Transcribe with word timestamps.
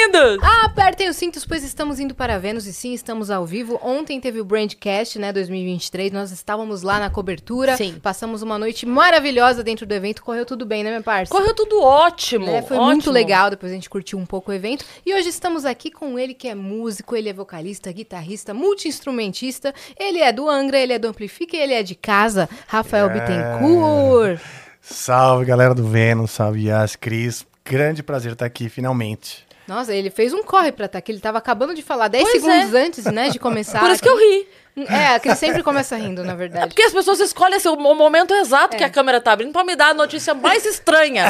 Lindos! 0.00 0.38
Apertem 0.64 1.10
os 1.10 1.16
cintos, 1.16 1.44
pois 1.44 1.62
estamos 1.62 2.00
indo 2.00 2.14
para 2.14 2.38
Vênus 2.38 2.66
e 2.66 2.72
sim, 2.72 2.94
estamos 2.94 3.30
ao 3.30 3.44
vivo. 3.44 3.78
Ontem 3.82 4.18
teve 4.18 4.40
o 4.40 4.44
Brandcast, 4.44 5.18
né, 5.18 5.30
2023. 5.30 6.10
Nós 6.10 6.30
estávamos 6.30 6.82
lá 6.82 6.98
na 6.98 7.10
cobertura. 7.10 7.76
Sim. 7.76 7.98
Passamos 8.02 8.40
uma 8.40 8.58
noite 8.58 8.86
maravilhosa 8.86 9.62
dentro 9.62 9.84
do 9.84 9.92
evento. 9.92 10.22
Correu 10.22 10.46
tudo 10.46 10.64
bem, 10.64 10.82
né, 10.82 10.88
minha 10.90 11.02
parça? 11.02 11.30
Correu 11.30 11.54
tudo 11.54 11.82
ótimo. 11.82 12.48
É, 12.48 12.62
foi 12.62 12.76
ótimo. 12.78 12.86
muito 12.92 13.10
legal, 13.10 13.50
depois 13.50 13.70
a 13.70 13.74
gente 13.74 13.90
curtiu 13.90 14.18
um 14.18 14.24
pouco 14.24 14.50
o 14.50 14.54
evento. 14.54 14.84
E 15.04 15.12
hoje 15.14 15.28
estamos 15.28 15.66
aqui 15.66 15.90
com 15.90 16.18
ele, 16.18 16.32
que 16.32 16.48
é 16.48 16.54
músico, 16.54 17.14
ele 17.14 17.28
é 17.28 17.32
vocalista, 17.34 17.92
guitarrista, 17.92 18.54
multi-instrumentista. 18.54 19.74
Ele 19.98 20.20
é 20.20 20.32
do 20.32 20.48
Angra, 20.48 20.78
ele 20.78 20.94
é 20.94 20.98
do 20.98 21.08
Amplifica 21.08 21.56
e 21.56 21.60
ele 21.60 21.74
é 21.74 21.82
de 21.82 21.94
casa. 21.94 22.48
Rafael 22.66 23.10
É. 23.10 23.12
Bittencourt. 23.20 24.40
Salve, 24.80 25.44
galera 25.44 25.74
do 25.74 25.86
Vênus, 25.86 26.30
salve 26.30 26.68
Yas, 26.68 26.96
Cris. 26.96 27.44
Grande 27.64 28.02
prazer 28.02 28.32
estar 28.32 28.46
aqui, 28.46 28.70
finalmente. 28.70 29.49
Nossa, 29.70 29.94
ele 29.94 30.10
fez 30.10 30.32
um 30.32 30.42
corre 30.42 30.72
pra 30.72 30.86
estar 30.86 30.98
aqui. 30.98 31.12
Ele 31.12 31.20
tava 31.20 31.38
acabando 31.38 31.72
de 31.74 31.80
falar 31.82 32.08
10 32.08 32.24
Pois 32.28 32.42
segundos 32.42 32.74
é. 32.74 32.78
antes, 32.86 33.04
né, 33.04 33.28
de 33.28 33.38
começar. 33.38 33.78
Por 33.78 33.90
isso 33.92 34.02
que 34.02 34.08
eu 34.08 34.16
ri. 34.18 34.48
É, 34.88 35.18
que 35.18 35.28
ele 35.28 35.36
sempre 35.36 35.62
começa 35.62 35.94
rindo, 35.96 36.24
na 36.24 36.34
verdade. 36.34 36.68
Porque 36.68 36.82
as 36.82 36.92
pessoas 36.92 37.20
escolhem 37.20 37.56
assim, 37.56 37.68
o 37.68 37.76
mo- 37.76 37.94
momento 37.94 38.32
exato 38.34 38.74
É. 38.74 38.78
que 38.78 38.84
a 38.84 38.90
câmera 38.90 39.20
tá 39.20 39.30
abrindo 39.32 39.52
pra 39.52 39.62
me 39.62 39.76
dar 39.76 39.90
a 39.90 39.94
notícia 39.94 40.32
mais 40.34 40.64
estranha. 40.66 41.26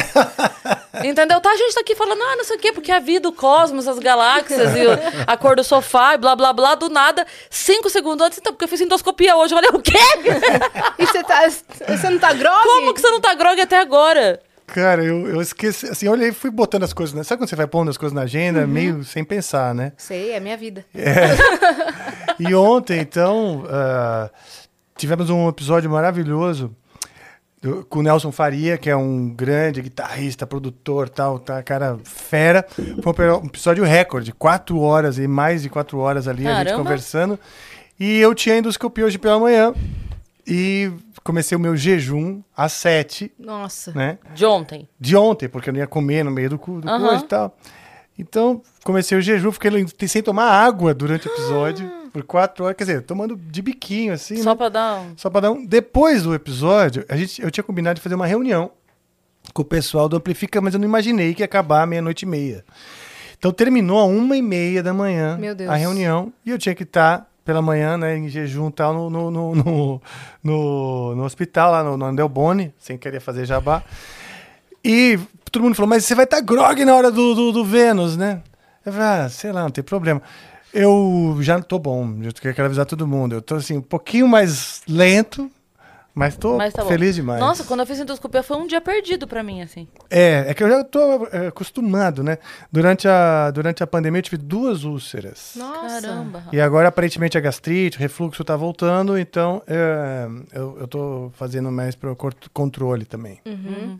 Entendeu? 1.04 1.40
Tá, 1.40 1.50
a 1.50 1.56
gente 1.56 1.74
tá 1.74 1.80
aqui 1.80 1.94
falando, 1.94 2.22
ah, 2.22 2.36
não 2.36 2.44
sei 2.44 2.56
o 2.56 2.58
quê, 2.58 2.72
porque 2.72 2.92
a 2.92 2.98
vida, 2.98 3.28
o 3.28 3.32
cosmos, 3.32 3.86
as 3.88 3.98
galáxias 3.98 4.70
e 4.74 4.80
a 5.26 5.36
cor 5.36 5.56
do 5.56 5.64
sofá 5.64 6.14
e 6.14 6.18
blá 6.18 6.34
blá 6.36 6.52
blá, 6.52 6.74
do 6.74 6.88
nada, 6.88 7.26
cinco 7.48 7.88
segundos 7.90 8.24
antes, 8.26 8.38
então, 8.38 8.52
porque 8.52 8.64
eu 8.64 8.68
fiz 8.68 8.80
endoscopia 8.80 9.36
hoje. 9.36 9.54
Eu 9.54 9.58
falei, 9.60 9.70
o 9.78 9.82
quê? 9.82 9.98
E 10.98 11.06
você 11.06 11.22
tá. 11.24 11.48
Você 11.48 12.10
não 12.10 12.18
tá 12.18 12.32
grog? 12.34 12.62
Como 12.62 12.92
que 12.94 13.00
você 13.00 13.10
não 13.10 13.20
tá 13.20 13.32
grog 13.34 13.58
até 13.60 13.78
agora? 13.78 14.40
Cara, 14.74 15.02
eu, 15.04 15.26
eu 15.26 15.40
esqueci, 15.40 15.86
assim, 15.86 16.06
eu 16.06 16.12
olhei 16.12 16.28
e 16.28 16.32
fui 16.32 16.50
botando 16.50 16.84
as 16.84 16.92
coisas, 16.92 17.14
né? 17.14 17.22
Sabe 17.22 17.40
quando 17.40 17.48
você 17.50 17.56
vai 17.56 17.66
pondo 17.66 17.90
as 17.90 17.96
coisas 17.96 18.14
na 18.14 18.22
agenda, 18.22 18.66
meio 18.66 19.02
sem 19.04 19.24
pensar, 19.24 19.74
né? 19.74 19.92
Sei, 19.96 20.32
é 20.32 20.40
minha 20.40 20.56
vida. 20.56 20.84
E 22.38 22.54
ontem, 22.54 23.00
então, 23.00 23.64
ah, 23.68 24.30
tivemos 24.96 25.28
um 25.30 25.48
episódio 25.48 25.90
maravilhoso 25.90 26.74
do- 27.60 27.84
com 27.84 27.98
o 27.98 28.02
Nelson 28.02 28.32
Faria, 28.32 28.78
que 28.78 28.88
é 28.88 28.96
um 28.96 29.28
grande 29.28 29.82
guitarrista, 29.82 30.46
produtor, 30.46 31.08
tal, 31.08 31.38
tá, 31.38 31.62
cara 31.62 31.98
fera. 32.04 32.64
Foi 33.02 33.30
um 33.32 33.46
episódio 33.46 33.84
recorde, 33.84 34.32
quatro 34.32 34.78
horas 34.80 35.18
e 35.18 35.26
mais 35.28 35.62
de 35.62 35.68
quatro 35.68 35.98
horas 35.98 36.26
ali, 36.26 36.46
a 36.46 36.54
gente 36.54 36.64
Caramba. 36.68 36.82
conversando. 36.84 37.38
E 37.98 38.18
eu 38.18 38.34
tinha 38.34 38.56
endoscopia 38.56 39.04
hoje 39.04 39.18
pela 39.18 39.38
manhã 39.38 39.74
e 40.50 40.90
comecei 41.22 41.56
o 41.56 41.60
meu 41.60 41.76
jejum 41.76 42.42
às 42.56 42.72
sete, 42.72 43.32
Nossa. 43.38 43.92
né? 43.92 44.18
De 44.34 44.44
ontem. 44.44 44.88
de 44.98 45.16
ontem, 45.16 45.48
porque 45.48 45.68
eu 45.70 45.72
não 45.72 45.80
ia 45.80 45.86
comer 45.86 46.24
no 46.24 46.30
meio 46.30 46.50
do, 46.50 46.58
cu- 46.58 46.80
do 46.80 46.88
Aham. 46.88 47.08
coisa 47.08 47.24
e 47.24 47.28
tal. 47.28 47.56
Então, 48.18 48.60
comecei 48.84 49.16
o 49.16 49.20
jejum, 49.22 49.50
fiquei 49.52 49.70
sem 50.08 50.22
tomar 50.22 50.44
água 50.50 50.92
durante 50.92 51.26
o 51.28 51.32
episódio, 51.32 51.90
por 52.12 52.22
quatro 52.24 52.64
horas, 52.64 52.76
quer 52.76 52.84
dizer, 52.84 53.02
tomando 53.02 53.34
de 53.36 53.62
biquinho, 53.62 54.12
assim, 54.12 54.36
Só 54.42 54.50
né? 54.50 54.56
pra 54.56 54.68
dar 54.68 55.00
um... 55.00 55.12
Só 55.16 55.30
pra 55.30 55.40
dar 55.40 55.52
um... 55.52 55.64
Depois 55.64 56.24
do 56.24 56.34
episódio, 56.34 57.04
a 57.08 57.16
gente, 57.16 57.40
eu 57.40 57.50
tinha 57.50 57.64
combinado 57.64 57.94
de 57.94 58.02
fazer 58.02 58.16
uma 58.16 58.26
reunião 58.26 58.72
com 59.54 59.62
o 59.62 59.64
pessoal 59.64 60.08
do 60.08 60.16
Amplifica, 60.16 60.60
mas 60.60 60.74
eu 60.74 60.80
não 60.80 60.86
imaginei 60.86 61.32
que 61.32 61.40
ia 61.42 61.46
acabar 61.46 61.86
meia-noite 61.86 62.24
e 62.24 62.28
meia. 62.28 62.64
Então, 63.38 63.52
terminou 63.52 63.98
a 63.98 64.04
uma 64.04 64.36
e 64.36 64.42
meia 64.42 64.82
da 64.82 64.92
manhã 64.92 65.38
Meu 65.38 65.54
Deus. 65.54 65.70
a 65.70 65.76
reunião, 65.76 66.30
e 66.44 66.50
eu 66.50 66.58
tinha 66.58 66.74
que 66.74 66.82
estar 66.82 67.29
pela 67.44 67.60
manhã, 67.62 67.96
né, 67.96 68.16
em 68.16 68.28
jejum 68.28 68.70
tal, 68.70 68.92
no, 69.10 69.30
no, 69.30 69.54
no- 70.42 71.14
no 71.14 71.24
hospital, 71.24 71.72
lá 71.72 71.82
no, 71.84 71.96
no 71.96 72.04
Andelbone, 72.06 72.72
sem 72.78 72.96
querer 72.98 73.20
fazer 73.20 73.44
jabá. 73.44 73.82
E 74.84 75.18
todo 75.50 75.62
mundo 75.62 75.74
falou, 75.74 75.88
mas 75.88 76.04
você 76.04 76.14
vai 76.14 76.24
estar 76.24 76.40
grog 76.40 76.84
na 76.84 76.94
hora 76.94 77.10
do, 77.10 77.34
do, 77.34 77.52
do 77.52 77.64
Vênus, 77.64 78.16
né? 78.16 78.42
Eu 78.84 78.92
falei, 78.92 79.08
ah, 79.08 79.28
sei 79.28 79.52
lá, 79.52 79.62
não 79.62 79.70
tem 79.70 79.84
problema. 79.84 80.22
Eu 80.72 81.36
já 81.40 81.60
tô 81.60 81.78
bom, 81.78 82.14
eu 82.22 82.32
quero 82.54 82.64
avisar 82.66 82.86
todo 82.86 83.06
mundo. 83.06 83.34
Eu 83.34 83.42
tô 83.42 83.56
assim, 83.56 83.76
um 83.78 83.82
pouquinho 83.82 84.26
mais 84.28 84.82
lento, 84.88 85.50
mas 86.20 86.36
tô 86.36 86.56
Mas 86.58 86.74
tá 86.74 86.82
bom. 86.82 86.88
feliz 86.88 87.14
demais. 87.14 87.40
Nossa, 87.40 87.64
quando 87.64 87.80
eu 87.80 87.86
fiz 87.86 87.98
endoscopia 87.98 88.42
foi 88.42 88.56
um 88.58 88.66
dia 88.66 88.80
perdido 88.80 89.26
pra 89.26 89.42
mim, 89.42 89.62
assim. 89.62 89.88
É, 90.10 90.44
é 90.48 90.54
que 90.54 90.62
eu 90.62 90.68
já 90.68 90.84
tô 90.84 91.26
é, 91.32 91.46
acostumado, 91.46 92.22
né? 92.22 92.36
Durante 92.70 93.08
a, 93.08 93.50
durante 93.50 93.82
a 93.82 93.86
pandemia 93.86 94.18
eu 94.18 94.22
tive 94.22 94.36
duas 94.36 94.84
úlceras. 94.84 95.52
Nossa. 95.56 96.02
Caramba. 96.02 96.44
E 96.52 96.60
agora, 96.60 96.88
aparentemente, 96.88 97.38
a 97.38 97.40
gastrite, 97.40 97.96
o 97.96 98.00
refluxo 98.00 98.44
tá 98.44 98.54
voltando, 98.54 99.18
então 99.18 99.62
é, 99.66 100.28
eu, 100.52 100.76
eu 100.80 100.86
tô 100.86 101.30
fazendo 101.34 101.70
mais 101.72 101.94
pro 101.94 102.14
controle 102.52 103.06
também. 103.06 103.40
Uhum. 103.46 103.98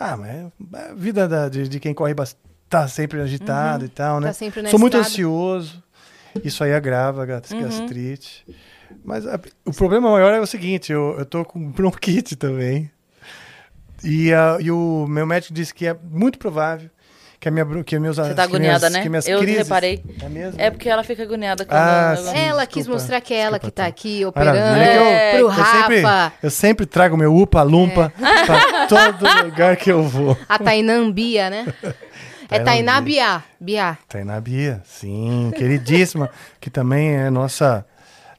Ah, 0.00 0.16
mas 0.16 0.28
é 0.30 0.46
a 0.90 0.94
vida 0.94 1.28
da- 1.28 1.48
de, 1.48 1.68
de 1.68 1.78
quem 1.80 1.92
corre 1.92 2.14
bastante, 2.14 2.40
tá 2.68 2.88
sempre 2.88 3.20
agitado 3.20 3.84
e 3.84 3.88
tal, 3.88 4.20
né? 4.20 4.28
Tá 4.28 4.32
sempre 4.32 4.68
Sou 4.70 4.78
muito 4.80 4.96
ansioso. 4.96 5.82
Isso 6.44 6.62
aí 6.64 6.72
agrava 6.74 7.22
a 7.22 7.26
gas- 7.26 7.50
Uhum. 7.50 7.60
Mas 9.06 9.24
a- 9.26 9.38
o 9.64 9.72
problema 9.72 10.10
maior 10.10 10.32
é 10.34 10.40
o 10.40 10.46
seguinte, 10.46 10.90
eu, 10.92 11.14
eu 11.18 11.24
tô 11.24 11.44
com 11.44 11.70
bronquite 11.70 12.34
também. 12.34 12.90
E, 14.04 14.32
a- 14.32 14.58
e 14.60 14.70
o 14.70 15.06
meu 15.08 15.24
médico 15.24 15.54
disse 15.54 15.72
que 15.72 15.86
é 15.86 15.96
muito 16.10 16.38
provável 16.38 16.90
que 17.38 17.48
a 17.48 17.52
minha 17.52 17.64
que 17.84 17.98
meus 17.98 18.16
Você 18.16 18.34
tá 18.34 18.46
que 18.48 18.58
minhas- 18.58 18.82
agoniada, 18.82 18.90
né? 18.90 19.02
que 19.02 19.08
minhas 19.08 19.28
Eu 19.28 19.38
crises- 19.38 19.58
reparei. 19.58 20.02
É 20.22 20.28
mesmo? 20.28 20.60
É 20.60 20.70
porque 20.70 20.88
ela 20.88 21.04
fica 21.04 21.22
agoniada 21.22 21.64
quando... 21.64 21.78
Ah, 21.78 22.14
eu- 22.18 22.24
sim. 22.24 22.36
Ela 22.38 22.66
quis 22.66 22.88
mostrar 22.88 23.20
que 23.20 23.32
é 23.32 23.38
ela 23.38 23.58
que 23.58 23.66
Desculpa, 23.66 23.76
tá 23.76 23.82
tá. 23.84 23.88
aqui 23.88 24.24
operando 24.24 24.58
que 24.58 24.86
eu- 24.96 25.30
pro 25.30 25.38
eu 25.60 25.64
sempre, 25.64 26.00
Rafa. 26.00 26.32
eu 26.42 26.50
sempre 26.50 26.86
trago 26.86 27.16
meu 27.16 27.32
upa 27.34 27.62
lumpa 27.62 28.12
pra 28.18 28.86
todo 28.88 29.44
lugar 29.44 29.76
que 29.76 29.90
eu 29.92 30.02
vou. 30.02 30.36
A 30.48 30.58
Tainan 30.58 31.10
Bia, 31.12 31.48
né? 31.48 31.66
É 32.48 32.60
Tainá 32.60 33.00
Bia. 33.00 33.38
Bia. 33.38 33.44
Bia. 33.60 33.98
Tainá 34.08 34.40
Bia, 34.40 34.80
sim, 34.84 35.52
queridíssima, 35.56 36.30
que 36.60 36.70
também 36.70 37.16
é 37.16 37.28
nossa 37.28 37.84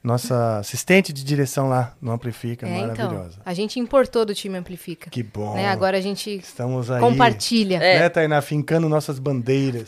nossa 0.03 0.59
assistente 0.59 1.11
de 1.11 1.23
direção 1.23 1.69
lá 1.69 1.93
no 2.01 2.11
Amplifica, 2.11 2.67
É, 2.67 2.79
então. 2.79 2.87
maravilhosa. 2.87 3.39
A 3.45 3.53
gente 3.53 3.79
importou 3.79 4.25
do 4.25 4.33
time 4.33 4.57
Amplifica. 4.57 5.09
Que 5.09 5.21
bom. 5.23 5.55
Né? 5.55 5.67
Agora 5.67 5.97
a 5.97 6.01
gente 6.01 6.29
Estamos 6.37 6.89
aí. 6.91 6.99
compartilha. 6.99 7.79
Né, 7.79 8.07
Tainá, 8.09 8.41
fincando 8.41 8.87
nossas 8.87 9.19
bandeiras. 9.19 9.87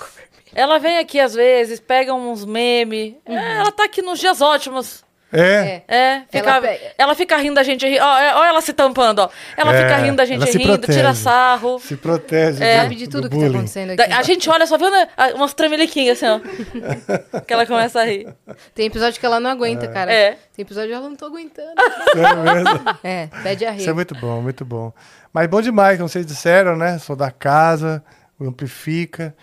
Ela 0.53 0.79
vem 0.79 0.97
aqui 0.97 1.19
às 1.19 1.33
vezes, 1.35 1.79
pega 1.79 2.13
uns 2.13 2.43
memes. 2.43 3.13
É, 3.25 3.57
ela 3.57 3.71
tá 3.71 3.85
aqui 3.85 4.01
nos 4.01 4.19
dias 4.19 4.41
ótimos. 4.41 5.03
É, 5.31 5.83
É, 5.87 6.21
fica, 6.31 6.49
Ela 6.49 6.77
ela, 6.97 7.15
fica 7.15 7.37
rindo 7.37 7.55
da 7.55 7.63
gente 7.63 7.87
ri- 7.87 7.99
Ó, 7.99 8.17
é, 8.19 8.35
ó, 8.35 8.43
ela 8.45 8.61
se 8.61 8.73
tampando, 8.73 9.19
ó. 9.19 9.29
Ela 9.55 9.75
É, 9.75 9.83
fica 9.83 9.97
rindo 9.97 10.15
da 10.17 10.25
gente 10.25 10.43
rindo, 10.57 10.63
protege. 10.79 10.97
tira 10.97 11.13
sarro. 11.13 11.79
se 11.79 11.95
protege 11.95 12.63
É. 12.63 12.77
do, 12.77 12.81
Sabe 12.83 12.95
de 12.95 13.05
do 13.05 13.11
tudo 13.11 13.23
que 13.29 13.35
tá 13.35 13.41
bullying. 13.41 13.57
acontecendo 13.57 13.95
Da- 13.95 14.03
aqui. 14.05 14.13
A 14.13 14.23
gente 14.23 14.49
olha, 14.49 14.65
só 14.65 14.77
vê 14.77 14.89
né, 14.89 15.07
umas 15.35 15.53
tremeliquinhas 15.53 16.21
assim, 16.23 16.25
ó. 16.27 16.39
que 17.45 17.53
ela 17.53 17.65
começa 17.67 18.01
a 18.01 18.05
rir. 18.05 18.27
Tem 18.73 18.87
episódio 18.87 19.19
que 19.19 19.25
ela 19.25 19.39
não 19.39 19.51
aguenta, 19.51 19.87
cara. 19.87 20.11
É. 20.11 20.37
Tem 20.55 20.63
episódio 20.63 20.89
que 20.89 20.95
ela 20.95 21.07
não 21.09 21.15
tô 21.15 21.25
aguentando. 21.27 21.73
Sério 22.13 22.43
mesmo? 22.43 22.97
é, 23.03 23.27
pede 23.43 23.65
a 23.65 23.71
rir. 23.71 23.81
Isso 23.81 23.89
é 23.89 23.93
muito 23.93 24.15
bom, 24.15 24.41
muito 24.41 24.65
bom. 24.65 24.91
Mas 25.31 25.47
bom 25.47 25.61
demais, 25.61 25.97
como 25.97 26.09
vocês 26.09 26.25
disseram, 26.25 26.75
né? 26.75 26.97
Sou 26.97 27.15
da 27.15 27.29
casa, 27.29 28.03
o 28.39 28.45
amplifica. 28.47 29.35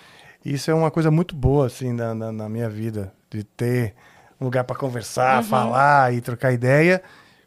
Isso 0.45 0.69
é 0.71 0.75
uma 0.75 0.91
coisa 0.91 1.11
muito 1.13 1.35
boa, 1.35 1.67
assim, 1.67 1.93
na, 1.93 2.13
na, 2.15 2.33
na 2.33 2.49
minha 2.49 2.69
vida. 2.69 3.13
De 3.31 3.45
ter 3.45 3.95
um 4.41 4.45
lugar 4.45 4.65
para 4.65 4.77
conversar, 4.77 5.43
falar 5.45 6.13
e 6.15 6.21
trocar 6.21 6.53
ideia. 6.53 7.03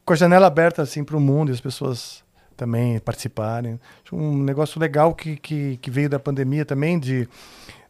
Com 0.06 0.14
a 0.14 0.16
janela 0.16 0.48
aberta, 0.48 0.82
assim, 0.82 1.04
para 1.04 1.16
o 1.16 1.20
mundo 1.20 1.50
e 1.50 1.54
as 1.54 1.62
pessoas 1.62 2.24
também 2.58 3.00
participarem. 3.00 3.80
Um 4.12 4.38
negócio 4.44 4.80
legal 4.80 5.14
que, 5.14 5.38
que, 5.38 5.78
que 5.78 5.92
veio 5.92 6.10
da 6.10 6.20
pandemia 6.20 6.66
também, 6.66 7.00
de 7.00 7.28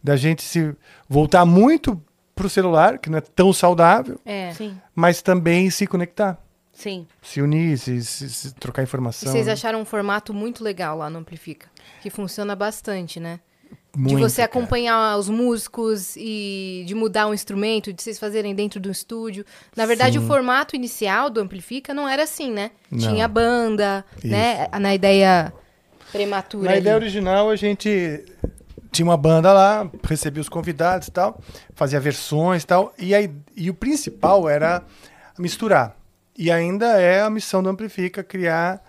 da 0.03 0.15
gente 0.15 0.41
se 0.43 0.75
voltar 1.07 1.45
muito 1.45 2.01
pro 2.35 2.49
celular, 2.49 2.97
que 2.99 3.09
não 3.09 3.17
é 3.17 3.21
tão 3.21 3.51
saudável, 3.51 4.17
É. 4.25 4.53
Sim, 4.53 4.77
mas 4.95 5.21
também 5.21 5.69
se 5.69 5.85
conectar, 5.85 6.37
sim. 6.71 7.05
se 7.21 7.41
unir, 7.41 7.77
se, 7.77 8.01
se- 8.05 8.29
se 8.29 8.53
trocar 8.53 8.81
E 8.81 8.83
informação. 8.83 9.29
vocês 9.29 9.47
acharam 9.49 9.81
um 9.81 9.85
formato 9.85 10.33
muito 10.33 10.63
legal 10.63 10.97
lá 10.97 11.09
no 11.09 11.19
Amplifica. 11.19 11.67
Que 12.01 12.09
funciona 12.09 12.55
bastante, 12.55 13.19
né? 13.19 13.41
De 13.95 14.13
Muito, 14.13 14.19
você 14.19 14.41
cara. 14.41 14.45
acompanhar 14.45 15.17
os 15.17 15.29
músicos 15.29 16.15
e 16.15 16.83
de 16.85 16.93
mudar 16.93 17.27
um 17.27 17.33
instrumento, 17.33 17.91
de 17.91 18.01
vocês 18.01 18.19
fazerem 18.19 18.53
dentro 18.53 18.79
do 18.79 18.91
estúdio. 18.91 19.43
Na 19.75 19.85
verdade, 19.85 20.19
o 20.19 20.21
formato 20.21 20.75
inicial 20.75 21.29
do 21.29 21.39
Amplifica 21.39 21.93
não 21.93 22.07
era 22.07 22.23
assim, 22.23 22.51
né? 22.51 22.71
Não. 22.91 22.99
Tinha 22.99 23.27
banda, 23.27 24.05
né? 24.23 24.67
Na 24.79 24.93
ideia 24.93 25.51
prematura. 26.11 26.65
Na 26.65 26.71
ali. 26.71 26.81
ideia 26.81 26.95
original, 26.95 27.49
a 27.49 27.55
gente 27.55 28.23
tinha 28.91 29.05
uma 29.05 29.17
banda 29.17 29.51
lá, 29.53 29.89
recebia 30.03 30.41
os 30.41 30.49
convidados 30.49 31.07
e 31.07 31.11
tal, 31.11 31.41
fazia 31.73 31.99
versões 31.99 32.63
e 32.63 32.67
tal. 32.67 32.93
E, 32.97 33.13
aí, 33.13 33.31
e 33.55 33.69
o 33.69 33.73
principal 33.73 34.47
era 34.47 34.83
misturar. 35.37 35.95
E 36.37 36.51
ainda 36.51 36.99
é 36.99 37.21
a 37.21 37.29
missão 37.29 37.61
do 37.61 37.69
Amplifica 37.69 38.23
criar 38.23 38.83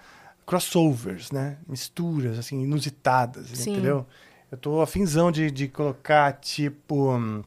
crossovers, 0.47 1.31
né? 1.31 1.57
Misturas, 1.67 2.39
assim, 2.39 2.63
inusitadas, 2.63 3.49
Sim. 3.55 3.73
entendeu? 3.73 4.07
Eu 4.51 4.59
tô 4.59 4.81
afinzão 4.81 5.31
de, 5.31 5.51
de 5.51 5.69
colocar, 5.69 6.33
tipo... 6.35 7.45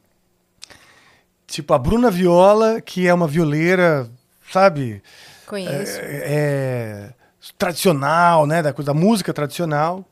Tipo, 1.46 1.74
a 1.74 1.78
Bruna 1.78 2.10
Viola, 2.10 2.80
que 2.80 3.06
é 3.06 3.12
uma 3.12 3.28
violeira, 3.28 4.10
sabe? 4.50 5.02
Conheço. 5.46 6.00
é, 6.00 6.22
é, 6.24 7.14
tradicional, 7.58 8.46
né, 8.46 8.62
da 8.62 8.72
coisa 8.72 8.92
da 8.92 8.98
música 8.98 9.32
tradicional, 9.32 10.04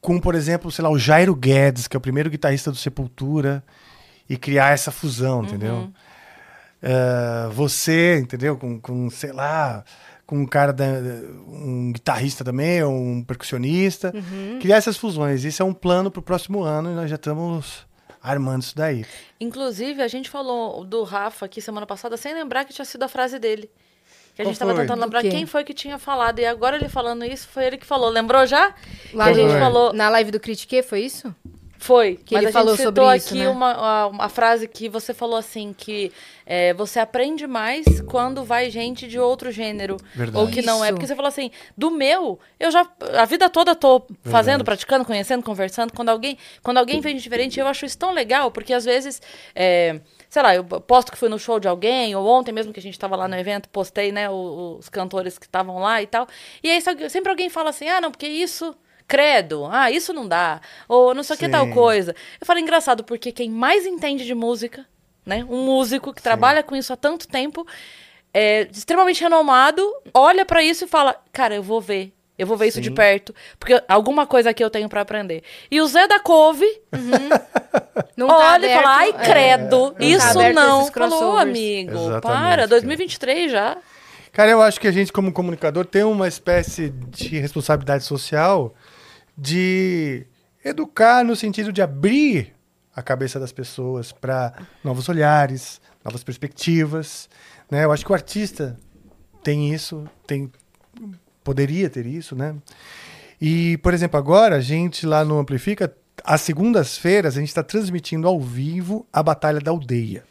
com, 0.00 0.20
por 0.20 0.34
exemplo, 0.34 0.70
sei 0.70 0.84
lá, 0.84 0.90
o 0.90 0.98
Jairo 0.98 1.34
Guedes, 1.34 1.88
que 1.88 1.96
é 1.96 1.98
o 1.98 2.00
primeiro 2.00 2.30
guitarrista 2.30 2.70
do 2.70 2.76
Sepultura, 2.76 3.64
e 4.28 4.36
criar 4.36 4.72
essa 4.72 4.90
fusão, 4.90 5.42
entendeu? 5.42 5.90
É, 6.80 7.48
você, 7.52 8.18
entendeu? 8.18 8.56
Com, 8.56 8.78
com, 8.78 9.10
sei 9.10 9.32
lá, 9.32 9.84
com 10.26 10.38
um 10.38 10.46
cara, 10.46 10.72
da, 10.72 10.84
um 11.46 11.92
guitarrista 11.92 12.44
também, 12.44 12.82
ou 12.82 12.92
um 12.92 13.22
percussionista, 13.22 14.12
criar 14.60 14.76
essas 14.76 14.96
fusões. 14.96 15.44
Isso 15.44 15.62
é 15.62 15.64
um 15.64 15.74
plano 15.74 16.10
para 16.10 16.20
o 16.20 16.22
próximo 16.22 16.62
ano 16.62 16.90
e 16.90 16.94
nós 16.94 17.10
já 17.10 17.16
estamos 17.16 17.86
armando 18.22 18.62
isso 18.62 18.74
daí. 18.74 19.04
Inclusive, 19.38 20.00
a 20.00 20.08
gente 20.08 20.30
falou 20.30 20.82
do 20.84 21.02
Rafa 21.02 21.44
aqui 21.44 21.60
semana 21.60 21.86
passada 21.86 22.16
sem 22.16 22.32
lembrar 22.32 22.64
que 22.64 22.72
tinha 22.72 22.84
sido 22.84 23.02
a 23.02 23.08
frase 23.08 23.38
dele. 23.38 23.70
Que 24.34 24.42
a 24.42 24.44
gente 24.44 24.58
tava 24.58 24.72
foi? 24.72 24.80
tentando 24.82 24.98
Do 24.98 25.04
lembrar 25.04 25.22
quê? 25.22 25.28
quem 25.28 25.46
foi 25.46 25.62
que 25.62 25.72
tinha 25.72 25.96
falado. 25.96 26.40
E 26.40 26.46
agora 26.46 26.76
ele 26.76 26.88
falando 26.88 27.24
isso, 27.24 27.46
foi 27.46 27.66
ele 27.66 27.76
que 27.76 27.86
falou. 27.86 28.08
Lembrou 28.08 28.44
já? 28.46 28.74
Lá 29.12 29.26
que 29.26 29.30
a 29.30 29.34
gente 29.34 29.58
falou. 29.60 29.92
Na 29.92 30.08
live 30.08 30.32
do 30.32 30.40
Critique, 30.40 30.82
foi 30.82 31.02
isso? 31.02 31.32
Foi. 31.84 32.18
Que 32.24 32.34
mas 32.34 32.44
ele 32.44 32.48
a 32.48 32.52
falou 32.52 32.74
gente 32.74 32.84
sobre 32.84 33.02
citou 33.02 33.14
isso, 33.14 33.28
aqui 33.28 33.38
né? 33.40 33.48
uma, 33.50 34.06
uma, 34.06 34.28
frase 34.30 34.66
que 34.66 34.88
você 34.88 35.12
falou 35.12 35.36
assim, 35.36 35.74
que 35.76 36.10
é, 36.46 36.72
você 36.72 36.98
aprende 36.98 37.46
mais 37.46 38.00
quando 38.08 38.42
vai 38.42 38.70
gente 38.70 39.06
de 39.06 39.18
outro 39.18 39.50
gênero. 39.50 39.98
Verdade. 40.14 40.38
Ou 40.38 40.50
que 40.50 40.62
não 40.62 40.82
é. 40.82 40.90
Porque 40.90 41.06
você 41.06 41.14
falou 41.14 41.28
assim, 41.28 41.50
do 41.76 41.90
meu, 41.90 42.38
eu 42.58 42.70
já 42.70 42.88
a 43.18 43.26
vida 43.26 43.50
toda 43.50 43.74
tô 43.74 44.02
fazendo, 44.22 44.64
praticando, 44.64 45.04
conhecendo, 45.04 45.42
conversando. 45.42 45.92
Quando 45.92 46.08
alguém, 46.08 46.38
quando 46.62 46.78
alguém 46.78 47.02
vem 47.02 47.16
diferente, 47.16 47.60
eu 47.60 47.66
acho 47.66 47.84
isso 47.84 47.98
tão 47.98 48.14
legal, 48.14 48.50
porque 48.50 48.72
às 48.72 48.86
vezes. 48.86 49.20
é, 49.54 50.00
sei 50.30 50.42
lá, 50.42 50.52
eu 50.52 50.64
posto 50.64 51.12
que 51.12 51.18
fui 51.18 51.28
no 51.28 51.38
show 51.38 51.60
de 51.60 51.68
alguém, 51.68 52.16
ou 52.16 52.26
ontem 52.26 52.50
mesmo 52.50 52.72
que 52.72 52.80
a 52.80 52.82
gente 52.82 52.98
tava 52.98 53.14
lá 53.14 53.28
no 53.28 53.36
evento, 53.36 53.68
postei, 53.68 54.10
né, 54.10 54.28
os, 54.28 54.88
cantores 54.88 55.38
que 55.38 55.46
estavam 55.46 55.78
lá 55.78 56.02
e 56.02 56.08
tal. 56.08 56.26
E 56.60 56.68
aí 56.68 56.80
sempre 57.08 57.30
alguém 57.30 57.48
fala 57.48 57.70
assim, 57.70 57.88
ah, 57.88 58.00
não, 58.00 58.10
porque 58.10 58.26
isso, 58.26 58.74
credo, 59.06 59.66
ah, 59.70 59.90
isso 59.90 60.12
não 60.12 60.26
dá, 60.26 60.60
ou 60.88 61.14
não 61.14 61.22
sei 61.22 61.36
o 61.36 61.38
que 61.38 61.48
tal 61.48 61.66
Sim. 61.66 61.72
coisa. 61.72 62.14
Eu 62.40 62.46
falo 62.46 62.58
engraçado, 62.58 63.04
porque 63.04 63.32
quem 63.32 63.50
mais 63.50 63.86
entende 63.86 64.24
de 64.24 64.34
música, 64.34 64.86
né, 65.24 65.46
um 65.48 65.64
músico 65.64 66.12
que 66.12 66.22
trabalha 66.22 66.62
com 66.62 66.74
isso 66.74 66.92
há 66.92 66.96
tanto 66.96 67.28
tempo, 67.28 67.66
é 68.32 68.68
extremamente 68.72 69.20
renomado, 69.22 69.82
olha 70.12 70.44
pra 70.44 70.62
isso 70.62 70.84
e 70.84 70.88
fala, 70.88 71.16
cara, 71.32 71.54
eu 71.54 71.62
vou 71.62 71.80
ver. 71.80 72.12
Eu 72.36 72.48
vou 72.48 72.56
ver 72.56 72.66
isso 72.66 72.80
de 72.80 72.88
Sim. 72.88 72.94
perto, 72.96 73.32
porque 73.60 73.80
alguma 73.86 74.26
coisa 74.26 74.50
aqui 74.50 74.64
eu 74.64 74.68
tenho 74.68 74.88
pra 74.88 75.02
aprender. 75.02 75.44
E 75.70 75.80
o 75.80 75.86
Zé 75.86 76.08
da 76.08 76.18
Couve 76.18 76.66
Não 78.16 78.26
tá 78.26 78.52
olha 78.54 78.66
e 78.66 78.72
aberto, 78.72 78.82
fala, 78.82 78.96
ai, 78.96 79.08
é, 79.10 79.12
credo, 79.12 79.76
não 79.76 79.90
tá 79.92 80.04
isso 80.04 80.52
não. 80.52 80.80
esses 80.80 80.92
Falou, 80.92 81.18
crossovers. 81.18 81.42
amigo, 81.42 81.92
Exatamente, 81.92 82.20
para, 82.22 82.48
cara. 82.48 82.66
2023 82.66 83.52
já. 83.52 83.76
Cara, 84.32 84.50
eu 84.50 84.60
acho 84.60 84.80
que 84.80 84.88
a 84.88 84.92
gente, 84.92 85.12
como 85.12 85.32
comunicador, 85.32 85.86
tem 85.86 86.02
uma 86.02 86.26
espécie 86.26 86.90
de 86.90 87.38
responsabilidade 87.38 88.02
social 88.02 88.74
de 89.36 90.26
educar 90.64 91.24
no 91.24 91.34
sentido 91.36 91.72
de 91.72 91.82
abrir 91.82 92.54
a 92.94 93.02
cabeça 93.02 93.40
das 93.40 93.52
pessoas 93.52 94.12
para 94.12 94.54
novos 94.82 95.08
olhares, 95.08 95.80
novas 96.04 96.22
perspectivas. 96.22 97.28
Né? 97.70 97.84
Eu 97.84 97.92
acho 97.92 98.04
que 98.04 98.12
o 98.12 98.14
artista 98.14 98.76
tem 99.42 99.72
isso, 99.74 100.04
tem 100.26 100.50
poderia 101.42 101.90
ter 101.90 102.06
isso, 102.06 102.34
né? 102.34 102.54
E, 103.40 103.76
por 103.78 103.92
exemplo, 103.92 104.16
agora 104.18 104.56
a 104.56 104.60
gente 104.60 105.04
lá 105.04 105.24
no 105.24 105.38
Amplifica, 105.38 105.94
às 106.24 106.40
segundas-feiras, 106.40 107.36
a 107.36 107.40
gente 107.40 107.48
está 107.48 107.62
transmitindo 107.62 108.26
ao 108.26 108.40
vivo 108.40 109.06
a 109.12 109.22
Batalha 109.22 109.60
da 109.60 109.70
Aldeia 109.70 110.24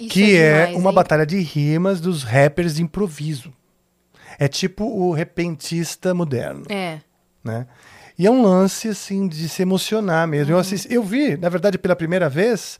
Isso 0.00 0.08
que 0.08 0.36
é, 0.36 0.60
demais, 0.66 0.76
uma 0.76 0.90
hein? 0.90 0.94
batalha 0.94 1.26
de 1.26 1.38
rimas 1.40 2.00
dos 2.00 2.22
rappers 2.22 2.76
de 2.76 2.82
improviso. 2.82 3.52
É 4.38 4.48
tipo 4.48 4.84
o 4.84 5.12
repentista 5.12 6.14
moderno, 6.14 6.64
É. 6.70 7.00
né? 7.42 7.66
E 8.18 8.26
é 8.26 8.30
um 8.30 8.42
lance, 8.42 8.88
assim, 8.88 9.26
de 9.26 9.48
se 9.48 9.62
emocionar 9.62 10.26
mesmo. 10.28 10.52
Uhum. 10.52 10.56
Eu, 10.58 10.60
assisti, 10.60 10.92
eu 10.92 11.02
vi, 11.02 11.36
na 11.36 11.48
verdade, 11.48 11.76
pela 11.78 11.96
primeira 11.96 12.28
vez, 12.28 12.78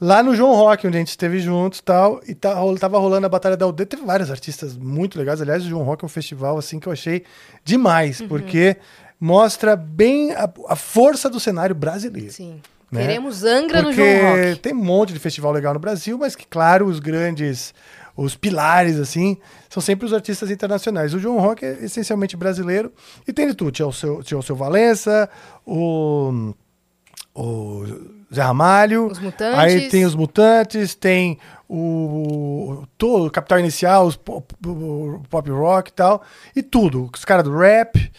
lá 0.00 0.22
no 0.22 0.34
João 0.36 0.54
Rock, 0.54 0.86
onde 0.86 0.96
a 0.96 1.00
gente 1.00 1.08
esteve 1.08 1.40
juntos 1.40 1.80
tal, 1.80 2.20
e 2.26 2.34
tá, 2.34 2.54
tava 2.78 2.98
rolando 2.98 3.26
a 3.26 3.28
Batalha 3.28 3.56
da 3.56 3.64
Aldeia. 3.64 3.86
Teve 3.86 4.04
vários 4.04 4.30
artistas 4.30 4.76
muito 4.76 5.18
legais. 5.18 5.42
Aliás, 5.42 5.64
o 5.64 5.68
João 5.68 5.82
Rock 5.82 6.04
é 6.04 6.06
um 6.06 6.08
festival, 6.08 6.56
assim, 6.56 6.78
que 6.78 6.86
eu 6.86 6.92
achei 6.92 7.24
demais, 7.64 8.20
Uhum. 8.20 8.28
porque 8.28 8.76
mostra 9.18 9.74
bem 9.74 10.32
a, 10.32 10.48
a 10.68 10.76
força 10.76 11.28
do 11.28 11.40
cenário 11.40 11.74
brasileiro. 11.74 12.30
Sim. 12.30 12.60
Né? 12.92 13.00
Queremos 13.00 13.42
Angra 13.42 13.82
no 13.82 13.88
Porque 13.88 14.20
João 14.20 14.30
Rock. 14.36 14.58
tem 14.60 14.72
um 14.72 14.76
monte 14.84 15.12
de 15.12 15.18
festival 15.18 15.50
legal 15.50 15.74
no 15.74 15.80
Brasil, 15.80 16.16
mas 16.16 16.36
que, 16.36 16.46
claro, 16.46 16.86
os 16.86 17.00
grandes, 17.00 17.74
os 18.16 18.36
pilares, 18.36 18.98
assim, 18.98 19.36
são 19.68 19.82
sempre 19.82 20.06
os 20.06 20.12
artistas 20.12 20.50
internacionais. 20.50 21.14
O 21.14 21.18
João 21.18 21.40
Rock 21.40 21.64
é 21.64 21.84
essencialmente 21.84 22.36
brasileiro 22.36 22.92
e 23.26 23.32
tem 23.32 23.46
de 23.48 23.54
tudo. 23.54 23.72
Tinha 23.72 23.88
o 23.88 23.92
seu, 23.92 24.22
tinha 24.22 24.38
o 24.38 24.42
seu 24.42 24.54
Valença, 24.54 25.28
o, 25.66 26.54
o 27.34 27.84
Zé 28.32 28.42
Ramalho. 28.42 29.06
Os 29.06 29.18
Mutantes. 29.18 29.58
Aí 29.58 29.88
tem 29.88 30.04
os 30.04 30.14
Mutantes, 30.14 30.94
tem 30.94 31.38
o, 31.68 32.84
todo, 32.96 33.26
o 33.26 33.30
Capital 33.30 33.58
Inicial, 33.58 34.06
os 34.06 34.16
pop, 34.16 34.54
o 34.64 35.20
pop 35.28 35.50
rock 35.50 35.90
e 35.90 35.94
tal. 35.94 36.22
E 36.54 36.62
tudo. 36.62 37.10
Os 37.12 37.24
caras 37.24 37.44
do 37.44 37.56
rap. 37.56 38.12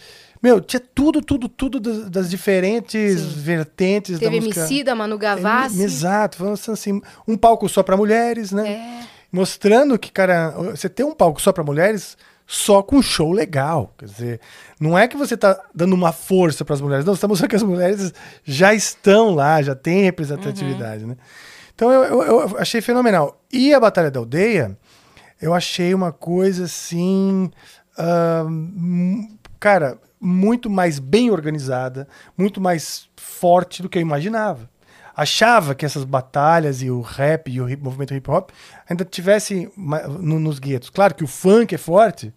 Meu, 0.43 0.61
tinha 0.61 0.79
tudo, 0.93 1.21
tudo, 1.21 1.49
tudo 1.49 1.79
das, 1.79 2.09
das 2.09 2.29
diferentes 2.29 3.23
vertentes 3.33 4.19
Teve 4.19 4.39
da 4.39 4.45
música. 4.45 4.59
Emicida, 4.59 4.93
Manu 4.93 5.17
Gavassi. 5.17 5.81
É, 5.81 5.85
Exato, 5.85 6.45
assim, 6.71 7.01
um 7.27 7.35
palco 7.35 7.67
só 7.67 7.81
para 7.81 7.97
mulheres, 7.97 8.51
né? 8.51 8.69
É. 8.69 9.14
Mostrando 9.35 9.99
que, 9.99 10.11
cara, 10.11 10.51
você 10.51 10.87
tem 10.87 11.05
um 11.05 11.13
palco 11.13 11.41
só 11.41 11.51
para 11.51 11.63
mulheres 11.63 12.17
só 12.47 12.81
com 12.81 13.01
show 13.01 13.31
legal. 13.33 13.93
Quer 13.97 14.05
dizer, 14.05 14.39
não 14.79 14.97
é 14.97 15.07
que 15.07 15.17
você 15.17 15.35
tá 15.35 15.59
dando 15.73 15.93
uma 15.93 16.13
força 16.13 16.63
para 16.63 16.73
as 16.75 16.79
mulheres, 16.81 17.03
não, 17.05 17.13
você 17.15 17.21
tá 17.21 17.27
mostrando 17.27 17.49
que 17.49 17.55
as 17.55 17.63
mulheres 17.63 18.13
já 18.43 18.73
estão 18.73 19.31
lá, 19.35 19.61
já 19.61 19.75
têm 19.75 20.03
representatividade, 20.03 21.05
né? 21.05 21.17
Então 21.73 21.91
eu, 21.91 22.03
eu- 22.03 22.23
eu 22.49 22.57
achei 22.59 22.79
fenomenal. 22.81 23.41
E 23.51 23.73
a 23.73 23.79
Batalha 23.79 24.09
da 24.09 24.19
Aldeia, 24.19 24.77
eu 25.41 25.53
achei 25.53 25.93
uma 25.93 26.11
coisa 26.13 26.63
assim. 26.65 27.51
hum, 28.47 29.37
cara, 29.59 29.97
muito 30.19 30.69
mais 30.69 30.97
bem 30.99 31.29
organizada, 31.31 32.07
muito 32.37 32.61
mais 32.61 33.09
forte 33.17 33.81
do 33.81 33.89
que 33.89 33.97
eu 33.97 34.01
imaginava. 34.01 34.69
Achava 35.15 35.73
que 35.73 35.85
essas 35.85 36.03
batalhas 36.03 36.81
e 36.81 36.89
o 36.91 36.99
rap 37.01 37.49
e 37.49 37.61
o 37.61 37.69
hip- 37.69 37.81
movimento 37.83 38.13
hip 38.13 38.29
hop 38.29 38.49
ainda 38.89 39.05
tivessem 39.05 39.71
no- 39.77 40.39
nos 40.39 40.59
guetos. 40.59 40.89
Claro 40.89 41.15
que 41.15 41.23
o 41.23 41.27
funk 41.27 41.73
é 41.73 41.77
forte, 41.77 42.33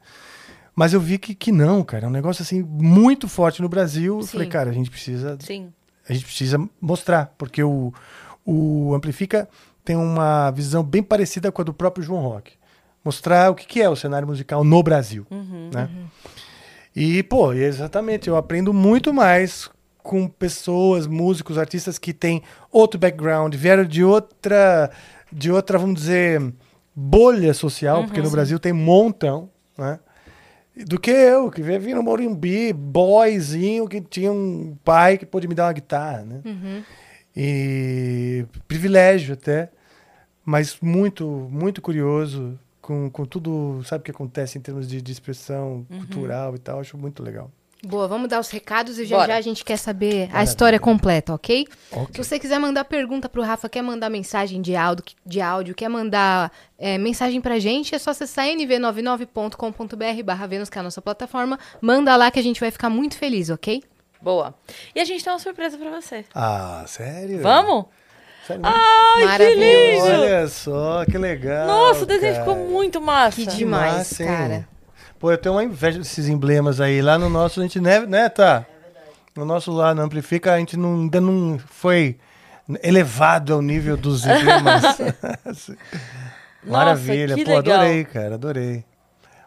mas 0.76 0.92
eu 0.92 1.00
vi 1.00 1.18
que, 1.18 1.34
que 1.34 1.50
não, 1.50 1.82
cara. 1.82 2.04
É 2.04 2.08
um 2.08 2.12
negócio 2.12 2.42
assim 2.42 2.62
muito 2.62 3.26
forte 3.28 3.60
no 3.60 3.68
Brasil. 3.68 4.18
Eu 4.18 4.22
Sim. 4.22 4.28
falei, 4.32 4.46
cara, 4.48 4.70
a 4.70 4.72
gente 4.72 4.90
precisa 4.90 5.36
Sim. 5.40 5.72
a 6.08 6.12
gente 6.12 6.24
precisa 6.24 6.58
mostrar, 6.80 7.34
porque 7.36 7.62
o, 7.62 7.92
o 8.46 8.94
Amplifica 8.94 9.48
tem 9.84 9.96
uma 9.96 10.50
visão 10.52 10.84
bem 10.84 11.02
parecida 11.02 11.50
com 11.50 11.62
a 11.62 11.64
do 11.64 11.74
próprio 11.74 12.04
João 12.04 12.20
Rock. 12.22 12.52
Mostrar 13.04 13.50
o 13.50 13.54
que, 13.54 13.66
que 13.66 13.80
é 13.82 13.88
o 13.88 13.96
cenário 13.96 14.28
musical 14.28 14.62
no 14.62 14.82
Brasil. 14.82 15.26
né? 15.72 15.88
E, 16.94 17.22
pô, 17.22 17.52
exatamente, 17.52 18.28
eu 18.28 18.36
aprendo 18.36 18.72
muito 18.72 19.12
mais 19.14 19.68
com 20.02 20.28
pessoas, 20.28 21.06
músicos, 21.06 21.58
artistas 21.58 21.98
que 21.98 22.12
têm 22.12 22.42
outro 22.70 22.98
background, 22.98 23.54
vieram 23.54 23.84
de 23.84 24.02
outra, 24.02 24.90
de 25.32 25.50
outra, 25.50 25.78
vamos 25.78 26.00
dizer, 26.00 26.52
bolha 26.94 27.52
social, 27.52 28.04
porque 28.04 28.22
no 28.22 28.30
Brasil 28.30 28.58
tem 28.58 28.72
um 28.72 28.76
montão, 28.76 29.50
né? 29.76 29.98
do 30.86 30.98
que 30.98 31.10
eu, 31.10 31.50
que 31.50 31.60
vim 31.60 31.94
no 31.94 32.02
Morumbi, 32.02 32.72
boyzinho, 32.72 33.88
que 33.88 34.00
tinha 34.00 34.30
um 34.32 34.76
pai 34.84 35.18
que 35.18 35.26
pôde 35.26 35.48
me 35.48 35.54
dar 35.54 35.66
uma 35.66 35.72
guitarra, 35.72 36.22
né? 36.22 36.40
E 37.36 38.46
privilégio 38.66 39.34
até, 39.34 39.70
mas 40.44 40.78
muito, 40.80 41.26
muito 41.50 41.80
curioso 41.82 42.58
com, 42.80 43.10
com 43.10 43.24
tudo, 43.24 43.82
sabe 43.84 44.02
o 44.02 44.04
que 44.04 44.10
acontece 44.10 44.56
em 44.58 44.60
termos 44.60 44.88
de, 44.88 45.02
de 45.02 45.12
expressão 45.12 45.86
cultural 45.88 46.54
e 46.54 46.58
tal, 46.58 46.80
acho 46.80 46.96
muito 46.96 47.22
legal. 47.22 47.50
Boa, 47.84 48.08
vamos 48.08 48.28
dar 48.28 48.40
os 48.40 48.50
recados 48.50 48.98
e 48.98 49.04
já 49.04 49.16
Bora. 49.16 49.28
já 49.28 49.36
a 49.38 49.40
gente 49.40 49.64
quer 49.64 49.76
saber 49.76 50.28
a 50.32 50.42
história 50.42 50.80
completa, 50.80 51.32
ok? 51.32 51.64
Ok. 51.92 52.08
Se 52.12 52.24
você 52.24 52.38
quiser 52.38 52.58
mandar 52.58 52.84
pergunta 52.84 53.28
pro 53.28 53.40
Rafa, 53.40 53.68
quer 53.68 53.82
mandar 53.82 54.10
mensagem 54.10 54.60
de 54.60 54.74
áudio, 54.74 55.04
de 55.24 55.40
áudio 55.40 55.74
quer 55.76 55.88
mandar 55.88 56.50
é, 56.76 56.98
mensagem 56.98 57.40
pra 57.40 57.60
gente, 57.60 57.94
é 57.94 57.98
só 57.98 58.10
acessar 58.10 58.46
nv99.com.br 58.46 60.22
barra 60.24 60.46
Vênus, 60.46 60.68
que 60.68 60.76
é 60.76 60.80
a 60.80 60.82
nossa 60.82 61.00
plataforma. 61.00 61.56
Manda 61.80 62.16
lá 62.16 62.32
que 62.32 62.40
a 62.40 62.42
gente 62.42 62.58
vai 62.58 62.72
ficar 62.72 62.90
muito 62.90 63.16
feliz, 63.16 63.48
ok? 63.48 63.82
Boa. 64.20 64.54
E 64.92 65.00
a 65.00 65.04
gente 65.04 65.22
tem 65.22 65.32
uma 65.32 65.38
surpresa 65.38 65.78
pra 65.78 65.90
você. 65.90 66.24
Ah, 66.34 66.82
sério? 66.86 67.40
Vamos? 67.40 67.84
Sério? 68.44 68.62
Ai, 68.64 69.20
que 69.20 69.24
Maravilhoso. 69.26 70.06
lindo! 70.06 70.22
Olha 70.22 70.48
só, 70.48 71.04
que 71.04 71.16
legal. 71.16 71.66
Nossa, 71.68 72.02
o 72.02 72.06
desenho 72.06 72.34
cara. 72.34 72.44
ficou 72.44 72.68
muito 72.68 73.00
massa. 73.00 73.36
Que 73.36 73.46
demais, 73.46 73.94
massa, 73.98 74.22
hein? 74.24 74.28
cara. 74.28 74.68
Pô, 75.18 75.32
eu 75.32 75.38
tenho 75.38 75.54
uma 75.54 75.64
inveja 75.64 75.98
desses 75.98 76.28
emblemas 76.28 76.80
aí. 76.80 77.02
Lá 77.02 77.18
no 77.18 77.28
nosso, 77.28 77.60
a 77.60 77.62
gente, 77.62 77.80
né, 77.80 78.00
né 78.00 78.28
tá? 78.28 78.64
No 79.36 79.44
nosso 79.44 79.72
lá, 79.72 79.94
no 79.94 80.02
Amplifica, 80.02 80.52
a 80.54 80.58
gente 80.58 80.76
não, 80.76 80.94
ainda 81.02 81.20
não 81.20 81.58
foi 81.58 82.16
elevado 82.82 83.54
ao 83.54 83.62
nível 83.62 83.96
dos 83.96 84.22
emblemas. 84.26 84.98
Maravilha. 86.64 87.34
que 87.34 87.44
Pô, 87.44 87.56
legal. 87.56 87.76
adorei, 87.80 88.04
cara, 88.04 88.34
adorei. 88.34 88.84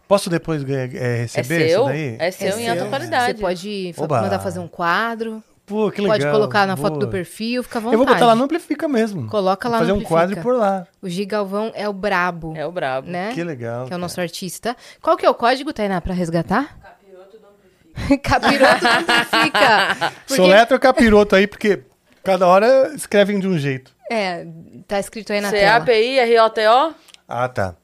Posso 0.08 0.30
depois 0.30 0.64
é, 0.70 0.74
é, 0.74 0.88
É 0.94 1.16
receber 1.22 1.70
seu? 1.70 1.80
isso 1.82 1.86
daí? 1.86 2.16
É 2.20 2.32
seu 2.32 2.60
em 2.60 2.66
É 2.66 2.70
alta 2.70 2.82
seu. 2.82 2.90
qualidade. 2.90 3.38
Você 3.38 3.42
pode 3.42 3.96
Oba. 3.98 4.22
mandar 4.22 4.40
fazer 4.40 4.60
um 4.60 4.68
quadro, 4.68 5.42
Pô, 5.66 5.90
que 5.90 6.02
legal. 6.02 6.18
pode 6.18 6.32
colocar 6.32 6.68
na 6.68 6.76
foto 6.76 6.96
boa. 6.96 7.06
do 7.06 7.08
perfil, 7.10 7.64
fica 7.64 7.80
à 7.80 7.82
vontade. 7.82 8.02
Eu 8.02 8.06
vou 8.06 8.14
botar 8.14 8.26
lá 8.26 8.36
no 8.36 8.44
Amplifica 8.44 8.88
mesmo. 8.88 9.28
Coloca 9.30 9.70
lá 9.70 9.78
Vou 9.78 9.88
fazer 9.88 9.94
no 9.98 10.00
um 10.00 10.04
quadro 10.04 10.42
por 10.42 10.56
lá. 10.56 10.86
O 11.02 11.08
Gigalvão 11.08 11.72
é 11.74 11.88
o 11.88 11.94
brabo, 11.94 12.54
É 12.58 12.66
o 12.66 12.72
brabo. 12.72 13.08
né? 13.10 13.32
Que 13.34 13.44
legal. 13.44 13.86
Que 13.88 13.94
é 13.94 13.96
o 13.96 14.00
nosso 14.00 14.16
cara. 14.18 14.26
artista. 14.26 14.76
Qual 15.02 15.16
que 15.16 15.26
é 15.26 15.30
o 15.30 15.34
código, 15.34 15.72
Tainá, 15.72 16.02
pra 16.02 16.14
resgatar? 16.14 16.78
Capiroto 16.82 17.38
do 17.38 17.48
Amplifica. 17.48 18.18
Capiroto 18.30 18.80
do 18.82 18.88
Amplifica. 18.88 20.12
Porque, 20.28 20.36
Soletra 20.36 20.80
capiroto 20.80 21.36
aí, 21.36 21.48
porque 21.48 21.84
cada 22.24 22.48
hora 22.48 22.92
escrevem 22.96 23.40
de 23.40 23.48
um 23.48 23.58
jeito. 23.58 23.92
é, 24.10 24.46
tá 24.88 25.00
escrito 25.00 25.32
aí 25.32 25.40
na 25.40 25.52
tela. 25.52 25.62
C-A-P-I, 25.86 26.20
R-O-T-O. 26.20 26.94
Ah, 27.28 27.48
tá. 27.48 27.76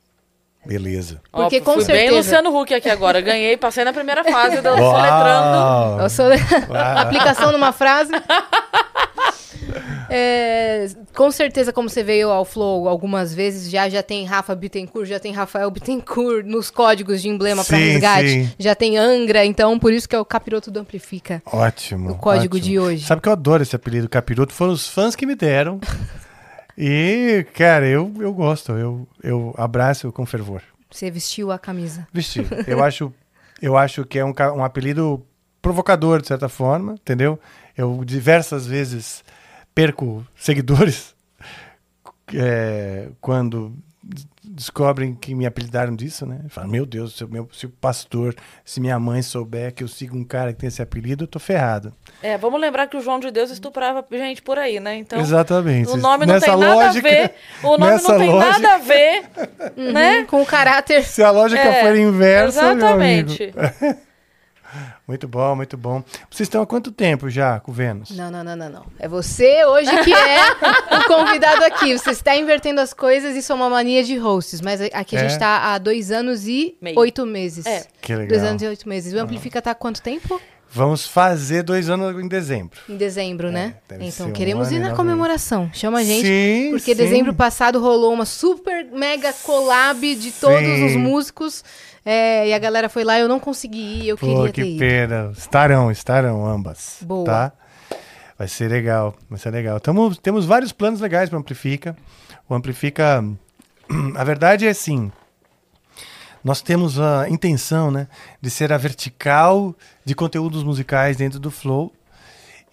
Beleza. 0.67 1.21
Porque 1.31 1.61
com 1.61 1.73
fui 1.75 1.85
bem 1.85 2.09
certeza- 2.09 2.15
Luciano 2.17 2.57
Huck 2.59 2.73
aqui 2.73 2.89
agora. 2.89 3.21
Ganhei, 3.21 3.55
passei 3.57 3.83
na 3.83 3.93
primeira 3.93 4.23
fase 4.23 4.57
do 4.57 4.69
soletrando. 4.75 6.01
Eu 6.01 6.09
sou... 6.09 6.25
Aplicação 6.97 7.51
numa 7.51 7.71
frase. 7.71 8.11
É, 10.09 10.87
com 11.13 11.29
certeza, 11.31 11.73
como 11.73 11.89
você 11.89 12.01
veio 12.01 12.29
ao 12.29 12.45
Flow 12.45 12.87
algumas 12.87 13.33
vezes, 13.33 13.69
já 13.69 13.89
já 13.89 14.01
tem 14.01 14.25
Rafa 14.25 14.55
Bittencourt, 14.55 15.07
já 15.07 15.19
tem 15.19 15.33
Rafael 15.33 15.69
Bittencourt 15.69 16.45
nos 16.45 16.71
códigos 16.71 17.21
de 17.21 17.27
emblema 17.29 17.63
para 17.65 17.77
resgate, 17.77 18.29
sim. 18.29 18.49
já 18.57 18.73
tem 18.73 18.97
Angra, 18.97 19.45
então 19.45 19.77
por 19.77 19.91
isso 19.91 20.07
que 20.07 20.15
é 20.15 20.19
o 20.19 20.25
Capiroto 20.25 20.71
do 20.71 20.79
Amplifica. 20.79 21.41
Ótimo. 21.45 22.11
O 22.11 22.15
código 22.15 22.55
ótimo. 22.55 22.71
de 22.71 22.79
hoje. 22.79 23.05
Sabe 23.05 23.21
que 23.21 23.27
eu 23.27 23.33
adoro 23.33 23.63
esse 23.63 23.75
apelido 23.75 24.07
capiroto? 24.07 24.53
Foram 24.53 24.71
os 24.71 24.87
fãs 24.87 25.15
que 25.15 25.25
me 25.25 25.35
deram. 25.35 25.79
E, 26.77 27.45
cara, 27.55 27.87
eu, 27.87 28.13
eu 28.19 28.31
gosto. 28.33 28.73
Eu, 28.73 29.07
eu 29.23 29.53
abraço 29.57 30.11
com 30.11 30.25
fervor. 30.25 30.61
Você 30.91 31.09
vestiu 31.09 31.51
a 31.51 31.57
camisa. 31.57 32.07
Vestir. 32.13 32.47
Eu 32.67 32.83
acho, 32.83 33.13
eu 33.61 33.75
acho 33.75 34.05
que 34.05 34.19
é 34.19 34.23
um, 34.23 34.33
um 34.55 34.63
apelido 34.63 35.25
provocador, 35.61 36.21
de 36.21 36.27
certa 36.27 36.47
forma, 36.47 36.93
entendeu? 36.93 37.37
Eu 37.75 38.05
diversas 38.05 38.65
vezes 38.65 39.23
perco 39.75 40.25
seguidores 40.35 41.13
é, 42.33 43.09
quando 43.19 43.75
descobrem 44.57 45.13
que 45.13 45.35
me 45.35 45.45
apelidaram 45.45 45.95
disso, 45.95 46.25
né? 46.25 46.39
Falam, 46.49 46.69
meu 46.69 46.83
Deus, 46.85 47.15
se 47.15 47.23
o, 47.23 47.27
meu, 47.29 47.47
se 47.53 47.67
o 47.67 47.69
pastor, 47.69 48.33
se 48.65 48.81
minha 48.81 48.99
mãe 48.99 49.21
souber 49.21 49.71
que 49.71 49.83
eu 49.83 49.87
sigo 49.87 50.17
um 50.17 50.23
cara 50.23 50.51
que 50.51 50.59
tem 50.59 50.67
esse 50.67 50.81
apelido, 50.81 51.23
eu 51.25 51.27
tô 51.27 51.37
ferrado. 51.37 51.93
É, 52.23 52.37
vamos 52.37 52.59
lembrar 52.59 52.87
que 52.87 52.97
o 52.97 53.01
João 53.01 53.19
de 53.19 53.29
Deus 53.29 53.51
estuprava 53.51 54.03
gente 54.11 54.41
por 54.41 54.57
aí, 54.57 54.79
né? 54.79 54.95
Então, 54.97 55.19
Exatamente. 55.19 55.89
o 55.91 55.97
nome 55.97 56.25
não 56.25 56.33
Nessa 56.33 56.47
tem 56.47 56.57
nada 56.57 56.73
lógica- 56.75 57.07
a 57.07 57.11
ver. 57.11 57.33
O 57.63 57.77
nome 57.77 57.91
não 58.01 58.17
tem 58.17 58.29
lógica- 58.29 58.59
nada 58.59 58.73
a 58.73 58.77
ver, 58.79 59.23
né? 59.93 60.23
Com 60.25 60.41
o 60.41 60.45
caráter. 60.45 61.03
Se 61.03 61.21
a 61.21 61.29
lógica 61.29 61.61
É, 61.61 61.83
for 61.85 61.95
inversa, 61.95 62.73
meu 62.73 62.87
amigo. 62.87 63.31
Exatamente. 63.31 63.97
Muito 65.07 65.27
bom, 65.27 65.55
muito 65.55 65.77
bom. 65.77 66.03
Vocês 66.29 66.47
estão 66.47 66.61
há 66.61 66.67
quanto 66.67 66.91
tempo 66.91 67.29
já 67.29 67.59
com 67.59 67.71
o 67.71 67.73
Vênus? 67.73 68.11
Não, 68.11 68.29
não, 68.31 68.43
não, 68.43 68.55
não, 68.55 68.69
não. 68.69 68.85
É 68.99 69.07
você 69.07 69.63
hoje 69.65 69.89
que 70.03 70.13
é 70.13 70.51
o 70.97 71.05
convidado 71.07 71.63
aqui. 71.65 71.97
Você 71.97 72.11
está 72.11 72.35
invertendo 72.35 72.81
as 72.81 72.93
coisas, 72.93 73.35
isso 73.35 73.51
é 73.51 73.55
uma 73.55 73.69
mania 73.69 74.03
de 74.03 74.17
hosts. 74.17 74.61
Mas 74.61 74.81
aqui 74.81 75.15
a 75.15 75.19
É? 75.19 75.21
gente 75.23 75.31
está 75.31 75.73
há 75.73 75.77
dois 75.77 76.11
anos 76.11 76.47
e 76.47 76.77
Meio. 76.81 76.97
oito 76.99 77.25
meses. 77.25 77.65
É. 77.65 77.85
Que 78.01 78.13
legal. 78.13 78.27
Dois 78.29 78.43
anos 78.43 78.61
e 78.61 78.67
oito 78.67 78.87
meses. 78.89 79.13
O 79.13 79.19
Amplifica 79.19 79.61
tá 79.61 79.71
há 79.71 79.75
quanto 79.75 80.01
tempo? 80.01 80.41
Vamos 80.71 81.07
fazer 81.07 81.63
dois 81.63 81.89
anos 81.89 82.21
em 82.21 82.27
dezembro. 82.27 82.79
Em 82.89 82.97
dezembro, 82.97 83.51
né? 83.51 83.75
É, 83.89 83.97
ser 83.97 84.03
Então, 84.05 84.27
um 84.27 84.31
queremos 84.31 84.67
ano 84.67 84.77
ir 84.77 84.79
na 84.79 84.95
comemoração. 84.95 85.69
Chama 85.73 85.99
a 85.99 86.03
gente. 86.03 86.27
Sim, 86.27 86.67
porque 86.71 86.93
sim. 86.93 87.01
dezembro 87.01 87.33
passado 87.33 87.79
rolou 87.79 88.13
uma 88.13 88.25
super 88.25 88.85
mega 88.85 89.31
collab 89.43 90.15
de 90.15 90.31
todos 90.31 90.59
Sim. 90.59 90.85
os 90.85 90.95
músicos. 90.95 91.63
é, 92.05 92.47
e 92.49 92.53
a 92.53 92.59
galera 92.59 92.89
foi 92.89 93.03
lá, 93.03 93.17
eu 93.19 93.27
não 93.27 93.39
consegui 93.39 94.01
ir, 94.03 94.07
eu 94.09 94.17
Pô, 94.17 94.25
queria 94.27 94.51
que 94.51 94.61
ter 94.61 94.67
ido. 94.67 94.79
pena. 94.79 95.31
Estarão, 95.37 95.89
estarão 95.91 96.45
ambas. 96.45 96.97
Boa. 97.01 97.25
Tá? 97.25 97.51
Vai 98.37 98.47
ser 98.47 98.69
legal, 98.69 99.15
vai 99.29 99.39
ser 99.39 99.49
legal. 99.49 99.79
Tamo, 99.79 100.15
temos 100.15 100.45
vários 100.45 100.71
planos 100.71 101.01
legais 101.01 101.29
para 101.29 101.39
Amplifica. 101.39 101.97
O 102.47 102.53
Amplifica, 102.53 103.23
a 104.15 104.23
verdade 104.23 104.67
é 104.67 104.69
assim, 104.69 105.11
nós 106.47 106.61
temos 106.61 106.97
a 106.97 107.27
intenção, 107.27 107.91
né, 107.91 108.07
de 108.41 108.49
ser 108.49 108.71
a 108.71 108.77
vertical 108.77 109.75
de 110.05 110.15
conteúdos 110.15 110.63
musicais 110.63 111.17
dentro 111.17 111.41
do 111.41 111.51
Flow 111.51 111.91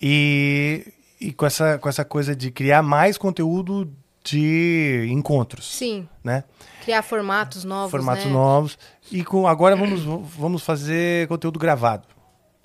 e, 0.01 0.93
e 1.21 1.33
com, 1.33 1.45
essa, 1.45 1.77
com 1.77 1.89
essa 1.89 2.05
coisa 2.05 2.37
de 2.37 2.53
criar 2.53 2.85
mais 2.85 3.19
conteúdo 3.19 3.93
de 4.23 5.09
encontros, 5.11 5.77
Sim, 5.77 6.09
né? 6.23 6.45
criar 6.85 7.03
formatos 7.03 7.65
novos, 7.65 7.91
formatos 7.91 8.27
né? 8.27 8.31
novos. 8.31 8.79
E 9.11 9.25
com, 9.25 9.45
agora 9.45 9.75
vamos, 9.75 10.05
vamos 10.39 10.63
fazer 10.63 11.27
conteúdo 11.27 11.59
gravado. 11.59 12.07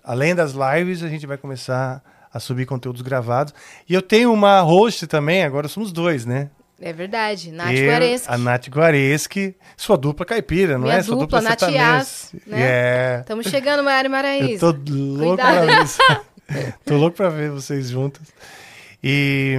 Além 0.04 0.36
das 0.36 0.54
lives, 0.54 1.02
a 1.02 1.10
gente 1.10 1.26
vai 1.26 1.40
começar 1.40 2.04
a 2.32 2.40
subir 2.40 2.68
conteúdos 2.68 3.02
gravados. 3.02 3.52
E 3.90 3.96
eu 3.96 4.02
tenho 4.04 4.32
uma 4.32 4.62
host 4.62 5.08
também, 5.08 5.44
agora 5.44 5.68
somos 5.68 5.92
dois, 5.92 6.24
né? 6.24 6.52
É 6.82 6.94
verdade, 6.94 7.52
Nath 7.52 7.72
eu, 7.74 7.90
Guareschi. 7.90 8.26
A 8.28 8.38
Nath 8.38 8.68
Guareschi, 8.70 9.56
sua 9.76 9.98
dupla 9.98 10.26
caipira, 10.26 10.74
não 10.78 10.84
Minha 10.86 10.96
é? 10.96 11.04
Sua 11.04 11.18
dupla, 11.18 11.42
Nath. 11.42 11.62
Yas, 11.64 12.34
né? 12.48 12.62
É. 12.62 13.18
Estamos 13.22 13.48
chegando, 13.48 13.84
Maiara 13.84 14.06
e 14.06 14.08
Eu 14.08 14.12
Maraíza. 14.12 14.60
tô 14.60 14.92
louco 14.92 15.36
Cuidado. 15.38 15.66
pra 15.66 16.64
ver 16.64 16.76
tô 16.86 16.98
louco 16.98 17.18
pra 17.18 17.30
ver 17.30 17.52
vocês 17.52 17.90
juntas. 17.90 18.28
E, 19.04 19.56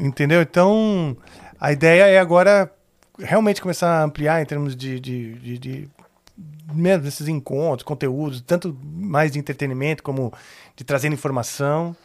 entendeu? 0.00 0.42
Então, 0.42 1.16
a 1.60 1.72
ideia 1.72 2.04
é 2.04 2.18
agora 2.18 2.70
realmente 3.18 3.60
começar 3.60 4.00
a 4.00 4.04
ampliar 4.04 4.40
em 4.40 4.44
termos 4.44 4.76
de, 4.76 5.00
de, 5.00 5.34
de, 5.34 5.58
de 5.58 5.88
mesmo 6.72 7.08
esses 7.08 7.26
encontros, 7.28 7.82
conteúdos, 7.82 8.40
tanto 8.42 8.76
mais 8.84 9.32
de 9.32 9.38
entretenimento 9.38 10.02
como 10.02 10.32
de 10.76 10.84
trazer 10.84 11.10
informação. 11.12 11.96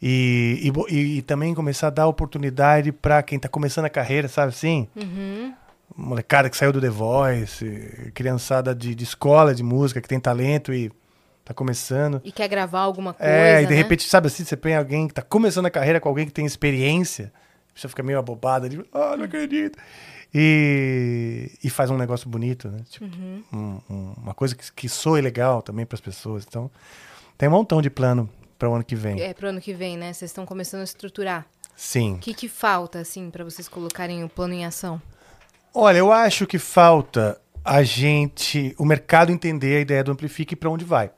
E, 0.00 0.70
e 0.90 1.18
e- 1.18 1.22
também 1.22 1.54
começar 1.54 1.88
a 1.88 1.90
dar 1.90 2.06
oportunidade 2.06 2.92
para 2.92 3.22
quem 3.22 3.36
está 3.36 3.48
começando 3.48 3.86
a 3.86 3.90
carreira, 3.90 4.28
sabe 4.28 4.50
assim? 4.50 4.86
Uhum. 4.94 5.52
Molecada 5.96 6.48
que 6.48 6.56
saiu 6.56 6.72
do 6.72 6.80
The 6.80 6.88
Voice, 6.90 8.10
criançada 8.14 8.74
de, 8.74 8.94
de 8.94 9.02
escola 9.04 9.54
de 9.54 9.62
música 9.62 10.00
que 10.00 10.08
tem 10.08 10.20
talento 10.20 10.72
e 10.72 10.92
tá 11.44 11.52
começando. 11.52 12.20
E 12.24 12.30
quer 12.30 12.46
gravar 12.46 12.80
alguma 12.80 13.12
coisa, 13.12 13.32
É, 13.32 13.62
e 13.62 13.66
de 13.66 13.72
né? 13.72 13.76
repente, 13.78 14.04
sabe 14.08 14.28
assim, 14.28 14.44
você 14.44 14.56
põe 14.56 14.74
alguém 14.76 15.08
que 15.08 15.14
tá 15.14 15.22
começando 15.22 15.66
a 15.66 15.70
carreira 15.70 15.98
com 15.98 16.08
alguém 16.08 16.26
que 16.26 16.32
tem 16.32 16.46
experiência, 16.46 17.32
você 17.74 17.88
fica 17.88 18.02
meio 18.02 18.18
abobada, 18.18 18.68
de, 18.68 18.78
ah, 18.92 19.16
não 19.16 19.24
acredito. 19.24 19.78
E, 20.32 21.50
e 21.64 21.70
faz 21.70 21.90
um 21.90 21.96
negócio 21.96 22.28
bonito, 22.28 22.68
né? 22.68 22.78
Tipo, 22.88 23.06
Uhum. 23.06 23.42
um- 23.52 23.80
um- 23.94 24.12
uma 24.22 24.34
coisa 24.34 24.54
que, 24.54 24.70
que 24.72 24.88
soe 24.88 25.20
legal 25.20 25.62
também 25.62 25.84
para 25.86 25.96
as 25.96 26.00
pessoas. 26.00 26.44
Então, 26.46 26.70
tem 27.36 27.48
um 27.48 27.52
montão 27.52 27.80
de 27.82 27.88
plano 27.90 28.28
para 28.58 28.68
o 28.68 28.74
ano 28.74 28.84
que 28.84 28.96
vem. 28.96 29.20
É 29.20 29.32
pro 29.32 29.48
ano 29.48 29.60
que 29.60 29.72
vem, 29.72 29.96
né? 29.96 30.12
Vocês 30.12 30.30
estão 30.30 30.44
começando 30.44 30.80
a 30.80 30.84
estruturar. 30.84 31.46
Sim. 31.76 32.14
O 32.14 32.18
que, 32.18 32.34
que 32.34 32.48
falta, 32.48 32.98
assim, 32.98 33.30
pra 33.30 33.44
vocês 33.44 33.68
colocarem 33.68 34.24
o 34.24 34.28
plano 34.28 34.54
em 34.54 34.66
ação? 34.66 35.00
Olha, 35.72 35.98
eu 35.98 36.12
acho 36.12 36.46
que 36.46 36.58
falta 36.58 37.40
a 37.64 37.82
gente, 37.82 38.74
o 38.78 38.84
mercado 38.84 39.30
entender 39.30 39.76
a 39.76 39.80
ideia 39.80 40.02
do 40.02 40.10
Amplifique 40.10 40.54
e 40.54 40.56
para 40.56 40.70
onde 40.70 40.84
vai. 40.84 41.10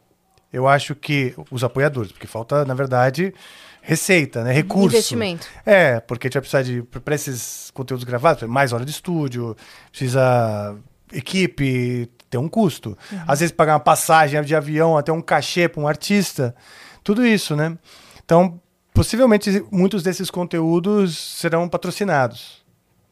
Eu 0.52 0.68
acho 0.68 0.94
que 0.94 1.34
os 1.50 1.64
apoiadores, 1.64 2.12
porque 2.12 2.26
falta, 2.26 2.64
na 2.64 2.74
verdade, 2.74 3.32
receita, 3.80 4.42
né? 4.42 4.52
Recurso. 4.52 4.96
Investimento. 4.96 5.46
É, 5.64 6.00
porque 6.00 6.26
a 6.26 6.28
gente 6.28 6.34
vai 6.34 6.42
precisar 6.42 6.62
de, 6.62 6.82
para 6.82 7.14
esses 7.14 7.70
conteúdos 7.72 8.04
gravados, 8.04 8.42
mais 8.48 8.72
hora 8.72 8.84
de 8.84 8.90
estúdio, 8.90 9.56
precisa 9.90 10.76
equipe, 11.12 12.10
tem 12.28 12.40
um 12.40 12.48
custo. 12.48 12.98
Às 13.26 13.40
vezes 13.40 13.52
pagar 13.52 13.74
uma 13.74 13.80
passagem 13.80 14.42
de 14.42 14.54
avião, 14.54 14.98
até 14.98 15.12
um 15.12 15.20
cachê 15.20 15.68
para 15.68 15.80
um 15.80 15.88
artista, 15.88 16.54
tudo 17.02 17.26
isso, 17.26 17.56
né? 17.56 17.76
Então, 18.24 18.60
possivelmente 18.92 19.64
muitos 19.70 20.02
desses 20.02 20.30
conteúdos 20.30 21.16
serão 21.16 21.68
patrocinados, 21.68 22.62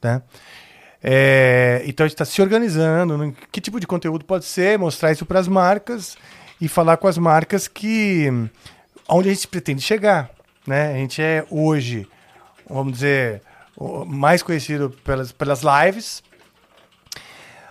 né? 0.02 0.22
É, 1.02 1.82
então 1.86 2.04
a 2.04 2.08
gente 2.08 2.14
está 2.14 2.24
se 2.24 2.42
organizando, 2.42 3.16
né? 3.16 3.32
que 3.52 3.60
tipo 3.60 3.78
de 3.78 3.86
conteúdo 3.86 4.24
pode 4.24 4.44
ser, 4.44 4.78
mostrar 4.78 5.12
isso 5.12 5.24
para 5.24 5.38
as 5.38 5.46
marcas 5.46 6.16
e 6.60 6.66
falar 6.66 6.96
com 6.96 7.06
as 7.06 7.16
marcas 7.16 7.68
que 7.68 8.28
onde 9.08 9.28
a 9.28 9.32
gente 9.32 9.46
pretende 9.46 9.80
chegar, 9.80 10.30
né? 10.66 10.92
A 10.92 10.96
gente 10.96 11.22
é 11.22 11.46
hoje, 11.50 12.06
vamos 12.68 12.94
dizer, 12.94 13.42
mais 14.06 14.42
conhecido 14.42 14.90
pelas, 15.04 15.30
pelas 15.30 15.62
lives, 15.62 16.22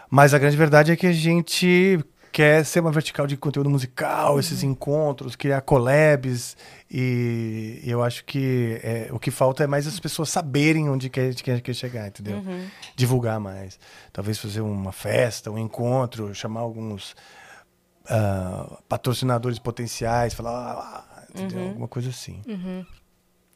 mas 0.10 0.34
a 0.34 0.40
grande 0.40 0.56
verdade 0.56 0.92
é 0.92 0.96
que 0.96 1.08
a 1.08 1.14
gente 1.14 2.00
quer 2.38 2.64
ser 2.64 2.82
uma 2.82 2.92
vertical 2.92 3.26
de 3.26 3.36
conteúdo 3.36 3.68
musical, 3.68 4.40
esses 4.40 4.62
encontros, 4.62 5.36
criar 5.36 5.60
collabs. 5.62 6.56
E 6.88 7.82
eu 7.84 8.04
acho 8.04 8.24
que 8.26 8.80
é, 8.84 9.08
o 9.12 9.18
que 9.18 9.32
falta 9.32 9.64
é 9.64 9.68
mais 9.68 9.88
as 9.88 10.00
pessoas 10.00 10.30
saberem 10.30 10.88
onde 10.88 11.10
quer, 11.10 11.34
quer, 11.34 11.62
quer 11.62 11.74
chegar, 11.74 12.08
entendeu? 12.08 12.40
Divulgar 12.96 13.40
mais. 13.40 13.80
Talvez 14.14 14.38
fazer 14.38 14.62
uma 14.62 14.92
festa, 14.92 15.50
um 15.50 15.58
encontro, 15.58 16.32
chamar 16.36 16.60
alguns 16.60 17.16
ah, 18.08 18.78
patrocinadores 18.88 19.58
potenciais, 19.58 20.36
falar, 20.36 20.74
ah, 20.78 21.24
entendeu? 21.34 21.70
Alguma 21.70 21.88
coisa 21.88 22.12
assim. 22.12 22.44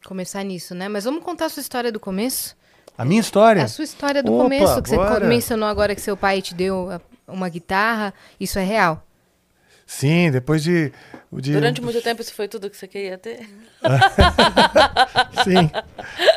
Começar 0.03 0.41
nisso, 0.43 0.73
né? 0.73 0.89
Mas 0.89 1.03
vamos 1.03 1.23
contar 1.23 1.45
a 1.45 1.49
sua 1.49 1.61
história 1.61 1.91
do 1.91 1.99
começo? 1.99 2.57
A 2.97 3.05
minha 3.05 3.21
história? 3.21 3.63
A 3.63 3.67
sua 3.67 3.83
história 3.83 4.23
do 4.23 4.33
Opa, 4.33 4.43
começo, 4.45 4.81
que 4.81 4.89
você 4.89 4.95
bora. 4.95 5.27
mencionou 5.27 5.69
agora 5.69 5.93
que 5.93 6.01
seu 6.01 6.17
pai 6.17 6.41
te 6.41 6.55
deu 6.55 6.89
a- 6.89 6.99
uma 7.31 7.49
guitarra. 7.49 8.13
Isso 8.39 8.59
é 8.59 8.63
real? 8.63 9.05
Sim, 9.85 10.31
depois 10.31 10.63
de. 10.63 10.91
de 11.33 11.51
Durante 11.51 11.81
muito 11.81 12.01
tempo 12.01 12.21
isso 12.21 12.33
foi 12.33 12.47
tudo 12.47 12.69
que 12.69 12.77
você 12.77 12.87
queria 12.87 13.17
ter? 13.17 13.47
Sim, 15.43 15.69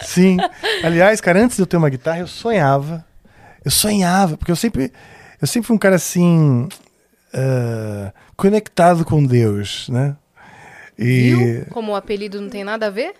sim. 0.02 0.36
Aliás, 0.82 1.20
cara, 1.20 1.40
antes 1.40 1.56
de 1.56 1.62
eu 1.62 1.66
ter 1.66 1.76
uma 1.76 1.88
guitarra, 1.88 2.18
eu 2.18 2.26
sonhava. 2.26 3.04
Eu 3.64 3.70
sonhava, 3.70 4.36
porque 4.36 4.50
eu 4.50 4.56
sempre, 4.56 4.92
eu 5.40 5.46
sempre 5.46 5.66
fui 5.68 5.76
um 5.76 5.78
cara 5.78 5.96
assim, 5.96 6.68
ah, 7.32 8.12
conectado 8.36 9.04
com 9.04 9.24
Deus, 9.24 9.88
né? 9.88 10.16
E 10.98 11.34
Viu? 11.34 11.66
Como 11.70 11.92
o 11.92 11.96
apelido 11.96 12.40
não 12.40 12.48
tem 12.48 12.64
nada 12.64 12.86
a 12.86 12.90
ver? 12.90 13.14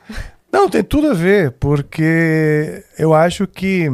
não 0.53 0.69
tem 0.69 0.83
tudo 0.83 1.11
a 1.11 1.15
ver, 1.15 1.53
porque 1.53 2.85
eu 2.99 3.15
acho 3.15 3.47
que 3.47 3.91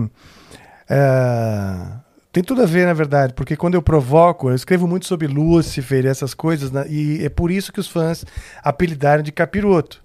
ah, 0.88 2.00
tem 2.32 2.42
tudo 2.42 2.62
a 2.62 2.66
ver, 2.66 2.87
na 2.87 2.92
verdade, 2.92 3.32
porque 3.34 3.56
quando 3.56 3.75
eu 3.75 3.82
provoco, 3.82 4.49
eu 4.50 4.54
escrevo 4.54 4.87
muito 4.87 5.06
sobre 5.06 5.26
Lúcifer 5.26 6.04
e 6.04 6.08
essas 6.08 6.32
coisas, 6.34 6.70
né? 6.70 6.84
e 6.88 7.25
é 7.25 7.28
por 7.28 7.50
isso 7.50 7.72
que 7.72 7.80
os 7.80 7.88
fãs 7.88 8.25
apelidaram 8.62 9.22
de 9.22 9.32
capiroto. 9.32 10.02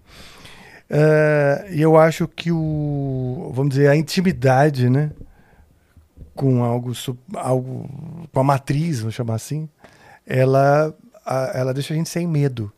Ah, 0.90 1.66
E 1.70 1.82
eu 1.82 1.98
acho 1.98 2.28
que 2.28 2.52
o, 2.52 3.52
vamos 3.54 3.76
dizer, 3.76 3.90
a 3.90 3.96
intimidade, 3.96 4.90
né? 4.90 5.12
Com 6.34 6.64
algo, 6.64 6.92
algo 7.36 7.90
com 8.34 8.40
a 8.40 8.44
matriz, 8.44 9.00
vamos 9.00 9.16
chamar 9.16 9.36
assim, 9.36 9.70
ela, 10.26 10.94
a- 11.26 11.52
ela 11.56 11.74
deixa 11.74 11.94
a 11.94 11.98
gente 11.98 12.10
sem 12.10 12.28
medo. 12.28 12.72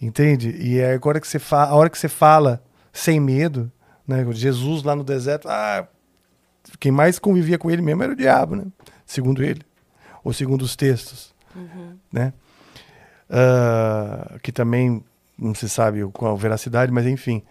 Entende? 0.00 0.50
E 0.58 0.78
é 0.78 0.92
agora 0.94 1.20
que 1.20 1.28
você 1.28 1.38
fa 1.38 1.64
a 1.64 1.74
hora 1.74 1.90
que 1.90 1.98
você 1.98 2.08
fala 2.08 2.62
sem 2.92 3.20
medo, 3.20 3.70
né? 4.08 4.24
Jesus 4.32 4.82
lá 4.82 4.96
no 4.96 5.04
deserto, 5.04 5.48
ah, 5.48 5.86
quem 6.78 6.92
mais 6.92 7.18
convivia 7.18 7.58
com 7.58 7.70
ele 7.70 7.82
mesmo 7.82 8.02
era 8.02 8.12
o 8.12 8.16
diabo, 8.16 8.56
né? 8.56 8.64
Segundo 9.06 9.42
ele, 9.42 9.62
ou 10.22 10.32
segundo 10.32 10.62
os 10.62 10.76
textos, 10.76 11.34
né? 12.12 12.32
Ah, 13.28 14.38
que 14.42 14.50
também 14.50 15.04
não 15.38 15.54
se 15.54 15.68
sabe 15.68 16.04
qual 16.12 16.34
a 16.34 16.38
veracidade, 16.38 16.92
mas 16.92 17.06
enfim. 17.06 17.42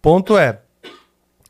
Ponto 0.00 0.38
é, 0.38 0.60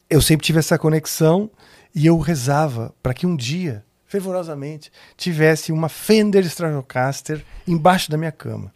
eu 0.09 0.21
sempre 0.21 0.47
tive 0.47 0.59
essa 0.59 0.79
conexão 0.79 1.51
e 1.95 2.07
eu 2.07 2.19
rezava 2.19 2.95
para 3.03 3.15
que 3.15 3.27
um 3.27 3.37
dia, 3.37 3.85
fervorosamente, 4.07 4.91
tivesse 5.17 5.71
uma 5.71 5.89
Fender 5.89 6.45
Stratocaster 6.47 7.45
embaixo 7.67 8.11
da 8.11 8.17
minha 8.17 8.33
cama. 8.33 8.73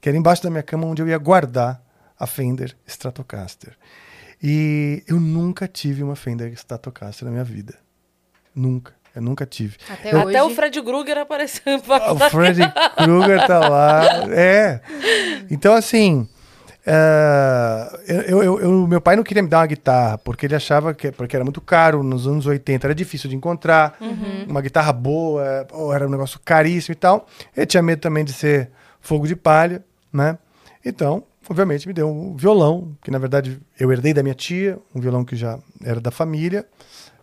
Que 0.00 0.08
era 0.08 0.16
embaixo 0.16 0.42
da 0.42 0.50
minha 0.50 0.62
cama 0.62 0.86
onde 0.86 1.02
eu 1.02 1.08
ia 1.08 1.18
guardar 1.18 1.82
a 2.18 2.26
Fender 2.26 2.76
Stratocaster. 2.86 3.76
E 4.42 5.02
eu 5.08 5.18
nunca 5.18 5.66
tive 5.66 6.02
uma 6.02 6.14
Fender 6.16 6.52
Stratocaster 6.52 7.24
na 7.26 7.32
minha 7.32 7.44
vida. 7.44 7.74
Nunca. 8.54 8.92
Eu 9.14 9.22
nunca 9.22 9.44
tive. 9.46 9.76
Até 9.88 10.14
hoje. 10.16 10.28
Até 10.36 10.42
o 10.44 10.50
Fred 10.50 10.82
Krueger 10.82 11.18
apareceu 11.18 11.62
embaixo 11.74 12.10
O 12.12 12.14
da 12.14 12.30
Freddy 12.30 12.62
Krueger 12.96 13.46
tá 13.46 13.58
lá. 13.68 14.02
É. 14.30 14.80
Então, 15.50 15.74
assim. 15.74 16.28
ah, 16.86 17.98
eu, 18.06 18.42
eu- 18.42 18.60
eu- 18.60 18.86
meu 18.86 19.00
pai 19.00 19.16
não 19.16 19.22
queria 19.24 19.42
me 19.42 19.48
dar 19.48 19.58
uma 19.58 19.66
guitarra, 19.66 20.18
porque 20.18 20.46
ele 20.46 20.54
achava 20.54 20.94
que 20.94 21.10
porque 21.10 21.34
era 21.34 21.44
muito 21.44 21.60
caro 21.60 22.02
nos 22.02 22.26
anos 22.26 22.46
80, 22.46 22.86
era 22.86 22.94
difícil 22.94 23.28
de 23.28 23.34
encontrar. 23.36 23.96
Uma 24.46 24.60
guitarra 24.60 24.92
boa, 24.92 25.66
ou 25.72 25.92
era 25.92 26.06
um 26.06 26.10
negócio 26.10 26.38
caríssimo 26.44 26.92
e 26.92 26.96
tal. 26.96 27.26
Ele 27.56 27.66
tinha 27.66 27.82
medo 27.82 28.00
também 28.00 28.24
de 28.24 28.32
ser 28.32 28.70
fogo 29.00 29.26
de 29.26 29.34
palha, 29.34 29.84
né? 30.12 30.38
Então, 30.84 31.24
obviamente, 31.48 31.88
me 31.88 31.94
deu 31.94 32.08
um 32.08 32.36
violão, 32.36 32.96
que 33.02 33.10
na 33.10 33.18
verdade 33.18 33.60
eu 33.78 33.90
herdei 33.90 34.12
da 34.12 34.22
minha 34.22 34.34
tia, 34.34 34.78
um 34.94 35.00
violão 35.00 35.24
que 35.24 35.36
já 35.36 35.58
era 35.82 36.00
da 36.00 36.10
família. 36.10 36.66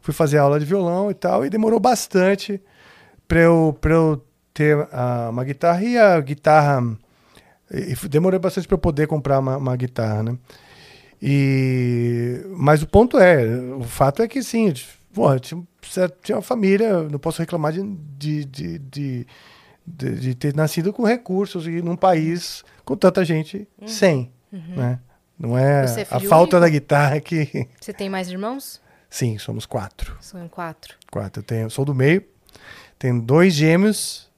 Fui 0.02 0.14
fazer 0.14 0.38
aula 0.38 0.60
de 0.60 0.66
violão 0.66 1.10
e 1.10 1.14
tal, 1.14 1.46
e 1.46 1.50
demorou 1.50 1.80
bastante 1.80 2.62
para 3.28 3.40
eu, 3.40 3.78
eu 3.84 4.24
ter 4.54 4.88
ah, 4.92 5.30
uma 5.32 5.44
guitarra 5.44 5.84
e 5.84 5.98
a 5.98 6.20
guitarra. 6.20 6.84
E 7.72 7.96
demorou 8.08 8.40
bastante 8.40 8.68
para 8.68 8.76
eu 8.76 8.80
poder 8.80 9.08
comprar 9.08 9.40
uma, 9.40 9.58
uma 9.58 9.76
guitarra, 9.76 10.24
né? 10.24 10.38
E, 11.22 12.46
mas 12.56 12.84
o 12.84 12.88
ponto 12.88 13.18
é, 13.18 13.46
o 13.74 13.84
fato 13.84 14.22
é 14.22 14.28
que 14.28 14.44
sim, 14.44 14.72
porra, 15.14 15.40
tinha, 15.40 15.64
tinha 16.22 16.36
uma 16.36 16.42
família, 16.42 17.04
não 17.04 17.18
posso 17.18 17.40
reclamar 17.42 17.72
de, 17.72 17.82
de, 18.18 18.46
de, 18.46 18.80
de, 18.80 19.28
de- 19.86 20.20
de 20.20 20.36
ter 20.36 20.54
nascido 20.56 20.92
com 20.94 21.04
recursos 21.04 21.68
e 21.68 21.82
num 21.82 21.96
país 21.96 22.64
com 22.84 22.96
tanta 22.96 23.24
gente 23.26 23.68
sem, 23.86 24.32
né? 24.52 25.00
Não 25.38 25.58
é, 25.58 25.84
é 25.86 26.02
a 26.10 26.20
falta 26.22 26.56
único? 26.56 26.60
da 26.62 26.70
guitarra 26.70 27.20
que... 27.20 27.68
Você 27.82 27.92
tem 27.94 28.10
mais 28.10 28.30
irmãos? 28.30 28.82
Sim, 29.10 29.38
somos 29.38 29.66
quatro. 29.66 30.18
São 30.22 30.48
quatro. 30.48 30.96
Quatro. 31.12 31.42
Eu 31.42 31.46
tenho, 31.46 31.70
sou 31.70 31.84
do 31.86 31.94
meio. 31.94 32.24
Tenho 32.98 33.22
dois 33.22 33.54
gêmeos 33.54 34.30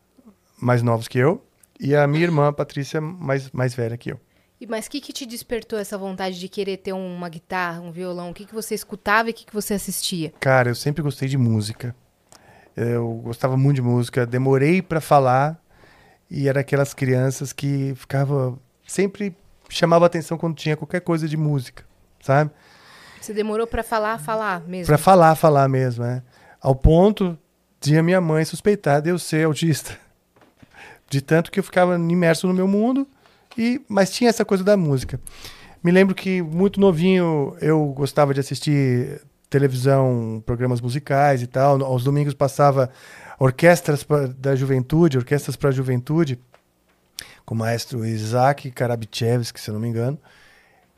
mais 0.60 0.82
novos 0.82 1.08
que 1.08 1.20
eu. 1.20 1.44
E 1.80 1.96
a 1.96 2.08
minha 2.08 2.24
irmã, 2.24 2.48
a 2.48 2.54
Patrícia, 2.54 3.00
mais, 3.00 3.52
mais 3.52 3.76
velha 3.76 3.96
que 3.96 4.12
eu. 4.12 4.20
E, 4.60 4.66
mas 4.66 4.88
o 4.88 4.90
que, 4.90 5.00
que 5.00 5.14
te 5.14 5.28
despertou 5.28 5.78
essa 5.78 5.96
vontade 6.00 6.40
de 6.40 6.50
querer 6.50 6.78
ter 6.78 6.94
uma 6.94 7.30
guitarra, 7.30 7.80
um 7.80 7.92
violão? 7.92 8.32
O 8.32 8.34
que, 8.34 8.46
que 8.46 8.56
você 8.56 8.74
escutava 8.74 9.30
e 9.30 9.32
o 9.32 9.34
que, 9.36 9.46
que 9.46 9.54
você 9.54 9.76
assistia? 9.76 10.34
Cara, 10.40 10.70
eu 10.72 10.76
sempre 10.76 11.04
gostei 11.04 11.28
de 11.30 11.38
música. 11.38 11.96
Eu 12.78 13.16
gostava 13.24 13.58
muito 13.58 13.78
de 13.78 13.82
música. 13.82 14.26
Demorei 14.26 14.82
pra 14.82 15.02
falar. 15.02 15.60
E 16.30 16.48
era 16.48 16.60
aquelas 16.60 16.94
crianças 16.94 17.52
que 17.52 17.94
ficava 17.96 18.58
sempre 18.86 19.36
chamava 19.70 20.06
atenção 20.06 20.38
quando 20.38 20.56
tinha 20.56 20.78
qualquer 20.78 21.02
coisa 21.02 21.28
de 21.28 21.36
música, 21.36 21.84
sabe? 22.22 22.52
Você 23.20 23.34
demorou 23.34 23.68
pra 23.68 23.84
falar, 23.84 24.20
falar 24.20 24.62
mesmo? 24.62 24.88
Pra 24.88 24.98
falar, 24.98 25.36
falar 25.36 25.68
mesmo, 25.68 26.04
né? 26.04 26.22
Ao 26.62 26.76
ponto 26.76 27.38
de 27.82 27.98
a 27.98 28.04
minha 28.04 28.22
mãe 28.22 28.46
suspeitar 28.46 29.02
de 29.02 29.10
eu 29.10 29.20
ser 29.20 29.46
autista. 29.46 29.98
De 31.10 31.22
tanto 31.22 31.50
que 31.50 31.58
eu 31.58 31.64
ficava 31.64 31.96
imerso 31.96 32.48
no 32.48 32.54
meu 32.54 32.68
mundo, 32.68 33.08
e 33.58 33.82
mas 33.88 34.12
tinha 34.12 34.30
essa 34.30 34.44
coisa 34.44 34.62
da 34.62 34.76
música. 34.76 35.18
Me 35.82 35.90
lembro 35.90 36.14
que 36.14 36.42
muito 36.42 36.82
novinho 36.82 37.56
eu 37.62 37.86
gostava 37.96 38.34
de 38.34 38.42
assistir 38.42 39.22
televisão, 39.50 40.42
programas 40.46 40.82
musicais 40.82 41.42
e 41.42 41.48
tal. 41.48 41.84
Aos 41.84 42.04
domingos 42.04 42.34
passava 42.34 42.90
orquestras 43.40 44.04
pra- 44.04 44.28
da 44.28 44.56
juventude, 44.56 45.18
orquestras 45.18 45.56
para 45.56 45.70
a 45.70 45.74
juventude, 45.74 46.40
com 47.46 47.56
o 47.56 47.58
maestro 47.58 48.06
Isaac 48.06 48.70
Karabichevski, 48.72 49.60
se 49.60 49.70
eu 49.70 49.74
não 49.74 49.82
me 49.82 49.88
engano. 49.88 50.18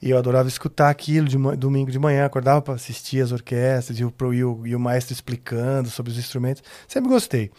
E 0.01 0.11
eu 0.11 0.17
adorava 0.17 0.47
escutar 0.47 0.89
aquilo 0.89 1.27
de 1.27 1.37
domingo 1.57 1.91
de 1.91 1.99
manhã, 1.99 2.25
acordava 2.25 2.61
para 2.61 2.73
assistir 2.73 3.21
as 3.21 3.31
orquestras 3.33 3.99
e 3.99 4.05
o, 4.05 4.13
e, 4.33 4.43
o, 4.43 4.67
e 4.67 4.75
o 4.75 4.79
maestro 4.79 5.13
explicando 5.13 5.89
sobre 5.89 6.11
os 6.11 6.17
instrumentos. 6.17 6.63
Sempre 6.87 7.09
gostei. 7.09 7.51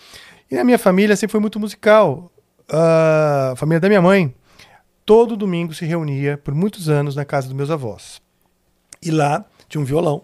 E 0.51 0.55
na 0.55 0.65
minha 0.65 0.79
família 0.79 1.15
sempre 1.17 1.33
foi 1.33 1.41
muito 1.41 1.61
musical. 1.61 2.33
Ah, 2.69 3.51
a 3.53 3.57
família 3.57 3.79
da 3.79 3.89
minha 3.89 4.01
mãe, 4.01 4.35
todo 5.05 5.37
domingo 5.37 5.75
se 5.75 5.85
reunia 5.85 6.39
por 6.39 6.55
muitos 6.55 6.89
anos 6.89 7.15
na 7.15 7.27
casa 7.27 7.47
dos 7.47 7.57
meus 7.57 7.71
avós. 7.71 8.23
E 9.03 9.11
lá 9.11 9.45
tinha 9.69 9.81
um 9.81 9.85
violão. 9.85 10.23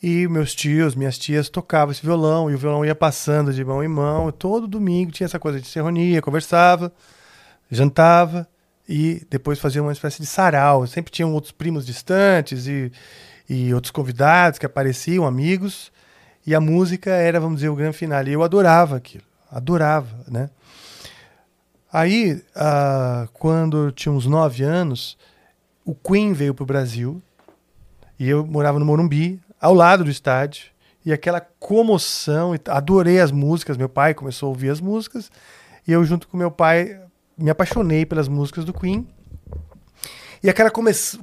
E 0.00 0.28
meus 0.28 0.54
tios, 0.54 0.94
minhas 0.94 1.18
tias 1.18 1.48
tocavam 1.48 1.90
esse 1.90 2.02
violão, 2.02 2.50
e 2.50 2.54
o 2.54 2.58
violão 2.58 2.84
ia 2.84 2.94
passando 2.94 3.52
de 3.52 3.64
mão 3.64 3.82
em 3.82 3.88
mão. 3.88 4.30
Todo 4.30 4.68
domingo 4.68 5.10
tinha 5.10 5.24
essa 5.24 5.38
coisa 5.38 5.60
de 5.60 5.66
se 5.66 5.80
reunia, 5.80 6.22
conversava, 6.22 6.92
jantava 7.70 8.48
e 8.88 9.26
depois 9.28 9.58
fazia 9.58 9.82
uma 9.82 9.92
espécie 9.92 10.20
de 10.20 10.26
sarau. 10.26 10.86
Sempre 10.86 11.12
tinham 11.12 11.32
outros 11.34 11.52
primos 11.52 11.84
distantes 11.84 12.66
e, 12.66 12.92
e 13.48 13.74
outros 13.74 13.90
convidados 13.90 14.58
que 14.58 14.66
apareciam, 14.66 15.26
amigos. 15.26 15.90
E 16.46 16.54
a 16.54 16.60
música 16.60 17.10
era, 17.10 17.40
vamos 17.40 17.56
dizer, 17.56 17.68
o 17.68 17.74
grande 17.74 17.96
finale. 17.96 18.30
E 18.30 18.34
eu 18.34 18.42
adorava 18.42 18.96
aquilo, 18.96 19.24
adorava, 19.50 20.24
né? 20.28 20.48
Aí, 21.92 22.42
ah, 22.54 23.26
quando 23.32 23.86
eu 23.86 23.92
tinha 23.92 24.12
uns 24.12 24.26
nove 24.26 24.62
anos, 24.62 25.18
o 25.84 25.94
Queen 25.94 26.32
veio 26.32 26.54
para 26.54 26.62
o 26.62 26.66
Brasil 26.66 27.20
e 28.18 28.28
eu 28.28 28.46
morava 28.46 28.78
no 28.78 28.84
Morumbi, 28.84 29.40
ao 29.60 29.74
lado 29.74 30.04
do 30.04 30.10
estádio, 30.10 30.66
e 31.04 31.12
aquela 31.12 31.40
comoção, 31.40 32.54
adorei 32.66 33.20
as 33.20 33.30
músicas, 33.32 33.76
meu 33.76 33.88
pai 33.88 34.14
começou 34.14 34.48
a 34.48 34.50
ouvir 34.50 34.70
as 34.70 34.80
músicas, 34.80 35.30
e 35.86 35.92
eu 35.92 36.04
junto 36.04 36.28
com 36.28 36.36
meu 36.36 36.50
pai 36.50 37.00
me 37.36 37.50
apaixonei 37.50 38.04
pelas 38.04 38.28
músicas 38.28 38.64
do 38.64 38.72
Queen. 38.72 39.06
E 40.42 40.48
aquela 40.50 40.70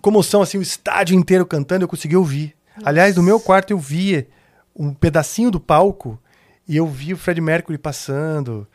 comoção, 0.01 0.41
assim, 0.41 0.57
o 0.57 0.61
estádio 0.61 1.15
inteiro 1.15 1.45
cantando, 1.45 1.83
eu 1.83 1.87
consegui 1.87 2.17
ouvir. 2.17 2.55
Aliás, 2.83 3.15
no 3.15 3.23
meu 3.23 3.39
quarto 3.39 3.71
eu 3.71 3.77
via 3.79 4.27
um 4.75 4.93
pedacinho 4.93 5.49
do 5.49 5.59
palco 5.59 6.19
e 6.67 6.75
eu 6.75 6.85
vi 6.87 7.13
o 7.13 7.17
Fred 7.17 7.39
Mercury 7.39 7.77
passando. 7.77 8.67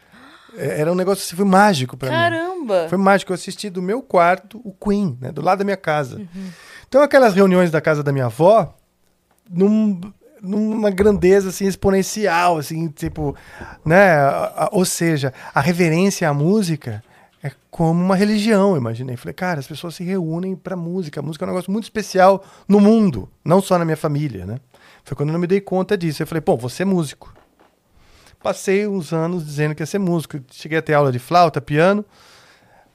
É, 0.56 0.80
Era 0.80 0.90
um 0.90 0.94
negócio 0.94 1.22
assim, 1.22 1.36
foi 1.36 1.44
mágico 1.44 1.96
pra 1.96 2.08
mim. 2.08 2.14
Caramba! 2.14 2.86
Foi 2.88 2.96
mágico. 2.96 3.32
Eu 3.32 3.34
assisti 3.34 3.68
do 3.68 3.82
meu 3.82 4.00
quarto 4.00 4.60
o 4.64 4.72
Queen, 4.72 5.18
né? 5.20 5.30
Do 5.30 5.42
lado 5.42 5.58
da 5.58 5.64
minha 5.64 5.76
casa. 5.76 6.26
Então, 6.88 7.02
aquelas 7.02 7.34
reuniões 7.34 7.70
da 7.70 7.80
casa 7.80 8.02
da 8.02 8.10
minha 8.12 8.26
avó, 8.26 8.74
num- 9.50 10.00
numa 10.40 10.88
grandeza 10.90 11.50
assim, 11.50 11.66
exponencial, 11.66 12.56
assim, 12.58 12.88
tipo, 12.88 13.36
né? 13.84 14.14
Ou 14.72 14.84
seja, 14.84 15.32
a 15.54 15.60
reverência 15.60 16.28
à 16.28 16.32
música 16.34 17.02
é 17.42 17.50
como 17.70 18.02
uma 18.02 18.16
religião, 18.16 18.76
imaginei. 18.76 19.16
Falei, 19.16 19.34
cara, 19.34 19.60
as 19.60 19.66
pessoas 19.66 19.94
se 19.94 20.04
reúnem 20.04 20.56
pra 20.56 20.76
música. 20.76 21.20
A 21.20 21.22
música 21.22 21.44
é 21.44 21.46
um 21.46 21.50
negócio 21.50 21.70
muito 21.70 21.84
especial 21.84 22.42
no 22.68 22.80
mundo, 22.80 23.28
não 23.44 23.60
só 23.60 23.78
na 23.78 23.84
minha 23.84 23.96
família, 23.96 24.46
né? 24.46 24.58
Foi 25.04 25.16
quando 25.16 25.30
eu 25.30 25.32
não 25.34 25.40
me 25.40 25.46
dei 25.46 25.60
conta 25.60 25.96
disso. 25.96 26.22
Eu 26.22 26.26
falei, 26.26 26.40
pô, 26.40 26.56
você 26.56 26.82
é 26.82 26.86
músico. 26.86 27.34
Passei 28.42 28.86
uns 28.86 29.12
anos 29.12 29.44
dizendo 29.44 29.74
que 29.74 29.82
ia 29.82 29.86
ser 29.86 29.98
músico. 29.98 30.38
Cheguei 30.50 30.78
a 30.78 30.82
ter 30.82 30.94
aula 30.94 31.12
de 31.12 31.18
flauta, 31.18 31.60
piano, 31.60 32.04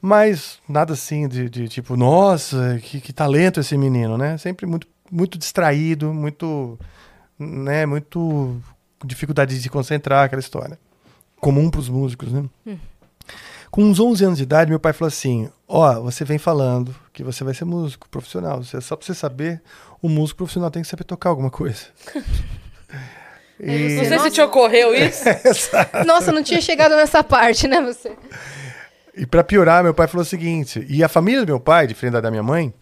mas 0.02 0.60
nada 0.68 0.94
assim 0.94 1.28
de, 1.28 1.50
de 1.50 1.68
tipo, 1.68 1.96
nossa, 1.96 2.80
que, 2.82 3.00
que 3.02 3.13
talento 3.13 3.60
esse 3.60 3.78
menino, 3.78 4.18
né? 4.18 4.38
Sempre 4.38 4.65
muito, 4.65 4.88
muito 5.12 5.38
distraído, 5.38 6.13
muito, 6.13 6.78
né? 7.39 7.86
Muito 7.86 8.62
com 9.00 9.08
dificuldade 9.08 9.56
de 9.56 9.62
se 9.62 9.70
concentrar, 9.70 10.26
aquela 10.26 10.39
história. 10.39 10.80
Comum 11.39 11.70
para 11.70 11.80
os 11.80 11.89
músicos, 11.89 12.32
né? 12.32 12.44
Com 13.72 13.84
uns 13.84 14.00
11 14.00 14.24
anos 14.26 14.38
de 14.38 14.44
idade, 14.44 14.70
meu 14.70 14.80
pai 14.80 14.94
falou 14.94 15.08
assim: 15.10 15.50
Ó, 15.68 16.00
você 16.02 16.24
vem 16.24 16.38
falando 16.38 16.96
que 17.12 17.24
você 17.24 17.44
vai 17.44 17.54
ser 17.54 17.65
músico 17.65 18.08
profissional. 18.10 18.63
Você, 18.63 18.80
só 18.82 18.96
pra 18.96 19.06
você 19.06 19.13
saber, 19.13 19.62
o 20.02 20.08
músico 20.08 20.38
profissional 20.38 20.72
tem 20.72 20.82
que 20.82 20.88
saber 20.88 21.04
tocar 21.04 21.30
alguma 21.30 21.50
coisa. 21.50 21.86
E- 23.58 23.96
Não 23.98 24.06
sei 24.06 24.20
se 24.20 24.32
te 24.32 24.41
ocorreu 24.41 24.94
isso. 24.96 25.24
Nossa, 26.06 26.30
não 26.32 26.44
tinha 26.44 26.60
chegado 26.60 26.94
nessa 26.96 27.24
parte, 27.24 27.68
né, 27.70 27.80
você? 27.82 28.12
E 29.15 29.26
pra 29.26 29.46
piorar, 29.46 29.82
meu 29.82 29.94
pai 29.94 30.08
falou 30.08 30.24
o 30.24 30.26
seguinte: 30.26 30.86
e 30.89 31.02
a 31.02 31.08
família 31.08 31.41
do 31.46 31.48
meu 31.48 31.60
pai, 31.60 31.88
diferente 31.88 32.22
da 32.22 32.30
minha 32.30 32.44
mãe, 32.44 32.74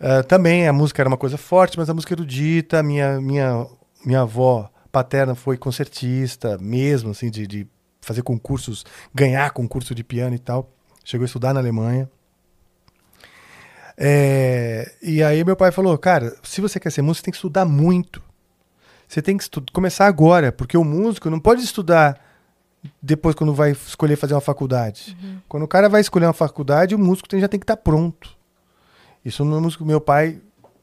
ah, 0.00 0.22
também 0.22 0.66
a 0.68 0.72
música 0.72 1.02
era 1.02 1.08
uma 1.08 1.16
coisa 1.16 1.36
forte, 1.38 1.78
mas 1.78 1.88
a 1.90 1.94
música 1.94 2.14
erudita, 2.14 2.82
minha 2.82 3.20
minha 3.20 3.66
minha 4.04 4.20
avó 4.20 4.70
paterna 4.92 5.34
foi 5.34 5.56
concertista, 5.56 6.56
mesmo 6.58 7.10
assim 7.10 7.30
de, 7.30 7.46
de 7.46 7.66
fazer 8.00 8.22
concursos, 8.22 8.84
ganhar 9.14 9.50
concurso 9.50 9.94
de 9.94 10.04
piano 10.04 10.34
e 10.34 10.38
tal. 10.38 10.70
Chegou 11.04 11.24
a 11.24 11.26
estudar 11.26 11.52
na 11.52 11.60
Alemanha. 11.60 12.08
É, 13.98 14.92
e 15.02 15.22
aí 15.22 15.42
meu 15.44 15.56
pai 15.56 15.72
falou, 15.72 15.96
cara, 15.96 16.36
se 16.42 16.60
você 16.60 16.78
quer 16.78 16.90
ser 16.90 17.02
músico, 17.02 17.20
você 17.20 17.24
tem 17.24 17.32
que 17.32 17.36
estudar 17.38 17.64
muito. 17.64 18.22
Você 19.08 19.22
tem 19.22 19.36
que 19.36 19.46
começar 19.72 20.06
agora, 20.06 20.50
porque 20.52 20.76
o 20.76 20.84
músico 20.84 21.30
não 21.30 21.38
pode 21.40 21.62
estudar 21.62 22.20
depois 23.00 23.34
quando 23.34 23.54
vai 23.54 23.70
escolher 23.72 24.16
fazer 24.16 24.34
uma 24.34 24.40
faculdade. 24.40 25.16
Quando 25.48 25.62
o 25.62 25.68
cara 25.68 25.88
vai 25.88 26.00
escolher 26.00 26.26
uma 26.26 26.32
faculdade, 26.32 26.94
o 26.94 26.98
músico 26.98 27.28
tem- 27.28 27.40
já 27.40 27.48
tem 27.48 27.58
que 27.58 27.64
estar 27.64 27.76
pronto. 27.76 28.35
Isso 29.26 29.44
no 29.44 29.60
músico 29.60 29.84
meu 29.84 30.00
pai 30.00 30.38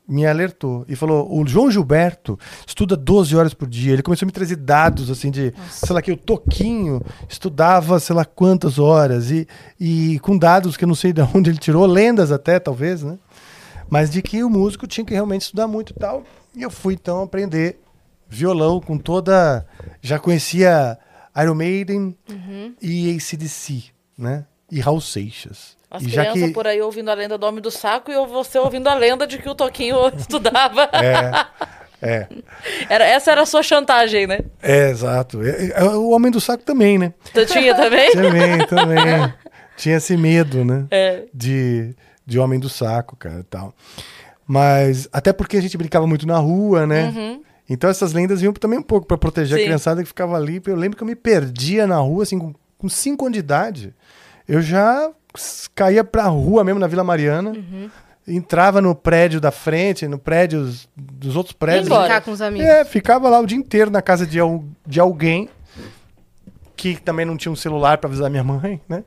me 0.05 0.25
alertou 0.25 0.83
e 0.89 0.97
falou: 0.97 1.33
"O 1.33 1.47
João 1.47 1.71
Gilberto 1.71 2.37
estuda 2.67 2.97
12 2.97 3.33
horas 3.37 3.53
por 3.53 3.69
dia". 3.69 3.93
Ele 3.93 4.03
começou 4.03 4.25
a 4.25 4.27
me 4.27 4.33
trazer 4.33 4.57
dados 4.57 5.09
assim 5.09 5.31
de, 5.31 5.53
sei 5.69 5.93
lá 5.95 6.01
que 6.01 6.11
o 6.11 6.17
Toquinho 6.17 7.01
estudava 7.29 7.97
sei 8.01 8.13
lá 8.13 8.25
quantas 8.25 8.79
horas 8.79 9.31
e, 9.31 9.47
e 9.79 10.19
com 10.19 10.37
dados 10.37 10.75
que 10.75 10.83
eu 10.83 10.87
não 10.89 10.95
sei 10.95 11.13
de 11.13 11.21
onde 11.33 11.49
ele 11.49 11.57
tirou, 11.57 11.85
lendas 11.85 12.33
até 12.33 12.59
talvez, 12.59 13.01
né? 13.01 13.17
Mas 13.89 14.11
de 14.11 14.21
que 14.21 14.43
o 14.43 14.49
músico 14.49 14.85
tinha 14.85 15.05
que 15.05 15.13
realmente 15.13 15.43
estudar 15.43 15.67
muito 15.67 15.91
e 15.91 15.93
tal. 15.93 16.23
E 16.53 16.61
eu 16.63 16.69
fui 16.69 16.95
então 16.95 17.23
aprender 17.23 17.79
violão 18.27 18.81
com 18.81 18.97
toda. 18.97 19.65
Já 20.01 20.19
conhecia 20.19 20.97
Iron 21.41 21.55
Maiden 21.55 22.17
e 22.81 23.15
ACDC, 23.15 23.85
né? 24.17 24.45
E 24.69 24.81
Raul 24.81 24.99
Seixas. 24.99 25.77
As 25.93 26.01
e 26.03 26.09
já 26.09 26.23
crianças 26.23 26.47
que. 26.49 26.53
por 26.53 26.65
aí 26.67 26.81
ouvindo 26.81 27.09
a 27.11 27.13
lenda 27.13 27.37
do 27.37 27.45
Homem 27.45 27.61
do 27.61 27.69
Saco 27.69 28.11
e 28.11 28.15
você 28.25 28.57
ouvindo 28.57 28.87
a 28.87 28.95
lenda 28.95 29.27
de 29.27 29.37
que 29.37 29.47
o 29.47 29.53
Toquinho 29.53 29.95
estudava. 30.17 30.89
É, 30.93 31.45
é, 32.01 32.27
Era, 32.89 33.05
essa 33.05 33.31
era 33.31 33.43
a 33.43 33.45
sua 33.45 33.61
chantagem, 33.63 34.25
né? 34.27 34.39
é, 34.61 34.89
exato. 34.89 35.41
É, 35.43 35.69
é, 35.75 35.83
o 35.83 36.09
Homem 36.09 36.31
do 36.31 36.41
Saco 36.41 36.63
também, 36.63 36.97
né? 36.97 37.13
Você 37.31 37.45
tinha 37.45 37.75
também? 37.75 38.11
Também, 38.13 38.67
também. 38.67 39.33
Tinha 39.77 39.97
esse 39.97 40.17
medo, 40.17 40.65
né? 40.65 40.85
É. 40.91 41.23
de, 41.33 41.95
de 42.25 42.39
homem 42.39 42.59
do 42.59 42.69
saco, 42.69 43.15
cara, 43.15 43.39
e 43.39 43.43
tal. 43.43 43.73
Mas 44.45 45.07
até 45.13 45.31
porque 45.31 45.57
a 45.57 45.61
gente 45.61 45.77
brincava 45.77 46.05
muito 46.05 46.27
na 46.27 46.37
rua, 46.37 46.85
né? 46.85 47.39
Então 47.69 47.89
essas 47.89 48.13
lendas 48.13 48.39
vinham 48.41 48.53
também 48.53 48.77
um 48.79 48.83
pouco 48.83 49.07
pra 49.07 49.17
proteger 49.17 49.53
Uhum. 49.53 49.57
Sim. 49.59 49.63
a 49.63 49.67
criançada 49.67 50.01
que 50.01 50.07
ficava 50.07 50.35
ali. 50.35 50.61
Eu 50.65 50.75
lembro 50.75 50.97
que 50.97 51.03
eu 51.03 51.07
me 51.07 51.15
perdia 51.15 51.87
na 51.87 51.97
rua, 51.97 52.23
assim, 52.23 52.37
com, 52.37 52.53
com 52.77 52.89
cinco 52.89 53.25
anos 53.25 53.33
de 53.33 53.39
idade. 53.39 53.93
Eu 54.47 54.61
já 54.61 55.09
caía 55.73 56.03
pra 56.03 56.25
rua 56.25 56.63
mesmo, 56.63 56.79
na 56.79 56.87
Vila 56.87 57.03
Mariana. 57.03 57.51
Uhum. 57.51 57.89
Entrava 58.27 58.81
no 58.81 58.95
prédio 58.95 59.41
da 59.41 59.51
frente, 59.51 60.07
no 60.07 60.17
prédio 60.17 60.71
dos 60.95 61.35
outros 61.35 61.53
prédios. 61.53 61.87
embora. 61.87 62.03
Brincar 62.03 62.21
com 62.21 62.31
os 62.31 62.41
amigos. 62.41 62.67
É, 62.67 62.85
ficava 62.85 63.29
lá 63.29 63.39
o 63.39 63.45
dia 63.45 63.57
inteiro 63.57 63.91
na 63.91 64.01
casa 64.01 64.25
de, 64.25 64.39
de 64.87 64.99
alguém 64.99 65.49
que 66.75 66.95
também 67.01 67.25
não 67.25 67.37
tinha 67.37 67.51
um 67.51 67.55
celular 67.55 67.97
para 67.97 68.09
avisar 68.09 68.29
minha 68.29 68.43
mãe, 68.43 68.81
né? 68.87 69.03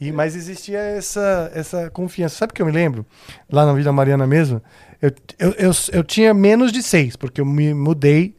E, 0.00 0.12
mas 0.12 0.36
existia 0.36 0.78
essa, 0.78 1.50
essa 1.54 1.90
confiança. 1.90 2.36
Sabe 2.36 2.50
o 2.50 2.54
que 2.54 2.60
eu 2.60 2.66
me 2.66 2.72
lembro? 2.72 3.06
Lá 3.50 3.64
na 3.64 3.72
Vila 3.72 3.92
Mariana 3.92 4.26
mesmo, 4.26 4.60
eu, 5.00 5.10
eu, 5.38 5.50
eu, 5.52 5.70
eu 5.92 6.04
tinha 6.04 6.34
menos 6.34 6.70
de 6.70 6.82
seis, 6.82 7.16
porque 7.16 7.40
eu 7.40 7.46
me 7.46 7.72
mudei 7.72 8.36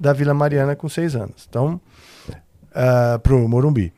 da 0.00 0.12
Vila 0.12 0.32
Mariana 0.32 0.74
com 0.76 0.88
seis 0.88 1.14
anos. 1.14 1.46
Então, 1.48 1.80
ah, 2.74 3.18
pro 3.22 3.48
Morumbi. 3.48 3.92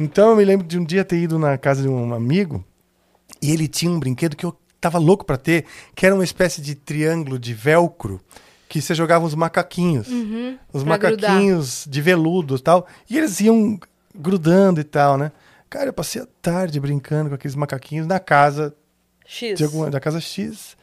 Então 0.00 0.30
eu 0.30 0.36
me 0.36 0.44
lembro 0.44 0.64
de 0.66 0.78
um 0.78 0.84
dia 0.84 1.04
ter 1.04 1.18
ido 1.18 1.38
na 1.40 1.58
casa 1.58 1.82
de 1.82 1.88
um 1.88 2.14
amigo 2.14 2.64
e 3.42 3.50
ele 3.50 3.66
tinha 3.66 3.90
um 3.90 3.98
brinquedo 3.98 4.36
que 4.36 4.46
eu 4.46 4.56
tava 4.80 4.96
louco 4.96 5.24
pra 5.24 5.36
ter, 5.36 5.64
que 5.94 6.06
era 6.06 6.14
uma 6.14 6.22
espécie 6.22 6.60
de 6.62 6.76
triângulo 6.76 7.36
de 7.36 7.52
velcro 7.52 8.20
que 8.68 8.80
você 8.80 8.94
jogava 8.94 9.24
os 9.26 9.34
macaquinhos. 9.34 10.06
os 10.06 10.12
Uhum. 10.12 10.58
pra 10.70 10.84
macaquinhos 10.84 11.84
de 11.90 12.00
veludo 12.00 12.54
e 12.54 12.60
tal. 12.60 12.86
E 13.10 13.16
eles 13.18 13.40
iam 13.40 13.78
grudando 14.14 14.80
e 14.80 14.84
tal, 14.84 15.18
né? 15.18 15.32
Cara, 15.68 15.86
eu 15.86 15.92
passei 15.92 16.22
a 16.22 16.26
tarde 16.40 16.78
brincando 16.78 17.28
com 17.30 17.34
aqueles 17.34 17.56
macaquinhos 17.56 18.06
na 18.06 18.20
casa 18.20 18.74
X. 19.26 19.58
de 19.58 19.64
alguma, 19.64 19.90
da 19.90 19.98
casa 19.98 20.20
X. 20.20 20.76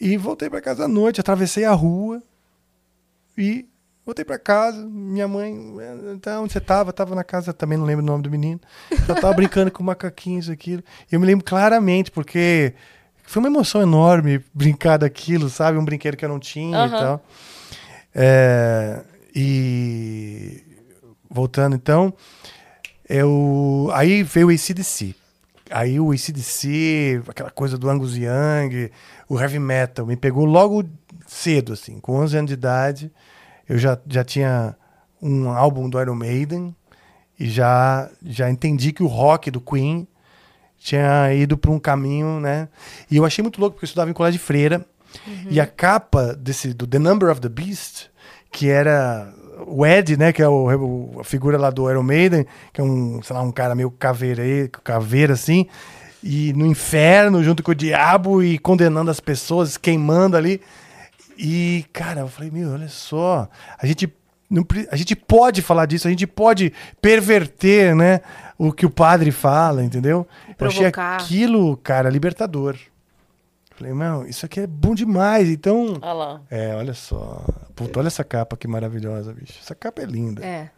E 0.00 0.16
voltei 0.16 0.48
pra 0.48 0.60
casa 0.62 0.84
à 0.84 0.88
noite, 0.88 1.20
atravessei 1.20 1.64
a 1.64 1.72
rua 1.72 2.22
e 3.36 3.66
voltei 4.08 4.24
pra 4.24 4.38
casa. 4.38 4.82
Minha 4.86 5.28
mãe, 5.28 5.54
"Eh, 5.78 6.12
então, 6.14 6.44
onde 6.44 6.52
você 6.54 6.60
tava? 6.60 6.94
Tava 6.94 7.14
na 7.14 7.22
casa, 7.22 7.52
também 7.52 7.76
não 7.76 7.84
lembro 7.84 8.02
o 8.02 8.06
nome 8.06 8.22
do 8.22 8.30
menino. 8.30 8.58
Eu 9.06 9.14
tava 9.14 9.34
brincando 9.34 9.70
com 9.70 9.82
macaquinhos 9.82 10.48
aquilo. 10.48 10.82
E 11.12 11.14
eu 11.14 11.20
me 11.20 11.26
lembro 11.26 11.44
claramente, 11.44 12.10
porque 12.10 12.72
foi 13.24 13.40
uma 13.40 13.48
emoção 13.50 13.82
enorme 13.82 14.42
brincar 14.54 14.96
daquilo, 14.96 15.50
sabe? 15.50 15.76
Um 15.76 15.84
brinquedo 15.84 16.16
que 16.16 16.24
eu 16.24 16.28
não 16.30 16.38
tinha 16.40 16.86
e 16.86 16.86
Aham. 16.86 16.96
tal. 16.96 17.24
É, 18.14 19.02
e 19.36 20.62
voltando 21.30 21.76
então, 21.76 22.14
eu 23.06 23.90
aí 23.92 24.22
veio 24.22 24.46
o 24.48 24.50
ACDC. 24.50 25.14
Aí 25.70 26.00
o 26.00 26.12
ACDC, 26.12 27.20
aquela 27.28 27.50
coisa 27.50 27.76
do 27.76 27.90
Angus 27.90 28.16
Young, 28.16 28.90
o 29.28 29.38
heavy 29.38 29.58
metal, 29.58 30.06
me 30.06 30.16
pegou 30.16 30.46
logo 30.46 30.82
cedo, 31.26 31.74
assim, 31.74 32.00
com 32.00 32.14
11 32.16 32.38
anos 32.38 32.48
de 32.48 32.54
idade. 32.54 33.12
Eu 33.68 33.78
já, 33.78 33.98
já 34.08 34.24
tinha 34.24 34.74
um 35.20 35.50
álbum 35.50 35.88
do 35.90 36.00
Iron 36.00 36.14
Maiden 36.14 36.74
e 37.38 37.48
já, 37.48 38.08
já 38.24 38.50
entendi 38.50 38.92
que 38.92 39.02
o 39.02 39.06
rock 39.06 39.50
do 39.50 39.60
Queen 39.60 40.06
tinha 40.78 41.32
ido 41.34 41.56
para 41.58 41.70
um 41.70 41.78
caminho, 41.78 42.40
né? 42.40 42.68
E 43.10 43.16
eu 43.16 43.24
achei 43.24 43.42
muito 43.42 43.60
louco, 43.60 43.74
porque 43.74 43.84
eu 43.84 43.88
estudava 43.88 44.10
em 44.10 44.14
colégio 44.14 44.38
de 44.38 44.44
freira. 44.44 44.84
E 45.50 45.60
a 45.60 45.66
capa 45.66 46.34
desse, 46.34 46.72
do 46.72 46.86
The 46.86 46.98
Number 46.98 47.30
of 47.30 47.40
the 47.40 47.48
Beast, 47.48 48.06
que 48.52 48.68
era 48.68 49.32
o 49.66 49.84
Ed, 49.84 50.16
né? 50.16 50.32
Que 50.32 50.42
é 50.42 50.48
o, 50.48 50.66
o- 51.16 51.20
a 51.20 51.24
figura 51.24 51.58
lá 51.58 51.70
do 51.70 51.90
Iron 51.90 52.02
Maiden, 52.02 52.46
que 52.72 52.80
é 52.80 52.84
um, 52.84 53.20
sei 53.22 53.34
lá, 53.34 53.42
um 53.42 53.50
cara 53.50 53.74
meio 53.74 53.90
caveira, 53.90 54.42
caveira 54.84 55.32
assim. 55.34 55.66
E 56.22 56.52
no 56.52 56.66
inferno, 56.66 57.42
junto 57.42 57.62
com 57.62 57.70
o 57.72 57.74
diabo, 57.74 58.42
e 58.42 58.58
condenando 58.58 59.10
as 59.10 59.20
pessoas, 59.20 59.76
queimando 59.76 60.36
ali. 60.36 60.60
E, 61.38 61.84
cara, 61.92 62.20
eu 62.22 62.28
falei, 62.28 62.50
meu, 62.50 62.72
olha 62.72 62.88
só, 62.88 63.48
a 63.80 63.86
gente, 63.86 64.12
não, 64.50 64.66
a 64.90 64.96
gente 64.96 65.14
pode 65.14 65.62
falar 65.62 65.86
disso, 65.86 66.08
a 66.08 66.10
gente 66.10 66.26
pode 66.26 66.72
perverter, 67.00 67.94
né, 67.94 68.20
o 68.58 68.72
que 68.72 68.84
o 68.84 68.90
padre 68.90 69.30
fala, 69.30 69.84
entendeu? 69.84 70.26
Eu 70.58 70.66
achei 70.66 70.80
Provocar. 70.90 71.14
aquilo, 71.16 71.76
cara, 71.76 72.10
libertador. 72.10 72.76
Falei, 73.76 73.94
não, 73.94 74.26
isso 74.26 74.44
aqui 74.44 74.58
é 74.58 74.66
bom 74.66 74.92
demais, 74.92 75.48
então... 75.48 75.96
Olha 76.02 76.12
lá. 76.12 76.40
É, 76.50 76.74
olha 76.74 76.92
só. 76.94 77.44
Puta, 77.76 78.00
olha 78.00 78.08
essa 78.08 78.24
capa 78.24 78.56
que 78.56 78.66
maravilhosa, 78.66 79.32
bicho. 79.32 79.54
Essa 79.62 79.76
capa 79.76 80.02
é 80.02 80.04
linda. 80.06 80.44
É. 80.44 80.70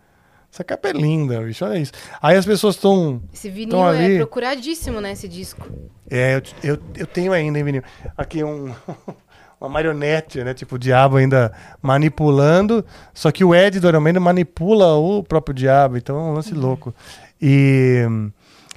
Essa 0.52 0.62
capa 0.62 0.88
é 0.90 0.92
linda, 0.92 1.40
bicho, 1.40 1.64
olha 1.64 1.78
isso. 1.78 1.92
Aí 2.20 2.36
as 2.36 2.44
pessoas 2.44 2.74
estão... 2.74 3.22
Esse 3.32 3.48
vinil 3.48 3.68
Então 3.68 3.86
ali- 3.86 4.16
é 4.16 4.18
procuradíssimo, 4.18 5.00
né, 5.00 5.12
esse 5.12 5.26
disco. 5.26 5.66
É, 6.10 6.34
eu, 6.36 6.42
eu, 6.74 6.78
eu 6.98 7.06
tenho 7.06 7.32
ainda, 7.32 7.56
hein, 7.56 7.64
menino? 7.64 7.84
Aqui 8.18 8.44
um, 8.44 8.74
uma 9.60 9.68
marionete, 9.68 10.42
né? 10.42 10.54
Tipo, 10.54 10.76
o 10.76 10.78
diabo 10.78 11.18
ainda 11.18 11.52
manipulando. 11.82 12.84
Só 13.12 13.30
que 13.30 13.44
o 13.44 13.54
Ed 13.54 13.78
do 13.78 13.88
Iron 13.88 14.00
Maiden 14.00 14.22
manipula 14.22 14.94
o 14.94 15.22
próprio 15.22 15.54
diabo. 15.54 15.96
Então 15.96 16.16
é 16.16 16.22
um 16.22 16.32
lance 16.32 16.54
louco. 16.54 16.94
E 17.40 18.06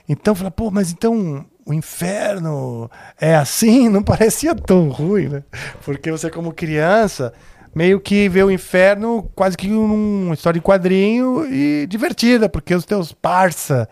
então 0.07 0.35
fala, 0.35 0.51
pô, 0.51 0.69
mas 0.69 0.91
então 0.91 1.45
o 1.65 1.73
inferno 1.73 2.89
é 3.19 3.35
assim? 3.35 3.87
Não 3.89 4.03
parecia 4.03 4.53
tão 4.53 4.89
ruim, 4.89 5.29
né? 5.29 5.43
Porque 5.85 6.11
você, 6.11 6.29
como 6.29 6.53
criança, 6.53 7.33
meio 7.73 7.99
que 7.99 8.27
vê 8.27 8.43
o 8.43 8.51
inferno 8.51 9.29
quase 9.33 9.57
que 9.57 9.71
uma 9.71 10.33
história 10.33 10.59
de 10.59 10.65
quadrinho 10.65 11.45
e 11.45 11.87
divertida, 11.87 12.49
porque 12.49 12.75
os 12.75 12.85
teus 12.85 13.11
parça, 13.13 13.87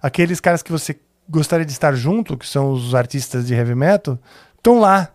aqueles 0.00 0.40
caras 0.40 0.62
que 0.62 0.70
você 0.70 0.96
gostaria 1.28 1.66
de 1.66 1.72
estar 1.72 1.94
junto, 1.94 2.36
que 2.38 2.46
são 2.46 2.72
os 2.72 2.94
artistas 2.94 3.46
de 3.46 3.54
heavy 3.54 3.74
metal, 3.74 4.18
estão 4.56 4.78
lá. 4.80 5.10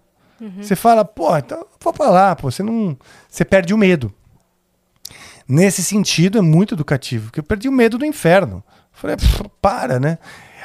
Você 0.61 0.75
fala, 0.75 1.05
pô, 1.05 1.35
então 1.37 1.65
vou 1.79 1.93
pra 1.93 2.09
lá, 2.09 2.35
pô, 2.35 2.51
você 2.51 2.63
não. 2.63 2.97
Você 3.29 3.45
perde 3.45 3.73
o 3.73 3.77
medo. 3.77 4.13
Nesse 5.47 5.83
sentido, 5.83 6.37
é 6.37 6.41
muito 6.41 6.73
educativo, 6.75 7.25
porque 7.25 7.39
eu 7.39 7.43
perdi 7.43 7.67
o 7.67 7.71
medo 7.71 7.97
do 7.97 8.05
inferno. 8.05 8.63
Falei, 8.91 9.17
"Pff, 9.17 9.43
para, 9.61 9.99
né? 9.99 10.17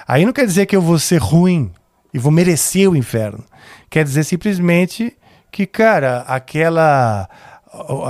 Aí 0.06 0.24
não 0.24 0.32
quer 0.32 0.46
dizer 0.46 0.66
que 0.66 0.76
eu 0.76 0.80
vou 0.82 0.98
ser 0.98 1.18
ruim 1.20 1.72
e 2.12 2.18
vou 2.18 2.30
merecer 2.30 2.88
o 2.88 2.96
inferno. 2.96 3.44
Quer 3.90 4.04
dizer 4.04 4.24
simplesmente 4.24 5.16
que, 5.50 5.66
cara, 5.66 6.20
aquela. 6.22 7.28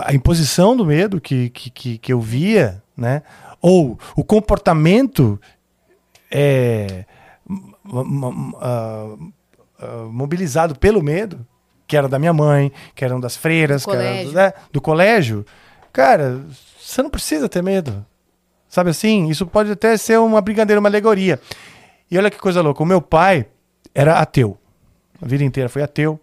a 0.05 0.15
imposição 0.15 0.77
do 0.77 0.85
medo 0.85 1.21
que, 1.21 1.51
que, 1.51 1.99
que, 1.99 2.13
eu 2.13 2.21
via, 2.21 2.83
né? 2.97 3.23
Ou 3.61 3.99
o 4.15 4.23
comportamento 4.23 5.41
é, 6.31 7.05
ah, 8.61 9.17
ah, 9.81 10.07
mobilizado 10.11 10.77
pelo 10.77 11.03
medo, 11.03 11.47
que 11.89 11.97
era 11.97 12.07
da 12.07 12.19
minha 12.19 12.33
mãe, 12.33 12.71
que 12.95 13.05
eram 13.05 13.19
das 13.19 13.37
freiras, 13.37 13.85
Do 13.85 13.91
eram 13.95 14.03
colégio. 14.05 14.31
do, 14.31 14.35
né, 14.37 14.53
do 14.71 14.81
colégio. 14.81 15.47
Cara, 15.93 16.41
você 16.79 17.03
não 17.03 17.11
precisa 17.11 17.49
ter 17.49 17.63
medo. 17.63 18.05
Sabe 18.69 18.91
assim? 18.91 19.29
Isso 19.29 19.47
pode 19.47 19.73
até 19.73 19.97
ser 19.97 20.19
uma 20.19 20.41
brincadeira, 20.43 20.79
uma 20.79 20.89
alegoria. 20.89 21.41
E 22.11 22.17
olha 22.19 22.31
que 22.31 22.39
coisa 22.39 22.61
louca. 22.61 22.83
O 22.83 22.87
meu 22.87 23.01
pai 23.01 23.47
era 23.95 24.19
ateu. 24.19 24.59
A 25.21 25.27
vida 25.27 25.43
inteira 25.43 25.69
foi 25.71 25.83
ateu. 25.83 26.21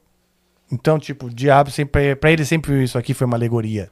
Então, 0.71 0.99
tipo, 0.99 1.25
o 1.25 1.29
diabo 1.29 1.71
sempre. 1.71 2.15
Pra 2.15 2.31
ele 2.31 2.45
sempre 2.45 2.83
isso 2.83 2.97
aqui 2.97 3.13
foi 3.15 3.25
uma 3.25 3.35
alegoria. 3.35 3.91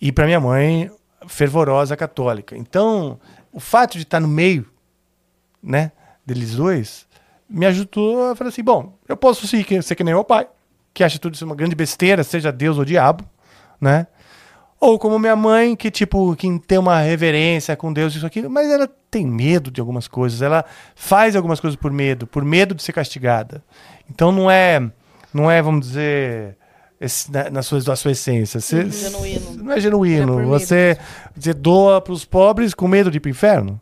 E 0.00 0.10
pra 0.12 0.26
minha 0.26 0.40
mãe, 0.40 0.90
fervorosa 1.28 1.96
católica. 1.96 2.56
Então, 2.56 3.18
o 3.52 3.60
fato 3.60 3.92
de 3.96 4.02
estar 4.02 4.20
no 4.20 4.28
meio, 4.28 4.66
né, 5.62 5.92
deles 6.24 6.56
dois, 6.56 7.05
me 7.48 7.66
ajudou 7.66 8.30
a 8.30 8.36
falar 8.36 8.48
assim: 8.48 8.62
bom, 8.62 8.98
eu 9.08 9.16
posso 9.16 9.46
sim 9.46 9.64
ser 9.82 9.94
que 9.94 10.04
nem 10.04 10.14
meu 10.14 10.24
pai, 10.24 10.46
que 10.92 11.04
acha 11.04 11.18
tudo 11.18 11.34
isso 11.34 11.44
uma 11.44 11.54
grande 11.54 11.74
besteira, 11.74 12.22
seja 12.24 12.50
Deus 12.52 12.78
ou 12.78 12.84
diabo, 12.84 13.24
né? 13.80 14.06
Ou 14.78 14.98
como 14.98 15.18
minha 15.18 15.34
mãe, 15.34 15.74
que, 15.74 15.90
tipo, 15.90 16.36
que 16.36 16.58
tem 16.66 16.76
uma 16.76 17.00
reverência 17.00 17.74
com 17.76 17.90
Deus, 17.92 18.14
isso 18.14 18.26
aqui, 18.26 18.46
mas 18.46 18.70
ela 18.70 18.86
tem 19.10 19.26
medo 19.26 19.70
de 19.70 19.80
algumas 19.80 20.06
coisas. 20.06 20.42
Ela 20.42 20.64
faz 20.94 21.34
algumas 21.34 21.60
coisas 21.60 21.76
por 21.80 21.90
medo, 21.90 22.26
por 22.26 22.44
medo 22.44 22.74
de 22.74 22.82
ser 22.82 22.92
castigada. 22.92 23.64
Então 24.10 24.30
não 24.30 24.50
é, 24.50 24.78
não 25.32 25.50
é, 25.50 25.62
vamos 25.62 25.86
dizer, 25.86 26.58
esse- 27.00 27.32
na, 27.32 27.48
na 27.48 27.62
sua, 27.62 27.80
na 27.86 27.96
sua 27.96 28.10
essência. 28.10 28.60
Você- 28.60 28.90
Genuíno. 28.90 29.52
Não 29.64 29.72
é 29.72 29.80
genuíno. 29.80 30.40
É 30.40 30.44
você, 30.44 30.98
você 31.34 31.54
doa 31.54 31.98
para 32.02 32.12
os 32.12 32.26
pobres 32.26 32.74
com 32.74 32.86
medo 32.86 33.10
de 33.10 33.16
ir 33.16 33.20
pro 33.20 33.30
inferno? 33.30 33.80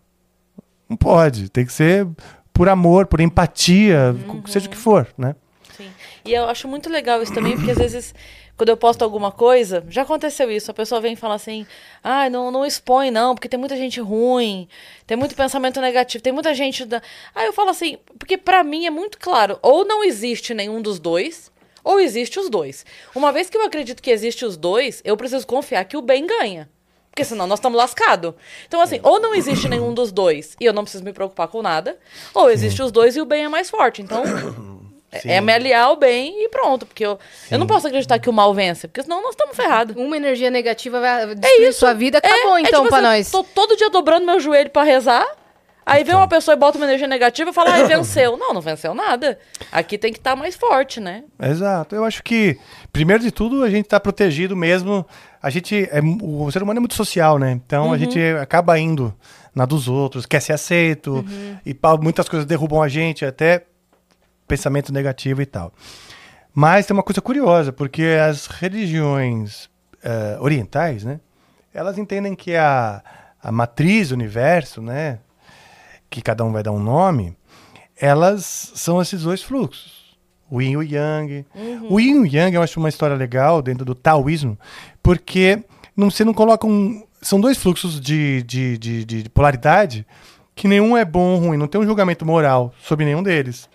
Não 0.89 0.97
pode. 0.97 1.49
Tem 1.49 1.67
que 1.67 1.73
ser 1.73 2.07
por 2.55 2.69
amor, 2.69 3.07
por 3.07 3.21
empatia, 3.21 4.15
seja 4.47 4.69
o 4.69 4.71
que 4.71 4.77
for, 4.77 5.09
né? 5.19 5.35
Sim. 5.77 5.91
E 6.25 6.33
eu 6.33 6.45
acho 6.49 6.69
muito 6.69 6.89
legal 6.89 7.21
isso 7.21 7.35
também, 7.35 7.57
porque 7.57 7.73
às 7.73 7.79
vezes, 7.79 8.15
quando 8.57 8.69
eu 8.69 8.77
posto 8.77 9.03
alguma 9.03 9.33
coisa, 9.33 9.85
já 9.89 10.03
aconteceu 10.03 10.49
isso, 10.51 10.71
a 10.71 10.75
pessoa 10.75 11.01
vem 11.01 11.15
e 11.15 11.17
fala 11.17 11.35
assim, 11.35 11.67
ah, 12.03 12.31
não, 12.31 12.53
não 12.53 12.65
expõe 12.65 13.11
não, 13.11 13.35
porque 13.35 13.49
tem 13.49 13.59
muita 13.59 13.77
gente 13.77 14.01
ruim, 14.01 14.69
tem 15.05 15.17
muito 15.17 15.35
pensamento 15.35 15.81
negativo, 15.81 16.23
tem 16.23 16.33
muita 16.33 16.55
gente... 16.55 16.85
Da... 16.85 17.03
Aí 17.35 17.47
eu 17.47 17.53
falo 17.53 17.71
assim, 17.71 17.99
porque 18.19 18.39
pra 18.39 18.63
mim 18.63 18.87
é 18.87 18.91
muito 18.91 19.19
claro, 19.19 19.59
ou 19.61 19.85
não 19.85 20.05
existe 20.05 20.55
nenhum 20.55 20.81
dos 20.81 21.01
dois, 21.01 21.51
ou 21.83 21.99
existe 21.99 22.39
os 22.39 22.49
dois. 22.49 22.87
Uma 23.17 23.33
vez 23.33 23.51
que 23.51 23.57
eu 23.59 23.65
acredito 23.65 24.01
que 24.01 24.11
existe 24.11 24.45
os 24.45 24.57
dois, 24.57 25.03
eu 25.05 25.17
preciso 25.17 25.45
confiar 25.45 25.85
que 25.85 25.97
o 25.97 26.01
bem 26.01 26.25
ganha. 26.25 26.71
Porque 27.15 27.25
senão 27.25 27.47
nós 27.47 27.61
estamos 27.61 27.79
lascados. 27.79 28.35
Então, 28.67 28.81
assim, 28.81 28.99
ou 29.05 29.21
não 29.21 29.37
existe 29.37 29.69
nenhum 29.69 29.95
dos 29.95 30.11
dois 30.11 30.57
e 30.61 30.65
eu 30.65 30.73
não 30.73 30.83
preciso 30.83 31.05
me 31.05 31.13
preocupar 31.13 31.47
com 31.47 31.63
nada, 31.63 31.97
ou 32.35 32.51
existe 32.51 32.83
os 32.83 32.91
dois 32.91 33.15
e 33.15 33.21
o 33.21 33.25
bem 33.25 33.45
é 33.45 33.49
mais 33.49 33.71
forte. 33.71 34.03
Então, 34.03 34.25
é, 35.13 35.37
é 35.37 35.41
me 35.41 35.53
aliar 35.53 35.85
ao 35.85 35.95
bem 35.95 36.43
e 36.43 36.49
pronto. 36.49 36.85
Porque 36.85 37.07
eu, 37.07 37.17
eu 37.53 37.57
não 37.57 37.69
posso 37.69 37.87
acreditar 37.87 38.19
que 38.19 38.29
o 38.29 38.33
mal 38.33 38.53
vence, 38.53 38.89
porque 38.89 39.01
senão 39.01 39.23
nós 39.23 39.31
estamos 39.31 39.55
ferrados. 39.55 39.95
Uma 39.95 40.17
energia 40.17 40.51
negativa 40.51 40.99
vai 41.01 41.37
destruir 41.37 41.73
sua 41.73 41.95
vida, 41.95 42.19
acabou 42.19 42.57
É, 42.57 42.63
é 42.63 42.63
então 42.63 42.83
tipo 42.83 42.89
pra 42.89 43.09
assim, 43.09 43.19
nós. 43.19 43.31
Tô 43.31 43.45
todo 43.45 43.77
dia 43.77 43.91
dobrando 43.91 44.27
meu 44.27 44.41
joelho 44.41 44.71
pra 44.71 44.83
rezar. 44.83 45.25
Aí 45.87 46.03
vem 46.03 46.15
uma 46.15 46.29
pessoa 46.29 46.55
e 46.55 46.59
bota 46.59 46.79
uma 46.79 46.87
energia 46.87 47.07
negativa 47.07 47.51
e 47.51 47.53
fala, 47.53 47.71
ai, 47.73 47.85
venceu. 47.89 48.37
Não, 48.37 48.55
não 48.55 48.61
venceu 48.61 48.95
nada. 48.95 49.39
Aqui 49.71 49.99
tem 49.99 50.13
que 50.13 50.19
estar 50.19 50.35
mais 50.35 50.55
forte, 50.55 51.01
né? 51.01 51.25
Exato. 51.41 51.95
Eu 51.95 52.05
acho 52.05 52.23
que, 52.23 52.59
primeiro 52.93 53.23
de 53.23 53.31
tudo, 53.31 53.63
a 53.63 53.71
gente 53.71 53.85
está 53.85 54.01
protegido 54.01 54.57
mesmo. 54.57 55.07
A 55.43 55.51
gente. 55.51 55.89
É, 55.91 56.01
o 56.23 56.51
ser 56.51 56.63
humano 56.63 56.79
é 56.79 56.81
muito 56.81 56.95
social, 56.95 57.39
né? 57.39 57.53
Então 57.53 57.93
a 57.93 57.99
gente 57.99 58.19
acaba 58.41 58.79
indo 58.79 59.15
na 59.55 59.65
dos 59.65 59.87
outros, 59.87 60.27
quer 60.27 60.41
ser 60.41 60.53
aceito, 60.53 61.25
e 61.65 61.73
pá, 61.73 61.97
muitas 61.97 62.29
coisas 62.29 62.45
derrubam 62.45 62.83
a 62.83 62.89
gente, 62.89 63.25
até 63.25 63.65
pensamento 64.49 64.93
negativo 64.93 65.41
e 65.41 65.47
tal. 65.47 65.73
Mas 66.53 66.87
tem 66.87 66.95
uma 66.95 67.03
coisa 67.03 67.21
curiosa, 67.21 67.73
porque 67.73 68.03
as 68.03 68.47
religiões 68.47 69.69
eh, 70.03 70.37
orientais, 70.41 71.05
né? 71.05 71.21
Elas 71.73 71.99
entendem 71.99 72.35
que 72.35 72.55
a, 72.55 73.03
a 73.43 73.51
matriz 73.51 74.11
do 74.11 74.15
universo, 74.15 74.81
né? 74.81 75.19
Que 76.15 76.23
cada 76.23 76.45
um 76.45 76.53
vai 76.53 76.63
dar 76.63 76.71
um 76.71 76.79
nome, 76.79 77.37
elas 77.97 78.71
são 78.77 79.03
esses 79.03 79.25
dois 79.25 79.43
fluxos. 79.43 80.17
O 80.49 80.63
yin 80.63 80.71
e 80.71 80.77
o 80.77 80.83
yang. 80.83 81.45
O 81.91 81.99
yin 81.99 82.15
e 82.15 82.19
o 82.21 82.25
yang 82.25 82.55
eu 82.55 82.63
acho 82.63 82.79
uma 82.79 82.89
história 82.89 83.17
legal 83.17 83.61
dentro 83.61 83.85
do 83.85 83.97
taoísmo, 83.97 84.57
porque 85.03 85.65
não, 85.97 86.09
você 86.09 86.25
não 86.25 86.33
coloca 86.33 86.69
um. 86.69 87.05
São 87.21 87.41
dois 87.41 87.59
fluxos 87.59 88.01
de, 88.01 88.45
de, 88.45 88.79
de, 88.79 89.05
de 89.05 89.29
polaridade 89.29 90.07
que 90.55 90.69
nenhum 90.69 90.97
é 90.97 91.05
bom 91.05 91.33
ou 91.33 91.39
ruim, 91.41 91.57
não 91.57 91.67
tem 91.67 91.81
um 91.81 91.85
julgamento 91.85 92.25
moral 92.25 92.73
sobre 92.81 93.05
nenhum 93.05 93.21
deles. 93.25 93.69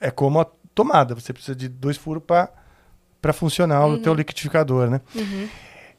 É 0.00 0.12
como 0.12 0.38
a 0.38 0.46
tomada, 0.76 1.12
você 1.12 1.32
precisa 1.32 1.56
de 1.56 1.68
dois 1.68 1.96
furos 1.96 2.22
para 2.22 3.32
funcionar 3.32 3.84
o 3.88 3.98
teu 3.98 4.14
liquidificador, 4.14 4.88
né? 4.90 5.00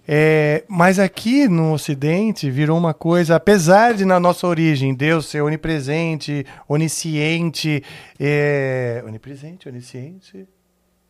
É, 0.08 0.64
mas 0.68 1.00
aqui 1.00 1.48
no 1.48 1.74
Ocidente 1.74 2.50
virou 2.52 2.78
uma 2.78 2.94
coisa, 2.94 3.36
apesar 3.36 3.94
de 3.96 4.06
na 4.06 4.20
nossa 4.20 4.46
origem 4.46 4.94
Deus 4.94 5.26
ser 5.26 5.42
onipresente, 5.42 6.46
onisciente, 6.68 7.84
é, 8.20 9.04
onipresente, 9.06 9.68
onisciente 9.68 10.48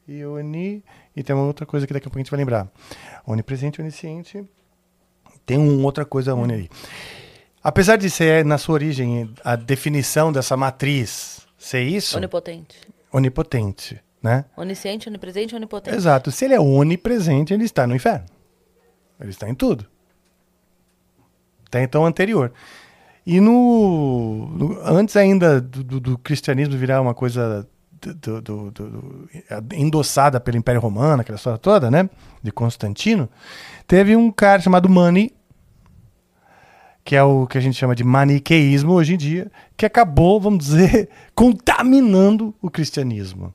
e 0.08 0.24
oni. 0.26 0.84
E 1.16 1.24
tem 1.24 1.36
uma 1.36 1.46
outra 1.46 1.66
coisa 1.66 1.86
que 1.86 1.94
daqui 1.94 2.08
a 2.08 2.10
pouco 2.10 2.20
a 2.20 2.22
gente 2.22 2.32
vai 2.32 2.38
lembrar. 2.38 2.72
Onipresente, 3.26 3.82
onisciente. 3.82 4.44
Tem 5.46 5.58
uma 5.58 5.86
outra 5.86 6.06
coisa 6.06 6.34
oni 6.34 6.54
aí. 6.54 6.70
Apesar 7.62 7.98
de 7.98 8.10
ser 8.10 8.46
na 8.46 8.58
sua 8.58 8.76
origem 8.76 9.30
a 9.44 9.56
definição 9.56 10.32
dessa 10.32 10.56
matriz 10.56 11.46
ser 11.58 11.82
isso, 11.82 12.16
Onipotente. 12.16 12.78
onipotente, 13.12 14.00
né? 14.22 14.46
Onisciente, 14.56 15.10
onipresente, 15.10 15.56
onipotente. 15.56 15.98
Exato. 15.98 16.32
Se 16.32 16.46
ele 16.46 16.54
é 16.54 16.60
onipresente, 16.60 17.54
ele 17.54 17.66
está 17.66 17.88
no 17.88 17.96
inferno. 17.96 18.26
Ele 19.20 19.30
está 19.30 19.50
em 19.50 19.56
tudo. 19.56 19.86
Até 21.68 21.84
então 21.84 22.06
anterior. 22.06 22.52
E 23.26 23.40
no, 23.40 24.48
no- 24.56 24.80
antes 24.84 25.16
ainda 25.18 25.60
do, 25.60 25.84
do- 25.84 26.00
do 26.00 26.18
cristianismo 26.18 26.78
virar 26.78 27.02
uma 27.02 27.14
coisa 27.14 27.68
do- 28.02 28.14
do- 28.14 28.42
do- 28.42 28.72
do- 28.72 28.92
do- 28.92 29.30
endossada 29.76 30.40
pelo 30.40 30.58
Império 30.58 30.80
Romano, 30.80 31.22
aquela 31.22 31.38
história 31.38 31.58
toda, 31.58 31.90
né? 31.90 32.08
De 32.44 32.52
Constantino, 32.52 33.28
teve 33.88 34.16
um 34.16 34.32
cara 34.32 34.62
chamado 34.62 34.88
Mani, 34.88 35.34
que 37.04 37.16
é 37.16 37.24
o 37.24 37.48
que 37.48 37.58
a 37.58 37.62
gente 37.62 37.78
chama 37.78 37.96
de 37.96 38.04
maniqueísmo 38.04 38.94
hoje 38.94 39.14
em 39.16 39.18
dia, 39.18 39.52
que 39.76 39.86
acabou, 39.86 40.40
vamos 40.40 40.64
dizer, 40.66 41.10
contaminando 41.34 42.54
o 42.62 42.70
cristianismo 42.70 43.54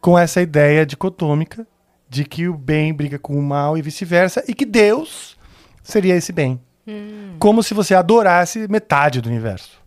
com 0.00 0.18
essa 0.18 0.40
ideia 0.40 0.84
dicotômica 0.86 1.66
de 2.12 2.26
que 2.26 2.46
o 2.46 2.54
bem 2.54 2.92
briga 2.92 3.18
com 3.18 3.38
o 3.38 3.42
mal 3.42 3.78
e 3.78 3.80
vice-versa, 3.80 4.44
e 4.46 4.52
que 4.52 4.66
Deus 4.66 5.34
seria 5.82 6.14
esse 6.14 6.30
bem. 6.30 6.60
Como 7.38 7.62
se 7.62 7.72
você 7.72 7.94
adorasse 7.94 8.68
metade 8.68 9.22
do 9.22 9.30
universo. 9.30 9.80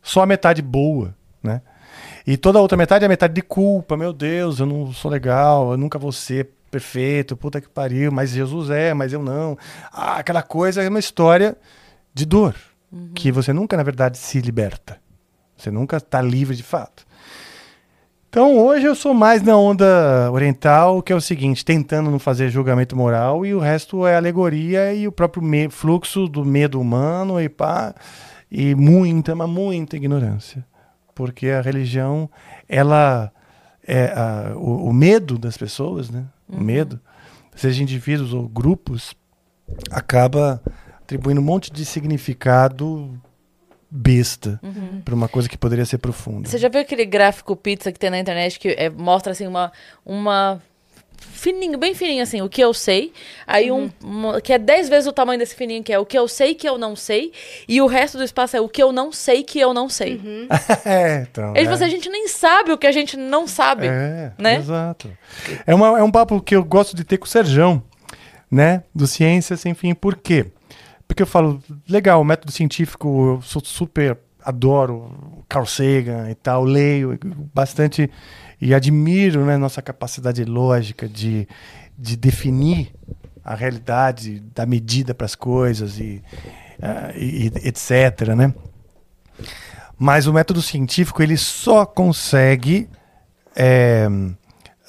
Só 0.00 0.22
a 0.22 0.26
metade 0.26 0.62
boa, 0.62 1.16
né? 1.42 1.62
E 2.24 2.36
toda 2.36 2.60
a 2.60 2.62
outra 2.62 2.78
metade 2.78 3.04
é 3.04 3.06
a 3.06 3.08
metade 3.08 3.34
de 3.34 3.42
culpa. 3.42 3.96
Meu 3.96 4.12
Deus, 4.12 4.60
eu 4.60 4.66
não 4.66 4.92
sou 4.92 5.10
legal, 5.10 5.72
eu 5.72 5.76
nunca 5.76 5.98
vou 5.98 6.12
ser 6.12 6.50
perfeito, 6.70 7.36
puta 7.36 7.60
que 7.60 7.68
pariu, 7.68 8.12
mas 8.12 8.30
Jesus 8.30 8.70
é, 8.70 8.94
mas 8.94 9.12
eu 9.12 9.20
não. 9.20 9.58
Ah, 9.92 10.18
aquela 10.18 10.42
coisa 10.42 10.80
é 10.80 10.88
uma 10.88 11.00
história 11.00 11.56
de 12.14 12.24
dor, 12.24 12.54
que 13.14 13.32
você 13.32 13.52
nunca, 13.52 13.76
na 13.76 13.82
verdade, 13.82 14.16
se 14.16 14.40
liberta. 14.40 15.00
Você 15.56 15.72
nunca 15.72 15.96
está 15.96 16.20
livre 16.20 16.54
de 16.54 16.62
fato. 16.62 17.05
Então 18.36 18.58
hoje 18.58 18.84
eu 18.84 18.94
sou 18.94 19.14
mais 19.14 19.40
na 19.42 19.56
onda 19.56 20.30
oriental, 20.30 21.02
que 21.02 21.10
é 21.10 21.16
o 21.16 21.20
seguinte, 21.22 21.64
tentando 21.64 22.10
não 22.10 22.18
fazer 22.18 22.50
julgamento 22.50 22.94
moral 22.94 23.46
e 23.46 23.54
o 23.54 23.58
resto 23.58 24.06
é 24.06 24.14
alegoria 24.14 24.92
e 24.92 25.08
o 25.08 25.10
próprio 25.10 25.42
fluxo 25.70 26.28
do 26.28 26.44
medo 26.44 26.78
humano 26.78 27.40
e 27.40 27.48
pá, 27.48 27.94
e 28.52 28.74
muita, 28.74 29.34
mas 29.34 29.48
muita 29.48 29.96
ignorância. 29.96 30.62
Porque 31.14 31.48
a 31.48 31.62
religião, 31.62 32.28
ela 32.68 33.32
é 33.82 34.12
a- 34.14 34.52
o, 34.54 34.90
o 34.90 34.92
medo 34.92 35.38
das 35.38 35.56
pessoas, 35.56 36.10
né? 36.10 36.26
O 36.46 36.60
medo, 36.60 37.00
seja 37.54 37.82
indivíduos 37.82 38.34
ou 38.34 38.46
grupos, 38.46 39.14
acaba 39.90 40.60
atribuindo 41.00 41.40
um 41.40 41.44
monte 41.44 41.72
de 41.72 41.86
significado 41.86 43.18
besta 43.90 44.60
para 45.04 45.14
uma 45.14 45.28
coisa 45.28 45.48
que 45.48 45.56
poderia 45.56 45.84
ser 45.84 45.98
profunda. 45.98 46.48
Você 46.48 46.58
já 46.58 46.68
viu 46.68 46.80
aquele 46.80 47.04
gráfico 47.04 47.54
pizza 47.54 47.92
que 47.92 47.98
tem 47.98 48.10
na 48.10 48.18
internet 48.18 48.58
que 48.58 48.68
é, 48.68 48.90
mostra 48.90 49.32
assim 49.32 49.46
uma 49.46 49.72
uma 50.04 50.60
fininho, 51.18 51.78
bem 51.78 51.94
fininho 51.94 52.22
assim, 52.22 52.42
o 52.42 52.48
que 52.48 52.60
eu 52.60 52.74
sei, 52.74 53.12
aí 53.46 53.70
um, 53.70 53.90
uma- 54.02 54.40
que 54.40 54.52
é 54.52 54.58
10 54.58 54.88
vezes 54.88 55.06
o 55.06 55.12
tamanho 55.12 55.38
desse 55.38 55.54
fininho 55.54 55.82
que 55.82 55.92
é 55.92 55.98
o 55.98 56.04
que 56.04 56.18
eu 56.18 56.26
sei 56.26 56.54
que 56.54 56.68
eu 56.68 56.76
não 56.76 56.96
sei 56.96 57.32
e 57.68 57.80
o 57.80 57.86
resto 57.86 58.18
do 58.18 58.24
espaço 58.24 58.56
é 58.56 58.60
o 58.60 58.68
que 58.68 58.82
eu 58.82 58.92
não 58.92 59.12
sei 59.12 59.42
que 59.42 59.58
eu 59.58 59.72
não 59.72 59.88
sei. 59.88 60.20
é, 60.84 61.26
então. 61.30 61.54
Eles 61.56 61.80
é. 61.80 61.84
a 61.84 61.88
gente 61.88 62.08
nem 62.08 62.28
sabe 62.28 62.72
o 62.72 62.78
que 62.78 62.86
a 62.86 62.92
gente 62.92 63.16
não 63.16 63.46
sabe. 63.46 63.86
É, 63.86 64.32
né? 64.38 64.56
exato. 64.56 65.10
É, 65.66 65.74
uma, 65.74 65.98
é 65.98 66.02
um 66.02 66.10
papo 66.10 66.40
que 66.40 66.56
eu 66.56 66.64
gosto 66.64 66.96
de 66.96 67.04
ter 67.04 67.18
com 67.18 67.24
o 67.26 67.28
Serjão, 67.28 67.82
né? 68.50 68.82
Do 68.94 69.06
Ciência 69.06 69.56
Sem 69.56 69.74
Fim. 69.74 69.94
Por 69.94 70.16
quê? 70.16 70.46
Porque 71.16 71.22
eu 71.22 71.26
falo, 71.26 71.62
legal, 71.88 72.22
método 72.22 72.52
científico, 72.52 73.36
eu 73.36 73.40
sou 73.40 73.64
super, 73.64 74.18
adoro 74.44 75.42
Carl 75.48 75.64
Sagan 75.64 76.28
e 76.28 76.34
tal, 76.34 76.62
leio 76.62 77.18
bastante 77.54 78.10
e 78.60 78.74
admiro 78.74 79.46
né, 79.46 79.56
nossa 79.56 79.80
capacidade 79.80 80.44
lógica 80.44 81.08
de, 81.08 81.48
de 81.96 82.18
definir 82.18 82.92
a 83.42 83.54
realidade, 83.54 84.40
dar 84.54 84.66
medida 84.66 85.14
para 85.14 85.24
as 85.24 85.34
coisas 85.34 85.98
e, 85.98 86.22
ah, 86.82 87.12
e- 87.16 87.50
etc, 87.66 88.34
né? 88.36 88.52
Mas 89.98 90.26
o 90.26 90.34
método 90.34 90.60
científico 90.60 91.22
ele 91.22 91.38
só 91.38 91.86
consegue 91.86 92.90
é, 93.56 94.06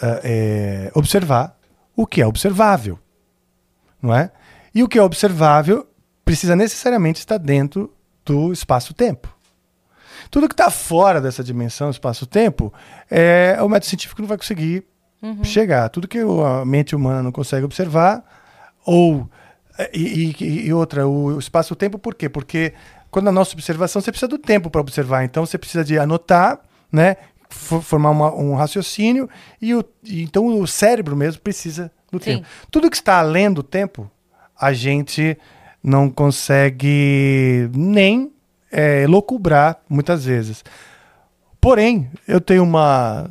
é, 0.02 0.92
observar 0.94 1.58
o 1.96 2.06
que 2.06 2.22
é 2.22 2.28
observável, 2.28 3.00
não 4.02 4.14
é? 4.14 4.30
E 4.76 4.84
o 4.84 4.90
que 4.90 5.00
é 5.00 5.02
observável 5.02 5.88
precisa 6.28 6.56
necessariamente 6.56 7.20
estar 7.20 7.38
dentro 7.38 7.92
do 8.26 8.52
espaço-tempo. 8.52 9.34
Tudo 10.30 10.48
que 10.48 10.54
está 10.54 10.70
fora 10.70 11.22
dessa 11.22 11.44
dimensão 11.44 11.90
espaço-tempo, 11.90 12.74
é, 13.10 13.58
o 13.62 13.70
método 13.70 13.86
científico 13.90 14.22
não 14.22 14.28
vai 14.28 14.38
conseguir 14.38 14.84
chegar. 15.44 15.90
Tudo 15.90 16.08
que 16.08 16.20
a 16.20 16.66
mente 16.66 16.96
humana 16.96 17.24
não 17.24 17.32
consegue 17.32 17.66
observar, 17.66 18.24
ou 18.86 19.28
e, 19.94 20.36
e- 20.40 20.66
e 20.68 20.74
outra, 20.74 21.08
o 21.08 21.38
espaço-tempo, 21.40 21.98
por 22.00 22.14
quê? 22.16 22.28
Porque 22.28 22.74
quando 23.10 23.28
a 23.30 23.32
nossa 23.32 23.54
observação, 23.54 24.02
você 24.02 24.12
precisa 24.12 24.28
do 24.28 24.38
tempo 24.38 24.70
para 24.70 24.82
observar. 24.82 25.24
Então 25.24 25.46
você 25.46 25.58
precisa 25.58 25.84
de 25.84 25.98
anotar, 25.98 26.60
né? 26.92 27.16
fo- 27.50 27.82
Formar 27.82 28.10
uma- 28.12 28.34
um 28.36 28.54
raciocínio, 28.56 29.30
e, 29.62 29.74
o, 29.74 29.84
e 30.04 30.22
então 30.24 30.46
o 30.46 30.68
cérebro 30.68 31.16
mesmo 31.16 31.42
precisa 31.42 31.92
do 32.12 32.20
Sim. 32.22 32.38
tempo. 32.38 32.48
Tudo 32.70 32.90
que 32.90 32.98
está 32.98 33.20
além 33.20 33.52
do 33.54 33.64
tempo, 33.64 34.10
a 34.60 34.74
gente 34.74 35.38
não 35.88 36.10
consegue 36.10 37.70
nem 37.74 38.30
é, 38.70 39.06
muitas 39.90 40.26
vezes. 40.26 40.64
Porém, 41.62 42.12
eu 42.28 42.42
tenho 42.42 42.62
uma 42.64 43.30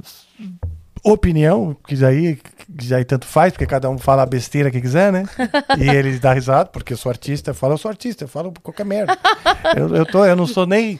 opinião, 1.05 1.77
que 1.87 1.95
daí, 1.95 2.37
que 2.37 2.89
daí 2.89 3.05
tanto 3.05 3.27
faz, 3.27 3.53
porque 3.53 3.67
cada 3.67 3.91
um 3.91 3.99
fala 3.99 4.23
a 4.23 4.27
besteira 4.27 4.71
que 4.71 4.81
quiser, 4.81 5.13
né? 5.13 5.25
e 5.79 5.89
ele 5.89 6.19
dá 6.19 6.33
risada, 6.33 6.71
porque 6.71 6.95
eu 6.95 6.97
sou 6.97 7.11
artista, 7.11 7.51
eu 7.51 7.55
falo, 7.55 7.75
eu 7.75 7.79
sou 7.79 7.91
artista, 7.91 8.25
eu 8.25 8.29
falo 8.29 8.53
qualquer 8.63 8.87
merda. 8.87 9.17
eu, 9.77 9.95
eu, 9.95 10.07
tô, 10.07 10.25
eu 10.25 10.35
não 10.35 10.47
sou 10.47 10.67
nem 10.67 10.99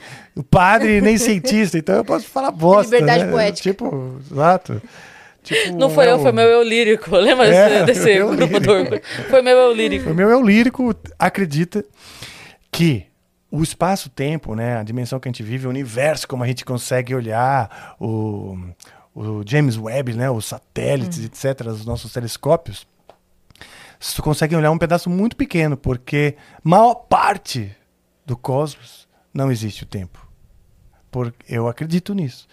padre, 0.51 1.01
nem 1.01 1.17
cientista, 1.17 1.79
então 1.79 1.97
eu 1.97 2.05
posso 2.05 2.27
falar 2.27 2.51
bosta. 2.51 2.95
Liberdade 2.95 3.25
né? 3.25 3.33
poética. 3.33 3.71
Tipo, 3.71 4.21
exato. 4.31 4.83
Tipo, 5.47 5.79
Não 5.79 5.89
foi 5.89 6.11
eu, 6.11 6.17
o- 6.17 6.23
foi 6.23 6.33
meu 6.33 6.45
eu 6.49 6.63
lírico. 6.63 7.11
Lembra 7.17 7.47
É, 7.47 7.85
desse, 7.85 8.11
eu 8.11 8.35
grupo 8.35 8.59
do. 8.59 8.73
Orkut? 8.73 9.01
Foi 9.31 9.41
meu 9.43 9.57
eu 9.57 9.73
lírico. 9.73 10.11
O 10.11 10.15
meu 10.15 10.29
eu 10.29 10.43
lírico 10.43 10.93
acredita 11.19 11.85
que 12.73 13.07
o 13.51 13.63
espaço-tempo, 13.63 14.57
né, 14.57 14.77
a 14.77 14.83
dimensão 14.83 15.21
que 15.21 15.29
a 15.29 15.31
gente 15.31 15.43
vive, 15.45 15.67
o 15.67 15.71
universo, 15.71 16.27
como 16.27 16.43
a 16.43 16.47
gente 16.49 16.65
consegue 16.65 17.15
olhar, 17.15 17.95
o, 18.01 18.59
o 19.15 19.43
James 19.47 19.79
Webb, 19.79 20.15
né, 20.15 20.29
os 20.29 20.47
satélites, 20.47 21.25
etc., 21.25 21.67
os 21.69 21.87
nossos 21.87 22.13
telescópios, 22.13 22.85
você 24.01 24.21
consegue 24.21 24.57
olhar 24.57 24.71
um 24.73 24.79
pedaço 24.79 25.09
muito 25.09 25.37
pequeno, 25.37 25.77
porque 25.77 26.35
maior 26.63 26.95
parte 26.95 27.71
do 28.27 28.37
cosmos 28.37 29.07
não 29.33 29.51
existe 29.51 29.85
o 29.85 29.87
tempo. 29.87 30.27
Por, 31.11 31.33
eu 31.49 31.69
acredito 31.69 32.13
nisso. 32.15 32.47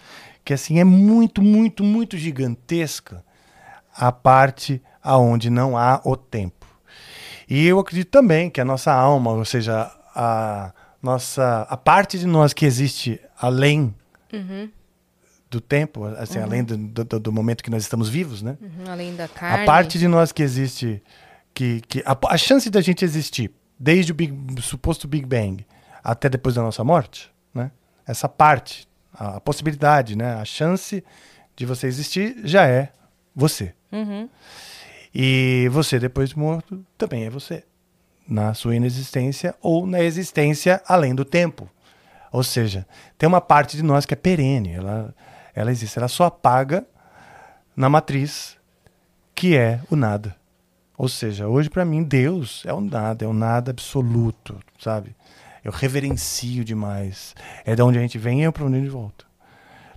Que 0.44 0.54
assim 0.54 0.80
é 0.80 0.84
muito, 0.84 1.42
muito, 1.42 1.84
muito 1.84 2.18
gigantesca 2.18 3.24
a 3.96 4.12
parte 4.12 4.82
aonde 5.02 5.50
não 5.50 5.78
há 5.78 6.02
o 6.04 6.16
tempo. 6.18 6.66
E 7.50 7.66
eu 7.66 7.80
acredito 7.80 8.10
também 8.10 8.50
que 8.50 8.60
a 8.60 8.66
nossa 8.66 8.92
alma, 8.94 9.32
ou 9.32 9.46
seja, 9.46 9.92
a 10.16 10.74
nossa 11.02 11.68
a 11.70 11.78
parte 11.78 12.18
de 12.18 12.26
nós 12.26 12.54
que 12.54 12.66
existe 12.66 13.20
além 13.40 13.94
do 15.50 15.62
tempo, 15.62 16.06
assim, 16.06 16.40
além 16.40 16.64
do, 16.64 16.78
do, 16.78 17.20
do 17.20 17.32
momento 17.32 17.64
que 17.64 17.70
nós 17.70 17.84
estamos 17.84 18.10
vivos, 18.10 18.42
né? 18.42 18.58
Uhum, 18.62 18.92
além 18.92 19.16
da 19.16 19.28
carne. 19.28 19.64
A 19.64 19.66
parte 19.66 20.00
de 20.00 20.08
nós 20.08 20.32
que 20.32 20.42
existe, 20.42 21.02
que, 21.54 21.82
que 21.82 22.02
a, 22.06 22.18
a 22.30 22.38
chance 22.38 22.70
da 22.70 22.82
gente 22.82 23.06
existir 23.06 23.52
desde 23.78 24.12
o 24.12 24.16
Big- 24.16 24.62
suposto 24.62 25.08
Big 25.08 25.26
Bang 25.26 25.66
até 26.04 26.28
depois 26.30 26.56
da 26.56 26.62
nossa 26.64 26.84
morte, 26.84 27.32
né? 27.54 27.70
Essa 28.08 28.28
parte, 28.28 28.88
a, 29.14 29.40
possibilidade, 29.40 30.16
né? 30.16 30.36
A 30.36 30.46
chance 30.46 31.04
de 31.56 31.66
você 31.66 31.88
existir 31.88 32.36
já 32.44 32.68
é 32.68 32.92
você. 33.36 33.74
E 35.14 35.70
você 35.72 36.00
depois 36.00 36.30
de 36.30 36.40
morto 36.40 36.84
também 36.98 37.26
é 37.26 37.30
você, 37.30 37.64
na 38.28 38.54
sua 38.54 38.76
inexistência 38.76 39.54
ou 39.62 39.86
na 39.86 40.02
existência 40.02 40.82
além 40.88 41.14
do 41.14 41.24
tempo. 41.24 41.70
Ou 42.32 42.44
seja, 42.44 42.88
tem 43.18 43.28
uma 43.28 43.42
parte 43.42 43.78
de 43.78 43.84
nós 43.84 44.06
que 44.06 44.14
é 44.16 44.18
perene, 44.18 44.74
ela, 44.74 45.14
ela 45.54 45.72
existe, 45.72 46.00
ela 46.00 46.08
só 46.08 46.26
apaga 46.26 46.84
na 47.76 47.90
matriz 47.90 48.58
que 49.36 49.56
é 49.56 49.80
o 49.90 49.96
nada. 49.96 50.36
Ou 50.98 51.08
seja, 51.08 51.48
hoje 51.48 51.70
para 51.70 51.86
mim 51.86 52.04
Deus 52.04 52.64
é 52.66 52.74
o 52.74 52.82
nada, 52.82 53.26
é 53.26 53.28
o 53.28 53.34
nada 53.34 53.72
absoluto, 53.72 54.58
sabe? 54.80 55.16
Eu 55.64 55.72
reverencio 55.72 56.64
demais. 56.64 57.36
É 57.66 57.76
de 57.76 57.82
onde 57.82 57.98
a 57.98 58.02
gente 58.02 58.18
vem 58.18 58.42
e 58.42 58.46
é 58.46 58.52
para 58.52 58.66
onde 58.66 58.78
a 58.78 58.80
gente 58.80 58.90
volta. 58.90 59.26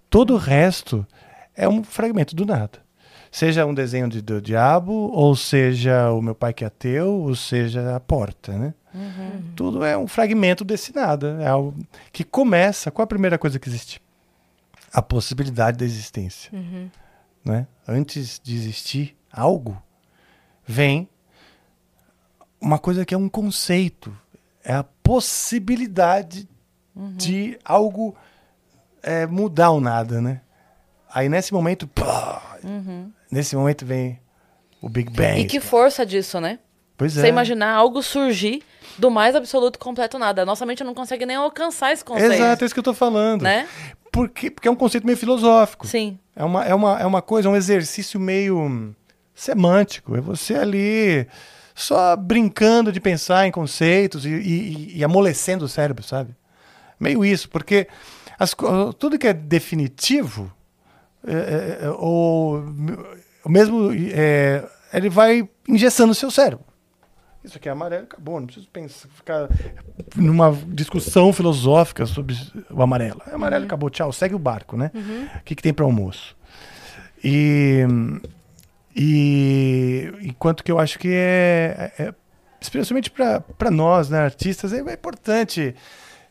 Todo 0.09 0.35
o 0.35 0.39
resto 0.39 1.07
é 1.55 1.69
um 1.69 1.83
fragmento 1.83 2.35
do 2.37 2.47
nada. 2.47 2.85
Seja 3.31 3.67
um 3.67 3.75
desenho 3.75 4.09
de, 4.09 4.23
do 4.23 4.41
diabo, 4.41 4.93
ou 4.93 5.35
seja 5.35 6.11
o 6.13 6.23
meu 6.23 6.35
pai 6.35 6.55
que 6.55 6.65
é 6.65 6.69
ateu, 6.69 7.13
ou 7.13 7.35
seja 7.35 7.95
a 7.95 8.01
porta, 8.01 8.57
né? 8.57 8.75
Tudo 9.55 9.85
é 9.85 9.97
um 9.97 10.07
fragmento 10.07 10.65
desse 10.65 10.95
nada. 10.95 11.39
É 11.41 11.49
algo 11.49 11.75
que 12.13 12.25
começa. 12.25 12.91
Qual 12.91 13.05
a 13.05 13.07
primeira 13.07 13.37
coisa 13.37 13.59
que 13.59 13.69
existe? 13.69 14.01
A 14.93 15.03
possibilidade 15.03 15.77
da 15.77 15.85
existência. 15.85 16.51
Né? 17.45 17.67
Antes 17.87 18.41
de 18.43 18.55
existir 18.55 19.17
algo, 19.31 19.81
vem 20.65 21.09
uma 22.61 22.79
coisa 22.79 23.05
que 23.05 23.15
é 23.15 23.19
um 23.19 23.29
conceito. 23.29 24.17
É 24.67 24.75
a 24.75 24.83
possibilidade 24.83 26.49
de 27.15 27.59
algo 27.65 28.17
é, 29.03 29.27
mudar 29.27 29.71
o 29.71 29.81
nada, 29.81 30.21
né? 30.21 30.41
Aí 31.09 31.29
nesse 31.29 31.53
momento, 31.53 31.87
pá, 31.87 32.59
nesse 33.31 33.55
momento 33.55 33.87
vem 33.87 34.19
o 34.83 34.89
Big 34.89 35.13
Bang. 35.13 35.41
E 35.41 35.45
que 35.45 35.61
força 35.61 36.05
disso, 36.05 36.41
né? 36.41 36.59
pois 36.97 37.17
é. 37.17 37.21
Você 37.21 37.29
imaginar 37.29 37.75
algo 37.75 38.03
surgir 38.03 38.63
do 38.99 39.11
mais 39.11 39.37
absoluto 39.37 39.79
completo 39.79 40.19
nada. 40.19 40.45
Nossa 40.45 40.65
mente 40.65 40.83
não 40.83 40.95
consegue 40.95 41.27
nem 41.27 41.37
alcançar 41.37 41.93
esse 41.93 42.05
conceito. 42.05 42.33
Exato, 42.33 42.65
é 42.65 42.67
isso 42.67 42.75
que 42.75 42.81
eu 42.81 42.85
tô 42.85 42.95
falando. 42.95 43.43
Né? 43.43 43.69
Porque, 44.11 44.51
porque 44.51 44.67
é 44.67 44.71
um 44.71 44.77
conceito 44.77 45.05
meio 45.05 45.19
filosófico. 45.19 45.87
Sim. 45.87 46.19
É 46.35 46.45
uma, 46.45 46.65
é, 46.65 46.75
uma, 46.75 47.01
é 47.01 47.07
uma 47.07 47.23
coisa, 47.23 47.49
um 47.49 47.57
exercício 47.57 48.19
meio 48.19 48.59
hum, 48.59 48.95
semântico. 49.35 50.17
É 50.17 50.21
você 50.21 50.55
ali 50.55 51.29
só 51.77 52.17
brincando 52.17 52.91
de 52.91 52.99
pensar 53.01 53.47
em 53.47 53.53
conceitos 53.53 54.25
e, 54.25 54.31
e- 54.31 54.97
e 54.99 55.05
amolecendo 55.05 55.67
o 55.67 55.69
cérebro, 55.69 56.03
sabe? 56.03 56.35
Meio 56.99 57.23
isso, 57.25 57.49
porque 57.51 57.87
as 58.39 58.55
tudo 58.99 59.19
que 59.19 59.27
é 59.29 59.35
definitivo, 59.35 60.51
é, 61.27 61.79
é, 61.83 61.89
ou 61.91 62.65
o 63.45 63.49
mesmo, 63.49 63.91
é, 64.13 64.65
ele 64.93 65.11
vai 65.11 65.47
engessando 65.69 66.13
o 66.13 66.15
seu 66.15 66.31
cérebro. 66.31 66.65
Isso 67.45 67.59
aqui 67.59 67.69
é 67.69 67.73
amarelo, 67.73 68.05
acabou. 68.05 68.41
Não 68.41 68.47
preciso 68.47 68.69
pensar, 68.73 69.09
ficar 69.11 69.49
numa 70.17 70.53
discussão 70.69 71.33
filosófica 71.33 72.05
sobre 72.07 72.35
o 72.71 72.83
amarelo. 72.83 73.21
É 73.27 73.35
amarelo, 73.35 73.65
acabou, 73.67 73.89
tchau, 73.91 74.13
segue 74.13 74.35
o 74.35 74.39
barco, 74.39 74.77
né? 74.77 74.91
O 75.39 75.45
que, 75.45 75.55
que 75.55 75.63
tem 75.63 75.73
para 75.73 75.85
almoço? 75.85 76.35
E, 77.23 77.85
e 78.97 80.11
enquanto 80.23 80.65
que 80.65 80.73
eu 80.73 80.79
acho 80.79 80.99
que 80.99 81.11
é, 81.13 81.93
é- 81.99 82.15
especialmente 82.59 83.11
para 83.11 83.71
nós, 83.71 84.09
né, 84.09 84.21
artistas, 84.21 84.73
é, 84.73 84.79
é 84.79 84.95
importante 84.95 85.75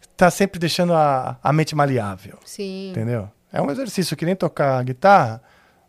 estar 0.01 0.32
sempre 0.32 0.59
deixando 0.59 0.93
a, 0.93 1.38
a 1.43 1.53
mente 1.53 1.76
maleável. 1.76 2.39
Sim. 2.43 2.89
Entendeu? 2.89 3.30
É 3.53 3.61
um 3.61 3.70
exercício 3.70 4.18
que 4.18 4.26
nem 4.26 4.36
tocar 4.36 4.84
guitarra, 4.84 5.43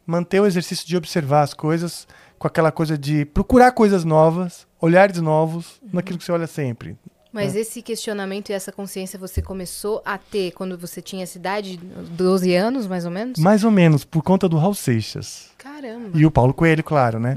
manter 0.06 0.38
o 0.40 0.46
exercício 0.46 0.86
de 0.86 0.96
observar 0.96 1.42
as 1.42 1.54
coisas 1.54 2.06
com 2.38 2.46
aquela 2.46 2.70
coisa 2.70 2.98
de 2.98 3.24
procurar 3.24 3.72
coisas 3.72 4.04
novas, 4.04 4.66
olhares 4.78 5.18
novos 5.20 5.80
naquilo 5.90 6.18
que 6.18 6.24
você 6.24 6.32
olha 6.32 6.46
sempre. 6.46 6.98
Mas 7.36 7.54
esse 7.54 7.82
questionamento 7.82 8.50
e 8.50 8.52
essa 8.52 8.72
consciência 8.72 9.18
você 9.18 9.42
começou 9.42 10.02
a 10.04 10.16
ter 10.18 10.52
quando 10.52 10.76
você 10.78 11.02
tinha 11.02 11.22
essa 11.22 11.38
idade, 11.38 11.78
12 12.10 12.54
anos, 12.54 12.86
mais 12.86 13.04
ou 13.04 13.10
menos? 13.10 13.38
Mais 13.38 13.62
ou 13.62 13.70
menos 13.70 14.04
por 14.04 14.22
conta 14.22 14.48
do 14.48 14.56
Raul 14.56 14.74
Seixas. 14.74 15.50
Caramba. 15.58 16.10
E 16.14 16.24
o 16.24 16.30
Paulo 16.30 16.54
Coelho, 16.54 16.82
claro, 16.82 17.20
né? 17.20 17.36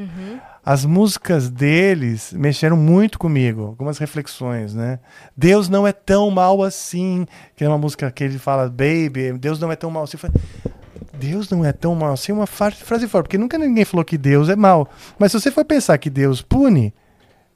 As 0.64 0.86
músicas 0.86 1.50
deles 1.50 2.32
mexeram 2.34 2.78
muito 2.78 3.18
comigo, 3.18 3.64
algumas 3.64 3.98
reflexões, 3.98 4.74
né? 4.74 5.00
Deus 5.36 5.68
não 5.68 5.88
é 5.88 5.92
tão 5.92 6.30
mal 6.30 6.64
assim, 6.64 7.26
que 7.56 7.64
é 7.64 7.68
uma 7.68 7.78
música 7.78 8.12
que 8.12 8.24
ele 8.24 8.38
fala, 8.38 8.70
baby, 8.70 9.34
Deus 9.38 9.60
não 9.60 9.72
é 9.72 9.76
tão 9.76 9.90
mal 9.90 10.04
assim. 10.04 10.18
Deus 11.14 11.50
não 11.50 11.66
é 11.66 11.74
tão 11.74 11.96
mal 11.96 12.14
assim, 12.14 12.32
é 12.32 12.36
uma 12.36 12.48
frase 12.48 13.08
forte, 13.08 13.24
porque 13.24 13.38
nunca 13.38 13.58
ninguém 13.58 13.84
falou 13.84 14.06
que 14.06 14.18
Deus 14.18 14.48
é 14.48 14.56
mal. 14.56 14.90
Mas 15.18 15.32
se 15.32 15.40
você 15.40 15.52
for 15.52 15.66
pensar 15.66 15.98
que 15.98 16.10
Deus 16.10 16.42
pune, 16.42 16.94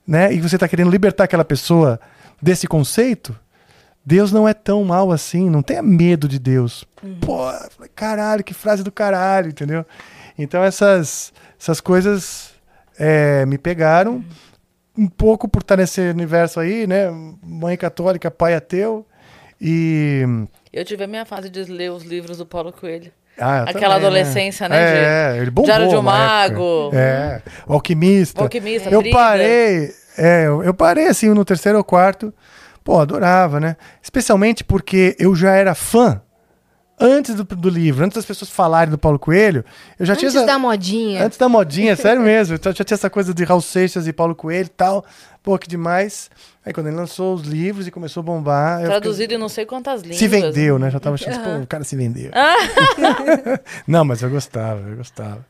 né? 0.06 0.34
E 0.34 0.42
você 0.42 0.56
está 0.56 0.68
querendo 0.68 0.90
libertar 0.90 1.24
aquela 1.24 1.46
pessoa 1.46 2.00
desse 2.44 2.68
conceito, 2.68 3.36
Deus 4.06 4.32
não 4.32 4.48
é 4.48 4.54
tão 4.54 4.84
mal 4.84 5.12
assim, 5.12 5.50
não 5.50 5.62
tenha 5.62 5.82
medo 5.82 6.28
de 6.28 6.38
Deus. 6.38 6.84
Pô, 7.22 7.50
eu 7.50 7.72
falei, 7.72 7.92
caralho, 7.96 8.44
que 8.44 8.54
frase 8.54 8.84
do 8.84 8.92
caralho, 8.92 9.50
entendeu? 9.50 9.86
Então 10.38 10.64
essas, 10.64 11.32
essas 11.60 11.80
coisas 11.80 12.52
é, 13.00 13.46
me 13.46 13.58
pegaram 13.58 14.24
um 14.98 15.08
pouco 15.08 15.48
por 15.48 15.62
estar 15.62 15.78
nesse 15.78 16.02
universo 16.02 16.60
aí, 16.60 16.86
né? 16.86 17.08
Mãe 17.42 17.76
católica, 17.78 18.30
pai 18.30 18.54
ateu. 18.54 19.06
E. 19.60 20.24
Eu 20.72 20.84
tive 20.84 21.04
a 21.04 21.08
minha 21.08 21.26
fase 21.26 21.50
de 21.50 21.64
ler 21.64 21.92
os 21.92 22.04
livros 22.04 22.38
do 22.38 22.46
Paulo 22.46 22.72
Coelho. 22.74 23.12
Ah, 23.40 23.62
Aquela 23.64 23.96
também, 23.96 24.08
adolescência, 24.08 24.70
né, 24.70 24.78
É, 24.78 25.34
de- 25.34 25.40
ele 25.40 25.50
bombou. 25.52 25.66
Diário 25.66 25.90
de 25.90 25.96
um 25.96 26.02
Mago. 26.04 26.92
É, 26.94 27.42
o 27.66 27.74
Alquimista. 27.74 28.40
O 28.42 28.44
Alquimista, 28.44 28.90
Eu 28.92 29.02
parei, 29.10 29.92
é, 30.18 30.46
eu, 30.48 30.64
eu 30.64 30.74
parei 30.74 31.08
assim 31.08 31.30
no 31.30 31.44
terceiro 31.46 31.78
ou 31.78 31.84
quarto. 31.84 32.34
Pô, 32.84 33.00
adorava, 33.00 33.60
né? 33.60 33.78
Especialmente 34.02 34.64
porque 34.64 35.16
eu 35.18 35.34
já 35.36 35.52
era 35.52 35.74
fã 35.74 36.22
antes 37.00 37.34
do, 37.34 37.44
do 37.44 37.70
livro, 37.70 38.04
antes 38.06 38.16
das 38.16 38.26
pessoas 38.26 38.52
falarem 38.52 38.92
do 38.92 38.98
Paulo 38.98 39.18
Coelho. 39.18 39.64
Eu 40.00 40.06
já 40.06 40.14
Antes 40.14 40.32
tinha 40.32 40.42
essa- 40.42 40.46
da 40.54 40.60
modinha. 40.60 41.24
Antes 41.26 41.38
da 41.38 41.48
modinha, 41.50 41.96
sério 41.98 42.22
mesmo. 42.22 42.56
Então 42.56 42.74
já 42.74 42.84
tinha 42.84 42.96
essa 42.96 43.10
coisa 43.10 43.34
de 43.34 43.44
Raul 43.44 43.62
Seixas 43.62 44.06
e 44.08 44.14
Paulo 44.14 44.36
Coelho 44.36 44.66
e 44.66 44.70
tal. 44.70 45.06
Pô, 45.42 45.58
que 45.58 45.68
demais. 45.68 46.30
Aí 46.66 46.72
quando 46.74 46.88
ele 46.88 46.96
lançou 46.96 47.34
os 47.36 47.42
livros 47.44 47.88
e 47.88 47.92
começou 47.92 48.22
a 48.22 48.24
bombar. 48.24 48.82
eu 48.82 48.88
Traduzido 48.88 49.34
em 49.34 49.38
não 49.38 49.50
sei 49.50 49.66
quantas 49.66 50.02
fiquei- 50.02 50.12
línguas. 50.18 50.20
Se 50.20 50.28
vendeu, 50.28 50.78
né? 50.80 50.90
Já 50.92 51.00
tava 51.00 51.16
achando, 51.16 51.40
pô, 51.42 51.64
o 51.64 51.68
cara 51.68 51.84
se 51.84 51.96
vendeu. 51.96 52.32
Não, 53.88 54.04
mas 54.06 54.22
eu 54.22 54.30
gostava, 54.30 54.82
eu 54.90 54.98
gostava. 54.98 55.46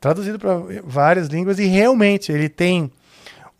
Traduzido 0.00 0.38
para 0.38 0.58
várias 0.84 1.28
línguas 1.28 1.58
e 1.58 1.64
realmente 1.66 2.32
ele 2.32 2.48
tem 2.48 2.90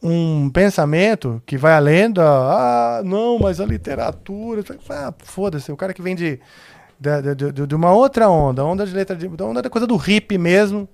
um 0.02 0.48
pensamento 0.50 1.42
que 1.44 1.58
vai 1.58 1.74
além 1.74 2.10
da. 2.10 2.24
Ah, 2.24 3.02
não, 3.04 3.38
mas 3.38 3.60
a 3.60 3.66
literatura. 3.66 4.62
Ah, 4.88 5.12
foda-se, 5.22 5.70
o 5.70 5.76
cara 5.76 5.92
que 5.92 6.00
vem 6.02 6.14
de, 6.14 6.40
da- 6.98 7.20
de, 7.20 7.66
de 7.66 7.74
uma 7.74 7.92
outra 7.92 8.28
onda, 8.28 8.64
onda 8.64 8.86
de 8.86 8.94
letra, 8.94 9.14
de, 9.14 9.28
da 9.28 9.44
onda 9.44 9.62
da 9.62 9.70
coisa 9.70 9.86
do 9.86 10.00
hip 10.10 10.36
mesmo. 10.38 10.88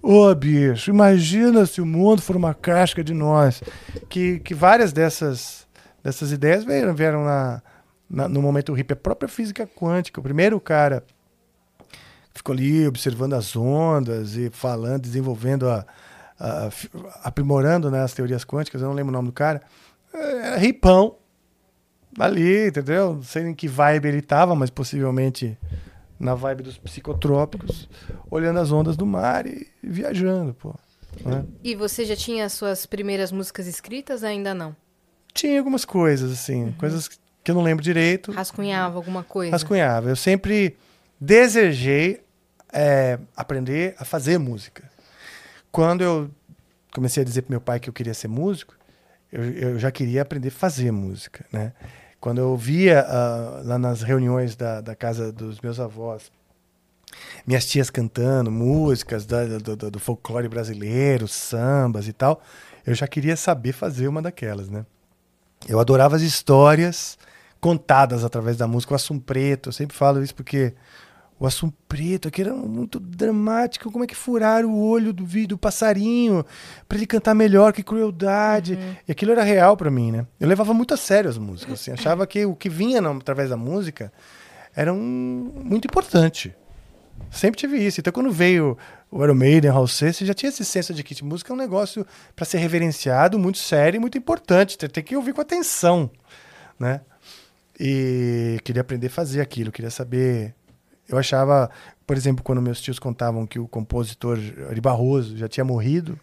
Ô, 0.00 0.34
bicho, 0.34 0.90
imagina 0.90 1.64
se 1.66 1.80
o 1.80 1.86
mundo 1.86 2.20
for 2.22 2.36
uma 2.36 2.52
casca 2.54 3.02
de 3.02 3.14
nós. 3.14 3.62
Que, 4.08 4.38
que 4.40 4.54
várias 4.54 4.92
dessas, 4.92 5.66
dessas 6.02 6.30
ideias 6.30 6.62
vieram, 6.64 6.94
vieram 6.94 7.24
na, 7.24 7.62
na- 8.08 8.28
no 8.28 8.40
momento 8.42 8.76
hip. 8.78 8.92
A 8.92 8.96
própria 8.96 9.28
física 9.28 9.66
quântica. 9.66 10.20
O 10.20 10.22
primeiro 10.22 10.60
cara 10.60 11.02
ficou 12.34 12.52
ali 12.52 12.86
observando 12.86 13.32
as 13.34 13.56
ondas 13.56 14.36
e 14.36 14.50
falando, 14.50 15.02
desenvolvendo 15.02 15.68
a, 15.68 15.86
fi- 16.70 16.90
aprimorando 17.22 17.90
né, 17.90 18.02
as 18.02 18.12
teorias 18.12 18.44
quânticas, 18.44 18.82
eu 18.82 18.88
não 18.88 18.94
lembro 18.94 19.10
o 19.10 19.16
nome 19.16 19.28
do 19.28 19.32
cara. 19.32 19.62
Era 20.12 20.56
ripão. 20.56 21.16
Ali, 22.18 22.68
entendeu? 22.68 23.14
Não 23.14 23.22
sei 23.22 23.42
em 23.42 23.54
que 23.54 23.66
vibe 23.66 24.06
ele 24.06 24.22
tava, 24.22 24.54
mas 24.54 24.70
possivelmente 24.70 25.58
na 26.20 26.32
vibe 26.34 26.62
dos 26.62 26.78
psicotrópicos, 26.78 27.88
olhando 28.30 28.60
as 28.60 28.70
ondas 28.70 28.96
do 28.96 29.04
mar 29.04 29.46
e, 29.46 29.66
viajando, 29.82 30.54
pô. 30.54 30.72
né? 31.24 31.44
E 31.62 31.74
você 31.74 32.04
já 32.04 32.14
tinha 32.14 32.44
as 32.44 32.52
suas 32.52 32.86
primeiras 32.86 33.32
músicas 33.32 33.66
escritas? 33.66 34.22
Ainda 34.22 34.54
não. 34.54 34.76
Tinha 35.32 35.58
algumas 35.58 35.84
coisas, 35.84 36.30
assim, 36.30 36.72
coisas 36.78 37.08
que 37.42 37.50
eu 37.50 37.54
não 37.56 37.62
lembro 37.62 37.82
direito. 37.82 38.30
Rascunhava 38.30 38.96
alguma 38.96 39.24
coisa? 39.24 39.50
rascunhava. 39.50 40.08
Eu 40.08 40.16
sempre 40.16 40.76
desejei 41.20 42.22
é, 42.72 43.18
aprender 43.36 43.96
a 43.98 44.04
fazer 44.04 44.38
música. 44.38 44.88
Quando 45.74 46.02
eu 46.02 46.30
comecei 46.94 47.20
a 47.20 47.26
dizer 47.26 47.42
para 47.42 47.50
meu 47.50 47.60
pai 47.60 47.80
que 47.80 47.88
eu 47.88 47.92
queria 47.92 48.14
ser 48.14 48.28
músico, 48.28 48.76
eu, 49.32 49.42
eu 49.42 49.78
já 49.80 49.90
queria 49.90 50.22
aprender 50.22 50.46
a 50.46 50.52
fazer 50.52 50.92
música, 50.92 51.44
né? 51.52 51.72
Quando 52.20 52.38
eu 52.38 52.56
via 52.56 53.00
ah, 53.00 53.60
lá 53.64 53.76
nas 53.76 54.00
reuniões 54.02 54.54
da, 54.54 54.80
da 54.80 54.94
casa 54.94 55.32
dos 55.32 55.60
meus 55.60 55.80
avós, 55.80 56.30
minhas 57.44 57.66
tias 57.66 57.90
cantando 57.90 58.52
músicas 58.52 59.26
da- 59.26 59.58
do, 59.58 59.74
do- 59.76 59.90
do 59.90 59.98
folclore 59.98 60.48
brasileiro, 60.48 61.26
sambas 61.26 62.06
e 62.06 62.12
tal, 62.12 62.40
eu 62.86 62.94
já 62.94 63.08
queria 63.08 63.36
saber 63.36 63.72
fazer 63.72 64.06
uma 64.06 64.22
daquelas, 64.22 64.68
né? 64.68 64.86
Eu 65.68 65.80
adorava 65.80 66.14
as 66.14 66.22
histórias 66.22 67.18
contadas 67.60 68.22
através 68.22 68.56
da 68.56 68.68
música. 68.68 68.92
O 68.92 68.96
Assum 68.96 69.18
Preto, 69.18 69.70
eu 69.70 69.72
sempre 69.72 69.96
falo 69.96 70.22
isso 70.22 70.36
porque 70.36 70.72
o 71.44 71.46
Assum 71.46 71.70
Preto, 71.86 72.28
aquilo 72.28 72.50
era 72.50 72.56
muito 72.58 72.98
dramático. 72.98 73.90
Como 73.92 74.02
é 74.04 74.06
que 74.06 74.14
furaram 74.14 74.70
o 74.70 74.82
olho 74.88 75.12
do 75.12 75.24
vídeo 75.24 75.48
do 75.50 75.58
passarinho 75.58 76.44
para 76.88 76.96
ele 76.96 77.06
cantar 77.06 77.34
melhor, 77.34 77.72
que 77.72 77.82
crueldade. 77.82 78.78
E 79.06 79.12
aquilo 79.12 79.32
era 79.32 79.42
real 79.42 79.76
para 79.76 79.90
mim, 79.90 80.10
né? 80.10 80.26
Eu 80.40 80.48
levava 80.48 80.72
muito 80.72 80.94
a 80.94 80.96
sério 80.96 81.28
as 81.28 81.36
músicas. 81.38 81.80
Assim, 81.80 81.90
achava 81.92 82.26
que 82.26 82.44
o 82.46 82.54
que 82.54 82.68
vinha 82.68 83.00
na- 83.00 83.10
através 83.10 83.50
da 83.50 83.56
música 83.56 84.12
era 84.74 84.92
um, 84.92 85.52
muito 85.62 85.86
importante. 85.86 86.54
Sempre 87.30 87.60
tive 87.60 87.76
isso. 87.78 88.00
Então, 88.00 88.12
quando 88.12 88.30
veio 88.30 88.76
o 89.10 89.22
Iron 89.22 89.34
Maiden, 89.34 89.70
Raul 89.70 89.86
Seixas, 89.86 90.26
já 90.26 90.34
tinha 90.34 90.48
esse 90.48 90.64
senso 90.64 90.92
de 90.94 91.02
que 91.04 91.22
música 91.22 91.52
é 91.52 91.54
um 91.54 91.58
negócio 91.58 92.06
para 92.34 92.44
ser 92.44 92.58
reverenciado, 92.58 93.38
muito 93.38 93.58
sério 93.58 93.98
e 93.98 94.00
muito 94.00 94.16
importante. 94.18 94.76
Tem, 94.78 94.88
tem 94.88 95.04
que 95.04 95.14
ouvir 95.16 95.32
com 95.32 95.40
atenção, 95.40 96.10
né? 96.78 97.02
E 97.78 98.58
queria 98.64 98.80
aprender 98.82 99.08
a 99.08 99.10
fazer 99.10 99.40
aquilo, 99.40 99.70
queria 99.70 99.90
saber. 99.90 100.54
Eu 101.08 101.18
achava, 101.18 101.70
por 102.06 102.16
exemplo, 102.16 102.42
quando 102.42 102.62
meus 102.62 102.80
tios 102.80 102.98
contavam 102.98 103.46
que 103.46 103.58
o 103.58 103.68
compositor 103.68 104.38
Ari 104.70 104.80
Barroso 104.80 105.36
já 105.36 105.48
tinha 105.48 105.64
morrido 105.64 106.18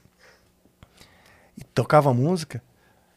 e 1.58 1.64
tocava 1.64 2.14
música, 2.14 2.62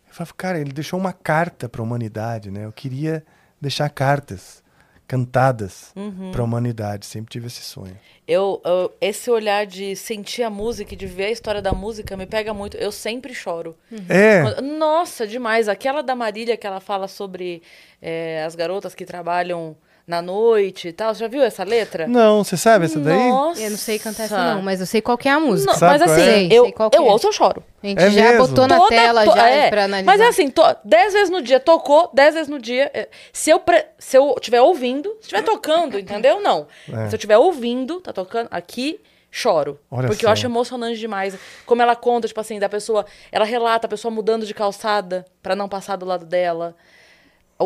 eu 0.08 0.14
falava, 0.14 0.34
cara, 0.36 0.60
ele 0.60 0.72
deixou 0.72 0.98
uma 0.98 1.12
carta 1.12 1.68
para 1.68 1.80
a 1.80 1.84
humanidade, 1.84 2.50
né? 2.50 2.64
Eu 2.64 2.72
queria 2.72 3.24
deixar 3.60 3.88
cartas 3.90 4.62
cantadas 5.06 5.92
para 6.32 6.40
a 6.40 6.44
humanidade, 6.44 7.04
sempre 7.04 7.30
tive 7.30 7.46
esse 7.46 7.60
sonho. 7.60 7.96
Eu, 8.26 8.60
eu- 8.64 8.90
esse 9.00 9.30
olhar 9.30 9.66
de 9.66 9.94
sentir 9.94 10.42
a 10.42 10.48
música 10.50 10.94
e 10.94 10.96
de 10.96 11.06
ver 11.06 11.26
a 11.26 11.30
história 11.30 11.60
da 11.60 11.72
música 11.72 12.16
me 12.16 12.24
pega 12.26 12.54
muito. 12.54 12.76
Eu 12.78 12.90
sempre 12.90 13.34
choro. 13.34 13.76
É, 14.08 14.42
Quando- 14.42 14.62
Nossa, 14.78 15.26
demais. 15.26 15.68
Aquela 15.68 16.02
da 16.02 16.14
Marília 16.16 16.56
que 16.56 16.66
ela 16.66 16.80
fala 16.80 17.06
sobre 17.06 17.62
é, 18.00 18.42
as 18.44 18.54
garotas 18.54 18.94
que 18.94 19.04
trabalham 19.04 19.76
na 20.06 20.20
noite 20.20 20.88
e 20.88 20.92
tal. 20.92 21.14
Você 21.14 21.20
já 21.20 21.28
viu 21.28 21.42
essa 21.42 21.64
letra? 21.64 22.06
não, 22.06 22.44
você 22.44 22.56
sabe 22.56 22.84
essa 22.84 22.98
daí? 23.00 23.28
Nossa. 23.30 23.62
Eu 23.62 23.70
não 23.70 23.76
sei 23.78 23.98
cantar 23.98 24.24
essa 24.24 24.54
não, 24.54 24.62
mas 24.62 24.80
eu 24.80 24.86
sei 24.86 25.00
qual 25.00 25.16
que 25.16 25.28
é 25.28 25.32
a 25.32 25.40
música. 25.40 25.72
Não, 25.72 25.80
mas 25.80 26.02
assim, 26.02 26.20
é? 26.20 26.44
Eu, 26.52 26.64
sei 26.64 26.74
eu 26.78 26.88
é. 26.92 27.00
ouço, 27.00 27.26
eu 27.28 27.32
choro. 27.32 27.62
A 27.82 27.86
gente 27.86 28.02
É 28.02 28.10
já 28.10 28.22
mesmo? 28.32 28.46
botou 28.48 28.66
na 28.66 28.76
Toda- 28.76 28.88
tela 28.88 29.24
to- 29.24 29.34
já 29.34 29.48
é, 29.48 29.70
pra 29.70 29.84
analisar. 29.84 30.10
Mas 30.12 30.20
é 30.20 30.26
assim, 30.28 30.50
to, 30.50 30.62
dez 30.84 31.12
vezes 31.12 31.30
no 31.30 31.40
dia 31.42 31.58
tocou, 31.60 32.10
dez 32.12 32.34
vezes 32.34 32.48
no 32.48 32.58
dia. 32.58 32.90
é, 32.92 33.08
Se 33.32 33.50
eu, 33.50 33.58
pre- 33.60 33.86
se 33.98 34.16
eu 34.16 34.34
estiver 34.38 34.60
ouvindo, 34.60 35.08
se 35.20 35.22
estiver 35.28 35.42
tocando, 35.42 35.98
entendeu? 35.98 36.40
Não. 36.40 36.66
É. 36.88 37.08
Se 37.08 37.14
eu 37.14 37.16
estiver 37.16 37.38
ouvindo, 37.38 38.00
tá 38.00 38.12
tocando 38.12 38.48
aqui, 38.50 39.00
choro. 39.30 39.80
Olha 39.90 40.06
porque 40.06 40.22
só. 40.22 40.28
eu 40.28 40.32
acho 40.32 40.46
emocionante 40.46 40.98
demais. 40.98 41.34
Como 41.66 41.82
ela 41.82 41.96
conta, 41.96 42.28
tipo 42.28 42.40
assim, 42.40 42.58
da 42.58 42.68
pessoa. 42.68 43.04
Ela 43.32 43.44
relata 43.44 43.86
a 43.86 43.90
pessoa 43.90 44.12
mudando 44.12 44.46
de 44.46 44.54
calçada 44.54 45.24
pra 45.42 45.56
não 45.56 45.68
passar 45.68 45.96
do 45.96 46.04
lado 46.06 46.24
dela. 46.24 46.76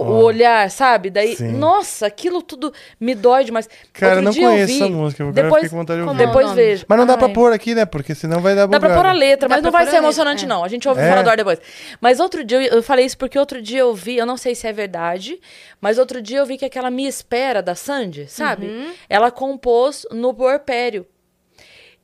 O, 0.01 0.05
o 0.13 0.23
olhar, 0.23 0.71
sabe? 0.71 1.11
Daí, 1.11 1.37
Sim. 1.37 1.53
nossa, 1.53 2.07
aquilo 2.07 2.43
tudo 2.43 2.73
me 3.01 3.15
dói 3.15 3.45
demais. 3.45 3.69
Cara, 3.93 4.13
Outro 4.17 4.25
não 4.25 4.31
dia 4.33 4.43
eu 4.45 4.51
conheço 4.51 4.67
vi, 4.73 4.83
essa 4.83 4.89
música. 4.91 5.23
Agora 5.25 5.39
eu 5.39 5.43
Depois, 5.45 5.63
fiquei 5.63 5.69
com 5.71 5.77
vontade 5.77 6.01
de 6.03 6.09
ouvir. 6.09 6.23
é 6.23 6.27
depois 6.27 6.53
vejo. 6.53 6.85
Mas 6.89 6.99
não 6.99 7.07
dá 7.07 7.17
pra 7.17 7.27
Ai. 7.27 7.33
pôr 7.33 7.53
aqui, 7.53 7.75
né? 7.75 7.85
Porque 7.85 8.15
senão 8.15 8.41
vai 8.41 8.55
dar 8.55 8.67
Dá 8.67 8.81
pra 8.81 8.89
bugada. 8.89 8.95
pôr 9.03 9.07
a 9.09 9.13
letra, 9.13 9.49
Dá 9.49 9.55
mas 9.57 9.63
pra 9.63 9.71
não 9.71 9.79
vai 9.79 9.87
ser 9.87 9.97
emocionante, 9.97 10.45
é. 10.45 10.49
não. 10.49 10.65
A 10.65 10.69
gente 10.69 10.89
ouve 10.89 11.01
É. 11.01 11.09
fora 11.09 11.23
do 11.23 11.31
ar 11.31 11.37
depois. 11.37 11.59
Mas 12.01 12.19
outro 12.21 12.43
dia, 12.45 12.63
eu 12.67 12.79
eu 12.79 12.83
falei 12.83 13.05
isso 13.05 13.19
porque 13.19 13.39
outro 13.39 13.61
dia 13.61 13.81
eu 13.81 13.93
vi, 13.95 14.17
eu 14.17 14.25
não 14.25 14.37
sei 14.37 14.55
se 14.55 14.67
é 14.67 14.73
verdade, 14.73 15.39
mas 15.81 15.99
outro 15.99 16.23
dia 16.23 16.39
eu 16.39 16.47
vi 16.47 16.57
que 16.57 16.65
aquela 16.65 16.91
Me 16.91 17.07
Espera 17.07 17.61
da 17.61 17.75
Sandy, 17.75 18.27
sabe? 18.29 18.67
Uhum. 18.67 18.93
Ela 19.09 19.31
compôs 19.31 20.07
no 20.13 20.33
Porpério. 20.33 21.05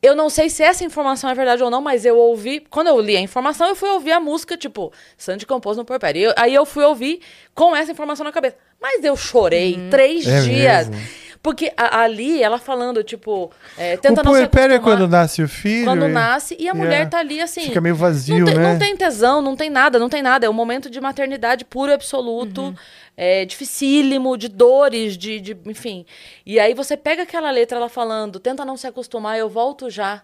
Eu 0.05 0.15
não 0.15 0.29
sei 0.29 0.51
se 0.51 0.63
essa 0.63 0.85
informação 0.85 1.31
é 1.31 1.35
verdade 1.35 1.63
ou 1.63 1.71
não, 1.71 1.81
mas 1.81 2.05
eu 2.05 2.17
ouvi. 2.19 2.61
Quando 2.69 2.89
eu 2.89 3.01
li 3.01 3.17
a 3.17 3.21
informação, 3.21 3.67
eu 3.69 3.75
fui 3.75 3.89
ouvir 3.89 4.13
a 4.13 4.21
música, 4.21 4.57
tipo, 4.57 4.93
Sandy 5.17 5.47
compôs 5.47 5.77
no 5.79 5.85
Porpério. 5.85 6.21
E 6.21 6.25
eu- 6.25 6.35
aí 6.37 6.55
eu 6.55 6.67
fui 6.67 6.85
ouvir 6.85 7.21
com 7.55 7.75
essa 7.75 7.91
informação 7.91 8.23
na 8.25 8.31
cabeça. 8.33 8.57
Mas 8.81 9.03
eu 9.03 9.17
chorei 9.17 9.75
Uhum. 9.77 9.89
três 9.91 10.27
É 10.27 10.41
dias. 10.43 10.89
mesmo? 10.91 11.24
Porque 11.45 11.71
a- 11.77 12.01
ali, 12.01 12.43
ela 12.43 12.59
falando, 12.59 13.05
tipo, 13.05 13.53
é, 13.77 13.99
tenta 13.99 14.23
o 14.23 14.25
não 14.25 14.33
se 14.35 14.41
é 14.41 14.45
acostumar. 14.45 14.81
quando 14.81 15.07
nasce 15.07 15.43
o 15.43 15.49
filho. 15.49 15.85
Quando 15.85 16.07
e- 16.07 16.09
nasce 16.09 16.57
e 16.59 16.69
a 16.71 16.73
mulher 16.75 16.91
Yeah. 16.93 17.11
tá 17.11 17.19
ali 17.19 17.39
assim. 17.39 17.61
Fica 17.67 17.83
meio 17.83 17.95
vazio, 17.95 18.39
não 18.39 18.47
tem, 18.47 18.55
né? 18.57 18.73
Não 18.73 18.79
tem 18.79 18.97
tesão, 18.97 19.43
não 19.43 19.55
tem 19.55 19.69
nada, 19.69 19.99
não 19.99 20.09
tem 20.09 20.23
nada. 20.23 20.47
É 20.47 20.49
um 20.49 20.55
momento 20.55 20.89
de 20.89 20.99
maternidade 21.03 21.67
puro 21.67 21.91
e 21.93 21.95
absoluto, 21.95 22.63
Uhum. 22.63 22.75
é, 23.15 23.45
dificílimo, 23.45 24.39
de 24.39 24.49
dores, 24.49 25.19
de, 25.19 25.39
de. 25.39 25.55
Enfim. 25.67 26.07
E 26.47 26.59
aí 26.59 26.73
você 26.73 26.97
pega 26.97 27.25
aquela 27.25 27.51
letra, 27.51 27.77
ela 27.77 27.91
falando, 27.91 28.41
tenta 28.41 28.65
não 28.65 28.79
se 28.79 28.87
acostumar, 28.87 29.39
eu 29.39 29.49
volto 29.51 29.91
já. 29.91 30.23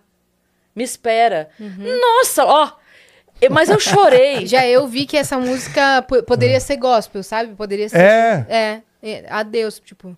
Me 0.75 0.83
espera. 0.85 1.51
Nossa, 1.61 2.47
ó. 2.47 2.73
Mas 3.51 3.69
eu 3.69 3.79
chorei. 3.79 4.45
Já 4.49 4.67
eu 4.67 4.87
vi 4.87 5.05
que 5.07 5.17
essa 5.17 5.39
música 5.39 6.03
po- 6.03 6.23
poderia 6.23 6.61
ser 6.61 6.77
gospel, 6.77 7.23
sabe? 7.23 7.55
Poderia 7.55 7.89
ser. 7.91 7.99
É. 7.99 8.47
É. 8.49 8.83
é, 9.03 9.25
Adeus, 9.31 9.81
tipo. 9.85 10.17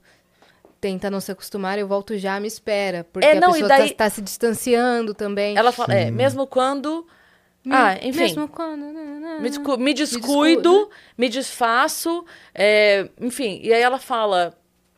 Tenta 0.82 1.08
não 1.08 1.20
se 1.20 1.30
acostumar, 1.30 1.78
eu 1.78 1.86
volto 1.86 2.18
já, 2.18 2.40
me 2.40 2.48
espera. 2.48 3.06
Porque 3.12 3.24
É, 3.24 3.38
não, 3.38 3.50
a 3.50 3.52
pessoa 3.52 3.68
daí- 3.68 3.90
tá, 3.90 4.04
tá 4.04 4.10
se 4.10 4.20
distanciando 4.20 5.14
também. 5.14 5.56
Ela 5.56 5.70
fala, 5.70 5.94
é, 5.94 6.10
mesmo 6.10 6.44
quando. 6.44 7.06
Ah, 7.70 7.94
enfim. 8.02 8.18
Mesmo 8.18 8.48
quando. 8.48 8.82
né, 8.92 9.38
Me, 9.40 9.48
descu- 9.48 9.78
me 9.78 9.94
descuido, 9.94 10.90
me 11.16 11.28
desfaço, 11.28 12.24
é, 12.52 13.08
enfim. 13.20 13.60
E 13.62 13.72
aí 13.72 13.80
ela 13.80 14.00
fala 14.00 14.52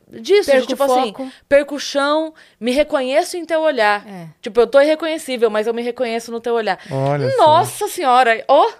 disso, 0.08 0.50
Perco 0.50 0.66
tipo 0.68 0.82
assim, 0.84 1.12
foco. 1.12 1.30
perco 1.46 1.74
o 1.74 1.78
chão, 1.78 2.32
me 2.58 2.70
reconheço 2.72 3.36
em 3.36 3.44
teu 3.44 3.60
olhar. 3.60 4.08
É. 4.08 4.28
Tipo, 4.40 4.60
eu 4.60 4.66
tô 4.66 4.80
irreconhecível, 4.80 5.50
mas 5.50 5.66
eu 5.66 5.74
me 5.74 5.82
reconheço 5.82 6.32
no 6.32 6.40
teu 6.40 6.54
olhar. 6.54 6.78
Olha 6.90 7.28
só. 7.32 7.36
Nossa 7.46 7.88
senhora, 7.88 8.42
ó, 8.48 8.70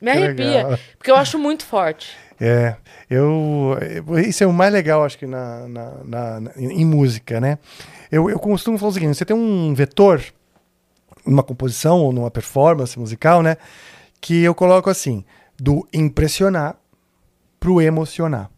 me 0.00 0.10
Que 0.10 0.18
arrepia, 0.18 0.44
legal. 0.64 0.78
porque 0.98 1.10
eu 1.12 1.16
acho 1.16 1.38
muito 1.38 1.64
forte. 1.64 2.16
É, 2.40 2.76
eu. 3.08 3.76
Isso 4.26 4.44
é 4.44 4.46
o 4.46 4.52
mais 4.52 4.72
legal, 4.72 5.04
acho 5.04 5.18
que, 5.18 5.26
na, 5.26 5.66
na, 5.68 6.40
na- 6.40 6.52
em 6.58 6.84
música, 6.84 7.40
né? 7.40 7.58
Eu, 8.12 8.28
eu 8.28 8.38
costumo 8.38 8.76
falar 8.78 8.90
o 8.90 8.94
seguinte: 8.94 9.16
você 9.16 9.24
tem 9.24 9.34
um 9.36 9.72
vetor 9.74 10.22
numa 11.24 11.42
composição 11.42 12.00
ou 12.00 12.12
numa 12.12 12.30
performance 12.30 12.98
musical, 12.98 13.42
né? 13.42 13.56
Que 14.20 14.42
eu 14.42 14.54
coloco 14.54 14.90
assim: 14.90 15.24
do 15.58 15.86
impressionar 15.92 16.76
pro 17.58 17.80
emocionar. 17.80 18.50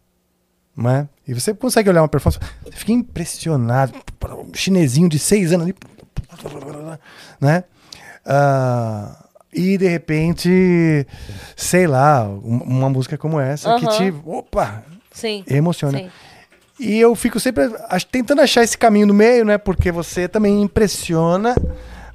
Não 0.75 0.89
é? 0.89 1.09
E 1.27 1.33
você 1.33 1.53
consegue 1.53 1.89
olhar 1.89 2.01
uma 2.01 2.07
performance, 2.07 2.39
você 2.63 2.71
fica 2.71 2.91
impressionado. 2.91 3.93
Um 4.47 4.53
chinesinho 4.53 5.07
de 5.09 5.19
seis 5.19 5.51
anos 5.53 5.65
ali. 5.65 5.75
Né? 7.39 7.63
Ah, 8.25 9.25
e 9.53 9.77
de 9.77 9.87
repente, 9.87 11.05
sei 11.55 11.87
lá, 11.87 12.23
um- 12.27 12.61
uma 12.63 12.89
música 12.89 13.17
como 13.17 13.39
essa 13.39 13.75
que 13.79 13.87
te. 13.87 14.13
Opa! 14.25 14.83
Sim. 15.11 15.43
Emociona. 15.47 15.97
Sim. 15.97 16.09
E 16.79 16.97
eu 16.99 17.13
fico 17.15 17.39
sempre 17.39 17.69
tentando 18.11 18.41
achar 18.41 18.63
esse 18.63 18.77
caminho 18.77 19.07
no 19.07 19.13
meio, 19.13 19.43
né? 19.43 19.57
Porque 19.57 19.91
você 19.91 20.27
também 20.27 20.61
impressiona 20.61 21.53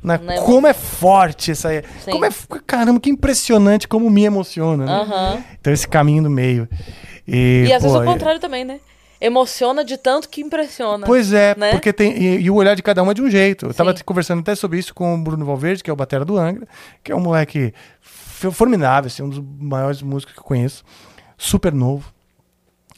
na 0.02 0.16
Na 0.18 0.36
como 0.40 0.66
é 0.66 0.72
forte 0.72 1.50
essa. 1.50 1.68
Sim. 2.02 2.10
Como 2.12 2.24
é. 2.24 2.30
Caramba, 2.66 2.98
que 3.00 3.10
impressionante 3.10 3.86
como 3.88 4.08
me 4.08 4.24
emociona, 4.24 4.84
né? 4.86 5.44
Então 5.60 5.72
esse 5.72 5.86
caminho 5.88 6.22
no 6.22 6.30
meio. 6.30 6.68
E, 7.26 7.64
E 7.68 7.72
às 7.72 7.82
vezes 7.82 7.96
o 7.96 8.04
contrário 8.04 8.40
também, 8.40 8.64
né? 8.64 8.80
Emociona 9.24 9.84
de 9.84 9.96
tanto 9.96 10.28
que 10.28 10.40
impressiona. 10.40 11.06
Pois 11.06 11.32
é, 11.32 11.54
né? 11.56 11.70
porque 11.70 11.92
tem. 11.92 12.16
E, 12.16 12.40
e 12.42 12.50
o 12.50 12.54
olhar 12.54 12.74
de 12.74 12.82
cada 12.82 13.02
um 13.02 13.10
é 13.10 13.14
de 13.14 13.22
um 13.22 13.30
jeito. 13.30 13.66
Eu 13.66 13.74
tava 13.74 13.96
Sim. 13.96 14.04
conversando 14.04 14.40
até 14.40 14.54
sobre 14.54 14.78
isso 14.78 14.94
com 14.94 15.14
o 15.14 15.18
Bruno 15.18 15.44
Valverde, 15.44 15.82
que 15.82 15.88
é 15.88 15.92
o 15.92 15.96
batera 15.96 16.24
do 16.24 16.36
Angra, 16.36 16.66
que 17.02 17.10
é 17.10 17.16
um 17.16 17.20
moleque 17.20 17.72
formidável, 18.02 19.06
assim, 19.06 19.22
um 19.22 19.28
dos 19.30 19.42
maiores 19.58 20.02
músicos 20.02 20.34
que 20.34 20.40
eu 20.40 20.44
conheço, 20.44 20.84
super 21.38 21.72
novo. 21.72 22.12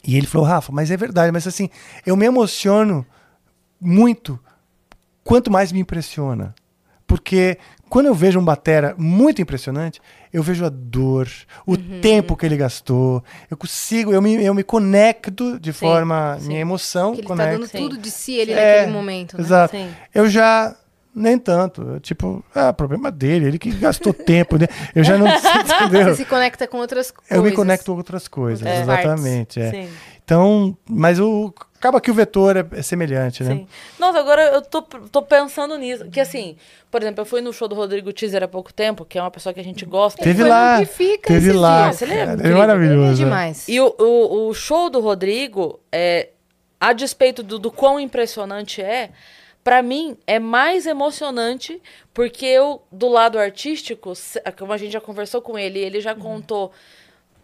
E 0.05 0.17
ele 0.17 0.27
falou, 0.27 0.47
Rafa, 0.47 0.71
mas 0.71 0.91
é 0.91 0.97
verdade, 0.97 1.31
mas 1.31 1.47
assim, 1.47 1.69
eu 2.05 2.15
me 2.15 2.25
emociono 2.25 3.05
muito 3.79 4.39
quanto 5.23 5.51
mais 5.51 5.71
me 5.71 5.79
impressiona. 5.79 6.55
Porque 7.05 7.57
quando 7.89 8.07
eu 8.07 8.13
vejo 8.13 8.39
um 8.39 8.43
batera 8.43 8.95
muito 8.97 9.41
impressionante, 9.41 10.01
eu 10.33 10.43
vejo 10.43 10.65
a 10.65 10.69
dor, 10.69 11.27
o 11.65 11.71
Uhum. 11.73 11.99
tempo 12.01 12.35
que 12.35 12.45
ele 12.45 12.57
gastou, 12.57 13.23
eu 13.49 13.57
consigo, 13.57 14.11
eu 14.11 14.21
me, 14.21 14.43
eu 14.43 14.53
me 14.53 14.63
conecto 14.63 15.59
de 15.59 15.71
Sim, 15.73 15.79
forma, 15.79 16.37
sim. 16.39 16.47
minha 16.47 16.59
emoção 16.59 17.13
Que 17.13 17.21
ele 17.21 17.27
conecta. 17.27 17.51
tá 17.53 17.57
dando 17.57 17.69
tudo 17.89 17.97
de 18.01 18.11
si 18.11 18.33
ele 18.35 18.51
É, 18.53 18.75
naquele 18.79 18.91
momento, 18.93 19.37
né? 19.37 19.43
Exato. 19.43 19.75
Sim. 19.75 19.89
Eu 20.13 20.29
já 20.29 20.75
nem 21.15 21.39
tanto, 21.39 21.99
tipo, 22.01 22.43
ah, 22.53 22.71
problema 22.71 23.09
dele, 23.11 23.47
ele 23.47 23.57
que 23.57 23.71
gastou 23.71 24.13
tempo, 24.13 24.57
né? 24.57 24.67
Eu 24.93 25.03
já 25.03 25.17
não 25.17 25.25
entendeu? 25.81 26.09
Você 26.09 26.15
se 26.17 26.25
conecta 26.25 26.67
com 26.67 26.77
outras 26.77 27.09
coisas. 27.09 27.35
Eu 27.35 27.41
me 27.43 27.51
conecto 27.51 27.91
com 27.91 27.97
outras 27.97 28.27
coisas, 28.27 28.65
É. 28.67 28.81
exatamente. 28.81 29.59
é. 29.59 29.87
Então, 30.23 30.77
mas 30.89 31.19
o 31.19 31.53
acaba 31.79 32.01
que 32.01 32.11
o 32.11 32.13
vetor 32.13 32.57
é, 32.57 32.65
é 32.73 32.81
semelhante, 32.81 33.43
né? 33.43 33.55
Sim. 33.55 33.67
Nossa, 33.99 34.19
agora 34.19 34.41
eu 34.43 34.61
tô, 34.61 34.81
tô 34.81 35.21
pensando 35.21 35.77
nisso. 35.77 36.09
Que 36.09 36.19
assim, 36.19 36.57
por 36.91 37.01
exemplo, 37.01 37.21
eu 37.21 37.25
fui 37.25 37.41
no 37.41 37.53
show 37.53 37.67
do 37.67 37.75
Rodrigo 37.75 38.11
Teaser 38.11 38.43
há 38.43 38.47
pouco 38.47 38.73
tempo, 38.73 39.05
que 39.05 39.17
é 39.17 39.21
uma 39.21 39.31
pessoa 39.31 39.53
que 39.53 39.59
a 39.59 39.63
gente 39.63 39.85
gosta. 39.85 40.21
Teve 40.21 40.43
lá, 40.43 40.79
teve 41.23 41.53
lá, 41.53 41.89
dias. 41.89 42.01
Ele 42.01 42.13
é 42.13 42.23
é 42.23 42.55
maravilhoso. 42.55 43.21
Ele 43.21 43.21
é 43.21 43.25
demais. 43.25 43.67
E 43.67 43.79
o, 43.79 43.95
o, 43.97 44.49
o 44.49 44.53
show 44.53 44.89
do 44.89 44.99
Rodrigo, 44.99 45.79
é, 45.91 46.29
a 46.79 46.93
despeito 46.93 47.43
do, 47.43 47.59
do 47.59 47.71
quão 47.71 47.99
impressionante 47.99 48.81
é, 48.81 49.11
pra 49.63 49.81
mim 49.81 50.17
é 50.25 50.39
mais 50.39 50.85
emocionante 50.85 51.81
porque 52.13 52.45
eu, 52.45 52.81
do 52.91 53.07
lado 53.07 53.37
artístico, 53.37 54.13
como 54.57 54.73
a 54.73 54.77
gente 54.77 54.93
já 54.93 55.01
conversou 55.01 55.41
com 55.41 55.59
ele, 55.59 55.77
ele 55.77 56.01
já 56.01 56.15
contou 56.15 56.71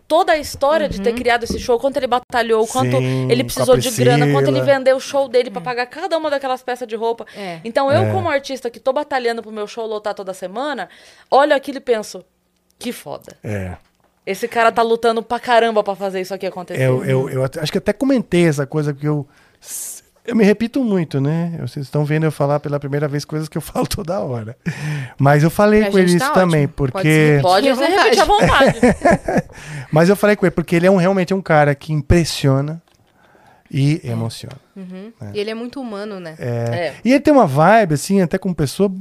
toda 0.07 0.33
a 0.33 0.37
história 0.37 0.87
de 0.87 1.01
ter 1.01 1.13
criado 1.13 1.43
esse 1.43 1.57
show, 1.59 1.79
quanto 1.79 1.97
ele 1.97 2.07
batalhou, 2.07 2.67
quanto 2.67 2.97
Sim, 2.97 3.31
ele 3.31 3.43
precisou 3.43 3.77
de 3.77 3.89
grana, 3.91 4.31
quanto 4.31 4.47
ele 4.49 4.61
vendeu 4.61 4.97
o 4.97 4.99
show 4.99 5.27
dele 5.27 5.49
pra 5.49 5.61
pagar 5.61 5.85
cada 5.87 6.17
uma 6.17 6.29
daquelas 6.29 6.61
peças 6.61 6.87
de 6.87 6.95
roupa. 6.95 7.25
É. 7.35 7.59
Então 7.63 7.91
eu, 7.91 8.03
É. 8.03 8.11
como 8.11 8.29
artista 8.29 8.69
que 8.69 8.79
tô 8.79 8.93
batalhando 8.93 9.41
pro 9.41 9.51
meu 9.51 9.65
show 9.67 9.85
lotar 9.87 10.13
toda 10.13 10.33
semana, 10.33 10.89
olho 11.31 11.55
aquilo 11.55 11.77
e 11.77 11.81
penso, 11.81 12.23
que 12.77 12.91
foda. 12.91 13.35
É. 13.43 13.75
Esse 14.25 14.47
cara 14.47 14.71
tá 14.71 14.81
lutando 14.81 15.21
pra 15.21 15.39
caramba 15.39 15.83
pra 15.83 15.95
fazer 15.95 16.21
isso 16.21 16.33
aqui 16.33 16.45
acontecer. 16.45 16.81
Eu, 16.81 17.03
eu, 17.03 17.29
eu 17.29 17.43
acho 17.43 17.71
que 17.71 17.77
até 17.77 17.91
comentei 17.91 18.47
essa 18.47 18.65
coisa, 18.65 18.93
porque 18.93 19.07
eu, 19.07 19.27
eu 20.25 20.35
me 20.35 20.43
repito 20.43 20.83
muito, 20.83 21.19
né? 21.19 21.57
Vocês 21.59 21.85
estão 21.85 22.05
vendo 22.05 22.23
eu 22.23 22.31
falar 22.31 22.59
pela 22.59 22.79
primeira 22.79 23.07
vez 23.07 23.25
coisas 23.25 23.49
que 23.49 23.57
eu 23.57 23.61
falo 23.61 23.85
toda 23.85 24.19
hora. 24.19 24.57
Mas 25.17 25.43
eu 25.43 25.49
falei 25.49 25.89
com 25.89 25.99
ele 25.99 26.15
isso 26.15 26.19
tá 26.19 26.31
também, 26.31 26.63
ótimo. 26.65 26.73
Pode 26.75 26.91
se 26.91 26.93
porque. 26.93 27.09
repetir. 27.09 27.41
Pode 27.41 27.69
à 27.69 27.75
você 27.75 27.87
vontade. 27.87 28.03
repetir 28.03 28.21
à 28.21 28.25
vontade. 28.25 28.79
Mas 29.91 30.09
eu 30.09 30.15
falei 30.15 30.35
com 30.35 30.45
ele, 30.45 30.51
porque 30.51 30.75
ele 30.75 30.87
é 30.87 30.91
um, 30.91 30.97
realmente 30.97 31.33
um 31.33 31.41
cara 31.41 31.75
que 31.75 31.91
impressiona 31.91 32.81
e 33.69 33.99
emociona. 34.03 34.55
E 35.33 35.39
ele 35.39 35.49
é 35.49 35.55
muito 35.55 35.81
humano, 35.81 36.19
né? 36.19 36.35
É. 36.39 36.45
É. 36.47 36.95
E 37.03 37.11
ele 37.11 37.19
tem 37.19 37.33
uma 37.33 37.47
vibe, 37.47 37.95
assim, 37.95 38.21
até 38.21 38.37
com 38.37 38.53
pessoa 38.53 38.93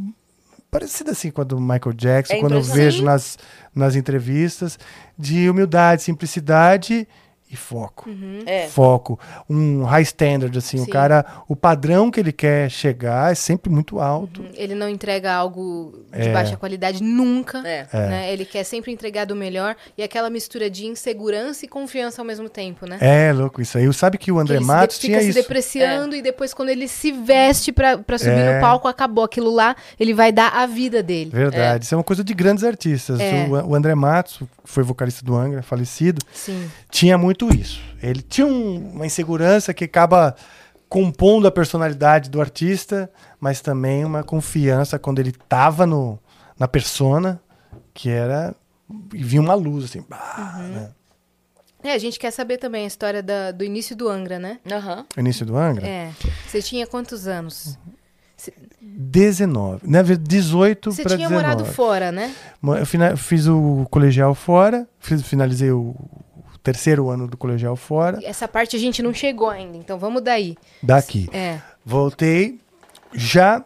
parecida 0.70 1.12
assim 1.12 1.30
com 1.30 1.42
a 1.42 1.44
do 1.44 1.60
Michael 1.60 1.92
Jackson, 1.94 2.32
É 2.32 2.40
quando 2.40 2.54
eu 2.54 2.62
vejo 2.62 3.04
nas, 3.04 3.38
nas 3.74 3.94
entrevistas, 3.94 4.78
de 5.18 5.48
humildade, 5.48 6.02
simplicidade 6.02 7.06
e 7.53 7.57
foco. 7.57 8.09
É. 8.46 8.66
Foco. 8.66 9.20
Um 9.48 9.84
high 9.84 10.03
standard, 10.03 10.57
assim, 10.57 10.78
o 10.80 10.84
Sim. 10.86 10.90
cara, 10.90 11.24
o 11.46 11.55
padrão 11.55 12.11
que 12.11 12.18
ele 12.18 12.32
quer 12.32 12.70
chegar 12.70 13.30
é 13.30 13.34
sempre 13.34 13.70
muito 13.70 14.00
alto. 14.00 14.42
Ele 14.55 14.74
não 14.74 14.88
entrega 14.88 15.30
algo 15.34 16.03
de 16.11 16.28
É. 16.28 16.32
baixa 16.32 16.57
qualidade 16.57 17.03
nunca. 17.03 17.59
É. 17.59 17.86
Né? 17.92 18.32
Ele 18.32 18.46
quer 18.46 18.64
sempre 18.64 18.90
entregar 18.90 19.26
do 19.26 19.36
melhor 19.36 19.76
e 19.98 20.03
aquela 20.03 20.30
mistura 20.30 20.70
de 20.70 20.86
insegurança 20.86 21.66
e 21.66 21.68
confiança 21.68 22.22
ao 22.22 22.26
mesmo 22.26 22.48
tempo, 22.48 22.86
né? 22.88 22.96
É, 23.00 23.32
louco 23.32 23.61
isso 23.61 23.76
aí. 23.76 23.92
Sabe 23.92 24.16
que 24.16 24.32
o 24.32 24.36
Que 24.36 24.40
André 24.40 24.55
ele 24.57 24.64
se 24.64 24.68
Matos 24.68 24.98
tinha 24.98 25.18
fica 25.18 25.22
se 25.32 25.38
isso. 25.38 25.42
depreciando 25.42 26.16
e 26.16 26.22
depois 26.22 26.55
quando 26.55 26.70
ele 26.70 26.88
se 26.88 27.12
veste 27.12 27.70
pra, 27.70 27.98
pra 27.98 28.16
subir 28.16 28.30
É. 28.32 28.55
no 28.55 28.61
palco, 28.62 28.88
acabou 28.88 29.24
aquilo 29.24 29.50
lá, 29.50 29.76
ele 30.00 30.14
vai 30.14 30.32
dar 30.32 30.48
a 30.57 30.64
vida 30.64 31.03
dele. 31.03 31.30
Verdade. 31.30 31.84
Isso 31.84 31.94
é 31.94 31.98
uma 31.98 32.05
coisa 32.05 32.24
de 32.24 32.32
grandes 32.32 32.64
artistas. 32.64 33.20
É. 33.20 33.44
O, 33.46 33.68
o 33.70 33.74
André 33.74 33.94
Matos, 33.94 34.38
que 34.38 34.46
foi 34.64 34.82
vocalista 34.82 35.22
do 35.24 35.36
Angra, 35.36 35.62
falecido, 35.62 36.24
Sim. 36.32 36.70
tinha 36.90 37.18
muito 37.18 37.41
isso. 37.51 37.80
Ele 38.03 38.20
tinha 38.22 38.47
um- 38.47 38.90
uma 38.95 39.07
insegurança 39.07 39.72
que 39.72 39.84
acaba 39.84 40.34
compondo 40.88 41.47
a 41.47 41.51
personalidade 41.51 42.28
do 42.28 42.40
artista, 42.40 43.11
mas 43.40 43.61
também 43.61 44.05
uma 44.05 44.22
confiança 44.22 44.99
quando 44.99 45.18
ele 45.20 45.32
tava 45.32 45.86
no, 45.86 46.18
na 46.59 46.68
persona, 46.68 47.40
que 47.95 48.11
era. 48.11 48.55
E 49.14 49.22
vinha 49.24 49.40
uma 49.40 49.55
luz, 49.55 49.84
assim. 49.86 50.05
bah, 50.09 50.59
né? 50.68 50.90
É, 51.84 51.93
a 51.95 51.99
gente 51.99 52.18
quer 52.18 52.30
saber 52.30 52.59
também 52.59 52.84
a 52.84 52.86
história 52.86 53.22
da- 53.22 53.51
do 53.51 53.64
início 53.64 53.97
do 53.97 54.09
Angra, 54.09 54.38
né? 54.38 54.59
Aham. 54.70 55.05
Início 55.16 55.45
do 55.47 55.57
Angra? 55.57 55.86
É. 55.86 56.12
Você 56.47 56.61
tinha 56.62 56.86
quantos 56.86 57.26
anos? 57.26 57.76
19. 58.80 59.80
Na 59.88 60.03
verdade, 60.03 60.28
18 60.28 60.93
Você 60.93 61.03
para 61.03 61.16
tinha 61.16 61.28
19. 61.28 61.47
morado 61.57 61.64
fora, 61.72 62.12
né? 62.12 62.34
Eu 63.11 63.16
fiz 63.16 63.47
o 63.47 63.86
colegial 63.90 64.34
fora, 64.34 64.86
fiz- 64.99 65.22
finalizei 65.22 65.70
o 65.70 65.95
terceiro 66.62 67.10
ano 67.10 67.26
do 67.26 67.36
colegial 67.36 67.74
fora, 67.76 68.18
Essa 68.24 68.46
parte 68.46 68.76
a 68.76 68.78
gente 68.78 69.02
não 69.02 69.12
chegou 69.12 69.50
ainda, 69.50 69.76
então 69.76 69.98
vamos 69.98 70.22
daí. 70.22 70.56
daqui. 70.82 71.28
É. 71.32 71.58
Voltei, 71.84 72.60
já. 73.12 73.64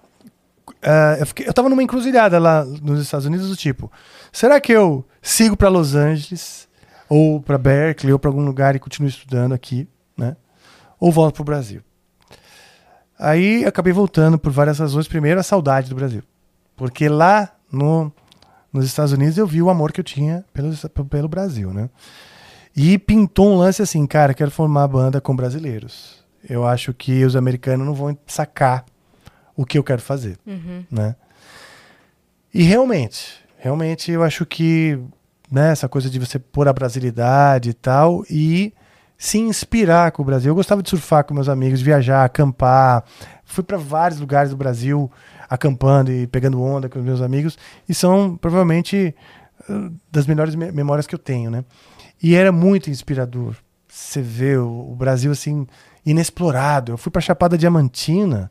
ah, 0.83 1.17
eu, 1.21 1.27
fiquei, 1.27 1.47
eu 1.47 1.53
tava 1.53 1.69
numa 1.69 1.83
encruzilhada 1.83 2.39
lá 2.39 2.65
nos 2.65 3.01
Estados 3.03 3.27
Unidos, 3.27 3.49
do 3.49 3.57
tipo: 3.57 3.91
será 4.33 4.61
que 4.61 4.73
eu 4.73 5.05
sigo 5.21 5.57
para 5.57 5.69
Los 5.69 5.95
Angeles, 5.95 6.67
ou 7.09 7.41
para 7.41 7.59
Berkeley, 7.59 8.13
ou 8.13 8.19
para 8.19 8.31
algum 8.31 8.45
lugar 8.45 8.75
e 8.75 8.79
continuo 8.79 9.09
estudando 9.09 9.53
aqui, 9.53 9.87
né? 10.17 10.37
Ou 10.99 11.13
volto 11.13 11.37
pro 11.37 11.45
Brasil? 11.45 11.83
Aí 13.19 13.65
acabei 13.65 13.93
voltando 13.93 14.39
por 14.39 14.53
várias 14.53 14.79
razões. 14.79 15.09
Primeiro, 15.09 15.41
a 15.41 15.43
saudade 15.43 15.89
do 15.89 15.95
Brasil. 15.95 16.23
Porque 16.77 17.09
lá 17.09 17.51
no, 17.73 18.13
nos 18.73 18.85
Estados 18.85 19.13
Unidos 19.13 19.39
eu 19.39 19.47
vi 19.47 19.63
o 19.63 19.71
amor 19.71 19.93
que 19.93 20.01
eu 20.01 20.05
tinha 20.05 20.45
pelo, 20.53 20.71
pelo 21.09 21.29
Brasil, 21.29 21.73
né? 21.73 21.89
E 22.77 22.99
pintou 22.99 23.53
um 23.55 23.57
lance 23.57 23.81
assim, 23.81 24.07
cara, 24.07 24.35
quero 24.35 24.51
formar 24.51 24.87
banda 24.89 25.21
com 25.21 25.35
brasileiros. 25.35 26.23
Eu 26.49 26.67
acho 26.67 26.93
que 26.93 27.25
os 27.25 27.35
americanos 27.35 27.87
não 27.87 27.95
vão 27.95 28.17
sacar 28.27 28.85
o 29.57 29.65
que 29.65 29.79
eu 29.79 29.83
quero 29.85 30.03
fazer, 30.03 30.37
né? 30.91 31.17
E 32.53 32.63
realmente, 32.63 33.35
realmente 33.59 34.11
eu 34.13 34.23
acho 34.23 34.45
que 34.47 34.99
né, 35.51 35.73
essa 35.73 35.89
coisa 35.89 36.11
de 36.11 36.19
você 36.19 36.39
pôr 36.39 36.69
a 36.69 36.73
brasilidade 36.73 37.71
e 37.71 37.75
tal 37.75 38.25
e 38.31 38.73
se 39.19 39.39
inspirar 39.39 40.13
com 40.13 40.23
o 40.23 40.25
Brasil. 40.25 40.51
Eu 40.51 40.55
gostava 40.55 40.83
de 40.83 40.91
surfar 40.91 41.25
com 41.25 41.33
meus 41.35 41.49
amigos, 41.49 41.81
viajar, 41.81 42.25
acampar. 42.25 43.03
Fui 43.45 43.65
para 43.65 43.79
vários 43.79 44.21
lugares 44.21 44.51
do 44.51 44.57
Brasil 44.57 45.11
acampando 45.49 46.13
e 46.13 46.27
pegando 46.27 46.61
onda 46.63 46.89
com 46.89 46.99
os 46.99 47.05
meus 47.05 47.21
amigos 47.23 47.57
e 47.89 47.95
são 47.95 48.37
provavelmente 48.37 49.15
uh, 49.71 49.93
das 50.11 50.27
melhores 50.27 50.55
me- 50.55 50.73
memórias 50.73 51.07
que 51.07 51.15
eu 51.15 51.19
tenho, 51.19 51.51
né? 51.51 51.65
E 52.23 52.35
era 52.35 52.51
muito 52.51 52.91
inspirador. 52.91 53.55
Você 53.89 54.21
vê 54.21 54.57
o, 54.57 54.91
o 54.91 54.95
Brasil 54.95 55.33
assim 55.33 55.67
inexplorado. 56.05 56.93
Eu 56.93 56.99
fui 56.99 57.11
para 57.11 57.21
Chapada 57.21 57.59
Diamantina, 57.59 58.51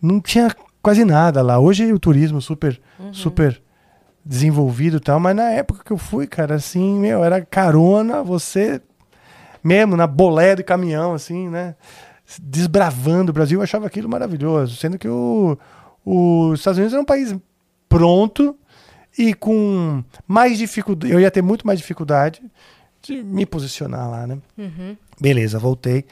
não 0.00 0.20
tinha 0.20 0.54
quase 0.82 1.04
nada 1.04 1.42
lá. 1.42 1.58
Hoje 1.58 1.92
o 1.92 1.98
turismo 1.98 2.40
super 2.40 2.80
super 3.12 3.60
desenvolvido 4.24 4.98
e 4.98 5.00
tal, 5.00 5.18
mas 5.18 5.34
na 5.34 5.50
época 5.50 5.82
que 5.84 5.92
eu 5.92 5.98
fui, 5.98 6.26
cara, 6.26 6.54
assim, 6.54 6.98
meu, 7.00 7.24
era 7.24 7.44
carona, 7.44 8.22
você 8.22 8.80
mesmo 9.62 9.96
na 9.96 10.06
boleia 10.06 10.56
de 10.56 10.62
caminhão, 10.62 11.14
assim, 11.14 11.48
né? 11.48 11.74
Desbravando 12.40 13.30
o 13.30 13.32
Brasil, 13.32 13.58
eu 13.58 13.62
achava 13.62 13.86
aquilo 13.86 14.08
maravilhoso. 14.08 14.76
Sendo 14.76 14.98
que 14.98 15.08
o, 15.08 15.56
os 16.04 16.60
Estados 16.60 16.78
Unidos 16.78 16.92
era 16.92 17.02
um 17.02 17.06
país 17.06 17.34
pronto 17.88 18.56
e 19.18 19.34
com 19.34 20.02
mais 20.26 20.58
dificuldade. 20.58 21.12
Eu 21.12 21.20
ia 21.20 21.30
ter 21.30 21.42
muito 21.42 21.66
mais 21.66 21.78
dificuldade 21.78 22.42
de 23.02 23.22
me 23.22 23.44
posicionar 23.46 24.08
lá, 24.10 24.26
né? 24.26 24.38
Beleza, 25.20 25.58
voltei. 25.58 26.04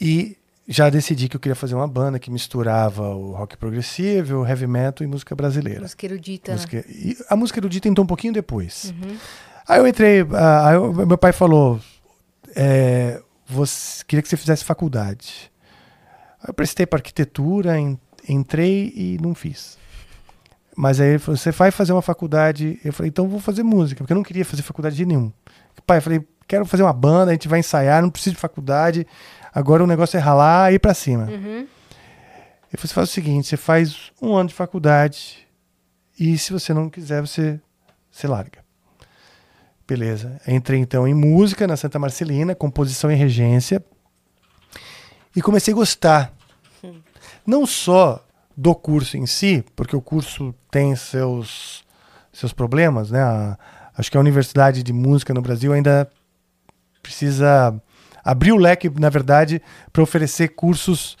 E 0.00 0.36
já 0.68 0.88
decidi 0.90 1.28
que 1.28 1.36
eu 1.36 1.40
queria 1.40 1.54
fazer 1.54 1.74
uma 1.74 1.86
banda 1.86 2.18
que 2.18 2.30
misturava 2.30 3.02
o 3.14 3.32
rock 3.32 3.56
progressivo, 3.56 4.38
o 4.38 4.46
heavy 4.46 4.66
metal 4.66 5.04
e 5.06 5.08
música 5.10 5.34
brasileira. 5.34 5.82
Música 5.82 6.06
erudita, 6.06 6.52
né? 6.52 6.56
Música- 6.56 6.84
e 6.88 7.16
a 7.28 7.36
música 7.36 7.58
erudita 7.60 7.88
entrou 7.88 8.04
um 8.04 8.06
pouquinho 8.08 8.32
depois. 8.32 8.92
Aí 9.68 9.78
eu 9.80 9.86
entrei, 9.86 10.26
ah, 10.32 10.68
aí 10.68 10.74
eu- 10.76 10.92
meu 11.06 11.18
pai 11.18 11.32
falou, 11.32 11.80
é, 12.54 13.20
você, 13.46 14.04
queria 14.06 14.22
que 14.22 14.28
você 14.28 14.36
fizesse 14.36 14.64
faculdade. 14.64 15.50
Aí 16.40 16.48
eu 16.48 16.54
prestei 16.54 16.84
para 16.86 16.98
arquitetura, 16.98 17.78
en- 17.78 17.98
entrei 18.28 18.92
e 18.94 19.18
não 19.20 19.34
fiz. 19.34 19.76
Mas 20.76 21.00
aí 21.00 21.10
ele 21.10 21.18
falou, 21.18 21.36
você 21.38 21.50
vai 21.52 21.70
fazer 21.70 21.92
uma 21.92 22.02
faculdade? 22.02 22.78
Eu 22.84 22.92
falei, 22.92 23.08
então 23.08 23.26
vou 23.28 23.40
fazer 23.40 23.62
música, 23.62 23.98
porque 24.02 24.12
eu 24.12 24.16
não 24.16 24.22
queria 24.22 24.44
fazer 24.44 24.62
faculdade 24.62 24.94
de 24.96 25.06
nenhum. 25.06 25.32
Pai, 25.84 25.98
eu 25.98 26.02
falei, 26.02 26.26
quero 26.46 26.64
fazer 26.64 26.82
uma 26.82 26.92
banda, 26.92 27.30
a 27.30 27.34
gente 27.34 27.48
vai 27.48 27.58
ensaiar, 27.60 28.02
não 28.02 28.10
preciso 28.10 28.34
de 28.34 28.40
faculdade. 28.40 29.06
Agora 29.54 29.82
o 29.82 29.86
negócio 29.86 30.16
é 30.16 30.20
ralar 30.20 30.72
e 30.72 30.76
ir 30.76 30.78
pra 30.78 30.94
cima. 30.94 31.24
Uhum. 31.24 31.66
Ele 32.68 32.76
falou, 32.76 32.88
você 32.88 32.94
faz 32.94 33.08
o 33.08 33.12
seguinte, 33.12 33.46
você 33.48 33.56
faz 33.56 34.12
um 34.20 34.34
ano 34.34 34.48
de 34.48 34.54
faculdade 34.54 35.46
e 36.18 36.36
se 36.38 36.52
você 36.52 36.74
não 36.74 36.88
quiser, 36.90 37.20
você, 37.20 37.60
você 38.10 38.26
larga. 38.26 38.64
Beleza. 39.86 40.40
Entrei 40.48 40.80
então 40.80 41.06
em 41.06 41.14
música 41.14 41.66
na 41.66 41.76
Santa 41.76 41.98
Marcelina, 41.98 42.54
composição 42.54 43.10
e 43.10 43.14
regência. 43.14 43.82
E 45.34 45.40
comecei 45.40 45.72
a 45.72 45.76
gostar. 45.76 46.32
Não 47.46 47.64
só 47.66 48.24
do 48.56 48.74
curso 48.74 49.16
em 49.16 49.26
si, 49.26 49.64
porque 49.76 49.94
o 49.94 50.00
curso 50.00 50.54
tem 50.70 50.96
seus, 50.96 51.84
seus 52.32 52.52
problemas, 52.52 53.10
né? 53.10 53.22
A- 53.22 53.56
acho 53.96 54.10
que 54.10 54.16
a 54.16 54.20
Universidade 54.20 54.82
de 54.82 54.92
Música 54.92 55.32
no 55.34 55.40
Brasil 55.42 55.72
ainda 55.72 56.08
precisa 57.02 57.74
abrir 58.24 58.52
o 58.52 58.56
leque, 58.56 58.90
na 58.98 59.08
verdade, 59.08 59.62
para 59.92 60.02
oferecer 60.02 60.48
cursos 60.48 61.16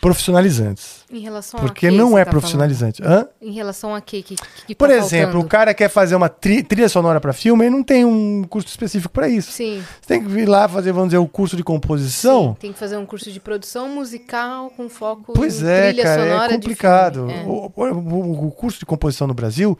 profissionalizantes. 0.00 1.04
Em 1.12 1.20
relação 1.20 1.60
a 1.60 1.62
Porque 1.62 1.88
quê 1.88 1.96
não 1.96 2.18
é 2.18 2.24
tá 2.24 2.30
profissionalizante. 2.32 3.00
Em 3.40 3.52
relação 3.52 3.94
a 3.94 4.00
quê? 4.00 4.20
Que, 4.20 4.34
que, 4.66 4.74
Por 4.74 4.88
tá 4.88 4.94
exemplo, 4.96 5.26
faltando? 5.34 5.46
o 5.46 5.48
cara 5.48 5.72
quer 5.72 5.88
fazer 5.88 6.16
uma 6.16 6.28
tri- 6.28 6.64
trilha 6.64 6.88
sonora 6.88 7.20
para 7.20 7.32
filme, 7.32 7.66
ele 7.66 7.70
não 7.76 7.84
tem 7.84 8.04
um 8.04 8.42
curso 8.42 8.66
específico 8.66 9.12
para 9.14 9.28
isso. 9.28 9.52
Sim, 9.52 9.80
Você 10.00 10.08
tem 10.08 10.20
que 10.20 10.28
vir 10.28 10.48
lá 10.48 10.66
fazer, 10.68 10.90
vamos 10.90 11.10
dizer, 11.10 11.18
o 11.18 11.28
curso 11.28 11.56
de 11.56 11.62
composição. 11.62 12.56
tem 12.58 12.72
que 12.72 12.78
fazer 12.80 12.96
um 12.96 13.06
curso 13.06 13.30
de 13.30 13.38
produção 13.38 13.88
musical 13.90 14.70
com 14.70 14.88
foco 14.88 15.34
Pois 15.34 15.62
em 15.62 15.68
é, 15.68 15.88
trilha 15.92 16.02
cara, 16.02 16.22
sonora 16.22 16.52
é 16.52 16.54
complicado. 16.56 17.30
É. 17.30 17.44
O, 17.44 17.72
o- 17.76 18.46
o 18.48 18.50
curso 18.50 18.80
de 18.80 18.86
composição 18.86 19.28
no 19.28 19.34
Brasil, 19.34 19.78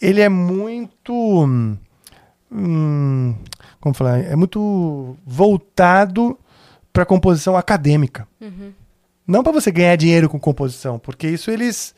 ele 0.00 0.20
é 0.20 0.28
muito. 0.28 1.12
hum, 1.12 1.76
hum, 2.50 3.34
como 3.80 3.94
falar? 3.94 4.20
É 4.20 4.36
muito 4.36 5.16
voltado 5.24 6.38
para 6.92 7.06
composição 7.06 7.56
acadêmica. 7.56 8.26
Uhum. 8.40 8.72
Não 9.26 9.42
para 9.42 9.52
você 9.52 9.70
ganhar 9.70 9.96
dinheiro 9.96 10.28
com 10.28 10.40
composição, 10.40 10.98
porque 10.98 11.28
isso 11.28 11.50
eles 11.50 11.94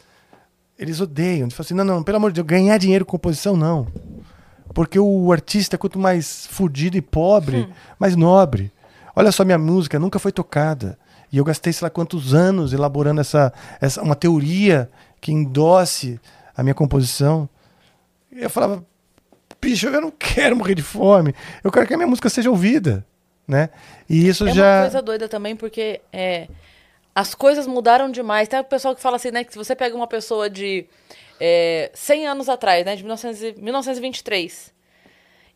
eles 0.78 1.00
odeiam. 1.00 1.44
Eles 1.44 1.54
falam 1.54 1.66
assim: 1.66 1.74
não, 1.74 1.84
não, 1.84 2.02
pelo 2.02 2.16
amor 2.16 2.30
de 2.30 2.36
Deus, 2.36 2.46
ganhar 2.46 2.76
dinheiro 2.78 3.04
com 3.04 3.12
composição 3.12 3.56
não. 3.56 3.86
Porque 4.74 4.98
o 4.98 5.32
artista, 5.32 5.76
quanto 5.76 5.98
mais 5.98 6.46
fudido 6.46 6.96
e 6.96 7.02
pobre, 7.02 7.68
mais 7.98 8.16
nobre. 8.16 8.72
Olha 9.14 9.30
só, 9.30 9.44
minha 9.44 9.58
música 9.58 9.98
nunca 9.98 10.18
foi 10.18 10.32
tocada. 10.32 10.98
E 11.30 11.38
eu 11.38 11.44
gastei, 11.44 11.72
sei 11.72 11.84
lá, 11.84 11.90
quantos 11.90 12.34
anos 12.34 12.72
elaborando 12.72 13.20
essa, 13.20 13.52
essa 13.80 14.02
uma 14.02 14.14
teoria 14.14 14.90
que 15.20 15.32
endosse 15.32 16.20
a 16.56 16.62
minha 16.62 16.74
composição. 16.74 17.48
E 18.32 18.42
eu 18.42 18.50
falava, 18.50 18.84
bicho, 19.60 19.86
eu 19.88 20.00
não 20.00 20.10
quero 20.10 20.56
morrer 20.56 20.74
de 20.74 20.82
fome. 20.82 21.34
Eu 21.62 21.70
quero 21.70 21.86
que 21.86 21.94
a 21.94 21.96
minha 21.96 22.06
música 22.06 22.28
seja 22.28 22.50
ouvida. 22.50 23.04
Né? 23.46 23.70
E 24.08 24.26
isso 24.28 24.46
É 24.48 24.52
já. 24.54 24.76
uma 24.76 24.82
coisa 24.82 25.02
doida 25.02 25.28
também, 25.28 25.54
porque 25.56 26.00
é, 26.12 26.48
as 27.14 27.34
coisas 27.34 27.66
mudaram 27.66 28.10
demais. 28.10 28.48
Tem 28.48 28.58
o 28.60 28.64
pessoal 28.64 28.94
que 28.94 29.00
fala 29.02 29.16
assim, 29.16 29.30
né? 29.30 29.44
Que 29.44 29.52
se 29.52 29.58
você 29.58 29.74
pega 29.76 29.94
uma 29.96 30.06
pessoa 30.06 30.48
de 30.48 30.86
é, 31.40 31.90
100 31.92 32.26
anos 32.28 32.48
atrás, 32.48 32.84
né? 32.86 32.96
De 32.96 33.02
1900 33.02 33.42
e- 33.42 33.54
1923. 33.60 34.72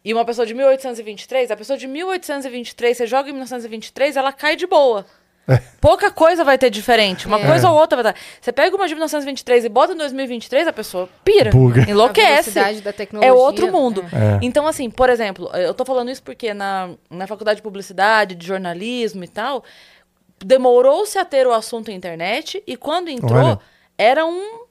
E 0.04 0.12
uma 0.12 0.24
pessoa 0.24 0.44
de 0.46 0.52
1823, 0.54 1.50
a 1.50 1.56
pessoa 1.56 1.76
de 1.76 1.86
1823, 1.86 2.96
você 2.96 3.06
joga 3.06 3.28
em 3.30 3.32
1923, 3.32 4.16
ela 4.16 4.32
cai 4.32 4.54
de 4.56 4.66
boa. 4.66 5.06
É. 5.48 5.58
Pouca 5.80 6.10
coisa 6.10 6.42
vai 6.42 6.58
ter 6.58 6.70
diferente. 6.70 7.26
Uma 7.26 7.38
É. 7.40 7.46
coisa 7.46 7.70
ou 7.70 7.78
outra 7.78 8.02
vai 8.02 8.10
estar. 8.12 8.20
Você 8.40 8.52
pega 8.52 8.74
uma 8.74 8.88
de 8.88 8.94
1923 8.94 9.64
e 9.64 9.68
bota 9.68 9.92
em 9.92 9.96
2023, 9.96 10.66
a 10.66 10.72
pessoa 10.72 11.08
pira. 11.24 11.50
Buga. 11.50 11.84
A 11.84 11.90
Enlouquece. 11.90 12.50
velocidade 12.50 12.80
da 12.80 12.92
tecnologia. 12.92 13.30
É 13.30 13.32
outro 13.32 13.70
mundo. 13.70 14.04
É. 14.12 14.38
Então, 14.42 14.66
assim, 14.66 14.90
por 14.90 15.08
exemplo, 15.08 15.48
eu 15.54 15.72
tô 15.72 15.84
falando 15.84 16.10
isso 16.10 16.22
porque 16.22 16.52
na, 16.52 16.90
na 17.08 17.26
faculdade 17.26 17.56
de 17.58 17.62
publicidade, 17.62 18.34
de 18.34 18.44
jornalismo 18.46 19.22
e 19.22 19.28
tal, 19.28 19.62
demorou-se 20.44 21.18
a 21.18 21.24
ter 21.24 21.46
o 21.46 21.52
assunto 21.52 21.90
internet 21.90 22.62
e 22.66 22.76
quando 22.76 23.08
entrou, 23.08 23.38
Olha. 23.44 23.60
era 23.96 24.24
um 24.26 24.64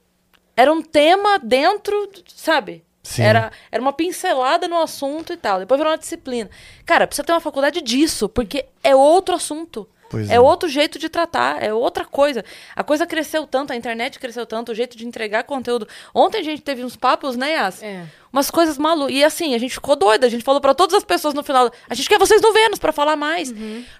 era 0.58 0.72
um 0.72 0.82
tema 0.82 1.38
dentro, 1.38 2.10
sabe? 2.34 2.84
Sim. 3.04 3.24
Era, 3.24 3.52
era 3.72 3.82
uma 3.82 3.92
pincelada 3.92 4.68
no 4.70 4.82
assunto 4.82 5.34
e 5.34 5.38
tal. 5.38 5.60
Depois 5.60 5.78
virou 5.78 5.92
uma 5.92 5.98
disciplina. 5.98 6.50
Cara, 6.86 7.06
precisa 7.06 7.26
ter 7.26 7.34
uma 7.34 7.42
faculdade 7.42 7.82
disso, 7.82 8.28
porque 8.30 8.66
é 8.82 8.96
outro 8.96 9.36
assunto. 9.36 9.88
Pois 10.10 10.30
é 10.30 10.36
é. 10.36 10.40
outro 10.40 10.70
jeito 10.70 11.00
de 11.00 11.10
tratar, 11.10 11.62
é 11.64 11.74
outra 11.74 12.06
coisa. 12.06 12.44
A 12.76 12.84
coisa 12.84 13.06
cresceu 13.06 13.48
tanto, 13.48 13.74
a 13.74 13.76
internet 13.76 14.20
cresceu 14.20 14.46
tanto, 14.46 14.72
o 14.72 14.76
jeito 14.76 14.98
de 14.98 15.06
entregar 15.06 15.44
conteúdo. 15.44 15.88
Ontem 16.14 16.40
a 16.40 16.44
gente 16.44 16.62
teve 16.62 16.84
uns 16.84 16.96
papos, 16.96 17.36
né, 17.36 17.54
Yas? 17.54 17.82
É. 17.82 18.06
Umas 18.32 18.52
coisas 18.52 18.78
malucas. 18.78 19.16
E 19.16 19.24
assim, 19.24 19.56
a 19.56 19.58
gente 19.58 19.74
ficou 19.74 19.96
doida. 19.96 20.28
A 20.28 20.30
gente 20.30 20.44
falou 20.44 20.60
pra 20.60 20.74
todas 20.74 20.96
as 20.96 21.04
pessoas 21.04 21.34
no 21.34 21.44
final. 21.44 21.72
A 21.90 21.96
gente 21.96 22.10
quer 22.10 22.20
vocês 22.20 22.42
no 22.42 22.52
Vênus 22.52 22.80
pra 22.80 22.92
falar 22.92 23.16
mais. 23.16 23.54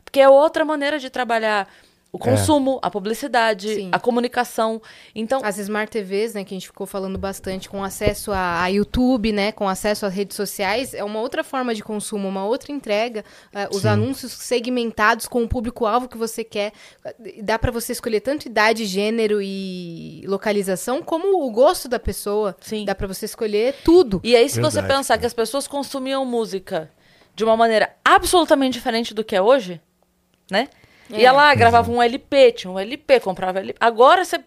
Porque 0.04 0.20
é 0.20 0.28
outra 0.28 0.66
maneira 0.66 1.00
de 1.00 1.10
trabalhar 1.10 1.68
O 2.16 2.20
consumo, 2.20 2.80
a 2.82 2.90
publicidade, 2.90 3.76
Sim. 3.76 3.90
a 3.92 4.00
comunicação. 4.00 4.82
Então, 5.14 5.42
As 5.44 5.58
Smart 5.58 5.92
TVs, 5.92 6.34
né, 6.34 6.44
que 6.44 6.54
a 6.54 6.58
gente 6.58 6.68
ficou 6.68 6.88
falando 6.88 7.18
bastante, 7.18 7.68
com 7.68 7.84
acesso 7.84 8.32
a, 8.32 8.62
a 8.64 8.68
YouTube, 8.68 9.32
né, 9.32 9.52
com 9.52 9.68
acesso 9.68 10.06
às 10.06 10.14
redes 10.14 10.36
sociais, 10.36 10.94
é 10.94 11.04
uma 11.04 11.20
outra 11.20 11.44
forma 11.44 11.76
de 11.76 11.84
consumo, 11.84 12.28
uma 12.28 12.46
outra 12.46 12.72
entrega. 12.72 13.24
eh, 13.54 13.68
os 13.72 13.82
Sim. 13.82 13.88
anúncios 13.90 14.32
segmentados 14.32 15.28
com 15.28 15.44
o 15.44 15.48
público-alvo 15.48 16.08
que 16.08 16.18
você 16.18 16.44
quer. 16.44 16.72
Dá 17.44 17.60
pra 17.60 17.72
você 17.72 17.92
escolher 17.92 18.22
tanto 18.22 18.46
idade, 18.46 18.86
gênero 18.86 19.42
e 19.42 20.24
localização, 20.26 21.02
como 21.02 21.46
o 21.46 21.52
gosto 21.52 21.88
da 21.90 22.00
pessoa. 22.00 22.56
Sim. 22.62 22.86
Dá 22.86 22.96
pra 22.96 23.08
você 23.08 23.26
escolher 23.26 23.76
tudo. 23.84 24.22
E 24.24 24.36
aí, 24.36 24.48
se 24.50 24.62
você 24.62 24.80
Verdade, 24.80 25.00
pensar 25.00 25.18
que 25.18 25.26
as 25.26 25.34
pessoas 25.34 25.68
consumiam 25.68 26.26
música 26.26 26.90
de 27.36 27.44
uma 27.44 27.58
maneira 27.58 27.94
absolutamente 28.04 28.74
diferente 28.74 29.14
do 29.14 29.24
que 29.24 29.36
é 29.36 29.42
hoje, 29.42 29.82
né? 30.50 30.70
É. 31.12 31.22
Ia 31.22 31.32
lá, 31.32 31.54
gravava 31.54 31.92
um 31.92 32.02
LP, 32.02 32.52
tinha 32.54 32.72
um 32.72 32.80
LP, 32.80 33.20
comprava 33.20 33.60
LP. 33.60 33.78
Agora 33.80 34.26
você. 34.26 34.40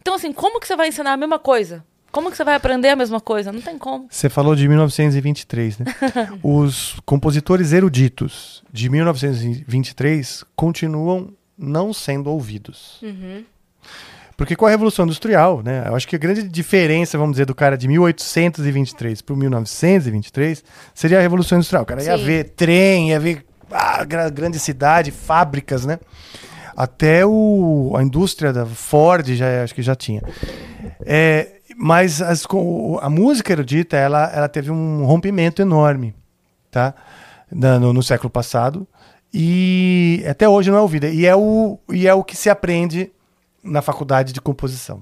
Então, 0.00 0.14
assim, 0.14 0.32
como 0.32 0.60
que 0.60 0.66
você 0.66 0.76
vai 0.76 0.88
ensinar 0.88 1.12
a 1.12 1.16
mesma 1.16 1.38
coisa? 1.38 1.84
Como 2.12 2.30
que 2.30 2.36
você 2.36 2.44
vai 2.44 2.54
aprender 2.54 2.88
a 2.88 2.96
mesma 2.96 3.20
coisa? 3.20 3.52
Não 3.52 3.60
tem 3.60 3.76
como. 3.76 4.06
Você 4.10 4.30
falou 4.30 4.54
de 4.56 4.66
1923, 4.66 5.78
né? 5.78 5.86
Os 6.42 6.96
compositores 7.04 7.72
eruditos 7.72 8.62
de 8.72 8.88
1923 8.88 10.44
continuam 10.54 11.30
não 11.58 11.92
sendo 11.92 12.30
ouvidos. 12.30 13.02
Porque 14.36 14.54
com 14.54 14.66
a 14.66 14.70
Revolução 14.70 15.04
Industrial, 15.04 15.62
né? 15.62 15.84
Eu 15.86 15.96
acho 15.96 16.06
que 16.06 16.14
a 16.14 16.18
grande 16.18 16.42
diferença, 16.42 17.16
vamos 17.16 17.32
dizer, 17.32 17.46
do 17.46 17.54
cara 17.54 17.76
de 17.76 17.88
1823 17.88 19.22
para 19.22 19.34
o 19.34 19.36
1923 19.36 20.62
seria 20.94 21.18
a 21.18 21.22
Revolução 21.22 21.58
Industrial. 21.58 21.82
O 21.82 21.86
cara 21.86 22.02
ia 22.02 22.18
Sim. 22.18 22.24
ver 22.24 22.44
trem, 22.50 23.10
ia 23.10 23.20
ver 23.20 23.44
ah, 23.70 24.04
gra- 24.04 24.30
grande 24.30 24.58
cidade, 24.58 25.10
fábricas, 25.10 25.84
né? 25.86 25.98
Até 26.76 27.24
o, 27.24 27.94
a 27.96 28.02
indústria 28.02 28.52
da 28.52 28.66
Ford 28.66 29.26
já 29.34 29.62
acho 29.64 29.74
que 29.74 29.82
já 29.82 29.94
tinha. 29.94 30.22
É, 31.04 31.56
mas 31.76 32.20
as 32.20 32.44
a 33.00 33.08
música 33.08 33.52
erudita, 33.52 33.96
ela, 33.96 34.30
ela 34.34 34.48
teve 34.48 34.70
um 34.70 35.04
rompimento 35.04 35.62
enorme, 35.62 36.14
tá? 36.70 36.94
No, 37.50 37.92
no 37.92 38.02
século 38.02 38.28
passado. 38.28 38.86
E 39.32 40.24
até 40.28 40.48
hoje 40.48 40.70
não 40.70 40.78
é 40.78 40.80
ouvida. 40.80 41.08
E 41.08 41.26
é 41.26 41.34
o, 41.34 41.78
e 41.90 42.06
é 42.06 42.14
o 42.14 42.22
que 42.24 42.36
se 42.36 42.48
aprende 42.50 43.10
na 43.62 43.82
faculdade 43.82 44.32
de 44.32 44.40
composição. 44.40 45.00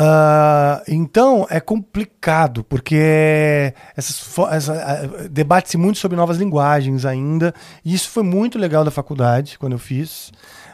Ah, 0.00 0.80
então 0.86 1.44
é 1.50 1.58
complicado, 1.58 2.62
porque 2.62 3.74
essa, 3.96 5.10
debate-se 5.28 5.76
muito 5.76 5.98
sobre 5.98 6.16
novas 6.16 6.36
linguagens 6.36 7.04
ainda, 7.04 7.52
e 7.84 7.92
isso 7.92 8.08
foi 8.08 8.22
muito 8.22 8.60
legal 8.60 8.84
da 8.84 8.92
faculdade 8.92 9.58
quando 9.58 9.72
eu 9.72 9.78
fiz. 9.78 10.30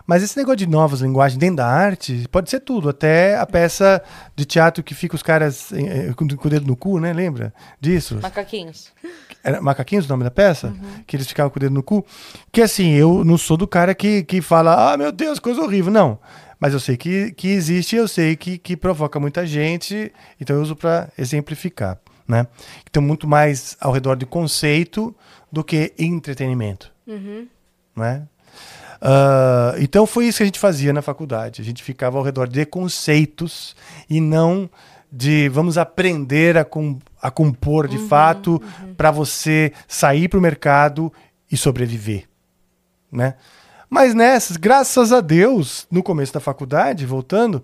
Mas 0.06 0.22
esse 0.22 0.36
negócio 0.36 0.58
de 0.58 0.66
novas 0.66 1.00
linguagens 1.00 1.38
dentro 1.38 1.56
da 1.56 1.66
arte 1.66 2.28
pode 2.30 2.50
ser 2.50 2.60
tudo, 2.60 2.90
até 2.90 3.38
a 3.38 3.46
peça 3.46 4.02
de 4.36 4.44
teatro 4.44 4.84
que 4.84 4.94
fica 4.94 5.14
os 5.14 5.22
caras 5.22 5.72
eh, 5.72 6.12
com, 6.14 6.28
com 6.28 6.46
o 6.46 6.50
dedo 6.50 6.66
no 6.66 6.76
cu, 6.76 7.00
né? 7.00 7.10
Lembra 7.10 7.54
disso? 7.80 8.18
Macaquinhos. 8.20 8.92
Era 9.42 9.62
Macaquinhos 9.62 10.04
o 10.04 10.08
nome 10.10 10.24
da 10.24 10.30
peça? 10.30 10.66
Uhum. 10.66 11.02
Que 11.06 11.16
eles 11.16 11.26
ficavam 11.26 11.48
com 11.48 11.58
o 11.58 11.60
dedo 11.60 11.72
no 11.72 11.82
cu. 11.82 12.04
Que 12.52 12.60
assim, 12.60 12.90
eu 12.90 13.24
não 13.24 13.38
sou 13.38 13.56
do 13.56 13.66
cara 13.66 13.94
que, 13.94 14.22
que 14.24 14.42
fala, 14.42 14.92
ah, 14.92 14.96
meu 14.98 15.10
Deus, 15.10 15.38
coisa 15.38 15.62
horrível. 15.62 15.90
Não. 15.90 16.18
Mas 16.58 16.72
eu 16.72 16.80
sei 16.80 16.96
que, 16.96 17.32
que 17.32 17.48
existe, 17.48 17.96
eu 17.96 18.08
sei 18.08 18.36
que, 18.36 18.58
que 18.58 18.76
provoca 18.76 19.20
muita 19.20 19.46
gente, 19.46 20.12
então 20.40 20.56
eu 20.56 20.62
uso 20.62 20.76
para 20.76 21.08
exemplificar. 21.18 21.98
Né? 22.26 22.46
Então, 22.88 23.02
muito 23.02 23.28
mais 23.28 23.76
ao 23.80 23.92
redor 23.92 24.16
de 24.16 24.24
conceito 24.24 25.14
do 25.52 25.62
que 25.62 25.92
entretenimento. 25.98 26.90
Né? 27.94 28.26
Ah, 29.06 29.74
então 29.78 30.06
foi 30.06 30.26
isso 30.26 30.38
que 30.38 30.42
a 30.44 30.46
gente 30.46 30.58
fazia 30.58 30.90
na 30.90 31.02
faculdade. 31.02 31.60
A 31.60 31.64
gente 31.64 31.82
ficava 31.82 32.16
ao 32.16 32.24
redor 32.24 32.48
de 32.48 32.64
conceitos 32.64 33.76
e 34.08 34.18
não 34.18 34.70
de 35.12 35.48
vamos 35.50 35.76
aprender 35.76 36.56
a, 36.56 36.64
com, 36.64 36.98
a 37.20 37.30
compor 37.30 37.86
de 37.86 37.98
fato 37.98 38.60
para 38.96 39.10
você 39.10 39.72
sair 39.86 40.26
para 40.28 40.38
o 40.38 40.42
mercado 40.42 41.12
e 41.52 41.56
sobreviver, 41.56 42.24
né? 43.12 43.34
Mas 43.88 44.14
nessas, 44.14 44.56
graças 44.56 45.12
a 45.12 45.20
Deus, 45.20 45.86
no 45.90 46.02
começo 46.02 46.32
da 46.32 46.40
faculdade, 46.40 47.06
voltando, 47.06 47.62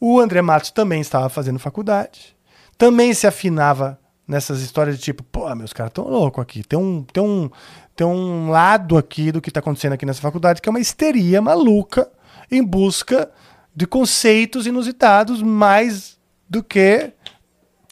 o 0.00 0.18
André 0.18 0.42
Matos 0.42 0.70
também 0.70 1.00
estava 1.00 1.28
fazendo 1.28 1.58
faculdade, 1.58 2.36
também 2.76 3.12
se 3.14 3.26
afinava 3.26 3.98
nessas 4.26 4.60
histórias 4.60 4.96
de 4.96 5.02
tipo, 5.02 5.22
pô, 5.22 5.52
meus 5.54 5.72
caras 5.72 5.92
tão 5.92 6.06
loucos 6.08 6.42
aqui, 6.42 6.62
tem 6.62 6.78
um, 6.78 7.02
tem 7.04 7.22
um, 7.22 7.50
tem 7.96 8.06
um 8.06 8.50
lado 8.50 8.96
aqui 8.98 9.32
do 9.32 9.40
que 9.40 9.48
está 9.50 9.60
acontecendo 9.60 9.94
aqui 9.94 10.04
nessa 10.04 10.20
faculdade 10.20 10.60
que 10.60 10.68
é 10.68 10.70
uma 10.70 10.80
histeria 10.80 11.40
maluca 11.40 12.10
em 12.50 12.62
busca 12.62 13.30
de 13.74 13.86
conceitos 13.86 14.66
inusitados 14.66 15.42
mais 15.42 16.18
do 16.48 16.62
que 16.62 17.12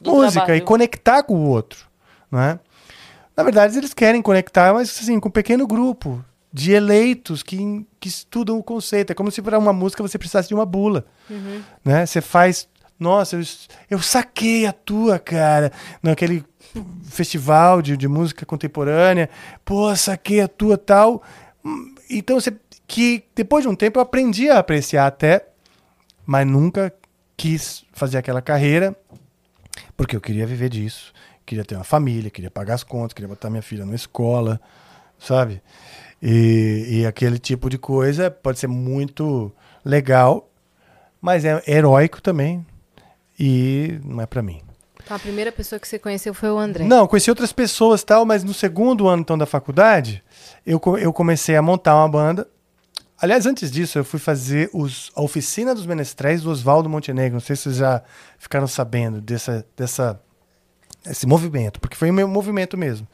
Do 0.01 0.11
música 0.11 0.45
trabalho. 0.45 0.57
e 0.57 0.61
conectar 0.61 1.23
com 1.23 1.35
o 1.35 1.49
outro, 1.49 1.87
não 2.31 2.39
é? 2.39 2.59
Na 3.35 3.43
verdade, 3.43 3.77
eles 3.77 3.93
querem 3.93 4.21
conectar, 4.21 4.73
mas 4.73 4.89
assim, 4.89 5.19
com 5.19 5.29
um 5.29 5.31
pequeno 5.31 5.67
grupo 5.67 6.23
de 6.51 6.71
eleitos 6.71 7.43
que, 7.43 7.85
que 7.99 8.07
estudam 8.07 8.57
o 8.57 8.63
conceito. 8.63 9.11
É 9.11 9.13
como 9.13 9.31
se 9.31 9.41
para 9.41 9.59
uma 9.59 9.73
música 9.73 10.01
você 10.01 10.17
precisasse 10.17 10.47
de 10.47 10.53
uma 10.53 10.65
bula, 10.65 11.05
né? 11.83 12.05
Você 12.05 12.21
faz, 12.21 12.67
nossa, 12.99 13.35
eu, 13.35 13.43
eu 13.89 14.01
saquei 14.01 14.65
a 14.65 14.73
tua, 14.73 15.19
cara, 15.19 15.71
naquele 16.01 16.43
festival 17.03 17.81
de, 17.81 17.97
de 17.97 18.07
música 18.07 18.45
contemporânea, 18.45 19.29
pô, 19.65 19.95
saquei 19.95 20.41
a 20.41 20.47
tua 20.47 20.77
tal. 20.77 21.23
Então, 22.09 22.39
você, 22.39 22.53
que 22.87 23.23
depois 23.35 23.63
de 23.63 23.69
um 23.69 23.75
tempo 23.75 23.99
eu 23.99 24.03
aprendi 24.03 24.49
a 24.49 24.59
apreciar 24.59 25.07
até, 25.07 25.47
mas 26.25 26.45
nunca 26.47 26.93
quis 27.35 27.83
fazer 27.93 28.17
aquela 28.17 28.41
carreira 28.41 28.95
porque 29.97 30.15
eu 30.15 30.21
queria 30.21 30.45
viver 30.45 30.69
disso, 30.69 31.11
queria 31.43 31.65
ter 31.65 31.75
uma 31.75 31.83
família, 31.83 32.29
queria 32.29 32.51
pagar 32.51 32.75
as 32.75 32.83
contas, 32.83 33.13
queria 33.13 33.27
botar 33.27 33.49
minha 33.49 33.63
filha 33.63 33.83
na 33.83 33.95
escola, 33.95 34.61
sabe? 35.17 35.61
E, 36.21 36.87
e 36.89 37.05
aquele 37.05 37.37
tipo 37.37 37.69
de 37.69 37.77
coisa 37.77 38.31
pode 38.31 38.59
ser 38.59 38.67
muito 38.67 39.51
legal, 39.85 40.49
mas 41.21 41.45
é 41.45 41.61
heróico 41.67 42.21
também 42.21 42.65
e 43.39 43.99
não 44.03 44.21
é 44.21 44.25
pra 44.25 44.41
mim. 44.41 44.61
Então, 45.03 45.15
a 45.15 45.19
primeira 45.19 45.51
pessoa 45.51 45.79
que 45.79 45.87
você 45.87 45.97
conheceu 45.97 46.33
foi 46.33 46.49
o 46.49 46.57
André. 46.57 46.83
Não, 46.83 47.07
conheci 47.07 47.29
outras 47.29 47.53
pessoas 47.53 48.03
tal, 48.03 48.25
mas 48.25 48.43
no 48.43 48.53
segundo 48.53 49.07
ano 49.07 49.21
então 49.21 49.37
da 49.37 49.45
faculdade, 49.45 50.21
eu, 50.65 50.81
eu 50.99 51.13
comecei 51.13 51.55
a 51.55 51.61
montar 51.61 51.95
uma 51.95 52.09
banda. 52.09 52.47
Aliás, 53.19 53.45
antes 53.45 53.71
disso, 53.71 53.97
eu 53.97 54.03
fui 54.03 54.19
fazer 54.19 54.69
os, 54.73 55.11
a 55.15 55.21
oficina 55.21 55.73
dos 55.73 55.85
menestréis 55.85 56.41
do 56.41 56.51
Oswaldo 56.51 56.89
Montenegro. 56.89 57.35
Não 57.35 57.39
sei 57.39 57.55
se 57.55 57.63
vocês 57.63 57.77
já 57.77 58.03
ficaram 58.37 58.67
sabendo 58.67 59.21
dessa, 59.21 59.65
dessa, 59.77 60.19
esse 61.05 61.25
movimento, 61.25 61.79
porque 61.79 61.95
foi 61.95 62.11
um 62.11 62.13
meu 62.13 62.27
movimento 62.27 62.77
mesmo. 62.77 63.07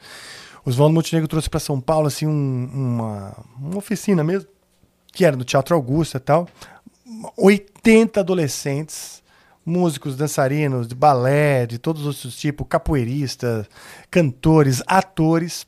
Oswaldo 0.64 0.94
Montenegro 0.94 1.28
trouxe 1.28 1.48
para 1.50 1.60
São 1.60 1.80
Paulo 1.80 2.06
assim 2.06 2.26
um- 2.26 2.70
uma, 2.72 3.36
uma 3.58 3.78
oficina 3.78 4.24
mesmo, 4.24 4.48
que 5.12 5.24
era 5.24 5.36
no 5.36 5.44
Teatro 5.44 5.74
Augusta 5.74 6.16
e 6.16 6.20
tal. 6.20 6.48
80 7.36 8.20
adolescentes, 8.20 9.22
músicos, 9.64 10.16
dançarinos, 10.16 10.86
de 10.88 10.94
balé, 10.94 11.66
de 11.66 11.78
todos 11.78 12.02
os 12.02 12.08
outros 12.08 12.36
tipos, 12.36 12.66
capoeiristas, 12.68 13.66
cantores, 14.10 14.82
atores, 14.86 15.66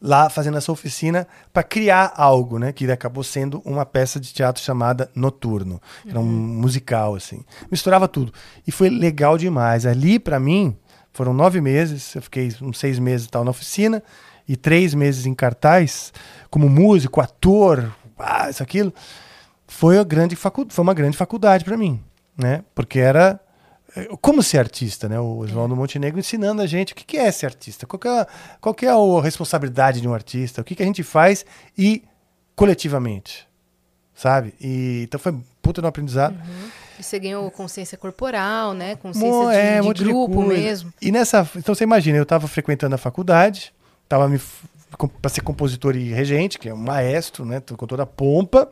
lá 0.00 0.28
fazendo 0.28 0.58
essa 0.58 0.70
oficina 0.70 1.26
para 1.52 1.62
criar 1.62 2.12
algo, 2.16 2.58
né? 2.58 2.72
Que 2.72 2.90
acabou 2.90 3.24
sendo 3.24 3.60
uma 3.64 3.84
peça 3.86 4.20
de 4.20 4.32
teatro 4.32 4.62
chamada 4.62 5.10
Noturno. 5.14 5.80
Era 6.06 6.20
um 6.20 6.24
musical, 6.24 7.14
assim. 7.14 7.44
Misturava 7.70 8.06
tudo. 8.06 8.32
E 8.66 8.70
foi 8.72 8.88
legal 8.90 9.36
demais. 9.38 9.86
Ali, 9.86 10.18
para 10.18 10.38
mim, 10.38 10.76
foram 11.16 11.32
nove 11.32 11.60
meses. 11.60 12.14
Eu 12.14 12.22
fiquei 12.22 12.54
uns 12.60 12.78
seis 12.78 12.98
meses 12.98 13.26
tal 13.26 13.42
na 13.42 13.50
oficina 13.50 14.02
e 14.46 14.56
três 14.56 14.94
meses 14.94 15.26
em 15.26 15.34
cartaz, 15.34 16.12
como 16.50 16.68
músico, 16.68 17.20
ator, 17.20 17.92
ah, 18.18 18.48
isso, 18.50 18.62
aquilo. 18.62 18.92
Foi, 19.66 19.98
a 19.98 20.04
grande 20.04 20.36
facu 20.36 20.66
foi 20.68 20.82
uma 20.82 20.94
grande 20.94 21.16
faculdade 21.16 21.64
para 21.64 21.76
mim, 21.76 22.00
né? 22.36 22.62
Porque 22.74 23.00
era 23.00 23.40
eh, 23.96 24.08
como 24.20 24.42
ser 24.42 24.58
artista, 24.58 25.08
né? 25.08 25.18
O 25.18 25.38
Oswaldo 25.38 25.74
Montenegro 25.74 26.20
ensinando 26.20 26.62
a 26.62 26.66
gente 26.66 26.92
o 26.92 26.96
que 26.96 27.16
é 27.16 27.32
ser 27.32 27.46
artista, 27.46 27.86
qual 27.86 28.00
é, 28.14 28.26
qual 28.60 28.76
é 28.82 29.18
a 29.18 29.22
responsabilidade 29.22 30.00
de 30.00 30.06
um 30.06 30.14
artista, 30.14 30.60
o 30.60 30.64
que, 30.64 30.76
que 30.76 30.82
a 30.82 30.86
gente 30.86 31.02
faz 31.02 31.44
e 31.76 32.04
coletivamente, 32.54 33.48
sabe? 34.14 34.54
E, 34.60 35.02
então 35.04 35.18
foi 35.18 35.34
puta 35.60 35.82
no 35.82 35.88
aprendizado. 35.88 36.36
E 36.36 36.85
você 37.02 37.18
ganhou 37.18 37.50
consciência 37.50 37.96
corporal, 37.98 38.74
né? 38.74 38.96
Consciência 38.96 39.30
Mo- 39.30 39.50
de, 39.50 39.56
é, 39.56 39.80
de 39.92 40.04
grupo 40.04 40.34
coisa. 40.44 40.48
mesmo. 40.52 40.92
E 41.00 41.10
nessa, 41.12 41.48
então 41.56 41.74
você 41.74 41.84
imagina, 41.84 42.18
eu 42.18 42.22
estava 42.22 42.46
frequentando 42.48 42.94
a 42.94 42.98
faculdade, 42.98 43.72
estava 44.04 44.28
me 44.28 44.40
para 45.20 45.28
ser 45.30 45.42
compositor 45.42 45.96
e 45.96 46.12
regente, 46.12 46.58
que 46.58 46.68
é 46.68 46.74
um 46.74 46.78
maestro, 46.78 47.44
né, 47.44 47.60
com 47.76 47.86
toda 47.86 48.04
a 48.04 48.06
pompa. 48.06 48.68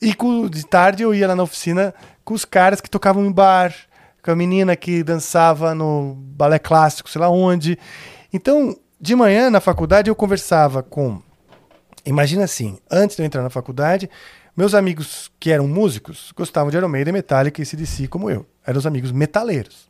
E 0.00 0.14
com, 0.14 0.46
de 0.48 0.64
tarde 0.64 1.02
eu 1.02 1.12
ia 1.14 1.26
lá 1.26 1.34
na 1.34 1.42
oficina 1.42 1.92
com 2.24 2.34
os 2.34 2.44
caras 2.44 2.80
que 2.80 2.88
tocavam 2.88 3.24
em 3.26 3.32
bar, 3.32 3.74
com 4.22 4.30
a 4.30 4.36
menina 4.36 4.76
que 4.76 5.02
dançava 5.02 5.74
no 5.74 6.14
balé 6.16 6.58
clássico, 6.58 7.10
sei 7.10 7.20
lá 7.20 7.28
onde. 7.28 7.76
Então, 8.32 8.76
de 9.00 9.16
manhã 9.16 9.50
na 9.50 9.60
faculdade 9.60 10.08
eu 10.10 10.14
conversava 10.14 10.82
com 10.82 11.20
Imagina 12.06 12.44
assim, 12.44 12.78
antes 12.90 13.16
de 13.16 13.22
eu 13.22 13.26
entrar 13.26 13.42
na 13.42 13.50
faculdade, 13.50 14.08
meus 14.58 14.74
amigos 14.74 15.30
que 15.38 15.50
eram 15.52 15.68
músicos 15.68 16.32
gostavam 16.36 16.70
de 16.70 16.76
Iron 16.76 16.88
Maiden, 16.88 17.12
Metallica 17.12 17.62
e 17.62 17.66
CDC 17.66 18.08
como 18.08 18.28
eu. 18.28 18.44
Eram 18.66 18.78
os 18.78 18.86
amigos 18.86 19.12
metaleiros. 19.12 19.88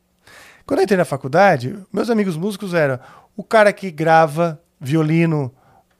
Quando 0.66 0.80
eu 0.80 0.84
entrei 0.84 0.98
na 0.98 1.04
faculdade, 1.06 1.74
meus 1.92 2.10
amigos 2.10 2.36
músicos 2.36 2.74
eram 2.74 2.98
o 3.34 3.42
cara 3.42 3.72
que 3.72 3.90
grava 3.90 4.60
violino 4.78 5.50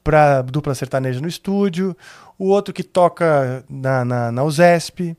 para 0.05 0.43
dupla 0.43 0.75
sertaneja 0.75 1.21
no 1.21 1.29
estúdio, 1.29 1.97
o 2.39 2.49
outro 2.49 2.73
que 2.75 2.83
toca 2.83 3.65
na, 3.69 4.05
na, 4.05 4.33
na 4.33 4.45
USESP, 4.45 5.17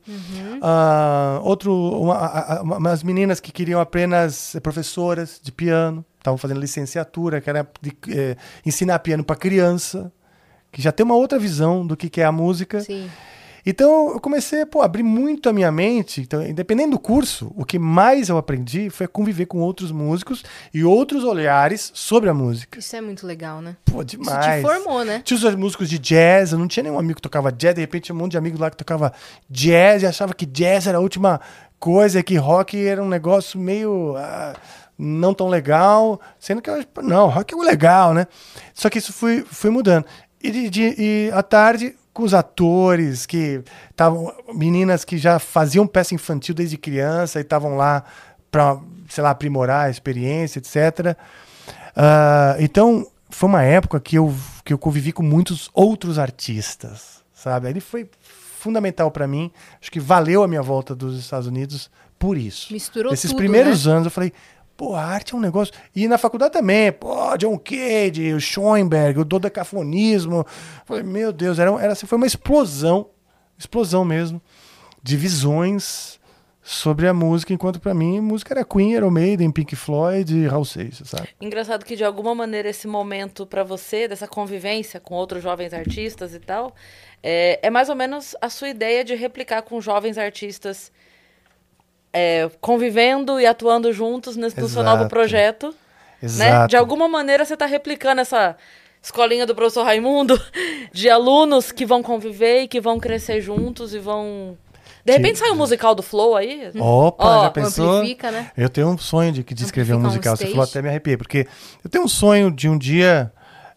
ah, 0.62 1.40
outro, 1.42 1.72
uma, 1.74 2.14
a- 2.14 2.54
a- 2.58 2.62
umas 2.62 3.02
meninas 3.02 3.40
que 3.40 3.52
queriam 3.52 3.80
apenas 3.80 4.34
ser 4.34 4.60
professoras 4.60 5.40
de 5.42 5.52
piano, 5.52 6.04
estavam 6.18 6.38
fazendo 6.38 6.60
licenciatura, 6.60 7.40
que 7.40 7.50
era 7.50 7.68
de, 7.80 7.92
eh, 8.08 8.36
ensinar 8.64 8.98
piano 9.00 9.22
para 9.24 9.36
criança, 9.36 10.12
que 10.72 10.80
já 10.80 10.92
tem 10.92 11.04
uma 11.04 11.14
outra 11.16 11.38
visão 11.38 11.86
do 11.86 11.96
que, 11.96 12.08
que 12.08 12.20
é 12.20 12.24
a 12.24 12.32
música. 12.32 12.80
Sim. 12.80 13.10
Então 13.64 14.12
eu 14.12 14.20
comecei 14.20 14.62
a 14.62 14.84
abrir 14.84 15.02
muito 15.02 15.48
a 15.48 15.52
minha 15.52 15.70
mente. 15.70 16.20
Então, 16.20 16.42
independente 16.46 16.90
do 16.90 16.98
curso, 16.98 17.52
o 17.56 17.64
que 17.64 17.78
mais 17.78 18.28
eu 18.28 18.38
aprendi 18.38 18.90
foi 18.90 19.06
conviver 19.06 19.46
com 19.46 19.58
outros 19.58 19.90
músicos 19.92 20.42
e 20.72 20.82
outros 20.84 21.24
olhares 21.24 21.90
sobre 21.94 22.28
a 22.30 22.34
música. 22.34 22.78
Isso 22.78 22.96
é 22.96 23.00
muito 23.00 23.26
legal, 23.26 23.60
né? 23.60 23.76
Pô, 23.84 23.98
Isso 24.02 24.16
demais. 24.18 24.56
te 24.56 24.62
formou, 24.62 25.04
né? 25.04 25.20
Tinha 25.24 25.36
os 25.38 25.54
músicos 25.54 25.88
de 25.88 25.98
jazz, 25.98 26.52
eu 26.52 26.58
não 26.58 26.68
tinha 26.68 26.82
nenhum 26.84 26.98
amigo 26.98 27.16
que 27.16 27.22
tocava 27.22 27.50
jazz, 27.52 27.74
de 27.74 27.80
repente 27.80 28.04
tinha 28.04 28.14
um 28.14 28.18
monte 28.18 28.32
de 28.32 28.38
amigos 28.38 28.58
lá 28.60 28.70
que 28.70 28.76
tocava 28.76 29.12
jazz 29.48 30.02
e 30.02 30.06
achava 30.06 30.34
que 30.34 30.46
jazz 30.46 30.86
era 30.86 30.98
a 30.98 31.00
última 31.00 31.40
coisa, 31.78 32.22
que 32.22 32.36
rock 32.36 32.76
era 32.86 33.02
um 33.02 33.08
negócio 33.08 33.58
meio 33.58 34.14
ah, 34.16 34.54
não 34.98 35.32
tão 35.32 35.48
legal, 35.48 36.20
sendo 36.38 36.60
que 36.60 36.68
eu, 36.68 36.84
não, 37.02 37.28
rock 37.28 37.54
é 37.54 37.56
legal, 37.56 38.12
né? 38.12 38.26
Só 38.74 38.90
que 38.90 38.98
isso 38.98 39.12
foi, 39.12 39.42
foi 39.42 39.70
mudando. 39.70 40.04
E, 40.42 40.50
de, 40.50 40.70
de- 40.70 40.94
e 40.98 41.30
à 41.32 41.42
tarde, 41.42 41.94
com 42.12 42.22
os 42.22 42.34
atores 42.34 43.26
que 43.26 43.62
estavam, 43.90 44.32
meninas 44.52 45.04
que 45.04 45.16
já 45.16 45.38
faziam 45.38 45.86
peça 45.86 46.14
infantil 46.14 46.54
desde 46.54 46.76
criança 46.76 47.38
e 47.38 47.42
estavam 47.42 47.76
lá 47.76 48.04
para, 48.50 48.78
sei 49.08 49.22
lá, 49.22 49.30
aprimorar 49.30 49.86
a 49.86 49.90
experiência, 49.90 50.58
etc. 50.58 51.16
Ah, 51.94 52.56
então, 52.58 53.06
foi 53.28 53.48
uma 53.48 53.62
época 53.62 54.00
que 54.00 54.16
eu, 54.16 54.34
que 54.64 54.72
eu 54.72 54.78
convivi 54.78 55.12
com 55.12 55.22
muitos 55.22 55.70
outros 55.72 56.18
artistas, 56.18 57.22
sabe? 57.32 57.68
Ele 57.68 57.80
foi 57.80 58.08
fundamental 58.58 59.10
para 59.10 59.26
mim. 59.26 59.50
Acho 59.80 59.90
que 59.90 60.00
valeu 60.00 60.42
a 60.42 60.48
minha 60.48 60.62
volta 60.62 60.94
dos 60.94 61.18
Estados 61.18 61.46
Unidos 61.46 61.90
por 62.18 62.36
isso. 62.36 62.72
Misturou 62.72 63.12
Esses 63.12 63.30
tudo, 63.30 63.38
primeiros 63.38 63.86
né? 63.86 63.92
anos 63.92 64.04
eu 64.04 64.10
falei, 64.10 64.32
pô, 64.80 64.94
a 64.94 65.04
arte 65.04 65.34
é 65.34 65.36
um 65.36 65.40
negócio. 65.40 65.74
E 65.94 66.08
na 66.08 66.16
faculdade 66.16 66.54
também, 66.54 66.90
pô, 66.90 67.36
John 67.36 67.58
Cage, 67.58 68.32
o 68.32 68.40
Schoenberg, 68.40 69.20
o 69.20 69.24
dodecafonismo. 69.26 70.42
Falei, 70.86 71.02
meu 71.02 71.34
Deus, 71.34 71.58
era, 71.58 71.70
era, 71.72 71.92
assim, 71.92 72.06
foi 72.06 72.16
uma 72.16 72.26
explosão, 72.26 73.10
explosão 73.58 74.06
mesmo, 74.06 74.40
de 75.02 75.18
visões 75.18 76.18
sobre 76.62 77.06
a 77.06 77.12
música, 77.12 77.52
enquanto 77.52 77.78
para 77.78 77.92
mim 77.92 78.20
música 78.20 78.54
era 78.54 78.64
Queen, 78.64 78.92
Iron 78.92 79.10
Maiden, 79.10 79.50
Pink 79.50 79.76
Floyd 79.76 80.34
e 80.34 80.46
Raul 80.46 80.64
Seixas, 80.64 81.10
sabe? 81.10 81.28
Engraçado 81.38 81.84
que 81.84 81.94
de 81.94 82.04
alguma 82.04 82.34
maneira 82.34 82.70
esse 82.70 82.88
momento 82.88 83.44
pra 83.44 83.62
você, 83.62 84.08
dessa 84.08 84.26
convivência 84.26 84.98
com 84.98 85.14
outros 85.14 85.42
jovens 85.42 85.74
artistas 85.74 86.32
e 86.34 86.40
tal, 86.40 86.74
é, 87.22 87.60
é 87.62 87.68
mais 87.68 87.90
ou 87.90 87.94
menos 87.94 88.34
a 88.40 88.48
sua 88.48 88.70
ideia 88.70 89.04
de 89.04 89.14
replicar 89.14 89.60
com 89.60 89.78
jovens 89.78 90.16
artistas 90.16 90.90
é, 92.12 92.50
convivendo 92.60 93.40
e 93.40 93.46
atuando 93.46 93.92
juntos 93.92 94.36
nesse, 94.36 94.60
no 94.60 94.68
seu 94.68 94.82
novo 94.82 95.02
Exato. 95.02 95.10
projeto. 95.10 95.66
Né? 96.22 96.26
Exato. 96.26 96.68
De 96.68 96.76
alguma 96.76 97.08
maneira 97.08 97.44
você 97.44 97.54
está 97.54 97.66
replicando 97.66 98.20
essa 98.20 98.56
escolinha 99.02 99.46
do 99.46 99.54
professor 99.54 99.84
Raimundo 99.84 100.40
de 100.92 101.08
alunos 101.08 101.72
que 101.72 101.86
vão 101.86 102.02
conviver 102.02 102.62
e 102.62 102.68
que 102.68 102.80
vão 102.80 102.98
crescer 102.98 103.40
juntos 103.40 103.94
e 103.94 103.98
vão. 103.98 104.56
De 105.04 105.12
repente 105.12 105.38
sai 105.38 105.50
um 105.50 105.56
musical 105.56 105.94
do 105.94 106.02
Flow 106.02 106.36
aí. 106.36 106.70
Opa, 106.78 107.24
Ó, 107.24 107.42
já 107.44 107.50
pensou? 107.50 107.90
Amplifica, 107.90 108.30
né? 108.30 108.50
Eu 108.54 108.68
tenho 108.68 108.88
um 108.88 108.98
sonho 108.98 109.32
de, 109.32 109.42
que 109.42 109.54
de 109.54 109.64
escrever 109.64 109.94
um 109.94 109.98
Amplificar 109.98 110.32
um 110.32 110.32
musical. 110.32 110.36
Você 110.36 110.52
falou 110.52 110.64
até 110.64 110.82
me 110.82 110.88
arrepiei, 110.88 111.16
porque 111.16 111.46
eu 111.82 111.90
tenho 111.90 112.04
um 112.04 112.08
sonho 112.08 112.50
de 112.50 112.68
um 112.68 112.76
dia 112.76 113.32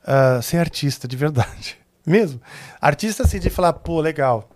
ah, 0.05 0.41
ser 0.41 0.57
artista 0.57 1.07
de 1.07 1.15
verdade. 1.15 1.77
Mesmo. 2.05 2.41
Artista 2.81 3.23
assim, 3.23 3.39
de 3.39 3.49
falar, 3.49 3.71
pô, 3.71 4.01
legal. 4.01 4.49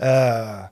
Ah, 0.00 0.68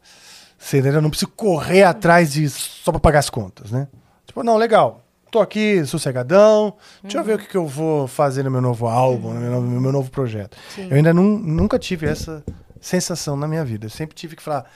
você 0.65 0.79
entendeu? 0.79 0.99
eu 0.99 1.03
não 1.03 1.11
preciso 1.11 1.31
correr 1.33 1.83
atrás 1.83 2.33
de 2.33 2.49
só 2.49 2.91
pra 2.93 3.01
pagar 3.01 3.19
as 3.21 3.31
contas, 3.31 3.71
né? 3.71 3.89
Tipo, 4.27 4.43
não, 4.43 4.57
legal. 4.57 5.01
Tô 5.31 5.41
aqui 5.41 5.85
sossegadão. 5.87 6.75
Deixa 7.03 7.19
eu 7.19 7.25
ver 7.25 7.35
o 7.37 7.39
que, 7.39 7.47
que 7.49 7.57
eu 7.57 7.67
vou 7.67 8.07
fazer 8.07 8.43
no 8.43 8.51
meu 8.51 8.61
novo 8.61 8.87
álbum, 8.87 9.33
no 9.33 9.41
meu 9.41 9.51
novo, 9.51 9.67
no 9.67 9.81
meu 9.81 9.93
novo 9.93 10.11
projeto. 10.11 10.57
Sim. 10.75 10.89
Eu 10.91 10.97
ainda 10.97 11.13
nun- 11.15 11.39
nunca 11.39 11.79
tive 11.79 12.07
essa 12.07 12.45
sensação 12.81 13.35
na 13.37 13.49
minha 13.49 13.65
vida. 13.65 13.87
Eu 13.87 13.91
sempre 13.91 14.15
tive 14.15 14.37
que 14.37 14.43
falar 14.43 14.71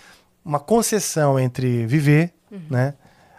uma 0.44 0.58
concessão 0.58 1.38
entre 1.38 1.86
viver, 1.86 2.32
né? 2.70 2.94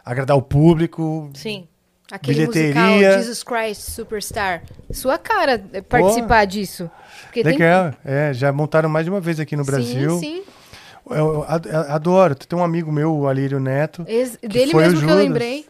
Agradar 0.05 0.37
o 0.37 0.41
público. 0.41 1.29
Sim. 1.33 1.67
Aquele 2.11 2.45
Bilheteria. 2.47 2.73
musical 2.85 3.13
Jesus 3.19 3.43
Christ 3.43 3.81
Superstar. 3.91 4.63
Sua 4.91 5.17
cara 5.17 5.61
é 5.73 5.81
participar 5.81 6.45
disso. 6.45 6.89
Porque 7.23 7.43
tem- 7.43 7.53
Legal. 7.53 7.93
É, 8.05 8.31
já 8.33 8.51
montaram 8.53 8.87
mais 8.87 9.05
de 9.05 9.09
uma 9.09 9.19
vez 9.19 9.39
aqui 9.39 9.55
no 9.55 9.65
Brasil. 9.65 10.11
Sim, 10.11 10.19
sim. 10.19 10.43
Eu, 11.12 11.18
eu 11.18 11.72
eu 11.72 11.80
adoro. 11.93 12.36
Tem 12.36 12.58
um 12.58 12.64
amigo 12.64 12.91
meu, 12.91 13.14
o 13.16 13.28
Alírio 13.28 13.60
Neto. 13.60 14.03
Ex- 14.08 14.38
dele 14.41 14.72
foi 14.72 14.84
o 14.84 14.91
mesmo 14.91 15.05
que 15.05 15.12
eu 15.12 15.18
lembrei. 15.18 15.66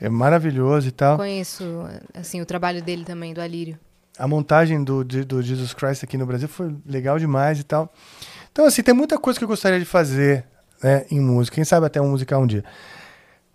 É 0.00 0.08
maravilhoso 0.08 0.88
e 0.88 0.90
tal. 0.90 1.16
Conheço, 1.16 1.64
assim, 2.12 2.40
o 2.40 2.46
trabalho 2.46 2.82
dele 2.82 3.04
também, 3.04 3.32
do 3.32 3.40
Alírio. 3.40 3.78
a 4.18 4.26
montagem 4.26 4.82
do, 4.82 5.04
do 5.04 5.42
Jesus 5.42 5.72
Christ 5.72 6.02
aqui 6.04 6.16
no 6.18 6.26
Brasil 6.26 6.48
foi 6.48 6.74
legal 6.86 7.18
demais 7.18 7.60
e 7.60 7.64
tal. 7.64 7.92
Então, 8.52 8.64
assim, 8.66 8.82
tem 8.82 8.94
muita 8.94 9.18
coisa 9.18 9.38
que 9.38 9.44
eu 9.44 9.48
gostaria 9.48 9.78
de 9.78 9.84
fazer 9.84 10.44
né, 10.82 11.04
em 11.10 11.20
música. 11.20 11.54
Quem 11.54 11.64
sabe 11.64 11.86
até 11.86 12.00
um 12.00 12.10
musical 12.10 12.42
um 12.42 12.46
dia. 12.46 12.64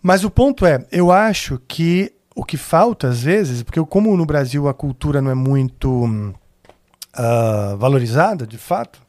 Mas 0.02 0.24
o 0.24 0.30
ponto 0.30 0.66
é, 0.66 0.86
eu 0.92 1.12
acho 1.12 1.62
que 1.68 2.14
o 2.36 2.44
que 2.46 2.56
falta, 2.58 3.10
às 3.10 3.22
vezes, 3.22 3.62
porque 3.64 3.84
como 3.86 4.16
no 4.16 4.26
Brasil 4.26 4.68
a 4.70 4.74
cultura 4.74 5.22
não 5.22 5.30
é 5.30 5.36
muito 5.36 6.34
ah, 7.14 7.76
valorizada, 7.78 8.48
de 8.48 8.58
fato, 8.58 9.02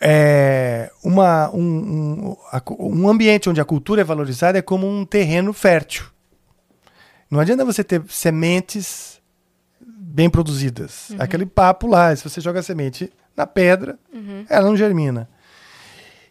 é 0.00 0.90
uma, 1.02 1.50
um, 1.54 2.34
um, 2.36 3.02
um 3.02 3.08
ambiente 3.08 3.48
onde 3.48 3.60
a 3.60 3.64
cultura 3.64 4.00
é 4.00 4.04
valorizada 4.04 4.58
é 4.58 4.62
como 4.62 4.88
um 4.88 5.04
terreno 5.04 5.52
fértil. 5.52 6.06
Não 7.30 7.40
adianta 7.40 7.64
você 7.64 7.82
ter 7.82 8.02
sementes 8.08 9.20
bem 9.80 10.28
produzidas. 10.30 11.08
Aquele 11.18 11.46
papo 11.46 11.86
lá, 11.86 12.14
se 12.14 12.22
você 12.22 12.40
joga 12.40 12.60
a 12.60 12.62
semente 12.62 13.12
na 13.36 13.46
pedra, 13.46 13.98
ela 14.48 14.66
não 14.68 14.76
germina. 14.76 15.28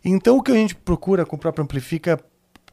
Então 0.05 0.37
o 0.37 0.41
que 0.43 0.51
a 0.51 0.55
gente 0.55 0.75
procura 0.75 1.25
com 1.25 1.35
o 1.35 1.39
próprio 1.39 1.63
Amplifica, 1.63 2.19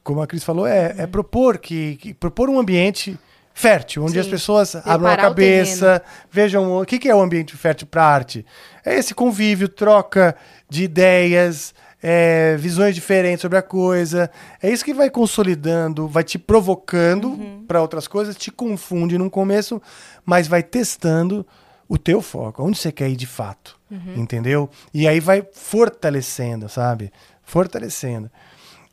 como 0.03 0.21
a 0.23 0.27
Cris 0.27 0.45
falou, 0.45 0.67
é, 0.67 0.95
é 0.99 1.07
propor 1.07 1.59
que, 1.59 1.97
que- 1.97 2.15
propor 2.15 2.49
um 2.49 2.59
ambiente 2.59 3.19
fértil, 3.53 4.05
onde 4.05 4.13
Sim. 4.15 4.21
as 4.21 4.27
pessoas 4.29 4.75
abram 4.77 4.93
a 4.93 4.99
Preparar 4.99 5.19
cabeça, 5.19 6.03
vejam 6.31 6.81
o 6.81 6.85
que, 6.87 6.99
que 6.99 7.09
é 7.09 7.15
o 7.15 7.21
ambiente 7.21 7.57
fértil 7.57 7.87
para 7.87 8.05
arte. 8.05 8.47
É 8.85 8.95
esse 8.95 9.15
convívio, 9.15 9.69
troca 9.69 10.35
de 10.71 10.85
ideias, 10.85 11.75
é, 12.03 12.57
visões 12.57 12.95
diferentes 12.95 13.43
sobre 13.43 13.59
a 13.59 13.63
coisa. 13.63 14.31
É 14.63 14.71
isso 14.71 14.85
que 14.85 14.95
vai 14.95 15.11
consolidando, 15.11 16.09
vai 16.09 16.25
te 16.25 16.39
provocando 16.39 17.37
para 17.67 17.83
outras 17.83 18.09
coisas, 18.09 18.37
te 18.37 18.51
confunde 18.51 19.19
no 19.19 19.29
começo, 19.29 19.83
mas 20.25 20.47
vai 20.49 20.63
testando 20.63 21.47
o 21.89 21.99
teu 21.99 22.23
foco, 22.23 22.63
onde 22.63 22.79
você 22.79 22.91
quer 22.93 23.11
ir 23.11 23.17
de 23.17 23.27
fato, 23.27 23.77
entendeu? 24.17 24.71
E 24.95 25.07
aí 25.09 25.19
vai 25.21 25.45
fortalecendo, 25.53 26.69
sabe? 26.69 27.13
Fortalecendo. 27.43 28.31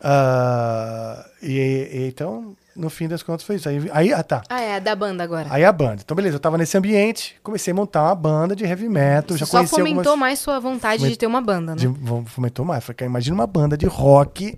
Ah, 0.01 1.25
e, 1.41 1.57
e- 1.91 2.07
então, 2.07 2.55
no 2.77 2.89
fim 2.89 3.07
das 3.07 3.23
contas, 3.23 3.43
foi 3.45 3.55
isso. 3.55 3.67
Aí, 3.67 3.89
aí 3.91 4.13
ah, 4.13 4.21
tá. 4.23 4.43
Ah, 4.49 4.61
é, 4.61 4.79
da 4.79 4.95
banda 4.95 5.23
agora. 5.23 5.47
Aí 5.49 5.65
a 5.65 5.71
banda. 5.71 6.01
Então, 6.03 6.15
beleza, 6.15 6.35
eu 6.35 6.39
tava 6.39 6.57
nesse 6.57 6.77
ambiente, 6.77 7.35
comecei 7.43 7.71
a 7.71 7.75
montar 7.75 8.03
uma 8.03 8.15
banda 8.15 8.55
de 8.55 8.63
heavy 8.63 8.87
metal. 8.87 9.35
Você 9.35 9.39
já 9.39 9.45
só 9.45 9.65
fomentou 9.65 9.97
algumas... 9.99 10.19
mais 10.19 10.39
sua 10.39 10.59
vontade 10.59 10.97
Foment- 10.99 11.11
de 11.11 11.17
ter 11.17 11.27
uma 11.27 11.41
banda, 11.41 11.75
né? 11.75 11.81
de, 11.81 11.89
fomentou 12.27 12.63
mais. 12.63 12.83
Falei, 12.83 12.95
cara, 12.97 13.09
imagina 13.09 13.33
uma 13.35 13.47
banda 13.47 13.75
de 13.77 13.85
rock, 13.87 14.57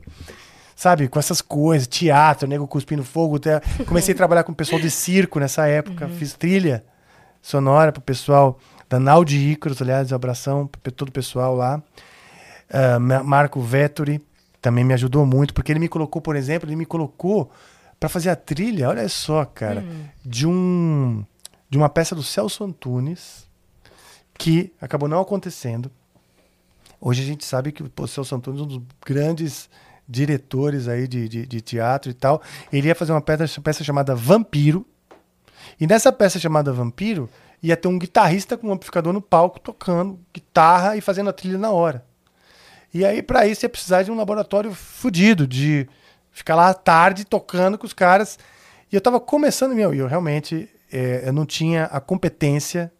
sabe, 0.75 1.07
com 1.07 1.17
essas 1.17 1.41
coisas, 1.41 1.87
teatro, 1.87 2.47
nego 2.47 2.67
cuspindo 2.67 3.03
fogo. 3.03 3.37
até- 3.37 3.61
Comecei 3.87 4.13
a 4.13 4.17
trabalhar 4.17 4.43
com 4.43 4.51
o 4.51 4.55
pessoal 4.55 4.81
de 4.81 4.91
circo 4.91 5.39
nessa 5.39 5.65
época, 5.67 6.05
Uhum. 6.05 6.15
fiz 6.15 6.33
trilha 6.33 6.83
sonora 7.41 7.91
pro 7.91 8.01
pessoal 8.01 8.59
da 8.89 8.99
Nau 8.99 9.23
de 9.23 9.37
Ícaros, 9.37 9.81
aliás, 9.81 10.11
um 10.11 10.15
abração 10.15 10.67
pra 10.67 10.91
todo 10.91 11.09
o 11.09 11.11
pessoal 11.11 11.55
lá. 11.55 11.81
Ma- 12.99 13.23
Marco 13.23 13.59
Vettori 13.61 14.21
também 14.61 14.83
me 14.83 14.93
ajudou 14.93 15.25
muito, 15.25 15.53
porque 15.53 15.71
ele 15.71 15.79
me 15.79 15.87
colocou, 15.87 16.21
por 16.21 16.35
exemplo, 16.35 16.67
ele 16.67 16.75
me 16.75 16.85
colocou 16.85 17.49
para 17.99 18.09
fazer 18.09 18.29
a 18.29 18.35
trilha, 18.35 18.89
olha 18.89 19.07
só, 19.09 19.43
cara, 19.45 19.83
de 20.23 20.47
um 20.47 21.23
de 21.69 21.77
uma 21.77 21.89
peça 21.89 22.15
do 22.15 22.23
Celso 22.23 22.63
Antunes 22.63 23.47
que 24.33 24.73
acabou 24.81 25.07
não 25.07 25.19
acontecendo. 25.19 25.91
Hoje 26.99 27.21
a 27.21 27.25
gente 27.25 27.45
sabe 27.45 27.71
que 27.71 27.83
o 27.83 28.07
Celso 28.07 28.35
Antunes 28.35 28.61
é 28.61 28.63
um 28.63 28.67
dos 28.67 28.81
grandes 29.05 29.69
diretores 30.07 30.87
aí 30.87 31.07
de, 31.07 31.29
de, 31.29 31.45
de 31.45 31.61
teatro 31.61 32.09
e 32.09 32.13
tal. 32.13 32.41
Ele 32.73 32.87
ia 32.87 32.95
fazer 32.95 33.11
uma 33.11 33.21
peça, 33.21 33.61
peça 33.61 33.83
chamada 33.83 34.15
Vampiro. 34.15 34.85
E 35.79 35.85
nessa 35.85 36.11
peça 36.11 36.39
chamada 36.39 36.73
Vampiro, 36.73 37.29
ia 37.61 37.77
ter 37.77 37.87
um 37.87 37.99
guitarrista 37.99 38.57
com 38.57 38.67
um 38.67 38.71
amplificador 38.71 39.13
no 39.13 39.21
palco 39.21 39.59
tocando 39.59 40.19
guitarra 40.33 40.97
e 40.97 41.01
fazendo 41.01 41.29
a 41.29 41.33
trilha 41.33 41.57
na 41.57 41.69
hora. 41.69 42.03
E 42.91 43.05
aí, 43.05 43.21
para 43.21 43.45
isso, 43.45 43.63
ia 43.65 43.69
precisar 43.69 44.01
de 44.01 44.09
um 44.09 44.15
laboratório 44.15 44.73
fudido, 44.73 45.45
de 45.45 45.87
ficar 46.39 46.55
lá 46.55 46.69
à 46.69 46.73
tarde 46.73 47.25
tocando 47.25 47.77
com 47.77 47.85
os 47.85 47.93
caras. 47.93 48.39
E 48.91 48.95
eu 48.95 49.01
tava 49.01 49.19
começando, 49.19 49.75
meu, 49.75 49.93
e 49.93 49.99
eu 49.99 50.07
realmente 50.07 50.69
é, 50.91 51.27
eu 51.27 51.33
não 51.33 51.45
tinha 51.45 51.85
a 51.85 51.99
competência 51.99 52.91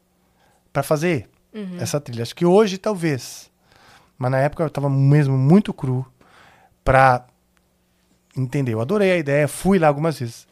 para 0.71 0.83
fazer 0.83 1.29
essa 1.79 1.99
trilha. 1.99 2.21
Acho 2.21 2.35
que 2.35 2.45
hoje, 2.45 2.77
talvez. 2.77 3.49
Mas 4.17 4.31
na 4.31 4.37
época 4.39 4.63
eu 4.63 4.69
tava 4.69 4.89
mesmo 4.89 5.37
muito 5.37 5.73
cru 5.73 6.05
pra 6.83 7.25
entender. 8.37 8.73
Eu 8.73 8.81
adorei 8.81 9.11
a 9.11 9.17
ideia, 9.17 9.47
fui 9.47 9.79
lá 9.79 9.87
algumas 9.87 10.19
vezes. 10.19 10.47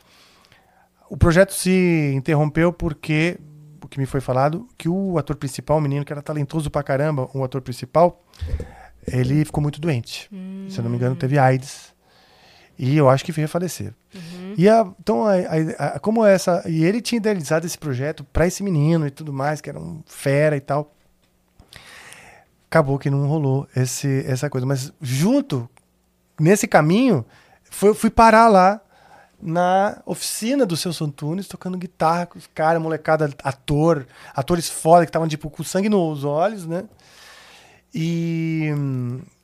O 1.10 1.16
projeto 1.16 1.54
se 1.54 2.14
interrompeu 2.16 2.74
porque 2.74 3.38
o 3.84 3.88
que 3.88 4.00
me 4.00 4.06
foi 4.06 4.20
falado 4.20 4.68
que 4.78 4.90
o 4.90 5.18
ator 5.18 5.36
principal, 5.36 5.78
o 5.78 5.82
menino 5.82 6.04
que 6.04 6.12
era 6.12 6.22
talentoso 6.22 6.72
pra 6.72 6.84
caramba, 6.84 7.30
o 7.34 7.44
ator 7.44 7.62
principal, 7.62 8.24
ele 9.06 9.46
ficou 9.46 9.62
muito 9.62 9.80
doente. 9.80 10.30
Se 10.70 10.80
eu 10.80 10.84
não 10.84 10.90
me 10.90 10.98
engano, 10.98 11.16
teve 11.16 11.38
AIDS. 11.38 11.94
E 12.80 12.96
eu 12.96 13.10
acho 13.10 13.26
que 13.26 13.32
veio 13.32 13.46
a 13.46 13.50
falecer. 13.50 13.94
E 14.58 14.70
a- 14.70 14.88
então, 15.00 15.26
a- 15.26 15.34
a- 15.96 16.00
como 16.00 16.24
essa. 16.26 16.64
E 16.68 16.84
ele 16.86 17.02
tinha 17.02 17.18
idealizado 17.18 17.66
esse 17.66 17.78
projeto 17.78 18.24
pra 18.26 18.46
esse 18.48 18.62
menino 18.64 19.08
e 19.08 19.12
tudo 19.12 19.34
mais, 19.34 19.62
que 19.62 19.70
era 19.70 19.80
um 19.80 20.04
fera 20.06 20.56
e 20.56 20.62
tal. 20.62 20.94
Acabou 22.70 23.00
que 23.00 23.10
não 23.10 23.28
rolou 23.28 23.68
esse, 23.76 24.24
essa 24.28 24.50
coisa. 24.50 24.68
Mas 24.68 24.92
junto, 25.02 25.70
nesse 26.40 26.68
caminho, 26.68 27.26
foi- 27.70 27.94
fui 27.94 28.10
parar 28.10 28.48
lá 28.50 28.82
na 29.42 30.02
oficina 30.06 30.66
do 30.66 30.76
seu 30.76 30.92
Antunes, 31.02 31.48
tocando 31.48 31.78
guitarra 31.78 32.26
com 32.26 32.38
os 32.38 32.48
caras, 32.48 32.82
molecada, 32.82 33.30
ator, 33.44 34.06
atores 34.36 34.68
foda 34.70 35.06
que 35.06 35.10
estavam 35.10 35.28
tipo 35.28 35.50
com 35.50 35.64
sangue 35.64 35.90
nos 35.90 36.24
olhos, 36.24 36.66
né? 36.66 36.84
E, 37.94 38.70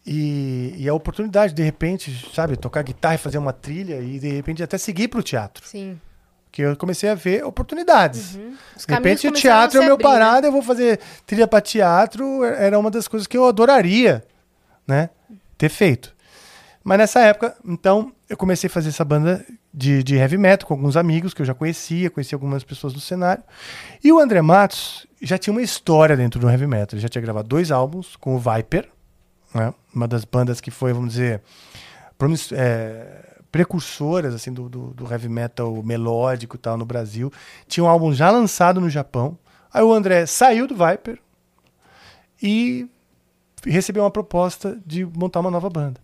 e, 0.06 0.76
e 0.78 0.90
a 0.90 0.94
oportunidade, 0.94 1.54
de 1.54 1.64
repente, 1.64 2.30
sabe, 2.34 2.58
tocar 2.58 2.84
guitarra 2.84 3.16
e 3.16 3.18
fazer 3.18 3.38
uma 3.38 3.54
trilha 3.54 4.00
e 4.02 4.20
de 4.20 4.30
repente 4.30 4.62
até 4.62 4.78
seguir 4.78 5.08
pro 5.08 5.24
teatro. 5.24 5.66
Sim. 5.66 6.00
Que 6.52 6.62
eu 6.62 6.76
comecei 6.76 7.10
a 7.10 7.16
ver 7.16 7.44
oportunidades. 7.44 8.38
Os 8.76 8.86
De 8.86 8.94
repente 8.94 9.28
o 9.28 9.32
teatro 9.32 9.80
é 9.80 9.82
o 9.82 9.86
meu 9.86 9.94
abrir, 9.94 10.06
né? 10.06 10.12
parada, 10.12 10.48
eu 10.48 10.52
vou 10.52 10.62
fazer 10.62 11.00
trilha 11.26 11.48
para 11.48 11.62
teatro, 11.62 12.44
era 12.44 12.78
uma 12.78 12.92
das 12.92 13.08
coisas 13.08 13.26
que 13.26 13.38
eu 13.38 13.48
adoraria, 13.48 14.24
né, 14.86 15.10
ter 15.58 15.70
feito. 15.70 16.14
Mas 16.84 16.98
nessa 16.98 17.22
época, 17.22 17.56
então, 17.66 18.12
eu 18.30 18.36
comecei 18.36 18.68
a 18.68 18.70
fazer 18.70 18.90
essa 18.90 19.06
banda 19.06 19.44
de, 19.74 20.04
de 20.04 20.16
heavy 20.16 20.38
metal 20.38 20.68
com 20.68 20.74
alguns 20.74 20.98
amigos 20.98 21.34
que 21.34 21.42
eu 21.42 21.46
já 21.46 21.54
conhecia, 21.54 22.10
conhecia 22.10 22.36
algumas 22.36 22.64
pessoas 22.64 22.92
do 22.92 23.00
cenário. 23.00 23.42
E 24.04 24.12
o 24.12 24.20
André 24.20 24.42
Matos 24.42 25.08
já 25.22 25.38
tinha 25.38 25.54
uma 25.54 25.62
história 25.62 26.18
dentro 26.18 26.42
do 26.42 26.50
heavy 26.50 26.68
metal. 26.68 26.90
Ele 26.96 27.02
já 27.02 27.08
tinha 27.08 27.22
gravado 27.22 27.48
dois 27.48 27.72
álbuns 27.72 28.18
com 28.18 28.36
o 28.36 28.40
Viper, 28.40 28.90
né, 29.54 29.74
uma 29.94 30.08
das 30.08 30.26
bandas 30.26 30.60
que 30.60 30.72
foi, 30.72 30.94
vamos 30.94 31.14
dizer, 31.14 31.42
é, 32.54 33.34
precursoras 33.52 34.34
assim 34.34 34.52
do, 34.52 34.68
do, 34.68 34.94
do 34.94 35.12
heavy 35.12 35.30
metal 35.30 35.84
melódico 35.84 36.58
tal 36.58 36.78
no 36.78 36.86
Brasil. 36.86 37.32
Tinha 37.68 37.84
um 37.84 37.88
álbum 37.88 38.14
já 38.14 38.32
lançado 38.32 38.82
no 38.82 38.90
Japão. 38.90 39.38
Aí 39.72 39.84
o 39.84 39.94
André 39.94 40.26
saiu 40.26 40.68
do 40.68 40.76
Viper 40.76 41.20
e 42.42 42.90
recebeu 43.64 44.04
uma 44.04 44.12
proposta 44.12 44.80
de 44.86 45.06
montar 45.06 45.40
uma 45.40 45.52
nova 45.52 45.70
banda. 45.70 46.02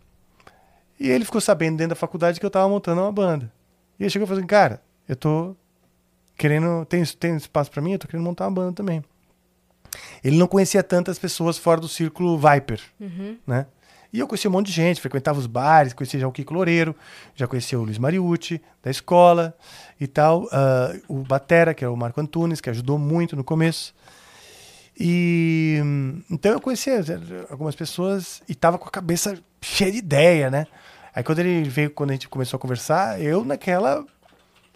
E 1.00 1.10
ele 1.10 1.26
ficou 1.26 1.42
sabendo 1.42 1.78
dentro 1.78 1.90
da 1.90 1.96
faculdade 1.96 2.40
que 2.40 2.46
eu 2.46 2.52
tava 2.52 2.68
montando 2.70 3.02
uma 3.02 3.12
banda. 3.12 3.52
E 4.00 4.04
ele 4.04 4.10
chegou 4.10 4.26
e 4.26 4.28
falou 4.28 4.40
assim, 4.40 4.48
cara, 4.48 4.82
eu 5.08 5.16
tô 5.16 5.56
querendo, 6.38 6.86
tem, 6.86 7.04
tem 7.04 7.36
espaço 7.36 7.72
pra 7.72 7.82
mim? 7.82 7.94
Eu 7.94 8.00
tô 8.00 8.08
querendo 8.08 8.26
montar 8.26 8.46
uma 8.46 8.52
banda 8.52 8.74
também. 8.74 9.04
Ele 10.24 10.38
não 10.38 10.48
conhecia 10.48 10.84
tantas 10.84 11.18
pessoas 11.20 11.58
fora 11.58 11.80
do 11.82 11.88
círculo 11.88 12.38
Viper, 12.38 12.82
né? 13.46 13.66
E 14.12 14.20
eu 14.20 14.28
conhecia 14.28 14.50
um 14.50 14.54
monte 14.54 14.68
de 14.68 14.72
gente, 14.72 15.00
frequentava 15.00 15.38
os 15.38 15.46
bares, 15.46 15.94
conhecia 15.94 16.20
já 16.20 16.28
o 16.28 16.32
Kiko 16.32 16.54
Loureiro, 16.54 16.96
já 17.36 17.48
conhecia 17.48 17.80
o 17.80 17.84
Luiz 17.84 18.00
Mariucci, 18.00 18.60
da 18.82 18.90
escola 18.90 19.56
e 20.00 20.08
tal. 20.08 20.48
ah, 20.52 20.96
o 21.08 21.20
Batera, 21.20 21.76
que 21.76 21.86
é 21.86 21.88
o 21.88 21.96
Marco 21.96 22.20
Antunes, 22.20 22.60
que 22.60 22.70
ajudou 22.72 22.98
muito 22.98 23.36
no 23.36 23.44
começo. 23.44 23.94
E 25.00 25.80
então 26.30 26.52
eu 26.52 26.60
conhecia 26.60 27.02
algumas 27.50 27.76
pessoas 27.76 28.42
e 28.50 28.56
tava 28.56 28.78
com 28.78 28.88
a 28.88 28.92
cabeça 28.92 29.38
cheia 29.62 29.92
de 29.92 30.00
ideia, 30.00 30.50
né? 30.50 30.66
Aí 31.14 31.24
quando 31.24 31.40
ele 31.40 31.70
veio, 31.70 31.92
quando 31.92 32.10
a 32.10 32.14
gente 32.14 32.28
começou 32.28 32.58
a 32.58 32.60
conversar, 32.60 33.22
eu 33.22 33.46
naquela 33.46 34.06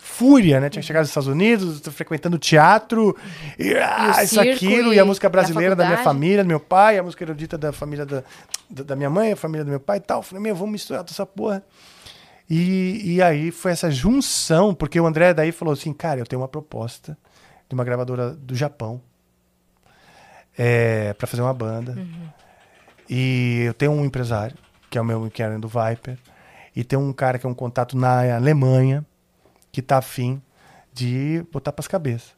fúria, 0.04 0.60
né? 0.60 0.70
Tinha 0.70 0.84
chegado 0.84 1.04
dos 1.04 1.10
Estados 1.10 1.30
Unidos, 1.30 1.82
frequentando 1.88 2.38
teatro, 2.38 3.16
e, 3.58 3.74
ah, 3.76 4.22
isso, 4.22 4.40
aquilo, 4.40 4.92
e 4.94 4.98
e 4.98 5.00
a 5.00 5.06
música 5.06 5.30
brasileira 5.30 5.76
da 5.76 5.86
minha 5.86 5.98
família, 6.00 6.44
do 6.44 6.48
meu 6.48 6.60
pai, 6.60 6.98
a 6.98 7.04
música 7.04 7.24
erudita 7.24 7.58
da 7.58 7.72
família 7.72 8.06
da, 8.06 8.22
da, 8.70 8.84
da 8.84 8.96
minha 8.98 9.10
mãe, 9.10 9.32
a 9.32 9.36
família 9.36 9.64
do 9.64 9.70
meu 9.70 9.80
pai 9.80 9.98
e 9.98 10.02
tal. 10.02 10.20
Eu 10.20 10.24
falei, 10.24 10.44
meu, 10.44 10.54
vamos 10.54 10.74
misturar 10.74 11.06
essa 11.10 11.26
porra. 11.26 11.64
E, 12.50 13.16
e 13.16 13.22
aí 13.22 13.50
foi 13.50 13.72
essa 13.72 13.90
junção, 13.90 14.76
porque 14.76 15.00
o 15.00 15.08
André 15.08 15.34
daí 15.34 15.54
falou 15.54 15.74
assim, 15.74 15.94
cara, 15.94 16.20
eu 16.20 16.26
tenho 16.26 16.42
uma 16.42 16.50
proposta 16.50 17.18
de 17.70 17.74
uma 17.74 17.86
gravadora 17.86 18.32
do 18.32 18.54
Japão 18.56 19.02
é, 20.58 21.14
para 21.14 21.26
fazer 21.26 21.42
uma 21.42 21.54
banda. 21.54 21.98
E 23.10 23.64
eu 23.66 23.74
tenho 23.74 23.94
um 23.94 24.04
empresário, 24.04 24.58
que 24.90 24.98
é 24.98 25.02
o 25.02 25.06
meu 25.06 25.32
que 25.32 25.42
era 25.42 25.58
do 25.58 25.70
Viper, 25.70 26.18
e 26.76 26.84
tem 26.84 27.00
um 27.00 27.14
cara 27.14 27.40
que 27.40 27.46
é 27.46 27.50
um 27.50 27.54
contato 27.54 27.98
na 27.98 28.36
Alemanha, 28.36 29.06
que 29.74 29.82
tá 29.82 29.98
afim 29.98 30.42
de 30.94 31.44
botar 31.52 31.74
pras 31.74 31.88
cabeças. 31.88 32.32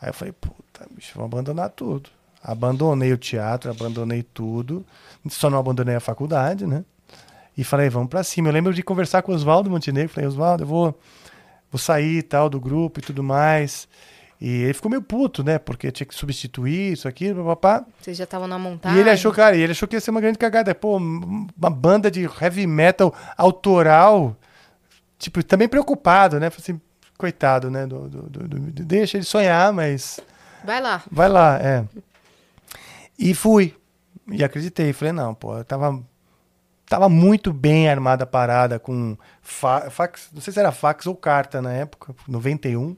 Aí 0.00 0.10
eu 0.10 0.14
falei, 0.14 0.32
puta, 0.32 0.86
bicho, 0.94 1.12
vou 1.16 1.24
abandonar 1.24 1.70
tudo. 1.70 2.10
Abandonei 2.42 3.10
o 3.10 3.16
teatro, 3.16 3.70
abandonei 3.70 4.22
tudo, 4.22 4.84
só 5.30 5.48
não 5.48 5.58
abandonei 5.58 5.96
a 5.96 6.00
faculdade, 6.00 6.66
né? 6.66 6.84
E 7.56 7.64
falei, 7.64 7.88
vamos 7.88 8.10
pra 8.10 8.22
cima. 8.22 8.48
Eu 8.48 8.52
lembro 8.52 8.74
de 8.74 8.82
conversar 8.82 9.22
com 9.22 9.32
o 9.32 9.34
Oswaldo 9.34 9.70
Montenegro, 9.70 10.12
falei, 10.12 10.28
Oswaldo, 10.28 10.64
eu 10.64 10.66
vou, 10.66 11.00
vou 11.72 11.78
sair 11.78 12.18
e 12.18 12.22
tal 12.22 12.50
do 12.50 12.60
grupo 12.60 13.00
e 13.00 13.02
tudo 13.02 13.22
mais. 13.22 13.88
E 14.38 14.64
ele 14.64 14.74
ficou 14.74 14.90
meio 14.90 15.00
puto, 15.00 15.42
né? 15.42 15.58
Porque 15.58 15.90
tinha 15.90 16.06
que 16.06 16.14
substituir 16.14 16.92
isso 16.92 17.08
aqui, 17.08 17.32
papá. 17.32 17.86
Vocês 17.98 18.18
já 18.18 18.24
estavam 18.24 18.46
na 18.46 18.58
montagem. 18.58 18.98
E 18.98 19.00
ele 19.00 19.08
achou, 19.08 19.32
cara, 19.32 19.56
ele 19.56 19.72
achou 19.72 19.88
que 19.88 19.96
ia 19.96 20.00
ser 20.00 20.10
uma 20.10 20.20
grande 20.20 20.36
cagada. 20.36 20.74
Pô, 20.74 20.98
uma 20.98 21.70
banda 21.70 22.10
de 22.10 22.24
heavy 22.24 22.66
metal 22.66 23.14
autoral, 23.38 24.36
tipo, 25.24 25.42
também 25.42 25.68
preocupado, 25.68 26.38
né? 26.38 26.50
Falei 26.50 26.62
assim, 26.62 26.80
coitado, 27.18 27.70
né? 27.70 27.86
do- 27.86 28.08
do- 28.08 28.22
do- 28.28 28.48
do- 28.48 28.84
deixa 28.84 29.16
ele 29.16 29.24
sonhar, 29.24 29.72
mas 29.72 30.20
Vai 30.64 30.80
lá. 30.80 31.02
vai 31.10 31.28
lá, 31.28 31.58
é. 31.60 31.84
E 33.18 33.34
fui. 33.34 33.74
E 34.30 34.42
acreditei. 34.42 34.92
Falei, 34.92 35.12
não, 35.12 35.34
pô, 35.34 35.56
eu 35.58 35.64
tava, 35.64 36.02
tava 36.86 37.08
muito 37.08 37.52
bem 37.52 37.88
armada 37.88 38.24
a 38.24 38.26
parada 38.26 38.78
com 38.78 39.16
fa- 39.42 39.90
fax, 39.90 40.28
não 40.32 40.40
sei 40.40 40.52
se 40.52 40.58
era 40.60 40.72
fax 40.72 41.06
ou 41.06 41.14
carta 41.14 41.60
na 41.62 41.72
época, 41.72 42.14
91, 42.26 42.96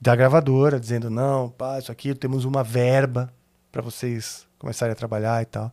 da 0.00 0.16
gravadora, 0.16 0.80
dizendo, 0.80 1.08
não, 1.10 1.48
pá, 1.50 1.78
isso 1.78 1.92
aqui, 1.92 2.14
temos 2.14 2.44
uma 2.44 2.64
verba 2.64 3.32
para 3.70 3.80
vocês 3.82 4.46
começarem 4.58 4.92
a 4.92 4.96
trabalhar 4.96 5.40
e 5.42 5.46
tal. 5.46 5.72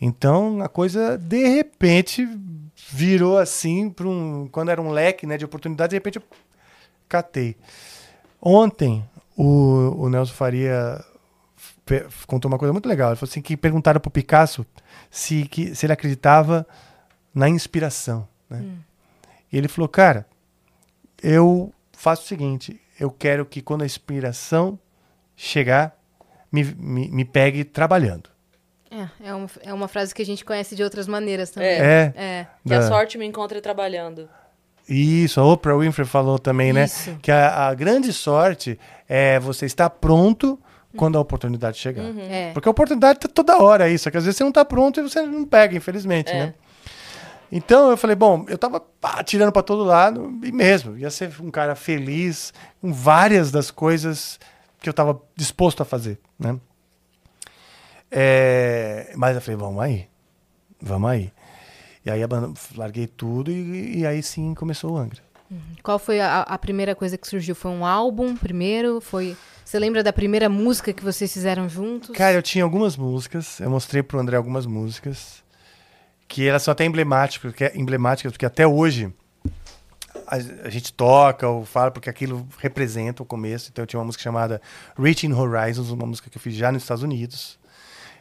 Então, 0.00 0.60
a 0.60 0.68
coisa, 0.68 1.16
de 1.16 1.46
repente, 1.48 2.28
virou 2.88 3.38
assim, 3.38 3.90
pra 3.90 4.06
um, 4.06 4.48
quando 4.48 4.70
era 4.70 4.80
um 4.80 4.90
leque 4.90 5.26
né, 5.26 5.36
de 5.36 5.44
oportunidades, 5.44 5.90
de 5.90 5.96
repente 5.96 6.16
eu 6.16 6.22
catei. 7.08 7.56
Ontem, 8.40 9.04
o, 9.36 10.04
o 10.04 10.08
Nelson 10.08 10.34
Faria 10.34 11.04
contou 12.26 12.48
uma 12.48 12.58
coisa 12.58 12.72
muito 12.72 12.88
legal. 12.88 13.10
Ele 13.10 13.16
falou 13.16 13.30
assim 13.30 13.42
que 13.42 13.56
perguntaram 13.56 14.00
pro 14.00 14.10
Picasso 14.10 14.66
se, 15.10 15.46
que, 15.46 15.74
se 15.74 15.86
ele 15.86 15.92
acreditava 15.92 16.66
na 17.34 17.48
inspiração. 17.48 18.26
Né? 18.48 18.64
E 19.52 19.56
ele 19.56 19.68
falou, 19.68 19.88
cara, 19.88 20.26
eu 21.22 21.72
faço 21.92 22.22
o 22.22 22.26
seguinte, 22.26 22.80
eu 22.98 23.10
quero 23.10 23.44
que 23.46 23.62
quando 23.62 23.82
a 23.82 23.86
inspiração 23.86 24.78
chegar, 25.36 25.96
me, 26.50 26.64
me, 26.64 27.08
me 27.08 27.24
pegue 27.24 27.64
trabalhando. 27.64 28.30
É, 28.90 29.28
é 29.28 29.34
uma, 29.34 29.50
é 29.62 29.74
uma 29.74 29.88
frase 29.88 30.14
que 30.14 30.22
a 30.22 30.26
gente 30.26 30.44
conhece 30.44 30.74
de 30.76 30.82
outras 30.82 31.06
maneiras 31.06 31.50
também. 31.50 31.68
É. 31.70 32.12
É, 32.14 32.22
É. 32.24 32.46
Que 32.66 32.74
a 32.74 32.82
sorte 32.82 33.18
me 33.18 33.26
encontre 33.26 33.60
trabalhando. 33.60 34.28
Isso, 34.88 35.40
a 35.40 35.44
Oprah 35.44 35.76
Winfrey 35.76 36.06
falou 36.06 36.38
também, 36.38 36.70
Isso. 36.78 37.10
né? 37.10 37.18
Que 37.20 37.32
a, 37.32 37.66
a 37.68 37.74
grande 37.74 38.12
sorte 38.12 38.78
é 39.08 39.38
você 39.40 39.66
estar 39.66 39.90
pronto 39.90 40.58
quando 40.96 41.18
a 41.18 41.20
oportunidade 41.20 41.76
chegar. 41.76 42.04
É. 42.20 42.52
Porque 42.52 42.68
a 42.68 42.70
oportunidade 42.70 43.18
tá 43.18 43.28
toda 43.28 43.58
hora 43.60 43.84
aí, 43.84 43.98
só 43.98 44.10
que 44.10 44.16
às 44.16 44.24
vezes 44.24 44.38
você 44.38 44.44
não 44.44 44.52
tá 44.52 44.64
pronto 44.64 45.00
e 45.00 45.02
você 45.02 45.20
não 45.22 45.44
pega, 45.44 45.76
infelizmente, 45.76 46.30
É. 46.30 46.38
né? 46.46 46.54
Então 47.50 47.90
eu 47.90 47.96
falei, 47.96 48.16
bom, 48.16 48.44
eu 48.48 48.58
tava 48.58 48.80
pá, 48.80 49.22
tirando 49.22 49.52
pra 49.52 49.62
todo 49.62 49.84
lado 49.84 50.36
e 50.42 50.50
mesmo, 50.50 50.96
ia 50.96 51.10
ser 51.10 51.32
um 51.40 51.50
cara 51.50 51.74
feliz 51.76 52.52
com 52.80 52.92
várias 52.92 53.50
das 53.52 53.70
coisas 53.70 54.38
que 54.80 54.88
eu 54.88 54.92
tava 54.92 55.20
disposto 55.36 55.80
a 55.80 55.84
fazer, 55.84 56.18
né? 56.38 56.58
É, 58.10 59.12
mas 59.16 59.34
eu 59.34 59.42
falei, 59.42 59.56
vamos 59.56 59.82
aí, 59.82 60.08
vamos 60.80 61.10
aí. 61.10 61.32
E 62.04 62.10
aí 62.10 62.20
larguei 62.76 63.06
tudo 63.06 63.50
e, 63.50 63.98
e 63.98 64.06
aí 64.06 64.22
sim 64.22 64.54
começou 64.54 64.92
o 64.92 64.96
Angra. 64.96 65.26
Qual 65.82 65.98
foi 65.98 66.20
a, 66.20 66.42
a 66.42 66.58
primeira 66.58 66.94
coisa 66.94 67.16
que 67.16 67.26
surgiu? 67.26 67.54
Foi 67.54 67.70
um 67.70 67.84
álbum 67.84 68.36
primeiro? 68.36 69.00
Foi 69.00 69.36
Você 69.64 69.78
lembra 69.78 70.02
da 70.02 70.12
primeira 70.12 70.48
música 70.48 70.92
que 70.92 71.02
vocês 71.02 71.32
fizeram 71.32 71.68
juntos? 71.68 72.10
Cara, 72.16 72.34
eu 72.34 72.42
tinha 72.42 72.64
algumas 72.64 72.96
músicas, 72.96 73.60
eu 73.60 73.70
mostrei 73.70 74.02
pro 74.02 74.18
André 74.18 74.36
algumas 74.36 74.66
músicas, 74.66 75.44
que 76.26 76.46
elas 76.46 76.62
são 76.62 76.72
até 76.72 76.84
emblemáticas, 76.84 77.52
porque, 77.52 77.72
emblemáticas, 77.78 78.32
porque 78.32 78.46
até 78.46 78.66
hoje 78.66 79.12
a, 80.26 80.36
a 80.64 80.70
gente 80.70 80.92
toca 80.92 81.48
ou 81.48 81.64
fala, 81.64 81.90
porque 81.90 82.10
aquilo 82.10 82.46
representa 82.58 83.22
o 83.22 83.26
começo. 83.26 83.70
Então 83.72 83.82
eu 83.82 83.86
tinha 83.86 84.00
uma 84.00 84.06
música 84.06 84.22
chamada 84.22 84.60
Reaching 84.98 85.32
Horizons, 85.32 85.90
uma 85.90 86.06
música 86.06 86.28
que 86.28 86.36
eu 86.36 86.42
fiz 86.42 86.54
já 86.54 86.72
nos 86.72 86.82
Estados 86.82 87.04
Unidos. 87.04 87.58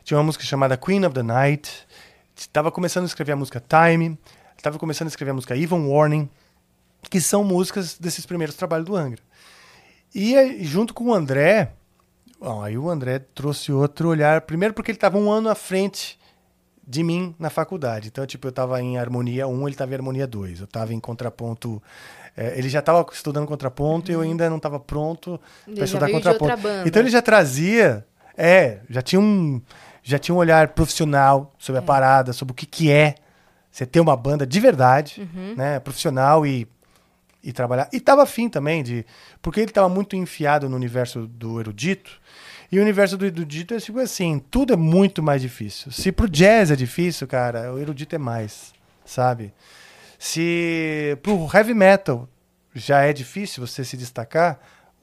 Tinha 0.06 0.20
uma 0.20 0.24
música 0.24 0.44
chamada 0.44 0.78
Queen 0.78 1.04
of 1.04 1.16
the 1.16 1.24
Night. 1.24 1.72
Estava 2.36 2.72
começando 2.72 3.06
a 3.06 3.08
escrever 3.08 3.32
a 3.32 3.36
música 3.36 3.60
Time. 3.60 4.16
Estava 4.56 4.78
começando 4.78 5.08
a 5.08 5.10
escrever 5.10 5.32
a 5.32 5.34
música 5.34 5.58
Even 5.58 5.88
Warning, 5.88 6.30
que 7.10 7.20
são 7.20 7.44
músicas 7.44 7.98
desses 7.98 8.24
primeiros 8.24 8.56
trabalhos 8.56 8.86
do 8.86 8.96
Angra. 8.96 9.20
E 10.14 10.64
junto 10.64 10.94
com 10.94 11.06
o 11.06 11.14
André, 11.14 11.72
bom, 12.40 12.62
aí 12.62 12.78
o 12.78 12.88
André 12.88 13.18
trouxe 13.34 13.72
outro 13.72 14.10
olhar. 14.10 14.42
Primeiro 14.42 14.76
porque 14.76 14.92
ele 14.92 14.98
estava 14.98 15.18
um 15.18 15.32
ano 15.32 15.50
à 15.50 15.56
frente 15.56 16.20
de 16.88 17.02
mim 17.02 17.34
na 17.40 17.50
faculdade. 17.50 18.10
Então, 18.10 18.28
tipo, 18.28 18.46
eu 18.46 18.52
estava 18.52 18.80
em 18.80 19.00
harmonia 19.00 19.48
1, 19.48 19.62
ele 19.64 19.72
estava 19.72 19.92
em 19.92 19.96
harmonia 19.96 20.28
2. 20.28 20.60
Eu 20.60 20.66
estava 20.66 20.94
em 20.94 21.00
contraponto. 21.00 21.82
é, 22.38 22.60
ele 22.60 22.70
já 22.70 22.78
estava 22.78 23.04
estudando 23.12 23.48
contraponto 23.48 24.12
e 24.12 24.14
eu 24.14 24.22
ainda 24.22 24.48
não 24.52 24.58
estava 24.58 24.80
pronto 24.80 25.42
Uhum. 25.68 25.74
Para 25.74 25.86
estudar 25.86 26.12
contraponto. 26.12 26.54
Então 26.86 27.02
ele 27.02 27.10
já 27.10 27.24
trazia, 27.24 28.06
é, 28.38 28.82
já 28.88 29.02
tinha 29.02 29.20
um, 29.20 29.60
já 30.08 30.20
tinha 30.20 30.36
um 30.36 30.38
olhar 30.38 30.70
profissional 30.70 31.52
sobre 31.58 31.80
a 31.80 31.84
É. 31.84 31.86
parada, 31.86 32.32
sobre 32.32 32.52
o 32.52 32.56
que 32.56 32.66
que 32.68 32.92
é 32.92 33.16
você 33.72 33.86
ter 33.86 34.00
uma 34.00 34.16
banda 34.16 34.46
de 34.46 34.60
verdade, 34.60 35.22
Uhum. 35.34 35.56
né, 35.58 35.80
profissional 35.80 36.46
e 36.46 36.68
e 37.44 37.54
trabalhar. 37.54 37.88
E 37.94 38.00
tava 38.00 38.24
afim 38.24 38.50
também 38.50 38.82
de. 38.82 39.06
Porque 39.42 39.60
ele 39.60 39.72
tava 39.72 39.88
muito 39.88 40.16
enfiado 40.16 40.68
no 40.68 40.76
universo 40.76 41.28
do 41.28 41.60
erudito. 41.60 42.20
E 42.72 42.80
o 42.80 42.82
universo 42.82 43.18
do 43.18 43.26
erudito 43.26 43.74
é 43.76 43.80
tipo 43.80 44.00
assim: 44.00 44.40
tudo 44.50 44.74
é 44.74 44.76
muito 44.76 45.22
mais 45.22 45.42
difícil. 45.44 45.92
Se 45.92 46.12
pro 46.12 46.28
jazz 46.28 46.72
é 46.72 46.76
difícil, 46.76 47.28
cara, 47.28 47.72
o 47.72 47.78
erudito 47.80 48.16
é 48.16 48.18
mais, 48.18 48.74
sabe? 49.06 49.54
Se 50.18 51.18
pro 51.22 51.48
heavy 51.54 51.74
metal 51.74 52.28
já 52.74 53.02
é 53.02 53.14
difícil 53.14 53.66
você 53.66 53.84
se 53.86 53.96
destacar, 53.96 54.60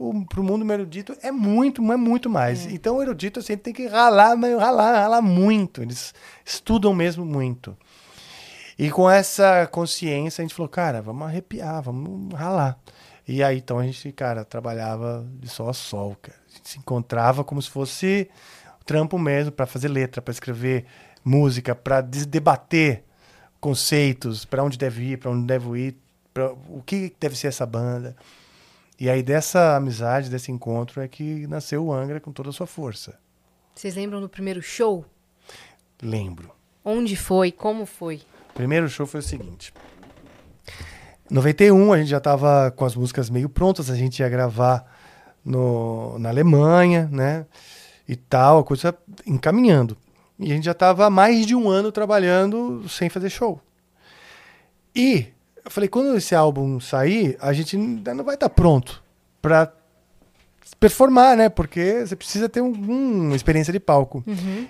o, 0.08 0.26
pro 0.26 0.42
mundo 0.42 0.70
erudito 0.72 1.16
é 1.22 1.30
muito, 1.30 1.80
é 1.92 1.96
muito 1.96 2.28
mais. 2.28 2.66
Então 2.66 2.96
o 2.96 3.02
erudito 3.02 3.38
assim, 3.38 3.56
tem 3.56 3.72
que 3.72 3.86
ralar, 3.86 4.36
mas 4.36 4.58
ralar, 4.58 5.02
ralar 5.02 5.22
muito. 5.22 5.80
Eles 5.82 6.12
estudam 6.44 6.92
mesmo 6.92 7.24
muito. 7.24 7.76
E 8.78 8.90
com 8.90 9.08
essa 9.08 9.66
consciência, 9.66 10.42
a 10.42 10.44
gente 10.44 10.54
falou, 10.54 10.68
cara, 10.68 11.00
vamos 11.00 11.26
arrepiar, 11.26 11.82
vamos 11.82 12.34
ralar. 12.34 12.78
E 13.28 13.42
aí, 13.42 13.58
então, 13.58 13.78
a 13.78 13.84
gente, 13.84 14.10
cara, 14.10 14.44
trabalhava 14.44 15.24
de 15.38 15.48
sol 15.48 15.68
a 15.68 15.72
sol, 15.72 16.16
cara. 16.20 16.38
A 16.48 16.56
gente 16.56 16.68
se 16.68 16.78
encontrava 16.78 17.44
como 17.44 17.62
se 17.62 17.70
fosse 17.70 18.28
trampo 18.84 19.16
mesmo, 19.18 19.52
para 19.52 19.66
fazer 19.66 19.88
letra, 19.88 20.20
para 20.20 20.32
escrever 20.32 20.86
música, 21.24 21.74
para 21.74 22.00
debater 22.00 23.04
conceitos, 23.60 24.44
para 24.44 24.64
onde 24.64 24.76
deve 24.76 25.12
ir, 25.12 25.18
para 25.18 25.30
onde 25.30 25.46
deve 25.46 25.78
ir, 25.78 25.96
pra, 26.34 26.50
o 26.50 26.82
que 26.84 27.14
deve 27.20 27.36
ser 27.36 27.46
essa 27.46 27.64
banda. 27.64 28.16
E 28.98 29.08
aí, 29.10 29.22
dessa 29.22 29.76
amizade, 29.76 30.30
desse 30.30 30.52
encontro, 30.52 31.00
é 31.00 31.08
que 31.08 31.46
nasceu 31.46 31.84
o 31.86 31.92
Angra 31.92 32.20
com 32.20 32.32
toda 32.32 32.50
a 32.50 32.52
sua 32.52 32.66
força. 32.66 33.18
Vocês 33.74 33.94
lembram 33.94 34.20
do 34.20 34.28
primeiro 34.28 34.62
show? 34.62 35.04
Lembro. 36.00 36.50
Onde 36.84 37.16
foi? 37.16 37.50
Como 37.50 37.86
foi? 37.86 38.22
O 38.50 38.54
primeiro 38.54 38.88
show 38.88 39.06
foi 39.06 39.20
o 39.20 39.22
seguinte. 39.22 39.72
Em 41.30 41.34
91, 41.34 41.92
a 41.92 41.98
gente 41.98 42.10
já 42.10 42.18
estava 42.18 42.70
com 42.70 42.84
as 42.84 42.94
músicas 42.94 43.30
meio 43.30 43.48
prontas, 43.48 43.88
a 43.88 43.96
gente 43.96 44.20
ia 44.20 44.28
gravar 44.28 44.84
no, 45.44 46.18
na 46.18 46.28
Alemanha, 46.28 47.08
né? 47.10 47.46
E 48.06 48.16
tal, 48.16 48.58
a 48.58 48.64
coisa 48.64 48.96
encaminhando. 49.26 49.96
E 50.38 50.50
a 50.50 50.54
gente 50.54 50.64
já 50.64 50.72
estava 50.72 51.06
há 51.06 51.10
mais 51.10 51.46
de 51.46 51.54
um 51.54 51.68
ano 51.68 51.90
trabalhando 51.90 52.86
sem 52.88 53.08
fazer 53.08 53.30
show. 53.30 53.60
E 54.94 55.28
eu 55.64 55.70
falei, 55.70 55.88
quando 55.88 56.16
esse 56.16 56.34
álbum 56.34 56.78
sair, 56.80 57.36
a 57.40 57.52
gente 57.52 57.76
ainda 57.76 58.14
não 58.14 58.24
vai 58.24 58.34
estar 58.34 58.48
pronto 58.48 59.02
para 59.40 59.72
performar, 60.78 61.36
né? 61.36 61.48
Porque 61.48 62.04
você 62.06 62.16
precisa 62.16 62.48
ter 62.48 62.60
um- 62.60 63.26
uma 63.26 63.36
experiência 63.36 63.72
de 63.72 63.80
palco. 63.80 64.24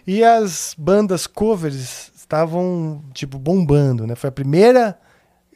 E 0.06 0.22
as 0.22 0.74
bandas 0.78 1.26
covers 1.26 2.10
estavam, 2.14 3.02
tipo, 3.12 3.38
bombando, 3.38 4.06
né? 4.06 4.14
Foi 4.14 4.28
a 4.28 4.32
primeira 4.32 4.98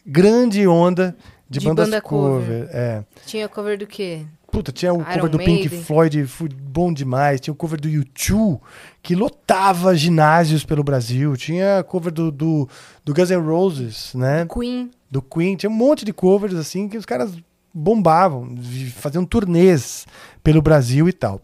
grande 0.06 0.66
onda 0.66 1.16
de, 1.48 1.58
De 1.60 1.66
bandas 1.66 1.86
banda 1.88 2.00
cover. 2.00 2.40
cover. 2.64 2.68
É. 2.72 3.04
Tinha 3.26 3.48
cover 3.48 3.78
do 3.78 3.86
quê? 3.86 4.24
Puta, 4.50 4.72
tinha 4.72 4.92
o 4.92 5.00
Iron 5.00 5.04
cover 5.04 5.30
do 5.30 5.38
Pink 5.38 5.68
Maiden. 5.68 5.82
Floyd, 5.82 6.26
foi 6.26 6.48
bom 6.48 6.92
demais. 6.92 7.40
Tinha 7.40 7.52
o 7.52 7.56
cover 7.56 7.80
do 7.80 7.88
U2, 7.88 8.60
que 9.02 9.14
lotava 9.14 9.94
ginásios 9.94 10.64
pelo 10.64 10.84
Brasil. 10.84 11.36
Tinha 11.36 11.82
cover 11.84 12.12
do, 12.12 12.30
do, 12.30 12.68
do 13.04 13.12
Guns 13.12 13.30
N' 13.30 13.36
Roses, 13.40 14.14
né? 14.14 14.46
Queen. 14.46 14.90
do 15.10 15.20
Queen, 15.20 15.56
tinha 15.56 15.70
um 15.70 15.74
monte 15.74 16.04
de 16.04 16.12
covers 16.12 16.54
assim 16.54 16.88
que 16.88 16.96
os 16.96 17.04
caras 17.04 17.36
bombavam, 17.74 18.56
faziam 18.94 19.24
turnês 19.24 20.06
pelo 20.42 20.62
Brasil 20.62 21.08
e 21.08 21.12
tal. 21.12 21.40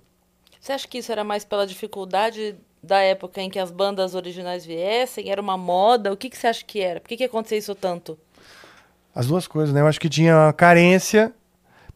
Você 0.58 0.72
acha 0.72 0.88
que 0.88 0.98
isso 0.98 1.12
era 1.12 1.24
mais 1.24 1.44
pela 1.44 1.66
dificuldade 1.66 2.54
da 2.82 3.00
época 3.00 3.40
em 3.42 3.50
que 3.50 3.58
as 3.58 3.70
bandas 3.70 4.14
originais 4.14 4.64
viessem? 4.64 5.30
Era 5.30 5.40
uma 5.40 5.58
moda? 5.58 6.12
O 6.12 6.16
que, 6.16 6.30
que 6.30 6.38
você 6.38 6.46
acha 6.46 6.64
que 6.64 6.80
era? 6.80 7.00
Por 7.00 7.08
que, 7.08 7.16
que 7.16 7.24
acontecia 7.24 7.58
isso 7.58 7.74
tanto? 7.74 8.18
As 9.14 9.26
duas 9.26 9.46
coisas, 9.46 9.74
né? 9.74 9.80
Eu 9.80 9.86
acho 9.86 10.00
que 10.00 10.08
tinha 10.08 10.52
carência. 10.54 11.34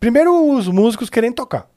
Primeiro, 0.01 0.51
os 0.53 0.69
músicos 0.69 1.09
querendo 1.11 1.35
tocar. 1.35 1.69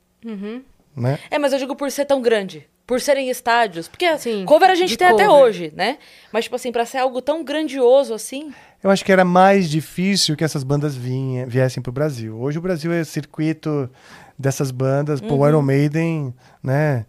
Né? 0.95 1.17
É, 1.32 1.38
mas 1.39 1.53
eu 1.53 1.59
digo 1.59 1.76
por 1.76 1.89
ser 1.91 2.05
tão 2.05 2.22
grande. 2.22 2.67
Por 2.86 2.99
serem 2.99 3.30
estádios. 3.30 3.88
Porque 3.88 4.17
Sim, 4.17 4.45
cover 4.45 4.70
a 4.70 4.76
gente 4.76 4.97
tem 4.97 5.07
até 5.07 5.26
cover. 5.28 5.41
hoje, 5.43 5.74
né? 5.76 5.99
Mas, 6.34 6.45
tipo 6.45 6.55
assim, 6.55 6.72
pra 6.72 6.86
ser 6.86 6.97
algo 6.97 7.22
tão 7.22 7.43
grandioso 7.43 8.13
assim. 8.13 8.51
Eu 8.84 8.89
acho 8.89 9.05
que 9.05 9.11
era 9.11 9.24
mais 9.24 9.70
difícil 9.70 10.36
que 10.36 10.43
essas 10.43 10.63
bandas 10.63 10.95
vinha, 10.95 11.45
viessem 11.45 11.84
pro 11.84 11.91
Brasil. 11.91 12.36
Hoje 12.39 12.57
o 12.57 12.61
Brasil 12.61 12.91
é 12.91 13.03
circuito 13.03 13.89
dessas 14.38 14.72
bandas. 14.72 15.22
Pô, 15.22 15.36
o 15.36 15.47
Iron 15.47 15.61
Maiden, 15.61 16.34
né? 16.63 17.05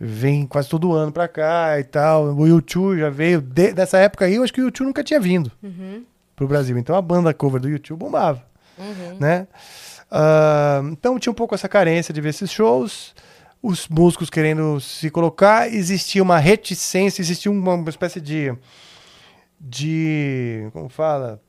Vem 0.00 0.46
quase 0.46 0.68
todo 0.68 0.92
ano 0.92 1.12
pra 1.12 1.28
cá 1.28 1.78
e 1.78 1.84
tal. 1.84 2.24
O 2.30 2.36
U2 2.38 2.98
já 2.98 3.10
veio. 3.10 3.40
de- 3.40 3.72
dessa 3.72 3.98
época 3.98 4.24
aí, 4.24 4.34
eu 4.34 4.42
acho 4.42 4.52
que 4.52 4.60
o 4.62 4.66
U2 4.70 4.80
nunca 4.84 5.04
tinha 5.04 5.20
vindo 5.20 5.52
pro 6.34 6.48
Brasil. 6.48 6.76
Então 6.76 6.96
a 6.96 7.02
banda 7.02 7.32
cover 7.32 7.60
do 7.60 7.68
U2 7.68 7.94
bombava. 7.96 8.42
né? 9.20 9.46
Ah, 10.10 10.80
então 10.90 11.18
tinha 11.18 11.30
um 11.30 11.34
pouco 11.34 11.54
essa 11.54 11.68
carência 11.68 12.12
de 12.12 12.20
ver 12.20 12.30
esses 12.30 12.50
shows, 12.50 13.14
os 13.62 13.86
músicos 13.88 14.28
querendo 14.28 14.80
se 14.80 15.10
colocar, 15.10 15.72
existia 15.72 16.22
uma 16.22 16.38
reticência, 16.38 17.22
existia 17.22 17.50
uma, 17.50 17.88
espécie 17.88 18.20
de 18.20 18.52
de 19.60 20.68
como 20.72 20.88
fala? 20.88 21.40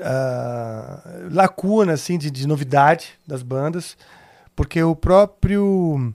Ah, 0.00 1.02
lacuna 1.30 1.94
assim 1.94 2.16
de, 2.16 2.30
de 2.30 2.46
novidade 2.46 3.18
das 3.26 3.42
bandas, 3.42 3.96
porque 4.54 4.82
o 4.82 4.94
próprio 4.94 6.14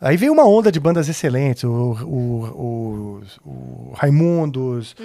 aí 0.00 0.16
veio 0.16 0.32
uma 0.32 0.46
onda 0.46 0.72
de 0.72 0.80
bandas 0.80 1.08
excelentes, 1.08 1.64
o, 1.64 1.68
o, 1.68 3.20
o, 3.44 3.48
o 3.48 3.92
Raimundos, 3.94 4.96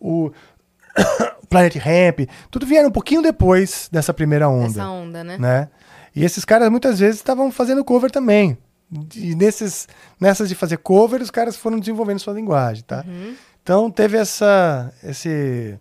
o 0.00 0.32
Planet 1.48 1.76
Ramp, 1.76 2.28
tudo 2.50 2.66
vieram 2.66 2.88
um 2.88 2.92
pouquinho 2.92 3.22
depois 3.22 3.88
dessa 3.92 4.14
primeira 4.14 4.48
onda 4.48 4.80
Essa 4.80 4.88
onda, 4.88 5.22
né? 5.24 5.38
né? 5.38 5.68
E 6.14 6.24
esses 6.24 6.44
caras 6.44 6.70
muitas 6.70 6.98
vezes 6.98 7.16
estavam 7.16 7.50
fazendo 7.50 7.84
cover 7.84 8.10
também. 8.10 8.56
E 9.14 9.34
nesses, 9.34 9.88
nessas 10.20 10.48
de 10.48 10.54
fazer 10.54 10.76
cover, 10.78 11.22
os 11.22 11.30
caras 11.30 11.56
foram 11.56 11.78
desenvolvendo 11.78 12.18
sua 12.18 12.34
linguagem, 12.34 12.84
tá? 12.84 13.04
Então 13.62 13.90
teve 13.90 14.18
essa, 14.18 14.92
esse, 15.02 15.78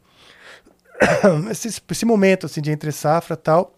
esse, 1.51 1.81
esse 1.89 2.05
momento 2.05 2.45
assim 2.45 2.61
de 2.61 2.71
entre 2.71 2.91
safra 2.91 3.33
e 3.33 3.37
tal. 3.37 3.75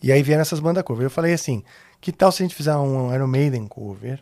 E 0.00 0.12
aí 0.12 0.22
vieram 0.22 0.42
essas 0.42 0.60
bandas 0.60 0.84
cover. 0.84 1.06
Eu 1.06 1.10
falei 1.10 1.32
assim, 1.32 1.64
que 2.00 2.12
tal 2.12 2.30
se 2.30 2.42
a 2.42 2.44
gente 2.44 2.54
fizer 2.54 2.76
um 2.76 3.12
Iron 3.12 3.26
Maiden 3.26 3.66
cover 3.66 4.20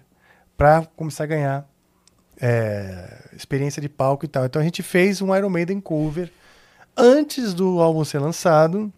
pra 0.56 0.86
começar 0.97 1.24
a 1.24 1.26
ganhar 1.26 1.68
é, 2.41 3.31
experiência 3.35 3.81
de 3.81 3.89
palco 3.89 4.25
e 4.25 4.29
tal. 4.29 4.45
Então 4.45 4.61
a 4.61 4.65
gente 4.65 4.83
fez 4.83 5.21
um 5.23 5.35
Iron 5.35 5.51
Maiden 5.51 5.81
cover 5.81 6.31
antes 6.97 7.55
do 7.55 7.81
álbum 7.81 8.05
ser 8.05 8.19
lançado. 8.19 8.93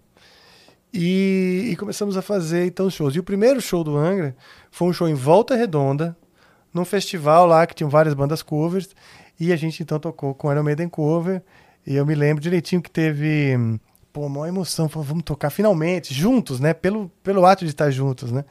E, 0.92 1.68
e 1.70 1.76
começamos 1.76 2.16
a 2.16 2.22
fazer 2.22 2.64
então 2.66 2.88
shows. 2.88 3.14
E 3.14 3.18
o 3.18 3.22
primeiro 3.22 3.60
show 3.60 3.84
do 3.84 3.96
Angra 3.96 4.34
foi 4.70 4.88
um 4.88 4.92
show 4.92 5.08
em 5.08 5.14
Volta 5.14 5.54
Redonda, 5.54 6.16
num 6.72 6.84
festival 6.84 7.46
lá 7.46 7.66
que 7.66 7.74
tinham 7.74 7.90
várias 7.90 8.14
bandas 8.14 8.42
covers. 8.42 8.90
E 9.38 9.52
a 9.52 9.56
gente 9.56 9.82
então 9.82 9.98
tocou 9.98 10.34
com 10.34 10.50
Iron 10.50 10.62
Maiden 10.62 10.88
cover. 10.88 11.42
E 11.86 11.94
eu 11.94 12.04
me 12.06 12.14
lembro 12.14 12.42
direitinho 12.42 12.82
que 12.82 12.90
teve, 12.90 13.56
hum, 13.56 13.78
pô, 14.12 14.26
uma 14.26 14.48
emoção. 14.48 14.88
Falei, 14.88 15.08
vamos 15.08 15.24
tocar 15.24 15.50
finalmente, 15.50 16.12
juntos, 16.12 16.58
né? 16.58 16.72
Pelo, 16.72 17.10
pelo 17.22 17.44
ato 17.44 17.64
de 17.64 17.70
estar 17.70 17.90
juntos, 17.90 18.32
né? 18.32 18.44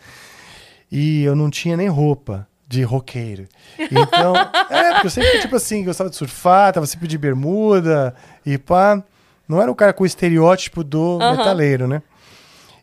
E 0.92 1.24
eu 1.24 1.36
não 1.36 1.50
tinha 1.50 1.76
nem 1.76 1.90
roupa 1.90 2.48
de 2.68 2.84
roqueiro. 2.84 3.48
Então, 3.80 4.36
é, 4.70 4.94
porque 4.94 5.08
eu 5.08 5.12
sempre, 5.12 5.40
tipo 5.40 5.56
assim, 5.56 5.84
gostava 5.86 6.10
de 6.10 6.16
surfar, 6.16 6.74
tava 6.74 6.86
sempre 6.86 7.08
de 7.08 7.18
bermuda 7.18 8.14
e 8.46 8.58
pá. 8.58 9.02
Não 9.48 9.62
era 9.62 9.72
o 9.72 9.76
cara 9.76 9.94
com 9.94 10.04
o 10.04 10.06
estereótipo 10.06 10.84
do 10.84 11.20
Aham. 11.22 11.38
metaleiro, 11.38 11.88
né? 11.88 12.02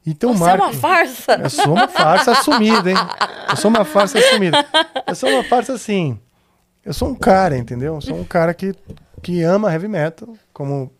Então 0.06 0.34
Você 0.34 0.44
é 0.44 0.46
Marco. 0.46 0.64
uma 0.64 0.72
farsa. 0.72 1.32
Eu 1.34 1.50
sou 1.50 1.72
uma 1.74 1.88
farsa 1.88 2.32
assumida, 2.32 2.90
hein? 2.90 2.96
Eu 3.50 3.56
sou 3.56 3.70
uma 3.70 3.84
farsa 3.84 4.18
assumida. 4.18 4.64
Eu 5.06 5.14
sou 5.14 5.28
uma 5.30 5.44
farsa 5.44 5.74
assim. 5.74 6.18
Eu 6.84 6.92
sou 6.92 7.08
um 7.08 7.14
cara, 7.14 7.56
entendeu? 7.56 7.94
Eu 7.94 8.00
sou 8.00 8.16
um 8.18 8.24
cara 8.24 8.52
que, 8.52 8.74
que 9.22 9.42
ama 9.42 9.72
heavy 9.72 9.88
metal, 9.88 10.28
como 10.52 10.92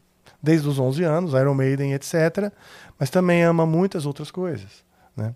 desde 0.43 0.69
os 0.69 0.78
11 0.78 1.02
anos, 1.05 1.32
Iron 1.35 1.55
Maiden, 1.55 1.93
etc. 1.94 2.51
Mas 2.98 3.11
também 3.11 3.43
ama 3.44 3.66
muitas 3.66 4.06
outras 4.06 4.31
coisas, 4.31 4.85
né? 5.16 5.35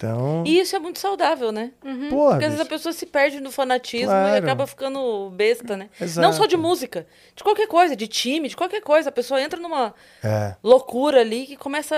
Então, 0.00 0.42
E 0.46 0.58
isso 0.58 0.74
é 0.74 0.78
muito 0.78 0.98
saudável, 0.98 1.52
né? 1.52 1.72
porra, 2.08 2.30
Porque 2.30 2.44
às 2.46 2.52
vezes 2.52 2.60
a 2.60 2.64
pessoa 2.64 2.90
se 2.90 3.04
perde 3.04 3.38
no 3.38 3.50
fanatismo 3.52 4.06
e 4.06 4.06
Claro. 4.06 4.36
acaba 4.44 4.66
ficando 4.66 5.28
besta, 5.28 5.76
né? 5.76 5.90
Exato. 6.00 6.26
Não 6.26 6.32
só 6.32 6.46
de 6.46 6.56
música, 6.56 7.06
de 7.36 7.42
qualquer 7.44 7.68
coisa, 7.68 7.94
de 7.94 8.06
time, 8.08 8.48
de 8.48 8.56
qualquer 8.56 8.80
coisa. 8.80 9.10
A 9.10 9.12
pessoa 9.12 9.42
entra 9.42 9.60
numa 9.60 9.92
é, 10.24 10.54
loucura 10.64 11.20
ali 11.20 11.44
que 11.46 11.54
começa. 11.54 11.94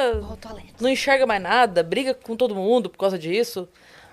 Não 0.81 0.89
enxerga 0.91 1.27
mais 1.27 1.41
nada, 1.41 1.81
briga 1.85 2.13
com 2.13 2.35
todo 2.35 2.57
mundo 2.57 2.91
por 2.91 2.99
causa 2.99 3.17
disso. 3.17 3.69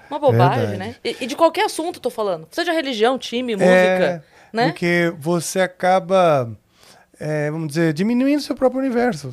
Uma 0.07 0.19
bobagem, 0.19 0.67
Verdade. 0.67 0.77
né? 0.77 0.95
E, 1.03 1.17
e 1.21 1.25
de 1.25 1.35
qualquer 1.35 1.65
assunto, 1.65 1.99
tô 1.99 2.11
falando. 2.11 2.47
Seja 2.51 2.71
religião, 2.71 3.17
time, 3.17 3.55
música, 3.55 3.73
é, 3.73 4.21
né? 4.53 4.67
Porque 4.67 5.11
você 5.17 5.61
acaba, 5.61 6.51
é, 7.19 7.49
vamos 7.49 7.69
dizer, 7.69 7.91
diminuindo 7.93 8.41
seu 8.41 8.55
próprio 8.55 8.79
universo. 8.81 9.31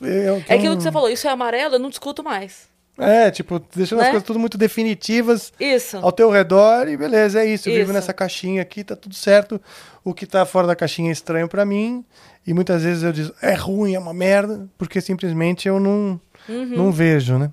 É, 0.00 0.52
É 0.52 0.54
aquilo 0.54 0.76
que 0.76 0.82
você 0.84 0.92
falou, 0.92 1.08
isso 1.10 1.26
é 1.26 1.30
amarelo, 1.30 1.74
eu 1.74 1.78
não 1.80 1.88
discuto 1.90 2.22
mais. 2.22 2.68
É, 2.98 3.30
tipo, 3.30 3.60
deixando 3.74 3.98
as 4.00 4.06
Né? 4.06 4.10
coisas 4.12 4.26
tudo 4.26 4.38
muito 4.38 4.56
definitivas 4.56 5.52
Isso. 5.60 5.98
ao 5.98 6.10
teu 6.12 6.30
redor 6.30 6.88
e 6.88 6.96
beleza, 6.96 7.40
é 7.42 7.46
isso. 7.46 7.68
Eu 7.68 7.74
vivo 7.74 7.84
Isso. 7.84 7.92
nessa 7.92 8.14
caixinha 8.14 8.62
aqui, 8.62 8.82
tá 8.82 8.96
tudo 8.96 9.14
certo. 9.14 9.60
O 10.02 10.14
que 10.14 10.24
tá 10.26 10.46
fora 10.46 10.66
da 10.66 10.74
caixinha 10.74 11.10
é 11.10 11.12
estranho 11.12 11.46
pra 11.48 11.64
mim. 11.66 12.04
E 12.46 12.54
muitas 12.54 12.82
vezes 12.84 13.02
eu 13.02 13.12
digo, 13.12 13.34
é 13.42 13.54
ruim, 13.54 13.94
é 13.94 13.98
uma 13.98 14.14
merda, 14.14 14.66
porque 14.78 15.00
simplesmente 15.00 15.68
eu 15.68 15.78
não, 15.78 16.18
Uhum. 16.48 16.64
não 16.76 16.92
vejo, 16.92 17.36
né? 17.38 17.50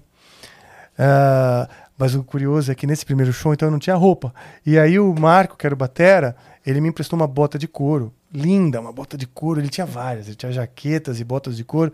Ah, 0.98 1.68
mas 1.98 2.16
o 2.16 2.24
curioso 2.24 2.72
é 2.72 2.76
que 2.76 2.88
nesse 2.88 3.06
primeiro 3.06 3.32
show, 3.34 3.54
então, 3.54 3.68
eu 3.68 3.72
não 3.72 3.80
tinha 3.80 3.96
roupa. 3.96 4.34
E 4.66 4.78
aí 4.78 5.00
o 5.00 5.14
Marco, 5.14 5.58
que 5.58 5.66
era 5.66 5.74
o 5.74 5.78
batera, 5.78 6.36
ele 6.66 6.80
me 6.82 6.90
emprestou 6.90 7.18
uma 7.18 7.28
bota 7.28 7.58
de 7.58 7.68
couro. 7.68 8.14
Linda, 8.34 8.80
uma 8.82 8.92
bota 8.92 9.18
de 9.18 9.28
couro. 9.28 9.60
Ele 9.60 9.70
tinha 9.70 9.86
várias, 9.86 10.28
ele 10.28 10.36
tinha 10.36 10.52
jaquetas 10.52 11.20
e 11.20 11.24
botas 11.24 11.56
de 11.58 11.64
couro. 11.64 11.94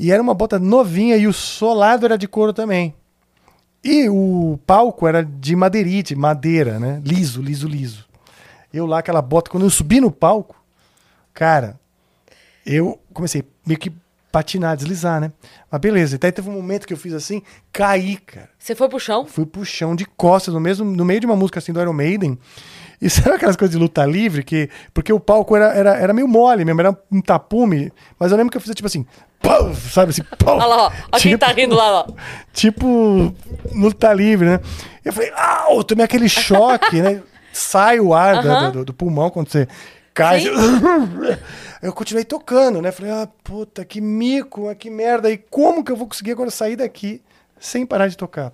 E 0.00 0.10
era 0.10 0.22
uma 0.22 0.32
bota 0.32 0.58
novinha 0.58 1.14
e 1.18 1.26
o 1.26 1.32
solado 1.32 2.06
era 2.06 2.16
de 2.16 2.26
couro 2.26 2.54
também. 2.54 2.94
E 3.84 4.08
o 4.08 4.58
palco 4.66 5.06
era 5.06 5.22
de 5.22 5.54
madeirite, 5.54 6.16
madeira, 6.16 6.80
né? 6.80 7.02
Liso, 7.04 7.42
liso, 7.42 7.68
liso. 7.68 8.06
Eu 8.72 8.86
lá, 8.86 9.00
aquela 9.00 9.20
bota, 9.20 9.50
quando 9.50 9.64
eu 9.64 9.70
subi 9.70 10.00
no 10.00 10.10
palco, 10.10 10.56
cara, 11.34 11.78
eu 12.64 12.98
comecei 13.12 13.44
meio 13.66 13.78
que 13.78 13.92
patinar, 14.32 14.74
deslizar, 14.74 15.20
né? 15.20 15.32
Mas 15.70 15.80
beleza. 15.82 16.16
Até 16.16 16.30
teve 16.30 16.48
um 16.48 16.54
momento 16.54 16.86
que 16.86 16.94
eu 16.94 16.98
fiz 16.98 17.12
assim, 17.12 17.42
caí, 17.70 18.16
cara. 18.16 18.48
Você 18.58 18.74
foi 18.74 18.88
pro 18.88 18.98
chão? 18.98 19.26
Fui 19.26 19.44
pro 19.44 19.66
chão 19.66 19.94
de 19.94 20.06
costas, 20.06 20.54
no, 20.54 20.60
mesmo, 20.60 20.90
no 20.90 21.04
meio 21.04 21.20
de 21.20 21.26
uma 21.26 21.36
música 21.36 21.58
assim 21.58 21.74
do 21.74 21.80
Iron 21.80 21.92
Maiden. 21.92 22.38
E 23.00 23.08
sabe 23.10 23.36
aquelas 23.36 23.56
coisas 23.56 23.74
de 23.74 23.80
luta 23.80 24.04
livre? 24.04 24.42
que 24.44 24.68
Porque 24.92 25.12
o 25.12 25.18
palco 25.20 25.56
era, 25.56 25.72
era, 25.74 25.94
era 25.96 26.12
meio 26.12 26.28
mole 26.28 26.64
mesmo, 26.64 26.80
era 26.80 26.96
um 27.10 27.20
tapume. 27.20 27.90
Mas 28.18 28.30
eu 28.30 28.36
lembro 28.36 28.50
que 28.50 28.56
eu 28.56 28.60
fiz 28.60 28.74
tipo 28.74 28.86
assim, 28.86 29.06
pau, 29.40 29.74
sabe 29.74 30.10
assim, 30.10 30.22
pau. 30.38 30.56
Olha 30.56 30.66
lá, 30.66 30.76
ó. 30.86 30.92
Olha 31.12 31.22
quem 31.22 31.36
tá 31.38 31.46
Tipo- 31.48 31.60
rindo 31.60 31.74
lá, 31.74 32.00
ó. 32.00 32.06
tipo 32.52 33.34
luta 33.74 34.12
livre, 34.12 34.48
né? 34.48 34.60
Eu 35.04 35.12
falei, 35.12 35.32
ah, 35.34 35.66
eu 35.70 35.82
tomei 35.82 36.04
aquele 36.04 36.28
choque, 36.28 37.00
né? 37.00 37.22
Sai 37.52 37.98
o 38.00 38.14
ar 38.14 38.42
da- 38.42 38.52
Aham. 38.58 38.70
do, 38.70 38.84
do 38.84 38.94
pulmão 38.94 39.30
quando 39.30 39.48
você 39.50 39.66
cai. 40.14 40.40
Sim. 40.40 40.50
Eu 41.82 41.92
continuei 41.92 42.24
tocando, 42.24 42.82
né? 42.82 42.92
Falei, 42.92 43.10
ah, 43.12 43.28
puta, 43.42 43.84
que 43.84 44.00
mico, 44.00 44.68
ah, 44.68 44.74
que 44.74 44.90
merda. 44.90 45.30
E 45.30 45.38
como 45.38 45.82
que 45.82 45.90
eu 45.90 45.96
vou 45.96 46.06
conseguir 46.06 46.32
agora 46.32 46.50
sair 46.50 46.76
daqui 46.76 47.22
sem 47.58 47.86
parar 47.86 48.06
de 48.08 48.16
tocar? 48.16 48.52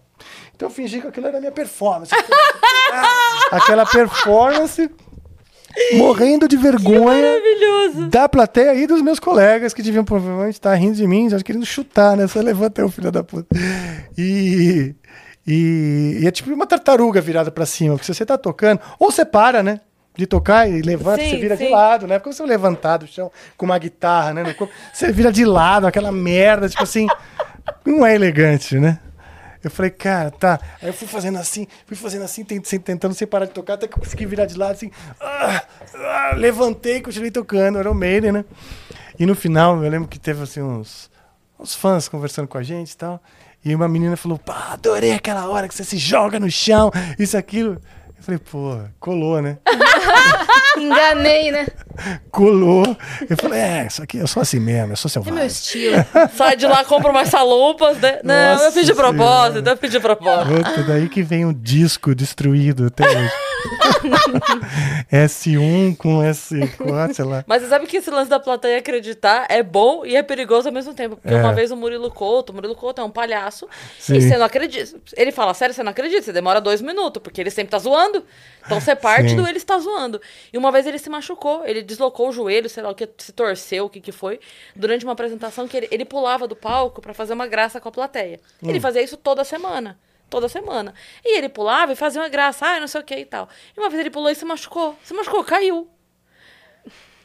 Então 0.55 0.69
eu 0.69 0.73
fingi 0.73 1.01
que 1.01 1.07
aquilo 1.07 1.27
era 1.27 1.37
a 1.39 1.41
minha 1.41 1.53
performance. 1.53 2.13
Aquela 3.53 3.85
performance, 3.85 4.91
morrendo 5.95 6.49
de 6.49 6.57
vergonha 6.57 7.41
da 8.09 8.29
plateia 8.29 8.75
e 8.75 8.87
dos 8.87 9.03
meus 9.03 9.21
colegas 9.21 9.75
que 9.75 9.83
deviam 9.83 10.05
provavelmente 10.05 10.55
estar 10.55 10.75
rindo 10.75 10.97
de 10.97 11.07
mim, 11.07 11.29
já 11.29 11.39
querendo 11.41 11.67
chutar, 11.67 12.17
né? 12.17 12.27
Só 12.27 12.41
levanta 12.41 12.85
o 12.85 12.91
filho 12.91 13.13
da 13.13 13.23
puta. 13.23 13.47
E, 14.17 14.95
e, 15.47 16.19
e 16.23 16.27
é 16.27 16.31
tipo 16.31 16.53
uma 16.53 16.67
tartaruga 16.67 17.21
virada 17.21 17.51
pra 17.51 17.67
cima, 17.67 17.95
porque 17.95 18.07
se 18.07 18.15
você 18.15 18.25
tá 18.25 18.39
tocando, 18.39 18.81
ou 18.99 19.11
você 19.11 19.25
para, 19.25 19.63
né? 19.63 19.81
De 20.17 20.27
tocar 20.27 20.67
e 20.67 20.81
levanta, 20.81 21.23
Sim, 21.23 21.31
você 21.31 21.37
vira 21.37 21.57
de 21.57 21.67
sim. 21.67 21.71
lado, 21.71 22.07
né? 22.07 22.19
Porque 22.19 22.33
você 22.33 22.43
vai 22.43 22.49
levantar 22.49 22.97
do 22.97 23.07
chão 23.07 23.31
com 23.55 23.67
uma 23.67 23.79
guitarra, 23.79 24.33
né? 24.33 24.55
corpo, 24.55 24.73
Você 24.91 25.13
vira 25.13 25.31
de 25.31 25.45
lado, 25.45 25.87
aquela 25.87 26.11
merda, 26.11 26.71
tipo 26.71 26.83
assim, 26.83 27.07
não 27.85 28.05
é 28.07 28.15
elegante, 28.15 28.79
né? 28.79 28.99
Eu 29.67 29.71
falei, 29.71 29.91
cara, 29.91 30.31
tá. 30.31 30.61
Aí 30.81 30.89
eu 30.89 30.95
fui 30.95 31.09
fazendo 31.09 31.39
assim, 31.39 31.67
fui 31.87 31.97
fazendo 31.97 32.23
assim, 32.23 32.45
tentando 32.45 33.13
sem 33.15 33.27
parar 33.27 33.47
de 33.47 33.51
tocar, 33.51 33.75
até 33.75 33.89
que 33.89 33.95
eu 33.95 33.99
consegui 33.99 34.25
virar 34.25 34.47
de 34.47 34.57
lado, 34.57 34.71
assim. 34.71 34.93
ah, 35.21 35.65
ah, 35.93 36.35
levantei, 36.37 37.01
continuei 37.01 37.33
tocando, 37.33 37.77
era 37.77 37.91
o 37.91 37.95
Maiden, 37.95 38.31
né? 38.31 38.45
E 39.19 39.27
no 39.27 39.35
final, 39.35 39.83
eu 39.83 39.91
lembro 39.91 40.07
que 40.07 40.21
teve, 40.21 40.41
assim, 40.41 40.63
uns, 40.63 41.11
uns 41.59 41.75
fãs 41.75 42.09
conversando 42.09 42.47
com 42.47 42.57
a 42.57 42.63
gente 42.63 42.93
e 42.93 42.97
tal. 42.97 43.21
E 43.65 43.75
uma 43.75 43.89
menina 43.89 44.17
falou, 44.17 44.39
pá, 44.39 44.69
adorei 44.75 45.15
aquela 45.15 45.49
hora 45.49 45.67
que 45.67 45.75
você 45.75 45.83
se 45.83 45.97
joga 45.97 46.39
no 46.39 46.49
chão, 46.49 46.93
isso, 47.19 47.37
aquilo. 47.37 47.81
Eu 48.19 48.23
falei, 48.25 48.41
pô, 48.41 48.79
colou, 48.99 49.41
né? 49.41 49.59
Enganei, 50.77 51.51
né? 51.53 51.67
Colou. 52.31 52.97
Eu 53.29 53.37
falei, 53.37 53.61
é, 53.61 53.87
isso 53.87 54.03
aqui, 54.03 54.19
eu 54.19 54.27
sou 54.27 54.43
assim 54.43 54.59
mesmo, 54.61 54.93
eu 54.93 54.97
sou 54.97 55.09
É 55.09 55.13
selvagem. 55.13 55.35
meu 55.39 55.47
estilo. 55.47 55.97
Sai 56.37 56.57
de 56.57 56.67
lá, 56.67 56.85
compra 56.85 57.11
umas 57.11 57.29
salompas, 57.29 57.99
né? 57.99 58.21
Não, 58.23 58.53
Nossa 58.53 58.65
eu 58.67 58.73
fiz 58.73 58.87
de 58.87 58.95
propósito, 58.95 59.53
Senhora. 59.55 59.71
eu 59.71 59.77
fiz 59.77 59.91
de 59.91 60.01
propósito. 60.01 60.55
Puta, 60.65 60.83
daí 60.83 61.09
que 61.09 61.23
vem 61.23 61.45
o 61.47 61.53
disco 61.55 62.15
destruído 62.15 62.87
até 62.87 63.09
hoje. 63.09 63.31
S1 65.11 65.97
com 65.97 66.19
S4, 66.21 67.13
sei 67.15 67.25
lá. 67.25 67.45
Mas 67.47 67.63
você 67.63 67.69
sabe 67.69 67.87
que 67.87 67.97
esse 67.97 68.11
lance 68.11 68.31
da 68.31 68.39
plateia 68.41 68.79
acreditar 68.79 69.47
é 69.49 69.63
bom 69.63 70.05
e 70.05 70.17
é 70.17 70.23
perigoso 70.23 70.69
ao 70.69 70.75
mesmo 70.75 70.95
tempo. 70.95 71.17
Porque 71.17 71.35
É. 71.35 71.39
uma 71.39 71.53
vez 71.53 71.71
o 71.71 71.77
Murilo 71.77 72.11
Couto, 72.11 72.53
o 72.53 72.55
Murilo 72.55 72.75
Couto 72.75 73.01
é 73.01 73.05
um 73.05 73.11
palhaço, 73.11 73.69
Sim. 73.99 74.17
e 74.17 74.23
você 74.23 74.37
não 74.37 74.47
acredita. 74.47 74.99
Ele 75.17 75.33
fala, 75.33 75.55
sério, 75.55 75.75
você 75.75 75.83
não 75.83 75.91
acredita, 75.91 76.23
você 76.23 76.33
demora 76.33 76.61
dois 76.61 76.81
minutos, 76.81 77.23
porque 77.23 77.41
ele 77.41 77.51
sempre 77.51 77.71
tá 77.71 77.79
zoando. 77.79 78.25
Então 78.65 78.81
você 78.81 78.97
parte 78.97 79.31
Sim. 79.31 79.37
do 79.37 79.47
ele 79.47 79.59
está 79.59 79.79
zoando. 79.79 80.21
E 80.53 80.59
uma 80.59 80.73
vez 80.73 80.87
ele 80.87 80.99
se 80.99 81.09
machucou, 81.09 81.65
ele 81.65 81.83
deslocou 81.83 82.29
o 82.29 82.33
joelho, 82.33 82.69
sei 82.69 82.83
lá 82.83 82.91
o 82.91 82.95
que, 82.95 83.09
se 83.19 83.33
torceu, 83.33 83.85
o 83.87 83.91
que 83.91 84.01
que 84.01 84.13
foi, 84.13 84.41
durante 84.75 85.05
uma 85.05 85.13
apresentação 85.13 85.69
que 85.69 85.77
ele, 85.77 85.89
ele 85.91 86.05
pulava 86.05 86.49
do 86.49 86.57
palco 86.57 87.01
pra 87.01 87.15
fazer 87.15 87.33
uma 87.33 87.47
graça 87.47 87.81
com 87.81 87.89
a 87.89 87.93
plateia. 87.93 88.41
Hum. 88.63 88.69
Ele 88.71 88.81
fazia 88.81 89.03
isso 89.03 89.17
toda 89.17 89.45
semana. 89.45 89.99
Toda 90.29 90.49
semana. 90.49 90.93
E 91.25 91.39
ele 91.39 91.49
pulava 91.49 91.93
e 91.93 91.97
fazia 91.97 92.21
uma 92.21 92.29
graça, 92.29 92.67
ai, 92.67 92.81
não 92.81 92.89
sei 92.89 93.01
o 93.01 93.05
que 93.05 93.15
e 93.15 93.25
tal. 93.25 93.49
E 93.77 93.81
uma 93.81 93.89
vez 93.89 94.01
ele 94.01 94.11
pulou 94.11 94.31
e 94.31 94.35
se 94.35 94.45
machucou. 94.45 94.97
Se 95.03 95.15
machucou, 95.15 95.45
caiu. 95.45 95.89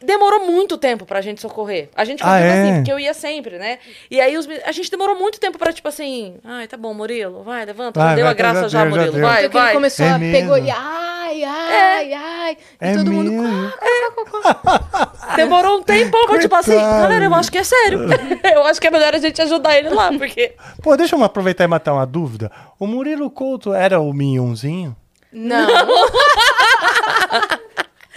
Demorou 0.03 0.45
muito 0.45 0.77
tempo 0.77 1.05
pra 1.05 1.21
gente 1.21 1.41
socorrer. 1.41 1.89
A 1.95 2.03
gente 2.03 2.21
Ah, 2.25 2.39
é? 2.39 2.61
assim, 2.61 2.75
porque 2.77 2.91
eu 2.91 2.99
ia 2.99 3.13
sempre, 3.13 3.57
né? 3.57 3.77
E 4.09 4.19
aí 4.19 4.37
os, 4.37 4.47
a 4.65 4.71
gente 4.71 4.89
demorou 4.89 5.15
muito 5.15 5.39
tempo 5.39 5.57
pra, 5.59 5.71
tipo 5.71 5.87
assim, 5.87 6.35
ai, 6.43 6.67
tá 6.67 6.75
bom, 6.77 6.93
Murilo, 6.93 7.43
vai, 7.43 7.65
levanta. 7.65 7.99
Vai, 7.99 8.09
já 8.09 8.15
deu 8.15 8.23
vai, 8.25 8.31
a 8.31 8.35
graça 8.35 8.61
já 8.63 8.67
já, 8.69 8.83
já 8.83 8.89
Murilo. 8.89 9.11
deu. 9.13 9.21
Vai, 9.21 9.37
que 9.37 9.43
ele 9.45 9.53
vai. 9.53 9.73
começou 9.73 10.05
É 10.05 10.09
a 10.11 10.19
pegou 10.19 10.55
mesmo? 10.55 10.67
e 10.67 10.71
ai, 10.71 11.43
ai, 11.43 12.13
ai. 12.13 12.57
E 12.81 12.85
É 12.87 12.93
todo 12.95 13.11
mundo. 13.11 13.31
mesmo? 13.31 13.71
Demorou 15.35 15.77
um 15.77 15.83
tempão 15.83 16.25
pra, 16.27 16.39
tipo 16.39 16.55
assim, 16.55 16.75
galera, 16.75 17.25
eu 17.25 17.35
acho 17.35 17.51
que 17.51 17.57
é 17.57 17.63
sério. 17.63 17.99
eu 18.53 18.63
acho 18.65 18.81
que 18.81 18.87
é 18.87 18.91
melhor 18.91 19.13
a 19.13 19.17
gente 19.19 19.41
ajudar 19.41 19.77
ele 19.77 19.89
lá, 19.89 20.11
porque. 20.17 20.53
Pô, 20.81 20.95
deixa 20.97 21.15
eu 21.15 21.23
aproveitar 21.23 21.63
e 21.63 21.67
matar 21.67 21.93
uma 21.93 22.05
dúvida. 22.05 22.51
O 22.79 22.87
Murilo 22.87 23.29
Couto 23.29 23.73
era 23.73 23.99
o 23.99 24.11
Minhãozinho? 24.13 24.95
Não. 25.31 25.67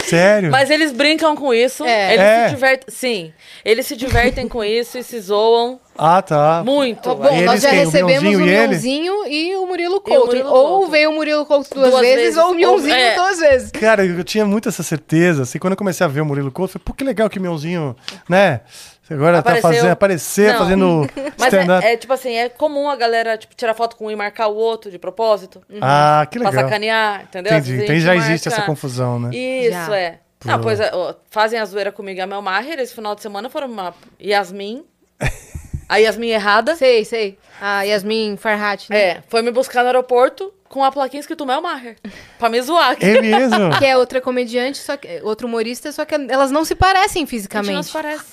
Sério? 0.07 0.51
Mas 0.51 0.69
eles 0.69 0.91
brincam 0.91 1.35
com 1.35 1.53
isso. 1.53 1.83
É. 1.85 2.13
Eles 2.13 2.25
É. 2.25 2.43
se 2.47 2.53
divertem. 2.55 2.85
Sim. 2.95 3.33
Eles 3.63 3.85
se 3.85 3.95
divertem 3.95 4.47
com 4.47 4.63
isso 4.63 4.97
e 4.97 5.03
se 5.03 5.19
zoam 5.19 5.79
Ah, 5.97 6.21
tá. 6.21 6.61
muito. 6.65 7.13
Bom, 7.15 7.27
Eles 7.33 7.45
nós 7.45 7.61
já 7.61 7.69
quem? 7.69 7.79
O 7.79 7.85
recebemos 7.85 8.23
Mionzinho 8.23 8.45
o 8.45 8.47
e? 8.47 8.67
Mionzinho 8.67 9.27
e 9.27 9.55
o 9.55 9.65
Murilo 9.67 9.93
E 9.95 9.97
o 9.97 10.01
Couto. 10.01 10.25
Murilo 10.27 10.49
ou 10.49 10.67
Couto. 10.79 10.91
veio 10.91 11.09
o 11.09 11.13
Murilo 11.15 11.45
Couto 11.45 11.73
duas, 11.73 11.89
Duas 11.89 12.01
vezes, 12.01 12.15
vezes, 12.21 12.37
ou 12.37 12.43
o 12.45 12.47
ou- 12.49 12.55
Mionzinho 12.55 12.93
é. 12.95 13.15
duas 13.15 13.39
vezes. 13.39 13.71
Cara, 13.71 14.05
eu 14.05 14.23
tinha 14.23 14.45
muito 14.45 14.69
essa 14.69 14.83
certeza. 14.83 15.43
Assim, 15.43 15.57
quando 15.59 15.73
eu 15.73 15.77
comecei 15.77 16.05
a 16.05 16.09
ver 16.09 16.21
o 16.21 16.25
Murilo 16.25 16.51
Couto, 16.51 16.71
eu 16.71 16.73
falei, 16.79 16.83
pô, 16.85 16.93
que 16.93 17.03
legal 17.03 17.29
que 17.29 17.39
o 17.39 17.41
Mionzinho, 17.41 17.95
né? 18.29 18.61
Agora 19.09 19.39
Apareceu. 19.39 19.61
tá 19.69 19.75
fazendo, 19.75 19.91
aparecer, 19.91 20.51
Não. 20.53 20.59
fazendo 20.59 21.09
Mas 21.37 21.53
é, 21.53 21.93
é, 21.93 21.97
tipo 21.97 22.11
assim, 22.13 22.33
é 22.35 22.49
comum 22.49 22.89
a 22.89 22.95
galera 22.95 23.37
tipo, 23.37 23.53
tirar 23.55 23.73
foto 23.75 23.95
com 23.95 24.07
um 24.07 24.11
e 24.11 24.15
marcar 24.15 24.47
o 24.47 24.55
outro 24.55 24.89
de 24.89 24.97
propósito. 24.97 25.61
Ah, 25.81 26.25
que 26.29 26.39
Pra 26.39 26.49
legal. 26.49 26.63
sacanear, 26.65 27.21
entendeu? 27.23 27.53
Entendi. 27.53 27.73
Às 27.73 27.87
vezes 27.87 27.89
a 27.91 27.93
Então 27.93 27.99
já 27.99 28.15
existe 28.15 28.49
marca- 28.49 28.61
essa 28.61 28.65
confusão, 28.65 29.19
né? 29.19 29.29
Isso, 29.35 29.71
Já. 29.71 29.95
é. 29.97 30.19
Ah, 30.47 30.59
pois 30.59 30.79
é, 30.79 30.91
ó, 30.93 31.13
fazem 31.31 31.59
a 31.59 31.65
zoeira 31.65 31.91
comigo 31.91 32.19
e 32.19 32.21
a 32.21 32.27
Mel 32.27 32.41
Maher, 32.41 32.79
esse 32.79 32.93
final 32.93 33.15
de 33.15 33.21
semana 33.21 33.49
foram 33.49 33.67
uma 33.67 33.93
Yasmin. 34.21 34.83
a 35.89 35.97
Yasmin 35.97 36.29
errada. 36.29 36.75
Sei, 36.75 37.05
sei. 37.05 37.37
A 37.61 37.83
Yasmin 37.83 38.37
Farhat, 38.37 38.89
né? 38.89 38.99
É, 38.99 39.23
foi 39.27 39.41
me 39.41 39.51
buscar 39.51 39.81
no 39.81 39.87
aeroporto 39.87 40.53
com 40.67 40.83
a 40.83 40.91
plaquinha 40.91 41.19
escrito 41.21 41.45
Mel 41.45 41.61
Maher. 41.61 41.95
pra 42.37 42.49
me 42.49 42.61
zoar. 42.61 42.97
É 42.99 43.21
mesmo? 43.21 43.69
Que 43.79 43.85
é 43.85 43.97
outra 43.97 44.19
comediante, 44.19 44.77
só 44.79 44.97
que, 44.97 45.21
outro 45.23 45.47
humorista, 45.47 45.91
só 45.91 46.03
que 46.05 46.13
elas 46.15 46.51
não 46.51 46.65
se 46.65 46.75
parecem 46.75 47.05
A 47.05 47.07
gente 47.07 47.21
não 47.21 47.27
fisicamente. 47.27 47.85
se 47.87 47.91
parece. 47.93 48.25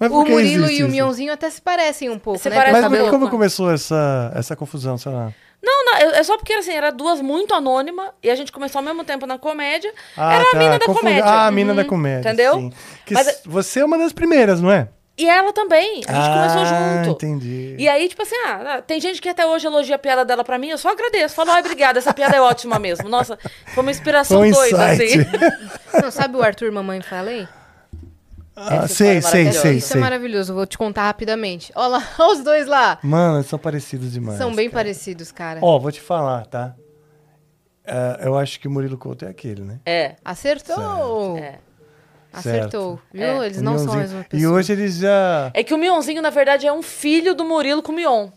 O 0.00 0.24
Murilo 0.24 0.66
e 0.66 0.82
o 0.82 0.86
isso? 0.86 0.88
Mionzinho 0.88 1.32
até 1.32 1.48
se 1.50 1.60
parecem 1.60 2.10
um 2.10 2.18
pouco, 2.18 2.38
Se 2.40 2.48
né? 2.50 2.56
parece 2.56 2.72
Mas 2.72 2.82
cabelo. 2.82 3.10
como 3.10 3.28
começou 3.30 3.70
essa, 3.72 4.32
essa 4.34 4.54
confusão, 4.56 4.96
sei 4.98 5.12
lá? 5.12 5.32
Não, 5.62 5.84
não, 5.84 5.94
é 5.96 6.18
é 6.18 6.22
só 6.22 6.36
porque 6.36 6.52
assim, 6.52 6.72
era 6.72 6.90
duas 6.92 7.20
muito 7.20 7.52
anônima 7.54 8.12
e 8.22 8.30
a 8.30 8.34
gente 8.34 8.52
começou 8.52 8.78
ao 8.78 8.84
mesmo 8.84 9.02
tempo 9.04 9.26
na 9.26 9.38
comédia. 9.38 9.92
Ah, 10.16 10.34
era 10.34 10.44
tá. 10.44 10.56
a 10.56 10.60
mina 10.60 10.78
da 10.78 10.86
comédia. 10.86 11.24
Ah, 11.24 11.46
a 11.46 11.50
mina 11.50 11.70
Uhum. 11.72 11.76
da 11.76 11.84
comédia. 11.84 12.28
Entendeu? 12.28 12.54
sim. 12.54 12.72
Que 13.04 13.14
Mas- 13.14 13.26
s- 13.28 13.40
Você 13.46 13.80
é 13.80 13.84
uma 13.84 13.98
das 13.98 14.12
primeiras, 14.12 14.60
não 14.60 14.70
é? 14.70 14.88
E 15.18 15.26
ela 15.28 15.50
também. 15.52 16.02
A 16.06 16.12
gente 16.12 16.28
começou 16.28 16.60
ah, 16.62 17.02
junto. 17.04 17.10
entendi. 17.24 17.74
E 17.78 17.88
aí, 17.88 18.06
tipo 18.06 18.20
assim, 18.22 18.36
ah, 18.46 18.82
tem 18.86 19.00
gente 19.00 19.20
que 19.20 19.28
até 19.30 19.46
hoje 19.46 19.66
elogia 19.66 19.96
a 19.96 19.98
piada 19.98 20.26
dela 20.26 20.44
pra 20.44 20.58
mim, 20.58 20.68
eu 20.68 20.76
só 20.76 20.90
agradeço. 20.90 21.34
Falo, 21.34 21.52
ai, 21.52 21.60
obrigada, 21.60 21.98
essa 21.98 22.12
piada 22.12 22.36
é 22.36 22.40
ótima 22.40 22.78
mesmo. 22.78 23.08
Nossa, 23.08 23.38
foi 23.74 23.82
uma 23.82 23.90
inspiração 23.90 24.40
Foi 24.40 24.50
um 24.50 24.52
doida, 24.52 24.92
insight. 24.92 25.20
assim. 25.20 26.00
Não, 26.02 26.10
sabe 26.10 26.36
o 26.36 26.42
Arthur 26.42 26.70
Mamãe 26.70 27.00
Falei? 27.00 27.48
Ah, 28.56 28.88
sei, 28.88 29.18
é 29.18 29.20
sei, 29.20 29.44
maravilhosa. 29.44 29.60
sei, 29.60 29.76
Isso 29.76 29.86
é 29.88 29.92
sei. 29.92 30.00
maravilhoso, 30.00 30.54
vou 30.54 30.66
te 30.66 30.78
contar 30.78 31.02
rapidamente. 31.04 31.70
Olha 31.74 31.88
lá, 31.98 32.08
olha 32.18 32.32
os 32.38 32.42
dois 32.42 32.66
lá. 32.66 32.98
Mano, 33.02 33.36
eles 33.38 33.46
são 33.46 33.58
parecidos 33.58 34.12
demais. 34.12 34.38
São 34.38 34.54
bem 34.54 34.70
cara. 34.70 34.82
parecidos, 34.84 35.30
cara. 35.30 35.60
Ó, 35.62 35.78
vou 35.78 35.92
te 35.92 36.00
falar, 36.00 36.46
tá? 36.46 36.74
Ah, 37.86 38.18
eu 38.22 38.36
acho 38.36 38.58
que 38.58 38.66
o 38.66 38.70
Murilo 38.70 38.96
Couto 38.98 39.24
é 39.24 39.28
aquele, 39.28 39.62
né? 39.62 39.78
É. 39.84 40.16
Acertou! 40.24 41.36
É. 41.38 41.58
Acertou. 42.32 43.00
Viu? 43.12 43.22
É. 43.42 43.46
Eles 43.46 43.58
O 43.58 43.62
não 43.62 43.78
são 43.78 43.92
a 43.92 43.96
Mionzinho. 43.96 44.00
mesma 44.16 44.24
pessoa. 44.28 44.40
E 44.42 44.46
hoje 44.54 44.72
eles 44.72 44.96
já. 44.96 45.50
É 45.54 45.62
que 45.62 45.72
o 45.72 45.78
Mionzinho, 45.78 46.20
na 46.20 46.30
verdade, 46.30 46.66
é 46.66 46.72
um 46.72 46.82
filho 46.82 47.34
do 47.34 47.44
Murilo 47.44 47.82
com 47.82 47.92
o 47.92 47.94
Mion. 47.94 48.28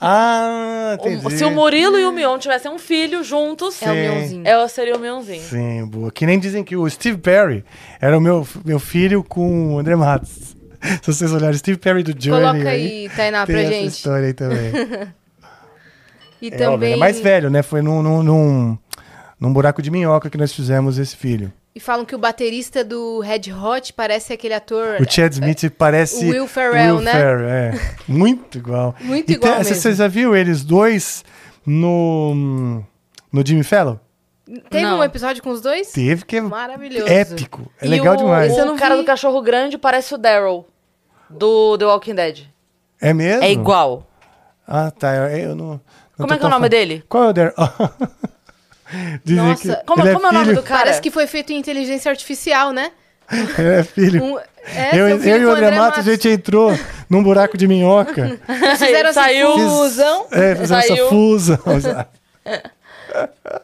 Ah, 0.00 0.96
O- 1.00 1.08
entendi. 1.08 1.36
se 1.36 1.44
o 1.44 1.50
Murilo 1.50 1.98
e 1.98 2.04
o 2.04 2.12
Mion 2.12 2.38
tivessem 2.38 2.70
um 2.70 2.78
filho 2.78 3.22
juntos, 3.24 3.82
É 3.82 3.90
o 3.90 3.94
Sim. 3.94 4.00
Mionzinho. 4.00 4.46
eu 4.48 4.68
seria 4.68 4.94
o 4.96 4.98
Mionzinho. 4.98 5.42
Sim, 5.42 5.86
boa. 5.86 6.10
Que 6.12 6.24
nem 6.24 6.38
dizem 6.38 6.62
que 6.62 6.76
o 6.76 6.88
Steve 6.88 7.18
Perry 7.18 7.64
era 8.00 8.16
o 8.16 8.20
meu, 8.20 8.46
meu 8.64 8.78
filho 8.78 9.24
com 9.24 9.74
o 9.74 9.78
André 9.78 9.96
Matos. 9.96 10.56
Se 11.02 11.12
vocês 11.12 11.32
olharem, 11.32 11.58
Steve 11.58 11.78
Perry 11.78 12.04
do 12.04 12.14
Journey. 12.16 12.50
Coloca 12.52 12.68
aí, 12.70 13.10
Tainá, 13.16 13.44
tem 13.44 13.54
pra 13.56 13.62
essa 13.64 13.72
gente. 13.72 13.88
história 13.88 14.26
aí 14.28 14.32
também. 14.34 14.72
E 16.40 16.50
É, 16.50 16.52
óbvio, 16.54 16.70
também. 16.70 16.92
é 16.92 16.96
mais 16.96 17.18
velho, 17.18 17.50
né? 17.50 17.62
Foi 17.64 17.82
num, 17.82 18.00
num, 18.00 18.22
num, 18.22 18.78
num 19.40 19.52
buraco 19.52 19.82
de 19.82 19.90
minhoca 19.90 20.30
que 20.30 20.38
nós 20.38 20.52
fizemos 20.52 20.96
esse 20.96 21.16
filho. 21.16 21.52
E 21.78 21.80
falam 21.80 22.04
que 22.04 22.12
o 22.12 22.18
baterista 22.18 22.82
do 22.82 23.20
Red 23.20 23.52
Hot 23.52 23.92
parece 23.92 24.32
aquele 24.32 24.52
ator. 24.52 24.96
O 25.00 25.08
Chad 25.08 25.32
Smith 25.34 25.70
parece. 25.78 26.24
o 26.26 26.30
Will 26.30 26.48
Ferrell, 26.48 26.96
Will 26.96 27.04
né? 27.04 27.12
Ferrell, 27.12 27.48
é. 27.48 27.80
Muito 28.08 28.58
igual. 28.58 28.96
Muito 29.00 29.30
E 29.30 29.34
igual 29.34 29.52
tem- 29.52 29.58
mesmo. 29.62 29.76
Você 29.76 29.92
já 29.94 30.08
viu 30.08 30.34
eles 30.34 30.64
dois 30.64 31.24
no. 31.64 32.82
No 33.32 33.46
Jimmy 33.46 33.62
Fallon? 33.62 33.96
Teve 34.68 34.82
Não. 34.86 34.98
um 34.98 35.04
episódio 35.04 35.40
com 35.40 35.50
os 35.50 35.60
dois? 35.60 35.92
Teve 35.92 36.24
que 36.24 36.38
é 36.38 36.40
Maravilhoso. 36.40 37.06
épico. 37.06 37.70
É 37.80 37.86
E 37.86 37.88
legal 37.88 38.14
o, 38.14 38.16
demais. 38.16 38.52
O 38.58 38.74
cara 38.74 38.96
vi. 38.96 39.02
do 39.02 39.06
cachorro 39.06 39.40
grande 39.40 39.78
parece 39.78 40.12
o 40.14 40.18
Daryl, 40.18 40.66
do 41.30 41.78
The 41.78 41.84
Walking 41.84 42.14
Dead. 42.16 42.40
É 43.00 43.14
mesmo? 43.14 43.44
É 43.44 43.52
igual. 43.52 44.04
Ah, 44.66 44.90
tá. 44.90 45.14
Eu, 45.14 45.50
eu 45.50 45.54
não. 45.54 45.66
não 45.66 45.80
Como 46.16 46.32
é 46.34 46.38
que 46.38 46.42
é 46.42 46.46
o 46.46 46.50
nome 46.50 46.64
fa- 46.64 46.68
dele? 46.70 47.04
Qual 47.08 47.22
é 47.22 47.28
o 47.28 47.32
Der? 47.32 47.54
Dizem 49.24 49.44
Nossa, 49.44 49.76
que 49.76 49.84
Como, 49.84 50.02
ele 50.02 50.14
como 50.14 50.26
é 50.26 50.30
o 50.30 50.32
nome 50.32 50.54
do 50.54 50.62
cara? 50.62 50.80
Parece 50.80 51.00
que 51.00 51.10
foi 51.10 51.26
feito 51.26 51.52
em 51.52 51.56
inteligência 51.58 52.10
artificial, 52.10 52.72
né? 52.72 52.92
Ele 53.58 53.68
é 53.68 53.84
filho. 53.84 54.24
Um- 54.24 54.38
é, 54.64 54.90
eu, 54.98 55.18
filho 55.20 55.34
eu 55.34 55.40
e 55.42 55.44
o 55.46 55.50
André 55.50 55.70
Matos, 55.78 56.06
a 56.06 56.10
gente 56.12 56.28
entrou 56.28 56.72
num 57.08 57.22
buraco 57.22 57.56
de 57.58 57.66
minhoca. 57.66 58.38
Fizeram 58.78 59.10
essa 59.10 59.22
Saiu. 59.22 59.52
fusão. 59.58 60.26
É, 60.32 60.50
essa 60.52 60.80
Saiu. 60.82 61.08
fusão. 61.08 61.58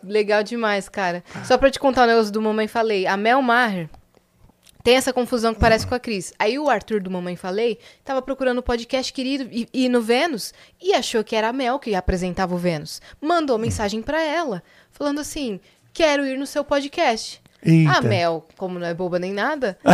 Legal 0.02 0.42
demais, 0.42 0.88
cara. 0.88 1.22
Só 1.44 1.56
pra 1.58 1.70
te 1.70 1.78
contar 1.78 2.04
o 2.04 2.06
negócio 2.06 2.32
do 2.32 2.40
Mamãe 2.40 2.66
Falei. 2.68 3.06
A 3.06 3.16
Mel 3.16 3.40
Maher 3.42 3.88
tem 4.82 4.96
essa 4.96 5.12
confusão 5.12 5.54
que 5.54 5.60
parece 5.60 5.86
com 5.86 5.94
a 5.94 5.98
Cris. 6.00 6.32
Aí 6.38 6.58
o 6.58 6.68
Arthur 6.68 7.00
do 7.02 7.10
Mamãe 7.10 7.36
Falei 7.36 7.78
tava 8.04 8.20
procurando 8.22 8.58
o 8.58 8.62
podcast 8.62 9.12
querido 9.12 9.48
e, 9.50 9.68
e 9.72 9.88
no 9.88 10.00
Vênus 10.02 10.52
e 10.80 10.92
achou 10.94 11.24
que 11.24 11.34
era 11.36 11.48
a 11.48 11.52
Mel 11.52 11.78
que 11.78 11.94
apresentava 11.94 12.54
o 12.54 12.58
Vênus. 12.58 13.00
Mandou 13.20 13.58
mensagem 13.58 14.02
pra 14.02 14.22
ela, 14.22 14.62
falando 14.94 15.20
assim: 15.20 15.60
quero 15.92 16.24
ir 16.24 16.38
no 16.38 16.46
seu 16.46 16.64
podcast. 16.64 17.42
Eita. 17.62 17.98
A 17.98 18.00
Mel, 18.00 18.46
como 18.56 18.78
não 18.78 18.86
é 18.86 18.94
boba 18.94 19.18
nem 19.18 19.32
nada, 19.32 19.78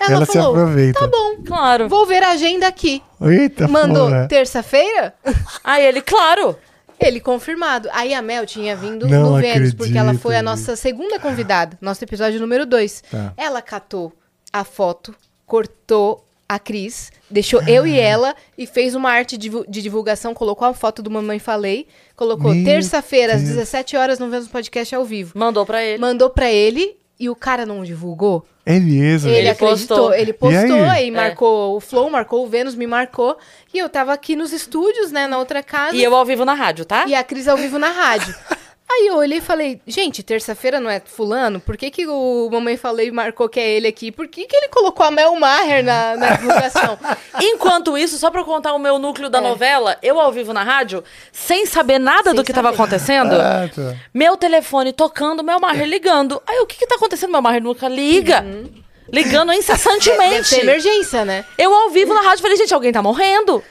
Ela, 0.00 0.12
ela, 0.14 0.26
se 0.26 0.32
falou: 0.32 0.54
aproveita. 0.54 0.98
tá 1.00 1.06
bom, 1.06 1.36
Claro. 1.44 1.88
vou 1.88 2.06
ver 2.06 2.22
a 2.22 2.30
agenda 2.30 2.66
aqui. 2.66 3.02
Eita, 3.20 3.68
Mandou 3.68 4.10
terça-feira? 4.28 5.14
Aí 5.62 5.84
ele, 5.86 6.00
claro. 6.00 6.56
Ele 6.98 7.20
confirmado. 7.20 7.88
Aí 7.92 8.14
a 8.14 8.22
Mel 8.22 8.46
tinha 8.46 8.74
vindo 8.76 9.06
Não 9.06 9.32
no 9.32 9.40
Vênus, 9.40 9.74
porque 9.74 9.92
ela 9.92 10.02
acredito, 10.10 10.22
foi 10.22 10.36
a 10.36 10.42
nossa 10.42 10.74
segunda 10.76 11.18
convidada, 11.18 11.76
nosso 11.80 12.02
episódio 12.04 12.40
número 12.40 12.64
2. 12.64 13.02
Tá. 13.10 13.32
Ela 13.36 13.60
catou 13.60 14.12
a 14.52 14.64
foto, 14.64 15.14
cortou 15.44 16.23
a 16.48 16.58
Cris, 16.58 17.10
deixou 17.30 17.62
eu 17.62 17.86
e 17.86 17.98
ela 17.98 18.34
e 18.56 18.66
fez 18.66 18.94
uma 18.94 19.10
arte 19.10 19.36
de 19.36 19.42
divu- 19.48 19.64
de 19.68 19.80
divulgação, 19.82 20.34
colocou 20.34 20.68
a 20.68 20.74
foto 20.74 21.02
do 21.02 21.10
Mamãe 21.10 21.38
Falei, 21.38 21.86
colocou 22.14 22.52
terça-feira 22.64 23.34
às 23.34 23.42
Deus. 23.42 23.54
17 23.56 23.96
horas 23.96 24.18
no 24.18 24.28
Vênus 24.28 24.48
Podcast 24.48 24.94
ao 24.94 25.04
vivo. 25.04 25.32
Mandou 25.36 25.64
pra 25.64 25.82
ele. 25.82 25.98
Mandou 25.98 26.30
pra 26.30 26.50
ele 26.50 26.96
e 27.18 27.28
o 27.30 27.34
cara 27.36 27.64
não 27.64 27.82
divulgou. 27.82 28.44
É 28.66 28.80
mesmo. 28.80 29.28
Ele, 29.28 29.40
Ele 29.40 29.48
acreditou, 29.50 29.96
postou. 29.96 30.14
ele 30.14 30.32
postou, 30.32 30.76
E 30.76 30.80
aí? 30.80 30.88
aí, 30.88 31.08
É. 31.08 31.10
marcou 31.10 31.76
o 31.76 31.80
Flow, 31.80 32.08
marcou 32.10 32.44
o 32.44 32.48
Vênus, 32.48 32.74
me 32.74 32.86
marcou. 32.86 33.36
E 33.72 33.78
eu 33.78 33.88
tava 33.90 34.12
aqui 34.12 34.34
nos 34.34 34.52
estúdios, 34.52 35.12
né, 35.12 35.26
na 35.26 35.38
outra 35.38 35.62
casa. 35.62 35.94
E 35.96 36.02
eu 36.02 36.14
ao 36.14 36.24
vivo 36.24 36.44
na 36.46 36.54
rádio, 36.54 36.84
tá? 36.86 37.04
E 37.06 37.14
a 37.14 37.22
Cris 37.22 37.46
ao 37.46 37.56
vivo 37.58 37.78
na 37.78 37.90
rádio. 37.90 38.34
Aí 38.90 39.06
eu 39.08 39.16
olhei 39.16 39.38
e 39.38 39.40
falei, 39.40 39.80
gente, 39.86 40.22
terça-feira 40.22 40.78
não 40.78 40.88
é 40.90 41.00
fulano? 41.00 41.58
Por 41.58 41.76
que, 41.76 41.90
que 41.90 42.06
o 42.06 42.48
Mamãe 42.52 42.76
Falei 42.76 43.10
marcou 43.10 43.48
que 43.48 43.58
é 43.58 43.68
ele 43.70 43.88
aqui? 43.88 44.12
Por 44.12 44.28
que, 44.28 44.44
que 44.46 44.54
ele 44.54 44.68
colocou 44.68 45.04
a 45.04 45.10
Mel 45.10 45.34
Maher 45.36 45.82
na, 45.82 46.14
na 46.16 46.30
divulgação? 46.36 46.98
Enquanto 47.40 47.96
isso, 47.98 48.18
só 48.18 48.30
pra 48.30 48.44
contar 48.44 48.72
o 48.74 48.78
meu 48.78 48.98
núcleo 48.98 49.30
da 49.30 49.38
É. 49.38 49.40
novela, 49.40 49.96
eu 50.02 50.20
ao 50.20 50.30
vivo 50.30 50.52
na 50.52 50.62
rádio, 50.62 51.02
sem 51.32 51.64
saber 51.66 51.98
nada 51.98 52.30
Sem 52.30 52.34
do 52.34 52.44
que 52.44 52.52
tava 52.52 52.68
saber. 52.68 52.76
acontecendo, 52.82 53.34
Ah, 53.34 53.68
tá. 53.74 53.96
meu 54.12 54.36
telefone 54.36 54.92
tocando, 54.92 55.42
meu 55.42 55.58
Maher 55.58 55.86
ligando. 55.88 56.40
Aí 56.46 56.58
o 56.60 56.66
que 56.66 56.76
que 56.78 56.86
tá 56.86 56.94
acontecendo? 56.96 57.32
Meu 57.32 57.42
Maher 57.42 57.62
nunca 57.62 57.88
liga. 57.88 58.44
Ligando 59.14 59.48
Deve 59.48 59.58
incessantemente. 59.60 60.48
ser 60.48 60.60
emergência, 60.60 61.24
né? 61.24 61.44
Eu 61.56 61.72
ao 61.74 61.90
vivo 61.90 62.12
na 62.12 62.20
rádio 62.22 62.42
falei, 62.42 62.56
gente, 62.56 62.74
alguém 62.74 62.92
tá 62.92 63.00
morrendo. 63.02 63.62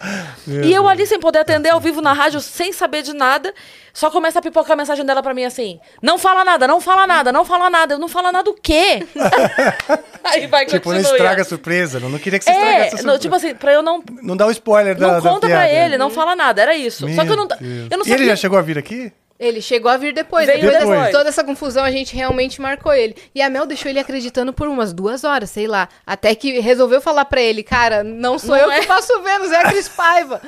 Meu 0.48 0.64
e 0.64 0.74
eu 0.74 0.88
ali 0.88 1.06
sem 1.06 1.20
poder 1.20 1.40
atender 1.40 1.70
ao 1.70 1.80
vivo 1.80 2.02
na 2.02 2.14
rádio, 2.14 2.40
sem 2.40 2.72
saber 2.72 3.02
de 3.02 3.14
nada, 3.14 3.54
só 3.94 4.10
começa 4.10 4.40
a 4.40 4.42
pipocar 4.42 4.72
a 4.74 4.76
mensagem 4.76 5.06
dela 5.06 5.22
pra 5.22 5.34
mim 5.34 5.44
assim: 5.44 5.80
não 6.02 6.18
fala 6.18 6.44
nada, 6.46 6.66
não 6.68 6.80
fala 6.82 7.06
nada, 7.06 7.32
não 7.32 7.44
fala 7.46 7.70
nada. 7.70 7.94
Eu 7.96 8.00
não 8.00 8.08
falo 8.08 8.32
nada 8.32 8.50
o 8.50 8.54
quê? 8.54 9.06
Aí 10.24 10.48
vai 10.48 10.66
Tipo, 10.66 10.90
não 10.90 10.98
continua. 10.98 11.18
estraga 11.18 11.42
a 11.42 11.46
surpresa. 11.46 12.00
Não, 12.00 12.10
não 12.10 12.18
queria 12.20 12.40
que 12.40 12.46
você 12.46 12.52
estragasse 12.52 12.76
a 12.76 12.86
É, 12.86 12.90
surpresa. 12.90 13.08
não, 13.12 13.20
tipo 13.20 13.36
assim, 13.36 13.54
pra 13.56 13.74
eu 13.74 13.82
não. 13.82 14.04
Não 14.22 14.38
dá 14.38 14.46
o 14.48 14.52
spoiler 14.52 14.96
da 14.96 15.08
Não 15.08 15.14
da 15.22 15.30
conta 15.30 15.48
pra 15.48 15.58
piada. 15.66 15.70
ele, 15.70 15.98
não 15.98 16.10
fala 16.10 16.36
nada, 16.36 16.62
era 16.62 16.76
isso. 16.76 17.08
Só 17.14 17.24
que 17.26 17.32
eu 17.32 17.36
não. 17.36 17.48
Meu 17.48 17.58
Deus. 17.60 17.88
Eu 17.92 17.98
não 17.98 18.06
E 18.06 18.10
ele 18.10 18.18
sabia. 18.20 18.26
já 18.28 18.36
chegou 18.36 18.58
a 18.58 18.62
vir 18.62 18.78
aqui? 18.78 19.12
Ele 19.44 19.62
chegou 19.62 19.92
a 19.92 19.98
vir 19.98 20.14
depois. 20.14 20.46
Veio 20.46 20.62
depois, 20.62 20.80
depois. 20.80 21.12
Toda 21.12 21.30
essa 21.30 21.44
confusão 21.44 21.84
a 21.84 21.92
gente 21.92 22.16
realmente 22.16 22.62
marcou 22.62 22.94
ele. 22.94 23.16
E 23.36 23.42
a 23.42 23.50
Mel 23.50 23.66
deixou 23.66 23.90
ele 23.90 24.00
acreditando 24.00 24.54
por 24.54 24.68
umas 24.68 24.94
duas 24.94 25.24
horas, 25.24 25.50
sei 25.50 25.68
lá. 25.68 25.90
Até 26.06 26.34
que 26.36 26.60
resolveu 26.60 27.02
falar 27.02 27.26
pra 27.26 27.42
ele, 27.42 27.62
cara, 27.64 28.04
não 28.04 28.40
sou 28.40 28.56
Não 28.56 28.64
eu 28.64 28.72
é. 28.72 28.80
que 28.80 28.88
faço 28.88 29.12
o 29.20 29.22
Vênus, 29.22 29.52
é 29.52 29.58
a 29.58 29.70
Cris 29.70 29.90
Paiva. 29.90 30.42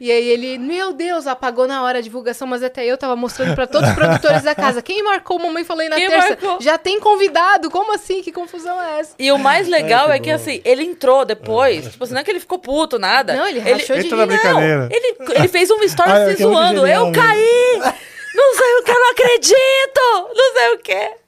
E 0.00 0.10
aí 0.10 0.28
ele, 0.28 0.56
meu 0.58 0.92
Deus, 0.92 1.26
apagou 1.26 1.66
na 1.66 1.82
hora 1.82 1.98
a 1.98 2.00
divulgação, 2.00 2.46
mas 2.48 2.62
até 2.62 2.84
eu 2.86 2.96
tava 2.96 3.14
mostrando 3.16 3.54
pra 3.54 3.66
todos 3.66 3.88
os 3.88 3.94
produtores 3.94 4.42
da 4.42 4.54
casa. 4.54 4.80
Quem 4.80 5.02
marcou 5.02 5.38
Mamãe 5.38 5.62
Falei 5.64 5.88
na 5.88 5.96
Quem 5.96 6.08
terça? 6.08 6.28
marcou? 6.28 6.58
Já 6.60 6.78
tem 6.78 6.98
convidado, 7.00 7.70
como 7.70 7.94
assim? 7.94 8.22
Que 8.22 8.32
confusão 8.32 8.80
é 8.82 9.00
essa? 9.00 9.14
E 9.18 9.30
o 9.30 9.38
mais 9.38 9.68
legal 9.68 10.08
Ai, 10.08 10.16
é 10.16 10.18
que 10.18 10.24
que 10.24 10.30
bom. 10.30 10.36
assim, 10.36 10.60
ele 10.64 10.84
entrou 10.84 11.24
depois. 11.24 11.88
Tipo 11.90 12.04
assim, 12.04 12.14
não 12.14 12.20
é 12.20 12.24
que 12.24 12.30
ele 12.30 12.40
ficou 12.40 12.58
puto, 12.58 12.98
nada. 12.98 13.34
Não, 13.34 13.46
ele 13.48 13.58
rachou 13.60 13.96
de 13.96 14.06
Entra 14.06 14.16
na 14.16 14.24
rir. 14.24 14.28
brincadeira. 14.28 14.88
Ele, 14.90 15.16
ele 15.34 15.48
fez 15.48 15.70
um 15.70 15.82
story 15.82 16.10
Ah, 16.10 16.18
é 16.20 16.30
se 16.30 16.36
que 16.36 16.42
é 16.42 16.46
zoando. 16.46 16.80
genial 16.80 17.06
Eu 17.06 17.12
caí! 17.12 17.80
Não 18.34 18.54
sei 18.56 18.74
o 18.78 18.84
que, 18.84 18.90
eu 18.90 18.98
não 18.98 19.10
acredito! 19.10 20.34
Não 20.34 20.52
sei 20.54 20.74
o 20.74 20.78
que. 20.78 21.20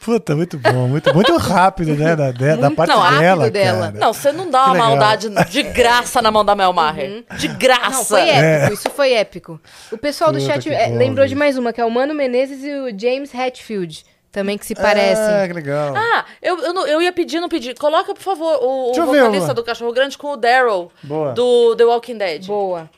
Puta, 0.00 0.34
muito 0.34 0.58
bom. 0.58 0.88
Muito, 0.88 1.12
muito 1.14 1.36
rápido, 1.36 1.94
né? 1.94 2.16
Da, 2.16 2.30
de- 2.30 2.38
da 2.56 2.56
Muito 2.56 2.76
parte 2.76 2.92
rápido 2.92 3.18
dela, 3.20 3.50
dela. 3.50 3.86
cara. 3.86 3.98
Não, 3.98 4.12
você 4.12 4.32
não 4.32 4.50
dá 4.50 4.64
Que 4.64 4.70
uma 4.70 4.72
legal. 4.74 4.88
maldade 4.88 5.28
de 5.50 5.62
graça 5.62 6.22
na 6.22 6.30
mão 6.30 6.44
da 6.44 6.54
Mel 6.54 6.72
Maher. 6.72 7.24
De 7.38 7.48
graça. 7.48 7.90
Não, 7.90 8.04
foi 8.04 8.28
épico, 8.28 8.72
isso 8.74 8.90
foi 8.90 9.12
épico. 9.12 9.60
O 9.92 9.98
pessoal 9.98 10.32
do 10.32 10.38
Puta, 10.38 10.52
chat 10.54 10.62
que 10.68 10.74
é, 10.74 10.88
bom, 10.88 10.96
lembrou 10.96 11.24
de 11.26 11.30
gente. 11.30 11.38
mais 11.38 11.58
uma, 11.58 11.72
que 11.72 11.80
é 11.80 11.84
o 11.84 11.90
Mano 11.90 12.14
Menezes 12.14 12.62
e 12.64 12.70
o 12.72 12.98
James 12.98 13.34
Hatfield. 13.34 14.04
Também 14.32 14.58
que 14.58 14.66
se 14.66 14.74
parecem. 14.74 15.22
Ah, 15.24 15.44
que 15.46 15.52
legal. 15.52 15.94
Ah, 15.96 16.24
eu, 16.42 16.58
eu, 16.58 16.74
eu 16.88 17.02
ia 17.02 17.12
pedir, 17.12 17.38
não 17.38 17.48
pedi. 17.48 17.72
Coloca, 17.74 18.12
por 18.14 18.22
favor, 18.22 18.58
o, 18.62 18.90
o 18.90 18.94
ver 18.94 19.02
vocalista 19.06 19.54
do 19.54 19.62
Cachorro 19.62 19.92
Grande 19.92 20.18
com 20.18 20.32
o 20.32 20.36
Daryl, 20.36 20.90
Boa. 21.04 21.32
do 21.32 21.76
The 21.76 21.84
Walking 21.84 22.18
Dead. 22.18 22.44
Boa. 22.46 22.90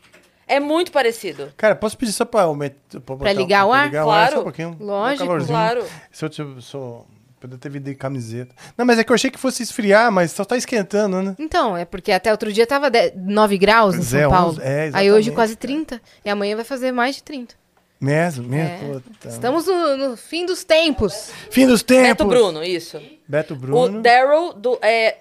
É 0.47 0.60
muito 0.60 0.93
parecido. 0.93 1.52
Cara, 1.56 1.74
posso 1.74 1.97
pedir 1.98 2.12
só 2.12 2.24
pra 2.24 2.43
aumentar... 2.43 3.01
Pra, 3.01 3.16
botar- 3.16 3.32
ligar 3.32 3.66
o 3.66 3.70
pra 3.70 3.78
ar? 3.81 3.85
ligar 3.86 4.05
Claro. 4.05 4.32
só 4.32 4.40
um 4.40 4.44
pouquinho? 4.44 4.77
Lógico, 4.78 5.32
um 5.32 5.44
claro. 5.47 5.85
Se 6.12 6.24
eu 6.24 6.28
te- 6.28 6.44
sou... 6.60 7.06
Poder 7.39 7.59
ter 7.59 7.68
vindo 7.68 7.85
de 7.85 7.94
camiseta. 7.94 8.55
Não, 8.78 8.86
mas 8.86 8.98
é 8.98 9.05
que 9.05 9.12
eu 9.12 9.14
achei 9.14 9.31
que 9.31 9.39
fosse 9.39 9.62
esfriar, 9.62 10.10
mas 10.10 10.32
só 10.32 10.43
tá 10.43 10.56
esquentando, 10.56 11.20
né? 11.20 11.36
Então, 11.39 11.77
é 11.77 11.85
porque 11.85 12.10
até 12.10 12.31
outro 12.32 12.51
dia 12.51 12.66
tava 12.66 12.89
de- 12.90 13.12
9 13.14 13.59
graus 13.59 13.94
em 13.94 14.02
São 14.02 14.18
é, 14.20 14.28
Paulo. 14.28 14.48
11, 14.52 14.62
é, 14.62 14.90
Aí 14.94 15.12
hoje 15.12 15.31
quase 15.32 15.55
30. 15.55 16.01
E 16.24 16.31
amanhã 16.31 16.56
vai 16.56 16.64
fazer 16.64 16.93
mais 16.93 17.16
de 17.16 17.23
30. 17.23 17.55
Mesmo, 18.01 18.48
mesmo. 18.48 19.02
É. 19.24 19.28
Estamos 19.28 19.66
no, 19.66 19.97
no 19.97 20.16
fim 20.16 20.47
dos 20.47 20.64
tempos. 20.64 21.31
Fim 21.51 21.66
dos 21.66 21.82
tempos. 21.82 22.09
Beto 22.09 22.24
Bruno, 22.27 22.62
isso. 22.64 23.01
Beto 23.28 23.55
Bruno. 23.55 23.98
O 23.98 24.02
Daryl 24.02 24.52
do 24.55 24.78
é 24.82 25.16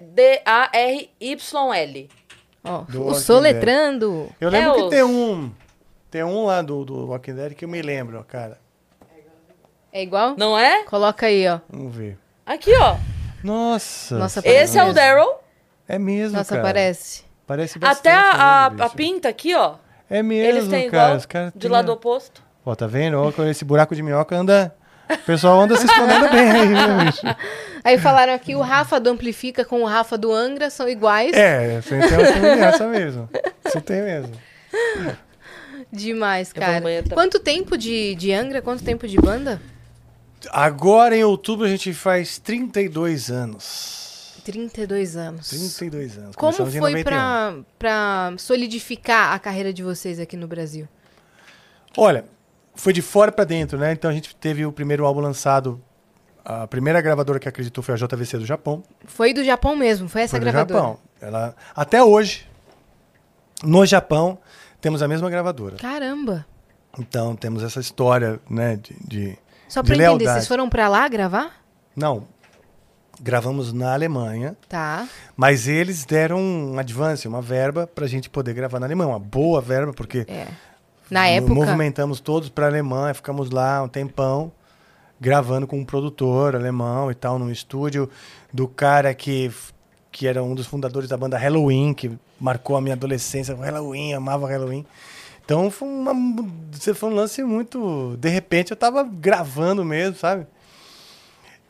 D-A-R-Y-L. 1.20 2.08
Ó, 2.66 2.84
o 3.10 3.14
soletrando. 3.14 4.28
Eu 4.40 4.50
lembro 4.50 4.70
É 4.70 4.74
que 4.74 4.82
os- 4.82 4.90
tem 4.90 5.02
um. 5.04 5.52
Tem 6.10 6.22
um 6.24 6.46
lá 6.46 6.62
do, 6.62 6.84
do 6.84 7.06
Walking 7.08 7.34
Dead 7.34 7.54
que 7.54 7.64
eu 7.64 7.68
me 7.68 7.80
lembro, 7.82 8.24
cara. 8.28 8.58
É 9.92 10.02
igual? 10.02 10.34
Não 10.36 10.58
é? 10.58 10.84
Coloca 10.84 11.26
aí, 11.26 11.46
ó. 11.48 11.60
Vamos 11.70 11.94
ver. 11.94 12.18
Aqui, 12.44 12.72
ó. 12.76 12.96
Nossa. 13.42 14.18
Nossa, 14.18 14.40
Esse 14.44 14.78
é 14.78 14.84
o. 14.84 14.92
Daryl. 14.92 15.34
É 15.88 15.98
mesmo, 15.98 16.36
Nossa, 16.38 16.50
cara. 16.56 16.62
parece. 16.66 17.24
Parece 17.46 17.78
bastante. 17.78 18.00
Até 18.08 18.12
a, 18.14 18.68
mesmo, 18.70 18.82
a, 18.82 18.86
a 18.86 18.90
pinta 18.90 19.28
aqui, 19.28 19.54
ó. 19.54 19.76
É 20.10 20.22
mesmo, 20.22 20.48
Eles 20.58 20.68
têm 20.68 20.90
cara. 20.90 21.04
igual, 21.04 21.16
Os 21.16 21.26
caras 21.26 21.52
de 21.52 21.58
têm 21.60 21.70
lado 21.70 21.92
oposto. 21.92 22.42
Ó, 22.64 22.74
tá 22.74 22.86
vendo? 22.86 23.16
Ó, 23.20 23.30
com 23.32 23.44
esse 23.44 23.64
buraco 23.64 23.94
de 23.94 24.02
minhoca 24.02 24.36
anda. 24.36 24.74
O 25.10 25.18
pessoal 25.18 25.60
anda 25.60 25.76
se 25.76 25.86
escondendo 25.86 26.28
bem 26.30 26.50
aí, 26.50 26.68
viu, 26.68 27.04
bicho? 27.04 27.22
Aí 27.84 27.98
falaram 27.98 28.32
aqui, 28.34 28.56
o 28.56 28.60
Rafa 28.60 28.98
do 28.98 29.10
Amplifica 29.10 29.64
com 29.64 29.82
o 29.82 29.86
Rafa 29.86 30.18
do 30.18 30.32
Angra 30.32 30.70
são 30.70 30.88
iguais. 30.88 31.32
É, 31.32 31.80
você 31.80 31.96
tem 32.00 32.18
uma 32.18 32.26
semelhança 32.26 32.88
mesmo. 32.88 33.30
Isso 33.64 33.80
tem 33.80 34.02
mesmo. 34.02 34.32
Demais, 35.92 36.52
cara. 36.52 36.82
Quanto 37.14 37.38
tempo 37.38 37.78
de, 37.78 38.16
de 38.16 38.32
Angra? 38.32 38.60
Quanto 38.60 38.82
tempo 38.82 39.06
de 39.06 39.16
banda? 39.16 39.62
Agora, 40.50 41.16
em 41.16 41.22
outubro, 41.22 41.64
a 41.64 41.68
gente 41.68 41.94
faz 41.94 42.38
32 42.38 43.30
anos. 43.30 44.40
32 44.44 45.16
anos. 45.16 45.48
32 45.48 46.18
anos. 46.18 46.36
Como 46.36 46.52
Começamos 46.52 46.72
foi 46.72 46.92
91. 46.92 47.04
pra, 47.04 47.54
pra 47.78 48.34
solidificar 48.38 49.32
a 49.32 49.38
carreira 49.38 49.72
de 49.72 49.82
vocês 49.82 50.20
aqui 50.20 50.36
no 50.36 50.46
Brasil? 50.46 50.88
Olha, 51.96 52.24
foi 52.76 52.92
de 52.92 53.02
fora 53.02 53.32
pra 53.32 53.44
dentro, 53.44 53.76
né? 53.78 53.92
Então 53.92 54.08
a 54.10 54.14
gente 54.14 54.36
teve 54.36 54.64
o 54.64 54.70
primeiro 54.70 55.04
álbum 55.04 55.20
lançado. 55.20 55.82
A 56.44 56.64
primeira 56.68 57.00
gravadora 57.00 57.40
que 57.40 57.48
acreditou 57.48 57.82
foi 57.82 57.94
a 57.94 57.96
JVC 57.96 58.38
do 58.38 58.46
Japão. 58.46 58.84
Foi 59.04 59.34
do 59.34 59.42
Japão 59.42 59.74
mesmo, 59.74 60.08
foi 60.08 60.22
essa 60.22 60.30
foi 60.36 60.40
do 60.40 60.44
gravadora? 60.44 60.78
Japão. 60.80 60.98
Ela, 61.20 61.56
até 61.74 62.00
hoje, 62.04 62.46
no 63.64 63.84
Japão, 63.84 64.38
temos 64.80 65.02
a 65.02 65.08
mesma 65.08 65.28
gravadora. 65.28 65.76
Caramba. 65.76 66.46
Então 66.98 67.34
temos 67.34 67.62
essa 67.64 67.80
história, 67.80 68.38
né? 68.48 68.76
De, 68.76 68.94
de- 69.04 69.38
Só 69.68 69.80
de 69.80 69.86
pra 69.88 69.94
entender, 69.96 70.08
lealdade. 70.08 70.30
vocês 70.34 70.46
foram 70.48 70.68
pra 70.68 70.88
lá 70.88 71.08
gravar? 71.08 71.52
Não. 71.96 72.28
Gravamos 73.20 73.72
na 73.72 73.94
Alemanha, 73.94 74.54
Tá. 74.68 75.08
mas 75.34 75.66
eles 75.66 76.04
deram 76.04 76.38
um 76.38 76.78
advance, 76.78 77.26
uma 77.26 77.40
verba 77.40 77.86
pra 77.86 78.06
gente 78.06 78.28
poder 78.28 78.52
gravar 78.52 78.78
na 78.78 78.84
Alemanha. 78.86 79.08
Uma 79.08 79.18
boa 79.18 79.60
verba, 79.62 79.92
porque 79.94 80.26
É. 80.28 80.46
Na 81.10 81.26
época. 81.28 81.54
movimentamos 81.54 82.20
todos 82.20 82.48
pra 82.48 82.66
Alemanha, 82.66 83.14
ficamos 83.14 83.50
lá 83.50 83.82
um 83.82 83.88
tempão 83.88 84.52
gravando 85.20 85.66
com 85.66 85.78
um 85.78 85.84
produtor 85.84 86.54
alemão 86.54 87.10
e 87.10 87.14
tal, 87.14 87.38
num 87.38 87.50
estúdio 87.50 88.08
do 88.52 88.68
cara 88.68 89.14
que, 89.14 89.50
que 90.12 90.26
era 90.26 90.42
um 90.42 90.54
dos 90.54 90.66
fundadores 90.66 91.08
da 91.08 91.16
banda 91.16 91.38
Halloween, 91.38 91.94
que 91.94 92.10
marcou 92.38 92.76
a 92.76 92.80
minha 92.80 92.94
adolescência. 92.94 93.54
Halloween, 93.54 94.12
amava 94.12 94.48
Halloween. 94.48 94.84
Então 95.44 95.70
foi, 95.70 95.88
uma, 95.88 96.12
foi 96.94 97.08
um 97.08 97.14
lance 97.14 97.42
muito. 97.44 98.16
De 98.18 98.28
repente 98.28 98.72
eu 98.72 98.76
tava 98.76 99.04
gravando 99.04 99.84
mesmo, 99.84 100.16
sabe? 100.16 100.46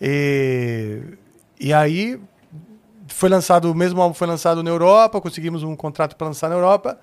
E, 0.00 1.02
e 1.60 1.72
aí 1.72 2.18
foi 3.06 3.28
lançado, 3.28 3.70
o 3.70 3.74
mesmo 3.74 4.00
álbum 4.00 4.14
foi 4.14 4.26
lançado 4.26 4.62
na 4.62 4.70
Europa, 4.70 5.20
conseguimos 5.20 5.62
um 5.62 5.76
contrato 5.76 6.16
para 6.16 6.26
lançar 6.26 6.48
na 6.48 6.56
Europa. 6.56 6.98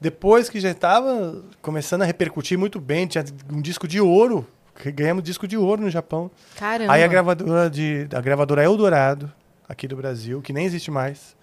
Depois 0.00 0.48
que 0.48 0.60
já 0.60 0.70
estava 0.70 1.42
começando 1.60 2.02
a 2.02 2.04
repercutir 2.04 2.56
muito 2.58 2.80
bem, 2.80 3.06
tinha 3.06 3.24
um 3.52 3.60
disco 3.60 3.88
de 3.88 4.00
ouro, 4.00 4.46
ganhamos 4.94 5.24
disco 5.24 5.46
de 5.48 5.56
ouro 5.56 5.82
no 5.82 5.90
Japão. 5.90 6.30
Caramba. 6.56 6.92
Aí 6.92 7.02
a 7.02 7.06
gravadora 7.08 7.68
de 7.68 8.08
a 8.14 8.20
gravadora 8.20 8.62
Eldorado, 8.62 9.32
aqui 9.68 9.88
do 9.88 9.96
Brasil, 9.96 10.40
que 10.40 10.52
nem 10.52 10.64
existe 10.64 10.90
mais, 10.90 11.36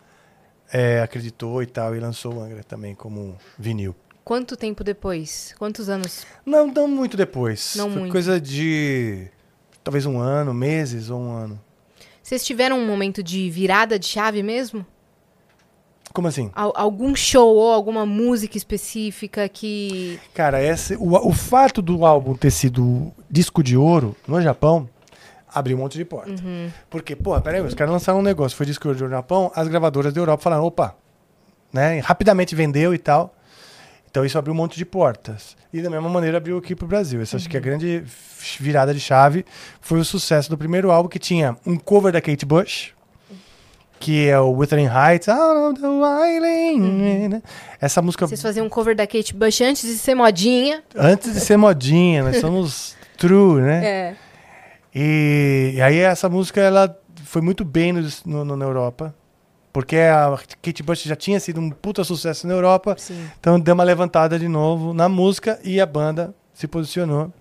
é, 0.72 1.02
acreditou 1.02 1.62
e 1.62 1.66
tal 1.66 1.96
e 1.96 2.00
lançou 2.00 2.36
o 2.36 2.42
Angra 2.42 2.64
também 2.64 2.96
como 2.96 3.38
vinil. 3.60 3.96
Quanto 4.24 4.56
tempo 4.56 4.84
depois? 4.84 5.54
Quantos 5.60 5.88
anos? 5.88 6.26
Não, 6.46 6.66
não 6.66 6.88
muito 6.88 7.16
depois. 7.16 7.76
Não 7.76 7.90
Foi 7.90 8.00
muito. 8.00 8.12
coisa 8.12 8.42
de 8.42 9.28
talvez 9.84 10.06
um 10.06 10.18
ano, 10.18 10.54
meses 10.54 11.10
ou 11.12 11.20
um 11.20 11.32
ano. 11.32 11.62
Vocês 12.24 12.44
tiveram 12.44 12.80
um 12.80 12.88
momento 12.88 13.22
de 13.22 13.50
virada 13.52 14.00
de 14.00 14.08
chave 14.08 14.42
mesmo? 14.42 14.84
Como 16.16 16.28
assim? 16.30 16.50
Al- 16.56 16.72
algum 16.76 17.14
show 17.16 17.56
ou 17.56 17.72
alguma 17.74 18.06
música 18.06 18.58
específica 18.58 19.48
que. 19.50 20.18
Cara, 20.34 20.64
esse, 20.64 20.96
o, 20.96 21.14
o 21.28 21.34
fato 21.34 21.82
do 21.82 22.06
álbum 22.06 22.34
ter 22.36 22.50
sido 22.52 23.12
disco 23.30 23.62
de 23.62 23.76
ouro 23.76 24.16
no 24.28 24.42
Japão 24.42 24.90
abriu 25.54 25.78
um 25.78 25.82
monte 25.82 25.98
de 25.98 26.06
porta. 26.06 26.32
Porque, 26.90 27.16
pô, 27.16 27.40
peraí, 27.42 27.62
os 27.62 27.74
caras 27.74 27.92
lançaram 27.92 28.20
um 28.20 28.24
negócio, 28.24 28.58
foi 28.58 28.66
disco 28.66 28.84
de 28.84 29.04
ouro 29.04 29.06
no 29.06 29.10
Japão, 29.10 29.52
as 29.54 29.68
gravadoras 29.68 30.14
da 30.14 30.20
Europa 30.22 30.42
falaram, 30.44 30.64
opa, 30.64 30.96
né? 31.72 32.00
rapidamente 32.00 32.56
vendeu 32.56 32.94
e 32.94 32.98
tal. 32.98 33.36
Então 34.10 34.24
isso 34.24 34.38
abriu 34.38 34.54
um 34.54 34.58
monte 34.58 34.78
de 34.78 34.86
portas. 34.86 35.58
E 35.74 35.82
da 35.82 35.90
mesma 35.90 36.08
maneira 36.08 36.38
abriu 36.38 36.58
aqui 36.58 36.74
pro 36.74 36.88
Brasil. 36.88 37.22
Isso 37.22 37.36
acho 37.36 37.50
que 37.50 37.58
a 37.58 37.60
grande 37.60 38.04
f- 38.06 38.64
virada 38.64 38.94
de 38.94 39.00
chave 39.02 39.46
foi 39.82 40.00
o 40.00 40.06
sucesso 40.06 40.50
do 40.50 40.58
primeiro 40.58 40.90
álbum, 40.90 41.10
que 41.10 41.20
tinha 41.20 41.58
um 41.66 41.76
cover 41.78 42.14
da 42.14 42.22
Kate 42.22 42.46
Bush, 42.46 42.94
que 44.06 44.28
é 44.30 44.40
o 44.40 44.52
Wuthering 44.52 44.86
Heights. 44.88 45.28
Out 45.28 45.58
of 45.74 45.82
the 45.82 45.88
Wailing. 45.88 47.42
Essa 47.82 48.04
música 48.04 48.28
Vocês 48.28 48.40
faziam 48.40 48.68
um 48.68 48.70
cover 48.70 48.96
da 48.96 49.08
Kate 49.08 49.34
Bush 49.34 49.62
antes 49.62 49.82
de 49.82 49.98
ser 49.98 50.14
modinha. 50.14 50.84
Antes 50.96 51.34
de 51.34 51.40
ser 51.40 51.58
modinha, 51.58 52.24
nós 52.24 52.38
somos 52.38 52.96
true, 53.18 53.62
né? 53.62 53.84
É. 53.84 54.16
E, 54.94 55.72
e 55.76 55.82
aí 55.82 55.98
essa 55.98 56.30
música 56.30 56.62
ela 56.62 56.96
foi 57.24 57.42
muito 57.42 57.66
bem 57.66 57.92
no, 57.92 58.46
no- 58.46 58.56
na 58.56 58.64
Europa, 58.66 59.14
porque 59.74 59.98
a 59.98 60.38
Kate 60.62 60.84
Bush 60.84 61.02
já 61.04 61.16
tinha 61.16 61.40
sido 61.40 61.60
um 61.60 61.72
puta 61.72 62.04
sucesso 62.04 62.46
na 62.46 62.54
Europa, 62.54 62.96
Sim. 63.00 63.26
então 63.40 63.60
deu 63.60 63.74
uma 63.74 63.84
levantada 63.84 64.38
de 64.38 64.48
novo 64.48 64.94
na 64.94 65.10
música 65.10 65.60
e 65.64 65.82
a 65.82 65.86
banda 65.88 66.32
se 66.54 66.68
posicionou. 66.68 67.34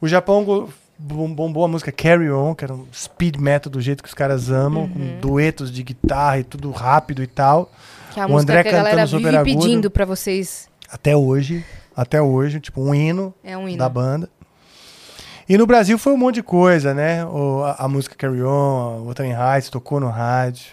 O 0.00 0.08
Japão 0.08 0.66
bombou 1.02 1.64
a 1.64 1.68
música 1.68 1.90
Carry 1.90 2.30
On, 2.30 2.54
que 2.54 2.64
era 2.64 2.74
um 2.74 2.86
speed 2.92 3.36
metal 3.36 3.70
do 3.70 3.80
jeito 3.80 4.02
que 4.02 4.08
os 4.08 4.14
caras 4.14 4.50
amam, 4.50 4.88
com 4.88 5.18
duetos 5.20 5.70
de 5.72 5.82
guitarra 5.82 6.38
e 6.40 6.44
tudo 6.44 6.70
rápido 6.70 7.22
e 7.22 7.26
tal. 7.26 7.70
Que 8.12 8.20
é 8.20 8.22
a 8.22 8.26
O 8.26 8.36
André 8.36 8.62
que 8.62 8.68
a 8.68 8.82
cantando 8.84 9.06
super 9.08 9.34
agudo. 9.34 9.58
pedindo 9.60 9.90
pra 9.90 10.04
vocês. 10.04 10.68
Até 10.90 11.16
hoje, 11.16 11.64
até 11.96 12.20
hoje, 12.20 12.60
tipo 12.60 12.80
um 12.82 12.94
hino 12.94 13.32
É 13.44 13.56
um 13.56 13.68
hino. 13.68 13.78
da 13.78 13.88
banda. 13.88 14.28
E 15.48 15.56
no 15.58 15.66
Brasil 15.66 15.98
foi 15.98 16.12
um 16.12 16.16
monte 16.16 16.36
de 16.36 16.42
coisa, 16.42 16.92
né? 16.94 17.24
O, 17.24 17.62
a, 17.64 17.84
a 17.84 17.88
música 17.88 18.14
Carry 18.14 18.42
On, 18.42 19.00
o 19.02 19.06
Wuthering 19.06 19.32
Heights 19.34 19.68
tocou 19.70 19.98
no 19.98 20.08
rádio. 20.08 20.64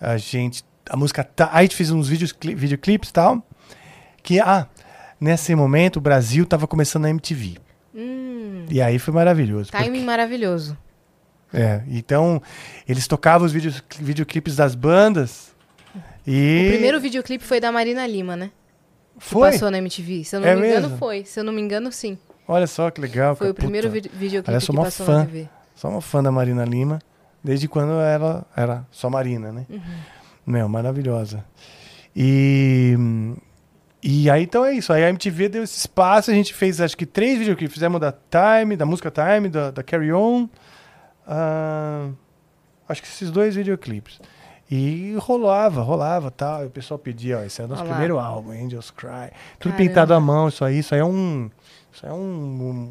A 0.00 0.16
gente, 0.16 0.62
a 0.88 0.96
música, 0.96 1.28
a 1.50 1.62
gente 1.62 1.74
fez 1.74 1.90
uns 1.90 2.08
vídeos, 2.08 2.30
cli- 2.32 2.54
videoclipes 2.54 3.10
e 3.10 3.12
tal. 3.12 3.42
Que, 4.22 4.38
ah, 4.40 4.66
nesse 5.20 5.52
momento 5.54 5.96
o 5.96 6.00
Brasil 6.00 6.46
tava 6.46 6.66
começando 6.68 7.06
a 7.06 7.10
MTV. 7.10 7.56
Hum, 7.94 8.27
E 8.70 8.80
aí 8.80 8.98
foi 8.98 9.12
maravilhoso. 9.14 9.70
timing 9.70 10.04
maravilhoso. 10.04 10.76
porque- 11.50 11.62
é, 11.62 11.82
então, 11.88 12.42
eles 12.86 13.06
tocavam 13.06 13.46
os 13.46 13.52
vídeos, 13.52 13.82
videoclipes 13.98 14.56
das 14.56 14.74
bandas. 14.74 15.54
E 16.26 16.64
O 16.66 16.72
primeiro 16.72 17.00
videoclipe 17.00 17.42
foi 17.44 17.58
da 17.60 17.72
Marina 17.72 18.06
Lima, 18.06 18.36
né? 18.36 18.50
Que 19.18 19.24
foi. 19.24 19.50
passou 19.52 19.70
na 19.70 19.78
MTV. 19.78 20.24
Se 20.24 20.36
eu 20.36 20.40
não 20.40 20.48
É 20.48 20.54
me 20.54 20.66
engano, 20.66 20.82
mesmo? 20.88 20.98
foi. 20.98 21.24
Se 21.24 21.40
eu 21.40 21.44
não 21.44 21.52
me 21.52 21.60
engano, 21.62 21.90
sim. 21.90 22.18
Olha 22.46 22.66
só 22.66 22.90
que 22.90 23.00
legal. 23.00 23.34
Foi 23.34 23.48
o 23.50 23.54
puta. 23.54 23.62
primeiro 23.62 23.90
vi- 23.90 24.10
videoclipe 24.12 24.60
sou 24.60 24.74
que 24.74 24.82
passou 24.82 25.06
fã. 25.06 25.18
na 25.20 25.24
TV. 25.26 25.48
Sou 25.74 25.90
uma 25.90 26.00
fã 26.02 26.22
da 26.22 26.30
Marina 26.30 26.64
Lima, 26.64 26.98
desde 27.42 27.66
quando 27.66 27.92
ela 27.92 28.46
era 28.54 28.86
só 28.90 29.08
Marina, 29.08 29.50
né? 29.52 29.66
Meu, 30.46 30.68
maravilhosa. 30.68 31.44
E, 32.14 32.94
e 34.02 34.30
aí, 34.30 34.44
então 34.44 34.64
é 34.64 34.72
isso. 34.74 34.92
Aí 34.92 35.04
a 35.04 35.08
MTV 35.08 35.48
deu 35.48 35.62
esse 35.64 35.78
espaço, 35.78 36.30
a 36.30 36.34
gente 36.34 36.54
fez 36.54 36.80
acho 36.80 36.96
que 36.96 37.04
três 37.06 37.38
videoclipes. 37.38 37.74
Fizemos 37.74 38.00
da 38.00 38.12
Time, 38.12 38.76
da 38.76 38.86
música 38.86 39.10
Time, 39.10 39.48
da, 39.48 39.70
da 39.70 39.82
Carry 39.82 40.12
On. 40.12 40.48
ah, 41.26 42.08
acho 42.88 43.02
que 43.02 43.08
esses 43.08 43.30
dois 43.30 43.54
videoclipes. 43.54 44.20
E 44.70 45.14
rolava, 45.18 45.80
rolava 45.82 46.30
tal. 46.30 46.62
E 46.64 46.66
o 46.66 46.70
pessoal 46.70 46.98
pedia, 46.98 47.38
ó, 47.38 47.42
esse 47.42 47.60
é 47.60 47.64
o 47.64 47.68
nosso 47.68 47.80
Olha 47.82 47.88
lá. 47.88 47.94
primeiro 47.96 48.18
álbum, 48.18 48.50
Angels 48.50 48.90
Cry. 48.90 49.30
Tudo 49.58 49.72
Caramba. 49.72 49.76
pintado 49.88 50.14
à 50.14 50.20
mão, 50.20 50.48
isso 50.48 50.64
aí. 50.64 50.78
Isso 50.78 50.94
aí 50.94 51.00
é 51.00 51.04
um. 51.04 51.50
Isso 51.92 52.04
aí 52.04 52.12
é 52.12 52.14
um, 52.14 52.18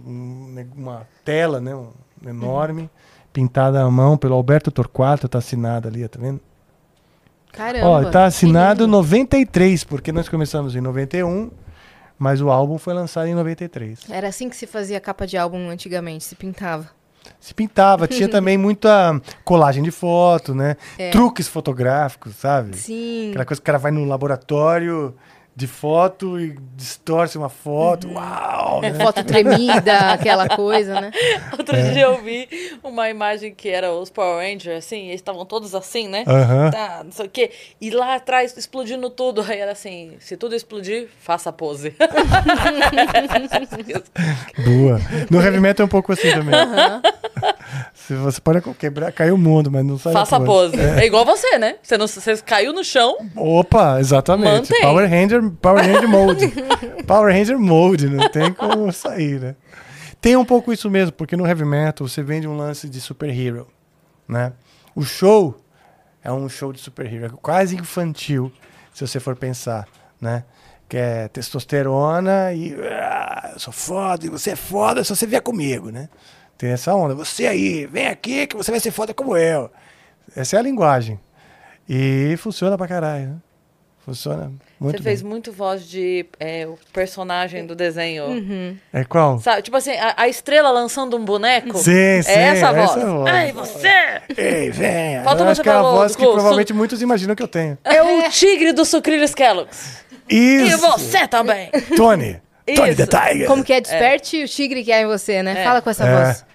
um- 0.08 0.48
ne- 0.54 0.68
uma 0.76 1.08
tela, 1.24 1.62
né? 1.62 1.76
Um, 1.76 1.92
enorme. 2.26 2.90
Pintada 3.32 3.84
à 3.84 3.92
mão 3.92 4.18
pelo 4.18 4.34
Alberto 4.34 4.72
Torquato, 4.72 5.30
tá 5.30 5.38
assinado 5.38 5.88
ali, 5.88 6.08
tá 6.08 6.20
vendo? 6.20 6.42
Caramba. 7.58 7.88
Ó, 7.88 8.06
tá 8.06 8.26
assinado 8.26 8.84
lindo. 8.84 8.92
93, 8.98 9.84
porque 9.84 10.12
nós 10.12 10.30
começamos 10.30 10.76
em 10.76 10.82
91, 10.82 11.50
mas 12.18 12.40
o 12.40 12.50
álbum 12.52 12.78
foi 12.78 12.94
lançado 12.94 13.28
em 13.28 13.34
93. 13.34 14.02
Era 14.10 14.28
assim 14.28 14.48
que 14.48 14.56
se 14.56 14.68
fazia 14.68 15.00
capa 15.00 15.26
de 15.26 15.38
álbum 15.38 15.70
antigamente, 15.70 16.24
se 16.24 16.36
pintava. 16.36 16.90
Se 17.40 17.54
pintava, 17.54 18.08
tinha 18.08 18.30
também 18.30 18.58
muita 18.58 19.20
colagem 19.44 19.84
de 19.84 19.92
foto, 19.92 20.54
né? 20.54 20.78
É. 20.98 21.10
Truques 21.10 21.48
fotográficos, 21.48 22.36
sabe? 22.36 22.78
Sim. 22.78 23.30
Aquela 23.32 23.46
coisa 23.46 23.60
que 23.60 23.64
o 23.64 23.66
cara 23.66 23.80
vai 23.80 23.92
no 23.92 24.06
laboratório 24.06 25.16
de 25.58 25.66
foto 25.66 26.40
e 26.40 26.56
distorce 26.76 27.36
uma 27.36 27.50
foto. 27.50 28.08
Uhum. 28.08 28.14
Uau! 28.14 28.80
né? 28.80 28.94
Foto 28.94 29.24
tremida, 29.24 30.12
aquela 30.12 30.48
coisa, 30.48 31.02
né? 31.02 31.10
Outro 31.58 31.76
dia 31.76 32.04
eu 32.04 32.22
vi 32.22 32.48
uma 32.84 33.10
imagem 33.10 33.56
que 33.56 33.68
era 33.68 33.92
os 33.92 34.12
Power 34.12 34.48
Rangers, 34.48 34.86
assim, 34.86 35.08
eles 35.08 35.16
estavam 35.16 35.44
todos 35.48 35.74
assim, 35.74 36.08
né? 36.08 36.24
Aham. 36.28 36.70
Tá, 36.70 37.02
não 37.04 37.12
sei 37.12 37.26
o 37.26 37.30
quê. 37.30 37.50
E 37.82 37.90
lá 37.90 38.14
atrás, 38.14 38.56
explodindo 38.56 39.10
tudo. 39.10 39.42
Aí 39.42 39.58
era 39.58 39.72
assim, 39.72 40.16
se 40.20 40.38
tudo 40.38 40.54
explodir, 40.56 41.08
faça 41.20 41.52
pose. 41.52 41.96
Boa. 44.64 45.02
No 45.32 45.42
heavy 45.42 45.60
metal 45.60 45.86
é 45.86 45.88
um 45.88 45.90
pouco 45.90 46.14
assim 46.14 46.30
também. 46.30 46.54
Se 48.08 48.16
você 48.16 48.40
pode 48.40 48.62
quebrar, 48.76 49.12
cai 49.12 49.32
o 49.32 49.38
mundo, 49.38 49.70
mas 49.70 49.84
não 49.84 50.00
sai 50.00 50.14
faça 50.14 50.38
a 50.38 50.40
pose. 50.40 50.80
É. 50.80 51.06
igual 51.06 51.26
você, 51.26 51.58
né? 51.58 51.76
Você, 51.84 51.98
não, 51.98 52.08
você 52.08 52.38
caiu 52.38 52.72
no 52.72 52.82
chão, 52.82 53.18
Opa, 53.36 54.00
exatamente. 54.00 54.72
Mantém. 54.72 54.82
Power 54.82 55.10
Ranger, 55.10 55.52
Power 55.62 55.86
Ranger 55.86 56.08
Mode. 56.08 56.54
Power 57.06 57.36
Ranger 57.36 57.60
Mode, 57.60 58.08
não 58.08 58.30
tem 58.30 58.54
como 58.54 58.90
sair, 58.94 59.42
né? 59.42 59.56
Tem 60.22 60.38
um 60.38 60.46
pouco 60.46 60.72
isso 60.72 60.90
mesmo, 60.90 61.12
porque 61.12 61.36
no 61.36 61.46
heavy 61.46 61.66
metal 61.66 62.08
você 62.08 62.24
vende 62.24 62.48
um 62.48 62.56
lance 62.56 62.88
de 62.88 63.02
superhero, 63.02 63.68
né? 64.26 64.54
O 64.96 65.04
show 65.04 65.60
é 66.24 66.32
um 66.32 66.48
show 66.48 66.72
de 66.72 66.80
superhero, 66.80 67.26
é 67.26 67.30
quase 67.42 67.76
infantil, 67.76 68.50
se 68.94 69.06
você 69.06 69.20
for 69.20 69.36
pensar, 69.36 69.86
né? 70.22 70.46
Que 70.88 70.96
é 70.96 71.28
testosterona 71.28 72.54
e 72.54 72.74
ah, 72.90 73.52
eu 73.52 73.60
sou 73.60 73.74
foda, 73.74 74.26
e 74.26 74.30
você 74.30 74.52
é 74.52 74.56
foda 74.56 75.04
se 75.04 75.14
você 75.14 75.28
vier 75.28 75.42
comigo, 75.42 75.90
né? 75.92 76.08
Tem 76.58 76.72
essa 76.72 76.94
onda. 76.96 77.14
Você 77.14 77.46
aí, 77.46 77.86
vem 77.86 78.08
aqui 78.08 78.48
que 78.48 78.56
você 78.56 78.72
vai 78.72 78.80
ser 78.80 78.92
foda 78.92 79.14
como 79.14 79.38
eu. 79.38 79.70
Essa 80.36 80.56
é 80.56 80.60
a 80.60 80.62
linguagem. 80.62 81.20
E 81.88 82.36
funciona 82.38 82.78
pra 82.78 82.88
caralho, 82.88 83.28
né? 83.28 83.36
Funciona 84.04 84.54
muito 84.80 84.98
você 84.98 85.04
fez 85.04 85.22
bem. 85.22 85.30
muito 85.30 85.52
voz 85.52 85.86
de 85.86 86.26
é, 86.40 86.66
o 86.66 86.78
personagem 86.94 87.66
do 87.66 87.76
desenho. 87.76 88.80
É 88.94 89.04
qual? 89.04 89.38
Sabe, 89.40 89.62
tipo 89.64 89.76
assim, 89.76 89.92
a, 89.92 90.14
a 90.16 90.28
estrela 90.30 90.70
lançando 90.72 91.18
um 91.18 91.26
boneco. 91.26 91.78
Sim, 91.78 92.22
sim. 92.24 92.32
É 92.32 92.40
essa 92.48 92.70
a 92.70 92.74
voz. 92.74 92.92
essa 92.92 93.06
voz. 93.06 93.34
Ai, 93.34 93.52
você! 93.52 94.22
Ei, 94.38 94.70
venha. 94.70 95.24
Falta 95.24 95.44
eu 95.44 95.48
acho 95.50 95.62
que 95.62 95.68
é 95.68 95.74
a 95.74 95.82
voz 95.82 96.16
que 96.16 96.24
provavelmente 96.24 96.72
muitos 96.74 97.02
imaginam 97.02 97.36
que 97.36 97.44
eu 97.44 97.48
tenho. 97.50 97.78
É 97.84 98.02
o 98.02 98.30
tigre 98.30 98.72
do 98.72 98.86
Sucrilhos 98.86 99.36
Kellogg's. 99.36 99.98
E 100.30 100.68
Isso! 100.68 100.78
você 100.78 101.28
também. 101.28 101.70
Tony! 101.98 102.40
Tony 102.76 102.90
Isso. 102.92 103.06
the 103.06 103.08
Tiger! 103.08 103.48
Como 103.48 103.62
que 103.64 103.74
é? 103.74 103.82
Desperte 103.82 104.44
o 104.44 104.48
tigre 104.48 104.84
que 104.86 104.92
há 104.92 105.02
em 105.02 105.06
você, 105.06 105.44
né? 105.44 105.62
É. 105.62 105.64
Fala 105.66 105.82
com 105.82 105.90
essa 105.90 106.06
É. 106.06 106.16
voz. 106.26 106.46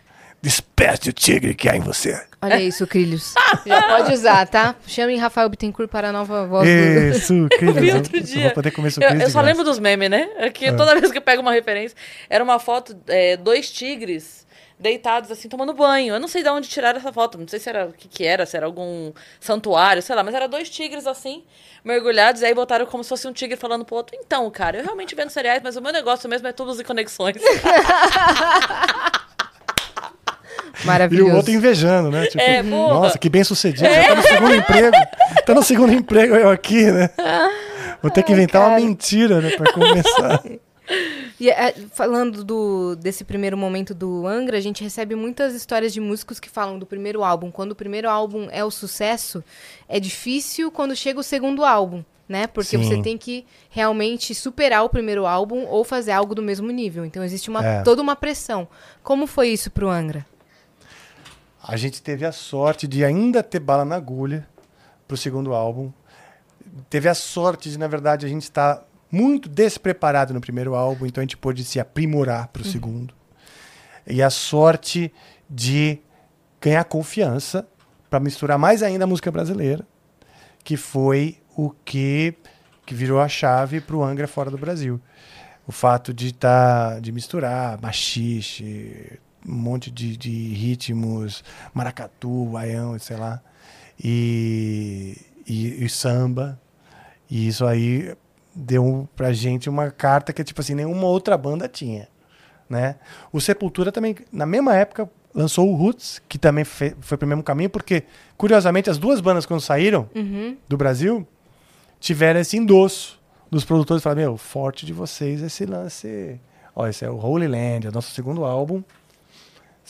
Desperte 0.42 1.08
o 1.10 1.12
tigre 1.12 1.54
que 1.54 1.68
há 1.68 1.76
em 1.76 1.80
você. 1.80 2.20
Olha 2.42 2.60
isso, 2.60 2.84
Crilhos. 2.84 3.32
Já 3.64 3.82
pode 3.82 4.12
usar, 4.12 4.44
tá? 4.48 4.74
Chamem 4.88 5.16
Rafael 5.16 5.48
Bittencourt 5.48 5.88
para 5.88 6.08
a 6.08 6.12
nova 6.12 6.44
voz 6.48 6.68
do... 6.68 7.16
Isso, 7.16 7.32
Eu 7.62 7.72
vi 7.72 7.90
eu 7.90 7.96
outro 7.96 8.16
eu 8.16 8.20
dia. 8.22 8.42
vou 8.46 8.50
poder 8.50 8.72
comer 8.72 8.88
Eu, 8.88 9.02
eu 9.02 9.08
só 9.08 9.14
graça. 9.14 9.40
lembro 9.40 9.62
dos 9.62 9.78
memes, 9.78 10.10
né? 10.10 10.28
É 10.38 10.50
que 10.50 10.72
toda 10.72 10.98
vez 10.98 11.12
que 11.12 11.18
eu 11.18 11.22
pego 11.22 11.40
uma 11.40 11.52
referência, 11.52 11.96
era 12.28 12.42
uma 12.42 12.58
foto, 12.58 12.96
é, 13.06 13.36
dois 13.36 13.70
tigres 13.70 14.42
deitados 14.82 15.30
assim, 15.30 15.48
tomando 15.48 15.72
banho. 15.72 16.14
Eu 16.14 16.20
não 16.20 16.26
sei 16.26 16.42
de 16.42 16.48
onde 16.48 16.68
tiraram 16.68 16.98
essa 16.98 17.12
foto, 17.12 17.38
não 17.38 17.46
sei 17.46 17.60
se 17.60 17.68
era 17.68 17.86
o 17.86 17.92
que, 17.92 18.08
que 18.08 18.24
era, 18.24 18.44
se 18.44 18.56
era 18.56 18.66
algum 18.66 19.12
santuário, 19.38 20.02
sei 20.02 20.16
lá, 20.16 20.24
mas 20.24 20.34
era 20.34 20.48
dois 20.48 20.68
tigres 20.68 21.06
assim, 21.06 21.44
mergulhados, 21.84 22.42
e 22.42 22.46
aí 22.46 22.52
botaram 22.52 22.84
como 22.86 23.04
se 23.04 23.08
fosse 23.08 23.28
um 23.28 23.32
tigre 23.32 23.56
falando 23.56 23.84
pro 23.84 23.94
outro. 23.94 24.16
Então, 24.20 24.50
cara, 24.50 24.78
eu 24.78 24.82
realmente 24.82 25.14
vendo 25.14 25.30
cereais, 25.30 25.62
mas 25.62 25.76
o 25.76 25.80
meu 25.80 25.92
negócio 25.92 26.28
mesmo 26.28 26.48
é 26.48 26.52
tubos 26.52 26.80
e 26.80 26.84
conexões. 26.84 27.36
E 30.82 30.86
Maravilhoso. 30.86 31.32
o 31.32 31.36
outro 31.36 31.52
invejando, 31.52 32.10
né? 32.10 32.26
Tipo, 32.26 32.42
É, 32.42 32.62
nossa, 32.62 33.18
que 33.18 33.28
bem 33.28 33.44
sucedido. 33.44 33.88
Já 33.88 34.08
tá 34.08 34.14
no 34.14 34.22
segundo 34.22 34.54
emprego. 34.54 34.96
Tá 35.46 35.54
no 35.54 35.62
segundo 35.62 35.92
emprego 35.92 36.34
eu 36.34 36.50
aqui, 36.50 36.90
né? 36.90 37.10
Vou 38.00 38.10
ter 38.10 38.22
que 38.22 38.32
inventar 38.32 38.62
uma 38.62 38.70
cara. 38.70 38.80
mentira, 38.82 39.40
né? 39.40 39.50
Pra 39.56 39.72
começar. 39.72 40.42
E 41.38 41.50
é, 41.50 41.74
falando 41.92 42.44
do, 42.44 42.96
desse 42.96 43.24
primeiro 43.24 43.56
momento 43.56 43.94
do 43.94 44.26
Angra, 44.26 44.56
a 44.58 44.60
gente 44.60 44.82
recebe 44.82 45.14
muitas 45.14 45.54
histórias 45.54 45.92
de 45.92 46.00
músicos 46.00 46.38
que 46.40 46.48
falam 46.50 46.78
do 46.78 46.86
primeiro 46.86 47.22
álbum. 47.24 47.50
Quando 47.50 47.72
o 47.72 47.76
primeiro 47.76 48.08
álbum 48.08 48.48
é 48.50 48.64
o 48.64 48.70
sucesso, 48.70 49.42
é 49.88 49.98
difícil 50.00 50.70
quando 50.70 50.94
chega 50.96 51.18
o 51.20 51.22
segundo 51.22 51.64
álbum, 51.64 52.04
né? 52.28 52.46
Porque 52.46 52.76
Sim. 52.76 52.84
você 52.84 53.02
tem 53.02 53.16
que 53.16 53.44
realmente 53.70 54.34
superar 54.34 54.84
o 54.84 54.88
primeiro 54.88 55.26
álbum 55.26 55.64
ou 55.66 55.82
fazer 55.84 56.12
algo 56.12 56.34
do 56.34 56.42
mesmo 56.42 56.70
nível. 56.70 57.04
Então 57.04 57.24
existe 57.24 57.48
uma, 57.50 57.64
É. 57.64 57.82
toda 57.82 58.02
uma 58.02 58.14
pressão. 58.16 58.68
Como 59.02 59.26
foi 59.26 59.48
isso 59.48 59.70
pro 59.70 59.88
Angra? 59.88 60.26
A 61.62 61.76
gente 61.76 62.02
teve 62.02 62.26
a 62.26 62.32
sorte 62.32 62.88
de 62.88 63.04
ainda 63.04 63.42
ter 63.42 63.60
bala 63.60 63.84
na 63.84 63.94
agulha 63.94 64.48
pro 65.06 65.16
segundo 65.16 65.54
álbum. 65.54 65.92
Teve 66.90 67.08
a 67.08 67.14
sorte 67.14 67.70
de, 67.70 67.78
na 67.78 67.86
verdade, 67.86 68.26
a 68.26 68.28
gente 68.28 68.42
estar 68.42 68.84
muito 69.10 69.48
despreparado 69.48 70.34
no 70.34 70.40
primeiro 70.40 70.74
álbum, 70.74 71.06
então 71.06 71.20
a 71.20 71.24
gente 71.24 71.36
pôde 71.36 71.62
se 71.62 71.78
aprimorar 71.78 72.48
pro 72.48 72.64
segundo. 72.64 73.14
E 74.06 74.22
a 74.22 74.30
sorte 74.30 75.12
de 75.48 76.00
ganhar 76.60 76.82
confiança 76.84 77.68
para 78.10 78.18
misturar 78.18 78.58
mais 78.58 78.82
ainda 78.82 79.04
a 79.04 79.06
música 79.06 79.30
brasileira, 79.30 79.86
que 80.64 80.76
foi 80.76 81.38
o 81.56 81.70
que, 81.84 82.34
que 82.84 82.94
virou 82.94 83.20
a 83.20 83.28
chave 83.28 83.80
pro 83.80 84.02
Angra 84.02 84.26
fora 84.26 84.50
do 84.50 84.58
Brasil. 84.58 85.00
O 85.66 85.70
fato 85.70 86.12
de 86.12 86.32
tá, 86.32 86.98
de 86.98 87.12
misturar 87.12 87.80
machixe, 87.80 89.20
um 89.46 89.54
monte 89.54 89.90
de, 89.90 90.16
de 90.16 90.30
ritmos, 90.54 91.42
maracatu, 91.74 92.46
baião, 92.46 92.98
sei 92.98 93.16
lá, 93.16 93.40
e, 94.02 95.16
e, 95.46 95.84
e 95.84 95.88
samba. 95.88 96.60
E 97.30 97.48
isso 97.48 97.64
aí 97.66 98.14
deu 98.54 99.08
pra 99.16 99.32
gente 99.32 99.68
uma 99.70 99.90
carta 99.90 100.32
que, 100.32 100.44
tipo 100.44 100.60
assim, 100.60 100.74
nenhuma 100.74 101.06
outra 101.06 101.36
banda 101.38 101.66
tinha, 101.68 102.08
né? 102.68 102.96
O 103.32 103.40
Sepultura 103.40 103.90
também, 103.90 104.14
na 104.30 104.44
mesma 104.44 104.76
época, 104.76 105.08
lançou 105.34 105.70
o 105.70 105.74
Roots, 105.74 106.20
que 106.28 106.38
também 106.38 106.64
fe- 106.64 106.94
foi 107.00 107.16
pro 107.16 107.26
mesmo 107.26 107.42
caminho, 107.42 107.70
porque, 107.70 108.02
curiosamente, 108.36 108.90
as 108.90 108.98
duas 108.98 109.20
bandas, 109.20 109.46
quando 109.46 109.60
saíram 109.62 110.08
do 110.68 110.76
Brasil, 110.76 111.26
tiveram 111.98 112.40
esse 112.40 112.56
endosso 112.58 113.18
dos 113.50 113.64
produtores. 113.64 114.02
Falaram, 114.02 114.20
meu, 114.22 114.36
forte 114.36 114.84
de 114.84 114.92
vocês 114.92 115.40
esse 115.42 115.64
lance... 115.64 116.38
Ó, 116.74 116.86
esse 116.86 117.04
é 117.04 117.10
o 117.10 117.16
Holy 117.18 117.46
Land, 117.46 117.86
é 117.86 117.90
o 117.90 117.92
nosso 117.92 118.14
segundo 118.14 118.44
álbum. 118.46 118.82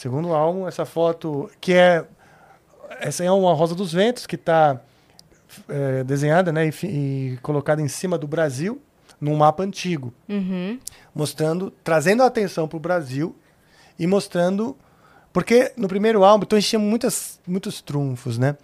Segundo 0.02 0.34
álbum, 0.34 0.66
essa 0.66 0.84
foto 0.84 1.48
que 1.60 1.72
é... 1.72 2.04
Essa 2.98 3.22
é 3.22 3.30
uma 3.30 3.54
Rosa 3.54 3.72
dos 3.72 3.92
Ventos, 3.92 4.26
que 4.26 4.34
está 4.34 4.80
é, 5.68 6.02
desenhada 6.02 6.50
né, 6.50 6.66
e, 6.66 6.86
e 6.86 7.38
colocada 7.40 7.80
em 7.80 7.86
cima 7.86 8.18
do 8.18 8.26
Brasil, 8.26 8.82
num 9.20 9.36
mapa 9.36 9.62
antigo. 9.62 10.12
Uhum. 10.28 10.76
Mostrando, 11.14 11.72
trazendo 11.84 12.24
a 12.24 12.26
atenção 12.26 12.66
para 12.66 12.76
o 12.76 12.80
Brasil 12.80 13.36
e 13.96 14.04
mostrando... 14.08 14.76
Porque 15.32 15.72
no 15.76 15.86
primeiro 15.86 16.24
álbum, 16.24 16.42
então 16.42 16.56
a 16.56 16.60
gente 16.60 16.70
tinha 16.70 16.80
muitas, 16.80 17.38
muitos 17.46 17.80
trunfos, 17.80 18.36
né? 18.38 18.56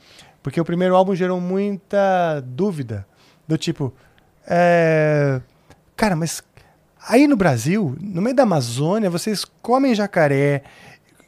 Porque 0.43 0.61
o 0.61 0.65
primeiro 0.65 0.97
álbum 0.97 1.15
gerou 1.15 1.41
muita 1.41 2.41
dúvida. 2.41 3.07
Do 3.47 3.57
tipo, 3.57 3.95
é, 4.45 5.41
cara, 5.95 6.17
mas 6.17 6.43
aí 7.09 7.29
no 7.29 7.37
Brasil, 7.37 7.97
no 8.01 8.21
meio 8.21 8.35
da 8.35 8.43
Amazônia, 8.43 9.09
vocês 9.09 9.45
comem 9.63 9.95
jacaré 9.95 10.65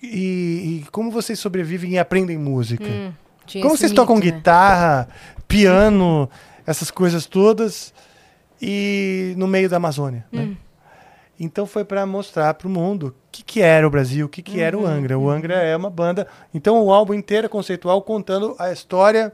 e, 0.02 0.82
e 0.82 0.86
como 0.90 1.10
vocês 1.10 1.38
sobrevivem 1.38 1.92
e 1.92 1.98
aprendem 1.98 2.36
música? 2.38 2.84
Tinha 3.46 3.62
Como 3.62 3.76
vocês 3.76 3.92
tocam 3.92 4.16
mito, 4.16 4.26
né? 4.28 4.32
guitarra, 4.36 5.08
piano, 5.48 6.28
essas 6.66 6.90
coisas 6.90 7.26
todas 7.26 7.92
e 8.60 9.34
no 9.36 9.46
meio 9.46 9.68
da 9.68 9.76
Amazônia, 9.76 10.24
Hum. 10.32 10.36
né? 10.38 10.56
Então 11.42 11.66
foi 11.66 11.84
para 11.86 12.04
mostrar 12.04 12.52
para 12.52 12.68
o 12.68 12.70
mundo 12.70 13.06
o 13.08 13.14
que, 13.32 13.42
que 13.42 13.62
era 13.62 13.86
o 13.86 13.90
Brasil, 13.90 14.26
o 14.26 14.28
que, 14.28 14.42
que 14.42 14.60
era 14.60 14.76
o 14.76 14.82
Uhum, 14.82 14.86
Angra. 14.86 15.18
O 15.18 15.30
Angra 15.30 15.54
é 15.54 15.74
uma 15.74 15.88
banda. 15.88 16.26
Então 16.52 16.78
o 16.84 16.92
álbum 16.92 17.14
inteiro 17.14 17.46
é 17.46 17.48
conceitual 17.48 18.02
contando 18.02 18.54
a 18.58 18.70
história, 18.70 19.32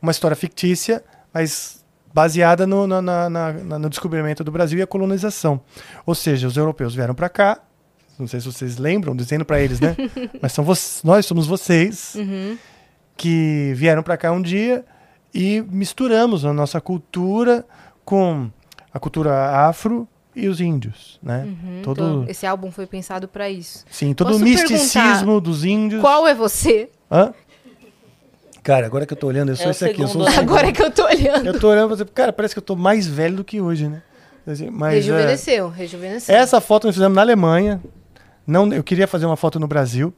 uma 0.00 0.10
história 0.12 0.36
fictícia, 0.36 1.02
mas 1.32 1.82
baseada 2.12 2.66
no, 2.66 2.86
na- 2.86 3.00
na- 3.30 3.52
no 3.52 3.88
descobrimento 3.88 4.44
do 4.44 4.52
Brasil 4.52 4.78
e 4.78 4.82
a 4.82 4.86
colonização. 4.86 5.58
Ou 6.04 6.14
seja, 6.14 6.46
os 6.46 6.54
europeus 6.58 6.94
vieram 6.94 7.14
para 7.14 7.30
cá. 7.30 7.58
Não 8.18 8.26
sei 8.26 8.40
se 8.40 8.46
vocês 8.46 8.78
lembram, 8.78 9.14
dizendo 9.14 9.44
para 9.44 9.60
eles, 9.60 9.78
né? 9.80 9.96
mas 10.42 10.52
são 10.52 10.64
nós 11.04 11.24
somos 11.26 11.46
vocês 11.46 12.14
Uhum. 12.16 12.56
que 13.16 13.72
vieram 13.76 14.02
para 14.02 14.16
cá 14.16 14.32
um 14.32 14.42
dia 14.42 14.84
e 15.34 15.62
misturamos 15.70 16.44
a 16.44 16.52
nossa 16.52 16.80
cultura 16.80 17.64
com 18.04 18.50
a 18.92 18.98
cultura 18.98 19.66
afro 19.68 20.08
e 20.34 20.48
os 20.48 20.60
índios, 20.60 21.18
né? 21.22 21.44
Uhum. 21.46 21.82
todo, 21.82 22.00
Então, 22.00 22.24
esse 22.28 22.46
álbum 22.46 22.70
foi 22.70 22.86
pensado 22.86 23.28
pra 23.28 23.48
isso. 23.50 23.84
sim, 23.90 24.14
todo 24.14 24.28
Posso 24.28 24.40
o 24.40 24.44
misticismo 24.44 25.40
dos 25.40 25.64
índios. 25.64 26.00
Qual 26.00 26.26
é 26.26 26.34
você? 26.34 26.88
Hã? 27.10 27.32
Cara, 28.62 28.86
agora 28.86 29.06
que 29.06 29.12
eu 29.12 29.16
tô 29.16 29.26
olhando, 29.28 29.50
eu 29.50 29.56
sou 29.56 29.66
É 29.68 29.70
esse 29.70 29.84
aqui, 29.84 30.02
eu 30.02 30.08
sou. 30.08 30.26
Agora 30.26 30.70
que 30.70 30.82
eu 30.82 30.90
tô 30.90 31.04
olhando. 31.06 31.46
Eu 31.46 31.58
tô 31.58 31.68
olhando, 31.70 32.00
e 32.00 32.04
cara, 32.06 32.32
parece 32.32 32.54
que 32.54 32.58
eu 32.58 32.62
tô 32.62 32.76
mais 32.76 33.06
velho 33.06 33.36
do 33.36 33.44
que 33.44 33.60
hoje, 33.60 33.88
né? 33.88 34.02
Mas, 34.44 34.60
é, 34.60 34.94
rejuvenesceu, 34.94 35.68
rejuvenesceu. 35.68 36.34
essa 36.34 36.60
foto 36.60 36.86
nós 36.86 36.94
fizemos 36.94 37.14
na 37.14 37.20
Alemanha. 37.22 37.80
Não, 38.48 38.72
eu 38.72 38.82
queria 38.82 39.06
fazer 39.06 39.26
uma 39.26 39.36
foto 39.36 39.60
no 39.60 39.68
Brasil. 39.68 40.12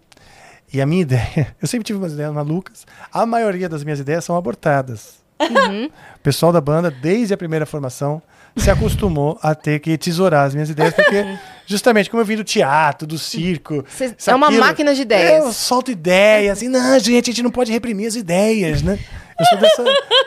E 0.72 0.80
a 0.80 0.86
minha 0.86 1.02
ideia, 1.02 1.54
eu 1.60 1.66
sempre 1.66 1.84
tive 1.84 1.98
umas 1.98 2.12
ideias 2.12 2.32
malucas. 2.32 2.86
A 3.12 3.26
maioria 3.26 3.68
das 3.68 3.82
minhas 3.82 3.98
ideias 3.98 4.24
são 4.24 4.36
abortadas. 4.36 5.18
O 5.40 6.18
pessoal 6.22 6.52
da 6.52 6.60
banda, 6.60 6.90
desde 6.90 7.34
a 7.34 7.36
primeira 7.36 7.66
formação, 7.66 8.22
se 8.56 8.70
acostumou 8.70 9.38
a 9.42 9.54
ter 9.54 9.80
que 9.80 9.96
tesourar 9.96 10.46
as 10.46 10.54
minhas 10.54 10.68
ideias, 10.68 10.92
porque 10.94 11.24
justamente 11.66 12.10
como 12.10 12.20
eu 12.20 12.26
vim 12.26 12.36
do 12.36 12.44
teatro, 12.44 13.06
do 13.06 13.18
circo. 13.18 13.84
Cê- 13.88 14.14
é 14.26 14.34
uma 14.34 14.46
aquilo, 14.48 14.60
máquina 14.62 14.94
de 14.94 15.02
ideias. 15.02 15.44
Eu 15.44 15.52
solto 15.52 15.90
ideias, 15.90 16.58
assim, 16.58 16.68
não, 16.68 16.98
gente, 16.98 17.30
a 17.30 17.32
gente 17.32 17.42
não 17.42 17.50
pode 17.50 17.72
reprimir 17.72 18.06
as 18.06 18.14
ideias, 18.16 18.82
né? 18.82 18.98
Eu 19.38 19.46
sou 19.46 19.58
dessa, 19.58 19.84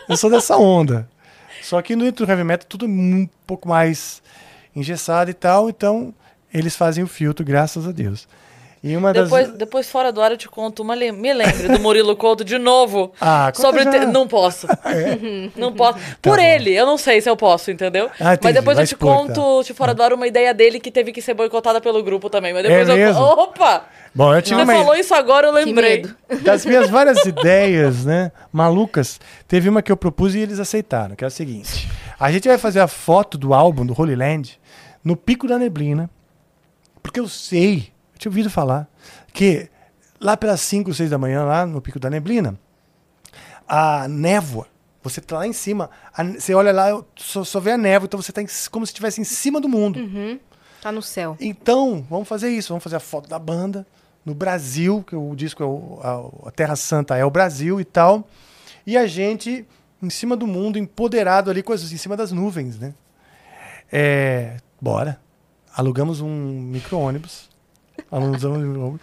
eu 0.09 0.17
sou 0.17 0.29
dessa 0.29 0.57
onda. 0.57 1.07
Só 1.61 1.81
que 1.81 1.95
no 1.95 2.11
do 2.11 2.25
heavy 2.29 2.43
metal 2.43 2.65
tudo 2.67 2.85
é 2.85 2.89
um 2.89 3.29
pouco 3.45 3.69
mais 3.69 4.21
engessado 4.75 5.29
e 5.29 5.33
tal, 5.33 5.69
então 5.69 6.13
eles 6.53 6.75
fazem 6.75 7.03
o 7.03 7.07
filtro, 7.07 7.45
graças 7.45 7.87
a 7.87 7.91
Deus. 7.91 8.27
E 8.85 8.97
uma 8.97 9.13
das. 9.13 9.23
Depois, 9.23 9.49
depois, 9.53 9.89
fora 9.89 10.11
do 10.11 10.21
ar, 10.21 10.31
eu 10.31 10.37
te 10.37 10.49
conto 10.49 10.81
uma. 10.83 10.93
lem- 10.93 11.13
Me 11.13 11.33
lembre 11.33 11.69
do 11.69 11.79
Murilo 11.79 12.17
Couto 12.17 12.43
de 12.43 12.57
novo. 12.57 13.13
Ah, 13.21 13.49
sobre 13.55 13.85
te- 13.85 14.05
Não 14.07 14.27
posso. 14.27 14.67
Não 15.55 15.71
posso. 15.71 15.99
Por 16.21 16.35
bom. 16.35 16.43
ele, 16.43 16.73
eu 16.73 16.85
não 16.85 16.97
sei 16.97 17.21
se 17.21 17.29
eu 17.29 17.37
posso, 17.37 17.71
entendeu? 17.71 18.09
Ah, 18.19 18.33
entendi, 18.33 18.39
Mas 18.43 18.53
depois 18.55 18.75
vai 18.75 18.83
eu 18.83 18.87
te 18.87 18.93
expor, 18.93 19.15
conto, 19.27 19.63
de 19.63 19.73
fora 19.73 19.93
do 19.93 20.03
ar, 20.03 20.11
uma 20.11 20.27
ideia 20.27 20.53
dele 20.53 20.81
que 20.81 20.91
teve 20.91 21.13
que 21.13 21.21
ser 21.21 21.33
boicotada 21.33 21.79
pelo 21.79 22.03
grupo 22.03 22.29
também. 22.29 22.51
Mas 22.53 22.63
depois 22.63 22.89
É 22.89 22.91
eu. 22.91 22.97
mesmo? 22.97 23.21
Opa! 23.21 23.85
Bom, 24.13 24.35
eu 24.35 24.41
tive 24.41 24.57
Você 24.57 24.63
uma. 24.71 24.73
falou 24.73 24.95
isso 24.95 25.13
agora, 25.15 25.47
eu 25.47 25.53
lembrei. 25.53 26.05
Das 26.43 26.65
minhas 26.65 26.89
várias 26.89 27.25
ideias, 27.25 28.03
né, 28.03 28.33
malucas, 28.51 29.17
teve 29.47 29.69
uma 29.69 29.81
que 29.81 29.93
eu 29.93 29.97
propus 29.97 30.35
e 30.35 30.39
eles 30.39 30.59
aceitaram, 30.59 31.15
que 31.15 31.23
é 31.23 31.27
o 31.27 31.31
seguinte. 31.31 31.89
A 32.19 32.29
gente 32.33 32.49
vai 32.49 32.57
fazer 32.57 32.81
a 32.81 32.87
foto 32.89 33.37
do 33.37 33.53
álbum 33.53 33.85
do 33.85 33.99
Holy 33.99 34.15
Land 34.15 34.59
no 35.03 35.15
Pico 35.15 35.47
da 35.47 35.57
Neblina, 35.57 36.09
porque 37.03 37.19
eu 37.19 37.27
sei, 37.29 37.91
eu 38.13 38.17
tinha 38.19 38.29
ouvido 38.31 38.49
falar, 38.49 38.89
que 39.33 39.69
lá 40.19 40.35
pelas 40.35 40.61
5, 40.61 40.91
6 40.93 41.09
da 41.11 41.17
manhã, 41.19 41.43
lá 41.43 41.65
no 41.65 41.79
Pico 41.81 41.99
da 41.99 42.09
Neblina, 42.09 42.57
a 43.67 44.07
névoa, 44.07 44.67
você 45.03 45.19
tá 45.19 45.37
lá 45.39 45.47
em 45.47 45.53
cima, 45.53 45.89
a- 46.15 46.23
você 46.23 46.53
olha 46.53 46.71
lá, 46.71 47.03
só, 47.15 47.43
só 47.43 47.59
vê 47.59 47.71
a 47.71 47.77
névoa, 47.77 48.05
então 48.05 48.21
você 48.21 48.31
tá 48.31 48.41
em- 48.41 48.47
como 48.71 48.85
se 48.85 48.91
estivesse 48.91 49.19
em 49.19 49.25
cima 49.25 49.59
do 49.59 49.67
mundo. 49.67 49.99
Tá 50.81 50.91
no 50.91 51.01
céu. 51.01 51.35
Então, 51.39 52.05
vamos 52.09 52.27
fazer 52.27 52.49
isso. 52.49 52.69
Vamos 52.69 52.83
fazer 52.83 52.97
a 52.97 52.99
foto 52.99 53.29
da 53.29 53.39
banda 53.39 53.87
no 54.25 54.33
Brasil, 54.35 55.03
que 55.07 55.15
o 55.15 55.33
disco 55.35 55.63
é 55.63 55.65
o, 55.65 55.99
a, 56.43 56.47
a 56.49 56.51
Terra 56.51 56.75
Santa 56.75 57.15
é 57.15 57.23
o 57.23 57.29
Brasil 57.31 57.79
e 57.79 57.85
tal. 57.85 58.27
E 58.85 58.97
a 58.97 59.05
gente 59.07 59.65
em 60.01 60.09
cima 60.09 60.35
do 60.35 60.45
mundo, 60.45 60.77
empoderado 60.77 61.49
ali, 61.49 61.63
coisas 61.63 61.93
em 61.93 61.97
cima 61.97 62.17
das 62.17 62.33
nuvens, 62.33 62.77
né? 62.77 62.93
É, 63.89 64.57
bora 64.81 65.19
alugamos 65.75 66.21
um 66.21 66.29
micro-ônibus. 66.29 67.49
Alugamos 68.11 68.43
um 68.43 68.53
ônibus. 68.53 69.01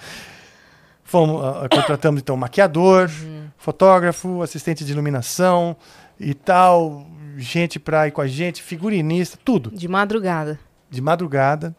Fomos, 1.04 1.42
uh, 1.42 1.68
contratamos 1.68 2.20
então 2.20 2.36
maquiador, 2.36 3.10
uhum. 3.22 3.48
fotógrafo, 3.58 4.42
assistente 4.42 4.84
de 4.84 4.92
iluminação 4.92 5.76
e 6.20 6.34
tal, 6.34 7.04
gente 7.36 7.80
pra 7.80 8.06
ir 8.06 8.12
com 8.12 8.20
a 8.20 8.28
gente, 8.28 8.62
figurinista, 8.62 9.36
tudo. 9.44 9.72
De 9.72 9.88
madrugada. 9.88 10.60
De 10.88 11.00
madrugada, 11.00 11.74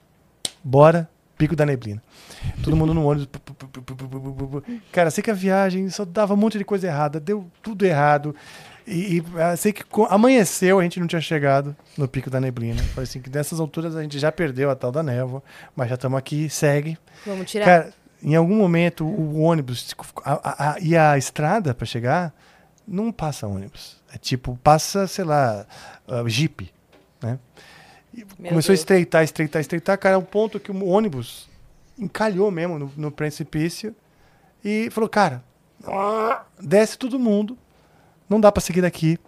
bora, 0.62 1.10
pico 1.38 1.56
da 1.56 1.66
neblina. 1.66 2.04
Todo 2.62 2.76
mundo 2.76 2.94
no 2.94 3.06
ônibus. 3.06 3.30
Cara, 4.92 5.10
sei 5.10 5.24
que 5.24 5.32
a 5.32 5.34
viagem 5.34 5.90
só 5.90 6.04
dava 6.04 6.34
um 6.34 6.38
monte 6.38 6.58
de 6.58 6.66
coisa 6.66 6.88
errada, 6.88 7.20
deu 7.20 7.50
tudo 7.62 7.86
errado. 7.86 8.36
E, 8.92 9.18
e, 9.20 9.24
ah, 9.40 9.56
sei 9.56 9.72
que 9.72 9.84
amanheceu, 10.10 10.80
a 10.80 10.84
gente 10.84 11.00
não 11.00 11.08
tinha 11.08 11.22
chegado 11.22 11.76
no 11.98 12.08
Pico 12.08 12.30
da 12.30 12.42
Neblina. 12.42 12.82
Falei 12.84 13.04
assim, 13.04 13.22
que 13.22 13.30
dessas 13.30 13.60
alturas 13.60 13.96
a 13.96 14.02
gente 14.04 14.20
já 14.20 14.32
perdeu 14.32 14.70
a 14.70 14.76
tal 14.76 14.92
da 14.92 15.02
névoa, 15.02 15.42
mas 15.76 15.88
já 15.88 15.96
estamos 15.96 16.18
aqui, 16.20 16.50
segue. 16.50 16.98
Vamos 17.26 17.50
tirar. 17.50 17.66
Cara, 17.66 17.94
em 18.22 18.36
algum 18.36 18.56
momento 18.56 19.06
o 19.06 19.40
ônibus 19.40 19.96
a- 20.26 20.32
a- 20.44 20.72
a- 20.74 20.80
e 20.82 20.96
a 20.98 21.18
estrada 21.18 21.74
para 21.74 21.86
chegar 21.86 22.34
não 22.86 23.12
passa 23.12 23.48
ônibus. 23.48 24.02
É 24.14 24.18
tipo, 24.18 24.60
passa, 24.62 25.08
sei 25.08 25.24
lá, 25.24 25.66
ah, 26.08 26.24
jipe, 26.28 26.74
né? 27.22 27.40
Começou 28.38 28.74
a 28.74 28.76
Deus. 28.76 28.80
estreitar, 28.82 29.24
estreitar, 29.24 29.62
estreitar, 29.62 29.98
cara, 29.98 30.20
um 30.20 30.24
ponto 30.24 30.60
que 30.60 30.70
o 30.70 30.86
ônibus 30.86 31.50
encalhou 31.98 32.52
mesmo 32.52 32.78
no, 32.78 32.92
no 32.98 33.10
precipício 33.12 33.96
e 34.66 34.90
falou, 34.92 35.08
cara, 35.10 35.42
desce 36.60 36.98
todo 36.98 37.18
mundo, 37.18 37.58
não 38.32 38.40
dá 38.40 38.50
para 38.50 38.62
seguir 38.62 38.82
daqui, 38.82 39.20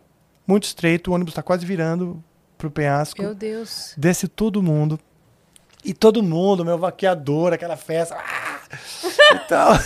muito 0.48 0.64
estreito, 0.64 1.12
o 1.12 1.14
ônibus 1.14 1.34
tá 1.34 1.44
quase 1.44 1.66
virando 1.66 2.24
pro 2.58 2.72
penhasco. 2.72 3.22
Meu 3.22 3.36
Deus. 3.36 3.94
Desce 3.98 4.30
todo 4.30 4.64
mundo. 4.64 4.98
E 5.84 5.94
todo 5.94 6.24
mundo, 6.24 6.64
meu 6.64 6.78
vaqueador, 6.78 7.52
aquela 7.52 7.76
festa. 7.76 8.16
ah, 8.16 8.60
e 9.36 9.40
tal. 9.50 9.74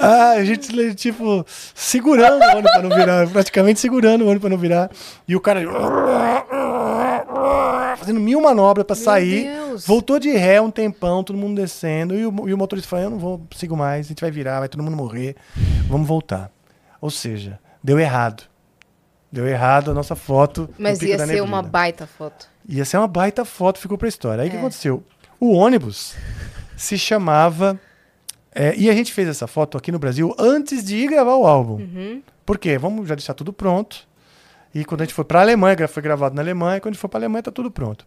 ah, 0.00 0.30
a 0.30 0.44
gente, 0.44 0.94
tipo, 0.94 1.44
segurando 1.74 2.42
o 2.42 2.50
ônibus 2.52 2.72
pra 2.72 2.80
não 2.82 2.88
virar. 2.88 3.28
Praticamente 3.28 3.78
segurando 3.78 4.22
o 4.22 4.24
ônibus 4.24 4.40
pra 4.40 4.48
não 4.48 4.56
virar. 4.56 4.90
E 5.28 5.36
o 5.36 5.40
cara. 5.40 5.60
Fazendo 7.98 8.20
mil 8.20 8.40
manobras 8.40 8.86
pra 8.86 8.96
sair. 8.96 9.52
Deus. 9.52 9.61
Voltou 9.86 10.18
de 10.18 10.30
ré 10.30 10.60
um 10.60 10.70
tempão, 10.70 11.22
todo 11.24 11.36
mundo 11.38 11.60
descendo. 11.60 12.14
E 12.14 12.26
o, 12.26 12.48
e 12.48 12.54
o 12.54 12.58
motorista 12.58 12.88
falou: 12.88 13.04
Eu 13.04 13.10
não 13.10 13.18
vou, 13.18 13.46
sigo 13.56 13.76
mais, 13.76 14.06
a 14.06 14.08
gente 14.08 14.20
vai 14.20 14.30
virar, 14.30 14.58
vai 14.60 14.68
todo 14.68 14.82
mundo 14.82 14.96
morrer. 14.96 15.36
Vamos 15.88 16.06
voltar. 16.08 16.50
Ou 17.00 17.10
seja, 17.10 17.58
deu 17.82 17.98
errado. 17.98 18.44
Deu 19.30 19.46
errado 19.48 19.90
a 19.90 19.94
nossa 19.94 20.14
foto. 20.14 20.68
Mas 20.78 21.00
ia 21.02 21.16
ser 21.18 21.40
uma 21.42 21.56
Neblina. 21.56 21.62
baita 21.62 22.06
foto. 22.06 22.46
Ia 22.68 22.84
ser 22.84 22.98
uma 22.98 23.08
baita 23.08 23.44
foto, 23.44 23.78
ficou 23.78 23.96
pra 23.96 24.06
história. 24.08 24.42
Aí 24.42 24.48
o 24.48 24.50
que 24.50 24.56
É. 24.56 24.60
aconteceu? 24.60 25.02
O 25.40 25.52
ônibus 25.54 26.14
se 26.76 26.98
chamava. 26.98 27.80
é, 28.54 28.74
e 28.76 28.90
a 28.90 28.92
gente 28.92 29.12
fez 29.12 29.26
essa 29.28 29.46
foto 29.46 29.78
aqui 29.78 29.90
no 29.90 29.98
Brasil 29.98 30.34
antes 30.38 30.84
de 30.84 30.96
ir 30.96 31.08
gravar 31.08 31.34
o 31.36 31.46
álbum. 31.46 31.76
Uhum. 31.76 32.22
Por 32.44 32.58
quê? 32.58 32.76
Vamos 32.76 33.08
já 33.08 33.14
deixar 33.14 33.32
tudo 33.32 33.50
pronto. 33.52 34.06
E 34.74 34.84
quando 34.84 35.00
a 35.00 35.04
gente 35.04 35.14
foi 35.14 35.24
pra 35.24 35.40
Alemanha, 35.40 35.88
foi 35.88 36.02
gravado 36.02 36.34
na 36.34 36.42
Alemanha, 36.42 36.78
quando 36.80 36.90
a 36.90 36.92
gente 36.92 37.00
foi 37.00 37.08
pra 37.08 37.18
Alemanha, 37.18 37.42
tá 37.42 37.50
tudo 37.50 37.70
pronto. 37.70 38.06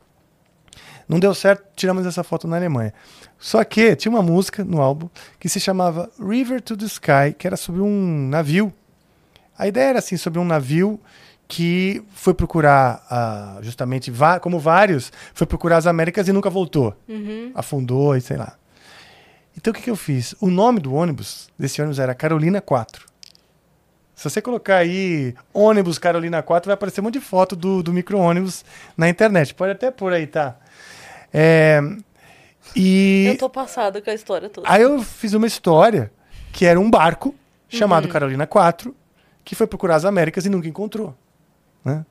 Não 1.08 1.20
deu 1.20 1.34
certo, 1.36 1.64
tiramos 1.76 2.06
essa 2.06 2.24
foto 2.24 2.48
na 2.48 2.56
Alemanha. 2.56 2.94
Só 3.40 3.64
que 3.64 3.96
tinha 3.96 4.12
uma 4.12 4.24
música 4.24 4.64
no 4.64 4.82
álbum 4.82 5.08
que 5.40 5.48
se 5.48 5.60
chamava 5.60 6.10
River 6.20 6.62
to 6.62 6.76
the 6.76 6.86
Sky, 6.86 7.34
que 7.38 7.46
era 7.46 7.56
sobre 7.56 7.82
um 7.82 8.28
navio. 8.28 8.74
A 9.58 9.68
ideia 9.68 9.90
era 9.90 10.00
assim, 10.00 10.18
sobre 10.18 10.40
um 10.40 10.46
navio 10.46 11.00
que 11.48 12.04
foi 12.14 12.34
procurar, 12.34 13.06
ah, 13.10 13.60
justamente, 13.62 14.12
como 14.42 14.60
vários, 14.60 15.12
foi 15.34 15.46
procurar 15.46 15.78
as 15.78 15.88
Américas 15.88 16.28
e 16.28 16.34
nunca 16.34 16.50
voltou. 16.50 16.96
Afundou 17.54 18.16
e 18.16 18.22
sei 18.22 18.38
lá. 18.38 18.56
Então 19.56 19.72
o 19.72 19.74
que, 19.74 19.82
que 19.82 19.90
eu 19.90 19.96
fiz? 19.96 20.36
O 20.42 20.50
nome 20.50 20.80
do 20.80 20.94
ônibus, 20.94 21.50
desse 21.58 21.80
ônibus 21.82 22.00
era 22.00 22.14
Carolina 22.16 22.60
4. 22.60 23.06
Se 24.16 24.30
você 24.30 24.42
colocar 24.42 24.78
aí 24.78 25.36
ônibus 25.54 26.00
Carolina 26.00 26.42
4, 26.42 26.68
vai 26.68 26.74
aparecer 26.74 27.02
um 27.02 27.04
monte 27.04 27.16
de 27.16 27.22
foto 27.22 27.56
do, 27.56 27.84
do 27.84 27.92
micro-ônibus 27.92 28.64
na 28.96 29.10
internet. 29.10 29.54
Pode 29.54 29.74
até 29.74 29.92
pôr 29.92 30.14
aí, 30.14 30.26
tá? 30.26 30.56
É, 31.38 31.82
e 32.74 33.26
Eu 33.28 33.38
tô 33.38 33.50
passada 33.50 34.02
com 34.02 34.10
a 34.10 34.14
história 34.14 34.48
toda. 34.48 34.70
aí 34.70 34.82
eu 34.82 35.02
fiz 35.04 35.34
uma 35.34 35.46
história 35.48 36.10
que 36.54 36.66
era 36.66 36.80
um 36.80 36.90
barco 36.90 37.36
chamado 37.68 38.08
Carolina 38.08 38.48
4 38.48 38.96
que 39.44 39.54
foi 39.54 39.68
procurar 39.68 39.96
as 39.96 40.06
Américas 40.06 40.46
e 40.46 40.50
nunca 40.50 40.68
encontrou. 40.68 41.14
Né? 41.84 42.06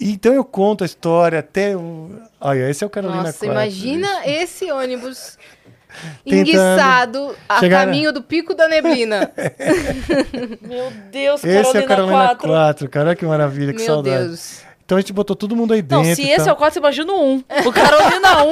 Então 0.00 0.32
eu 0.32 0.44
conto 0.44 0.82
a 0.82 0.86
história 0.86 1.38
até 1.38 1.76
o... 1.76 2.10
Olha, 2.40 2.68
esse 2.68 2.82
é 2.82 2.86
o 2.86 2.90
Carolina 2.90 3.22
Nossa, 3.24 3.46
4. 3.46 3.46
imagina 3.52 4.08
bicho. 4.20 4.30
esse 4.30 4.72
ônibus 4.72 5.38
enguiçado 6.26 7.36
a 7.48 7.60
chegar 7.60 7.84
caminho 7.86 8.12
do 8.12 8.22
pico 8.22 8.54
da 8.54 8.68
neblina. 8.68 9.30
Meu 10.60 10.90
Deus, 11.12 11.44
Esse 11.44 11.62
Carolina, 11.62 11.80
é 11.80 11.84
o 11.84 11.88
Carolina 11.88 12.26
4. 12.26 12.48
4. 12.48 12.88
Cara, 12.88 13.14
que 13.16 13.24
maravilha, 13.24 13.72
que 13.72 13.78
Meu 13.78 13.86
saudade. 13.86 14.24
Deus. 14.28 14.65
Então 14.86 14.96
a 14.96 15.00
gente 15.00 15.12
botou 15.12 15.34
todo 15.34 15.56
mundo 15.56 15.74
aí 15.74 15.82
Não, 15.86 16.02
dentro. 16.02 16.14
se 16.16 16.22
e 16.22 16.30
esse 16.30 16.44
tal. 16.44 16.50
é 16.50 16.52
o 16.52 16.56
4, 16.56 16.74
você 16.74 16.78
imagina 16.78 17.12
o 17.12 17.32
1. 17.34 17.44
O 17.66 17.72
Carolina 17.72 18.44
1. 18.44 18.50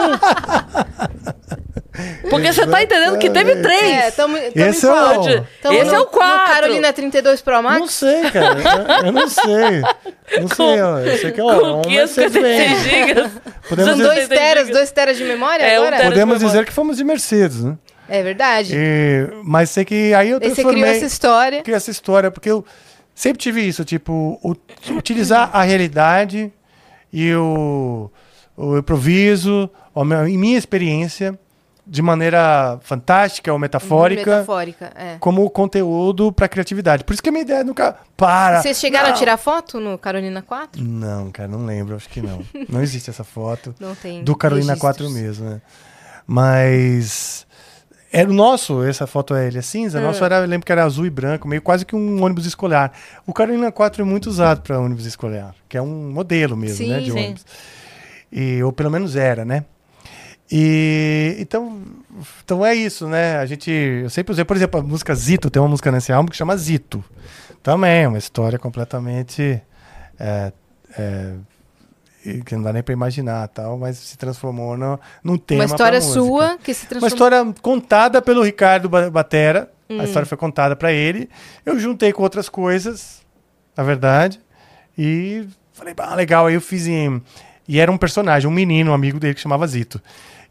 Porque 2.28 2.52
você 2.52 2.66
tá 2.66 2.82
entendendo 2.82 3.16
que 3.19 3.31
teve 3.31 3.52
É, 3.52 3.62
três. 3.62 4.15
tamo, 4.16 4.36
tamo 4.36 4.51
Esse 4.69 4.85
em 4.85 4.89
é 4.89 4.93
o-. 4.93 5.47
Tamo 5.62 5.78
Esse 5.78 5.90
no- 5.90 5.94
é 5.94 6.01
o 6.01 6.06
4. 6.06 6.47
no 6.47 6.55
Carolina 6.55 6.93
32 6.93 7.40
Pro 7.40 7.62
Max? 7.62 7.78
Não 7.78 7.86
sei, 7.86 8.31
cara. 8.32 8.59
Eu, 9.01 9.06
eu 9.06 9.12
não 9.12 9.28
sei. 9.28 9.81
Não 10.40 10.48
sei, 10.48 10.82
ó. 10.82 10.98
Eu 10.98 11.19
sei 11.19 11.31
que 11.31 11.40
é 11.40 11.44
Com 11.44 11.78
um 11.78 11.82
556 11.82 12.43
Mercedes-Benz. 12.43 12.82
gigas. 12.82 13.31
Podemos 13.69 13.90
São 13.90 13.97
dizer, 13.98 14.09
dois 14.09 14.28
teras, 14.28 14.69
dois 14.70 14.90
teras 14.90 15.16
de 15.16 15.23
memória 15.24 15.62
É, 15.62 15.77
agora? 15.77 16.02
podemos 16.02 16.40
de 16.40 16.47
dizer 16.47 16.65
que 16.66 16.73
fomos 16.73 16.97
de 16.97 17.05
Mercedes, 17.05 17.62
né? 17.62 17.77
É 18.09 18.23
verdade. 18.24 18.74
E- 18.77 19.28
mas 19.44 19.70
sei 19.70 19.85
que 19.85 20.12
aí 20.15 20.31
eu 20.31 20.39
Aí 20.43 20.48
você 20.48 20.55
transformei... 20.56 20.82
criou 20.82 20.97
essa 20.97 21.06
história. 21.06 21.62
criei 21.62 21.77
essa 21.77 21.90
história, 21.93 22.28
porque 22.31 22.51
eu 22.51 22.65
sempre 23.15 23.39
tive 23.43 23.61
isso, 23.62 23.85
tipo, 23.85 24.41
utilizar 24.91 25.51
a 25.53 25.62
realidade 25.62 26.53
e 27.12 27.32
o, 27.35 28.11
o 28.57 28.78
improviso, 28.78 29.70
a 29.95 30.05
minha- 30.05 30.28
em 30.28 30.36
minha 30.39 30.59
experiência, 30.59 31.39
de 31.86 32.01
maneira 32.01 32.78
fantástica 32.82 33.53
ou 33.53 33.59
metafórica, 33.59 34.31
Metafórica, 34.39 34.91
é. 34.97 35.16
como 35.20 35.49
conteúdo 35.51 36.32
para 36.32 36.49
criatividade. 36.49 37.05
Por 37.05 37.12
isso 37.12 37.23
que 37.23 37.28
a 37.28 37.32
minha 37.32 37.43
ideia 37.43 37.62
nunca 37.62 37.97
para. 38.16 38.62
Vocês 38.62 38.78
chegaram 38.78 39.09
Não. 39.11 39.15
a 39.15 39.19
tirar 39.19 39.36
foto 39.36 39.78
no 39.78 39.99
Carolina 39.99 40.41
4? 40.41 40.82
Não, 40.82 41.31
cara, 41.31 41.47
não 41.47 41.66
lembro, 41.66 41.95
acho 41.95 42.09
que 42.09 42.23
não. 42.23 42.43
Não 42.70 42.81
existe 42.82 43.11
essa 43.11 43.23
foto 43.23 43.74
Não 43.78 43.95
tem. 43.95 44.24
do 44.24 44.35
Carolina 44.35 44.73
registros. 44.73 44.97
4 44.97 45.11
mesmo, 45.11 45.45
né? 45.51 45.61
Mas 46.27 47.47
Era 48.16 48.31
o 48.31 48.32
nosso, 48.32 48.82
essa 48.85 49.07
foto 49.09 49.35
é 49.35 49.49
ele 49.49 49.59
é 49.59 49.62
cinza, 49.62 49.99
o 49.99 50.03
Ah. 50.03 50.05
nosso 50.05 50.24
era, 50.24 50.36
eu 50.39 50.47
lembro 50.47 50.65
que 50.65 50.70
era 50.70 50.85
azul 50.85 51.05
e 51.05 51.11
branco, 51.11 51.49
meio 51.49 51.61
quase 51.61 51.85
que 51.85 51.97
um 51.97 52.23
ônibus 52.23 52.47
escolar. 52.47 52.93
O 53.27 53.32
Carolina 53.32 53.73
4 53.73 54.03
é 54.03 54.05
muito 54.05 54.28
usado 54.28 54.61
para 54.62 54.78
ônibus 54.78 55.05
escolar, 55.05 55.53
que 55.69 55.77
é 55.77 55.82
um 55.82 56.12
modelo 56.12 56.57
mesmo, 56.57 56.77
Sim, 56.77 56.91
né, 56.91 57.01
de 57.01 57.11
sim. 57.11 57.19
ônibus. 57.19 57.45
E, 58.31 58.62
ou 58.62 58.73
pelo 58.73 58.91
menos 58.91 59.16
era, 59.16 59.45
né? 59.45 59.65
E 60.51 61.36
então, 61.41 61.82
então 62.45 62.65
é 62.65 62.74
isso, 62.74 63.09
né? 63.09 63.39
A 63.39 63.47
gente, 63.47 63.70
eu 63.70 64.11
sempre 64.11 64.31
usei, 64.32 64.45
por 64.45 64.57
exemplo, 64.57 64.78
a 64.78 64.82
música 64.82 65.15
Zito, 65.15 65.51
tem 65.51 65.61
uma 65.61 65.69
música 65.69 65.91
nesse 65.91 66.12
álbum 66.12 66.28
que 66.31 66.36
chama 66.36 66.57
Zito. 66.57 67.03
Também 67.62 68.03
é 68.05 68.09
uma 68.09 68.19
história 68.19 68.59
completamente 68.59 69.61
é, 70.20 70.53
é, 70.99 71.32
que 72.44 72.55
não 72.56 72.62
dá 72.62 72.72
nem 72.72 72.82
para 72.82 72.92
imaginar, 72.92 73.46
tal, 73.48 73.76
mas 73.78 73.96
se 73.98 74.16
transformou 74.16 74.76
no, 74.76 74.98
num 75.22 75.36
tema 75.36 75.62
Uma 75.62 75.66
história 75.66 76.01
sua 76.01 76.59
que 76.62 76.72
se 76.72 76.82
Uma 76.84 76.88
transformou. 76.88 77.09
história 77.09 77.55
contada 77.62 78.22
pelo 78.22 78.42
Ricardo 78.42 78.88
Ba- 78.88 79.10
Batera. 79.10 79.70
A 79.90 80.05
história 80.05 80.24
foi 80.26 80.38
contada 80.38 80.74
pra 80.74 80.90
ele. 80.92 81.28
Eu 81.64 81.78
juntei 81.78 82.12
com 82.12 82.22
outras 82.22 82.48
coisas, 82.48 83.20
na 83.76 83.84
verdade. 83.84 84.40
E 84.96 85.46
falei, 85.74 85.94
ah, 85.98 86.14
legal. 86.14 86.46
Aí 86.46 86.55
eu 86.55 86.60
fiz 86.60 86.86
em. 86.86 87.22
E 87.68 87.78
era 87.78 87.92
um 87.92 87.98
personagem, 87.98 88.48
um 88.48 88.52
menino, 88.52 88.90
um 88.90 88.94
amigo 88.94 89.20
dele 89.20 89.34
que 89.34 89.40
chamava 89.40 89.66
Zito. 89.66 90.01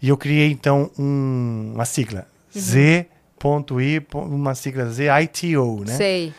E 0.02 0.10
eu 0.10 0.18
criei, 0.18 0.52
então, 0.52 0.92
um- 1.00 1.72
uma 1.74 1.84
sigla. 1.86 2.28
Z.I, 2.56 4.06
uma 4.14 4.54
sigla 4.56 4.86
Z-I-T-O, 4.86 5.84
né? 5.86 5.96
Sei. 5.96 6.34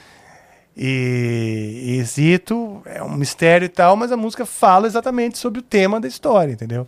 E, 0.76 1.96
e 1.98 2.02
Zito 2.04 2.82
é 2.84 3.02
um 3.02 3.14
mistério 3.16 3.64
e 3.66 3.68
tal, 3.68 3.94
mas 3.96 4.10
a 4.10 4.16
música 4.16 4.44
fala 4.44 4.86
exatamente 4.86 5.38
sobre 5.38 5.60
o 5.60 5.62
tema 5.62 6.00
da 6.00 6.08
história, 6.08 6.52
entendeu? 6.52 6.86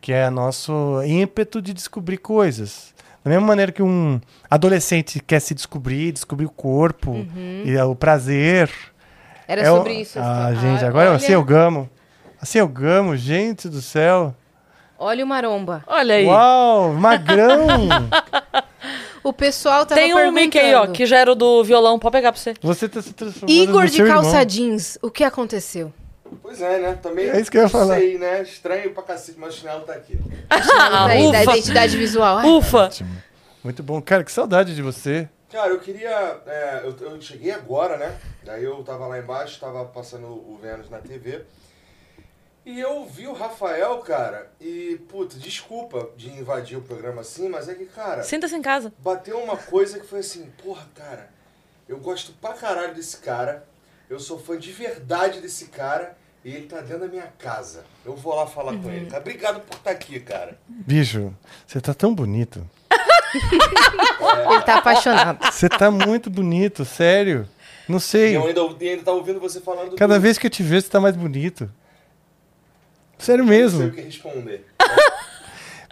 Que 0.00 0.12
é 0.12 0.30
nosso 0.30 1.02
ímpeto 1.04 1.60
de 1.60 1.74
descobrir 1.74 2.16
coisas. 2.18 2.94
Da 3.22 3.30
mesma 3.30 3.46
maneira 3.46 3.70
que 3.70 3.82
um 3.82 4.18
adolescente 4.50 5.20
quer 5.20 5.40
se 5.40 5.54
descobrir, 5.54 6.12
descobrir 6.12 6.46
o 6.46 6.50
corpo 6.50 7.26
e 7.64 7.76
é 7.76 7.84
o 7.84 7.94
prazer. 7.94 8.70
Era 9.46 9.60
é 9.62 9.70
o- 9.70 9.76
sobre 9.76 9.92
isso. 10.00 10.18
Ah, 10.18 10.46
Ah, 10.46 10.54
gente, 10.54 10.84
agora 10.84 11.08
olha, 11.10 11.16
assim 11.16 11.32
eu 11.32 11.44
gamo. 11.44 11.90
Assim 12.40 12.58
eu 12.58 12.68
gamo, 12.68 13.14
gente 13.18 13.68
do 13.68 13.82
céu. 13.82 14.34
Olha 14.98 15.22
o 15.24 15.28
maromba. 15.28 15.84
Olha 15.86 16.14
aí. 16.14 16.24
Uau, 16.26 16.94
magrão! 16.94 17.58
O 19.22 19.32
pessoal 19.32 19.84
tava 19.84 20.00
Tem 20.00 20.12
um 20.12 20.16
perguntando. 20.16 20.40
Mickey 20.40 20.58
aí, 20.58 20.74
ó, 20.74 20.86
que 20.86 21.04
já 21.06 21.18
era 21.18 21.32
o 21.32 21.34
do 21.34 21.62
violão. 21.64 21.98
Pode 21.98 22.12
pegar 22.12 22.32
pra 22.32 22.40
você. 22.40 22.54
Você 22.60 22.88
tá 22.88 23.02
se 23.02 23.12
transformando 23.12 23.50
Igor 23.58 23.82
no 23.82 23.86
de 23.88 23.96
seu 23.96 24.06
irmão. 24.06 24.22
calça 24.22 24.44
jeans, 24.44 24.98
o 25.02 25.10
que 25.10 25.22
aconteceu? 25.24 25.92
Pois 26.42 26.60
é, 26.62 26.78
né? 26.78 26.98
Também 27.02 27.28
É 27.28 27.40
isso 27.40 27.50
que 27.50 27.56
eu 27.56 27.62
ia 27.62 27.64
não 27.64 27.70
falar. 27.70 27.96
sei, 27.96 28.16
né? 28.16 28.42
Estranho 28.42 28.94
pra 28.94 29.02
cacete, 29.02 29.38
mas 29.38 29.54
o 29.54 29.58
chinelo 29.58 29.80
tá 29.82 29.92
aqui. 29.94 30.18
Ah, 30.50 31.06
Daí, 31.08 31.30
da 31.32 31.40
ufa. 31.42 31.52
identidade 31.52 31.96
visual. 31.96 32.38
Ai, 32.38 32.48
Ufa. 32.48 32.88
Muito 33.64 33.82
bom. 33.82 34.00
Cara, 34.00 34.24
que 34.24 34.30
saudade 34.32 34.74
de 34.74 34.80
você. 34.80 35.28
Cara, 35.50 35.68
eu 35.70 35.80
queria. 35.80 36.08
é, 36.46 36.82
eu, 36.84 36.94
eu 37.10 37.20
cheguei 37.20 37.50
agora, 37.50 37.96
né? 37.96 38.14
Daí 38.44 38.62
eu 38.64 38.76
tava 38.84 39.06
lá 39.08 39.18
embaixo, 39.18 39.58
tava 39.60 39.84
passando 39.86 40.26
o 40.26 40.58
Vênus 40.62 40.88
na 40.88 40.98
TV. 40.98 41.42
E 42.64 42.78
eu 42.78 43.06
vi 43.06 43.26
o 43.26 43.32
Rafael, 43.32 43.98
cara, 43.98 44.50
e, 44.60 45.00
puta, 45.08 45.38
desculpa 45.38 46.10
de 46.16 46.28
invadir 46.30 46.76
o 46.76 46.82
programa 46.82 47.22
assim, 47.22 47.48
mas 47.48 47.68
é 47.68 47.74
que, 47.74 47.86
cara, 47.86 48.22
Sinta-se 48.22 48.54
em 48.54 48.60
casa. 48.62 48.92
bateu 48.98 49.38
uma 49.38 49.56
coisa 49.56 49.98
que 49.98 50.06
foi 50.06 50.18
assim, 50.20 50.50
porra, 50.62 50.86
cara, 50.94 51.30
eu 51.88 51.98
gosto 51.98 52.32
pra 52.32 52.52
caralho 52.52 52.94
desse 52.94 53.16
cara, 53.16 53.66
eu 54.10 54.20
sou 54.20 54.38
fã 54.38 54.58
de 54.58 54.70
verdade 54.72 55.40
desse 55.40 55.66
cara, 55.66 56.16
e 56.44 56.54
ele 56.54 56.66
tá 56.66 56.80
dentro 56.80 57.00
da 57.00 57.08
minha 57.08 57.30
casa. 57.38 57.84
Eu 58.04 58.14
vou 58.14 58.34
lá 58.34 58.46
falar 58.46 58.76
com 58.78 58.90
ele. 58.90 59.06
Cara, 59.06 59.20
obrigado 59.20 59.60
por 59.60 59.76
estar 59.76 59.90
aqui, 59.90 60.18
cara. 60.20 60.58
Bicho, 60.68 61.34
você 61.66 61.80
tá 61.80 61.92
tão 61.92 62.14
bonito. 62.14 62.66
Ele 64.50 64.62
tá 64.62 64.78
apaixonado. 64.78 65.52
Você 65.52 65.68
tá 65.68 65.90
muito 65.90 66.30
bonito, 66.30 66.84
sério. 66.84 67.46
Não 67.88 67.98
E 67.98 68.00
sei. 68.00 68.36
eu 68.36 68.46
ainda, 68.46 68.60
e 68.80 68.88
ainda 68.88 69.02
tava 69.02 69.16
ouvindo 69.18 69.38
você 69.40 69.60
falando 69.60 69.96
Cada 69.96 70.14
do- 70.14 70.20
vez 70.20 70.38
que 70.38 70.46
eu 70.46 70.50
te 70.50 70.62
vejo, 70.62 70.82
você 70.86 70.90
tá 70.90 71.00
mais 71.00 71.14
bonito. 71.16 71.70
Sério 73.20 73.44
Não 73.44 73.48
sei 73.52 73.58
o 73.58 73.62
mesmo. 73.62 73.90
que 73.92 74.00
responder. 74.00 74.64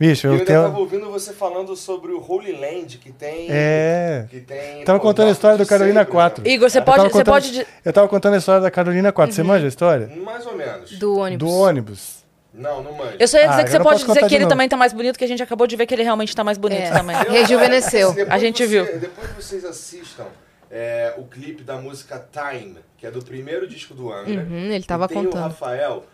Bicho, 0.01 0.29
Eu 0.29 0.35
eu 0.35 0.39
ainda 0.39 0.53
tava 0.53 0.69
tenho. 0.69 0.79
ouvindo 0.81 1.11
você 1.11 1.33
falando 1.33 1.75
sobre 1.75 2.13
o 2.13 2.25
Holy 2.25 2.53
Land, 2.53 2.99
que 2.99 3.11
tem... 3.11 3.49
É. 3.51 4.27
Que 4.31 4.41
tem... 4.41 4.85
Tava 4.85 5.01
pô, 5.01 5.07
contando 5.07 5.29
a 5.29 5.33
história 5.33 5.59
do 5.59 5.67
Carolina 5.67 6.01
Sempre, 6.01 6.13
4. 6.13 6.45
né? 6.45 6.51
Igor, 6.51 6.71
você 6.71 6.81
pode. 6.81 6.97
tava 6.99 7.09
Você 7.09 7.13
contando- 7.19 7.35
pode. 7.35 7.51
de- 7.51 7.67
Eu 7.85 7.93
tava 7.93 8.07
contando 8.09 8.35
a 8.35 8.39
história 8.39 8.61
da 8.61 8.71
Carolina 8.71 9.11
4. 9.11 9.35
Você 9.35 9.43
manja 9.43 9.65
a 9.65 9.69
história? 9.69 10.09
Mais 10.25 10.47
ou 10.47 10.57
menos. 10.57 10.93
Do 10.99 11.17
ônibus. 11.19 11.49
Do 11.49 11.53
ônibus. 11.53 12.19
Não, 12.55 12.81
não 12.81 12.93
manjo. 12.93 13.17
Eu 13.19 13.27
só 13.27 13.39
ia 13.39 13.45
Ah, 13.47 13.49
dizer 13.51 13.63
que 13.65 13.69
eu 13.71 13.73
você 13.73 13.83
pode 13.83 14.05
dizer 14.05 14.29
que 14.29 14.35
ele 14.37 14.45
novo. 14.45 14.51
também 14.51 14.69
tá 14.69 14.77
mais 14.77 14.93
bonito, 14.93 15.19
que 15.19 15.25
a 15.25 15.29
gente 15.29 15.43
acabou 15.43 15.67
de 15.67 15.75
ver 15.75 15.85
que 15.87 15.95
ele 15.97 16.05
realmente 16.05 16.35
tá 16.35 16.45
mais 16.45 16.59
bonito 16.59 16.81
É. 16.81 16.91
também. 16.93 17.17
Eu- 17.17 17.33
Rejuvenesceu. 17.33 18.15
A 18.31 18.39
gente 18.39 18.59
você- 18.63 18.67
viu. 18.69 19.01
Depois 19.01 19.29
que 19.33 19.43
vocês 19.43 19.65
assistam 19.65 20.27
é, 20.71 21.13
o 21.19 21.25
clipe 21.25 21.65
da 21.65 21.77
música 21.77 22.25
Time, 22.33 22.77
que 22.97 23.05
é 23.05 23.11
do 23.11 23.21
primeiro 23.25 23.67
disco 23.67 23.95
do 23.95 24.13
Angra. 24.13 24.43
Uhum, 24.45 24.71
ele 24.71 24.85
tava 24.85 25.07
e 25.07 25.09
tem 25.09 25.25
contando. 25.25 25.41
o 25.41 25.43
Rafael, 25.45 26.05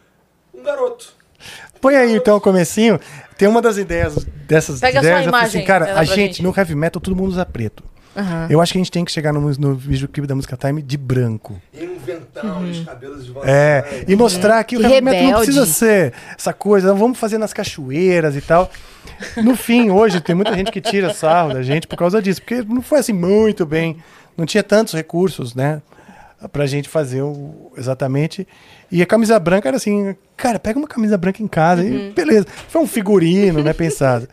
um 0.57 0.63
garoto. 0.63 1.13
Põe 1.81 1.97
aí 1.97 2.15
então 2.15 2.37
o 2.37 2.41
comecinho. 2.41 2.99
Tem 3.37 3.49
uma 3.49 3.61
das 3.61 3.77
ideias 3.77 4.15
dessas 4.47 4.81
Pega 4.81 5.01
sua 5.01 5.09
ideias. 5.09 5.17
falei 5.17 5.29
imagem, 5.29 5.61
assim, 5.61 5.67
cara, 5.67 5.99
a 5.99 6.05
gente, 6.05 6.17
gente. 6.37 6.43
no 6.43 6.55
heavy 6.57 6.75
metal, 6.75 7.01
todo 7.01 7.15
mundo 7.17 7.29
usa 7.29 7.45
preto. 7.45 7.83
Aham. 8.17 8.47
Eu 8.49 8.61
acho 8.61 8.73
que 8.73 8.79
a 8.79 8.81
gente 8.81 8.93
tem 8.93 9.05
que 9.05 9.11
chegar 9.11 9.33
no, 9.33 9.41
no 9.41 9.75
videoclipe 9.75 10.27
da 10.27 10.37
música 10.37 10.57
Time 10.57 10.81
de 10.81 10.97
branco. 10.97 11.61
E 11.73 11.85
um 11.85 11.99
ventão, 11.99 12.65
e 12.65 12.71
os 12.71 12.85
cabelos 12.85 13.25
de 13.25 13.33
volta. 13.33 13.51
É, 13.51 14.05
e 14.07 14.15
mostrar 14.15 14.63
que 14.63 14.77
o 14.77 14.81
Que 14.81 14.87
heavy 14.87 15.01
metal 15.01 15.23
não 15.25 15.37
precisa 15.39 15.67
ser 15.67 16.15
essa 16.39 16.53
coisa, 16.53 16.89
não 16.89 16.97
vamos 16.97 17.19
fazer 17.19 17.39
nas 17.39 17.53
cachoeiras 17.53 18.37
e 18.37 18.41
tal. 18.41 18.71
No 19.43 19.57
fim, 19.57 19.91
hoje, 19.91 20.21
tem 20.21 20.35
muita 20.35 20.55
gente 20.55 20.71
que 20.71 20.81
tira 20.81 21.13
sarro 21.13 21.55
da 21.55 21.63
gente 21.63 21.89
por 21.89 21.97
causa 21.97 22.23
disso, 22.23 22.41
porque 22.41 22.63
não 22.63 22.81
foi 22.81 23.01
assim 23.01 23.13
muito 23.13 23.67
bem, 23.67 23.97
não 24.37 24.47
tinha 24.47 24.63
tantos 24.63 24.95
recursos, 24.95 25.55
né, 25.55 25.83
pra 26.53 26.67
gente 26.67 26.89
fazer 26.89 27.23
o, 27.23 27.73
exatamente. 27.77 28.47
E 28.95 29.03
a 29.03 29.07
camisa 29.07 29.39
branca 29.41 29.69
era 29.69 29.77
assim, 29.77 30.17
cara, 30.37 30.59
pega 30.59 30.79
uma 30.79 30.87
camisa 30.87 31.19
branca 31.19 31.43
em 31.43 31.49
casa 31.49 31.83
e 31.85 32.13
beleza. 32.13 32.47
Foi 32.69 32.81
um 32.81 32.87
figurino, 32.87 33.63
né, 33.63 33.73
pensado. 33.75 34.29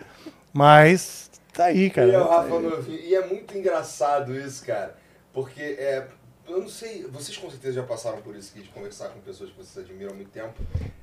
Mas 0.54 1.32
tá 1.54 1.66
aí, 1.66 1.90
cara. 1.90 2.08
E, 2.10 2.12
é 2.14 2.20
o 2.20 2.28
Rafa 2.28 2.60
novinho. 2.60 3.00
e 3.00 3.16
é 3.16 3.26
muito 3.26 3.58
engraçado 3.58 4.36
isso, 4.36 4.64
cara. 4.66 4.96
Porque 5.34 5.62
é. 5.62 6.06
Eu 6.48 6.60
não 6.60 6.68
sei, 6.70 7.06
vocês 7.06 7.38
com 7.38 7.50
certeza 7.50 7.76
já 7.76 7.84
passaram 7.84 8.22
por 8.22 8.36
isso 8.36 8.52
aqui 8.54 8.64
de 8.64 8.70
conversar 8.70 9.10
com 9.10 9.20
pessoas 9.22 9.50
que 9.52 9.58
vocês 9.58 9.86
admiram 9.86 10.12
há 10.12 10.16
muito 10.16 10.32
tempo. 10.32 10.54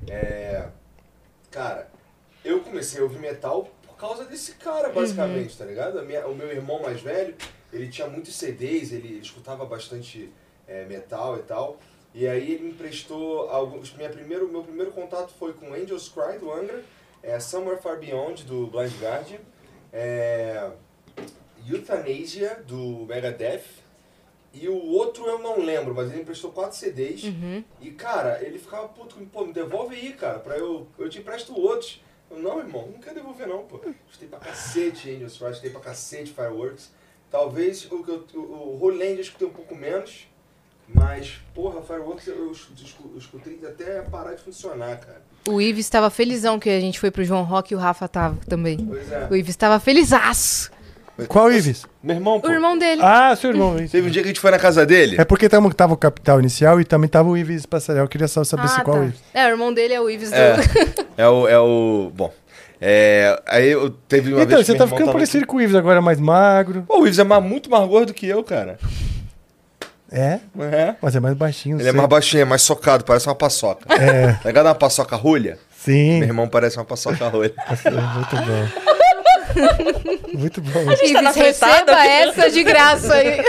É. 0.07 0.67
Cara, 1.51 1.89
eu 2.45 2.61
comecei 2.61 3.01
a 3.01 3.05
ouvir 3.05 3.19
metal 3.19 3.69
por 3.87 3.97
causa 3.97 4.25
desse 4.25 4.53
cara, 4.53 4.91
basicamente, 4.91 5.57
tá 5.57 5.65
ligado? 5.65 5.99
A 5.99 6.03
minha- 6.03 6.27
o 6.27 6.35
meu 6.35 6.49
irmão 6.51 6.83
mais 6.83 7.01
velho, 7.01 7.35
ele 7.73 7.89
tinha 7.89 8.07
muitos 8.07 8.35
CDs, 8.37 8.93
ele, 8.93 9.09
ele 9.09 9.21
escutava 9.21 9.65
bastante 9.65 10.31
é, 10.67 10.85
metal 10.85 11.37
e 11.39 11.43
tal. 11.43 11.79
E 12.15 12.27
aí 12.27 12.53
ele 12.53 12.65
me 12.65 12.71
emprestou 12.71 13.49
alguns. 13.51 13.93
Minha 13.95 14.09
primeiro, 14.11 14.49
meu 14.49 14.63
primeiro 14.63 14.91
contato 14.93 15.33
foi 15.39 15.53
com 15.53 15.73
Angels 15.75 16.09
Cry, 16.09 16.39
do 16.39 16.51
Angra, 16.53 16.83
é, 17.23 17.39
Somewhere 17.39 17.81
Far 17.81 17.99
Beyond, 17.99 18.45
do 18.45 18.67
Blind 18.67 18.93
Guardian, 19.01 19.39
é, 19.93 20.71
Euthanasia, 21.67 22.63
do 22.67 23.05
Megadeth, 23.07 23.63
e 24.55 24.69
o 24.69 24.77
outro 24.87 25.27
eu 25.27 25.39
não 25.39 25.61
lembro, 25.61 25.95
mas 25.95 26.11
ele 26.11 26.23
emprestou 26.23 26.51
quatro 26.51 26.77
CDs. 26.77 27.25
E, 27.81 27.91
cara, 27.91 28.43
ele 28.43 28.59
ficava 28.59 28.89
puto 28.89 29.15
comigo, 29.15 29.31
pô, 29.33 29.45
me 29.45 29.53
devolve 29.53 29.95
aí, 29.95 30.13
cara, 30.15 30.39
pra 30.39 30.57
eu. 30.57 30.87
Eu 30.99 31.09
te 31.09 31.19
empresto 31.19 31.59
outros. 31.59 32.03
Eu, 32.31 32.39
não, 32.39 32.59
irmão, 32.59 32.87
não 32.89 32.99
quero 33.01 33.17
devolver 33.17 33.47
não, 33.47 33.65
pô. 33.65 33.79
Escutei 34.09 34.29
pra 34.29 34.39
cacete 34.39 35.11
Angels 35.11 35.37
Cry, 35.39 35.49
escutei 35.51 35.71
pra 35.71 35.81
cacete 35.81 36.33
Fireworks. 36.33 36.91
Talvez 37.31 37.85
o, 37.93 38.03
que 38.03 38.11
eu- 38.11 38.27
o, 38.35 38.39
o 38.77 38.83
Holy 38.83 38.99
Land 38.99 39.15
eu 39.17 39.21
escutei 39.21 39.47
um 39.47 39.53
pouco 39.53 39.75
menos, 39.75 40.27
mas, 40.95 41.35
porra, 41.55 41.83
Fireworks 41.83 42.27
eu, 42.27 42.35
eu 42.47 42.53
escu- 42.53 43.11
eu 43.13 43.19
escutei 43.19 43.59
até 43.67 44.01
parar 44.03 44.35
de 44.35 44.43
funcionar, 44.43 44.97
cara. 44.99 45.23
O 45.49 45.61
Ives 45.61 45.87
estava 45.87 46.11
felizão 46.11 46.59
que 46.59 46.69
a 46.69 46.81
gente 46.81 46.99
foi 47.01 47.11
pro 47.11 47.25
João 47.25 47.43
Rock 47.43 47.73
e 47.73 47.77
o 47.77 47.79
Rafa 47.79 48.07
tava 48.09 48.37
também. 48.49 48.79
Pois 48.79 49.11
é. 49.11 49.29
O 49.31 49.37
Ives 49.37 49.51
estava 49.51 49.79
felizaço. 49.81 50.71
Qual 51.27 51.51
Ives? 51.53 51.85
Meu 52.03 52.15
irmão, 52.15 52.41
pô. 52.41 52.47
O 52.49 52.53
irmão 52.53 52.79
dele. 52.79 53.01
Ah, 53.03 53.35
seu 53.35 53.51
irmão. 53.51 53.77
isso. 53.79 53.91
Teve 53.91 54.07
um 54.07 54.11
dia 54.11 54.23
que 54.23 54.29
a 54.29 54.31
gente 54.31 54.41
foi 54.41 54.51
na 54.53 54.59
casa 54.59 54.87
dele. 54.87 55.17
É 55.19 55.25
porque 55.25 55.49
tamo, 55.49 55.73
tava 55.75 55.93
o 55.95 55.97
Capital 55.97 56.39
Inicial 56.39 56.81
e 56.81 56.85
também 56.85 57.09
tava 57.11 57.29
o 57.29 57.37
Ives 57.37 57.67
Passarel. 57.67 58.05
Eu 58.05 58.09
queria 58.09 58.29
só 58.29 58.45
saber 58.45 58.69
se 58.69 58.81
Ah, 58.81 58.85
qual 58.85 58.99
tá. 58.99 59.05
Ives. 59.07 59.21
É, 59.35 59.47
o 59.47 59.49
irmão 59.51 59.73
dele 59.75 59.95
é 59.95 60.01
o 60.01 60.09
Ives 60.09 60.31
É, 60.33 60.57
do... 60.57 60.63
é 61.17 61.29
o. 61.29 61.49
É 61.49 61.59
o 61.59 62.13
bom. 62.15 62.33
É, 62.81 63.43
aí 63.49 63.69
eu 63.71 63.91
teve 63.91 64.33
uma 64.33 64.43
Então, 64.43 64.57
vez 64.59 64.67
que 64.67 64.73
você 64.73 64.79
tá 64.79 64.87
ficando 64.87 65.11
parecido 65.11 65.45
com 65.45 65.57
o 65.57 65.61
Ives 65.61 65.75
agora, 65.75 66.01
mais 66.01 66.21
magro. 66.21 66.83
Pô, 66.87 67.01
o 67.01 67.07
Ives 67.07 67.19
é 67.19 67.25
mais- 67.25 67.43
muito 67.43 67.69
mais 67.69 67.89
gordo 67.89 68.15
que 68.15 68.27
eu, 68.29 68.45
cara. 68.45 68.79
É, 70.11 70.39
É. 70.59 70.95
mas 71.03 71.15
é 71.17 71.21
mais 71.21 71.35
baixinho. 71.37 71.77
Ele 71.77 71.83
é 71.83 71.91
sei. 71.91 71.93
mais 71.93 72.09
baixinho, 72.09 72.41
é 72.43 72.45
mais 72.45 72.63
socado, 72.63 73.05
parece 73.05 73.27
uma 73.29 73.35
paçoca. 73.35 73.85
É, 73.93 74.33
Tá 74.35 74.49
ligado 74.49 74.67
uma 74.67 74.75
paçoca 74.75 75.15
rolha? 75.17 75.59
sim. 75.77 76.19
Meu 76.21 76.29
irmão 76.29 76.49
parece 76.49 76.77
uma 76.79 76.85
paçoca 76.85 77.29
rolha. 77.29 77.53
Muito 78.15 78.37
bom. 78.37 78.69
Muito 80.39 80.61
bom. 80.61 80.81
Ives, 80.93 81.13
tá 81.13 81.23
na 81.23 81.33
fritada 81.33 81.95
receba 81.95 82.07
essa 82.07 82.51
de 82.51 82.63
graça 82.65 83.15
aí. 83.15 83.41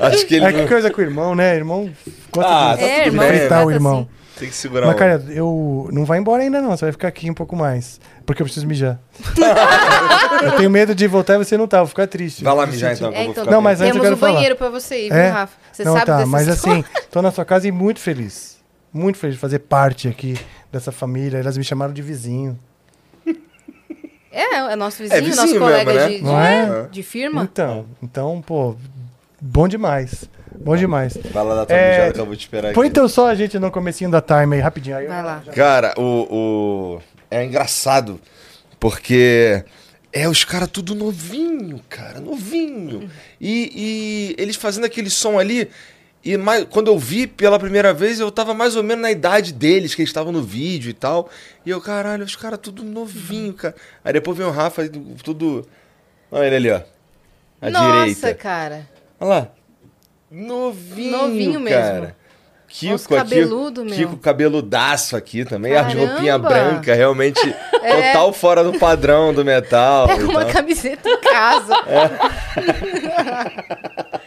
Acho 0.00 0.26
que 0.26 0.34
ele. 0.36 0.44
É 0.46 0.52
que 0.52 0.66
coisa 0.66 0.90
com 0.90 1.00
o 1.00 1.04
irmão, 1.04 1.34
né? 1.34 1.54
Irmão 1.56 1.90
gosta 2.32 2.50
Ah, 2.50 2.74
de 2.74 2.80
tá 2.80 2.86
É, 2.86 2.96
tudo 3.04 3.06
irmão, 3.14 3.26
o 3.26 3.48
trata 3.48 3.72
irmão. 3.72 4.08
Tem 4.40 4.48
que 4.48 4.54
segurar 4.56 4.86
Mas, 4.86 4.96
cara, 4.96 5.22
eu. 5.28 5.86
Não 5.92 6.06
vai 6.06 6.18
embora 6.18 6.42
ainda, 6.42 6.62
não. 6.62 6.70
Você 6.70 6.86
vai 6.86 6.92
ficar 6.92 7.08
aqui 7.08 7.30
um 7.30 7.34
pouco 7.34 7.54
mais. 7.54 8.00
Porque 8.24 8.40
eu 8.40 8.46
preciso 8.46 8.66
mijar. 8.66 8.98
eu 10.42 10.52
tenho 10.56 10.70
medo 10.70 10.94
de 10.94 11.06
voltar 11.06 11.34
e 11.34 11.38
você 11.44 11.58
não 11.58 11.68
tá. 11.68 11.80
Vou 11.80 11.88
ficar 11.88 12.06
triste. 12.06 12.42
Vai 12.42 12.54
lá 12.54 12.62
Eu 12.62 12.68
mijar 12.68 12.94
então, 12.94 13.08
eu 13.08 13.12
É, 13.12 13.22
vou 13.22 13.30
então, 13.32 13.44
ficar 13.44 13.54
Não, 13.54 13.60
mas 13.60 13.82
antes 13.82 13.88
eu 13.94 14.00
Temos 14.00 14.06
quero 14.06 14.16
um 14.16 14.18
falar. 14.18 14.32
banheiro 14.32 14.56
pra 14.56 14.70
você 14.70 15.06
ir, 15.06 15.08
viu, 15.10 15.18
É? 15.18 15.28
Rafa? 15.28 15.52
Você 15.70 15.84
não, 15.84 15.92
sabe 15.92 16.06
tá, 16.06 16.16
dessas 16.16 16.30
mas 16.30 16.48
assim, 16.48 16.82
tô 17.10 17.20
na 17.20 17.30
sua 17.30 17.44
casa 17.44 17.68
e 17.68 17.70
muito 17.70 18.00
feliz. 18.00 18.58
Muito 18.90 19.18
feliz 19.18 19.34
de 19.36 19.40
fazer 19.40 19.58
parte 19.58 20.08
aqui 20.08 20.38
dessa 20.72 20.90
família. 20.90 21.36
Elas 21.36 21.58
me 21.58 21.62
chamaram 21.64 21.92
de 21.92 22.00
vizinho. 22.00 22.58
É, 24.32 24.72
é 24.72 24.76
nosso 24.76 25.02
vizinho, 25.02 25.18
É 25.18 25.20
vizinho 25.20 25.42
nosso 25.42 25.58
colega 25.58 25.92
mesmo, 25.92 26.32
né? 26.32 26.62
de, 26.62 26.70
de, 26.70 26.74
é? 26.78 26.88
de 26.90 27.02
firma. 27.02 27.42
Então, 27.42 27.84
então, 28.02 28.40
pô, 28.46 28.74
bom 29.40 29.68
demais. 29.68 30.24
Bom 30.58 30.76
demais. 30.76 31.16
Vai 31.32 31.44
lá 31.44 31.54
dar 31.54 31.66
tua 31.66 31.76
É, 31.76 31.90
mijada 31.90 32.12
que 32.14 32.20
eu 32.20 32.26
vou 32.26 32.36
te 32.36 32.40
esperar 32.40 32.72
Põe 32.72 32.86
aqui. 32.86 32.90
então 32.90 33.08
só 33.08 33.28
a 33.28 33.34
gente 33.34 33.58
no 33.58 33.70
comecinho 33.70 34.10
da 34.10 34.20
time 34.20 34.56
aí, 34.56 34.60
rapidinho. 34.62 34.96
Aí 34.96 35.06
Vai 35.06 35.22
lá. 35.22 35.42
Cara, 35.54 35.94
o, 35.96 36.02
o. 36.02 37.00
É 37.30 37.44
engraçado, 37.44 38.20
porque. 38.78 39.64
É 40.12 40.28
os 40.28 40.44
caras 40.44 40.68
tudo 40.68 40.92
novinho, 40.94 41.80
cara, 41.88 42.18
novinho. 42.20 43.08
E, 43.40 44.34
e 44.36 44.42
eles 44.42 44.56
fazendo 44.56 44.84
aquele 44.84 45.08
som 45.08 45.38
ali. 45.38 45.70
E 46.24 46.36
mais, 46.36 46.64
quando 46.64 46.88
eu 46.88 46.98
vi 46.98 47.28
pela 47.28 47.58
primeira 47.60 47.94
vez, 47.94 48.18
eu 48.18 48.28
tava 48.30 48.52
mais 48.52 48.74
ou 48.74 48.82
menos 48.82 49.00
na 49.02 49.10
idade 49.12 49.52
deles, 49.52 49.94
que 49.94 50.02
eles 50.02 50.10
estavam 50.10 50.32
no 50.32 50.42
vídeo 50.42 50.90
e 50.90 50.92
tal. 50.92 51.30
E 51.64 51.70
eu, 51.70 51.80
caralho, 51.80 52.24
os 52.24 52.34
caras 52.34 52.58
tudo 52.60 52.82
novinho, 52.82 53.52
cara. 53.54 53.74
Aí 54.04 54.12
depois 54.12 54.36
vem 54.36 54.46
o 54.46 54.50
Rafa, 54.50 54.82
tudo. 55.22 55.64
Olha 56.30 56.44
ele 56.46 56.56
ali, 56.56 56.70
ó. 56.72 56.80
À 57.62 57.70
Nossa, 57.70 57.92
direita. 58.00 58.34
cara. 58.34 58.88
Olha 59.20 59.28
lá. 59.28 59.48
Novinho, 60.30 61.10
Novinho 61.10 61.60
mesmo. 61.60 61.80
cara. 61.82 62.16
Kiko 62.68 62.94
Os 62.94 63.04
aqui. 63.06 63.16
cabeludo, 63.16 63.84
meu. 63.84 63.94
Kiko 63.94 64.16
cabeludaço 64.16 65.16
aqui 65.16 65.44
também. 65.44 65.74
A 65.76 65.82
Caramba. 65.82 66.06
roupinha 66.06 66.38
branca, 66.38 66.94
realmente 66.94 67.40
É. 67.82 68.12
total 68.12 68.32
fora 68.32 68.62
do 68.62 68.78
padrão 68.78 69.34
do 69.34 69.44
metal. 69.44 70.06
Pega 70.06 70.24
uma 70.24 70.44
tal. 70.44 70.52
camiseta 70.52 71.08
em 71.08 71.20
casa. 71.20 71.74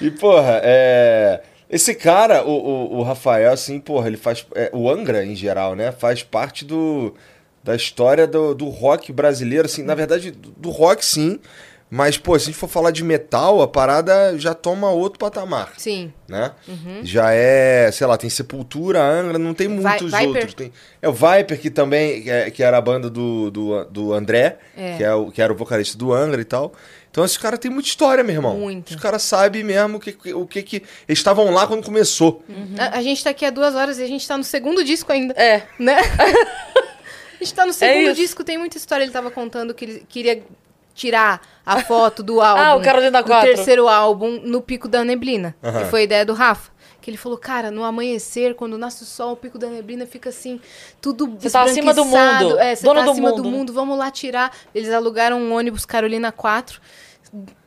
E, 0.00 0.10
porra, 0.10 0.60
é. 0.62 1.40
Esse 1.70 1.94
cara, 1.94 2.44
o, 2.44 2.50
o, 2.50 2.96
o 2.98 3.02
Rafael, 3.02 3.52
assim, 3.52 3.80
porra, 3.80 4.06
ele 4.08 4.16
faz. 4.16 4.46
é, 4.54 4.70
o 4.72 4.88
Angra, 4.90 5.24
em 5.24 5.34
geral, 5.34 5.74
né? 5.74 5.90
Faz 5.92 6.22
parte 6.22 6.64
do, 6.64 7.14
da 7.62 7.74
história 7.74 8.26
do, 8.26 8.54
do 8.54 8.68
rock 8.68 9.12
brasileiro, 9.12 9.66
assim. 9.66 9.82
Na 9.82 9.94
verdade, 9.94 10.30
do 10.30 10.70
rock, 10.70 11.04
sim. 11.04 11.40
Mas, 11.96 12.18
pô, 12.18 12.36
se 12.36 12.46
a 12.46 12.46
gente 12.46 12.58
for 12.58 12.68
falar 12.68 12.90
de 12.90 13.04
metal, 13.04 13.62
a 13.62 13.68
parada 13.68 14.36
já 14.36 14.52
toma 14.52 14.90
outro 14.90 15.16
patamar. 15.16 15.74
Sim. 15.76 16.12
né? 16.26 16.50
Já 17.04 17.32
é, 17.32 17.88
sei 17.92 18.04
lá, 18.04 18.16
tem 18.16 18.28
Sepultura, 18.28 19.00
Angra, 19.00 19.38
não 19.38 19.54
tem 19.54 19.68
Vi- 19.68 19.74
muitos 19.80 20.10
Viper. 20.10 20.26
outros. 20.28 20.54
Tem, 20.54 20.72
é 21.00 21.08
o 21.08 21.12
Viper, 21.12 21.60
que 21.60 21.70
também 21.70 22.28
é, 22.28 22.50
que 22.50 22.64
era 22.64 22.78
a 22.78 22.80
banda 22.80 23.08
do, 23.08 23.48
do, 23.48 23.84
do 23.84 24.12
André, 24.12 24.58
É. 24.76 24.96
Que, 24.96 25.04
é 25.04 25.14
o, 25.14 25.30
que 25.30 25.40
era 25.40 25.52
o 25.52 25.56
vocalista 25.56 25.96
do 25.96 26.12
Angra 26.12 26.40
e 26.40 26.44
tal. 26.44 26.72
Então 27.12 27.24
esses 27.24 27.36
caras 27.38 27.60
têm 27.60 27.70
muita 27.70 27.88
história, 27.88 28.24
meu 28.24 28.34
irmão. 28.34 28.56
Muito. 28.58 28.90
Os 28.90 28.96
caras 28.96 29.22
sabem 29.22 29.62
mesmo 29.62 29.98
o 29.98 30.00
que, 30.00 30.34
o 30.34 30.44
que 30.48 30.62
que... 30.64 30.76
Eles 31.06 31.20
estavam 31.20 31.48
lá 31.52 31.64
quando 31.64 31.84
começou. 31.84 32.42
A, 32.76 32.98
a 32.98 33.02
gente 33.02 33.22
tá 33.22 33.30
aqui 33.30 33.44
há 33.46 33.50
duas 33.50 33.76
horas 33.76 34.00
e 34.00 34.02
a 34.02 34.08
gente 34.08 34.26
tá 34.26 34.36
no 34.36 34.42
segundo 34.42 34.82
disco 34.82 35.12
ainda. 35.12 35.32
É. 35.34 35.62
Né? 35.78 35.94
a 37.40 37.44
gente 37.44 37.54
tá 37.54 37.64
no 37.64 37.72
segundo 37.72 38.06
isso. 38.10 38.14
disco, 38.14 38.42
tem 38.42 38.58
muita 38.58 38.76
história. 38.78 39.04
Ele 39.04 39.12
tava 39.12 39.30
contando 39.30 39.72
que 39.72 39.84
ele 39.84 40.06
queria 40.08 40.42
tirar 40.94 41.40
a 41.66 41.80
foto 41.82 42.22
do 42.22 42.40
álbum. 42.42 42.62
Ah, 42.62 42.74
o 42.76 42.82
Carolina 42.82 43.22
do 43.22 43.26
4. 43.26 43.48
terceiro 43.54 43.88
álbum 43.88 44.40
no 44.44 44.62
Pico 44.62 44.88
da 44.88 45.04
Neblina. 45.04 45.54
Que 45.60 45.84
foi 45.86 46.00
a 46.00 46.04
ideia 46.04 46.24
do 46.24 46.32
Rafa. 46.32 46.72
Que 47.00 47.10
ele 47.10 47.18
falou, 47.18 47.36
cara, 47.36 47.70
no 47.70 47.84
amanhecer, 47.84 48.54
quando 48.54 48.78
nasce 48.78 49.02
o 49.02 49.06
sol, 49.06 49.32
o 49.32 49.36
Pico 49.36 49.58
da 49.58 49.66
Neblina 49.68 50.06
fica 50.06 50.30
assim, 50.30 50.58
tudo 51.02 51.36
Você 51.38 51.50
tá 51.50 51.62
acima 51.64 51.92
do 51.92 52.02
mundo, 52.02 52.58
É, 52.58 52.74
você 52.74 52.82
dono 52.82 53.00
tá 53.00 53.04
do 53.04 53.10
acima 53.12 53.30
do 53.32 53.44
mundo. 53.44 53.50
mundo, 53.50 53.72
vamos 53.74 53.98
lá 53.98 54.10
tirar. 54.10 54.50
Eles 54.74 54.90
alugaram 54.90 55.38
um 55.38 55.52
ônibus 55.54 55.84
Carolina 55.84 56.32
4, 56.32 56.80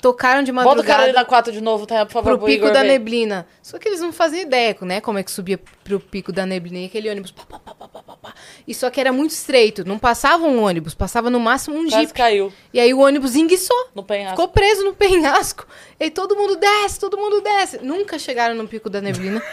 tocaram 0.01 0.43
de 0.43 0.51
Bota 0.51 0.65
o 0.65 0.69
madrugada 0.69 0.99
Carolina 0.99 1.25
4 1.25 1.51
de 1.51 1.61
novo, 1.61 1.85
tá? 1.85 2.05
Por 2.05 2.13
favor, 2.13 2.37
pro 2.37 2.45
Pico 2.45 2.65
Igor 2.65 2.71
da 2.71 2.81
ver. 2.81 2.87
Neblina. 2.87 3.47
Só 3.61 3.77
que 3.77 3.87
eles 3.87 3.99
não 3.99 4.13
faziam 4.13 4.41
ideia, 4.41 4.75
né? 4.81 5.01
Como 5.01 5.17
é 5.17 5.23
que 5.23 5.31
subia 5.31 5.59
pro 5.83 5.99
Pico 5.99 6.31
da 6.31 6.45
Neblina. 6.45 6.79
E 6.79 6.85
aquele 6.85 7.09
ônibus... 7.09 7.31
Pá, 7.31 7.43
pá, 7.45 7.59
pá, 7.59 7.73
pá, 7.73 7.87
pá, 7.87 8.03
pá, 8.03 8.17
pá. 8.21 8.33
E 8.67 8.73
só 8.73 8.89
que 8.89 8.99
era 8.99 9.11
muito 9.11 9.31
estreito. 9.31 9.85
Não 9.85 9.99
passava 9.99 10.45
um 10.45 10.63
ônibus, 10.63 10.93
passava 10.93 11.29
no 11.29 11.39
máximo 11.39 11.75
um 11.75 11.89
Quase 11.89 12.05
jeep. 12.05 12.13
caiu 12.13 12.53
E 12.73 12.79
aí 12.79 12.93
o 12.93 12.99
ônibus 12.99 13.35
enguiçou. 13.35 13.89
no 13.93 14.03
penhasco. 14.03 14.35
Ficou 14.35 14.47
preso 14.47 14.83
no 14.83 14.93
penhasco. 14.93 15.67
E 15.99 16.05
aí 16.05 16.11
todo 16.11 16.35
mundo 16.35 16.55
desce, 16.55 16.99
todo 16.99 17.17
mundo 17.17 17.41
desce. 17.41 17.79
Nunca 17.81 18.17
chegaram 18.17 18.55
no 18.55 18.67
Pico 18.67 18.89
da 18.89 19.01
Neblina. 19.01 19.41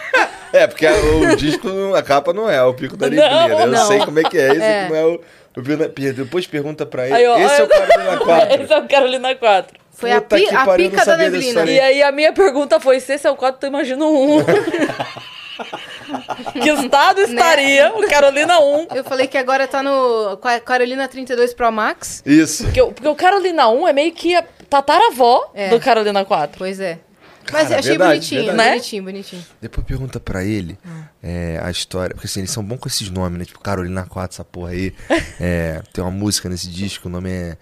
É, 0.52 0.68
porque 0.68 0.86
o 0.86 1.34
disco, 1.34 1.68
a 1.96 2.02
capa 2.02 2.32
não 2.32 2.48
é 2.48 2.62
o 2.62 2.72
Pico 2.72 2.96
da 2.96 3.10
Neblina. 3.10 3.48
Não, 3.48 3.60
eu 3.60 3.66
não. 3.66 3.88
sei 3.88 3.98
como 4.04 4.20
é 4.20 4.22
que 4.22 4.38
é. 4.38 4.50
Esse 4.52 4.60
É. 4.62 4.82
aqui 4.82 4.92
não 4.92 4.96
é 4.96 5.04
o... 5.04 5.20
Depois 6.14 6.46
pergunta 6.46 6.86
pra 6.86 7.06
ele. 7.06 7.14
Aí, 7.14 7.26
ó, 7.26 7.36
Esse 7.38 7.60
é 7.60 7.64
o 7.64 7.68
Carolina 7.68 8.18
4. 8.18 8.54
Esse 8.62 8.72
é 8.72 8.78
o 8.78 8.88
Carolina 8.88 9.34
4. 9.34 9.84
Foi 9.94 10.10
a, 10.12 10.20
pi- 10.20 10.48
a 10.54 10.64
pariu, 10.64 10.90
pica 10.90 11.04
da 11.04 11.16
Neblina. 11.16 11.64
E 11.64 11.80
aí 11.80 12.02
a 12.02 12.10
minha 12.12 12.32
pergunta 12.32 12.78
foi, 12.80 12.98
se 13.00 13.14
esse 13.14 13.26
é 13.26 13.30
o 13.30 13.36
4, 13.36 13.60
tu 13.60 13.66
imagina 13.66 14.04
um. 14.04 14.38
que 16.60 16.68
estado 16.70 17.18
Né? 17.20 17.24
estaria 17.28 17.92
o 17.94 18.06
Carolina 18.08 18.58
1? 18.60 18.86
Eu 18.94 19.04
falei 19.04 19.26
que 19.26 19.38
agora 19.38 19.66
tá 19.66 19.82
no 19.82 20.36
Ca- 20.38 20.60
Carolina 20.60 21.06
32 21.08 21.54
Pro 21.54 21.70
Max. 21.72 22.22
Isso. 22.26 22.64
Porque, 22.64 22.82
o- 22.82 22.92
porque 22.92 23.08
o 23.08 23.14
Carolina 23.14 23.68
1 23.68 23.88
é 23.88 23.92
meio 23.92 24.12
que 24.12 24.34
a 24.34 24.42
tataravó 24.68 25.50
É. 25.54 25.68
do 25.68 25.78
Carolina 25.80 26.24
4. 26.24 26.58
Pois 26.58 26.80
é. 26.80 26.98
Mas 27.52 27.68
Cara, 27.68 27.78
achei 27.80 27.90
verdade, 27.90 28.10
bonitinho, 28.12 28.44
verdade. 28.46 28.58
Né? 28.68 28.70
bonitinho, 28.70 29.02
bonitinho. 29.04 29.46
Depois 29.60 29.86
pergunta 29.86 30.18
pra 30.18 30.42
ele 30.42 30.78
Ah. 30.84 31.04
é, 31.22 31.60
a 31.62 31.70
história. 31.70 32.14
Porque 32.14 32.26
assim, 32.26 32.40
eles 32.40 32.50
são 32.50 32.64
bons 32.64 32.78
com 32.78 32.88
esses 32.88 33.10
nomes, 33.10 33.38
né? 33.38 33.44
Tipo, 33.44 33.60
Carolina 33.60 34.06
4, 34.08 34.34
essa 34.34 34.44
porra 34.44 34.70
aí. 34.70 34.94
É, 35.40 35.82
tem 35.92 36.02
uma 36.02 36.10
música 36.10 36.48
nesse 36.48 36.68
disco, 36.68 37.06
o 37.08 37.10
nome 37.10 37.30
é 37.30 37.56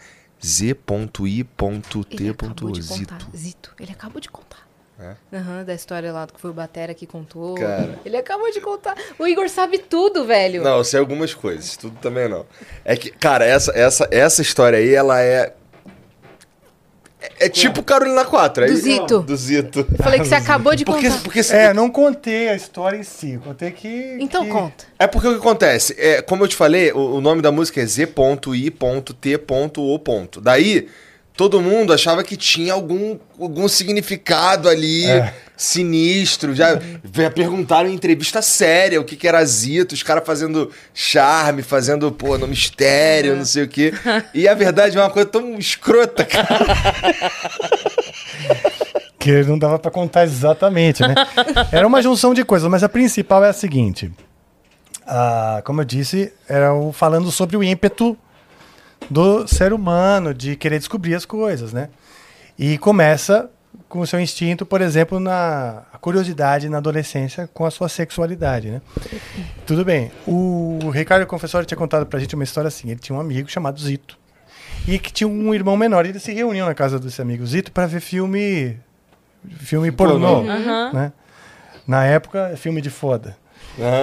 Ele 2.10 2.31
acabou 2.31 2.73
de 2.73 2.82
Z.I.T.O. 2.82 3.16
contar. 3.16 3.36
Zito. 3.36 3.74
Ele 3.78 3.93
acabou 3.93 4.20
de 4.20 4.28
contar. 4.28 4.73
É? 5.01 5.36
Aham, 5.36 5.64
da 5.64 5.74
história 5.74 6.12
lá 6.12 6.27
do 6.27 6.32
que 6.32 6.40
foi 6.40 6.51
o 6.51 6.55
Batera 6.55 6.94
que 6.94 7.06
contou. 7.06 7.55
Cara. 7.56 7.98
Ele 8.05 8.16
acabou 8.16 8.51
de 8.52 8.60
contar. 8.60 8.97
O 9.19 9.27
Igor 9.27 9.48
sabe 9.48 9.78
tudo, 9.78 10.24
velho. 10.24 10.62
Não, 10.62 10.77
eu 10.78 10.85
sei 10.85 11.01
algumas 11.01 11.35
coisas, 11.35 11.77
tudo 11.77 11.98
também 11.98 12.28
não. 12.28 12.47
É 12.85 12.94
que, 12.97 13.10
cara, 13.10 13.44
essa, 13.44 13.73
essa, 13.73 14.09
essa 14.10 14.43
história 14.43 14.78
aí, 14.78 14.94
ela 14.94 15.20
é. 15.20 15.55
É, 17.23 17.47
é 17.47 17.49
tipo 17.49 17.82
Carolina 17.82 18.24
4, 18.24 18.65
é 18.65 18.66
Do 18.66 18.73
isso? 18.73 18.82
Zito. 18.82 19.20
Do 19.20 19.36
Zito. 19.36 19.86
Eu 19.90 19.99
Falei 20.03 20.20
que 20.20 20.27
você 20.27 20.35
acabou 20.44 20.74
de 20.74 20.85
Porque, 20.85 21.09
contar. 21.09 21.23
porque 21.23 21.40
É, 21.51 21.73
não 21.73 21.90
contei 21.90 22.49
a 22.49 22.55
história 22.55 22.97
em 22.97 23.03
si. 23.03 23.39
Contei 23.44 23.70
que. 23.70 24.16
Então 24.20 24.44
que- 24.44 24.51
conta. 24.51 24.85
É 24.99 25.07
porque 25.07 25.28
o 25.28 25.32
que 25.32 25.39
acontece? 25.39 25.94
É, 25.99 26.23
como 26.23 26.44
eu 26.44 26.49
te 26.49 26.57
falei, 26.57 26.93
o, 26.93 27.16
o 27.16 27.20
nome 27.20 27.43
da 27.43 27.53
música 27.53 27.81
é 27.81 27.86
Z.I.T.O. 27.86 30.40
Daí, 30.40 30.89
todo 31.36 31.61
mundo 31.61 31.93
achava 31.93 32.23
que 32.23 32.36
tinha 32.36 32.73
algum, 32.73 33.19
algum 33.40 33.69
significado 33.69 34.69
ali 34.69 35.07
É. 35.07 35.35
sinistro. 35.56 36.54
Já 36.54 36.80
perguntaram 37.34 37.88
em 37.88 37.94
entrevista 37.94 38.42
séria 38.42 39.00
o 39.00 39.04
que, 39.04 39.16
que 39.16 39.28
era 39.28 39.44
Zito, 39.44 39.94
os 39.94 40.02
caras 40.02 40.24
fazendo 40.24 40.70
charme, 40.92 41.62
fazendo, 41.62 42.10
pô, 42.10 42.38
no 42.38 42.46
mistério, 42.46 43.36
não 43.36 43.44
sei 43.44 43.64
o 43.64 43.68
quê. 43.68 43.92
E 44.34 44.48
a 44.48 44.54
verdade 44.54 44.96
é 44.96 45.00
uma 45.00 45.10
coisa 45.10 45.28
tão 45.28 45.58
escrota, 45.58 46.24
cara. 46.24 46.48
Que 49.18 49.44
não 49.44 49.56
dava 49.56 49.78
pra 49.78 49.88
contar 49.88 50.24
exatamente, 50.24 51.00
né? 51.02 51.14
Era 51.70 51.86
uma 51.86 52.02
junção 52.02 52.34
de 52.34 52.44
coisas, 52.44 52.68
mas 52.68 52.82
a 52.82 52.88
principal 52.88 53.44
é 53.44 53.50
a 53.50 53.52
seguinte. 53.52 54.10
Ah, 55.06 55.62
como 55.64 55.80
eu 55.80 55.84
disse, 55.84 56.32
era 56.48 56.74
o, 56.74 56.92
falando 56.92 57.30
sobre 57.30 57.56
o 57.56 57.62
ímpeto 57.62 58.18
do 59.08 59.46
ser 59.46 59.72
humano 59.72 60.34
de 60.34 60.56
querer 60.56 60.78
descobrir 60.78 61.14
as 61.14 61.24
coisas, 61.24 61.72
né? 61.72 61.88
E 62.58 62.78
começa 62.78 63.48
com 63.93 64.01
o 64.01 64.06
seu 64.06 64.19
instinto, 64.19 64.64
por 64.64 64.81
exemplo, 64.81 65.20
na 65.20 65.82
curiosidade 66.01 66.66
na 66.66 66.78
adolescência 66.78 67.47
com 67.52 67.66
a 67.66 67.70
sua 67.70 67.90
sexualidade, 67.90 68.70
né? 68.70 68.81
Tudo 69.66 69.85
bem. 69.85 70.10
O 70.27 70.78
Ricardo 70.90 71.27
Confessor 71.27 71.66
tinha 71.66 71.77
contado 71.77 72.06
pra 72.06 72.19
gente 72.19 72.35
uma 72.35 72.43
história 72.43 72.69
assim. 72.69 72.89
Ele 72.90 72.98
tinha 72.98 73.14
um 73.14 73.20
amigo 73.20 73.51
chamado 73.51 73.78
Zito 73.78 74.19
e 74.89 74.98
que 74.98 75.12
tinha 75.12 75.28
um 75.28 75.52
irmão 75.52 75.77
menor. 75.77 76.06
E 76.06 76.09
eles 76.09 76.23
se 76.23 76.32
reuniam 76.32 76.66
na 76.66 76.74
casa 76.74 76.98
desse 76.98 77.20
amigo 77.20 77.47
Zito 77.47 77.70
para 77.70 77.85
ver 77.86 78.01
filme 78.01 78.78
filme 79.59 79.93
pornô, 79.93 80.40
Aham. 80.48 80.90
né? 80.94 81.12
Na 81.86 82.02
época, 82.06 82.55
filme 82.56 82.81
de 82.81 82.89
foda. 82.89 83.36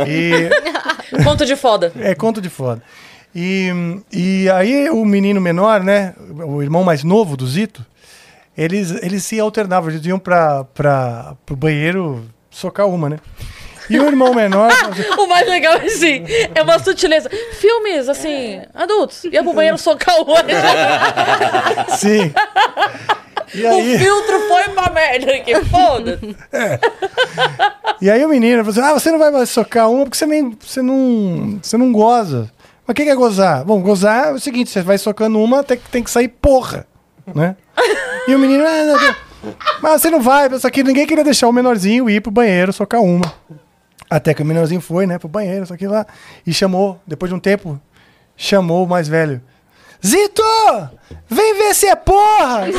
E 0.08 0.52
Conto 1.24 1.48
de 1.48 1.56
foda. 1.56 1.92
é 2.00 2.14
conto 2.14 2.40
de 2.40 2.50
foda. 2.50 2.84
E, 3.34 3.72
e 4.14 4.48
aí 4.52 4.88
o 4.92 5.04
menino 5.04 5.42
menor, 5.42 5.84
né, 5.84 6.14
o 6.46 6.62
irmão 6.62 6.84
mais 6.84 7.04
novo 7.04 7.36
do 7.36 7.48
Zito, 7.48 7.84
eles, 8.64 8.92
eles 9.04 9.24
se 9.24 9.40
alternavam, 9.40 9.90
eles 9.90 10.06
iam 10.06 10.20
para 10.20 10.66
pro 11.46 11.56
banheiro 11.56 12.26
socar 12.50 12.88
uma, 12.88 13.10
né? 13.10 13.18
E 13.90 14.00
o 14.00 14.06
irmão 14.06 14.36
menor, 14.36 14.72
O 15.18 15.26
mais 15.26 15.48
legal 15.48 15.74
é 15.78 15.86
assim, 15.86 16.24
é 16.54 16.62
uma 16.62 16.78
sutileza. 16.78 17.28
Filmes, 17.60 18.08
assim, 18.08 18.62
adultos. 18.76 19.24
Ia 19.24 19.42
pro 19.44 19.54
banheiro 19.54 19.80
socar 19.80 20.16
o 20.22 20.30
olho. 20.30 20.48
sim. 21.98 22.32
E 23.56 23.66
aí- 23.66 23.96
O 23.96 24.00
filtro 24.00 24.40
foi 24.48 24.64
pra 24.76 24.92
merda 24.92 25.34
aqui, 25.34 25.56
foda-se. 25.66 26.36
E 28.02 28.10
aí 28.12 28.24
o 28.24 28.30
menino 28.30 28.64
falou 28.64 28.72
assim: 28.80 28.92
Ah, 28.92 28.94
você 29.00 29.12
não 29.12 29.18
vai 29.20 29.32
mais 29.32 29.50
socar 29.50 29.90
uma 29.90 30.04
porque 30.04 30.18
você 30.18 30.26
nem. 30.28 30.56
Você 30.60 30.82
não. 30.84 31.60
Você 31.62 31.76
não 31.78 31.92
goza. 31.92 32.52
Mas 32.86 32.94
o 32.94 32.96
que 32.96 33.04
que 33.06 33.10
é 33.10 33.16
gozar? 33.16 33.64
Bom, 33.66 33.82
gozar 33.82 34.28
é 34.28 34.32
o 34.34 34.40
seguinte: 34.40 34.70
você 34.70 34.82
vai 34.84 34.98
socando 35.00 35.40
uma, 35.42 35.64
tem, 35.64 35.78
que- 35.78 35.90
tem 35.90 36.04
que 36.04 36.12
sair 36.12 36.28
porra. 36.28 36.86
Né? 37.36 37.56
E 38.28 38.36
o 38.36 38.40
menino. 38.40 38.64
"Ah, 38.66 38.86
não, 38.86 39.02
não." 39.02 39.16
Mas 39.82 40.02
você 40.02 40.10
não 40.10 40.22
vai, 40.22 40.50
só 40.60 40.70
que 40.70 40.84
ninguém 40.84 41.08
queria 41.08 41.24
deixar 41.24 41.48
o 41.48 41.52
menorzinho 41.54 42.10
ir 42.10 42.22
pro 42.22 42.32
banheiro 42.32 42.74
socar 42.74 43.02
uma. 43.02 43.34
Até 44.10 44.34
que 44.34 44.42
o 44.42 44.46
menorzinho 44.46 44.82
foi, 44.82 45.06
né, 45.06 45.18
pro 45.20 45.28
banheiro, 45.30 45.66
só 45.66 45.78
que 45.78 45.88
lá. 45.88 46.06
E 46.46 46.54
chamou, 46.54 47.00
depois 47.08 47.30
de 47.30 47.36
um 47.36 47.40
tempo, 47.40 47.80
chamou 48.36 48.84
o 48.86 48.90
mais 48.90 49.08
velho. 49.08 49.42
Zito! 50.06 50.44
Vem 51.30 51.54
ver 51.56 51.76
se 51.76 51.88
é 51.88 51.96
porra! 51.96 52.64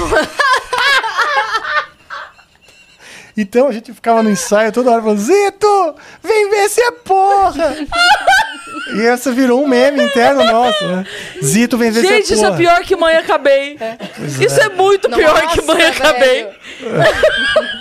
Então 3.40 3.68
a 3.68 3.72
gente 3.72 3.92
ficava 3.92 4.22
no 4.22 4.30
ensaio 4.30 4.72
toda 4.72 4.90
hora 4.90 5.00
falando: 5.02 5.18
Zito! 5.20 5.94
Vem 6.22 6.50
ver 6.50 6.68
se 6.68 6.80
é 6.80 6.90
porra! 6.90 7.76
e 8.96 9.06
essa 9.06 9.32
virou 9.32 9.62
um 9.62 9.68
meme 9.68 10.02
interno 10.02 10.44
nosso, 10.44 10.84
né? 10.86 11.06
Zito, 11.42 11.78
vem 11.78 11.90
ver 11.90 12.02
Gente, 12.02 12.26
se 12.26 12.32
é 12.32 12.36
isso 12.36 12.44
porra. 12.44 12.54
é 12.54 12.58
pior 12.58 12.80
que 12.82 12.96
mãe 12.96 13.16
acabei. 13.16 13.78
Isso 14.40 14.60
é 14.60 14.68
muito 14.68 15.08
pior 15.08 15.48
que 15.52 15.62
mãe 15.62 15.78
Nossa, 15.86 15.88
acabei. 16.02 16.44
velho. 16.44 16.50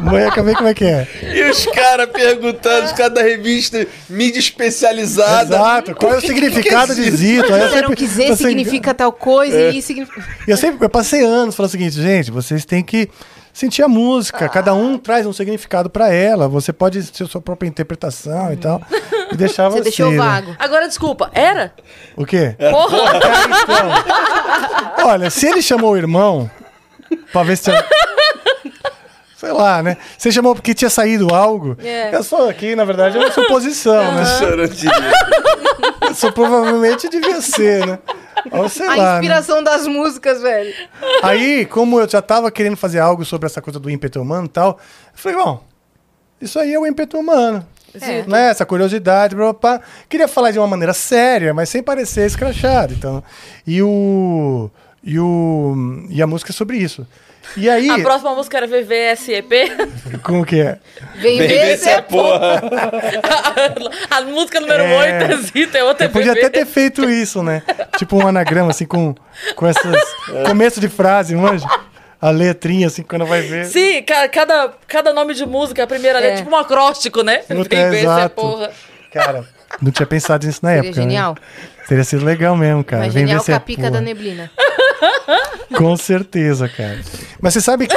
Mãe, 0.00 0.24
acabei 0.24 0.54
como 0.54 0.68
é 0.68 0.74
que 0.74 0.84
é? 0.84 1.06
E 1.22 1.42
os 1.50 1.64
caras 1.66 2.08
perguntando, 2.10 2.86
os 2.86 2.92
caras 2.92 3.14
da 3.14 3.22
revista 3.22 3.86
mídia 4.08 4.38
especializada. 4.38 5.54
Exato. 5.56 5.94
Qual 5.94 6.14
é 6.14 6.18
o 6.18 6.20
significado 6.20 6.94
de 6.94 7.10
Zito? 7.10 7.52
Aí 7.52 7.60
eu 7.62 7.70
sempre- 7.70 7.96
que 7.96 8.04
eu 8.04 8.08
sempre- 8.08 8.36
significa 8.36 8.92
tal 8.94 9.12
coisa 9.12 9.56
e 9.58 9.78
I 9.78 9.82
significa. 9.82 10.22
E 10.46 10.50
eu 10.50 10.56
sempre 10.56 10.84
eu 10.84 10.90
passei 10.90 11.22
anos 11.24 11.54
falando 11.54 11.68
o 11.68 11.72
seguinte, 11.72 11.94
gente, 12.00 12.30
vocês 12.30 12.64
têm 12.64 12.82
que 12.82 13.08
sentir 13.60 13.82
a 13.82 13.88
música, 13.88 14.48
cada 14.48 14.72
um 14.72 14.96
traz 14.96 15.26
um 15.26 15.32
significado 15.34 15.90
pra 15.90 16.10
ela, 16.10 16.48
você 16.48 16.72
pode 16.72 17.02
ter 17.12 17.26
sua 17.26 17.42
própria 17.42 17.68
interpretação 17.68 18.50
e 18.52 18.56
tal. 18.56 18.80
E 19.30 19.36
deixava 19.36 19.76
Você 19.76 19.82
deixou 19.82 20.08
assim, 20.08 20.16
né? 20.16 20.24
vago. 20.24 20.56
Agora, 20.58 20.88
desculpa, 20.88 21.30
era? 21.34 21.72
O 22.16 22.24
quê? 22.24 22.56
Porra! 22.70 22.98
Então, 24.94 25.06
olha, 25.08 25.30
se 25.30 25.46
ele 25.46 25.60
chamou 25.62 25.92
o 25.92 25.96
irmão, 25.96 26.50
pra 27.32 27.42
ver 27.42 27.56
se 27.56 27.64
tinha... 27.64 27.84
Sei 29.36 29.52
lá, 29.52 29.82
né? 29.82 29.96
Você 30.18 30.32
chamou 30.32 30.54
porque 30.54 30.74
tinha 30.74 30.90
saído 30.90 31.34
algo. 31.34 31.76
É. 31.82 32.14
Eu 32.14 32.22
sou 32.22 32.48
aqui, 32.48 32.74
na 32.74 32.84
verdade, 32.84 33.16
é 33.16 33.20
uma 33.20 33.30
suposição, 33.32 34.14
né? 34.14 34.24
Chorando 34.38 34.74
de 34.74 34.86
Isso 36.10 36.32
provavelmente 36.32 37.08
devia 37.08 37.40
ser, 37.40 37.86
né? 37.86 37.98
Ou 38.50 38.68
sei 38.68 38.86
A 38.86 38.94
lá. 38.94 38.96
né? 38.96 39.14
inspiração 39.18 39.62
das 39.62 39.86
músicas, 39.86 40.40
velho. 40.40 40.72
Aí, 41.22 41.66
como 41.66 42.00
eu 42.00 42.08
já 42.08 42.22
tava 42.22 42.50
querendo 42.50 42.76
fazer 42.76 42.98
algo 42.98 43.24
sobre 43.24 43.46
essa 43.46 43.60
coisa 43.60 43.78
do 43.78 43.90
ímpeto 43.90 44.20
humano 44.20 44.46
e 44.46 44.50
tal, 44.50 44.78
eu 45.12 45.18
falei, 45.18 45.38
bom, 45.38 45.64
isso 46.40 46.58
aí 46.58 46.72
é 46.72 46.78
o 46.78 46.86
ímpeto 46.86 47.18
humano. 47.18 47.66
É. 48.00 48.22
Né? 48.22 48.50
Essa 48.50 48.64
curiosidade, 48.64 49.34
blá, 49.34 49.52
blá, 49.52 49.78
blá. 49.78 49.80
Queria 50.08 50.28
falar 50.28 50.52
de 50.52 50.58
uma 50.58 50.66
maneira 50.68 50.92
séria, 50.92 51.52
mas 51.52 51.68
sem 51.68 51.82
parecer 51.82 52.24
escrachado. 52.26 52.94
Então, 52.94 53.22
e 53.66 53.82
o. 53.82 54.70
E, 55.02 55.18
o, 55.18 55.74
e 56.10 56.20
a 56.22 56.26
música 56.26 56.52
é 56.52 56.54
sobre 56.54 56.76
isso. 56.76 57.06
E 57.56 57.68
aí, 57.68 57.90
A 57.90 57.98
próxima 58.00 58.34
música 58.34 58.56
era 58.58 58.66
VVSEP. 58.66 59.72
como 60.22 60.44
que 60.44 60.60
é? 60.60 60.78
Vem, 61.16 61.38
Vem 61.38 61.48
ver 61.48 61.66
ver 61.66 61.78
se 61.78 61.88
é 61.88 62.00
porra. 62.00 62.62
A 64.10 64.20
música 64.22 64.60
número 64.60 64.82
É. 64.84 64.96
8 65.20 65.32
é 65.32 65.36
Zita, 65.36 65.78
é 65.78 65.84
outra 65.84 66.06
Eu 66.06 66.10
podia 66.10 66.32
até 66.32 66.48
ter 66.48 66.66
feito 66.66 67.08
isso, 67.08 67.42
né? 67.42 67.62
Tipo 67.98 68.16
um 68.22 68.26
anagrama, 68.26 68.70
assim, 68.70 68.86
com, 68.86 69.14
com 69.56 69.66
essas. 69.66 69.96
Começo 70.46 70.80
de 70.80 70.88
frase, 70.88 71.34
manja? 71.34 71.66
A 72.20 72.30
letrinha, 72.30 72.86
assim, 72.86 73.02
quando 73.02 73.24
vai 73.24 73.40
ver. 73.40 73.64
Sim, 73.66 74.02
ca- 74.02 74.28
cada, 74.28 74.72
cada 74.86 75.12
nome 75.12 75.32
de 75.34 75.46
música, 75.46 75.82
a 75.82 75.86
primeira 75.86 76.18
É. 76.18 76.22
letra, 76.22 76.36
tipo 76.38 76.50
um 76.54 76.56
acróstico, 76.58 77.22
né? 77.22 77.40
Ver 77.48 77.64
se 77.66 77.74
é 77.74 78.00
exato. 78.02 78.34
porra. 78.34 78.70
Cara, 79.12 79.44
não 79.80 79.90
tinha 79.90 80.06
pensado 80.06 80.46
nisso 80.46 80.60
na 80.62 80.70
Seria 80.74 80.88
época. 80.90 81.06
né? 81.06 81.34
Teria 81.88 82.04
sido 82.04 82.24
legal 82.24 82.56
mesmo, 82.56 82.84
cara. 82.84 83.04
Mas 83.04 83.14
Vem 83.14 83.26
ver 83.26 83.40
se 83.40 83.52
é 83.52 83.58
pica 83.58 83.90
da 83.90 84.00
neblina. 84.00 84.50
Com 85.76 85.96
certeza, 85.96 86.68
cara. 86.68 87.00
Mas 87.40 87.54
você 87.54 87.60
sabe 87.60 87.86
que. 87.86 87.96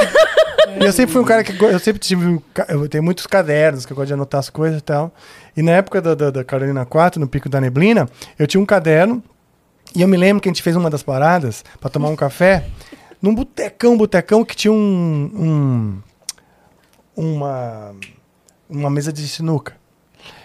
eu 0.80 0.92
sempre 0.92 1.12
fui 1.12 1.22
um 1.22 1.24
cara 1.24 1.44
que. 1.44 1.62
Eu 1.62 1.78
sempre 1.78 2.00
tive. 2.00 2.40
Eu 2.68 2.88
tenho 2.88 3.02
muitos 3.02 3.26
cadernos 3.26 3.84
que 3.84 3.92
eu 3.92 3.96
gosto 3.96 4.08
de 4.08 4.14
anotar 4.14 4.40
as 4.40 4.50
coisas 4.50 4.78
e 4.78 4.82
tal. 4.82 5.12
E 5.56 5.62
na 5.62 5.72
época 5.72 6.00
da, 6.00 6.14
da, 6.14 6.30
da 6.30 6.44
Carolina 6.44 6.84
4, 6.84 7.20
no 7.20 7.28
Pico 7.28 7.48
da 7.48 7.60
Neblina, 7.60 8.08
eu 8.38 8.46
tinha 8.46 8.60
um 8.60 8.66
caderno. 8.66 9.22
E 9.94 10.02
eu 10.02 10.08
me 10.08 10.16
lembro 10.16 10.42
que 10.42 10.48
a 10.48 10.52
gente 10.52 10.62
fez 10.62 10.74
uma 10.74 10.90
das 10.90 11.02
paradas 11.02 11.64
pra 11.80 11.88
tomar 11.88 12.08
um 12.08 12.16
café 12.16 12.64
num 13.22 13.34
botecão, 13.34 13.96
botecão 13.96 14.44
que 14.44 14.56
tinha 14.56 14.72
um. 14.72 15.30
um 15.34 16.02
uma. 17.16 17.94
Uma 18.68 18.90
mesa 18.90 19.12
de 19.12 19.26
sinuca. 19.28 19.76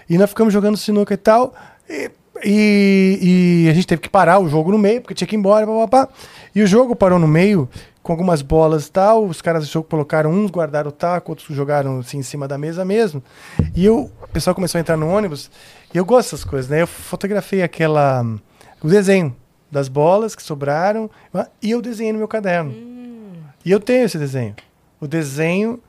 E 0.10 0.18
nós 0.18 0.30
ficamos 0.30 0.54
jogando 0.54 0.78
sinuca 0.78 1.14
e 1.14 1.18
tal. 1.18 1.54
E, 1.90 2.12
e- 2.44 3.66
e 3.66 3.70
a 3.70 3.74
gente 3.74 3.88
teve 3.88 4.02
que 4.02 4.10
parar 4.10 4.40
o 4.40 4.48
jogo 4.50 4.72
no 4.72 4.78
meio, 4.78 5.02
porque 5.02 5.14
tinha 5.14 5.28
que 5.28 5.36
ir 5.36 5.40
embora, 5.40 5.66
papapá. 5.66 6.08
E 6.54 6.62
o 6.62 6.68
jogo 6.68 6.96
parou 6.96 7.18
no 7.20 7.28
meio, 7.28 7.70
com 8.02 8.12
algumas 8.12 8.42
bolas 8.42 8.88
e 8.88 8.92
tal. 8.92 9.26
Os 9.26 9.42
caras 9.42 9.66
do 9.68 9.72
jogo 9.72 9.88
colocaram 9.90 10.32
uns, 10.32 10.50
guardaram 10.52 10.90
o 10.90 10.92
taco, 10.92 11.32
outros 11.32 11.56
jogaram 11.56 12.00
assim 12.00 12.18
em 12.20 12.24
cima 12.24 12.48
da 12.48 12.58
mesa 12.58 12.84
mesmo. 12.86 13.24
E 13.76 13.86
eu, 13.86 14.12
o 14.22 14.28
pessoal 14.30 14.56
começou 14.56 14.78
a 14.78 14.82
entrar 14.82 14.98
no 14.98 15.08
ônibus. 15.10 15.50
E 15.94 15.98
eu 15.98 16.06
gosto 16.06 16.32
dessas 16.32 16.44
coisas, 16.44 16.70
né? 16.70 16.82
Eu 16.82 16.88
fotografei 16.88 17.62
aquela. 17.62 18.26
O 18.82 18.88
desenho 18.88 19.36
das 19.72 19.88
bolas 19.88 20.36
que 20.36 20.42
sobraram. 20.44 21.10
E 21.62 21.72
eu 21.72 21.82
desenhei 21.82 22.12
no 22.14 22.20
meu 22.20 22.28
caderno. 22.28 22.72
E 23.66 23.72
eu 23.72 23.80
tenho 23.80 24.06
esse 24.06 24.18
desenho. 24.18 24.56
O 25.02 25.08
desenho 25.08 25.80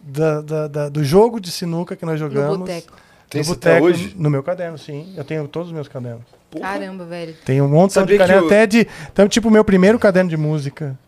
da- 0.00 0.40
da- 0.40 0.66
da- 0.68 0.88
do 0.88 1.04
jogo 1.04 1.38
de 1.40 1.50
sinuca 1.50 1.94
que 1.96 2.04
nós 2.06 2.18
jogamos. 2.18 2.58
boteco. 2.58 2.92
Tem 3.30 3.40
isso 3.42 3.52
até 3.52 3.78
boteco, 3.80 3.86
hoje? 3.86 4.14
No 4.16 4.30
meu 4.30 4.42
caderno, 4.42 4.78
sim. 4.78 5.12
Eu 5.16 5.24
tenho 5.24 5.46
todos 5.48 5.68
os 5.68 5.74
meus 5.74 5.86
cadernos. 5.88 6.22
Caramba, 6.60 7.04
velho. 7.04 7.34
Tem 7.44 7.60
um 7.60 7.68
monte 7.68 7.92
de 8.04 8.16
caderno, 8.18 8.44
o- 8.44 8.46
até 8.46 8.66
de. 8.66 8.86
Então, 9.12 9.28
tipo, 9.28 9.48
o 9.48 9.50
meu 9.50 9.64
primeiro 9.64 9.98
caderno 9.98 10.30
de 10.30 10.36
música. 10.36 10.98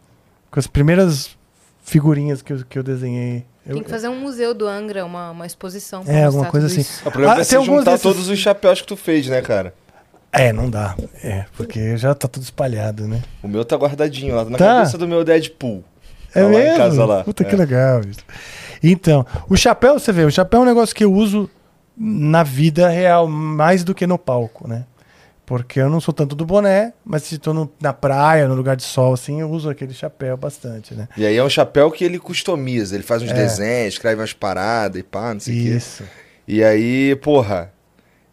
Com 0.51 0.59
as 0.61 0.67
primeiras 0.67 1.31
figurinhas 1.83 2.43
que 2.43 2.53
eu, 2.53 2.65
que 2.69 2.79
eu 2.79 2.83
desenhei. 2.83 3.45
Eu- 3.67 3.75
Tem 3.75 3.83
que 3.83 3.91
fazer 3.91 4.09
um 4.09 4.19
museu 4.21 4.53
do 4.53 4.67
Angra, 4.67 5.05
uma, 5.05 5.31
uma 5.31 5.47
exposição. 5.47 6.05
pra 6.05 6.13
É, 6.13 6.25
alguma 6.25 6.47
coisa 6.47 6.67
assim. 6.67 6.81
isso. 6.81 7.01
O 7.07 7.11
problema 7.11 7.33
Ah, 7.33 7.37
é 7.37 7.37
tem 7.39 7.45
você 7.45 7.57
alguns 7.57 7.79
juntar 7.79 7.91
desses- 7.93 8.03
todos 8.03 8.29
os 8.29 8.39
chapéus 8.39 8.81
que 8.81 8.87
tu 8.87 8.97
fez, 8.97 9.27
né, 9.29 9.41
cara? 9.41 9.73
É, 10.33 10.53
não 10.53 10.69
dá. 10.71 10.95
É, 11.25 11.45
porque 11.57 11.97
já 11.97 12.15
tá 12.15 12.29
tudo 12.29 12.43
espalhado, 12.43 13.07
né? 13.09 13.23
O 13.43 13.49
meu 13.49 13.65
tá 13.65 13.77
guardadinho 13.77 14.35
lá, 14.37 14.45
na 14.45 14.57
Tá. 14.59 14.67
cabeça 14.77 14.97
do 14.99 15.09
meu 15.09 15.25
Deadpool. 15.25 15.83
É 16.35 16.41
Tá 16.41 16.47
lá 16.47 16.49
mesmo? 16.51 16.75
em 16.75 16.77
casa 16.77 17.05
lá. 17.05 17.25
Puta 17.25 17.43
É. 17.43 17.47
que 17.47 17.57
legal 17.57 18.01
isso. 18.03 18.21
Então, 18.83 19.27
o 19.49 19.57
chapéu, 19.57 19.99
você 19.99 20.13
vê, 20.13 20.25
o 20.25 20.31
chapéu 20.31 20.61
é 20.61 20.63
um 20.63 20.67
negócio 20.67 20.95
que 20.95 21.05
eu 21.05 21.13
uso 21.13 21.51
na 22.03 22.43
vida 22.43 22.89
real, 22.89 23.29
mais 23.29 23.85
do 23.85 23.95
que 23.95 24.07
no 24.07 24.17
palco, 24.19 24.67
né? 24.67 24.87
Porque 25.45 25.81
eu 25.81 25.91
não 25.91 26.01
sou 26.01 26.15
tanto 26.15 26.35
do 26.37 26.47
boné, 26.47 26.93
mas 27.05 27.25
se 27.25 27.37
tô 27.37 27.53
no- 27.53 27.71
na 27.81 27.93
praia, 27.93 28.47
no 28.49 28.55
lugar 28.55 28.77
de 28.77 28.85
sol, 28.85 29.13
assim, 29.13 29.41
eu 29.41 29.51
uso 29.51 29.69
aquele 29.69 29.93
chapéu 29.93 30.37
bastante, 30.37 30.95
né? 30.95 31.09
E 31.17 31.27
aí 31.27 31.37
é 31.37 31.43
um 31.45 31.51
chapéu 31.51 31.91
que 31.91 32.05
ele 32.05 32.19
customiza, 32.21 32.95
ele 32.95 33.03
faz 33.03 33.21
uns 33.23 33.31
É. 33.31 33.35
desenhos, 33.35 33.95
escreve 33.95 34.21
umas 34.21 34.33
paradas 34.33 34.99
e 35.01 35.03
pá, 35.03 35.35
não 35.35 35.41
sei 35.41 35.55
o 35.61 35.63
quê. 35.65 35.69
Isso. 35.71 36.05
E 36.49 36.63
aí, 36.65 37.17
porra, 37.17 37.73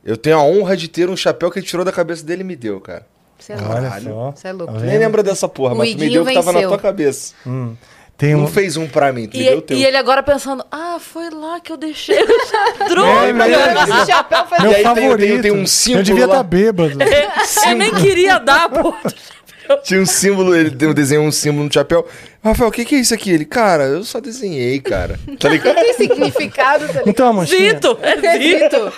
eu 0.06 0.15
tenho 0.15 0.38
a 0.38 0.44
honra 0.44 0.77
de 0.77 0.88
ter 0.88 1.10
um 1.10 1.18
chapéu 1.18 1.49
que 1.52 1.60
ele 1.60 1.65
tirou 1.65 1.84
da 1.84 1.91
cabeça 1.91 2.23
dele 2.23 2.41
e 2.41 2.45
me 2.45 2.56
deu, 2.56 2.80
cara. 2.80 3.06
Você 3.39 3.53
é 3.53 3.56
louco. 3.57 3.72
Olha 3.73 3.81
Caralho. 3.89 4.06
só. 4.06 4.31
Você 4.31 4.48
é 4.48 4.53
louco. 4.53 4.73
Nem 4.80 4.98
lembra 4.99 5.22
dessa 5.23 5.48
porra, 5.49 5.73
O 5.73 5.77
mas 5.77 5.91
tu 5.94 5.99
me 5.99 6.10
deu 6.10 6.22
o 6.23 6.26
que 6.26 6.34
tava 6.34 6.52
na 6.53 6.61
tua 6.68 6.77
cabeça. 6.77 7.34
Hum. 7.45 7.76
Tem 8.18 8.34
um... 8.34 8.39
Não 8.41 8.48
fez 8.48 8.76
um 8.77 8.88
pra 8.88 9.14
mim, 9.14 9.27
tu 9.27 9.38
me 9.38 9.44
E, 9.44 9.49
deu 9.49 9.57
o 9.60 9.61
teu. 9.61 9.77
e 9.77 9.85
ele 9.85 9.95
agora 9.95 10.23
pensando, 10.23 10.65
ah, 10.72 10.98
foi 10.99 11.30
lá 11.30 11.60
que 11.60 11.72
eu 11.72 11.77
deixei 11.77 12.18
o 12.18 12.27
É, 12.84 12.89
droga. 12.89 13.31
mesmo. 13.34 13.99
Esse 13.99 14.11
chapéu 14.11 14.48
foi 14.48 14.60
Meu 14.60 14.69
aí 14.72 14.76
tem- 14.76 14.84
favorito. 14.84 15.18
tem- 15.34 15.41
tem 15.44 15.52
um 15.52 15.68
símbolo 15.68 15.99
Eu 15.99 16.03
devia 16.03 16.26
lá. 16.26 16.34
estar 16.34 16.44
bêbado. 16.44 16.98
Eu 17.69 17.76
nem 17.76 17.94
queria 17.94 18.39
dar, 18.39 18.69
pô. 18.69 18.94
Tinha 19.84 20.02
um 20.02 20.06
símbolo, 20.06 20.56
ele 20.56 20.69
desenhou 20.72 21.26
um 21.26 21.31
símbolo 21.31 21.65
no 21.65 21.72
chapéu. 21.73 22.07
Rafael, 22.44 22.69
o 22.69 22.72
que, 22.72 22.85
que 22.85 22.95
é 22.95 22.99
isso 22.99 23.14
aqui? 23.14 23.30
Ele, 23.30 23.45
cara, 23.45 23.84
eu 23.84 24.03
só 24.03 24.19
desenhei, 24.19 24.80
cara. 24.80 25.19
Tá 25.39 25.49
ligado? 25.49 25.76
Tem 25.76 25.94
significado, 25.94 26.85
tá 26.88 26.94
ligado? 26.94 27.10
Então, 27.10 27.27
a 27.27 27.34
manchinha. 27.34 27.73
Zito, 27.73 27.99
é. 28.02 28.15
Zito. 28.39 28.94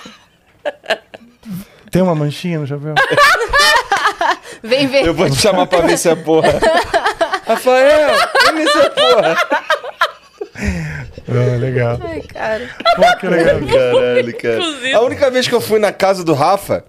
Tem 1.91 2.01
uma 2.01 2.13
manchinha 2.15 2.59
no 2.59 2.67
chapéu? 2.67 2.93
Vem 4.63 4.87
ver. 4.87 5.05
Eu 5.05 5.13
vou 5.13 5.29
te 5.29 5.35
chamar 5.37 5.65
pra 5.65 5.81
ver 5.81 5.97
se 5.97 6.07
é 6.07 6.15
porra. 6.15 6.53
Rafael, 7.49 8.15
vem 8.53 8.63
é 8.67 8.89
porra. 8.89 9.37
Ah, 11.27 11.57
legal. 11.57 11.99
Ai, 12.01 12.21
cara. 12.21 12.69
Pô, 12.95 13.17
que 13.19 13.27
legal. 13.27 13.59
Caralho, 13.59 14.37
cara. 14.37 14.55
Inclusive. 14.57 14.93
A 14.93 15.01
única 15.01 15.31
vez 15.31 15.47
que 15.47 15.55
eu 15.55 15.61
fui 15.61 15.79
na 15.79 15.91
casa 15.91 16.23
do 16.23 16.33
Rafa, 16.33 16.83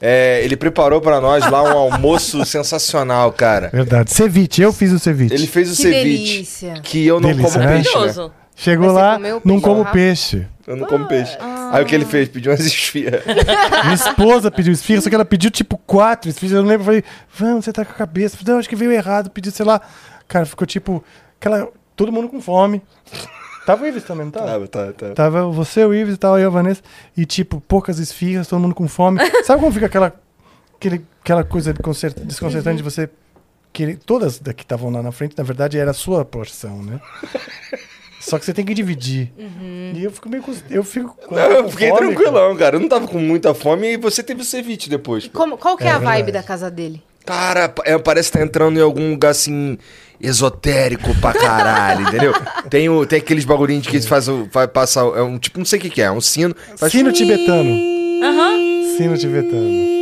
é, 0.00 0.40
ele 0.44 0.56
preparou 0.56 1.00
pra 1.00 1.20
nós 1.20 1.48
lá 1.50 1.62
um 1.62 1.76
almoço 1.76 2.44
sensacional, 2.46 3.32
cara. 3.32 3.70
Verdade. 3.72 4.12
Ceviche, 4.12 4.62
eu 4.62 4.72
fiz 4.72 4.92
o 4.92 4.98
ceviche. 4.98 5.34
Ele 5.34 5.46
fez 5.46 5.68
o 5.72 5.76
Que 5.76 5.82
ceviche. 5.82 6.32
delícia. 6.32 6.74
Que 6.82 7.06
eu 7.06 7.20
não 7.20 7.30
Delícia, 7.30 7.52
como 7.52 7.64
né? 7.64 7.74
peixe, 7.74 7.88
né? 7.90 7.94
Maravilhoso. 7.94 8.32
Chegou 8.54 8.86
Mas 8.86 8.94
lá, 8.96 9.18
não 9.44 9.60
como 9.60 9.84
peixe. 9.86 10.46
Eu 10.66 10.76
não 10.76 10.86
como 10.86 11.06
peixe. 11.06 11.36
Aí 11.72 11.82
o 11.82 11.86
que 11.86 11.94
ele 11.94 12.04
fez? 12.04 12.28
Pediu 12.28 12.50
umas 12.50 12.60
esfias. 12.60 13.22
Minha 13.84 13.94
esposa 13.94 14.50
pediu 14.50 14.72
esfirra, 14.72 15.00
só 15.00 15.08
que 15.08 15.14
ela 15.14 15.24
pediu 15.24 15.50
tipo 15.50 15.78
quatro 15.78 16.28
esfirras. 16.28 16.56
Eu 16.56 16.62
não 16.62 16.68
lembro, 16.68 16.82
eu 16.82 16.86
falei, 16.86 17.04
vamos, 17.36 17.64
você 17.64 17.72
tá 17.72 17.84
com 17.84 17.92
a 17.92 17.94
cabeça. 17.94 18.36
Falei, 18.36 18.52
não, 18.52 18.58
acho 18.58 18.68
que 18.68 18.74
veio 18.76 18.90
errado, 18.90 19.30
pediu, 19.30 19.52
sei 19.52 19.64
lá. 19.64 19.80
Cara, 20.26 20.44
ficou 20.44 20.66
tipo 20.66 21.04
aquela, 21.40 21.68
todo 21.94 22.10
mundo 22.10 22.28
com 22.28 22.40
fome. 22.40 22.82
Tava 23.64 23.84
o 23.84 23.86
Ives 23.86 24.04
também, 24.04 24.26
não 24.26 24.30
tava? 24.32 24.66
Tá, 24.68 24.86
tá, 24.86 24.92
tá. 24.92 25.14
Tava 25.14 25.44
você, 25.48 25.84
o 25.84 25.92
Ives 25.94 26.14
e 26.14 26.18
tal, 26.18 26.38
eu, 26.38 26.48
a 26.48 26.50
Vanessa. 26.50 26.82
E, 27.16 27.24
tipo, 27.26 27.60
poucas 27.60 27.98
esfirras, 27.98 28.46
todo 28.46 28.60
mundo 28.60 28.74
com 28.74 28.86
fome. 28.86 29.18
Sabe 29.44 29.60
como 29.60 29.72
fica 29.72 29.86
aquela, 29.86 30.14
aquele, 30.76 31.04
aquela 31.20 31.42
coisa 31.42 31.72
desconcer- 31.72 32.14
desconcertante 32.14 32.76
de 32.76 32.82
você 32.84 33.10
querer... 33.72 33.98
Todas 34.06 34.38
que 34.38 34.62
estavam 34.62 34.90
lá 34.90 35.02
na 35.02 35.10
frente, 35.10 35.36
na 35.36 35.42
verdade, 35.42 35.78
era 35.78 35.90
a 35.90 35.94
sua 35.94 36.24
porção, 36.24 36.80
né? 36.82 37.00
Só 38.28 38.38
que 38.38 38.44
você 38.44 38.52
tem 38.52 38.64
que 38.64 38.74
dividir. 38.74 39.30
E 39.94 40.02
eu 40.02 40.10
fico 40.10 40.28
meio... 40.28 40.42
com- 40.42 40.52
Eu 40.68 40.82
fico... 40.82 41.16
Não, 41.30 41.38
eu 41.38 41.68
fiquei 41.70 41.88
fome, 41.90 42.00
tranquilão, 42.08 42.56
cara. 42.56 42.76
Eu 42.76 42.80
não 42.80 42.88
tava 42.88 43.06
com 43.06 43.18
muita 43.18 43.54
fome 43.54 43.92
e 43.92 43.96
você 43.96 44.22
teve 44.22 44.42
o 44.42 44.44
ceviche 44.44 44.90
depois. 44.90 45.28
Como, 45.32 45.56
qual 45.56 45.76
que 45.76 45.84
é, 45.84 45.88
É 45.88 45.90
a 45.90 45.98
vibe 45.98 46.24
verdade. 46.24 46.32
da 46.32 46.42
casa 46.42 46.70
dele? 46.70 47.02
Cara, 47.24 47.72
é, 47.84 47.96
parece 47.98 48.30
que 48.32 48.38
tá 48.38 48.44
entrando 48.44 48.78
em 48.78 48.82
algum 48.82 49.10
lugar 49.10 49.30
assim. 49.30 49.78
Esotérico 50.20 51.14
pra 51.20 51.32
caralho, 51.34 52.08
entendeu? 52.08 52.32
Tem, 52.70 52.88
o, 52.88 53.04
tem 53.06 53.18
aqueles 53.18 53.44
bagulhinhos 53.44 53.86
que 53.86 53.94
eles 53.94 54.06
fazem, 54.06 54.48
vai 54.50 54.66
passar, 54.66 55.02
é 55.14 55.20
um 55.22 55.38
tipo, 55.38 55.58
não 55.58 55.64
sei 55.66 55.78
o 55.78 55.82
que 55.82 55.90
que 55.90 56.00
é, 56.00 56.06
é 56.06 56.10
um 56.10 56.20
sino. 56.22 56.54
faz- 56.76 56.90
Sino 56.90 57.12
tibetano. 57.12 57.70
Aham. 58.24 58.96
Sino 58.96 59.16
tibetano. 59.18 59.95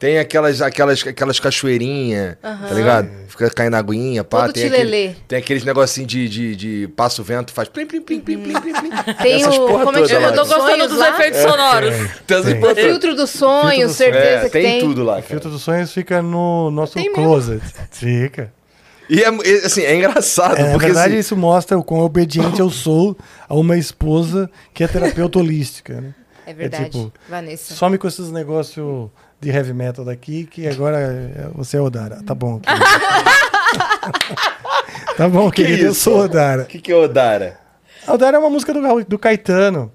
Tem 0.00 0.18
aquelas, 0.18 0.62
aquelas, 0.62 1.06
aquelas 1.06 1.38
cachoeirinhas, 1.38 2.36
tá 2.40 2.72
ligado? 2.72 3.08
Fica 3.28 3.50
caindo 3.50 3.74
aguinha, 3.74 4.24
pá. 4.24 4.46
Todo 4.46 4.54
tem, 4.54 4.64
tilelê. 4.64 5.08
aquele, 5.08 5.16
tem 5.28 5.38
aqueles 5.38 5.62
negocinhos 5.62 6.10
de, 6.10 6.26
de, 6.26 6.56
de 6.56 6.88
passa 6.96 7.20
o 7.20 7.24
vento, 7.24 7.52
faz 7.52 7.68
plim, 7.68 7.84
plim, 7.86 8.00
plim, 8.00 8.18
plim, 8.18 8.38
plim, 8.40 8.54
plim, 8.60 8.72
plim. 8.72 8.90
Tem 9.22 9.34
Essas 9.42 9.58
o. 9.58 9.66
porra 9.66 9.84
Como 9.84 9.98
é 9.98 10.02
que 10.02 10.08
toda 10.08 10.20
chama? 10.20 10.26
lá. 10.28 10.32
Eu 10.32 10.42
tô 10.42 10.54
gostando 10.54 10.88
dos 10.88 10.98
lá? 10.98 11.08
efeitos 11.10 11.40
sonoros. 11.42 11.94
Tem 12.26 12.36
essas 12.38 12.44
Tem. 12.50 12.60
porra 12.60 12.74
toda. 12.74 12.86
Filtro 12.88 13.14
dos 13.14 13.30
sonhos, 13.30 13.68
Filtro 13.72 13.86
dos- 13.88 13.96
certeza 13.96 14.24
É, 14.24 14.44
que 14.46 14.50
tem, 14.50 14.62
tem. 14.62 14.80
tudo 14.80 15.04
lá. 15.04 15.12
O 15.12 15.16
cara. 15.16 15.26
filtro 15.26 15.50
dos 15.50 15.60
sonhos 15.62 15.92
fica 15.92 16.22
no 16.22 16.70
nosso 16.70 16.94
Tem 16.94 17.04
mesmo. 17.04 17.16
closet. 17.22 17.62
Fica. 17.90 18.52
E 19.08 19.22
é, 19.22 19.26
é, 19.28 19.66
assim, 19.66 19.82
é 19.82 19.96
engraçado, 19.96 20.56
É, 20.56 20.62
na 20.62 20.70
porque 20.70 20.86
verdade, 20.86 21.08
assim, 21.12 21.18
isso 21.20 21.36
mostra 21.36 21.78
o 21.78 21.84
quão 21.84 22.00
obediente 22.00 22.58
eu 22.60 22.70
sou 22.70 23.14
a 23.46 23.54
uma 23.54 23.76
esposa 23.76 24.50
que 24.72 24.82
é 24.82 24.88
terapeuta 24.88 25.38
holística, 25.38 26.00
né? 26.00 26.14
É 26.46 26.54
verdade. 26.54 26.84
tipo, 26.90 27.12
Vanessa. 27.28 27.74
Some 27.74 27.98
com 27.98 28.08
esses 28.08 28.30
negócios 28.32 29.10
de 29.40 29.50
heavy 29.50 29.72
metal 29.72 30.04
daqui, 30.04 30.44
que 30.44 30.66
agora 30.68 30.98
é- 30.98 31.48
você 31.54 31.76
é 31.76 31.80
Odara. 31.80 32.22
Tá 32.26 32.34
bom, 32.34 32.58
querido. 32.60 32.84
tá 35.16 35.28
bom, 35.28 35.50
querido, 35.50 35.84
eu 35.86 35.94
sou 35.94 36.20
Odara. 36.24 36.62
o 36.62 36.66
que, 36.66 36.80
que 36.80 36.92
é 36.92 36.96
Odara? 36.96 37.58
Odara 38.06 38.36
é 38.36 38.40
uma 38.40 38.50
música 38.50 38.72
do, 38.72 39.04
do 39.04 39.18
Caetano, 39.18 39.92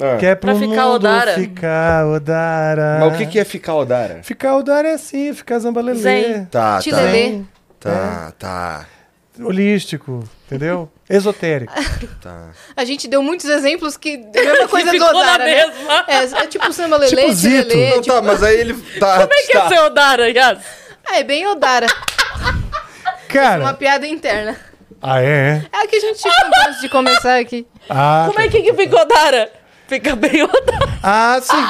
Ah. 0.00 0.16
que 0.18 0.26
é 0.26 0.34
pro 0.34 0.50
Pra 0.50 0.60
ficar 0.60 0.82
mundo 0.84 0.94
Odara. 0.96 1.34
ficar 1.34 2.06
Odara. 2.06 2.98
Mas 3.00 3.14
o 3.14 3.18
que, 3.18 3.26
que 3.26 3.38
é 3.38 3.44
ficar 3.44 3.74
Odara? 3.76 4.20
Ficar 4.22 4.56
Odara 4.56 4.88
é 4.88 4.94
assim, 4.94 5.32
ficar 5.32 5.58
zambalelê. 5.60 5.98
Zen. 6.00 6.44
Tá, 6.46 6.80
tá. 6.80 6.90
Tá, 7.80 8.32
tá, 8.38 8.86
Holístico, 9.40 10.22
entendeu? 10.46 10.90
Esotérico. 11.10 11.72
tá. 12.22 12.50
A 12.76 12.84
gente 12.84 13.06
deu 13.08 13.22
muitos 13.22 13.46
exemplos 13.48 13.96
que. 13.96 14.24
É 14.34 14.40
a 14.40 14.44
mesma 14.52 14.68
coisa 14.68 14.90
do 14.92 14.98
na 14.98 15.08
Odara. 15.10 15.44
né? 15.44 15.66
mesma. 15.66 16.04
É, 16.08 16.44
é 16.44 16.46
tipo 16.46 16.72
samba 16.72 16.96
lelê, 16.96 17.16
Tipo 17.16 17.32
Zito. 17.32 17.76
Não, 17.76 18.00
tipo- 18.02 18.14
tá, 18.14 18.22
mas 18.22 18.42
aí 18.42 18.60
ele 18.60 18.74
tá. 18.98 19.20
Como 19.20 19.32
é 19.32 19.42
que 19.42 19.52
tá. 19.52 19.64
é 19.64 19.68
seu 19.68 19.84
Odara, 19.86 20.28
Yas? 20.30 20.58
Ah, 21.06 21.18
é 21.18 21.22
bem 21.24 21.46
Odara. 21.46 21.86
Uma 22.40 23.28
Cara, 23.28 23.74
piada 23.74 24.06
interna. 24.06 24.56
ah, 25.02 25.20
é? 25.20 25.64
É 25.72 25.76
a 25.82 25.86
que 25.88 25.96
a 25.96 26.00
gente 26.00 26.22
contou 26.22 26.68
antes 26.68 26.80
de 26.80 26.88
começar 26.88 27.38
aqui. 27.40 27.66
Ah, 27.90 28.26
Como 28.28 28.40
é 28.40 28.48
que, 28.48 28.62
que 28.62 28.72
fica 28.74 28.96
Odara? 29.02 29.50
Fica 29.88 30.14
bem 30.16 30.42
Odara. 30.44 30.98
Ah, 31.02 31.40
sim. 31.42 31.68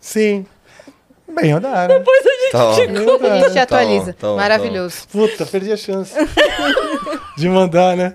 Sim. 0.00 0.46
Bem, 1.28 1.54
Odara. 1.54 1.98
Depois 1.98 2.20
a 2.26 2.28
gente 2.30 2.52
Tá 2.52 2.58
bom. 2.58 2.74
te 2.74 2.86
Bem 2.86 2.96
A 3.08 3.12
Odara. 3.14 3.48
gente 3.48 3.58
atualiza. 3.58 4.12
tá 4.12 4.26
bom, 4.28 4.36
Maravilhoso. 4.36 5.08
Puta, 5.10 5.44
perdi 5.46 5.72
a 5.72 5.76
chance 5.76 6.14
de 7.36 7.48
mandar, 7.48 7.96
né? 7.96 8.14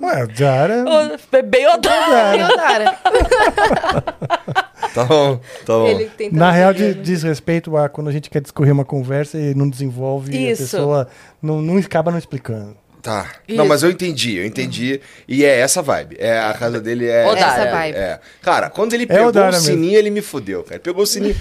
Ué, 0.00 0.24
Odara. 0.24 0.84
É 1.32 1.42
bem 1.42 1.66
Odara. 1.66 2.30
Bem 2.32 2.44
Odara. 2.44 2.98
Tá 4.94 5.04
bom, 5.04 5.36
tá 5.66 5.74
bom. 5.74 5.86
Na 6.32 6.50
real, 6.50 6.72
de- 6.72 6.88
né? 6.88 6.92
diz 6.94 7.22
respeito 7.22 7.76
a 7.76 7.88
quando 7.88 8.08
a 8.08 8.12
gente 8.12 8.30
quer 8.30 8.40
discorrer 8.40 8.72
uma 8.72 8.84
conversa 8.86 9.38
e 9.38 9.54
não 9.54 9.68
desenvolve, 9.68 10.32
Isso. 10.50 10.62
a 10.62 10.64
pessoa 10.64 11.08
não, 11.42 11.60
não 11.60 11.76
acaba 11.78 12.10
não 12.10 12.18
explicando. 12.18 12.74
Tá. 13.08 13.26
Isso. 13.48 13.56
Não, 13.56 13.64
mas 13.66 13.82
eu 13.82 13.90
entendi, 13.90 14.36
eu 14.36 14.44
entendi. 14.44 15.00
E 15.26 15.42
é 15.42 15.60
essa 15.60 15.80
vibe. 15.80 16.16
É, 16.18 16.38
a 16.40 16.52
casa 16.52 16.78
dele 16.78 17.06
é. 17.06 17.26
Odara. 17.26 17.62
Essa 17.62 17.70
vibe. 17.70 17.96
É. 17.96 18.20
Cara, 18.42 18.68
quando 18.68 18.92
ele 18.92 19.04
É 19.04 19.06
pegou 19.06 19.30
o 19.30 19.34
mesmo. 19.34 19.60
sininho, 19.62 19.98
ele 19.98 20.10
me 20.10 20.20
fudeu, 20.20 20.62
cara. 20.62 20.74
Ele 20.74 20.82
pegou 20.82 21.04
o 21.04 21.06
sininho. 21.06 21.34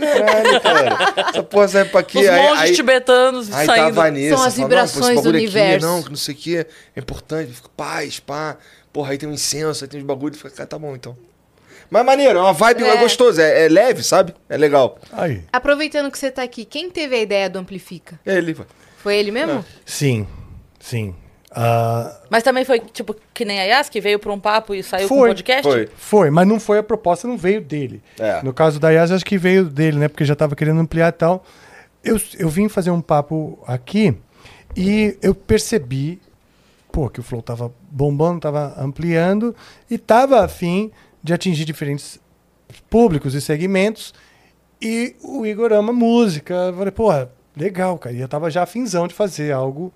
Caralho, 0.00 0.60
cara. 0.60 1.28
Essa 1.30 1.42
porra 1.42 1.68
serve 1.68 1.90
pra 1.90 2.02
quê? 2.02 2.18
Os 2.20 2.28
Aí- 2.28 2.42
monges 2.42 2.62
aí- 2.62 2.72
tibetanos 2.74 3.52
Aí 3.52 3.66
tá 3.66 3.72
a 3.72 3.76
saindo. 3.76 3.94
Vanessa. 3.94 4.36
São 4.36 4.46
as 4.46 4.54
vibrações 4.56 5.08
do 5.08 5.14
bagulho 5.16 5.36
aqui, 5.36 5.46
universo. 5.46 5.86
não, 5.86 6.02
que 6.02 6.08
não 6.10 6.16
sei 6.16 6.34
o 6.34 6.38
que. 6.38 6.56
É 6.58 6.66
importante. 6.96 7.52
Fica 7.52 7.68
paz, 7.76 8.20
pá. 8.20 8.56
Porra, 8.92 9.10
aí 9.12 9.18
tem 9.18 9.28
um 9.28 9.32
incenso, 9.32 9.84
aí 9.84 9.88
tem 9.88 10.00
uns 10.00 10.06
bagulhos. 10.06 10.36
Fica, 10.36 10.50
cara, 10.50 10.66
tá 10.68 10.78
bom 10.78 10.94
então. 10.94 11.16
Mas 11.90 12.04
maneiro, 12.04 12.38
é 12.38 12.42
uma 12.42 12.52
vibe 12.52 12.82
É. 12.84 12.88
é. 12.88 12.96
gostosa. 12.96 13.42
É, 13.42 13.66
é 13.66 13.68
leve, 13.68 14.02
sabe? 14.02 14.34
É 14.48 14.56
legal. 14.56 14.98
Aí. 15.12 15.42
Aproveitando 15.52 16.10
que 16.10 16.18
você 16.18 16.30
tá 16.30 16.42
aqui, 16.42 16.64
quem 16.64 16.90
teve 16.90 17.14
a 17.16 17.20
ideia 17.20 17.48
do 17.50 17.58
Amplifica? 17.58 18.18
É 18.24 18.36
ele. 18.36 18.56
Foi 18.98 19.16
ele 19.16 19.30
mesmo? 19.30 19.64
Sim, 19.84 20.26
sim. 20.80 21.14
Ah, 21.56 22.18
Mas 22.28 22.42
também 22.42 22.64
foi, 22.64 22.80
tipo, 22.80 23.14
que 23.32 23.44
nem 23.44 23.60
a 23.60 23.62
Yas, 23.64 23.88
que 23.88 24.00
veio 24.00 24.18
pra 24.18 24.32
um 24.32 24.40
papo 24.40 24.74
e 24.74 24.82
saiu 24.82 25.08
com 25.08 25.14
Foi. 25.16 25.28
um 25.28 25.30
podcast? 25.32 25.62
Foi. 25.62 25.88
foi, 25.96 26.30
mas 26.30 26.48
não 26.48 26.58
foi 26.58 26.78
a 26.78 26.82
proposta, 26.82 27.28
não 27.28 27.38
veio 27.38 27.60
dele. 27.60 28.02
É. 28.18 28.42
No 28.42 28.52
caso 28.52 28.80
da 28.80 28.90
Yas, 28.90 29.12
acho 29.12 29.24
que 29.24 29.38
veio 29.38 29.66
dele, 29.66 29.98
né? 29.98 30.08
Porque 30.08 30.24
já 30.24 30.34
tava 30.34 30.56
querendo 30.56 30.80
ampliar 30.80 31.10
e 31.10 31.12
tal. 31.12 31.44
Eu, 32.02 32.20
eu 32.38 32.48
vim 32.48 32.68
fazer 32.68 32.90
um 32.90 33.00
papo 33.00 33.62
aqui 33.66 34.16
e 34.76 35.16
eu 35.22 35.32
percebi, 35.34 36.20
pô, 36.90 37.08
que 37.08 37.20
o 37.20 37.22
Flow 37.22 37.40
tava 37.40 37.72
bombando, 37.88 38.40
tava 38.40 38.74
ampliando 38.76 39.54
e 39.88 39.96
tava 39.96 40.44
afim 40.44 40.90
de 41.24 41.32
atingir 41.32 41.64
diferentes 41.64 42.20
públicos 42.90 43.34
e 43.34 43.40
segmentos. 43.40 44.12
E 44.80 45.16
o 45.22 45.46
Igor 45.46 45.72
ama 45.72 45.92
música. 45.92 46.52
Eu 46.54 46.74
falei, 46.74 46.90
pô, 46.92 47.08
legal, 47.56 47.98
cara. 47.98 48.14
E 48.14 48.20
eu 48.20 48.28
tava 48.28 48.50
já 48.50 48.62
afinzão 48.62 49.08
de 49.08 49.14
fazer 49.14 49.50
algo 49.50 49.92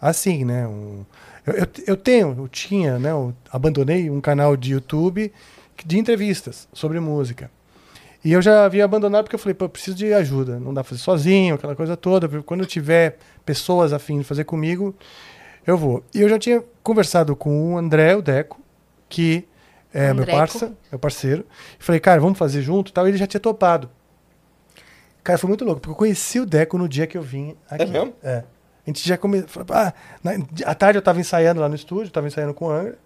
assim, 0.00 0.44
né? 0.44 0.66
Um- 0.68 1.04
eu, 1.44 1.54
eu, 1.54 1.66
eu 1.88 1.96
tenho, 1.96 2.34
eu 2.38 2.46
tinha, 2.48 2.98
né? 2.98 3.10
Eu 3.10 3.34
abandonei 3.50 4.08
um 4.08 4.20
canal 4.20 4.56
de 4.56 4.72
YouTube 4.72 5.32
de 5.84 5.98
entrevistas 5.98 6.68
sobre 6.72 7.00
música. 7.00 7.50
E 8.24 8.32
eu 8.32 8.42
já 8.42 8.64
havia 8.64 8.84
abandonado 8.84 9.24
porque 9.24 9.34
eu 9.36 9.40
falei, 9.40 9.54
pô, 9.54 9.64
eu 9.64 9.68
preciso 9.68 9.96
de 9.96 10.12
ajuda. 10.12 10.60
Não 10.60 10.72
dá 10.74 10.82
pra 10.84 10.90
fazer 10.90 11.00
sozinho, 11.02 11.54
aquela 11.56 11.74
coisa 11.74 11.96
toda. 11.96 12.28
Quando 12.42 12.60
eu 12.60 12.66
tiver 12.66 13.18
pessoas 13.44 13.92
afim 13.92 14.18
de 14.18 14.24
fazer 14.24 14.44
comigo, 14.44 14.94
eu 15.66 15.76
vou. 15.76 16.04
E 16.14 16.20
eu 16.20 16.28
já 16.28 16.38
tinha 16.38 16.62
conversado 16.82 17.34
com 17.34 17.74
o 17.74 17.78
André, 17.78 18.14
o 18.14 18.22
Deco, 18.22 18.60
que 19.08 19.44
é 19.92 20.12
meu 20.12 20.26
parça, 20.26 20.72
meu 20.90 20.98
parceiro. 20.98 21.46
E 21.78 21.82
falei, 21.82 22.00
cara, 22.00 22.20
vamos 22.20 22.38
fazer 22.38 22.62
junto 22.62 22.90
e 22.90 22.92
tal. 22.92 23.06
E 23.06 23.10
ele 23.10 23.18
já 23.18 23.26
tinha 23.26 23.40
topado. 23.40 23.90
Cara, 25.22 25.38
foi 25.38 25.48
muito 25.48 25.64
louco, 25.64 25.80
porque 25.80 25.92
eu 25.92 25.96
conheci 25.96 26.40
o 26.40 26.46
Deco 26.46 26.78
no 26.78 26.88
dia 26.88 27.06
que 27.06 27.16
eu 27.16 27.22
vim 27.22 27.56
aqui. 27.70 27.82
É 27.82 27.86
mesmo? 27.86 28.14
É. 28.22 28.44
A 28.86 28.90
gente 28.90 29.06
já 29.06 29.18
começou. 29.18 29.64
Ah, 29.70 29.92
na, 30.22 30.32
à 30.64 30.74
tarde 30.74 30.98
eu 30.98 31.02
tava 31.02 31.20
ensaiando 31.20 31.60
lá 31.60 31.68
no 31.68 31.74
estúdio, 31.74 32.10
tava 32.10 32.26
ensaiando 32.26 32.54
com 32.54 32.66
o 32.66 32.70
Angra. 32.70 32.98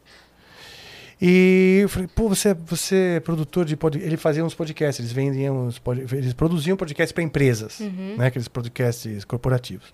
E 1.20 1.80
eu 1.82 1.88
falei, 1.88 2.08
pô, 2.12 2.28
você, 2.28 2.52
você 2.54 3.14
é 3.16 3.20
produtor 3.20 3.64
de 3.64 3.76
podcast. 3.76 4.08
Ele 4.08 4.16
fazia 4.16 4.44
uns 4.44 4.54
podcasts, 4.54 4.98
eles 4.98 5.12
vendiam 5.12 5.66
uns 5.66 5.78
pod... 5.78 6.04
eles 6.12 6.32
produziam 6.32 6.76
podcasts 6.76 7.12
para 7.12 7.22
empresas, 7.22 7.78
né? 8.16 8.26
Aqueles 8.26 8.48
podcasts 8.48 9.24
corporativos. 9.24 9.92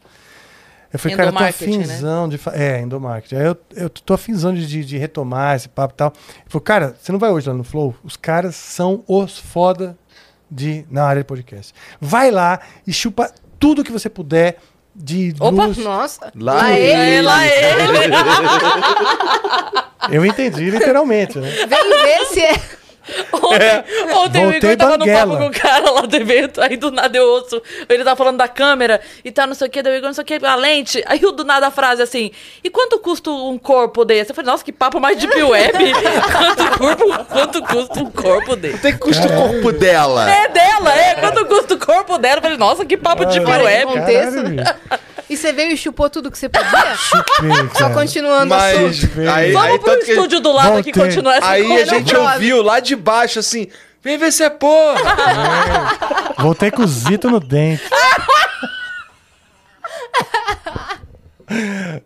Eu 0.92 0.98
falei, 0.98 1.16
cara, 1.16 1.28
eu 1.28 1.32
tô 1.34 1.40
né? 1.40 1.48
afinzão 1.48 2.28
de. 2.28 2.38
fa- 2.38 2.52
É, 2.54 2.80
endomarketing. 2.80 3.36
Aí 3.36 3.44
eu, 3.46 3.56
eu 3.76 3.90
tô 3.90 4.14
afinzão 4.14 4.54
de, 4.54 4.66
de, 4.66 4.84
de 4.84 4.96
retomar 4.96 5.54
esse 5.56 5.68
papo 5.68 5.92
e 5.94 5.96
tal. 5.96 6.12
Ele 6.16 6.44
falou, 6.48 6.62
cara, 6.62 6.96
você 6.98 7.12
não 7.12 7.18
vai 7.18 7.30
hoje 7.30 7.46
lá 7.48 7.54
no 7.54 7.62
Flow? 7.64 7.94
Os 8.02 8.16
caras 8.16 8.56
são 8.56 9.04
os 9.06 9.38
foda 9.38 9.98
de, 10.50 10.86
na 10.90 11.04
área 11.04 11.22
de 11.22 11.26
podcast. 11.26 11.74
Vai 12.00 12.30
lá 12.30 12.60
e 12.86 12.92
chupa 12.92 13.30
tudo 13.58 13.84
que 13.84 13.92
você 13.92 14.08
puder 14.08 14.56
de 14.96 15.34
Opa, 15.38 15.66
luz. 15.66 15.76
Nossa. 15.76 16.32
Lá 16.34 16.54
Lá 16.54 16.72
ele. 16.72 17.02
ele. 17.18 17.22
Lá 17.22 17.46
ele. 17.46 18.14
Eu 20.16 20.24
entendi 20.24 20.70
literalmente, 20.70 21.38
né? 21.38 21.50
Vem 21.66 21.90
ver 21.90 22.24
se 22.26 22.40
é. 22.40 22.54
Ontem, 23.32 23.84
ontem 24.14 24.46
o 24.46 24.52
Igor 24.52 24.76
tava 24.76 24.92
no 24.92 24.98
banguela. 24.98 25.38
papo 25.38 25.38
com 25.38 25.46
o 25.46 25.60
cara 25.60 25.90
lá 25.90 26.00
do 26.02 26.16
evento, 26.16 26.60
aí 26.60 26.76
do 26.76 26.90
nada 26.90 27.16
eu 27.16 27.26
ouço, 27.26 27.62
ele 27.88 28.04
tá 28.04 28.14
falando 28.14 28.36
da 28.36 28.48
câmera 28.48 29.00
e 29.24 29.30
tá 29.30 29.46
não 29.46 29.54
sei 29.54 29.68
o 29.68 29.70
que, 29.70 29.82
daí 29.82 29.94
o 29.94 29.96
Igor 29.96 30.08
não 30.08 30.14
sei 30.14 30.22
o 30.22 30.26
que, 30.26 30.34
a 30.44 30.54
lente, 30.54 31.02
aí 31.06 31.24
o 31.24 31.32
do 31.32 31.44
nada 31.44 31.68
a 31.68 31.70
frase 31.70 32.02
assim, 32.02 32.30
e 32.62 32.70
quanto 32.70 32.98
custa 32.98 33.30
um 33.30 33.58
corpo 33.58 34.04
desse? 34.04 34.30
Eu 34.30 34.34
falei, 34.34 34.50
nossa, 34.50 34.64
que 34.64 34.72
papo 34.72 35.00
mais 35.00 35.18
deep 35.18 35.42
web, 35.42 35.72
quanto, 36.32 36.78
corpo, 36.78 37.24
quanto 37.24 37.62
custa 37.62 38.00
um 38.00 38.10
corpo 38.10 38.56
desse? 38.56 38.78
Tem 38.78 38.92
que 38.92 38.98
custa 38.98 39.26
o 39.26 39.30
corpo 39.30 39.72
dela. 39.72 40.30
É 40.30 40.48
dela, 40.48 40.94
é, 40.94 41.14
quanto 41.14 41.46
custa 41.46 41.74
o 41.74 41.78
corpo 41.78 42.18
dela? 42.18 42.38
Eu 42.38 42.42
falei, 42.42 42.58
nossa, 42.58 42.84
que 42.84 42.96
papo 42.96 43.24
deep 43.24 43.44
de 43.44 43.50
web. 43.50 43.84
contexto. 43.84 44.34
Caralho, 44.34 44.48
bicho. 44.48 45.07
E 45.30 45.36
você 45.36 45.52
veio 45.52 45.72
e 45.72 45.76
chupou 45.76 46.08
tudo 46.08 46.30
que 46.30 46.38
você 46.38 46.48
podia? 46.48 46.94
Chupei, 46.96 47.50
Só 47.78 47.90
continuando 47.90 48.48
Mas 48.54 48.76
assunto. 48.94 49.20
aí, 49.30 49.52
Vamos 49.52 49.68
aí, 49.70 49.78
pro 49.78 49.90
tanto 49.92 50.04
que- 50.06 50.12
estúdio 50.12 50.40
do 50.40 50.52
lado 50.52 50.72
Voltei. 50.74 50.92
continuar 50.92 51.36
essa 51.36 51.48
aí 51.48 51.82
a 51.82 51.84
gente 51.84 52.16
ouviu 52.16 52.62
lá 52.62 52.80
de 52.80 52.96
baixo 52.96 53.38
assim: 53.38 53.68
vem 54.02 54.16
ver 54.16 54.32
se 54.32 54.42
é 54.42 54.50
porra. 54.50 56.34
Voltei 56.38 56.70
com 56.70 56.82
o 56.82 56.86
Zito 56.88 57.28
no 57.30 57.40
dente. 57.40 57.82
Ai, 61.50 61.56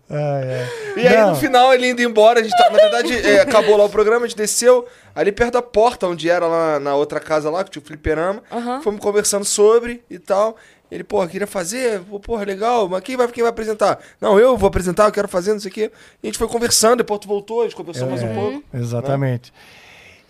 ai. 0.09 0.69
E 0.97 1.09
aí, 1.09 1.17
Não. 1.19 1.31
no 1.31 1.37
final, 1.37 1.75
ele 1.75 1.91
indo 1.91 2.01
embora, 2.01 2.39
a 2.39 2.43
gente 2.45 2.57
tá, 2.57 2.71
na 2.71 2.79
verdade, 2.79 3.13
é, 3.29 3.41
acabou 3.41 3.77
lá 3.77 3.85
o 3.85 3.89
programa, 3.89 4.25
a 4.25 4.29
gente 4.29 4.37
desceu 4.37 4.87
ali 5.15 5.33
perto 5.33 5.55
da 5.55 5.63
porta, 5.63 6.07
onde 6.07 6.31
era 6.31 6.47
lá 6.47 6.79
na 6.79 6.95
outra 6.95 7.19
casa 7.19 7.51
lá, 7.51 7.65
que 7.65 7.71
tinha 7.71 7.83
o 7.83 7.85
fliperama. 7.85 8.41
Fomos 8.85 9.01
conversando 9.01 9.45
sobre 9.45 10.03
e 10.09 10.19
tal. 10.19 10.57
Ele, 10.93 11.03
porra, 11.03 11.27
queria 11.27 11.47
fazer, 11.47 12.03
porra, 12.23 12.45
legal, 12.45 12.87
mas 12.87 13.03
quem 13.03 13.17
vai, 13.17 13.27
quem 13.29 13.43
vai 13.43 13.49
apresentar? 13.51 13.99
Não, 14.21 14.39
eu 14.39 14.59
vou 14.59 14.69
apresentar, 14.69 15.07
eu 15.07 15.13
quero 15.13 15.27
fazer, 15.27 15.55
não 15.55 15.59
sei 15.61 15.71
o 15.71 15.75
quê. 15.75 15.91
E 16.23 16.27
a 16.27 16.29
gente 16.29 16.37
foi 16.37 16.47
conversando, 16.47 16.99
depois 16.99 17.19
tu 17.19 17.27
voltou, 17.27 17.63
a 17.63 17.65
gente 17.65 17.75
conversou 17.75 18.07
mais 18.11 18.23
um 18.23 18.27
É, 18.27 18.35
pouco. 18.35 18.63
Exatamente. 18.75 19.51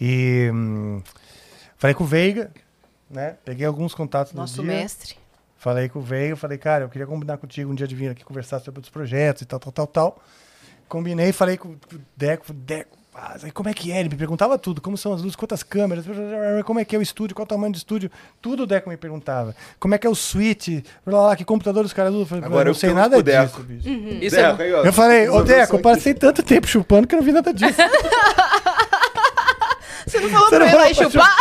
E 0.00 0.48
hum, 0.54 1.02
falei 1.76 1.94
com 1.94 2.04
o 2.04 2.06
Veiga, 2.06 2.52
né? 3.10 3.34
Peguei 3.44 3.66
alguns 3.66 3.92
contatos 3.92 4.32
Nosso 4.34 4.58
no 4.62 4.68
dia. 4.68 4.76
mestre. 4.78 5.16
Falei 5.56 5.88
com 5.88 5.98
o 5.98 6.02
Veiga, 6.02 6.36
falei, 6.36 6.58
cara, 6.58 6.84
eu 6.84 6.88
queria 6.88 7.08
combinar 7.08 7.38
contigo 7.38 7.68
um 7.70 7.74
dia 7.74 7.88
de 7.88 7.96
vir 7.96 8.10
aqui 8.10 8.24
conversar 8.24 8.60
sobre 8.60 8.78
outros 8.78 8.92
projetos 8.92 9.42
e 9.42 9.44
tal, 9.46 9.58
tal, 9.58 9.72
tal, 9.72 9.86
tal. 9.88 10.22
Combinei, 10.88 11.32
falei 11.32 11.56
com 11.56 11.70
o 11.70 11.76
Deco, 12.16 12.52
Deco, 12.52 12.96
ah, 13.14 13.36
como 13.52 13.68
é 13.68 13.74
que 13.74 13.92
é? 13.92 14.00
Ele 14.00 14.08
me 14.08 14.16
perguntava 14.16 14.58
tudo, 14.58 14.80
como 14.80 14.96
são 14.96 15.12
as 15.12 15.20
luzes, 15.20 15.36
quantas 15.36 15.62
câmeras, 15.62 16.04
como 16.64 16.80
é 16.80 16.84
que 16.84 16.96
é 16.96 16.98
o 16.98 17.02
estúdio, 17.02 17.34
qual 17.36 17.44
o 17.44 17.48
tamanho 17.48 17.72
do 17.72 17.76
estúdio, 17.76 18.10
tudo 18.40 18.62
o 18.62 18.66
Deco 18.66 18.88
me 18.88 18.96
perguntava. 18.96 19.54
Como 19.78 19.94
é 19.94 19.98
que 19.98 20.06
é 20.06 20.10
o 20.10 20.14
switch, 20.14 20.82
blá, 21.04 21.20
blá, 21.20 21.36
que 21.36 21.44
computador 21.44 21.84
os 21.84 21.92
caras 21.92 22.10
usam. 22.12 22.22
Eu 22.22 22.26
falei, 22.26 22.44
Agora 22.44 22.64
não 22.64 22.70
eu 22.70 22.74
sei 22.74 22.94
nada 22.94 23.22
disso, 23.22 23.60
bicho. 23.62 23.88
Isso 23.88 24.36
é, 24.36 24.48
Deco, 24.48 24.62
aí, 24.62 24.72
ó, 24.72 24.84
Eu 24.84 24.92
falei, 24.92 25.28
ô 25.28 25.32
resolveu 25.32 25.44
Deco, 25.44 25.62
isso 25.62 25.74
eu 25.74 25.80
passei 25.80 26.14
tanto 26.14 26.42
tempo 26.42 26.66
chupando 26.66 27.06
que 27.06 27.14
eu 27.14 27.18
não 27.18 27.24
vi 27.24 27.32
nada 27.32 27.52
disso. 27.52 27.78
Você 30.06 30.18
não 30.18 30.30
falou 30.30 30.48
Você 30.48 30.56
pra 30.56 30.64
não 30.64 30.66
eu 30.66 30.72
ir 30.72 30.76
lá 30.80 30.90
e 30.90 30.94
falou 30.94 31.10
chupar? 31.10 31.36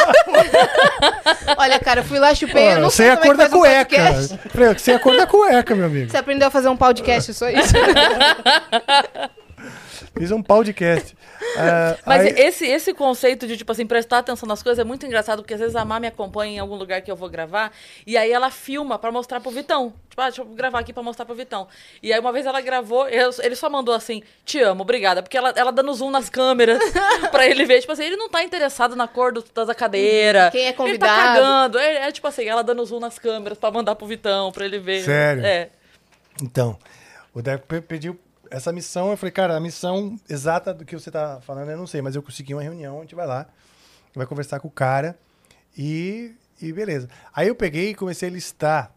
Olha, 1.58 1.80
cara, 1.80 2.02
eu 2.02 2.04
fui 2.04 2.20
lá, 2.20 2.36
chupei, 2.36 2.74
eu 2.74 2.78
Ó, 2.78 2.82
não 2.82 2.90
sei 2.90 3.10
a 3.10 3.18
como 3.18 3.34
cor 3.34 3.36
é 3.36 3.38
da 3.38 3.56
um 3.56 3.60
cueca. 3.60 4.14
Falei, 4.50 4.78
sei 4.78 4.94
a 4.94 5.00
cor 5.00 5.18
da 5.18 5.26
cueca, 5.26 5.76
meu 5.76 5.86
amigo. 5.86 6.12
Você 6.12 6.18
aprendeu 6.18 6.48
a 6.48 6.52
fazer 6.52 6.70
um 6.70 6.78
podcast, 6.78 7.34
só 7.34 7.50
isso. 7.50 7.74
Fiz 10.18 10.30
um 10.30 10.44
podcast. 10.44 11.16
Ah, 11.58 11.98
Mas 12.06 12.22
aí- 12.26 12.34
esse, 12.38 12.66
esse 12.68 12.94
conceito 12.94 13.48
de, 13.48 13.56
tipo 13.58 13.72
assim, 13.72 13.88
prestar 13.88 14.18
atenção 14.20 14.48
nas 14.48 14.62
coisas 14.62 14.78
é 14.80 14.84
muito 14.84 15.06
engraçado, 15.06 15.42
porque 15.42 15.54
às 15.54 15.60
vezes 15.60 15.76
a 15.76 15.86
Má 15.86 16.00
me 16.02 16.08
acompanha 16.08 16.56
em 16.58 16.60
algum 16.60 16.76
lugar 16.76 17.02
que 17.02 17.10
eu 17.10 17.16
vou 17.16 17.30
gravar, 17.30 17.72
e 18.06 18.18
aí 18.18 18.30
ela 18.32 18.52
filma 18.52 19.00
pra 19.00 19.10
mostrar 19.12 19.40
pro 19.40 19.50
Vitão. 19.52 19.94
Tipo, 20.10 20.22
ah, 20.22 20.26
deixa 20.26 20.42
eu 20.42 20.46
gravar 20.46 20.80
aqui 20.80 20.92
pra 20.92 21.02
mostrar 21.02 21.26
pro 21.26 21.34
Vitão. 21.34 21.66
E 22.04 22.12
aí 22.12 22.20
uma 22.20 22.32
vez 22.34 22.46
ela 22.46 22.60
gravou, 22.60 23.08
eu- 23.08 23.32
ele 23.42 23.56
só 23.56 23.70
mandou 23.70 23.96
assim, 23.96 24.22
te 24.46 24.60
amo, 24.62 24.82
obrigada, 24.82 25.24
porque 25.24 25.38
ela, 25.38 25.54
ela 25.56 25.72
dando 25.72 25.94
zoom 25.94 26.12
nas 26.12 26.30
câmeras 26.30 26.80
pra 27.32 27.48
ele 27.48 27.64
ver, 27.66 27.80
tipo 27.80 27.94
assim, 27.94 28.04
ele 28.04 28.18
não 28.18 28.30
tá 28.30 28.44
interessado 28.44 28.96
na 28.98 29.08
cor 29.08 29.32
do, 29.32 29.44
da 29.66 29.74
cadeira. 29.74 30.52
Quem 30.52 30.62
é 30.62 30.68
Ele 30.68 30.74
tá 30.74 30.78
convidado. 30.84 31.40
cagando. 31.40 31.80
É, 31.80 32.08
é 32.08 32.12
tipo 32.12 32.28
assim, 32.28 32.46
ela 32.46 32.64
dando 32.64 32.86
zoom 32.86 33.00
nas 33.00 33.18
câmeras 33.18 33.58
pra 33.58 33.72
mandar 33.72 33.96
pro 33.96 34.06
Vitão, 34.06 34.52
pra 34.52 34.66
ele 34.66 34.78
ver. 34.78 35.04
Sério? 35.04 35.46
É. 35.46 35.70
Então, 36.44 36.78
o 37.34 37.42
Deco 37.42 37.66
pe- 37.66 37.82
pediu 37.82 38.20
essa 38.52 38.72
missão. 38.72 39.10
Eu 39.12 39.18
falei, 39.18 39.32
cara, 39.32 39.56
a 39.56 39.60
missão 39.60 40.16
exata 40.30 40.74
do 40.74 40.86
que 40.86 40.96
você 40.98 41.10
tá 41.10 41.40
falando 41.42 41.72
eu 41.72 41.78
não 41.78 41.88
sei, 41.88 42.02
mas 42.02 42.16
eu 42.16 42.22
consegui 42.22 42.54
uma 42.54 42.62
reunião. 42.62 43.00
A 43.00 43.02
gente 43.02 43.16
vai 43.16 43.26
lá, 43.26 43.48
vai 44.16 44.26
conversar 44.28 44.60
com 44.60 44.68
o 44.68 44.72
cara 44.72 45.18
e, 45.78 46.32
e 46.62 46.72
beleza. 46.72 47.10
Aí 47.34 47.48
eu 47.48 47.56
peguei 47.56 47.90
e 47.90 47.96
comecei 47.96 48.30
a 48.30 48.32
listar. 48.32 48.92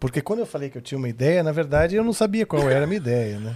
Porque 0.00 0.20
quando 0.20 0.40
eu 0.40 0.46
falei 0.46 0.68
que 0.70 0.78
eu 0.78 0.82
tinha 0.82 0.98
uma 0.98 1.08
ideia, 1.08 1.42
na 1.42 1.50
verdade 1.52 1.96
eu 1.96 2.04
não 2.04 2.12
sabia 2.12 2.44
qual 2.46 2.68
era 2.68 2.84
a 2.84 2.86
minha 2.86 2.98
ideia, 2.98 3.38
né? 3.40 3.54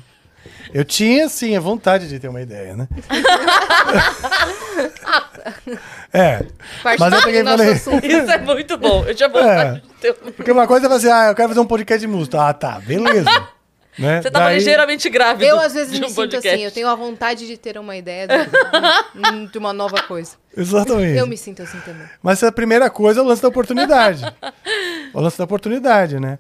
Eu 0.75 0.85
tinha, 0.85 1.29
sim, 1.29 1.57
a 1.57 1.61
vontade 1.61 2.09
de 2.09 2.19
ter 2.19 2.27
uma 2.27 2.43
ideia, 2.43 2.75
né? 2.77 2.89
é. 6.13 6.45
Parte 6.83 6.99
Mas 7.01 7.13
eu 7.13 7.23
peguei 7.23 7.41
e 7.43 7.45
falei. 7.45 7.73
assunto. 7.73 8.05
Isso 8.05 8.31
é 8.31 8.39
muito 8.39 8.77
bom. 8.77 9.05
Eu 9.07 9.15
tinha 9.15 9.29
vontade 9.29 9.81
de 9.87 9.89
ter 10.01 10.11
um- 10.23 10.33
Porque 10.33 10.51
uma 10.51 10.67
coisa 10.67 10.87
é 10.87 10.89
fazer, 10.89 11.13
ah, 11.13 11.29
eu 11.29 11.35
quero 11.37 11.49
fazer 11.49 11.61
um 11.61 11.67
podcast 11.67 12.01
de 12.01 12.09
música. 12.13 12.49
Ah, 12.49 12.53
tá, 12.53 12.81
beleza. 12.81 13.31
Né? 13.99 14.23
Você 14.23 14.31
tava 14.31 14.47
Daí- 14.47 14.59
ligeiramente 14.59 15.09
grávida. 15.11 15.45
Eu, 15.47 15.59
às 15.61 15.75
vezes, 15.75 15.93
de 15.93 16.01
me 16.01 16.07
um 16.07 16.09
sinto 16.09 16.17
podcast. 16.17 16.49
assim, 16.49 16.63
eu 16.65 16.71
tenho 16.71 16.89
a 16.89 16.95
vontade 16.95 17.47
de 17.47 17.57
ter 17.57 17.77
uma 17.79 17.97
ideia 17.97 18.27
de, 18.27 19.47
de 19.53 19.59
uma 19.59 19.73
nova 19.73 20.03
coisa. 20.03 20.37
Exatamente. 20.57 21.19
Eu 21.19 21.27
me 21.27 21.37
sinto 21.37 21.63
assim 21.63 21.79
também. 21.81 22.07
Mas 22.23 22.43
a 22.43 22.51
primeira 22.53 22.89
coisa 22.91 23.21
é 23.21 23.23
o 23.23 23.27
lance 23.27 23.43
da 23.43 23.49
oportunidade. 23.49 24.23
o 25.13 25.21
lance 25.21 25.37
da 25.39 25.45
oportunidade, 25.45 26.19
né? 26.19 26.39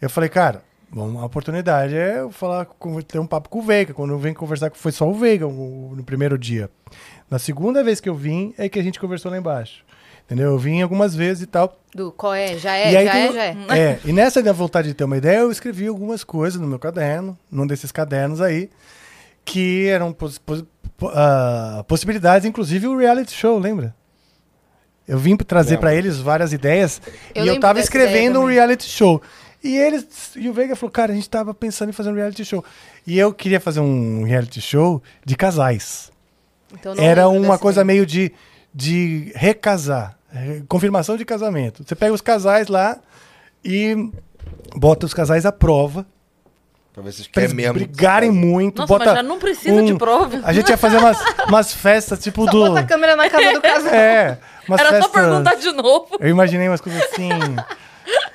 Eu 0.00 0.08
falei, 0.10 0.28
cara, 0.30 0.62
bom, 0.90 1.18
a 1.18 1.24
oportunidade 1.24 1.94
é 1.96 2.20
eu 2.20 2.30
falar, 2.30 2.66
ter 3.06 3.18
um 3.18 3.26
papo 3.26 3.48
com 3.48 3.58
o 3.58 3.62
Veiga. 3.62 3.92
Quando 3.94 4.10
eu 4.12 4.18
venho 4.18 4.34
conversar, 4.34 4.70
foi 4.74 4.92
só 4.92 5.06
o 5.08 5.14
Veiga 5.14 5.46
no 5.46 6.02
primeiro 6.04 6.38
dia. 6.38 6.70
Na 7.30 7.38
segunda 7.38 7.82
vez 7.82 8.00
que 8.00 8.08
eu 8.08 8.14
vim, 8.14 8.54
é 8.56 8.68
que 8.68 8.78
a 8.78 8.82
gente 8.82 8.98
conversou 9.00 9.30
lá 9.30 9.36
embaixo. 9.38 9.83
Entendeu? 10.26 10.52
Eu 10.52 10.58
vim 10.58 10.80
algumas 10.80 11.14
vezes 11.14 11.42
e 11.42 11.46
tal. 11.46 11.78
Do 11.94 12.10
qual 12.10 12.34
é? 12.34 12.56
Já 12.56 12.74
é? 12.76 12.92
e 12.92 12.96
aí, 12.96 13.06
já 13.06 13.16
é? 13.16 13.32
Já 13.32 13.44
é. 13.44 13.56
é, 13.78 14.00
e 14.04 14.12
nessa 14.12 14.40
minha 14.40 14.54
vontade 14.54 14.88
de 14.88 14.94
ter 14.94 15.04
uma 15.04 15.16
ideia, 15.16 15.38
eu 15.38 15.50
escrevi 15.52 15.86
algumas 15.86 16.24
coisas 16.24 16.60
no 16.60 16.66
meu 16.66 16.78
caderno, 16.78 17.38
num 17.50 17.66
desses 17.66 17.92
cadernos 17.92 18.40
aí, 18.40 18.70
que 19.44 19.86
eram 19.88 20.12
pos- 20.12 20.38
pos- 20.38 20.64
po- 20.96 21.10
ah, 21.14 21.84
possibilidades, 21.86 22.46
inclusive 22.46 22.86
o 22.86 22.96
reality 22.96 23.32
show, 23.34 23.58
lembra? 23.58 23.94
Eu 25.06 25.18
vim 25.18 25.36
trazer 25.36 25.76
para 25.78 25.94
eles 25.94 26.16
várias 26.18 26.54
ideias 26.54 27.00
Eu 27.34 27.44
e 27.44 27.48
eu 27.48 27.60
tava 27.60 27.78
escrevendo 27.78 28.40
um 28.40 28.46
reality 28.46 28.88
show. 28.88 29.20
E 29.62 29.76
eles 29.76 30.06
e 30.36 30.48
o 30.48 30.52
Veiga 30.54 30.74
falou: 30.74 30.90
"Cara, 30.90 31.12
a 31.12 31.14
gente 31.14 31.28
tava 31.28 31.52
pensando 31.52 31.90
em 31.90 31.92
fazer 31.92 32.10
um 32.10 32.14
reality 32.14 32.42
show". 32.44 32.64
E 33.06 33.18
eu 33.18 33.32
queria 33.32 33.60
fazer 33.60 33.80
um 33.80 34.22
reality 34.24 34.62
show 34.62 35.02
de 35.24 35.36
casais. 35.36 36.10
Então, 36.72 36.94
Era 36.96 37.28
uma 37.28 37.58
coisa 37.58 37.82
ideia. 37.82 37.84
meio 37.84 38.06
de, 38.06 38.32
de 38.74 39.32
recasar, 39.36 40.18
eh, 40.34 40.62
confirmação 40.68 41.16
de 41.16 41.24
casamento. 41.24 41.84
Você 41.86 41.94
pega 41.94 42.12
os 42.12 42.20
casais 42.20 42.66
lá 42.68 42.98
e 43.64 44.10
bota 44.74 45.06
os 45.06 45.14
casais 45.14 45.46
à 45.46 45.52
prova, 45.52 46.04
Pra 46.94 47.02
ver 47.02 47.12
se 47.12 47.28
eles 47.36 47.52
mesmo. 47.52 47.74
brigarem 47.74 48.30
muito. 48.30 48.78
Nossa, 48.78 48.92
bota 48.92 49.06
mas 49.06 49.14
já 49.16 49.22
não 49.24 49.36
precisa 49.36 49.82
de 49.82 49.94
prova. 49.96 50.40
A 50.44 50.52
gente 50.52 50.68
ia 50.68 50.76
fazer 50.76 50.96
umas, 50.96 51.18
umas 51.48 51.74
festas 51.74 52.20
tipo 52.20 52.44
Só 52.44 52.52
do... 52.52 52.68
bota 52.68 52.80
a 52.80 52.84
câmera 52.84 53.16
na 53.16 53.28
casa 53.28 53.52
do 53.52 53.60
casal. 53.60 53.92
É, 53.92 54.38
umas 54.68 54.80
Era 54.80 54.90
festas... 54.90 55.06
só 55.06 55.20
perguntar 55.20 55.54
de 55.56 55.72
novo. 55.72 56.16
Eu 56.20 56.28
imaginei 56.28 56.68
umas 56.68 56.80
coisas 56.80 57.02
assim, 57.02 57.30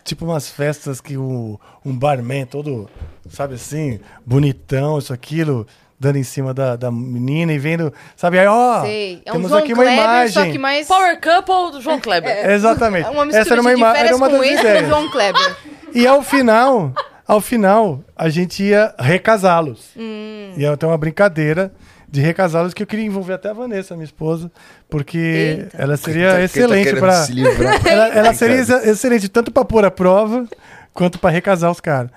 tipo 0.04 0.26
umas 0.26 0.50
festas 0.50 1.00
que 1.00 1.16
o, 1.16 1.58
um 1.86 1.98
barman 1.98 2.46
todo, 2.46 2.90
sabe 3.30 3.54
assim, 3.56 4.02
bonitão, 4.26 5.00
isso, 5.00 5.14
aquilo, 5.14 5.66
dando 6.00 6.16
em 6.18 6.24
cima 6.24 6.54
da, 6.54 6.76
da 6.76 6.90
menina 6.90 7.52
e 7.52 7.60
vendo, 7.60 7.94
sabe, 8.16 8.40
aí, 8.40 8.48
ó, 8.48 8.82
Sei. 8.82 9.22
É 9.26 9.32
um 9.32 9.34
temos 9.34 9.50
João 9.50 9.62
aqui 9.62 9.74
uma 9.74 9.84
Kleber, 9.84 10.04
imagem. 10.04 10.34
só 10.34 10.52
que 10.52 10.58
mais... 10.58 10.88
Power 10.88 11.20
Couple 11.20 11.72
do 11.74 11.82
João 11.82 12.00
Kleber. 12.00 12.50
Exatamente. 12.50 13.06
É 13.08 13.10
uma 13.10 13.24
Essa 13.28 13.54
era 13.54 13.62
uma, 13.62 13.70
de, 13.72 13.76
de 13.76 13.82
ima- 13.82 13.92
férias 13.94 14.08
era 14.08 14.16
uma 14.18 14.30
com 14.30 14.38
das 14.38 14.48
ideias. 14.52 14.88
João 14.88 15.12
Kleber. 15.12 15.56
E 15.94 16.06
ao 16.06 16.22
final, 16.22 16.94
ao 17.28 17.42
final, 17.42 18.02
a 18.16 18.30
gente 18.30 18.64
ia 18.64 18.94
recasá-los. 19.00 19.90
Hum. 19.98 20.54
Ia 20.56 20.78
ter 20.78 20.86
uma 20.86 20.98
brincadeira 21.00 21.72
de 22.08 22.22
recasá-los 22.22 22.74
que 22.76 22.84
eu 22.84 22.88
queria 22.88 23.06
envolver 23.06 23.34
até 23.34 23.50
a 23.50 23.54
Vanessa, 23.54 23.96
minha 23.96 24.06
esposa, 24.06 24.52
porque 24.88 25.18
Eita. 25.18 25.78
ela 25.78 25.98
seria 25.98 26.28
Quem 26.30 26.38
tá 26.38 26.44
excelente 26.44 26.96
para 26.96 27.14
se 27.24 27.34
ela, 27.90 28.08
ela 28.10 28.34
seria 28.36 28.56
excelente 28.90 29.28
tanto 29.30 29.52
para 29.52 29.66
pôr 29.66 29.84
a 29.84 29.92
prova 29.92 30.46
quanto 30.94 31.18
para 31.20 31.30
recasar 31.32 31.72
os 31.72 31.80
caras. 31.80 32.12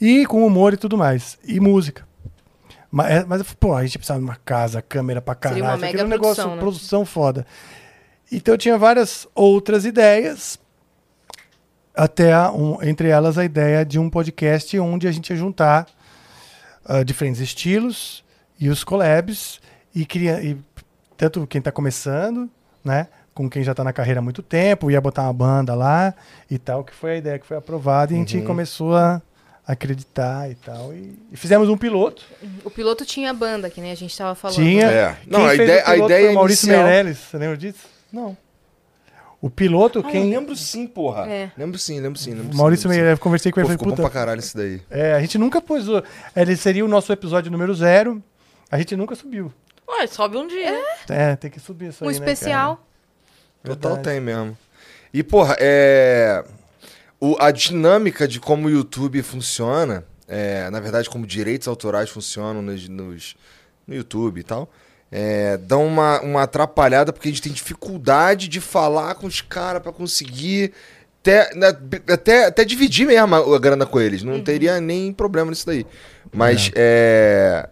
E 0.00 0.26
com 0.26 0.44
humor 0.46 0.74
e 0.74 0.76
tudo 0.76 0.98
mais. 0.98 1.38
E 1.46 1.60
música. 1.60 2.04
Mas, 2.94 3.10
é- 3.10 3.24
mas 3.24 3.42
pô, 3.54 3.74
a 3.74 3.82
gente 3.84 3.96
precisava 3.98 4.20
de 4.20 4.24
uma 4.26 4.36
casa, 4.36 4.82
câmera 4.82 5.22
pra 5.22 5.34
caralho. 5.34 5.62
Seria 5.62 5.70
uma 5.72 5.78
mega 5.78 5.98
era 5.98 6.06
um 6.06 6.10
negócio, 6.10 6.34
produção, 6.36 6.54
né? 6.54 6.60
produção 6.60 7.04
foda. 7.06 7.46
Então 8.30 8.52
eu 8.54 8.58
tinha 8.58 8.76
várias 8.76 9.26
outras 9.34 9.84
ideias. 9.86 10.60
Até 11.94 12.32
a- 12.32 12.50
um- 12.52 12.82
entre 12.82 13.08
elas 13.08 13.36
a 13.38 13.44
ideia 13.44 13.84
de 13.84 13.98
um 13.98 14.08
podcast 14.08 14.78
onde 14.78 15.08
a 15.08 15.12
gente 15.12 15.30
ia 15.30 15.36
juntar 15.36 15.86
ah, 16.84 17.02
diferentes 17.04 17.40
estilos 17.40 18.24
e 18.58 18.68
os 18.68 18.82
collabs 18.82 19.60
e 19.94 20.04
queria 20.04 20.42
e 20.42 20.56
tanto 21.16 21.46
quem 21.46 21.60
está 21.60 21.70
começando, 21.70 22.50
né, 22.84 23.06
com 23.32 23.48
quem 23.48 23.62
já 23.62 23.70
está 23.70 23.84
na 23.84 23.92
carreira 23.92 24.18
há 24.18 24.22
muito 24.22 24.42
tempo, 24.42 24.90
ia 24.90 25.00
botar 25.00 25.22
uma 25.22 25.32
banda 25.32 25.74
lá 25.74 26.12
e 26.50 26.58
tal, 26.58 26.82
que 26.82 26.92
foi 26.92 27.12
a 27.12 27.16
ideia 27.18 27.38
que 27.38 27.46
foi 27.46 27.56
aprovada 27.56 28.12
e 28.12 28.16
a 28.16 28.18
gente 28.18 28.40
começou 28.42 28.96
a 28.96 29.22
acreditar 29.66 30.50
e 30.50 30.54
tal 30.56 30.92
e, 30.92 31.16
e 31.30 31.36
fizemos 31.36 31.68
um 31.68 31.76
piloto. 31.76 32.22
O 32.64 32.70
piloto 32.70 33.04
tinha 33.04 33.32
banda, 33.32 33.70
que 33.70 33.80
nem 33.80 33.92
a 33.92 33.94
gente 33.94 34.16
tava 34.16 34.34
falando. 34.34 34.56
Tinha. 34.56 34.86
É. 34.86 35.16
Não, 35.26 35.40
Quem 35.40 35.46
a 35.46 35.50
fez 35.50 35.60
ideia- 35.62 35.82
o 35.82 35.84
piloto 35.84 36.02
a 36.02 36.04
ideia 36.06 36.24
foi 36.26 36.30
o 36.32 36.34
Maurício 36.34 36.66
inicial- 36.66 36.84
Meirelles, 36.84 37.18
você 37.18 37.38
lembra 37.38 37.56
disso? 37.56 37.86
Não. 38.12 38.36
O 39.40 39.50
piloto, 39.50 39.98
Ah, 40.00 40.10
quem 40.10 40.32
eu 40.32 40.38
lembro 40.40 40.54
sim, 40.54 40.86
porra. 40.86 41.28
É. 41.28 41.50
Lembro 41.58 41.76
sim, 41.78 41.98
lembro 42.00 42.18
sim. 42.18 42.30
Lembro 42.32 42.52
sim, 42.52 42.58
Maurício 42.58 42.82
sim. 42.82 42.88
Meirelles, 42.90 43.18
eu 43.18 43.22
conversei 43.22 43.50
com 43.50 43.56
Pô, 43.56 43.60
ele, 43.66 43.72
ficou 43.72 43.84
falei, 43.86 43.96
bom 43.96 44.02
puta, 44.02 44.08
pra 44.10 44.20
caralho 44.20 44.38
isso 44.38 44.56
daí. 44.56 44.80
É, 44.88 45.14
a 45.14 45.20
gente 45.20 45.36
nunca 45.36 45.60
pôs. 45.60 45.88
o- 45.88 46.02
Ele 46.36 46.56
seria 46.56 46.84
o 46.84 46.88
nosso 46.88 47.12
episódio 47.12 47.50
número 47.50 47.74
zero. 47.74 48.22
A 48.70 48.78
gente 48.78 48.94
nunca 48.96 49.14
subiu. 49.16 49.52
Ué, 49.88 50.06
sobe 50.06 50.36
um 50.36 50.46
dia. 50.46 50.80
É, 51.08 51.34
tem 51.36 51.50
que 51.50 51.58
subir 51.58 51.88
isso 51.88 52.04
Um 52.04 52.08
aí, 52.08 52.14
né, 52.14 52.18
especial. 52.20 52.86
Total 53.64 53.94
Verdade. 53.96 54.08
tem 54.10 54.20
mesmo. 54.20 54.56
E, 55.12 55.22
porra, 55.24 55.56
é. 55.58 56.44
O- 57.24 57.36
a 57.38 57.50
dinâmica 57.50 58.26
de 58.26 58.40
como 58.40 58.66
o 58.66 58.70
YouTube 58.70 59.22
funciona, 59.22 60.04
é, 60.26 60.68
na 60.70 60.80
verdade, 60.80 61.08
como 61.08 61.26
direitos 61.26 61.68
autorais 61.68 62.10
funcionam 62.10 62.60
nos, 62.62 62.88
nos- 62.88 63.36
no 63.86 63.94
YouTube 63.94 64.40
e 64.40 64.42
tal, 64.42 64.68
é, 65.10 65.56
dá 65.58 65.76
uma, 65.76 66.20
uma 66.22 66.42
atrapalhada 66.42 67.12
porque 67.12 67.28
a 67.28 67.30
gente 67.30 67.42
tem 67.42 67.52
dificuldade 67.52 68.48
de 68.48 68.60
falar 68.60 69.14
com 69.14 69.26
os 69.26 69.40
caras 69.40 69.82
pra 69.82 69.92
conseguir. 69.92 70.72
Até, 71.20 71.54
né, 71.54 71.68
até, 72.12 72.46
até 72.46 72.64
dividir 72.64 73.06
mesmo 73.06 73.32
a 73.36 73.56
a 73.56 73.58
grana 73.60 73.86
com 73.86 74.00
eles. 74.00 74.24
Não 74.24 74.42
teria 74.42 74.80
nem 74.80 75.12
problema 75.12 75.50
nisso 75.50 75.64
daí. 75.66 75.86
Mas 76.32 76.70
é. 76.74 77.68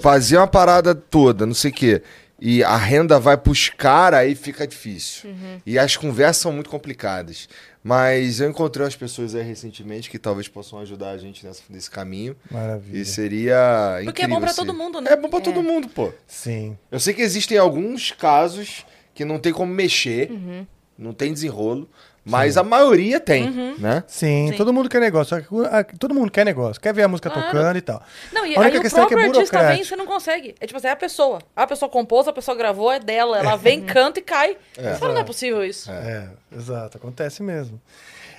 Fazer 0.00 0.36
uma 0.38 0.46
parada 0.46 0.94
toda, 0.94 1.44
não 1.44 1.54
sei 1.54 1.70
o 1.70 1.74
quê. 1.74 2.02
E 2.44 2.64
a 2.64 2.76
renda 2.76 3.20
vai 3.20 3.36
pros 3.36 3.68
caras, 3.68 4.18
aí 4.18 4.34
fica 4.34 4.66
difícil. 4.66 5.30
E 5.64 5.78
as 5.78 5.96
conversas 5.96 6.38
são 6.38 6.50
muito 6.52 6.68
complicadas. 6.68 7.48
Mas 7.84 8.40
eu 8.40 8.50
encontrei 8.50 8.84
umas 8.84 8.96
pessoas 8.96 9.32
aí 9.36 9.44
recentemente 9.44 10.10
que 10.10 10.18
talvez 10.18 10.48
possam 10.48 10.80
ajudar 10.80 11.10
a 11.10 11.18
gente 11.18 11.46
nessa, 11.46 11.62
nesse 11.70 11.88
caminho. 11.88 12.34
Maravilha. 12.50 12.98
E 13.00 13.04
seria. 13.04 14.00
Porque 14.04 14.22
é 14.22 14.24
incrível, 14.24 14.34
bom 14.34 14.40
pra 14.40 14.50
assim. 14.50 14.60
todo 14.66 14.74
mundo, 14.74 15.00
né? 15.00 15.12
É 15.12 15.16
bom 15.16 15.28
pra 15.28 15.40
todo 15.40 15.62
mundo, 15.62 15.88
pô. 15.88 16.12
Sim. 16.26 16.76
Eu 16.90 16.98
sei 16.98 17.14
que 17.14 17.22
existem 17.22 17.56
alguns 17.58 18.10
casos 18.10 18.84
que 19.14 19.24
não 19.24 19.38
tem 19.38 19.52
como 19.52 19.72
mexer, 19.72 20.28
Uhum. 20.32 20.66
não 20.98 21.12
tem 21.12 21.32
desenrolo, 21.32 21.88
mas 22.24 22.56
a 22.56 22.62
maioria 22.62 23.18
tem, 23.18 23.48
Uhum. 23.48 23.74
né? 23.78 24.04
Sim, 24.06 24.48
Sim. 24.50 24.56
todo 24.56 24.72
mundo 24.72 24.88
quer 24.88 25.00
negócio. 25.00 25.36
só 25.36 25.82
que, 25.84 25.98
Todo 25.98 26.14
mundo 26.14 26.30
quer 26.30 26.44
negócio. 26.44 26.80
Quer 26.80 26.94
ver 26.94 27.02
a 27.02 27.08
música 27.08 27.28
Claro. 27.30 27.46
tocando 27.46 27.76
e 27.76 27.80
tal. 27.80 28.02
Não, 28.32 28.46
e 28.46 28.54
A 28.56 28.60
única 28.60 28.74
aí 28.76 28.78
o 28.78 28.82
questão 28.82 29.04
é 29.04 29.06
que 29.08 29.14
é 29.14 29.16
próprio 29.16 29.38
artista 29.40 29.58
vem 29.58 29.64
e 29.64 29.68
burocrático. 29.70 29.88
você 29.88 29.96
não 29.96 30.06
consegue. 30.06 30.54
É 30.60 30.66
tipo 30.66 30.76
assim, 30.78 30.86
é 30.86 30.90
a 30.92 30.96
pessoa. 30.96 31.40
A 31.56 31.66
pessoa 31.66 31.88
compôs, 31.88 32.28
a 32.28 32.32
pessoa 32.32 32.56
gravou, 32.56 32.92
é 32.92 32.98
dela. 33.00 33.38
Ela 33.38 33.56
vem, 33.56 33.80
canta 33.84 34.20
e 34.20 34.22
cai. 34.22 34.56
Você 34.76 34.94
fala, 34.96 35.14
não 35.14 35.20
é 35.20 35.24
possível 35.24 35.64
isso. 35.64 35.90
É, 35.90 36.28
exato, 36.56 36.96
acontece 36.98 37.42
mesmo. 37.42 37.80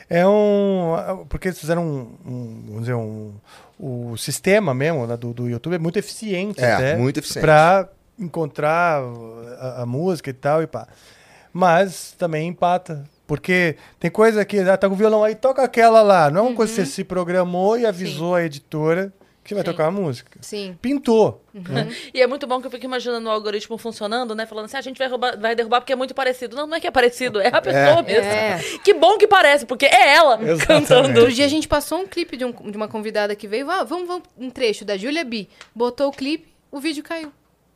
É 0.10 0.28
um. 0.28 1.26
Porque 1.30 1.48
eles 1.48 1.60
fizeram 1.60 1.84
um. 1.84 2.30
um- 2.30 2.64
vamos 2.68 2.80
dizer, 2.82 2.94
um. 2.94 3.34
O 3.80 4.16
sistema 4.18 4.74
mesmo 4.74 5.06
né, 5.08 5.18
do, 5.18 5.34
do 5.34 5.50
YouTube 5.50 5.76
é 5.76 5.80
muito 5.80 5.98
eficiente 5.98 6.62
É, 6.64 6.74
até. 6.74 6.96
muito 6.96 7.18
eficiente. 7.20 7.42
Pra 7.44 7.90
encontrar 8.20 9.02
a, 9.60 9.82
a 9.82 9.86
música 9.86 10.30
e 10.30 10.34
tal 10.34 10.62
e 10.62 10.68
pá. 10.68 10.88
Mas 11.52 12.14
também 12.18 12.48
empata. 12.48 13.04
Porque 13.26 13.78
tem 14.00 14.12
coisa 14.12 14.44
que 14.44 14.60
ah, 14.60 14.76
tá 14.78 14.88
com 14.88 14.96
o 14.96 14.98
violão 14.98 15.24
aí, 15.24 15.34
toca 15.36 15.64
aquela 15.64 16.02
lá. 16.02 16.30
Não 16.30 16.40
é 16.46 16.50
uma 16.50 16.56
coisa 16.56 16.72
que 16.74 16.82
você 16.82 16.86
se 16.86 17.04
programou 17.04 17.78
e 17.78 17.86
avisou 17.86 18.36
a 18.36 18.44
editora 18.44 19.14
que 19.46 19.54
vai 19.54 19.62
Sim. 19.64 19.72
tocar 19.72 19.88
a 19.88 19.92
música. 19.92 20.40
Sim. 20.42 20.78
Pintou. 20.82 21.44
né? 21.54 21.90
E 22.14 22.22
é 22.22 22.28
muito 22.28 22.48
bom 22.48 22.62
que 22.62 22.68
eu 22.68 22.72
fico 22.72 22.86
imaginando 22.86 23.28
o 23.28 23.32
algoritmo 23.32 23.78
funcionando, 23.78 24.34
né? 24.34 24.46
Falando 24.46 24.66
assim, 24.66 24.78
a 24.78 24.82
gente 24.82 24.98
vai, 24.98 25.08
roubar- 25.10 25.38
vai 25.38 25.54
derrubar 25.54 25.82
porque 25.82 25.92
é 25.92 25.96
muito 25.98 26.14
parecido. 26.16 26.56
Não, 26.56 26.66
não 26.66 26.78
é 26.78 26.80
que 26.80 26.88
é 26.88 26.92
parecido, 26.92 27.42
é 27.42 27.48
a 27.52 27.62
pessoa 27.62 28.02
mesmo. 28.04 28.24
É. 28.26 28.60
Que 28.84 28.94
bom 28.94 29.18
que 29.18 29.28
parece, 29.28 29.66
porque 29.66 29.86
é 29.86 30.16
ela 30.16 30.36
Exatamente. 30.42 30.66
cantando. 30.88 31.20
Outro 31.20 31.34
dia 31.34 31.46
a 31.46 31.50
gente 31.50 31.68
passou 31.68 32.00
um 32.00 32.08
clipe 32.08 32.38
de, 32.38 32.46
um- 32.46 32.52
de 32.72 32.78
uma 32.78 32.88
convidada 32.88 33.36
que 33.36 33.48
veio. 33.48 33.70
Ah, 33.70 33.84
vamos, 33.84 34.08
vamos, 34.08 34.24
um 34.38 34.50
trecho 34.50 34.86
da 34.86 34.96
Julia 34.98 35.26
B. 35.26 35.48
Botou 35.76 36.08
o 36.08 36.12
clipe, 36.14 36.48
o 36.72 36.80
vídeo 36.80 37.04
caiu. 37.04 37.32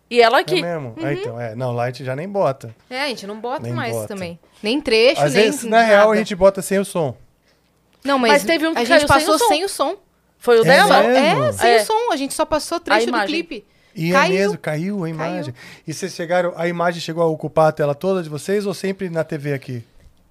E 0.10 0.22
ela 0.22 0.38
É 0.38 0.42
aqui. 0.42 0.62
mesmo. 0.62 0.96
Ah, 1.04 1.14
então, 1.14 1.40
é. 1.40 1.54
Não, 1.56 1.74
Light 1.74 2.04
já 2.04 2.16
nem 2.16 2.28
bota. 2.30 2.74
É, 2.90 3.02
a 3.04 3.08
gente 3.08 3.28
não 3.28 3.40
bota 3.40 3.64
Nem 3.64 3.74
mais 3.74 3.94
bota. 3.94 4.08
também. 4.08 4.40
Nem 4.64 4.80
trecho, 4.80 5.22
Às 5.22 5.34
nem 5.34 5.44
vezes, 5.46 5.64
na 5.64 5.70
nada. 5.78 5.84
real, 5.88 6.12
a 6.12 6.16
gente 6.16 6.34
bota 6.36 6.62
sem 6.62 6.80
o 6.80 6.86
som. 6.86 7.16
Não, 8.04 8.18
mas, 8.18 8.32
Mas 8.32 8.44
teve 8.46 8.66
um 8.68 8.74
que 8.74 8.80
a 8.80 8.86
caiu 8.86 9.00
gente 9.00 9.00
sem 9.00 9.08
passou 9.08 9.36
o 9.36 9.40
som. 9.40 9.48
sem 9.50 9.66
o 9.66 9.70
som. 9.70 9.98
Foi 10.38 10.60
o 10.60 10.62
É 10.62 10.66
dela? 10.66 11.04
mesmo? 11.04 11.44
É, 11.44 11.52
sem 11.52 11.72
É. 11.72 11.82
o 11.82 11.86
som. 11.86 12.12
A 12.12 12.16
gente 12.16 12.34
só 12.34 12.46
passou 12.46 12.80
trecho 12.80 13.12
do 13.12 13.22
clipe. 13.26 13.66
E 13.94 14.12
é 14.12 14.14
Caiu. 14.14 14.34
mesmo, 14.36 14.58
caiu 14.60 15.04
a 15.04 15.10
imagem. 15.10 15.54
E 15.86 15.92
vocês 15.94 16.14
chegaram, 16.14 16.54
a 16.56 16.68
imagem 16.68 17.02
chegou 17.02 17.24
a 17.24 17.26
ocupar 17.26 17.70
a 17.70 17.72
tela 17.72 17.96
toda 17.96 18.22
de 18.22 18.30
vocês 18.30 18.66
ou 18.68 18.74
sempre 18.74 19.10
na 19.10 19.24
TV 19.24 19.54
aqui? 19.54 19.84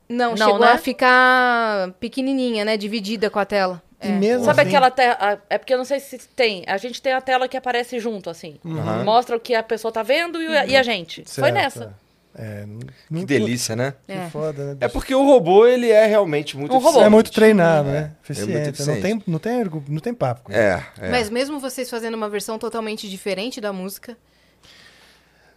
Não, 0.09 0.31
Não, 0.31 0.37
chegou 0.37 0.61
né? 0.61 0.73
a 0.73 0.79
ficar 0.79 1.91
pequenininha, 1.99 2.65
né? 2.65 2.77
Dividida 2.77 3.29
com 3.29 3.41
a 3.41 3.45
tela. 3.45 3.83
E 4.03 4.09
mesmo 4.09 4.45
Sabe 4.45 4.61
assim, 4.61 4.69
aquela 4.69 4.91
tela. 4.91 5.43
É 5.49 5.57
porque 5.59 5.73
eu 5.73 5.79
não 5.79 5.85
sei 5.85 5.99
se 6.01 6.19
tem. 6.19 6.65
A 6.67 6.77
gente 6.77 7.01
tem 7.01 7.13
a 7.15 7.21
tela 7.21 7.49
que 7.49 7.57
aparece 7.57 7.99
junto, 7.99 8.29
assim. 8.29 8.59
Uhum. 8.65 9.05
Mostra 9.05 9.37
o 9.37 9.41
que 9.41 9.55
a 9.55 9.63
pessoa 9.63 9.91
tá 9.91 10.03
vendo 10.03 10.41
e, 10.43 10.47
o- 10.47 10.69
e 10.69 10.77
a 10.77 10.83
gente. 10.83 11.23
Foi 11.25 11.45
certo, 11.51 11.55
nessa. 11.55 11.95
É, 12.39 12.67
Que 13.09 13.15
não- 13.15 13.25
delícia, 13.25 13.75
né? 13.75 13.95
Que 14.07 14.13
É. 14.13 14.29
foda, 14.29 14.75
né? 14.75 14.77
É 14.83 14.89
porque 14.89 15.15
o 15.15 15.25
robô, 15.25 15.67
ele 15.67 15.91
é 15.91 16.05
realmente 16.05 16.55
muito 16.59 16.75
Um 16.75 16.79
robô. 16.79 17.01
É 17.01 17.09
muito 17.09 17.33
treinado, 17.33 17.89
né? 17.89 18.01
muito 18.01 18.17
Eficiente. 18.25 18.53
não, 18.53 18.69
eficiente. 18.69 19.01
tem, 19.01 19.23
não, 19.27 19.39
tem, 19.39 19.65
não 19.89 19.99
tem 20.01 20.13
papo. 20.13 20.43
com 20.45 20.53
isso. 20.53 20.61
É, 20.61 20.87
é. 21.01 21.11
Mas 21.11 21.31
mesmo 21.31 21.59
vocês 21.59 21.89
fazendo 21.89 22.15
uma 22.15 22.29
versão 22.29 22.59
totalmente 22.59 23.09
diferente 23.09 23.59
da 23.63 23.73
música. 23.73 24.15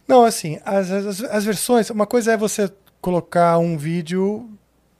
Não, 0.07 0.23
assim, 0.23 0.59
as, 0.63 0.89
as, 0.89 1.23
as 1.23 1.43
versões, 1.43 1.89
uma 1.89 2.07
coisa 2.07 2.31
é 2.33 2.37
você 2.37 2.71
colocar 3.01 3.57
um 3.59 3.77
vídeo, 3.77 4.49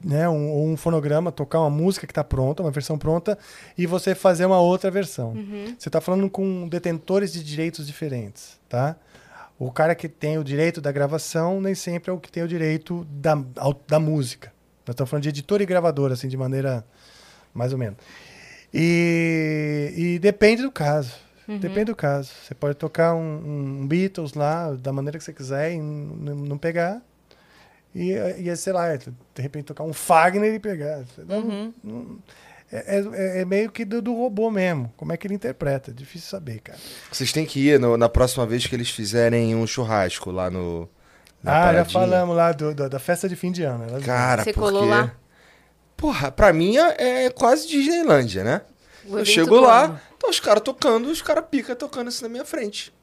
né, 0.03 0.29
um, 0.29 0.71
um 0.71 0.77
fonograma, 0.77 1.31
tocar 1.31 1.59
uma 1.59 1.69
música 1.69 2.07
que 2.07 2.11
está 2.11 2.23
pronta, 2.23 2.63
uma 2.63 2.71
versão 2.71 2.97
pronta, 2.97 3.37
e 3.77 3.85
você 3.85 4.15
fazer 4.15 4.45
uma 4.45 4.59
outra 4.59 4.89
versão. 4.89 5.33
Você 5.77 5.89
está 5.89 5.99
falando 5.99 6.29
com 6.29 6.67
detentores 6.67 7.33
de 7.33 7.43
direitos 7.43 7.85
diferentes, 7.85 8.59
tá? 8.67 8.95
O 9.57 9.71
cara 9.71 9.93
que 9.93 10.07
tem 10.07 10.37
o 10.37 10.43
direito 10.43 10.79
da 10.79 10.91
gravação 10.91 11.59
nem 11.59 11.75
sempre 11.75 12.09
é 12.09 12.13
o 12.13 12.17
que 12.17 12.31
tem 12.31 12.43
o 12.43 12.47
direito 12.47 13.05
da, 13.11 13.37
da 13.85 13.99
música. 13.99 14.53
Nós 14.87 14.93
estamos 14.93 15.09
falando 15.09 15.23
de 15.23 15.29
editor 15.29 15.61
e 15.61 15.65
gravador, 15.65 16.11
assim, 16.11 16.29
de 16.29 16.37
maneira 16.37 16.85
mais 17.53 17.73
ou 17.73 17.77
menos. 17.77 17.97
E, 18.73 19.93
e 19.97 20.19
depende 20.19 20.61
do 20.61 20.71
caso. 20.71 21.13
Depende 21.59 21.85
do 21.85 21.95
caso. 21.95 22.31
Você 22.43 22.53
pode 22.53 22.75
tocar 22.75 23.15
um, 23.15 23.81
um 23.81 23.87
Beatles 23.87 24.33
lá, 24.33 24.71
da 24.71 24.93
maneira 24.93 25.17
que 25.17 25.23
você 25.23 25.33
quiser, 25.33 25.73
e 25.73 25.79
não 25.79 26.57
pegar. 26.57 27.01
E, 27.93 28.11
e 28.13 28.55
sei 28.55 28.73
lá, 28.73 28.95
de 28.95 29.11
repente 29.41 29.65
tocar 29.65 29.83
um 29.83 29.93
Fagner 29.93 30.53
e 30.53 30.59
pegar. 30.59 31.03
Não- 31.27 31.73
não- 31.83 32.19
é, 32.71 32.97
é- 32.99 33.41
é 33.41 33.45
meio 33.45 33.71
que 33.71 33.83
do, 33.83 33.99
do 34.01 34.13
robô 34.13 34.51
mesmo. 34.51 34.93
Como 34.95 35.11
é 35.11 35.17
que 35.17 35.25
ele 35.25 35.33
interpreta? 35.33 35.89
É 35.89 35.93
difícil 35.93 36.29
saber, 36.29 36.59
cara. 36.59 36.77
Vocês 37.11 37.31
têm 37.31 37.45
que 37.45 37.59
ir 37.67 37.79
no- 37.79 37.97
na 37.97 38.07
próxima 38.07 38.45
vez 38.45 38.67
que 38.67 38.75
eles 38.75 38.89
fizerem 38.91 39.55
um 39.55 39.65
churrasco 39.65 40.29
lá 40.31 40.49
no. 40.51 40.87
na 41.41 41.51
ah, 41.51 41.55
já 41.55 41.61
paradinha. 41.65 41.85
falamos 41.99 42.35
lá 42.35 42.51
do- 42.51 42.75
do- 42.75 42.89
da 42.89 42.99
festa 42.99 43.27
de 43.27 43.35
fim 43.35 43.51
de 43.51 43.63
ano. 43.63 43.85
Elas- 43.85 44.03
Cara, 44.05 44.43
Você 44.43 44.53
porque... 44.53 44.69
colou 44.71 44.85
lá? 44.85 45.11
Porra, 45.97 46.31
pra 46.31 46.53
mim 46.53 46.77
é 46.77 47.25
é 47.25 47.29
quase 47.29 47.67
Disneylândia, 47.67 48.43
né? 48.43 48.61
Eu 49.05 49.25
chego 49.25 49.59
lá, 49.59 49.99
tá 50.19 50.27
os 50.29 50.39
caras 50.39 50.61
tocando, 50.61 51.09
os 51.09 51.21
caras 51.21 51.43
pica 51.49 51.75
tocando 51.75 52.09
isso 52.09 52.21
na 52.21 52.29
minha 52.29 52.45
frente. 52.45 52.93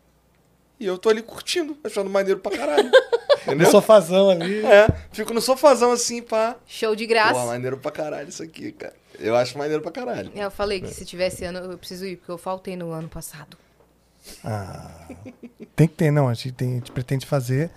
E 0.79 0.87
eu 0.87 0.99
tô 0.99 1.09
ali 1.09 1.23
curtindo, 1.23 1.77
achando 1.85 2.11
maneiro 2.11 2.41
pra 2.41 2.57
caralho. 2.57 2.91
No 3.47 3.53
Entendeu? 3.53 3.71
sofazão 3.71 4.29
ali. 4.29 4.67
É, 4.67 4.89
fico 5.13 5.33
no 5.33 5.41
sofazão 5.41 5.93
assim, 5.93 6.21
pá. 6.21 6.57
Show 6.67 6.97
de 6.97 7.07
graça. 7.07 7.35
Pô, 7.39 7.47
maneiro 7.47 7.79
pra 7.79 7.93
caralho 7.93 8.29
isso 8.29 8.43
aqui, 8.43 8.73
cara. 8.73 8.93
Eu 9.21 9.37
acho 9.37 9.57
maneiro 9.57 9.81
pra 9.81 9.93
caralho. 9.93 10.33
É, 10.35 10.45
Eu 10.45 10.51
falei 10.51 10.81
que 10.81 10.89
se 10.93 11.05
tivesse 11.05 11.45
ano, 11.45 11.61
eu 11.61 11.79
preciso 11.79 12.05
ir, 12.07 12.17
porque 12.17 12.33
eu 12.33 12.39
faltei 12.39 12.75
no 12.75 12.91
ano 12.91 13.09
passado. 13.09 13.57
Ah, 14.45 15.07
tem 15.77 15.87
que 15.87 15.95
ter, 15.95 16.11
não. 16.11 16.29
A 16.29 16.35
gente, 16.35 16.51
tem- 16.53 16.73
a 16.73 16.75
gente 16.75 16.91
pretende 16.91 17.25
fazer. 17.25 17.71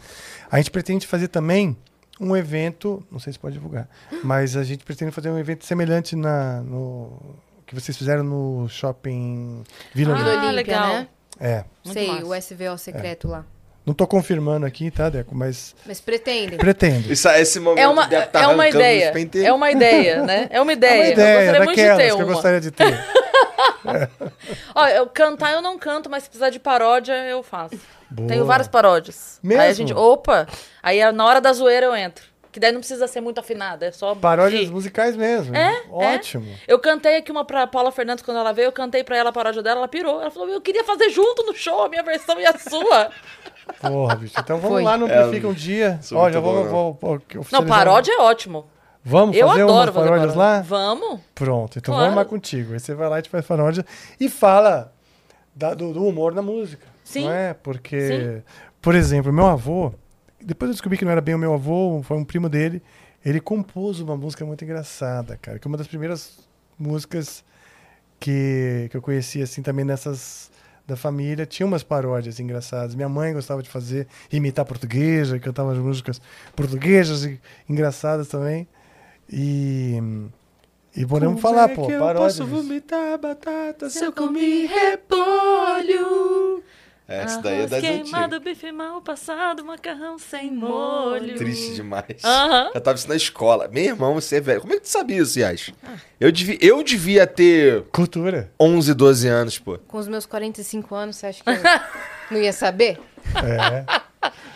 A 0.49 0.57
gente 0.57 0.71
pretende 0.71 1.05
fazer 1.05 1.27
também 1.27 1.77
um 2.19 2.35
evento, 2.35 3.05
não 3.11 3.19
sei 3.19 3.31
se 3.31 3.37
pode 3.37 3.53
divulgar, 3.53 3.87
mas 4.23 4.57
a 4.57 4.63
gente 4.63 4.83
pretende 4.83 5.11
fazer 5.11 5.29
um 5.29 5.37
evento 5.37 5.65
semelhante 5.67 6.15
na, 6.15 6.61
no 6.61 7.35
que 7.67 7.75
vocês 7.75 7.95
fizeram 7.95 8.23
no 8.23 8.67
shopping 8.67 9.63
Vila 9.93 10.15
Ah. 10.17 10.19
Olímpia, 10.19 10.51
legal. 10.51 10.87
né? 10.87 11.07
É. 11.39 11.63
Muito 11.85 11.93
Sei, 11.93 12.07
massa. 12.07 12.25
o 12.25 12.35
SVO 12.35 12.77
secreto 12.77 13.27
lá. 13.27 13.45
Não 13.85 13.93
tô 13.93 14.05
confirmando 14.05 14.65
aqui, 14.65 14.91
tá, 14.91 15.09
Deco? 15.09 15.33
Mas 15.33 15.73
Mas 15.85 15.99
pretendem. 15.99 16.57
pretendo. 16.59 17.11
Isso, 17.11 17.27
esse 17.29 17.59
momento 17.59 17.79
É 17.83 17.87
uma, 17.87 18.05
deve 18.07 18.27
tá 18.27 18.41
é 18.41 18.47
uma 18.47 18.63
arrancando 18.63 18.75
ideia. 18.83 19.07
os 19.07 19.13
penteiros. 19.13 19.49
É 19.49 19.53
uma 19.53 19.71
ideia, 19.71 20.21
né? 20.23 20.47
É 20.51 20.61
uma 20.61 20.71
É 20.71 20.75
ideia. 20.75 21.01
uma 21.03 21.09
ideia, 21.11 21.29
eu 21.29 21.35
gostaria 21.55 21.63
muito 21.63 21.75
de 21.75 21.81
daquelas 21.81 21.97
ter 21.97 22.05
que 22.05 22.11
eu 22.11 22.17
uma. 22.25 22.33
gostaria 22.33 22.61
de 22.61 22.71
ter. 22.71 22.99
Ó, 24.75 24.87
eu 24.87 25.07
cantar 25.07 25.53
eu 25.53 25.61
não 25.61 25.77
canto, 25.79 26.09
mas 26.09 26.23
se 26.23 26.29
precisar 26.29 26.49
de 26.49 26.59
paródia, 26.59 27.13
eu 27.25 27.41
faço. 27.41 27.79
Boa. 28.09 28.27
Tenho 28.27 28.45
várias 28.45 28.67
paródias. 28.67 29.39
Mesmo? 29.41 29.61
Aí 29.61 29.69
a 29.69 29.73
gente, 29.73 29.93
opa, 29.93 30.47
aí 30.83 31.11
na 31.11 31.25
hora 31.25 31.39
da 31.41 31.51
zoeira 31.53 31.85
eu 31.87 31.95
entro. 31.95 32.25
Que 32.51 32.59
daí 32.59 32.71
não 32.71 32.79
precisa 32.79 33.07
ser 33.07 33.21
muito 33.21 33.39
afinada, 33.39 33.85
é 33.85 33.91
só 33.91 34.15
Paródias 34.15 34.61
rir. 34.63 34.71
musicais 34.71 35.15
mesmo. 35.15 35.55
É, 35.55 35.83
Ótimo. 35.91 36.47
Eu 36.67 36.79
cantei 36.79 37.17
aqui 37.17 37.31
uma 37.31 37.45
pra 37.45 37.67
Paula 37.67 37.91
Fernandes 37.91 38.23
quando 38.23 38.37
ela 38.37 38.51
veio, 38.51 38.65
eu 38.67 38.71
cantei 38.71 39.03
pra 39.03 39.15
ela 39.17 39.29
a 39.29 39.33
paródia 39.33 39.61
dela, 39.61 39.81
ela 39.81 39.87
pirou. 39.87 40.19
Ela 40.19 40.31
falou, 40.31 40.49
eu 40.49 40.59
queria 40.59 40.83
fazer 40.83 41.09
junto 41.11 41.43
no 41.45 41.53
show, 41.53 41.83
a 41.83 41.89
minha 41.89 42.01
versão 42.01 42.39
e 42.39 42.45
a 42.47 42.57
sua. 42.57 43.11
Porra, 43.79 44.15
bicho. 44.15 44.33
Então 44.39 44.57
vamos 44.57 44.77
Foi. 44.77 44.83
lá 44.83 44.97
no 44.97 45.07
É, 45.07 45.17
Amplifica 45.19 45.47
um 45.47 45.53
dia. 45.53 45.99
Ó, 46.11 46.21
muito 46.23 46.33
já 46.33 46.39
vou, 46.39 46.53
bom, 46.55 46.63
não. 46.63 46.69
vou, 46.71 46.97
vou 46.99 47.45
Não, 47.51 47.65
paródia 47.67 48.13
é 48.13 48.17
ótimo. 48.19 48.65
Vamos 49.03 49.37
Eu 49.37 49.47
fazer 49.47 49.61
adoro 49.61 49.91
umas 49.91 49.95
paródias 49.95 50.33
paródia. 50.33 50.37
lá? 50.39 50.61
Vamos. 50.61 51.19
Pronto, 51.35 51.77
então 51.77 51.93
Claro. 51.93 52.09
vamos 52.11 52.17
lá 52.17 52.25
contigo. 52.29 52.73
Aí 52.73 52.79
você 52.79 52.95
vai 52.95 53.07
lá 53.09 53.17
e 53.17 53.19
gente 53.19 53.29
faz 53.29 53.45
paródia 53.45 53.85
e 54.19 54.27
fala 54.27 54.91
da- 55.55 55.75
do, 55.75 55.93
do 55.93 56.03
humor 56.03 56.33
na 56.33 56.41
música. 56.41 56.83
Sim. 57.03 57.25
Não 57.25 57.31
é? 57.31 57.53
Porque, 57.53 58.01
Sim. 58.07 58.43
por 58.81 58.95
exemplo, 58.95 59.31
meu 59.31 59.45
avô, 59.45 59.93
depois 60.49 60.69
eu 60.69 60.73
descobri 60.73 60.97
que 60.97 61.05
não 61.05 61.11
era 61.11 61.21
bem 61.21 61.35
o 61.35 61.37
meu 61.37 61.53
avô, 61.53 62.01
foi 62.03 62.17
um 62.17 62.25
primo 62.25 62.49
dele, 62.49 62.81
ele 63.23 63.39
compôs 63.39 63.99
uma 63.99 64.17
música 64.17 64.43
muito 64.43 64.63
engraçada, 64.63 65.37
cara, 65.37 65.59
que 65.59 65.67
é 65.67 65.69
uma 65.69 65.77
das 65.77 65.87
primeiras 65.87 66.39
músicas 66.77 67.43
que, 68.19 68.87
que 68.89 68.97
eu 68.97 69.01
conheci, 69.01 69.43
assim, 69.43 69.61
também 69.61 69.85
nessas 69.85 70.49
da 70.87 70.95
família. 70.95 71.45
Tinha 71.45 71.67
umas 71.67 71.83
paródias 71.83 72.39
engraçadas. 72.39 72.95
Minha 72.95 73.07
mãe 73.07 73.31
gostava 73.31 73.61
de 73.61 73.69
fazer, 73.69 74.07
imitar 74.31 74.65
portuguesa, 74.65 75.37
cantava 75.39 75.71
as 75.71 75.77
músicas 75.77 76.19
portuguesas 76.55 77.25
e 77.25 77.39
engraçadas 77.69 78.27
também. 78.27 78.67
E... 79.31 80.01
E 80.95 81.05
podemos 81.05 81.39
falar, 81.39 81.69
pô, 81.69 81.87
paródias. 81.87 82.39
vomitar 82.39 83.15
batata 83.19 83.91
se 83.91 84.03
eu 84.03 84.11
comi 84.11 84.65
repolho? 84.65 86.48
É, 87.09 87.23
Essa 87.23 87.41
daí 87.41 87.53
é 87.53 87.57
Arroz 87.57 87.71
das 87.71 87.81
queimado, 87.81 88.35
antigas. 88.35 88.53
bife 88.57 88.71
mal 88.71 89.01
passado, 89.01 89.65
macarrão 89.65 90.19
sem 90.19 90.51
molho. 90.51 91.35
Triste 91.35 91.73
demais. 91.73 92.23
Aham. 92.23 92.69
Eu 92.75 92.79
tava 92.81 92.97
isso 92.97 93.09
na 93.09 93.15
escola. 93.15 93.67
Meu 93.67 93.83
irmão, 93.83 94.13
você 94.13 94.35
é 94.35 94.41
velho. 94.41 94.61
Como 94.61 94.73
é 94.73 94.75
que 94.75 94.83
tu 94.83 94.89
sabia 94.89 95.17
isso, 95.21 95.39
Yas? 95.39 95.71
Eu, 96.19 96.31
devia, 96.31 96.57
eu 96.61 96.83
devia 96.83 97.25
ter 97.25 97.81
Cultura. 97.91 98.51
11, 98.59 98.93
12 98.93 99.27
anos, 99.27 99.57
pô. 99.57 99.79
Com 99.87 99.97
os 99.97 100.07
meus 100.07 100.25
45 100.27 100.93
anos, 100.93 101.15
você 101.15 101.25
acha 101.27 101.43
que 101.43 101.49
eu 101.49 101.55
não 102.29 102.37
ia 102.39 102.53
saber? 102.53 102.99
É. 103.43 104.08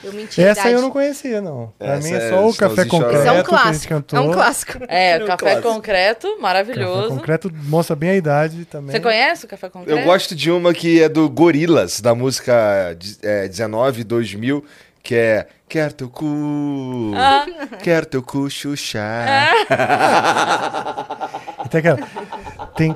Eu 0.04 0.12
menti 0.12 0.42
Essa 0.42 0.70
eu 0.70 0.82
não 0.82 0.92
conhecia, 0.92 1.40
não. 1.42 1.72
Pra 1.80 1.94
Essa 1.94 2.08
mim 2.08 2.14
é 2.14 2.18
é 2.18 2.30
só 2.30 2.48
o 2.48 2.54
Café 2.54 2.84
Concreto 2.86 3.16
Isso 3.20 3.28
é 3.28 3.32
um 3.32 3.44
que 3.44 3.56
a 3.56 3.72
gente 3.74 3.88
cantou. 3.88 4.20
É 4.20 4.22
um 4.22 4.32
clássico. 4.34 4.78
É, 4.90 5.16
Um 5.24 5.26
café 5.26 5.38
clássico. 5.38 5.62
concreto, 5.74 6.28
Café 6.28 6.42
maravilhoso. 6.42 7.10
Concreto 7.10 7.52
mostra 7.66 7.96
bem 7.96 8.10
a 8.10 8.16
idade 8.16 8.66
também. 8.66 8.92
Você 8.92 9.00
conhece 9.00 9.46
o 9.46 9.48
café 9.48 9.70
concreto? 9.70 9.98
Eu 9.98 10.04
gosto 10.06 10.36
de 10.36 10.52
uma 10.52 10.74
que 10.74 11.02
é 11.02 11.08
do 11.08 11.30
Gorilas, 11.30 12.02
da 12.02 12.14
música 12.14 12.94
de- 13.00 13.18
é, 13.22 13.48
19, 13.48 14.04
2000, 14.04 14.66
que 15.02 15.16
é 15.16 15.48
Quer 15.74 15.92
teu 15.92 16.08
cu, 16.08 16.24
Ah. 17.16 17.46
quer 17.82 18.06
teu 18.06 18.22
cu 18.22 18.48
chuchar. 18.48 19.50
E 21.66 21.70
tem 21.70 21.80
aquela... 21.80 21.98
Tem. 22.76 22.96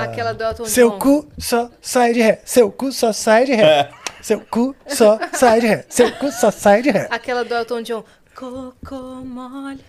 Aquela 0.00 0.32
do 0.32 0.44
Elton 0.44 0.64
Seu 0.64 0.90
John. 0.90 0.98
cu 1.00 1.26
só 1.36 1.68
sai 1.80 2.12
de 2.12 2.22
ré. 2.22 2.40
Seu 2.44 2.70
cu 2.70 2.92
só 2.92 3.10
sai 3.12 3.44
de 3.44 3.54
ré. 3.56 3.90
Seu 4.20 4.38
cu 4.38 4.72
só 4.86 5.18
sai 5.32 5.60
de 5.60 5.66
ré. 5.66 5.84
Seu 5.88 6.12
cu 6.12 6.30
só 6.30 6.52
sai 6.52 6.82
de 6.82 6.90
ré. 6.92 7.08
Aquela 7.10 7.42
do 7.44 7.54
Elton 7.54 7.82
John. 7.82 8.04
Coco 8.36 8.94
mole. 9.24 9.80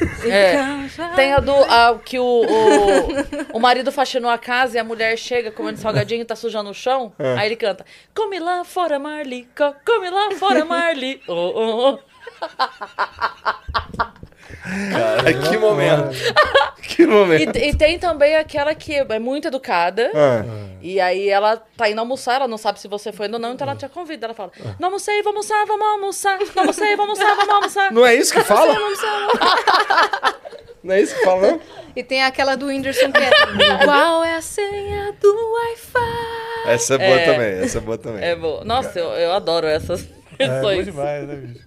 É. 0.24 0.54
Tem 1.14 1.32
a 1.32 1.38
do 1.40 1.52
a, 1.52 1.98
que 2.04 2.18
o, 2.18 2.24
o, 2.24 3.56
o 3.56 3.60
marido 3.60 3.90
faxinou 3.92 4.30
a 4.30 4.38
casa 4.38 4.76
e 4.76 4.80
a 4.80 4.84
mulher 4.84 5.16
chega 5.16 5.50
comendo 5.50 5.78
salgadinho 5.78 6.22
e 6.22 6.24
tá 6.24 6.34
sujando 6.36 6.70
o 6.70 6.74
chão. 6.74 7.12
Aí 7.38 7.46
ele 7.48 7.56
canta: 7.56 7.84
Come 8.14 8.38
lá 8.38 8.64
fora, 8.64 8.98
Marli, 8.98 9.48
co- 9.56 9.74
come 9.84 10.10
lá 10.10 10.30
fora, 10.32 10.64
Marli. 10.66 11.20
Oh, 11.28 11.32
oh, 11.54 11.98
oh. 11.98 12.12
Cara, 14.92 15.32
que 15.48 15.56
momento. 15.58 16.10
que 16.82 17.06
momento. 17.06 17.56
E, 17.56 17.68
e 17.70 17.76
tem 17.76 17.98
também 17.98 18.36
aquela 18.36 18.74
que 18.74 18.94
é 18.94 19.18
muito 19.18 19.48
educada. 19.48 20.10
Ah. 20.14 20.44
E 20.80 21.00
aí 21.00 21.28
ela 21.28 21.56
tá 21.76 21.88
indo 21.88 22.00
almoçar, 22.00 22.36
ela 22.36 22.48
não 22.48 22.58
sabe 22.58 22.80
se 22.80 22.88
você 22.88 23.12
foi 23.12 23.26
indo 23.26 23.34
ou 23.34 23.40
não, 23.40 23.52
então 23.52 23.66
ela 23.66 23.76
te 23.76 23.88
convida. 23.88 24.26
Ela 24.26 24.34
fala: 24.34 24.50
Não 24.78 24.88
almocei, 24.88 25.22
vamos 25.22 25.50
almoçar, 25.50 25.66
vamos 25.66 25.86
almoçar. 25.86 26.38
Não 26.54 26.62
almocei, 26.62 26.96
vamos 26.96 27.20
almoçar, 27.20 27.36
vamos 27.36 27.54
almoçar. 27.54 27.92
Não 27.92 28.06
é 28.06 28.14
isso 28.14 28.32
que 28.32 28.40
fala? 28.42 28.74
Não 30.82 30.94
é 30.94 31.00
isso 31.00 31.14
que 31.14 31.22
fala, 31.24 31.52
não? 31.52 31.60
E 31.94 32.02
tem 32.02 32.24
aquela 32.24 32.56
do 32.56 32.66
Whindersson 32.66 33.12
que 33.12 33.18
é. 33.22 33.84
Qual 33.84 34.24
é 34.24 34.34
a 34.34 34.40
senha 34.42 35.12
do 35.20 35.52
Wi-Fi? 35.52 36.66
Essa 36.66 36.94
é 36.94 36.98
boa 36.98 37.20
É. 37.20 37.24
também, 37.24 37.64
essa 37.64 37.78
é 37.78 37.80
boa 37.80 37.98
também. 37.98 38.24
É 38.24 38.34
bom. 38.34 38.62
Nossa, 38.64 38.98
eu, 38.98 39.10
eu 39.10 39.32
adoro 39.32 39.68
essas 39.68 40.02
É 40.40 40.48
bom 40.48 40.54
versões. 40.54 40.84
demais, 40.86 41.28
né, 41.28 41.36
bicho? 41.36 41.64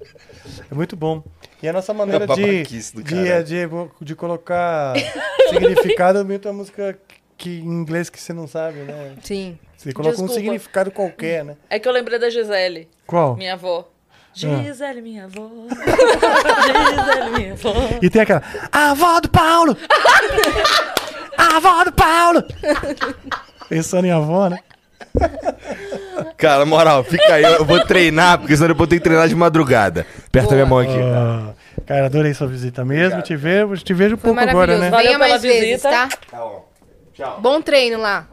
É 0.69 0.76
muito 0.76 0.98
bom. 0.98 1.23
E 1.66 1.68
a 1.68 1.74
nossa 1.74 1.96
maneira 1.96 2.26
É 2.26 2.28
de, 2.28 2.64
de, 2.64 3.04
caralho. 3.04 3.44
de, 3.44 4.06
de 4.06 4.16
colocar 4.16 4.94
significado 5.50 6.24
muito 6.24 6.48
a 6.48 6.54
música 6.54 6.96
que, 7.36 7.58
em 7.60 7.66
inglês 7.66 8.08
que 8.08 8.22
você 8.22 8.34
não 8.34 8.48
sabe, 8.48 8.82
né? 8.82 9.14
Sim. 9.24 9.58
Você 9.76 9.92
coloca 9.92 10.14
um 10.14 10.28
Desculpa. 10.28 10.36
significado 10.36 10.92
qualquer, 10.92 11.44
né? 11.44 11.56
É 11.68 11.80
que 11.80 11.88
eu 11.88 11.92
lembrei 11.92 12.20
da 12.20 12.30
Gisele, 12.30 12.88
Qual? 13.08 13.36
minha 13.36 13.54
avó. 13.54 13.90
Ah. 13.90 14.26
Gisele, 14.36 15.02
minha 15.02 15.24
avó. 15.26 15.50
Gisele, 16.68 17.30
minha 17.36 17.54
avó. 17.54 17.74
E 18.00 18.10
tem 18.12 18.22
aquela. 18.22 18.44
A 18.72 18.92
avó 18.92 19.20
do 19.20 19.30
Paulo! 19.30 19.76
A 21.36 21.56
avó 21.58 21.84
do 21.84 21.92
Paulo! 21.94 22.44
Pensando 23.68 24.06
em 24.06 24.12
avó, 24.12 24.50
né? 24.50 24.60
Cara, 26.38 26.66
moral, 26.66 27.04
fica 27.04 27.34
aí, 27.34 27.44
eu 27.44 27.66
vou 27.66 27.84
treinar, 27.86 28.38
porque 28.38 28.56
senão 28.56 28.70
eu 28.70 28.88
tenho 28.88 29.02
que 29.02 29.08
treinar 29.08 29.28
de 29.28 29.36
madrugada. 29.36 30.06
Aperta 30.28 30.54
minha 30.54 30.66
mão 30.66 30.80
aqui. 30.80 30.98
Ah, 31.02 31.54
cara, 31.86 32.06
adorei 32.06 32.34
sua 32.34 32.48
visita 32.48 32.84
mesmo. 32.86 33.22
Te 33.22 33.36
vejo, 33.36 33.76
te 33.84 33.94
vejo 33.94 34.16
um 34.16 34.18
Foi 34.18 34.34
pouco 34.34 34.50
agora, 34.50 34.78
né? 34.78 34.90
Valeu 34.90 35.06
Venha 35.08 35.20
mais 35.20 35.42
pela 35.42 35.54
vezes, 35.54 35.70
visita. 35.70 35.90
tá? 35.90 36.08
Tá 36.30 36.38
bom. 36.38 36.70
Tchau. 37.14 37.42
Bom 37.42 37.62
treino 37.62 37.98
lá. 38.00 38.28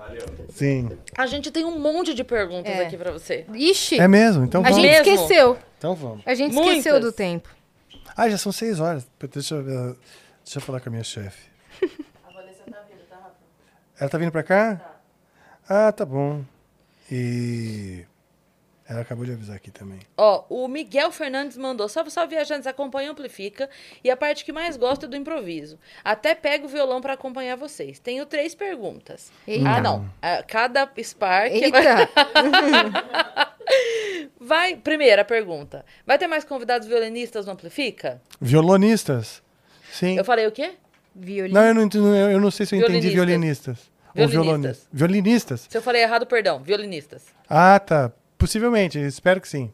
Sim. 0.51 0.91
A 1.17 1.27
gente 1.27 1.51
tem 1.51 1.65
um 1.65 1.79
monte 1.79 2.15
de 2.15 2.25
perguntas 2.25 2.73
É. 2.73 2.87
aqui 2.87 2.97
pra 2.97 3.13
você. 3.13 3.47
Ixi, 3.55 4.01
É 4.01 4.09
mesmo? 4.09 4.45
Então 4.45 4.61
a 4.61 4.65
vamos. 4.65 4.77
gente 4.83 4.91
Mesmo? 4.91 5.13
esqueceu. 5.15 5.59
Então 5.79 5.95
vamos. 5.95 6.21
A 6.27 6.35
gente 6.35 6.53
Muitas. 6.53 6.79
esqueceu 6.79 7.01
do 7.01 7.13
tempo. 7.13 7.49
Ah, 8.17 8.29
já 8.29 8.37
são 8.37 8.51
seis 8.53 8.81
horas. 8.81 9.07
Deixa 9.33 9.55
eu, 9.55 9.63
deixa 9.63 9.97
eu 10.57 10.61
falar 10.61 10.81
com 10.81 10.89
a 10.89 10.93
minha 10.93 11.05
chefe. 11.05 11.51
Ela 13.99 14.11
tá 14.11 14.19
vindo 14.19 14.33
pra 14.33 14.43
cá? 14.43 14.81
Ah, 15.69 15.93
tá 15.93 16.05
bom. 16.05 16.43
E 17.11 18.05
ela 18.93 19.01
acabou 19.03 19.25
de 19.25 19.33
avisar 19.33 19.57
aqui 19.57 19.71
também. 19.71 19.99
Ó, 20.17 20.45
o 20.49 20.69
Miguel 20.69 21.11
Fernandes 21.11 21.57
mandou. 21.57 21.89
Salve, 21.89 22.11
salve, 22.11 22.35
viajantes. 22.37 22.67
Acompanha 22.67 23.09
e 23.09 23.11
amplifica. 23.11 23.69
E 24.05 24.11
a 24.11 24.17
parte 24.17 24.45
que 24.45 24.53
mais 24.53 24.77
gosto 24.77 25.07
é 25.07 25.09
do 25.09 25.17
improviso. 25.17 25.79
Até 26.05 26.35
pego 26.35 26.67
o 26.67 26.69
violão 26.69 27.01
pra 27.01 27.15
acompanhar 27.15 27.57
vocês. 27.57 27.99
Tenho 27.99 28.25
três 28.27 28.55
perguntas. 28.55 29.33
Eita. 29.47 29.69
Ah, 29.69 29.81
não. 29.81 30.09
Ah, 30.21 30.43
Cada 30.47 30.89
Spark. 31.03 31.51
Vai... 31.51 31.63
Eita! 31.65 32.09
vai. 34.41 34.77
Primeira 34.77 35.25
pergunta. 35.25 35.85
Vai 36.07 36.19
ter 36.19 36.27
mais 36.27 36.45
convidados 36.45 36.87
violinistas 36.87 37.47
no 37.47 37.53
Amplifica? 37.53 38.21
Violonistas? 38.41 39.43
Sim. 39.93 40.17
Eu 40.17 40.25
falei 40.25 40.47
o 40.47 40.53
quê? 40.53 40.73
Violino. 41.15 41.59
Não, 41.61 41.67
eu 41.67 41.75
não, 41.75 41.83
entendi- 41.83 42.05
eu 42.07 42.41
não 42.41 42.51
sei 42.51 42.65
se 42.67 42.75
eu 42.75 42.81
entendi 42.81 43.11
Violinistas. 43.11 43.77
violinistas. 43.77 43.93
Ou 44.15 44.29
Violinistas. 44.29 44.43
violonistas. 44.47 44.89
Violinistas? 44.93 45.67
Se 45.71 45.77
eu 45.79 45.83
falei 45.83 46.03
errado, 46.03 46.27
perdão. 46.27 46.63
Violinistas. 46.63 47.25
Ah, 47.49 47.79
tá. 47.79 48.13
Possivelmente, 48.43 48.99
espero 48.99 49.41
que 49.41 49.47
sim. 49.49 49.73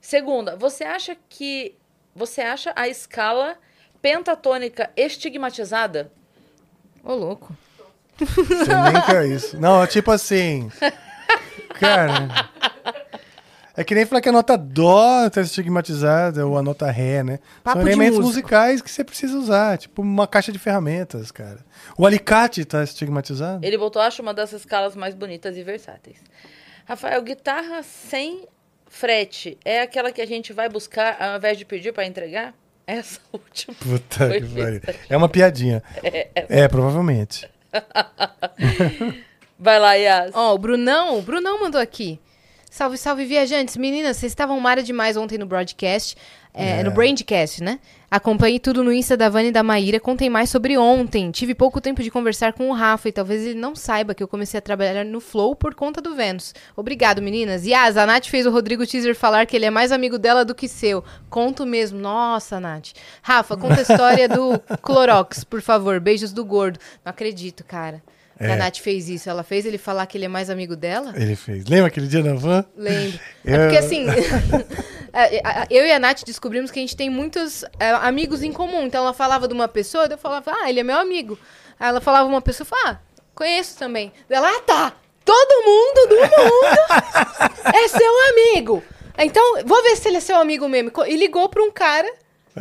Segunda, 0.00 0.56
você 0.56 0.82
acha 0.82 1.16
que. 1.28 1.76
Você 2.12 2.40
acha 2.40 2.72
a 2.74 2.88
escala 2.88 3.56
pentatônica 4.02 4.90
estigmatizada? 4.96 6.10
Ô, 7.04 7.14
louco. 7.14 7.56
Sei 8.18 8.74
nem 8.92 9.02
que 9.02 9.12
é 9.12 9.26
isso. 9.28 9.60
Não, 9.60 9.80
é 9.80 9.86
tipo 9.86 10.10
assim. 10.10 10.68
Cara. 11.78 12.50
É 13.76 13.84
que 13.84 13.94
nem 13.94 14.04
falar 14.04 14.20
que 14.20 14.28
a 14.28 14.32
nota 14.32 14.58
Dó 14.58 15.30
tá 15.30 15.40
estigmatizada, 15.40 16.44
ou 16.44 16.58
a 16.58 16.62
nota 16.62 16.90
Ré, 16.90 17.22
né? 17.22 17.38
Papo 17.62 17.78
São 17.78 17.86
elementos 17.86 18.18
músico. 18.18 18.38
musicais 18.38 18.82
que 18.82 18.90
você 18.90 19.04
precisa 19.04 19.38
usar. 19.38 19.78
Tipo 19.78 20.02
uma 20.02 20.26
caixa 20.26 20.50
de 20.50 20.58
ferramentas, 20.58 21.30
cara. 21.30 21.64
O 21.96 22.04
alicate 22.04 22.64
tá 22.64 22.82
estigmatizado? 22.82 23.64
Ele 23.64 23.78
botou, 23.78 24.02
acho, 24.02 24.20
uma 24.20 24.34
das 24.34 24.52
escalas 24.52 24.96
mais 24.96 25.14
bonitas 25.14 25.56
e 25.56 25.62
versáteis. 25.62 26.18
Rafael, 26.90 27.22
guitarra 27.22 27.84
sem 27.84 28.48
frete 28.88 29.56
é 29.64 29.80
aquela 29.80 30.10
que 30.10 30.20
a 30.20 30.26
gente 30.26 30.52
vai 30.52 30.68
buscar 30.68 31.16
ao 31.22 31.36
invés 31.36 31.56
de 31.56 31.64
pedir 31.64 31.92
pra 31.92 32.04
entregar? 32.04 32.52
Essa 32.84 33.20
última. 33.32 33.76
Puta 33.76 34.28
que 34.28 34.40
pariu. 34.48 34.80
É 35.08 35.16
uma 35.16 35.28
piadinha. 35.28 35.84
É, 36.02 36.66
provavelmente. 36.66 37.48
Vai 39.56 39.78
lá, 39.78 39.94
Yas. 39.94 40.32
Ó, 40.34 40.52
o 40.52 40.58
Brunão, 40.58 41.16
o 41.16 41.22
Brunão 41.22 41.60
mandou 41.60 41.80
aqui. 41.80 42.18
Salve, 42.68 42.98
salve, 42.98 43.24
viajantes. 43.24 43.76
Meninas, 43.76 44.16
vocês 44.16 44.32
estavam 44.32 44.58
mara 44.58 44.82
demais 44.82 45.16
ontem 45.16 45.38
no 45.38 45.46
broadcast. 45.46 46.16
É, 46.52 46.80
É. 46.80 46.82
No 46.82 46.90
Brandcast, 46.90 47.62
né? 47.62 47.78
Acompanhei 48.10 48.58
tudo 48.58 48.82
no 48.82 48.92
Insta 48.92 49.16
da 49.16 49.28
Vani 49.28 49.48
e 49.48 49.52
da 49.52 49.62
Maíra. 49.62 50.00
Contem 50.00 50.28
mais 50.28 50.50
sobre 50.50 50.76
ontem. 50.76 51.30
Tive 51.30 51.54
pouco 51.54 51.80
tempo 51.80 52.02
de 52.02 52.10
conversar 52.10 52.52
com 52.52 52.68
o 52.68 52.72
Rafa 52.72 53.08
e 53.08 53.12
talvez 53.12 53.46
ele 53.46 53.54
não 53.58 53.76
saiba 53.76 54.14
que 54.14 54.22
eu 54.22 54.26
comecei 54.26 54.58
a 54.58 54.60
trabalhar 54.60 55.04
no 55.04 55.20
Flow 55.20 55.54
por 55.54 55.74
conta 55.76 56.00
do 56.00 56.16
Vênus. 56.16 56.52
Obrigado, 56.76 57.22
meninas. 57.22 57.64
E 57.66 57.72
a 57.72 57.88
Nath 58.06 58.26
fez 58.26 58.46
o 58.46 58.50
Rodrigo 58.50 58.84
Teaser 58.84 59.14
falar 59.14 59.46
que 59.46 59.54
ele 59.54 59.64
é 59.66 59.70
mais 59.70 59.92
amigo 59.92 60.18
dela 60.18 60.44
do 60.44 60.56
que 60.56 60.66
seu. 60.66 61.04
Conto 61.28 61.64
mesmo. 61.64 62.00
Nossa, 62.00 62.58
Nath. 62.58 62.88
Rafa, 63.22 63.56
conta 63.56 63.78
a 63.78 63.82
história 63.82 64.28
do 64.28 64.58
Clorox, 64.82 65.44
por 65.44 65.62
favor. 65.62 66.00
Beijos 66.00 66.32
do 66.32 66.44
gordo. 66.44 66.80
Não 67.04 67.10
acredito, 67.10 67.62
cara. 67.62 68.02
Que 68.36 68.44
a 68.46 68.54
É. 68.54 68.56
Nath 68.56 68.78
fez 68.78 69.08
isso. 69.08 69.30
Ela 69.30 69.44
fez 69.44 69.64
ele 69.66 69.78
falar 69.78 70.06
que 70.06 70.16
ele 70.18 70.24
é 70.24 70.28
mais 70.28 70.50
amigo 70.50 70.74
dela? 70.74 71.12
Ele 71.14 71.36
fez. 71.36 71.64
Lembra 71.66 71.86
aquele 71.86 72.08
dia 72.08 72.22
na 72.24 72.34
van? 72.34 72.64
Lembro. 72.76 73.20
É 73.44 73.54
Eu- 73.54 73.58
porque 73.60 73.76
assim, 73.78 74.06
é, 74.08 74.10
a- 74.10 74.56
a- 74.56 74.64
eu 75.70 75.86
e 75.86 75.92
a 75.92 75.98
Nath 75.98 76.24
descobrimos 76.24 76.70
que 76.70 76.78
a 76.78 76.82
gente 76.82 76.96
tem 76.96 77.10
muitos 77.10 77.64
é, 77.78 77.90
amigos 77.90 78.42
em 78.42 78.52
comum. 78.52 78.82
Então 78.82 79.02
ela 79.02 79.14
falava 79.14 79.46
de 79.48 79.54
uma 79.54 79.68
pessoa, 79.68 80.06
eu 80.10 80.18
falava, 80.18 80.52
ah, 80.54 80.68
ele 80.68 80.80
é 80.80 80.82
meu 80.82 80.98
amigo. 80.98 81.38
Aí 81.78 81.88
ela 81.88 82.00
falava 82.00 82.28
uma 82.28 82.40
pessoa, 82.40 82.64
eu 82.64 82.68
falava, 82.68 83.00
ah, 83.00 83.24
conheço 83.34 83.78
também. 83.78 84.12
Ela, 84.28 84.48
ah, 84.48 84.60
tá. 84.60 84.92
Todo 85.24 85.64
mundo 85.64 86.08
do 86.08 86.16
mundo 86.16 87.72
é 87.74 87.88
seu 87.88 88.28
amigo. 88.30 88.82
Então, 89.18 89.62
vou 89.64 89.82
ver 89.82 89.96
se 89.96 90.08
ele 90.08 90.16
é 90.16 90.20
seu 90.20 90.36
amigo 90.36 90.68
mesmo. 90.68 90.90
E 91.06 91.16
ligou 91.16 91.48
pra 91.48 91.62
um 91.62 91.70
cara 91.70 92.10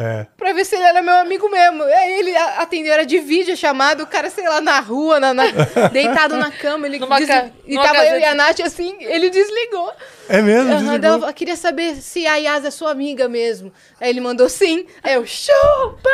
É. 0.02 0.26
pra 0.38 0.54
ver 0.54 0.64
se 0.64 0.76
ele 0.78 0.86
era 0.86 1.02
meu 1.02 1.14
amigo 1.16 1.50
mesmo. 1.52 1.84
Aí 1.84 2.20
ele 2.20 2.34
a- 2.34 2.62
atendeu, 2.62 2.94
era 2.94 3.06
de 3.06 3.20
vídeo 3.20 3.58
chamado, 3.58 4.04
o 4.04 4.08
cara, 4.08 4.30
sei 4.30 4.48
lá, 4.48 4.62
na 4.62 4.80
rua, 4.80 5.20
na, 5.20 5.34
na- 5.34 5.44
deitado 5.92 6.38
na 6.38 6.50
cama. 6.50 6.86
Ele 6.88 7.00
Numa 7.00 7.18
des- 7.20 7.28
ca- 7.28 7.50
E 7.66 7.76
numa 7.76 7.84
tava 7.86 8.06
eu 8.06 8.18
e 8.18 8.24
a 8.24 8.30
de- 8.32 8.36
Nath 8.38 8.60
assim, 8.62 8.96
ele 9.02 9.30
desligou. 9.30 9.92
É 10.30 10.42
mesmo? 10.42 10.72
Aham, 10.72 10.84
Desligou? 10.84 11.24
ela 11.24 11.34
queria 11.34 11.56
saber 11.58 11.96
se 11.96 12.26
a 12.26 12.36
Yas 12.38 12.64
é 12.64 12.72
sua 12.72 12.92
amiga 12.92 13.28
mesmo. 13.28 13.74
Aí 14.00 14.10
ele 14.10 14.22
mandou 14.22 14.48
sim. 14.48 14.86
Aí 15.04 15.16
eu, 15.16 15.26
chupa! 15.26 16.10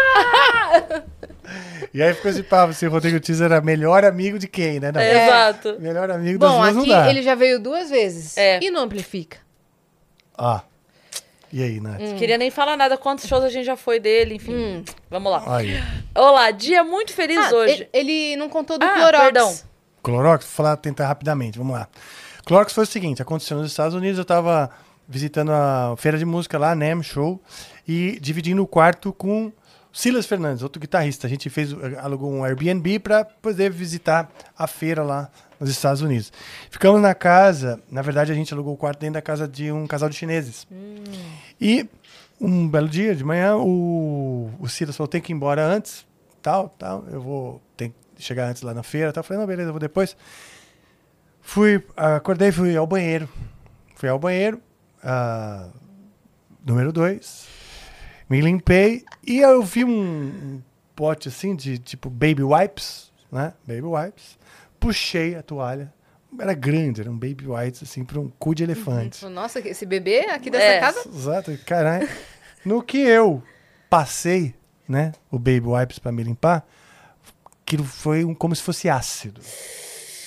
E 1.94 2.02
aí 2.02 2.14
ficou 2.14 2.32
esse 2.32 2.42
papo, 2.42 2.74
se 2.74 2.88
o 2.88 2.90
Rodrigo 2.90 3.20
Teaser 3.20 3.46
era 3.52 3.62
melhor 3.62 4.04
amigo 4.04 4.40
de 4.40 4.48
quem, 4.48 4.80
né? 4.80 4.92
Não. 4.92 5.00
É, 5.00 5.28
Exato. 5.28 5.78
Melhor 5.80 6.10
amigo 6.10 6.40
das 6.40 6.50
Bom, 6.52 6.58
duas 6.62 6.74
não 6.74 6.82
aqui 6.82 6.90
dá. 6.92 7.10
ele 7.10 7.22
já 7.22 7.36
veio 7.36 7.60
duas 7.60 7.90
vezes. 7.90 8.36
É. 8.38 8.60
E 8.64 8.72
não 8.72 8.82
amplifica. 8.82 9.38
Ah. 10.38 10.62
E 11.56 11.64
aí, 11.64 11.80
Nath? 11.80 12.02
Queria 12.18 12.38
nem 12.38 12.52
falar 12.52 12.76
nada, 12.76 12.98
quantos 12.98 13.26
shows 13.28 13.42
a 13.42 13.48
gente 13.48 13.64
já 13.64 13.78
foi 13.78 13.98
dele, 13.98 14.36
enfim. 14.36 14.84
Vamos 15.10 15.32
lá. 15.32 15.56
Aí. 15.56 15.82
Olá, 16.14 16.52
dia 16.52 16.84
muito 16.84 17.14
feliz 17.14 17.38
Ah, 17.38 17.56
hoje. 17.56 17.88
Ele 17.94 18.36
não 18.36 18.50
contou 18.50 18.78
do 18.78 18.84
Ah, 18.86 18.94
Clorox. 18.94 19.24
perdão. 19.24 19.56
Clorox, 20.04 20.44
vou 20.44 20.52
falar, 20.54 20.76
tentar 20.76 21.08
rapidamente, 21.08 21.58
vamos 21.58 21.74
lá. 21.74 21.88
Clorox 22.46 22.74
foi 22.74 22.84
o 22.84 22.88
seguinte, 22.88 23.22
aconteceu 23.22 23.56
nos 23.56 23.72
Estados 23.72 23.96
Unidos, 23.96 24.18
eu 24.18 24.24
estava 24.24 24.70
visitando 25.08 25.54
a 25.54 25.96
feira 25.98 26.18
de 26.18 26.26
música 26.26 26.58
lá, 26.58 26.76
NEM 26.76 27.02
Show, 27.02 27.42
e 27.88 28.20
dividindo 28.20 28.62
o 28.62 28.68
quarto 28.68 29.14
com 29.14 29.50
Silas 29.94 30.26
Fernandes, 30.26 30.62
outro 30.62 30.82
guitarrista. 30.82 31.26
A 31.26 31.30
gente 31.30 31.50
fez, 31.50 31.70
alugou 32.04 32.30
um 32.34 32.44
Airbnb 32.44 33.00
para 33.00 33.24
poder 33.24 33.72
visitar 33.72 34.30
a 34.58 34.68
feira 34.68 35.04
lá 35.04 35.30
nos 35.60 35.70
Estados 35.70 36.02
Unidos. 36.02 36.32
Ficamos 36.70 37.02
na 37.02 37.14
casa, 37.14 37.82
na 37.90 38.02
verdade 38.02 38.32
a 38.32 38.36
gente 38.36 38.54
alugou 38.54 38.74
o 38.74 38.78
quarto 38.78 39.00
dentro 39.00 39.16
da 39.16 39.22
casa 39.22 39.48
de 39.48 39.72
um 39.72 39.88
casal 39.88 40.10
de 40.10 40.16
chineses. 40.16 40.68
E 41.60 41.88
um 42.40 42.68
belo 42.68 42.88
dia 42.88 43.16
de 43.16 43.24
manhã, 43.24 43.56
o, 43.56 44.52
o 44.60 44.68
Silas 44.68 44.96
falou: 44.96 45.08
tem 45.08 45.22
que 45.22 45.32
ir 45.32 45.36
embora 45.36 45.66
antes, 45.66 46.06
tal, 46.42 46.70
tal. 46.70 47.06
Eu 47.12 47.22
vou 47.22 47.62
ter 47.78 47.90
que 48.16 48.24
chegar 48.24 48.50
antes 48.50 48.62
lá 48.62 48.74
na 48.74 48.84
feira, 48.84 49.12
tal. 49.14 49.22
Eu 49.22 49.26
falei: 49.26 49.40
não, 49.40 49.48
beleza, 49.48 49.70
eu 49.70 49.74
vou 49.74 49.80
depois. 49.80 50.16
Fui, 51.42 51.84
acordei, 51.96 52.52
fui 52.52 52.76
ao 52.76 52.88
banheiro. 52.88 53.30
Fui 53.96 54.10
ao 54.10 54.20
banheiro, 54.20 54.60
ah, 55.02 55.70
número 56.66 56.92
dois. 56.92 57.48
Me 58.30 58.42
limpei 58.42 59.06
e 59.26 59.40
eu 59.40 59.62
vi 59.64 59.86
um, 59.86 59.92
um 59.92 60.62
pote 60.96 61.30
assim 61.30 61.56
de 61.56 61.78
tipo 61.78 62.10
baby 62.10 62.44
wipes, 62.44 63.12
né? 63.32 63.54
Baby 63.66 63.84
wipes. 63.84 64.38
Puxei 64.86 65.36
a 65.36 65.42
toalha. 65.42 65.94
Era 66.38 66.54
grande, 66.54 67.02
era 67.02 67.10
um 67.10 67.18
baby 67.18 67.48
wipes 67.48 67.82
assim 67.84 68.04
para 68.04 68.20
um 68.20 68.30
cu 68.38 68.54
de 68.54 68.64
elefante. 68.64 69.18
Falou, 69.20 69.34
Nossa, 69.34 69.60
esse 69.68 69.86
bebê 69.86 70.22
aqui 70.30 70.50
dessa 70.50 70.64
É. 70.66 70.80
casa? 70.80 71.08
Exato, 71.08 71.58
caralho. 71.66 72.08
No 72.64 72.84
que 72.84 72.98
eu 72.98 73.42
passei, 73.90 74.54
né, 74.88 75.14
o 75.32 75.38
baby 75.40 75.62
wipes 75.68 75.98
para 75.98 76.12
me 76.12 76.24
limpar, 76.24 76.68
aquilo 77.66 77.84
foi 77.84 78.26
um, 78.26 78.34
como 78.36 78.56
se 78.56 78.62
fosse 78.62 78.90
ácido. 78.90 79.40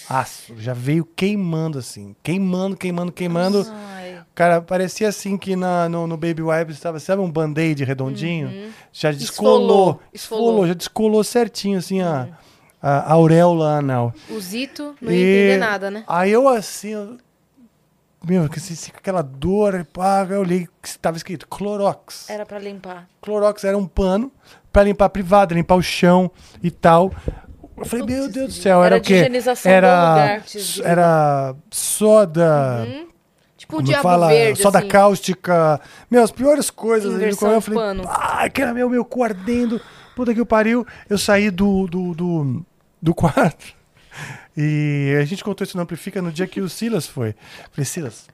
Ácido, 0.09 0.59
já 0.61 0.73
veio 0.73 1.05
queimando 1.05 1.79
assim, 1.79 2.17
queimando, 2.23 2.75
queimando, 2.77 3.13
queimando. 3.13 3.67
Ai. 3.71 4.23
Cara, 4.35 4.63
parecia 4.63 5.09
assim 5.09 5.37
que 5.37 5.55
na, 5.55 5.89
no, 5.89 6.07
no 6.07 6.17
Baby 6.17 6.43
Wipes 6.43 6.77
estava, 6.77 6.99
sabe, 6.99 7.21
um 7.21 7.31
band-aid 7.31 7.85
redondinho? 7.85 8.73
Já 8.93 9.13
descolou. 9.13 9.61
Esfolou, 9.61 10.01
Esfolou, 10.13 10.43
esfolou. 10.49 10.67
já 10.67 10.75
descolou 10.75 11.25
certinho, 11.25 11.79
assim, 11.79 12.01
a, 12.01 12.29
a 12.81 13.13
auréola 13.13 13.79
anal. 13.79 14.13
O 14.31 14.39
Zito 14.41 14.95
não 15.01 15.11
ia 15.13 15.17
E 15.19 15.21
entender 15.49 15.59
nada, 15.59 15.91
né? 15.91 16.05
Aí 16.07 16.31
eu 16.31 16.49
assim, 16.49 16.89
eu- 16.91 17.19
meu, 18.25 18.49
que 18.49 18.59
assim, 18.59 18.91
com 18.91 18.99
aquela 18.99 19.23
dor, 19.23 19.87
pá, 19.93 20.27
eu 20.29 20.41
olhei 20.41 20.69
que 20.83 20.89
estava 20.89 21.17
escrito 21.17 21.47
Clorox. 21.49 22.29
Era 22.29 22.45
pra 22.45 22.59
limpar. 22.59 23.09
Clorox 23.23 23.63
era 23.65 23.77
um 23.79 23.87
pano 23.87 24.31
para 24.73 24.83
limpar 24.85 25.09
privada, 25.09 25.55
limpar 25.55 25.77
o 25.77 25.83
chão 25.83 26.31
e 26.63 26.71
tal. 26.71 27.13
Eu 27.77 27.85
falei, 27.85 28.05
meu 28.05 28.29
Deus 28.29 28.49
do 28.49 28.53
céu, 28.53 28.83
era, 28.83 28.97
Era 28.97 29.03
o 29.03 29.05
quê? 29.07 29.15
de 29.15 29.21
higienização 29.21 29.71
do 29.71 29.75
Era, 29.75 30.11
lugar. 30.11 30.43
era 30.85 31.55
soda, 31.71 32.87
Tipo 33.57 33.75
o 33.75 33.77
como 33.77 33.87
diabo 33.89 34.03
fala, 34.03 34.29
verde, 34.29 34.63
soda 34.63 34.79
assim. 34.79 34.89
cáustica. 34.89 35.81
Meu, 36.11 36.23
as 36.23 36.31
piores 36.31 36.71
coisas. 36.71 37.21
Em 37.21 37.27
Eu 37.29 37.61
falei, 37.61 37.79
pano. 37.81 38.05
ai, 38.09 38.51
que 38.51 38.63
era 38.63 38.73
meu, 38.75 38.89
meu 38.89 39.05
cu 39.05 39.23
ardendo. 39.25 39.81
Puta 40.17 40.33
que 40.35 40.41
o 40.41 40.47
pariu. 40.47 40.87
Eu 41.09 41.19
saí 41.19 41.51
do, 41.51 41.87
do, 41.87 42.15
do, 42.15 42.67
do 43.01 43.15
quarto. 43.15 43.77
E 44.57 45.17
a 45.21 45.25
gente 45.25 45.45
contou 45.45 45.65
isso 45.65 45.77
no 45.77 45.83
Amplifica 45.83 46.21
no 46.21 46.33
dia 46.33 46.47
que 46.47 46.61
o 46.61 46.69
Silas 46.69 47.07
foi. 47.07 47.35
Falei, 47.71 47.85
Silas, 47.85 48.27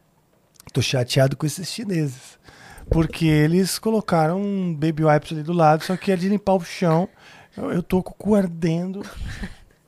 tô 0.73 0.81
chateado 0.81 1.37
com 1.37 1.45
esses 1.45 1.69
chineses. 1.71 2.39
Porque 2.91 3.27
eles 3.27 3.79
colocaram 3.79 4.41
um 4.41 4.75
baby 4.75 5.05
wipes 5.05 5.33
ali 5.33 5.43
do 5.43 5.53
lado, 5.53 5.85
só 5.85 5.97
que 5.97 6.13
é 6.13 6.17
de 6.17 6.29
limpar 6.29 6.55
o 6.55 6.65
chão. 6.65 7.09
Eu, 7.57 7.73
eu 7.73 7.83
tô 7.83 8.03
com 8.03 8.13
o 8.13 8.15
cu 8.15 8.35
ardendo. 8.35 9.03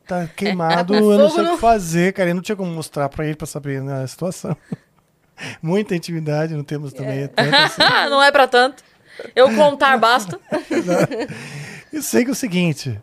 Tá 0.06 0.26
queimado, 0.34 0.94
Tá 0.94 1.00
com 1.00 1.12
eu 1.12 1.18
não 1.18 1.30
sei 1.30 1.44
o 1.44 1.54
que 1.54 1.60
fazer, 1.60 2.12
cara. 2.12 2.30
Eu 2.30 2.34
não 2.34 2.42
tinha 2.42 2.56
como 2.56 2.70
mostrar 2.70 3.08
pra 3.08 3.24
ele 3.26 3.36
pra 3.36 3.46
saber 3.46 3.82
né, 3.82 4.02
a 4.02 4.06
situação. 4.06 4.56
Muita 5.60 5.94
intimidade, 5.94 6.54
não 6.54 6.64
temos 6.64 6.92
também 6.92 7.28
tanto 7.28 7.54
assim. 7.54 7.82
Não 8.08 8.22
é 8.22 8.32
pra 8.32 8.46
tanto. 8.46 8.82
Eu 9.34 9.54
contar 9.54 9.98
basta. 9.98 10.40
Eu 11.92 12.02
sei 12.02 12.24
que 12.24 12.30
é 12.30 12.32
o 12.32 12.34
seguinte. 12.34 12.98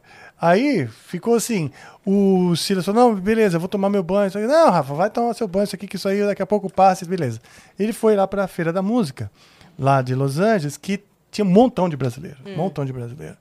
Aí 0.46 0.86
ficou 0.88 1.36
assim. 1.36 1.72
O 2.06 2.54
Silas 2.56 2.84
falou: 2.86 3.10
Não, 3.14 3.16
beleza, 3.16 3.58
vou 3.58 3.70
tomar 3.70 3.90
meu 3.90 4.04
banho. 4.04 4.28
Aqui. 4.28 4.40
Não, 4.40 4.70
Rafa, 4.70 4.94
vai 4.94 5.10
tomar 5.10 5.34
seu 5.34 5.48
banho. 5.48 5.64
Isso 5.64 5.76
aqui, 5.76 5.88
que 5.88 5.96
isso 5.96 6.08
aí 6.10 6.22
daqui 6.26 6.42
a 6.42 6.46
pouco 6.46 6.70
passa. 6.70 7.06
Beleza. 7.06 7.40
Ele 7.80 7.94
foi 7.94 8.16
lá 8.16 8.28
pra 8.28 8.46
Feira 8.48 8.74
da 8.74 8.82
Música, 8.82 9.32
lá 9.80 10.02
de 10.02 10.14
Los 10.14 10.40
Angeles, 10.40 10.76
que 10.76 11.02
tinha 11.32 11.46
um 11.46 11.50
montão 11.50 11.88
de 11.88 11.96
brasileiro. 11.96 12.38
Um 12.46 12.58
montão 12.58 12.84
de 12.84 12.92
brasileiro. 12.92 13.38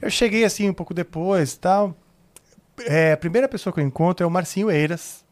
Eu 0.00 0.08
cheguei 0.10 0.44
assim 0.44 0.68
um 0.70 0.72
pouco 0.72 0.94
depois 0.94 1.56
tal. 1.58 1.94
É, 2.86 3.12
a 3.12 3.16
primeira 3.18 3.46
pessoa 3.46 3.70
que 3.72 3.80
eu 3.80 3.84
encontro 3.84 4.24
é 4.24 4.26
o 4.26 4.30
Marcinho 4.30 4.70
Eiras, 4.70 5.22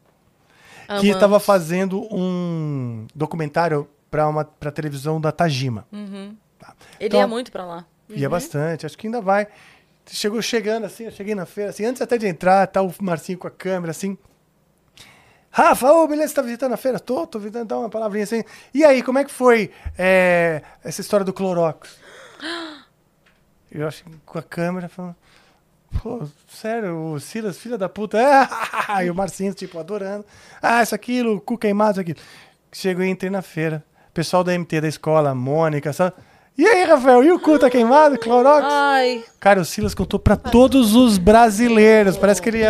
que 0.85 0.91
Amamos. 0.91 1.09
estava 1.09 1.39
fazendo 1.39 2.01
um 2.13 3.07
documentário 3.15 3.87
para 4.11 4.71
televisão 4.71 5.19
da 5.19 5.31
Tajima. 5.31 5.87
Ele 5.91 6.37
Então- 6.99 7.19
ia 7.19 7.27
muito 7.27 7.51
pra 7.51 7.65
lá. 7.65 7.85
Ia 8.09 8.29
bastante, 8.29 8.85
acho 8.85 8.95
que 8.97 9.07
ainda 9.07 9.21
vai. 9.21 9.47
Chegou 10.11 10.41
chegando 10.41 10.85
assim, 10.85 11.05
eu 11.05 11.11
cheguei 11.11 11.35
na 11.35 11.45
feira, 11.45 11.69
assim, 11.69 11.85
antes 11.85 12.01
até 12.01 12.17
de 12.17 12.27
entrar, 12.27 12.65
tá 12.67 12.81
o 12.81 12.91
Marcinho 12.99 13.37
com 13.37 13.47
a 13.47 13.51
câmera, 13.51 13.91
assim. 13.91 14.17
Rafa, 15.51 15.91
ô, 15.91 16.07
beleza, 16.07 16.29
você 16.29 16.35
tá 16.35 16.41
visitando 16.41 16.73
a 16.73 16.77
feira? 16.77 16.99
Tô, 16.99 17.25
tô 17.25 17.39
visitando, 17.39 17.67
dá 17.67 17.77
uma 17.77 17.89
palavrinha 17.89 18.23
assim. 18.23 18.43
E 18.73 18.83
aí, 18.83 19.01
como 19.01 19.17
é 19.17 19.23
que 19.23 19.31
foi 19.31 19.71
é, 19.97 20.61
essa 20.83 21.01
história 21.01 21.25
do 21.25 21.33
Clorox? 21.33 21.97
Eu 23.71 23.87
acho 23.87 24.03
com 24.25 24.39
a 24.39 24.41
câmera, 24.41 24.89
falando, 24.89 25.15
pô, 26.01 26.27
sério, 26.47 27.13
o 27.13 27.19
Silas, 27.19 27.57
filha 27.57 27.77
da 27.77 27.87
puta, 27.87 28.17
é, 28.17 28.47
e 29.05 29.11
o 29.11 29.15
Marcinho, 29.15 29.53
tipo, 29.53 29.77
adorando. 29.77 30.25
Ah, 30.59 30.81
isso, 30.81 30.95
aquilo, 30.95 31.39
cu 31.39 31.55
queimado, 31.55 31.91
isso, 31.91 32.01
aquilo. 32.01 32.19
Chegou 32.71 33.03
e 33.03 33.09
entrei 33.09 33.29
na 33.29 33.43
feira. 33.43 33.83
Pessoal 34.11 34.43
da 34.43 34.57
MT 34.57 34.81
da 34.81 34.87
escola, 34.87 35.35
Mônica, 35.35 35.93
sabe? 35.93 36.15
E 36.59 36.67
aí, 36.67 36.83
Rafael, 36.83 37.23
e 37.23 37.31
o 37.31 37.39
cu 37.39 37.57
tá 37.57 37.69
queimado? 37.69 38.17
Clorox? 38.19 38.67
Ai. 38.69 39.23
Cara, 39.39 39.61
o 39.61 39.65
Silas 39.65 39.95
contou 39.95 40.19
pra 40.19 40.35
todos 40.35 40.93
os 40.93 41.17
brasileiros. 41.17 42.17
Parece 42.17 42.41
que 42.41 42.49
ele 42.49 42.63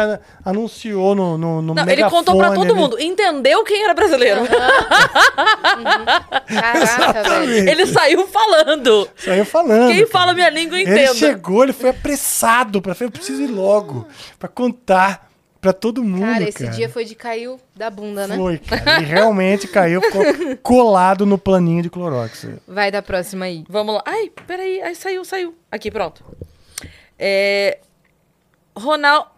anunciou 0.46 1.16
no, 1.16 1.40
no, 1.40 1.60
no 1.64 1.74
Não, 1.74 1.90
ele 1.90 2.08
contou 2.08 2.38
pra 2.38 2.52
todo 2.52 2.66
ali. 2.66 2.74
mundo. 2.76 3.00
Entendeu 3.00 3.64
quem 3.64 3.84
era 3.84 3.96
brasileiro. 3.96 4.42
Caraca, 6.46 7.24
velho. 7.24 7.68
Ele 7.70 7.88
saiu 7.88 8.28
falando. 8.28 9.10
Saiu 9.16 9.44
falando. 9.44 9.88
Quem 9.88 10.06
cara. 10.06 10.12
fala 10.12 10.34
minha 10.36 10.52
língua 10.52 10.80
Ele 10.80 10.92
entenda. 10.92 11.16
chegou, 11.16 11.64
ele 11.64 11.74
foi 11.74 11.90
apressado 11.90 12.84
pra 12.84 12.96
eu 13.00 13.10
preciso 13.10 13.42
ir 13.42 13.48
logo 13.48 14.06
pra 14.38 14.48
contar 14.48 15.29
pra 15.62 15.74
todo 15.74 16.04
mundo, 16.04 16.22
Cara, 16.22 16.34
cara. 16.34 16.50
esse 16.50 16.68
dia 16.70 16.90
foi 16.90 17.06
de 17.06 17.16
caiu 17.16 17.60
da 17.76 17.90
bunda, 17.90 18.28
né? 18.28 18.36
Foi, 18.36 18.58
cara. 18.58 18.98
Ele 18.98 19.06
realmente 19.06 19.68
caiu, 19.68 20.02
ficou 20.02 20.24
colado 20.64 21.26
no 21.26 21.38
planinho 21.38 21.82
de 21.84 21.90
Clorox. 21.90 22.48
Vai 22.68 22.92
da 22.92 23.02
próxima 23.02 23.46
aí. 23.46 23.64
Vamos 23.68 23.96
lá. 23.96 24.04
Ai, 24.06 24.32
peraí. 24.48 24.82
Ai, 24.82 24.96
saiu, 24.96 25.24
saiu. 25.26 25.56
Aqui, 25.72 25.92
pronto. 25.92 26.24
É... 27.18 27.80
Ronal... 28.76 29.36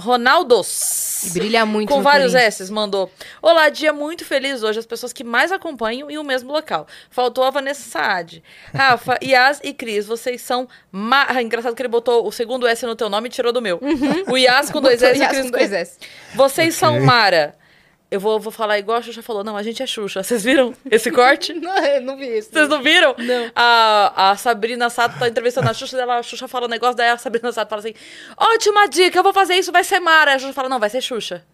Ronaldos. 0.00 1.26
E 1.26 1.30
brilha 1.30 1.66
muito 1.66 1.88
Com 1.88 1.98
no 1.98 2.02
vários. 2.02 2.34
S's, 2.34 2.70
mandou. 2.70 3.10
Olá, 3.42 3.68
dia 3.68 3.92
muito 3.92 4.24
feliz 4.24 4.62
hoje. 4.62 4.78
As 4.78 4.86
pessoas 4.86 5.12
que 5.12 5.22
mais 5.22 5.52
acompanham 5.52 6.10
em 6.10 6.18
o 6.18 6.24
mesmo 6.24 6.50
local. 6.52 6.86
Faltou 7.10 7.44
a 7.44 7.50
Vanessa 7.50 7.88
Saad. 7.88 8.42
Rafa, 8.74 9.18
Yas 9.22 9.60
e 9.62 9.72
Cris, 9.72 10.06
vocês 10.06 10.40
são. 10.40 10.66
Ma... 10.90 11.26
Ah, 11.28 11.42
engraçado 11.42 11.74
que 11.74 11.82
ele 11.82 11.88
botou 11.88 12.26
o 12.26 12.32
segundo 12.32 12.66
S 12.66 12.84
no 12.86 12.96
teu 12.96 13.08
nome 13.08 13.28
e 13.28 13.30
tirou 13.30 13.52
do 13.52 13.60
meu. 13.60 13.78
O 14.28 14.36
Yas 14.36 14.70
com 14.70 14.80
dois 14.82 15.02
S 15.02 15.20
e 15.20 15.24
o 15.24 15.28
Cris 15.28 15.42
com 15.42 15.50
dois 15.50 15.72
S. 15.72 15.98
Vocês 16.34 16.74
são 16.74 16.94
Ok. 16.94 17.06
Mara. 17.06 17.59
Eu 18.10 18.18
vou, 18.18 18.40
vou 18.40 18.50
falar 18.50 18.76
igual 18.78 18.98
a 18.98 19.02
Xuxa 19.02 19.22
falou. 19.22 19.44
Não, 19.44 19.56
a 19.56 19.62
gente 19.62 19.82
é 19.82 19.86
Xuxa. 19.86 20.22
Vocês 20.22 20.42
viram 20.42 20.74
esse 20.90 21.10
corte? 21.12 21.52
Não, 21.60 21.76
eu 21.78 22.00
não 22.00 22.16
vi 22.16 22.38
isso. 22.38 22.50
Vocês 22.52 22.68
não 22.68 22.82
viram? 22.82 23.14
Não. 23.16 23.50
A, 23.54 24.30
a 24.30 24.36
Sabrina 24.36 24.90
Sato 24.90 25.18
tá 25.18 25.28
entrevistando 25.28 25.68
a 25.70 25.74
Xuxa, 25.74 25.96
dela, 25.96 26.18
a 26.18 26.22
Xuxa 26.22 26.48
fala 26.48 26.66
um 26.66 26.68
negócio, 26.68 26.96
daí 26.96 27.10
a 27.10 27.16
Sabrina 27.18 27.52
Sato 27.52 27.68
fala 27.68 27.80
assim: 27.80 27.94
ótima 28.36 28.88
dica, 28.88 29.18
eu 29.18 29.22
vou 29.22 29.32
fazer 29.32 29.54
isso, 29.54 29.70
vai 29.70 29.84
ser 29.84 30.00
Mara. 30.00 30.34
A 30.34 30.38
Xuxa 30.38 30.52
fala: 30.52 30.68
não, 30.68 30.80
vai 30.80 30.90
ser 30.90 31.00
Xuxa. 31.00 31.44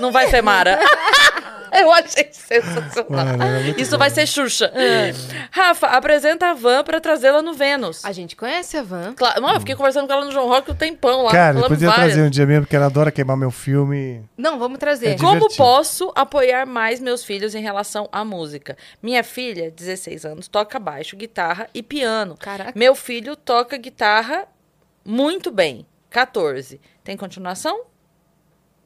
não 0.00 0.12
vai 0.12 0.28
ser 0.28 0.42
Mara. 0.42 0.78
eu 1.80 1.92
achei 1.92 2.28
sensacional. 2.32 3.08
Mano, 3.08 3.42
é 3.42 3.80
isso 3.80 3.98
vai 3.98 4.10
ser 4.10 4.26
Xuxa. 4.26 4.72
Rafa, 5.50 5.88
apresenta 5.88 6.50
a 6.50 6.54
Van 6.54 6.84
pra 6.84 7.00
trazê-la 7.00 7.42
no 7.42 7.52
Vênus. 7.52 8.04
A 8.04 8.12
gente 8.12 8.36
conhece 8.36 8.76
a 8.76 8.82
Van. 8.82 9.14
Claro, 9.14 9.42
mano, 9.42 9.56
eu 9.56 9.60
fiquei 9.60 9.74
conversando 9.74 10.06
com 10.06 10.12
ela 10.12 10.24
no 10.24 10.32
João 10.32 10.48
Rock 10.48 10.70
um 10.70 10.74
tempão 10.74 11.22
lá. 11.22 11.32
Cara, 11.32 11.54
falamos 11.54 11.68
podia 11.68 11.88
várias. 11.88 12.06
trazer 12.12 12.26
um 12.26 12.30
dia 12.30 12.46
mesmo, 12.46 12.62
porque 12.62 12.76
ela 12.76 12.86
adora 12.86 13.10
queimar 13.10 13.36
meu 13.36 13.50
filme. 13.50 14.24
Não, 14.36 14.58
vamos 14.58 14.78
trazer. 14.78 15.08
É 15.08 15.18
Como 15.18 15.48
posso 15.56 16.12
apoiar 16.14 16.66
mais 16.66 17.00
meus 17.00 17.24
filhos 17.24 17.54
em 17.54 17.62
relação 17.62 18.08
à 18.12 18.24
música? 18.24 18.76
Minha 19.02 19.24
filha, 19.24 19.70
16 19.70 20.24
anos, 20.24 20.48
toca 20.48 20.78
baixo, 20.78 21.16
guitarra 21.16 21.68
e 21.74 21.82
piano. 21.82 22.36
Caraca. 22.38 22.72
Meu 22.74 22.94
filho 22.94 23.36
toca 23.36 23.76
guitarra 23.76 24.46
muito 25.04 25.50
bem, 25.50 25.86
14. 26.10 26.80
Tem 27.02 27.16
continuação? 27.16 27.84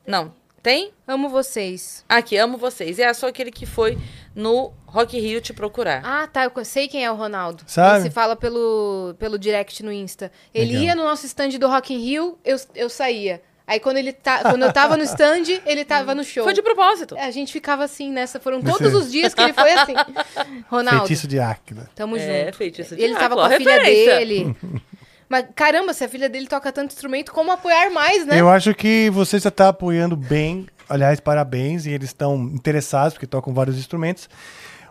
Não. 0.06 0.32
Tem? 0.62 0.92
Amo 1.06 1.28
vocês. 1.28 2.04
Aqui, 2.08 2.36
amo 2.36 2.58
vocês. 2.58 2.98
É 2.98 3.12
só 3.14 3.28
aquele 3.28 3.50
que 3.50 3.64
foi 3.64 3.96
no 4.34 4.72
Rock 4.86 5.16
in 5.16 5.20
Rio 5.20 5.40
te 5.40 5.52
procurar. 5.52 6.02
Ah, 6.04 6.26
tá. 6.26 6.44
Eu 6.44 6.64
sei 6.64 6.88
quem 6.88 7.04
é 7.04 7.10
o 7.10 7.14
Ronaldo. 7.14 7.62
Sabe? 7.66 7.96
Ele 8.00 8.08
se 8.08 8.10
fala 8.10 8.34
pelo, 8.36 9.14
pelo 9.18 9.38
direct 9.38 9.82
no 9.84 9.92
Insta. 9.92 10.30
Ele 10.52 10.72
Legal. 10.72 10.82
ia 10.84 10.94
no 10.94 11.04
nosso 11.04 11.24
stand 11.26 11.50
do 11.50 11.68
Rock 11.68 11.94
in 11.94 11.98
Rio, 11.98 12.38
eu, 12.44 12.56
eu 12.74 12.90
saía. 12.90 13.40
Aí 13.66 13.78
quando, 13.78 13.98
ele 13.98 14.14
tá, 14.14 14.40
quando 14.50 14.62
eu 14.62 14.72
tava 14.72 14.96
no 14.96 15.02
stand, 15.04 15.60
ele 15.66 15.84
tava 15.84 16.14
no 16.14 16.24
show. 16.24 16.42
Foi 16.42 16.54
de 16.54 16.62
propósito. 16.62 17.14
É, 17.16 17.24
A 17.26 17.30
gente 17.30 17.52
ficava 17.52 17.84
assim 17.84 18.10
nessa. 18.10 18.40
Foram 18.40 18.60
Você- 18.62 18.72
todos 18.84 18.94
os 18.94 19.12
dias 19.12 19.34
que 19.34 19.42
ele 19.42 19.52
foi 19.52 19.72
assim. 19.74 19.92
Ronaldo, 20.70 21.00
Feitiço 21.00 21.28
de 21.28 21.38
Áquila. 21.38 21.88
tamo 21.94 22.16
É, 22.16 22.46
junto. 22.46 22.56
feitiço 22.56 22.96
de 22.96 23.02
Ele 23.02 23.14
tava 23.14 23.34
com 23.34 23.40
a 23.42 23.50
filha 23.50 23.74
referência. 23.74 24.16
dele. 24.18 24.56
Mas 25.28 25.46
caramba, 25.54 25.92
se 25.92 26.04
a 26.04 26.08
filha 26.08 26.28
dele 26.28 26.46
toca 26.46 26.72
tanto 26.72 26.92
instrumento, 26.92 27.32
como 27.32 27.52
apoiar 27.52 27.90
mais, 27.90 28.26
né? 28.26 28.40
Eu 28.40 28.48
acho 28.48 28.74
que 28.74 29.10
você 29.10 29.38
já 29.38 29.48
está 29.48 29.68
apoiando 29.68 30.16
bem. 30.16 30.66
Aliás, 30.88 31.20
parabéns. 31.20 31.84
E 31.86 31.90
eles 31.90 32.08
estão 32.08 32.36
interessados, 32.54 33.14
porque 33.14 33.26
tocam 33.26 33.52
vários 33.52 33.76
instrumentos. 33.76 34.28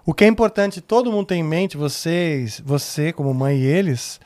O 0.06 0.14
que 0.14 0.24
é 0.24 0.28
importante, 0.28 0.80
todo 0.80 1.12
mundo 1.12 1.28
tem 1.28 1.42
em 1.42 1.44
mente, 1.44 1.76
vocês, 1.76 2.62
você 2.64 3.12
como 3.12 3.34
mãe 3.34 3.58
e 3.58 3.66
eles, 3.66 4.22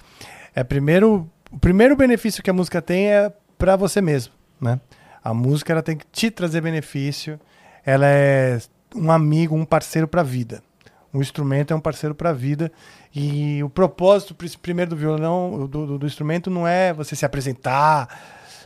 é 0.53 0.63
primeiro, 0.63 1.27
o 1.51 1.57
primeiro 1.57 1.95
benefício 1.95 2.43
que 2.43 2.51
a 2.51 2.53
música 2.53 2.81
tem 2.83 3.07
é 3.11 3.33
para 3.57 3.75
você 3.75 3.99
mesmo, 3.99 4.31
né? 4.59 4.79
A 5.23 5.33
música 5.33 5.71
ela 5.71 5.81
tem 5.81 5.97
que 5.97 6.05
te 6.11 6.29
trazer 6.29 6.61
benefício. 6.61 7.39
Ela 7.85 8.05
é 8.07 8.59
um 8.95 9.11
amigo, 9.11 9.55
um 9.55 9.65
parceiro 9.65 10.07
para 10.07 10.21
a 10.21 10.23
vida. 10.23 10.61
O 11.13 11.21
instrumento 11.21 11.73
é 11.73 11.75
um 11.75 11.79
parceiro 11.79 12.15
para 12.15 12.29
a 12.29 12.33
vida. 12.33 12.71
E 13.13 13.61
o 13.63 13.69
propósito 13.69 14.33
pri- 14.33 14.57
primeiro 14.57 14.91
do 14.91 14.95
violão, 14.97 15.67
do, 15.67 15.85
do- 15.85 15.97
do 15.99 16.05
instrumento, 16.05 16.49
não 16.49 16.65
é 16.67 16.93
você 16.93 17.15
se 17.15 17.25
apresentar, 17.25 18.07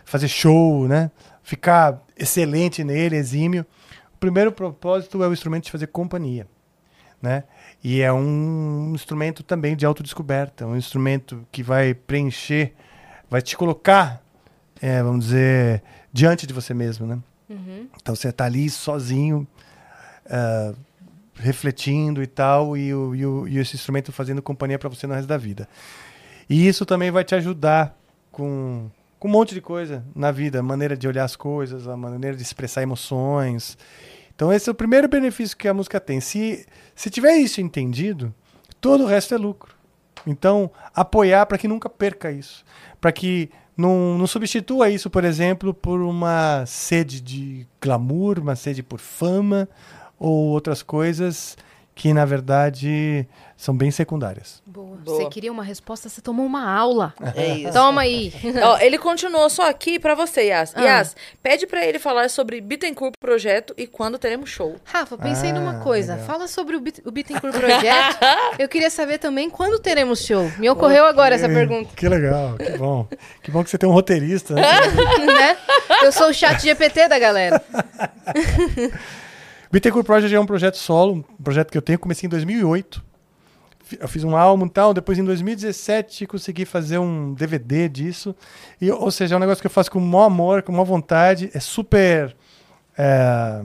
fazer 0.06 0.28
show, 0.28 0.88
né? 0.88 1.10
Ficar 1.42 2.04
excelente 2.18 2.84
nele, 2.84 3.16
exímio. 3.16 3.66
O 4.14 4.18
primeiro 4.18 4.52
propósito 4.52 5.24
é 5.24 5.28
o 5.28 5.34
instrumento 5.34 5.66
de 5.66 5.72
fazer 5.72 5.88
companhia, 5.88 6.48
né? 7.22 7.44
E 7.84 8.02
é 8.02 8.12
um 8.14 8.92
instrumento 8.96 9.44
também 9.44 9.76
de 9.76 9.86
autodescoberta, 9.86 10.66
um 10.66 10.76
instrumento 10.76 11.46
que 11.52 11.62
vai 11.64 11.94
preencher, 11.94 12.74
vai 13.30 13.42
te 13.42 13.56
colocar, 13.58 14.22
é, 14.82 15.02
vamos 15.04 15.26
dizer, 15.26 15.84
diante 16.14 16.46
de 16.48 16.54
você 16.54 16.74
mesmo, 16.74 17.06
né? 17.08 17.20
Então 18.02 18.16
você 18.16 18.30
está 18.30 18.46
ali 18.46 18.70
sozinho, 18.70 19.48
ah, 20.28 20.74
refletindo 21.36 22.24
e 22.24 22.28
tal, 22.28 22.76
e, 22.78 22.94
o, 22.94 23.16
e, 23.16 23.26
o- 23.26 23.48
e 23.48 23.58
esse 23.58 23.76
instrumento 23.76 24.12
fazendo 24.12 24.42
companhia 24.42 24.80
para 24.80 24.90
você 24.90 25.06
no 25.08 25.14
resto 25.14 25.28
da 25.28 25.38
vida. 25.38 25.68
E 26.50 26.68
isso 26.68 26.86
também 26.86 27.12
vai 27.12 27.24
te 27.24 27.36
ajudar 27.36 27.98
com, 28.32 28.90
com 29.20 29.28
um 29.28 29.32
monte 29.32 29.54
de 29.54 29.62
coisa 29.62 30.04
na 30.16 30.32
vida, 30.32 30.60
a 30.60 30.64
maneira 30.64 30.96
de 30.96 31.08
olhar 31.08 31.24
as 31.26 31.36
coisas, 31.36 31.88
a 31.88 31.98
maneira 31.98 32.36
de 32.38 32.44
expressar 32.44 32.82
emoções. 32.84 33.78
Então 34.36 34.52
esse 34.52 34.70
é 34.70 34.72
o 34.72 34.76
primeiro 34.76 35.08
benefício 35.08 35.58
que 35.58 35.68
a 35.68 35.74
música 35.74 36.00
tem. 36.00 36.20
Se, 36.20 36.66
se 36.94 37.10
tiver 37.10 37.38
isso 37.38 37.62
entendido, 37.62 38.34
todo 38.80 39.04
o 39.04 39.08
resto 39.08 39.34
é 39.34 39.38
lucro. 39.38 39.74
Então, 40.28 40.72
apoiar 40.94 41.46
para 41.46 41.58
que 41.58 41.68
nunca 41.68 41.88
perca 41.88 42.32
isso. 42.32 42.66
Para 43.00 43.12
que 43.12 43.50
não, 43.78 44.18
não 44.18 44.26
substitua 44.26 44.90
isso, 44.90 45.10
por 45.10 45.24
exemplo, 45.24 45.74
por 45.74 46.02
uma 46.02 46.66
sede 46.66 47.22
de 47.22 47.68
glamour, 47.82 48.40
uma 48.40 48.56
sede 48.56 48.82
por 48.82 49.00
fama 49.00 49.68
ou 50.20 50.48
outras 50.50 50.82
coisas 50.82 51.58
que, 51.94 52.14
na 52.14 52.26
verdade, 52.26 53.26
são 53.56 53.76
bem 53.76 53.90
secundárias. 53.90 54.62
Boa. 54.66 54.98
Boa. 54.98 55.18
Você 55.18 55.30
queria 55.30 55.52
uma 55.52 55.64
resposta, 55.64 56.10
você 56.10 56.20
tomou 56.20 56.46
uma 56.46 56.70
aula. 56.70 57.14
É 57.36 57.56
isso. 57.58 57.72
Toma 57.74 58.02
aí. 58.02 58.34
Ó, 58.62 58.78
ele 58.80 58.98
continuou 58.98 59.50
só 59.50 59.70
aqui 59.70 59.98
pra 59.98 60.14
você, 60.14 60.48
Yas. 60.48 60.74
Ah. 60.76 60.82
Yas, 60.84 61.16
pede 61.42 61.66
pra 61.66 61.86
ele 61.86 62.00
falar 62.00 62.30
sobre 62.30 62.60
Bittencourt 62.60 63.14
Projeto 63.20 63.74
e 63.78 63.88
quando 63.88 64.18
teremos 64.18 64.50
show. 64.50 64.76
Rafa, 64.84 65.18
pensei 65.18 65.52
Ah, 65.52 65.54
numa 65.54 65.76
coisa. 65.80 66.14
legal. 66.14 66.28
Fala 66.28 66.48
sobre 66.48 66.76
o, 66.76 66.82
Bit 66.82 67.02
o 67.06 67.12
Bittencourt 67.12 67.54
Projeto. 67.56 68.18
Eu 68.60 68.68
queria 68.68 68.90
saber 68.90 69.20
também 69.20 69.50
quando 69.50 69.80
teremos 69.80 70.20
show. 70.26 70.52
Me 70.58 70.70
ocorreu 70.70 71.06
agora 71.06 71.36
essa 71.36 71.48
pergunta. 71.48 71.92
Que 71.96 72.10
legal, 72.10 72.56
que 72.58 72.78
bom. 72.78 73.08
Que 73.42 73.52
bom 73.52 73.64
que 73.64 73.70
você 73.70 73.78
tem 73.78 73.88
um 73.88 73.94
roteirista. 73.94 74.54
Né? 74.54 74.62
né? 75.26 75.58
Eu 76.04 76.12
sou 76.12 76.30
o 76.30 76.34
chat 76.34 76.62
GPT 76.62 77.08
da 77.08 77.20
galera. 77.20 77.64
Bittencourt 79.76 80.06
Project 80.06 80.34
é 80.34 80.40
um 80.40 80.46
projeto 80.46 80.78
solo, 80.78 81.16
um 81.38 81.44
projeto 81.44 81.70
que 81.70 81.78
eu 81.78 81.82
tenho, 81.82 82.00
comecei 82.00 82.28
em 82.28 82.30
2008. 82.30 83.04
Fi- 83.84 83.98
Eu 84.00 84.08
fiz 84.08 84.24
um 84.24 84.34
álbum 84.34 84.66
e 84.68 84.70
tal, 84.70 84.94
depois 84.94 85.18
em 85.20 85.24
2017 85.26 86.26
consegui 86.26 86.64
fazer 86.64 86.98
um 86.98 87.34
DVD 87.34 87.90
disso. 87.90 88.34
E, 88.80 88.90
ou 88.90 89.12
seja, 89.12 89.36
é 89.36 89.38
um 89.38 89.40
negócio 89.42 89.60
que 89.62 89.68
eu 89.68 89.72
faço 89.72 89.92
com 89.92 90.00
o 90.00 90.02
maior 90.02 90.28
amor, 90.28 90.64
com 90.64 90.72
a 90.72 90.76
maior 90.76 90.86
vontade. 90.86 91.52
É 91.54 91.60
super, 91.60 92.34
é, 92.98 93.62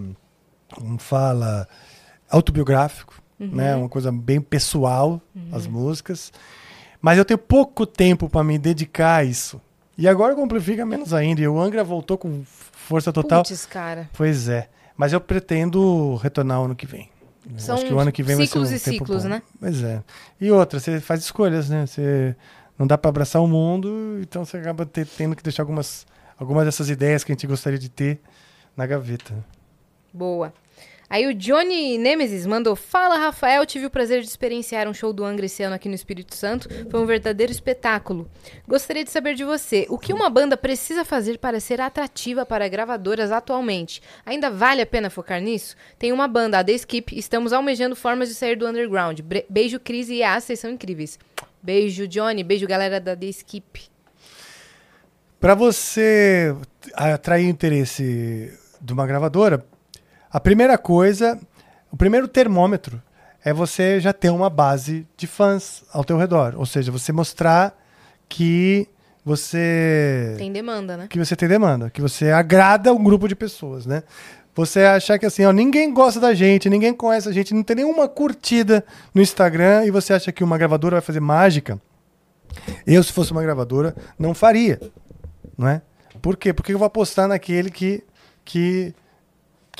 como 0.75 0.99
fala, 0.99 1.69
autobiográfico, 2.29 3.15
né? 3.39 3.77
Uma 3.77 3.89
coisa 3.89 4.11
bem 4.11 4.41
pessoal, 4.41 5.21
as 5.53 5.65
músicas. 5.69 6.33
Mas 7.01 7.19
eu 7.19 7.25
tenho 7.25 7.39
pouco 7.39 7.87
tempo 7.87 8.29
para 8.29 8.43
me 8.43 8.59
dedicar 8.59 9.19
a 9.19 9.25
isso. 9.25 9.61
E 9.97 10.09
agora 10.09 10.35
com 10.35 10.41
o 10.41 10.45
Amplifica 10.45 10.85
menos 10.85 11.15
ainda. 11.15 11.41
E 11.41 11.47
o 11.47 11.59
Angra 11.61 11.85
voltou 11.85 12.19
com 12.19 12.43
força 12.45 13.13
total. 13.13 13.45
Putz, 13.45 13.65
cara. 13.65 14.11
Pois 14.13 14.49
é. 14.49 14.69
Mas 15.01 15.15
eu 15.15 15.21
pretendo 15.23 16.17
retornar 16.17 16.61
o 16.61 16.67
ano 16.67 16.77
que 16.77 16.85
vem. 16.85 17.09
São 17.57 17.75
Acho 17.75 17.87
que 17.87 17.93
o 17.95 17.99
ano 17.99 18.13
que 18.13 18.23
vem 18.23 18.37
vai 18.37 18.47
ser 18.47 18.59
um 18.59 18.65
e 18.65 18.69
tempo 18.69 18.81
ciclos, 18.83 19.23
bom. 19.23 19.31
né? 19.31 19.43
Pois 19.59 19.83
é. 19.83 20.05
E 20.39 20.51
outra, 20.51 20.79
você 20.79 21.01
faz 21.01 21.21
escolhas, 21.21 21.71
né? 21.71 21.87
Você 21.87 22.37
não 22.79 22.87
dá 22.87 22.99
para 22.99 23.09
abraçar 23.09 23.41
o 23.41 23.49
mundo, 23.49 24.19
então 24.21 24.45
você 24.45 24.59
acaba 24.59 24.85
te- 24.85 25.07
tendo 25.07 25.35
que 25.35 25.43
deixar 25.43 25.63
algumas, 25.63 26.07
algumas 26.39 26.67
dessas 26.67 26.91
ideias 26.91 27.25
que 27.25 27.33
a 27.33 27.35
gente 27.35 27.47
gostaria 27.47 27.79
de 27.79 27.89
ter 27.89 28.21
na 28.77 28.87
gaveta. 28.87 29.33
Boa. 30.13 30.53
Aí 31.11 31.27
o 31.27 31.35
Johnny 31.35 31.99
Nemesis 31.99 32.47
mandou: 32.47 32.77
Fala, 32.77 33.19
Rafael. 33.19 33.67
Tive 33.67 33.87
o 33.87 33.91
prazer 33.91 34.21
de 34.23 34.29
experienciar 34.29 34.87
um 34.87 34.95
show 34.95 35.13
do 35.13 35.25
Angra 35.25 35.47
esse 35.47 35.61
ano 35.61 35.75
aqui 35.75 35.89
no 35.89 35.95
Espírito 35.97 36.37
Santo. 36.37 36.69
Foi 36.89 37.01
um 37.01 37.05
verdadeiro 37.05 37.51
espetáculo. 37.51 38.31
Gostaria 38.69 39.03
de 39.03 39.11
saber 39.11 39.35
de 39.35 39.43
você: 39.43 39.87
o 39.91 39.99
que 39.99 40.13
uma 40.13 40.31
banda 40.31 40.57
precisa 40.57 41.05
fazer 41.05 41.39
para 41.39 41.59
ser 41.59 41.81
atrativa 41.81 42.47
para 42.47 42.69
gravadoras 42.69 43.33
atualmente? 43.33 44.01
Ainda 44.25 44.49
vale 44.49 44.83
a 44.83 44.87
pena 44.87 45.11
focar 45.11 45.41
nisso? 45.41 45.75
Tem 45.99 46.13
uma 46.13 46.29
banda, 46.29 46.61
a 46.61 46.65
The 46.65 46.75
Skip. 46.75 47.19
Estamos 47.19 47.53
almejando 47.53 47.97
formas 47.97 48.29
de 48.29 48.37
sair 48.37 48.55
do 48.55 48.69
underground. 48.69 49.19
Beijo, 49.49 49.81
Cris 49.81 50.09
e 50.09 50.19
Yas, 50.19 50.45
vocês 50.45 50.61
são 50.61 50.71
incríveis. 50.71 51.19
Beijo, 51.61 52.07
Johnny. 52.07 52.45
Beijo, 52.45 52.69
galera 52.69 53.01
da 53.01 53.17
The 53.17 53.27
Skip. 53.27 53.91
Para 55.41 55.57
você 55.57 56.55
atrair 56.95 57.49
interesse 57.49 58.57
de 58.81 58.93
uma 58.93 59.07
gravadora, 59.07 59.67
a 60.31 60.39
primeira 60.41 60.79
coisa, 60.79 61.39
o 61.91 61.97
primeiro 61.97 62.29
termômetro 62.29 63.03
é 63.45 63.53
você 63.53 64.01
já 64.01 64.13
ter 64.13 64.31
uma 64.31 64.51
base 64.51 65.07
de 65.17 65.27
fãs 65.27 65.83
ao 65.93 66.05
teu 66.05 66.17
redor, 66.17 66.55
ou 66.57 66.67
seja, 66.67 66.93
você 66.93 67.11
mostrar 67.13 67.77
que 68.29 68.87
você 69.25 70.35
Tem 70.39 70.53
demanda, 70.53 70.97
né? 70.97 71.07
que 71.09 71.19
você 71.19 71.35
tem 71.35 71.49
demanda, 71.49 71.91
que 71.91 72.01
você 72.01 72.31
agrada 72.31 72.93
um 72.93 73.03
grupo 73.03 73.29
de 73.29 73.35
pessoas, 73.35 73.87
né? 73.87 74.03
Você 74.55 74.81
achar 74.81 75.19
que 75.19 75.25
assim, 75.25 75.45
ó, 75.45 75.53
ninguém 75.53 75.93
gosta 75.93 76.19
da 76.19 76.35
gente, 76.35 76.69
ninguém 76.69 76.93
conhece 76.93 77.29
a 77.29 77.33
gente, 77.33 77.55
não 77.55 77.63
tem 77.63 77.77
nenhuma 77.77 78.09
curtida 78.09 78.85
no 79.15 79.23
Instagram 79.23 79.85
e 79.85 79.91
você 79.91 80.13
acha 80.13 80.33
que 80.33 80.43
uma 80.43 80.59
gravadora 80.59 80.97
vai 80.97 81.03
fazer 81.03 81.21
mágica. 81.21 81.81
Eu, 82.87 83.03
se 83.03 83.13
fosse 83.13 83.31
uma 83.31 83.43
gravadora, 83.43 83.95
não 84.19 84.35
faria, 84.35 84.81
não 85.57 85.69
é? 85.69 85.83
Por 86.21 86.37
quê? 86.37 86.53
Porque 86.53 86.73
eu 86.73 86.79
vou 86.79 86.87
apostar 86.87 87.29
naquele 87.29 87.71
que, 87.71 88.03
que, 88.45 88.93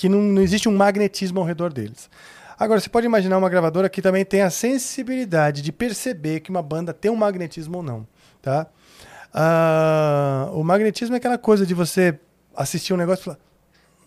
que 0.01 0.09
não, 0.09 0.23
não 0.23 0.41
existe 0.41 0.67
um 0.67 0.75
magnetismo 0.75 1.41
ao 1.41 1.47
redor 1.47 1.71
deles. 1.71 2.09
Agora, 2.59 2.81
você 2.81 2.89
pode 2.89 3.05
imaginar 3.05 3.37
uma 3.37 3.51
gravadora 3.51 3.87
que 3.87 4.01
também 4.01 4.25
tem 4.25 4.41
a 4.41 4.49
sensibilidade 4.49 5.61
de 5.61 5.71
perceber 5.71 6.41
que 6.41 6.49
uma 6.49 6.63
banda 6.63 6.95
tem 6.95 7.11
um 7.11 7.17
magnetismo 7.17 7.77
ou 7.77 7.83
não, 7.83 8.07
tá? 8.41 8.67
Ah, 9.31 10.49
o 10.55 10.65
magnetismo 10.65 11.15
é 11.15 11.19
aquela 11.19 11.37
coisa 11.37 11.67
de 11.67 11.75
você 11.75 12.19
assistir 12.57 12.95
um 12.95 12.97
negócio 12.97 13.21
e 13.21 13.25
falar: 13.25 13.39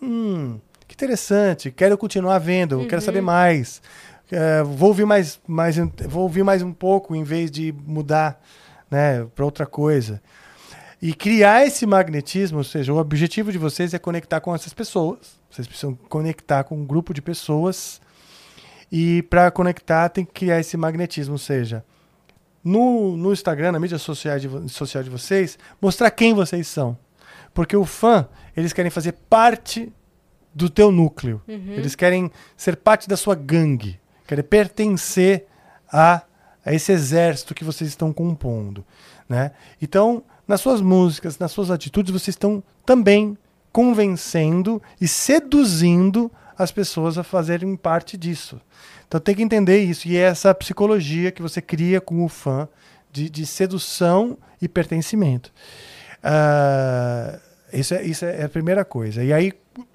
hum, 0.02 0.58
que 0.88 0.94
interessante, 0.96 1.70
quero 1.70 1.96
continuar 1.96 2.40
vendo, 2.40 2.84
quero 2.88 3.00
saber 3.00 3.20
mais. 3.20 3.80
É, 4.32 4.64
vou 4.64 4.88
ouvir 4.88 5.04
mais, 5.04 5.38
mais, 5.46 5.76
vou 6.08 6.24
ouvir 6.24 6.42
mais 6.42 6.60
um 6.60 6.72
pouco 6.72 7.14
em 7.14 7.22
vez 7.22 7.52
de 7.52 7.72
mudar, 7.86 8.42
né, 8.90 9.24
para 9.32 9.44
outra 9.44 9.64
coisa. 9.64 10.20
E 11.04 11.12
criar 11.12 11.66
esse 11.66 11.84
magnetismo, 11.84 12.56
ou 12.56 12.64
seja, 12.64 12.90
o 12.90 12.96
objetivo 12.96 13.52
de 13.52 13.58
vocês 13.58 13.92
é 13.92 13.98
conectar 13.98 14.40
com 14.40 14.54
essas 14.54 14.72
pessoas. 14.72 15.38
Vocês 15.50 15.66
precisam 15.68 15.94
conectar 16.08 16.64
com 16.64 16.78
um 16.78 16.86
grupo 16.86 17.12
de 17.12 17.20
pessoas. 17.20 18.00
E 18.90 19.20
para 19.24 19.50
conectar, 19.50 20.08
tem 20.08 20.24
que 20.24 20.32
criar 20.32 20.60
esse 20.60 20.78
magnetismo, 20.78 21.34
ou 21.34 21.38
seja, 21.38 21.84
no, 22.64 23.18
no 23.18 23.34
Instagram, 23.34 23.72
na 23.72 23.78
mídia 23.78 23.98
social 23.98 24.38
de, 24.38 24.72
social 24.72 25.04
de 25.04 25.10
vocês, 25.10 25.58
mostrar 25.78 26.10
quem 26.10 26.32
vocês 26.32 26.66
são. 26.66 26.96
Porque 27.52 27.76
o 27.76 27.84
fã, 27.84 28.26
eles 28.56 28.72
querem 28.72 28.90
fazer 28.90 29.12
parte 29.28 29.92
do 30.54 30.70
teu 30.70 30.90
núcleo. 30.90 31.42
Eles 31.46 31.94
querem 31.94 32.30
ser 32.56 32.76
parte 32.76 33.10
da 33.10 33.16
sua 33.18 33.34
gangue. 33.34 34.00
Querem 34.26 34.42
pertencer 34.42 35.44
a, 35.92 36.22
a 36.64 36.72
esse 36.72 36.92
exército 36.92 37.54
que 37.54 37.62
vocês 37.62 37.90
estão 37.90 38.10
compondo. 38.10 38.82
Né? 39.28 39.50
Então, 39.82 40.24
nas 40.46 40.60
suas 40.60 40.80
músicas, 40.80 41.38
nas 41.38 41.52
suas 41.52 41.70
atitudes, 41.70 42.12
vocês 42.12 42.34
estão 42.34 42.62
também 42.84 43.36
convencendo 43.72 44.80
e 45.00 45.08
seduzindo 45.08 46.30
as 46.56 46.70
pessoas 46.70 47.18
a 47.18 47.24
fazerem 47.24 47.74
parte 47.76 48.16
disso. 48.16 48.60
Então 49.06 49.20
tem 49.20 49.34
que 49.34 49.42
entender 49.42 49.82
isso. 49.82 50.06
E 50.08 50.16
é 50.16 50.20
essa 50.20 50.54
psicologia 50.54 51.32
que 51.32 51.42
você 51.42 51.60
cria 51.60 52.00
com 52.00 52.24
o 52.24 52.28
fã 52.28 52.68
de, 53.10 53.28
de 53.28 53.46
sedução 53.46 54.38
e 54.60 54.68
pertencimento. 54.68 55.52
Ah, 56.22 57.38
isso, 57.72 57.94
é, 57.94 58.02
isso 58.02 58.24
é 58.24 58.44
a 58.44 58.48
primeira 58.48 58.84
coisa. 58.84 59.22
E 59.22 59.32
aí, 59.32 59.52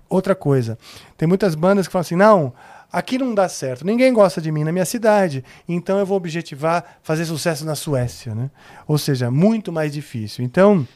outra 0.09 0.35
coisa. 0.35 0.77
Tem 1.17 1.27
muitas 1.27 1.55
bandas 1.55 1.87
que 1.87 1.91
falam 1.91 2.01
assim: 2.01 2.15
não, 2.15 2.53
aqui 2.91 3.17
não 3.17 3.33
dá 3.33 3.47
certo. 3.47 3.85
Ninguém 3.85 4.13
gosta 4.13 4.41
de 4.41 4.51
mim 4.51 4.63
na 4.63 4.71
minha 4.71 4.85
cidade. 4.85 5.43
Então 5.67 5.99
eu 5.99 6.05
vou 6.05 6.17
objetivar 6.17 6.99
fazer 7.01 7.25
sucesso 7.25 7.65
na 7.65 7.75
Suécia. 7.75 8.35
Né? 8.35 8.49
Ou 8.87 8.97
seja, 8.97 9.29
muito 9.29 9.71
mais 9.71 9.93
difícil. 9.93 10.43
Então, 10.43 10.87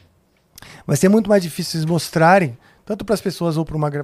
vai 0.85 0.97
ser 0.97 1.09
muito 1.09 1.30
mais 1.30 1.41
difícil 1.43 1.73
vocês 1.73 1.85
mostrarem 1.85 2.57
tanto 2.85 3.05
para 3.05 3.13
as 3.13 3.22
pessoas 3.22 3.57
ou 3.57 3.63
para 3.63 3.77
uma 3.77 3.89
gra 3.89 4.03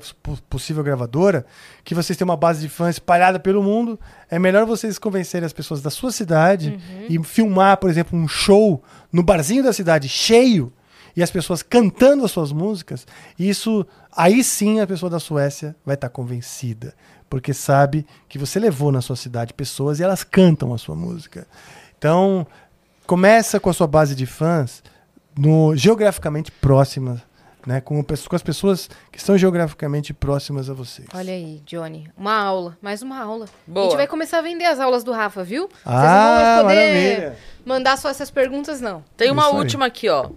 possível 0.49 0.83
gravadora, 0.83 1.45
que 1.83 1.93
vocês 1.93 2.17
têm 2.17 2.25
uma 2.25 2.37
base 2.37 2.61
de 2.61 2.69
fãs 2.69 2.95
espalhada 2.95 3.39
pelo 3.39 3.61
mundo. 3.61 3.99
É 4.29 4.39
melhor 4.39 4.65
vocês 4.65 4.97
convencerem 4.97 5.45
as 5.45 5.53
pessoas 5.53 5.81
da 5.81 5.89
sua 5.89 6.11
cidade 6.11 6.69
uhum. 6.69 7.05
e 7.09 7.23
filmar, 7.23 7.77
por 7.77 7.89
exemplo, 7.89 8.17
um 8.17 8.27
show 8.27 8.81
no 9.11 9.21
barzinho 9.21 9.63
da 9.63 9.73
cidade 9.73 10.07
cheio 10.07 10.71
e 11.15 11.23
as 11.23 11.31
pessoas 11.31 11.61
cantando 11.61 12.23
as 12.23 12.31
suas 12.31 12.51
músicas. 12.51 13.05
Isso, 13.37 13.85
aí 14.11 14.43
sim 14.43 14.79
a 14.79 14.87
pessoa 14.87 15.09
da 15.09 15.19
Suécia 15.19 15.75
vai 15.85 15.95
estar 15.95 16.07
tá 16.07 16.13
convencida, 16.13 16.93
porque 17.29 17.53
sabe 17.53 18.05
que 18.27 18.37
você 18.37 18.59
levou 18.59 18.91
na 18.91 19.01
sua 19.01 19.15
cidade 19.15 19.53
pessoas 19.53 19.99
e 19.99 20.03
elas 20.03 20.23
cantam 20.23 20.73
a 20.73 20.77
sua 20.77 20.95
música. 20.95 21.47
Então, 21.97 22.47
começa 23.05 23.59
com 23.59 23.69
a 23.69 23.73
sua 23.73 23.87
base 23.87 24.15
de 24.15 24.25
fãs 24.25 24.83
no 25.37 25.75
geograficamente 25.75 26.51
próxima 26.51 27.21
né, 27.65 27.81
com, 27.81 28.03
com, 28.03 28.35
as 28.35 28.41
pessoas 28.41 28.89
que 29.11 29.17
estão 29.17 29.37
geograficamente 29.37 30.13
próximas 30.13 30.69
a 30.69 30.73
vocês. 30.73 31.07
Olha 31.13 31.33
aí, 31.33 31.61
Johnny, 31.65 32.09
uma 32.17 32.33
aula, 32.33 32.77
mais 32.81 33.01
uma 33.01 33.21
aula. 33.21 33.45
Boa. 33.67 33.85
A 33.85 33.89
gente 33.89 33.97
vai 33.97 34.07
começar 34.07 34.39
a 34.39 34.41
vender 34.41 34.65
as 34.65 34.79
aulas 34.79 35.03
do 35.03 35.11
Rafa, 35.11 35.43
viu? 35.43 35.69
Ah, 35.85 35.91
Vocês 35.91 36.11
não 36.11 36.55
vão 36.55 36.63
poder 36.63 36.75
maravilha. 36.75 37.37
mandar 37.65 37.97
só 37.97 38.09
essas 38.09 38.31
perguntas, 38.31 38.81
não. 38.81 39.03
Tem 39.15 39.29
uma 39.29 39.47
Isso 39.47 39.55
última 39.55 39.85
aí. 39.85 39.89
aqui, 39.89 40.09
ó. 40.09 40.29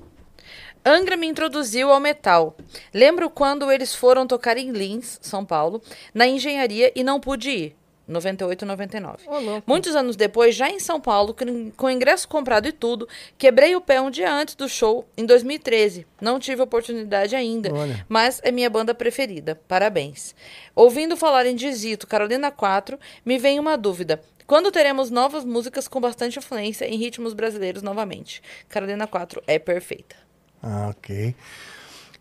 Angra 0.84 1.16
me 1.16 1.28
introduziu 1.28 1.90
ao 1.92 2.00
metal. 2.00 2.56
Lembro 2.92 3.30
quando 3.30 3.70
eles 3.70 3.94
foram 3.94 4.26
tocar 4.26 4.56
em 4.56 4.72
Lins, 4.72 5.18
São 5.22 5.44
Paulo, 5.44 5.80
na 6.12 6.26
engenharia 6.26 6.90
e 6.94 7.04
não 7.04 7.20
pude 7.20 7.50
ir. 7.50 7.76
98 8.08 8.66
99. 8.66 9.24
Oh, 9.28 9.62
Muitos 9.64 9.94
anos 9.94 10.16
depois, 10.16 10.56
já 10.56 10.68
em 10.68 10.80
São 10.80 11.00
Paulo, 11.00 11.34
com 11.76 11.88
ingresso 11.88 12.26
comprado 12.28 12.66
e 12.66 12.72
tudo, 12.72 13.08
quebrei 13.38 13.76
o 13.76 13.80
pé 13.80 14.00
um 14.00 14.10
dia 14.10 14.32
antes 14.32 14.56
do 14.56 14.68
show, 14.68 15.06
em 15.16 15.24
2013. 15.24 16.04
Não 16.20 16.40
tive 16.40 16.60
oportunidade 16.62 17.36
ainda, 17.36 17.72
Olha. 17.72 18.04
mas 18.08 18.40
é 18.42 18.50
minha 18.50 18.68
banda 18.68 18.92
preferida. 18.92 19.60
Parabéns. 19.68 20.34
Ouvindo 20.74 21.16
falar 21.16 21.46
em 21.46 21.54
Dizito, 21.54 22.06
Carolina 22.08 22.50
4, 22.50 22.98
me 23.24 23.38
vem 23.38 23.60
uma 23.60 23.78
dúvida. 23.78 24.20
Quando 24.48 24.72
teremos 24.72 25.08
novas 25.08 25.44
músicas 25.44 25.86
com 25.86 26.00
bastante 26.00 26.40
influência 26.40 26.84
em 26.84 26.96
ritmos 26.96 27.32
brasileiros 27.32 27.82
novamente? 27.82 28.42
Carolina 28.68 29.06
4 29.06 29.40
é 29.46 29.58
perfeita. 29.60 30.16
Ah, 30.62 30.88
ok. 30.90 31.34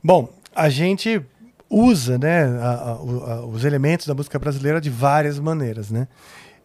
Bom, 0.04 0.34
a 0.56 0.70
gente 0.70 1.22
usa 1.70 2.18
né, 2.18 2.44
a, 2.60 2.72
a, 2.92 3.46
os 3.46 3.64
elementos 3.64 4.06
da 4.06 4.14
música 4.14 4.38
brasileira 4.38 4.82
de 4.82 4.90
várias 4.90 5.40
maneiras, 5.40 5.90
né? 5.90 6.08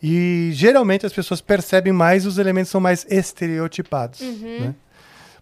E 0.02 0.50
geralmente 0.52 1.06
as 1.06 1.12
pessoas 1.12 1.40
percebem 1.40 1.92
mais 1.92 2.26
os 2.26 2.38
elementos 2.38 2.70
são 2.70 2.80
mais 2.80 3.06
estereotipados, 3.08 4.20
uhum. 4.20 4.60
né? 4.60 4.74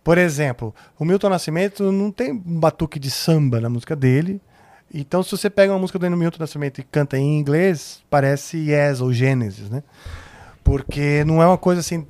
Por 0.02 0.18
exemplo, 0.18 0.74
o 0.98 1.04
Milton 1.04 1.30
Nascimento 1.30 1.90
não 1.90 2.10
tem 2.10 2.30
um 2.30 2.60
batuque 2.60 2.98
de 2.98 3.10
samba 3.10 3.58
na 3.58 3.70
música 3.70 3.96
dele. 3.96 4.38
Então, 4.92 5.22
se 5.22 5.30
você 5.30 5.48
pega 5.48 5.72
uma 5.72 5.78
música 5.78 5.98
do 5.98 6.10
Milton 6.10 6.36
Nascimento 6.38 6.78
e 6.78 6.84
canta 6.84 7.16
em 7.16 7.38
inglês, 7.38 8.02
parece 8.10 8.58
Yes 8.58 9.00
ou 9.00 9.14
Gênesis, 9.14 9.70
né? 9.70 9.82
Porque 10.62 11.24
não 11.24 11.42
é 11.42 11.46
uma 11.46 11.56
coisa 11.56 11.80
assim 11.80 12.06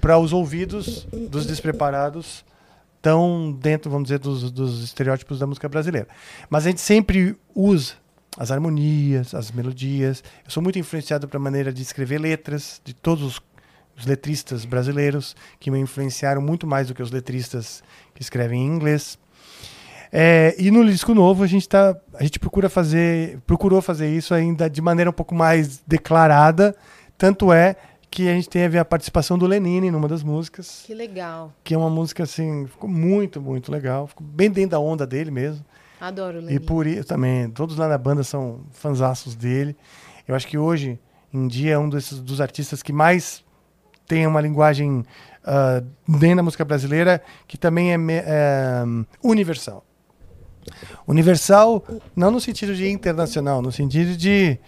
para 0.00 0.18
os 0.18 0.32
ouvidos 0.32 1.06
dos 1.30 1.46
despreparados 1.46 2.44
tão 3.00 3.52
dentro, 3.52 3.90
vamos 3.90 4.08
dizer, 4.08 4.18
dos, 4.18 4.50
dos 4.50 4.82
estereótipos 4.82 5.38
da 5.38 5.46
música 5.46 5.68
brasileira. 5.68 6.08
Mas 6.50 6.66
a 6.66 6.70
gente 6.70 6.80
sempre 6.80 7.36
usa 7.54 7.94
as 8.36 8.50
harmonias, 8.50 9.34
as 9.34 9.50
melodias. 9.50 10.22
Eu 10.44 10.50
sou 10.50 10.62
muito 10.62 10.78
influenciado 10.78 11.28
pela 11.28 11.42
maneira 11.42 11.72
de 11.72 11.82
escrever 11.82 12.18
letras 12.18 12.80
de 12.84 12.94
todos 12.94 13.24
os, 13.24 13.40
os, 13.96 14.06
letristas 14.06 14.64
brasileiros 14.64 15.34
que 15.58 15.70
me 15.70 15.78
influenciaram 15.78 16.40
muito 16.40 16.66
mais 16.66 16.88
do 16.88 16.94
que 16.94 17.02
os 17.02 17.10
letristas 17.10 17.82
que 18.14 18.22
escrevem 18.22 18.60
em 18.60 18.66
inglês. 18.66 19.18
É, 20.10 20.54
e 20.58 20.70
no 20.70 20.84
disco 20.86 21.14
novo 21.14 21.42
a 21.42 21.46
gente 21.46 21.68
tá, 21.68 21.94
a 22.14 22.22
gente 22.22 22.38
procura 22.38 22.68
fazer, 22.68 23.40
procurou 23.46 23.82
fazer 23.82 24.08
isso 24.08 24.32
ainda 24.32 24.70
de 24.70 24.80
maneira 24.80 25.10
um 25.10 25.12
pouco 25.12 25.34
mais 25.34 25.82
declarada. 25.86 26.74
Tanto 27.16 27.52
é 27.52 27.76
que 28.18 28.28
a 28.28 28.34
gente 28.34 28.48
teve 28.48 28.76
a 28.76 28.84
participação 28.84 29.38
do 29.38 29.46
Lenine 29.46 29.92
numa 29.92 30.08
das 30.08 30.24
músicas. 30.24 30.82
Que 30.84 30.92
legal. 30.92 31.52
Que 31.62 31.72
é 31.72 31.78
uma 31.78 31.88
música 31.88 32.24
assim, 32.24 32.66
ficou 32.66 32.90
muito, 32.90 33.40
muito 33.40 33.70
legal. 33.70 34.08
Ficou 34.08 34.26
bem 34.26 34.50
dentro 34.50 34.70
da 34.70 34.80
onda 34.80 35.06
dele 35.06 35.30
mesmo. 35.30 35.64
Adoro 36.00 36.38
o 36.38 36.40
Lenine. 36.40 36.56
E 36.56 36.58
por 36.58 36.84
isso 36.84 37.06
também, 37.06 37.48
todos 37.48 37.76
lá 37.76 37.86
na 37.86 37.96
banda 37.96 38.24
são 38.24 38.62
fanzaços 38.72 39.36
dele. 39.36 39.76
Eu 40.26 40.34
acho 40.34 40.48
que 40.48 40.58
hoje 40.58 40.98
em 41.32 41.46
dia 41.46 41.74
é 41.74 41.78
um 41.78 41.88
desses, 41.88 42.18
dos 42.18 42.40
artistas 42.40 42.82
que 42.82 42.92
mais 42.92 43.44
tem 44.04 44.26
uma 44.26 44.40
linguagem 44.40 45.04
uh, 45.44 46.18
dentro 46.18 46.38
da 46.38 46.42
música 46.42 46.64
brasileira 46.64 47.22
que 47.46 47.56
também 47.56 47.92
é, 47.92 47.96
é 47.96 48.82
universal. 49.22 49.84
Universal 51.06 51.84
não 52.16 52.32
no 52.32 52.40
sentido 52.40 52.74
de 52.74 52.90
internacional, 52.90 53.62
no 53.62 53.70
sentido 53.70 54.16
de 54.16 54.58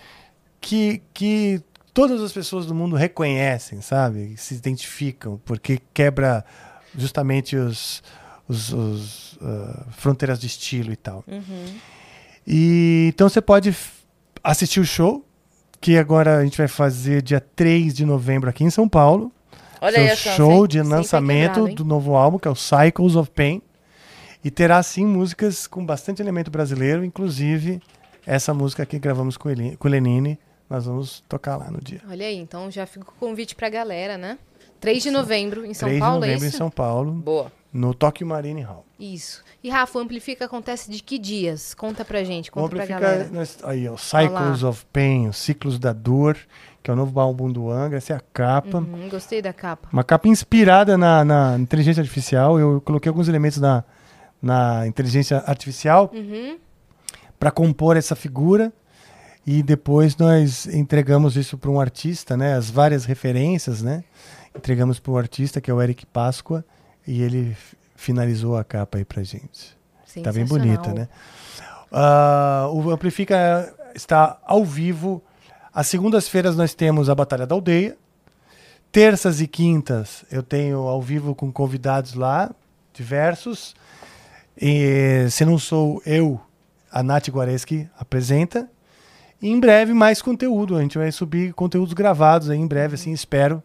que, 0.61 1.03
que 1.13 1.65
todas 1.93 2.21
as 2.23 2.33
pessoas 2.33 2.67
do 2.67 2.75
mundo 2.75 2.97
reconhecem, 2.97 3.81
sabe? 3.81 4.35
Se 4.37 4.55
identificam, 4.55 5.41
porque 5.45 5.81
quebra 5.93 6.45
justamente 6.97 7.57
os, 7.57 8.03
os, 8.49 8.73
os 8.73 9.33
uh, 9.35 9.85
fronteiras 9.93 10.41
de 10.41 10.47
estilo 10.47 10.93
e 10.93 10.97
tal. 10.97 11.25
Uhum. 11.27 11.75
E 12.47 13.11
então 13.15 13.29
você 13.29 13.41
pode 13.41 13.75
assistir 14.43 14.81
o 14.81 14.85
show, 14.85 15.25
que 15.81 15.97
agora 15.97 16.39
a 16.39 16.45
gente 16.45 16.59
vai 16.59 16.69
fazer 16.69 17.23
dia 17.23 17.41
3 17.41 17.95
de 17.95 18.05
novembro 18.05 18.51
aqui 18.51 18.65
em 18.65 18.71
São 18.71 18.89
Paulo. 18.89 19.33
Olha 19.81 19.99
aí, 19.99 20.17
show 20.17 20.67
de 20.67 20.83
lançamento 20.83 21.67
do 21.69 21.85
novo 21.85 22.15
álbum, 22.15 22.39
que 22.39 22.47
é 22.47 22.51
o 22.51 22.57
Cycles 22.57 23.17
of 23.17 23.31
Pain. 23.31 23.63
E 24.45 24.51
terá 24.51 24.83
sim 24.83 25.07
músicas 25.07 25.67
com 25.67 25.85
bastante 25.85 26.21
elemento 26.21 26.51
brasileiro, 26.51 27.05
inclusive 27.05 27.81
essa 28.27 28.53
música 28.53 28.85
que 28.85 28.99
gravamos 28.99 29.37
com, 29.37 29.49
com 29.77 29.89
o 29.89 29.91
Lenine, 29.91 30.39
nós 30.71 30.87
vamos 30.87 31.25
tocar 31.29 31.57
lá 31.57 31.69
no 31.69 31.81
dia. 31.81 32.01
Olha 32.09 32.25
aí, 32.25 32.37
então 32.37 32.71
já 32.71 32.87
fica 32.87 33.11
o 33.11 33.15
convite 33.19 33.57
pra 33.57 33.69
galera, 33.69 34.17
né? 34.17 34.39
3 34.79 35.03
de 35.03 35.11
novembro 35.11 35.67
em 35.67 35.75
São 35.75 35.89
3 35.89 36.01
Paulo, 36.01 36.21
3 36.21 36.31
de 36.31 36.37
novembro 36.37 36.45
é 36.45 36.49
em 36.49 36.59
São 36.59 36.71
Paulo. 36.71 37.13
Boa. 37.13 37.53
No 37.73 37.93
Tokyo 37.93 38.27
Marine 38.27 38.63
Hall. 38.63 38.85
Isso. 38.99 39.45
E 39.63 39.69
Rafa, 39.69 39.99
o 39.99 40.03
Amplifica 40.03 40.45
acontece 40.45 40.91
de 40.91 41.03
que 41.03 41.19
dias? 41.19 41.75
Conta 41.75 42.05
pra 42.05 42.25
gente, 42.25 42.51
conta 42.51 42.65
o 42.65 42.67
Amplifica, 42.67 42.99
pra 42.99 43.09
galera. 43.09 43.31
Nós, 43.31 43.59
aí, 43.65 43.89
o 43.89 43.97
Cycles 43.97 44.63
of 44.63 44.87
Pain, 44.93 45.29
os 45.29 45.37
Ciclos 45.37 45.79
da 45.79 45.93
Dor, 45.93 46.37
que 46.83 46.91
é 46.91 46.95
o 46.95 46.97
novo 46.97 47.19
álbum 47.21 47.51
do 47.51 47.71
Angra, 47.71 47.99
essa 47.99 48.13
é 48.13 48.17
a 48.17 48.23
capa. 48.33 48.79
Uhum, 48.79 49.09
gostei 49.09 49.43
da 49.43 49.53
capa. 49.53 49.89
Uma 49.93 50.03
capa 50.05 50.29
inspirada 50.29 50.97
na, 50.97 51.25
na 51.25 51.59
inteligência 51.59 52.01
artificial. 52.01 52.59
Eu 52.59 52.81
coloquei 52.81 53.09
alguns 53.09 53.29
elementos 53.29 53.59
na, 53.59 53.85
na 54.41 54.87
inteligência 54.87 55.39
artificial 55.47 56.11
uhum. 56.13 56.59
para 57.39 57.51
compor 57.51 57.97
essa 57.97 58.17
figura 58.17 58.73
e 59.47 59.63
depois 59.63 60.17
nós 60.17 60.67
entregamos 60.67 61.37
isso 61.37 61.57
para 61.57 61.71
um 61.71 61.81
artista, 61.81 62.37
né? 62.37 62.55
As 62.55 62.71
várias 62.71 63.05
referências, 63.05 63.83
né? 63.83 64.05
Entregamos 64.55 64.99
para 64.99 65.13
o 65.13 65.19
artista, 65.19 65.61
que 65.61 65.71
é 65.71 65.75
o 65.75 65.81
Eric 65.81 66.05
Páscoa, 66.07 66.65
e 67.07 67.23
ele 67.23 67.57
finalizou 67.97 68.57
a 68.57 68.65
capa 68.65 68.99
aí 68.99 69.05
para 69.05 69.23
gente. 69.23 69.77
Tá 70.23 70.33
bem 70.33 70.45
bonita, 70.45 70.93
né? 70.93 71.09
Uh, 71.91 72.75
o 72.75 72.91
Amplifica 72.91 73.73
está 73.95 74.39
ao 74.45 74.65
vivo. 74.65 75.23
Às 75.73 75.87
segundas-feiras 75.87 76.57
nós 76.57 76.75
temos 76.75 77.09
a 77.09 77.15
Batalha 77.15 77.47
da 77.47 77.55
Aldeia. 77.55 77.97
Terças 78.93 79.41
e 79.41 79.47
quintas 79.47 80.25
eu 80.31 80.43
tenho 80.43 80.81
ao 80.81 81.01
vivo 81.01 81.35
com 81.35 81.53
convidados 81.53 82.15
lá, 82.15 82.51
diversos. 82.93 83.75
E 84.61 85.27
se 85.31 85.45
não 85.45 85.59
sou 85.59 86.03
eu, 86.05 86.41
a 86.91 87.03
Nath 87.03 87.29
Guareschi 87.29 87.89
apresenta. 87.99 88.69
E 89.41 89.49
em 89.49 89.59
breve 89.59 89.93
mais 89.93 90.21
conteúdo. 90.21 90.77
A 90.77 90.83
gente 90.83 90.99
vai 90.99 91.11
subir 91.11 91.53
conteúdos 91.55 91.95
gravados 91.95 92.51
aí 92.51 92.59
em 92.59 92.67
breve, 92.67 92.95
assim, 92.95 93.13
espero, 93.13 93.63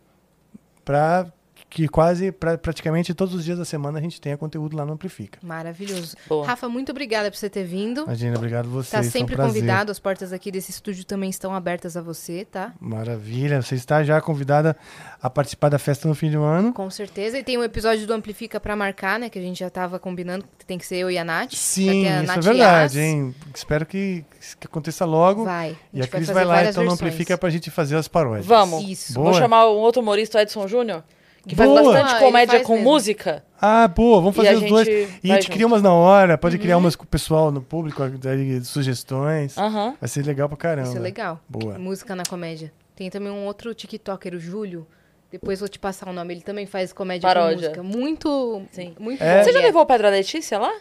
para 0.84 1.28
que 1.76 1.90
quase, 1.90 2.32
pra- 2.32 2.58
praticamente 2.58 3.14
todos 3.14 3.34
os 3.36 3.44
dias 3.44 3.58
da 3.58 3.66
semana 3.66 4.00
a 4.00 4.02
gente 4.02 4.22
tenha 4.22 4.38
conteúdo 4.38 4.78
lá 4.78 4.86
no 4.86 4.94
Amplifica. 4.94 5.40
Maravilhoso. 5.44 6.16
Boa. 6.26 6.48
Rafa, 6.48 6.70
muito 6.70 6.90
obrigada 6.94 7.30
por 7.30 7.36
você 7.36 7.50
ter 7.50 7.66
vindo. 7.66 8.04
Imagina, 8.04 8.38
obrigado 8.38 8.68
a 8.68 8.70
vocês. 8.70 8.92
Tá 8.92 9.00
foi 9.00 9.08
um 9.08 9.12
sempre 9.12 9.36
convidado, 9.36 9.92
as 9.92 10.00
portas 10.00 10.32
aqui 10.32 10.50
desse 10.52 10.72
estúdio 10.72 11.04
também 11.04 11.30
estão 11.30 11.54
abertas 11.54 11.98
a 11.98 12.02
você, 12.02 12.46
tá? 12.46 12.72
Maravilha. 12.80 13.62
Você 13.62 13.76
está 13.76 14.02
já 14.06 14.22
convidada 14.22 14.74
a 15.22 15.30
participar 15.30 15.68
da 15.68 15.78
festa 15.78 16.08
no 16.08 16.16
fim 16.16 16.32
do 16.32 16.42
ano. 16.44 16.72
Com 16.72 16.90
certeza. 16.90 17.38
E 17.38 17.44
tem 17.44 17.58
um 17.58 17.64
episódio 17.64 18.08
do 18.08 18.14
Amplifica 18.14 18.58
pra 18.58 18.74
marcar, 18.74 19.20
né? 19.20 19.30
Que 19.30 19.38
a 19.38 19.42
gente 19.42 19.60
já 19.60 19.70
tava 19.70 20.00
combinando 20.00 20.46
que 20.58 20.66
tem 20.66 20.78
que 20.78 20.86
ser 20.86 20.96
eu 20.96 21.12
e 21.12 21.18
a 21.18 21.26
Nath. 21.26 21.50
Vai 21.52 21.58
Sim, 21.58 22.08
a 22.08 22.24
isso 22.24 22.32
é 22.32 22.36
Nath 22.36 22.44
verdade, 22.46 23.00
hein? 23.02 23.36
Espero 23.54 23.86
que, 23.86 24.24
que 24.62 24.66
aconteça 24.68 25.04
logo. 25.04 25.44
Vai. 25.44 25.72
A 25.72 25.76
E 25.94 26.02
a 26.02 26.08
Cris 26.08 26.28
fazer 26.28 26.34
vai 26.34 26.46
lá, 26.46 26.62
então 26.62 26.84
versões. 26.84 26.94
amplifica 26.94 27.38
pra 27.38 27.50
gente 27.50 27.70
fazer 27.70 27.98
as 27.98 28.08
paródias. 28.08 28.46
Vamos. 28.46 28.82
Isso. 28.88 29.14
Boa. 29.14 29.32
Vou 29.32 29.34
chamar 29.42 29.66
um 29.70 29.76
outro 29.76 30.02
humorista, 30.02 30.38
o 30.38 30.42
Edson 30.42 30.66
Júnior, 30.70 31.04
que 31.48 31.56
faz 31.56 31.70
Boa. 31.70 31.84
bastante 31.94 32.16
Ah, 32.16 32.20
comédia 32.20 32.56
faz 32.56 32.68
com 32.68 32.74
mesmo. 32.76 32.90
música. 32.92 33.44
Ah, 33.62 33.88
boa, 33.88 34.20
vamos 34.22 34.36
fazer 34.36 34.56
os 34.56 34.64
dois. 34.70 34.88
E 34.88 34.92
a 34.92 34.96
vai 35.06 35.08
gente 35.38 35.44
junto. 35.44 35.52
cria 35.52 35.68
umas 35.68 35.82
na 35.82 35.94
hora, 35.94 36.38
pode 36.38 36.56
Uhum. 36.58 36.62
criar 36.62 36.78
umas 36.78 36.96
com 36.96 37.04
o 37.04 37.08
pessoal 37.08 37.52
no 37.52 37.62
público, 37.62 38.08
daí, 38.18 38.64
sugestões. 38.64 39.58
Aham. 39.58 39.96
Vai 40.00 40.08
ser 40.08 40.26
legal 40.26 40.48
pra 40.48 40.58
caramba. 40.58 40.88
Isso 40.90 40.98
é 40.98 41.02
legal. 41.02 41.40
Boa. 41.48 41.78
Música 41.80 42.16
na 42.16 42.24
comédia. 42.24 42.72
Tem 42.96 43.10
também 43.10 43.32
um 43.32 43.46
outro 43.46 43.74
TikToker, 43.74 44.34
o 44.36 44.40
Júlio. 44.40 44.88
Depois 45.32 45.60
vou 45.60 45.68
te 45.68 45.78
passar 45.80 46.08
o 46.08 46.14
nome. 46.14 46.34
Ele 46.36 46.42
também 46.42 46.66
faz 46.66 46.94
comédia 46.94 47.28
Paródia. 47.28 47.72
com 47.72 47.84
música. 47.84 47.98
Muito, 48.00 48.62
Sim. 48.72 48.94
muito 49.00 49.22
É? 49.24 49.44
Você 49.44 49.52
já 49.52 49.60
é. 49.60 49.64
levou 49.64 49.82
o 49.82 49.86
Pedra 49.86 50.10
Letícia 50.10 50.58
lá? 50.60 50.72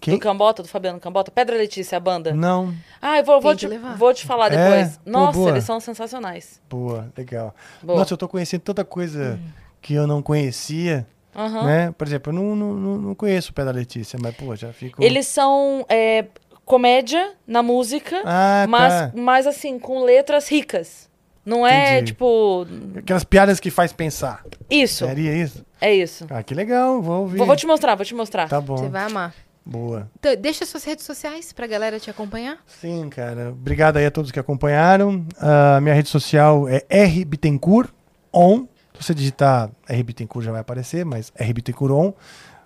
Quem? 0.00 0.14
Do 0.14 0.20
Cambota, 0.20 0.62
do 0.62 0.68
Fabiano 0.68 0.98
Cambota? 0.98 1.30
Pedra 1.30 1.56
Letícia, 1.56 1.96
a 1.96 2.00
banda. 2.00 2.32
Não, 2.34 2.74
Ah, 3.02 3.18
eu 3.18 3.24
vou, 3.24 3.38
vou, 3.40 3.54
te, 3.54 3.66
vou 3.98 4.14
te 4.14 4.24
falar 4.26 4.50
É? 4.52 4.56
depois. 4.56 4.96
Pô, 4.96 5.10
Nossa, 5.10 5.38
boa. 5.38 5.50
eles 5.50 5.64
são 5.64 5.78
sensacionais. 5.78 6.60
boa, 6.70 7.12
legal. 7.16 7.54
Boa. 7.82 7.98
Nossa, 7.98 8.14
eu 8.14 8.18
tô 8.18 8.26
conhecendo 8.26 8.60
tanta 8.62 8.82
coisa 8.84 9.38
que 9.80 9.94
eu 9.94 10.06
não 10.06 10.22
conhecia, 10.22 11.06
Aham. 11.34 11.64
né? 11.64 11.94
Por 11.96 12.06
exemplo, 12.06 12.32
eu 12.32 12.36
não, 12.36 12.56
não, 12.56 12.98
não, 12.98 13.14
conheço 13.14 13.50
o 13.50 13.54
Pé 13.54 13.64
da 13.64 13.70
Letícia, 13.70 14.18
mas, 14.20 14.34
pô, 14.36 14.54
já 14.56 14.72
fico... 14.72 15.02
Eles 15.02 15.26
são 15.26 15.84
é, 15.88 16.26
comédia 16.64 17.32
na 17.46 17.62
música, 17.62 18.20
Ah, 18.24 18.66
mas, 18.68 18.92
tá. 18.92 19.12
mas 19.14 19.46
assim, 19.46 19.78
com 19.78 20.02
letras 20.04 20.48
ricas. 20.48 21.08
Não 21.44 21.66
é, 21.66 21.94
Entendi. 21.96 22.12
tipo, 22.12 22.66
Aquelas 22.96 23.24
piadas 23.24 23.58
que 23.58 23.70
faz 23.70 23.92
pensar. 23.92 24.44
isso. 24.68 25.06
Seria 25.06 25.34
isso? 25.34 25.64
É 25.80 25.92
isso. 25.94 26.26
Ah, 26.28 26.42
que 26.42 26.54
legal, 26.54 27.00
vou 27.00 27.22
ouvir. 27.22 27.38
Vou, 27.38 27.46
vou 27.46 27.56
te 27.56 27.66
mostrar, 27.66 27.94
vou 27.94 28.04
te 28.04 28.14
mostrar. 28.14 28.46
Tá 28.48 28.60
bom, 28.60 28.76
Você 28.76 28.88
vai 28.90 29.04
amar. 29.04 29.34
boa. 29.64 30.08
Então, 30.18 30.36
deixa 30.36 30.66
suas 30.66 30.84
redes 30.84 31.04
sociais 31.06 31.50
pra 31.52 31.66
galera 31.66 31.98
te 31.98 32.10
acompanhar. 32.10 32.58
Sim, 32.66 33.08
cara. 33.08 33.48
Obrigado 33.50 33.96
aí 33.96 34.04
a 34.04 34.10
todos 34.10 34.30
que 34.30 34.38
acompanharam. 34.38 35.24
A 35.38 35.80
minha 35.80 35.94
rede 35.94 36.10
social 36.10 36.66
é 36.68 37.04
rbittencourt 37.06 37.90
on. 38.32 38.66
Se 39.00 39.06
você 39.06 39.14
digitar 39.14 39.70
rbittencourt 39.88 40.44
já 40.44 40.52
vai 40.52 40.60
aparecer, 40.60 41.06
mas 41.06 41.32
rbittencourt 41.34 41.92
on 41.92 42.12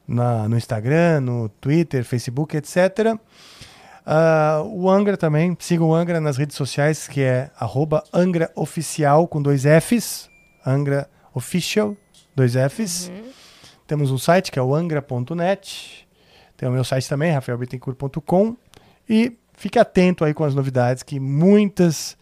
na, 0.07 0.49
no 0.49 0.57
Instagram, 0.57 1.21
no 1.21 1.49
Twitter, 1.49 2.05
Facebook, 2.05 2.57
etc. 2.57 3.17
Ah, 4.05 4.61
o 4.67 4.91
Angra 4.91 5.17
também. 5.17 5.57
Siga 5.61 5.85
o 5.85 5.95
Angra 5.95 6.21
nas 6.21 6.37
redes 6.37 6.57
sociais, 6.57 7.07
que 7.07 7.23
é 7.23 7.51
arroba 7.57 8.03
Angra 8.13 8.51
Oficial 8.57 9.29
com 9.29 9.41
dois 9.41 9.63
Fs. 9.63 10.29
Angra 10.67 11.09
Official, 11.33 11.97
dois 12.35 12.55
Fs. 12.55 13.13
Temos 13.87 14.11
um 14.11 14.19
site 14.19 14.51
que 14.51 14.59
é 14.59 14.63
o 14.63 14.75
angra.net. 14.75 16.09
Tem 16.57 16.69
o 16.69 16.73
meu 16.73 16.85
site 16.85 17.09
também, 17.09 17.31
rafaelbittencourt.com. 17.33 18.57
E 19.09 19.39
fique 19.53 19.79
atento 19.79 20.25
aí 20.25 20.35
com 20.35 20.43
as 20.43 20.55
novidades, 20.55 21.03
que 21.03 21.21
muitas 21.21 22.17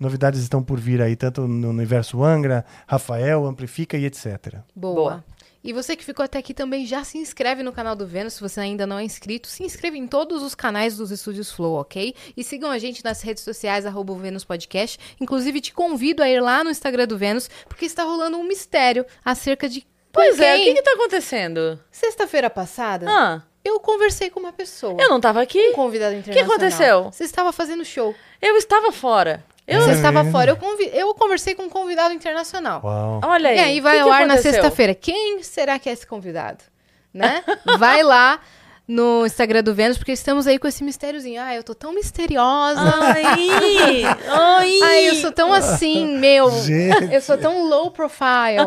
novidades 0.00 0.40
estão 0.40 0.62
por 0.62 0.78
vir 0.78 1.00
aí, 1.02 1.16
tanto 1.16 1.46
no 1.48 1.70
universo 1.70 2.22
Angra, 2.22 2.64
Rafael, 2.86 3.44
Amplifica 3.46 3.96
e 3.96 4.04
etc. 4.04 4.56
Boa. 4.74 4.94
Boa. 4.94 5.24
E 5.62 5.72
você 5.72 5.96
que 5.96 6.04
ficou 6.04 6.24
até 6.24 6.38
aqui 6.38 6.54
também 6.54 6.86
já 6.86 7.02
se 7.02 7.18
inscreve 7.18 7.64
no 7.64 7.72
canal 7.72 7.96
do 7.96 8.06
Vênus, 8.06 8.34
se 8.34 8.40
você 8.40 8.60
ainda 8.60 8.86
não 8.86 8.96
é 8.98 9.02
inscrito. 9.02 9.48
Se 9.48 9.64
inscreva 9.64 9.96
em 9.96 10.06
todos 10.06 10.40
os 10.42 10.54
canais 10.54 10.96
dos 10.96 11.10
Estúdios 11.10 11.50
Flow, 11.50 11.74
ok? 11.74 12.14
E 12.36 12.44
sigam 12.44 12.70
a 12.70 12.78
gente 12.78 13.04
nas 13.04 13.20
redes 13.22 13.42
sociais, 13.42 13.84
arroba 13.84 14.12
o 14.12 14.16
Vênus 14.16 14.44
Podcast. 14.44 14.98
Inclusive, 15.20 15.60
te 15.60 15.74
convido 15.74 16.22
a 16.22 16.28
ir 16.28 16.40
lá 16.40 16.62
no 16.62 16.70
Instagram 16.70 17.06
do 17.08 17.18
Vênus, 17.18 17.50
porque 17.68 17.84
está 17.84 18.04
rolando 18.04 18.38
um 18.38 18.44
mistério 18.44 19.04
acerca 19.24 19.68
de. 19.68 19.84
Pois 20.12 20.38
é, 20.38 20.54
o 20.54 20.58
que 20.58 20.74
que 20.74 20.82
tá 20.82 20.92
acontecendo? 20.92 21.78
Sexta-feira 21.90 22.48
passada, 22.48 23.06
Ah, 23.10 23.42
eu 23.64 23.78
conversei 23.80 24.30
com 24.30 24.38
uma 24.40 24.52
pessoa. 24.52 24.96
eu 24.98 25.10
não 25.10 25.20
tava 25.20 25.42
aqui? 25.42 25.58
Um 25.70 25.74
convidado 25.74 26.14
internacional. 26.14 26.50
aconteceu? 26.54 27.04
Você 27.12 27.24
estava 27.24 27.52
fazendo 27.52 27.84
show. 27.84 28.14
Eu 28.40 28.56
estava 28.56 28.90
fora. 28.92 29.44
Eu, 29.68 29.82
Você 29.82 29.92
estava 29.92 30.22
mesmo? 30.24 30.32
fora. 30.32 30.50
Eu, 30.50 30.56
convi- 30.56 30.90
eu 30.94 31.14
conversei 31.14 31.54
com 31.54 31.64
um 31.64 31.68
convidado 31.68 32.14
internacional. 32.14 32.80
Uau. 32.82 33.20
olha 33.22 33.50
aí. 33.50 33.56
E 33.56 33.60
aí 33.60 33.80
vai 33.80 33.96
que 33.96 34.00
ao 34.00 34.08
que 34.08 34.14
ar 34.14 34.26
na 34.26 34.34
aconteceu? 34.34 34.52
sexta-feira. 34.52 34.94
Quem 34.94 35.42
será 35.42 35.78
que 35.78 35.88
é 35.88 35.92
esse 35.92 36.06
convidado? 36.06 36.64
Né? 37.12 37.44
vai 37.78 38.02
lá 38.02 38.40
no 38.86 39.26
Instagram 39.26 39.62
do 39.62 39.74
Vênus, 39.74 39.98
porque 39.98 40.12
estamos 40.12 40.46
aí 40.46 40.58
com 40.58 40.66
esse 40.66 40.82
mistériozinho. 40.82 41.42
Ah, 41.42 41.54
eu 41.54 41.62
tô 41.62 41.74
tão 41.74 41.92
misteriosa. 41.92 42.80
Ai, 42.80 43.22
ai. 43.22 44.02
Ai, 44.82 45.08
eu 45.10 45.14
sou 45.16 45.30
tão 45.30 45.52
assim, 45.52 46.16
meu. 46.18 46.50
Gente. 46.62 47.12
Eu 47.12 47.20
sou 47.20 47.36
tão 47.36 47.68
low 47.68 47.90
profile. 47.90 48.64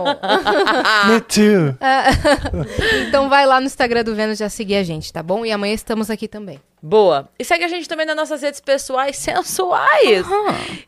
Me 1.10 1.22
too. 1.22 1.76
então 3.08 3.28
vai 3.30 3.48
lá 3.48 3.60
no 3.60 3.66
Instagram 3.66 4.04
do 4.04 4.14
Vênus 4.14 4.38
já 4.38 4.50
seguir 4.50 4.76
a 4.76 4.84
gente, 4.84 5.12
tá 5.12 5.24
bom? 5.24 5.44
E 5.44 5.52
amanhã 5.52 5.74
estamos 5.74 6.12
aqui 6.12 6.28
também. 6.28 6.60
Boa. 6.82 7.30
E 7.38 7.46
segue 7.46 7.64
a 7.64 7.68
gente 7.68 7.88
também 7.88 8.06
nas 8.08 8.16
nossas 8.16 8.42
redes 8.42 8.60
pessoais 8.60 9.16
sensuais. 9.18 10.26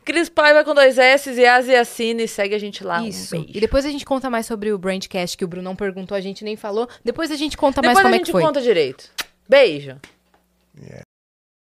Cris 0.04 0.28
Paiva 0.28 0.64
com 0.64 0.74
dois 0.74 0.98
S 0.98 1.30
e 1.32 1.46
Asiacine. 1.46 2.28
Segue 2.28 2.56
a 2.56 2.60
gente 2.60 2.84
lá. 2.84 3.06
Isso. 3.08 3.38
Um 3.38 3.46
e 3.48 3.60
depois 3.60 3.86
a 3.86 3.90
gente 3.90 4.04
conta 4.04 4.30
mais 4.30 4.46
sobre 4.48 4.72
o 4.72 4.78
Brandcast, 4.78 5.38
que 5.38 5.46
o 5.46 5.48
Brunão 5.48 5.76
perguntou, 5.76 6.18
a 6.18 6.22
gente 6.22 6.44
nem 6.44 6.56
falou. 6.56 6.88
Depois 7.04 7.30
a 7.30 7.36
gente 7.36 7.56
conta 7.56 7.82
mais 7.82 7.96
Depois 7.98 8.04
como 8.04 8.14
a 8.14 8.18
é 8.18 8.20
que 8.20 8.26
gente 8.26 8.32
foi. 8.32 8.42
conta 8.42 8.62
direito. 8.62 9.10
Beijo. 9.48 9.98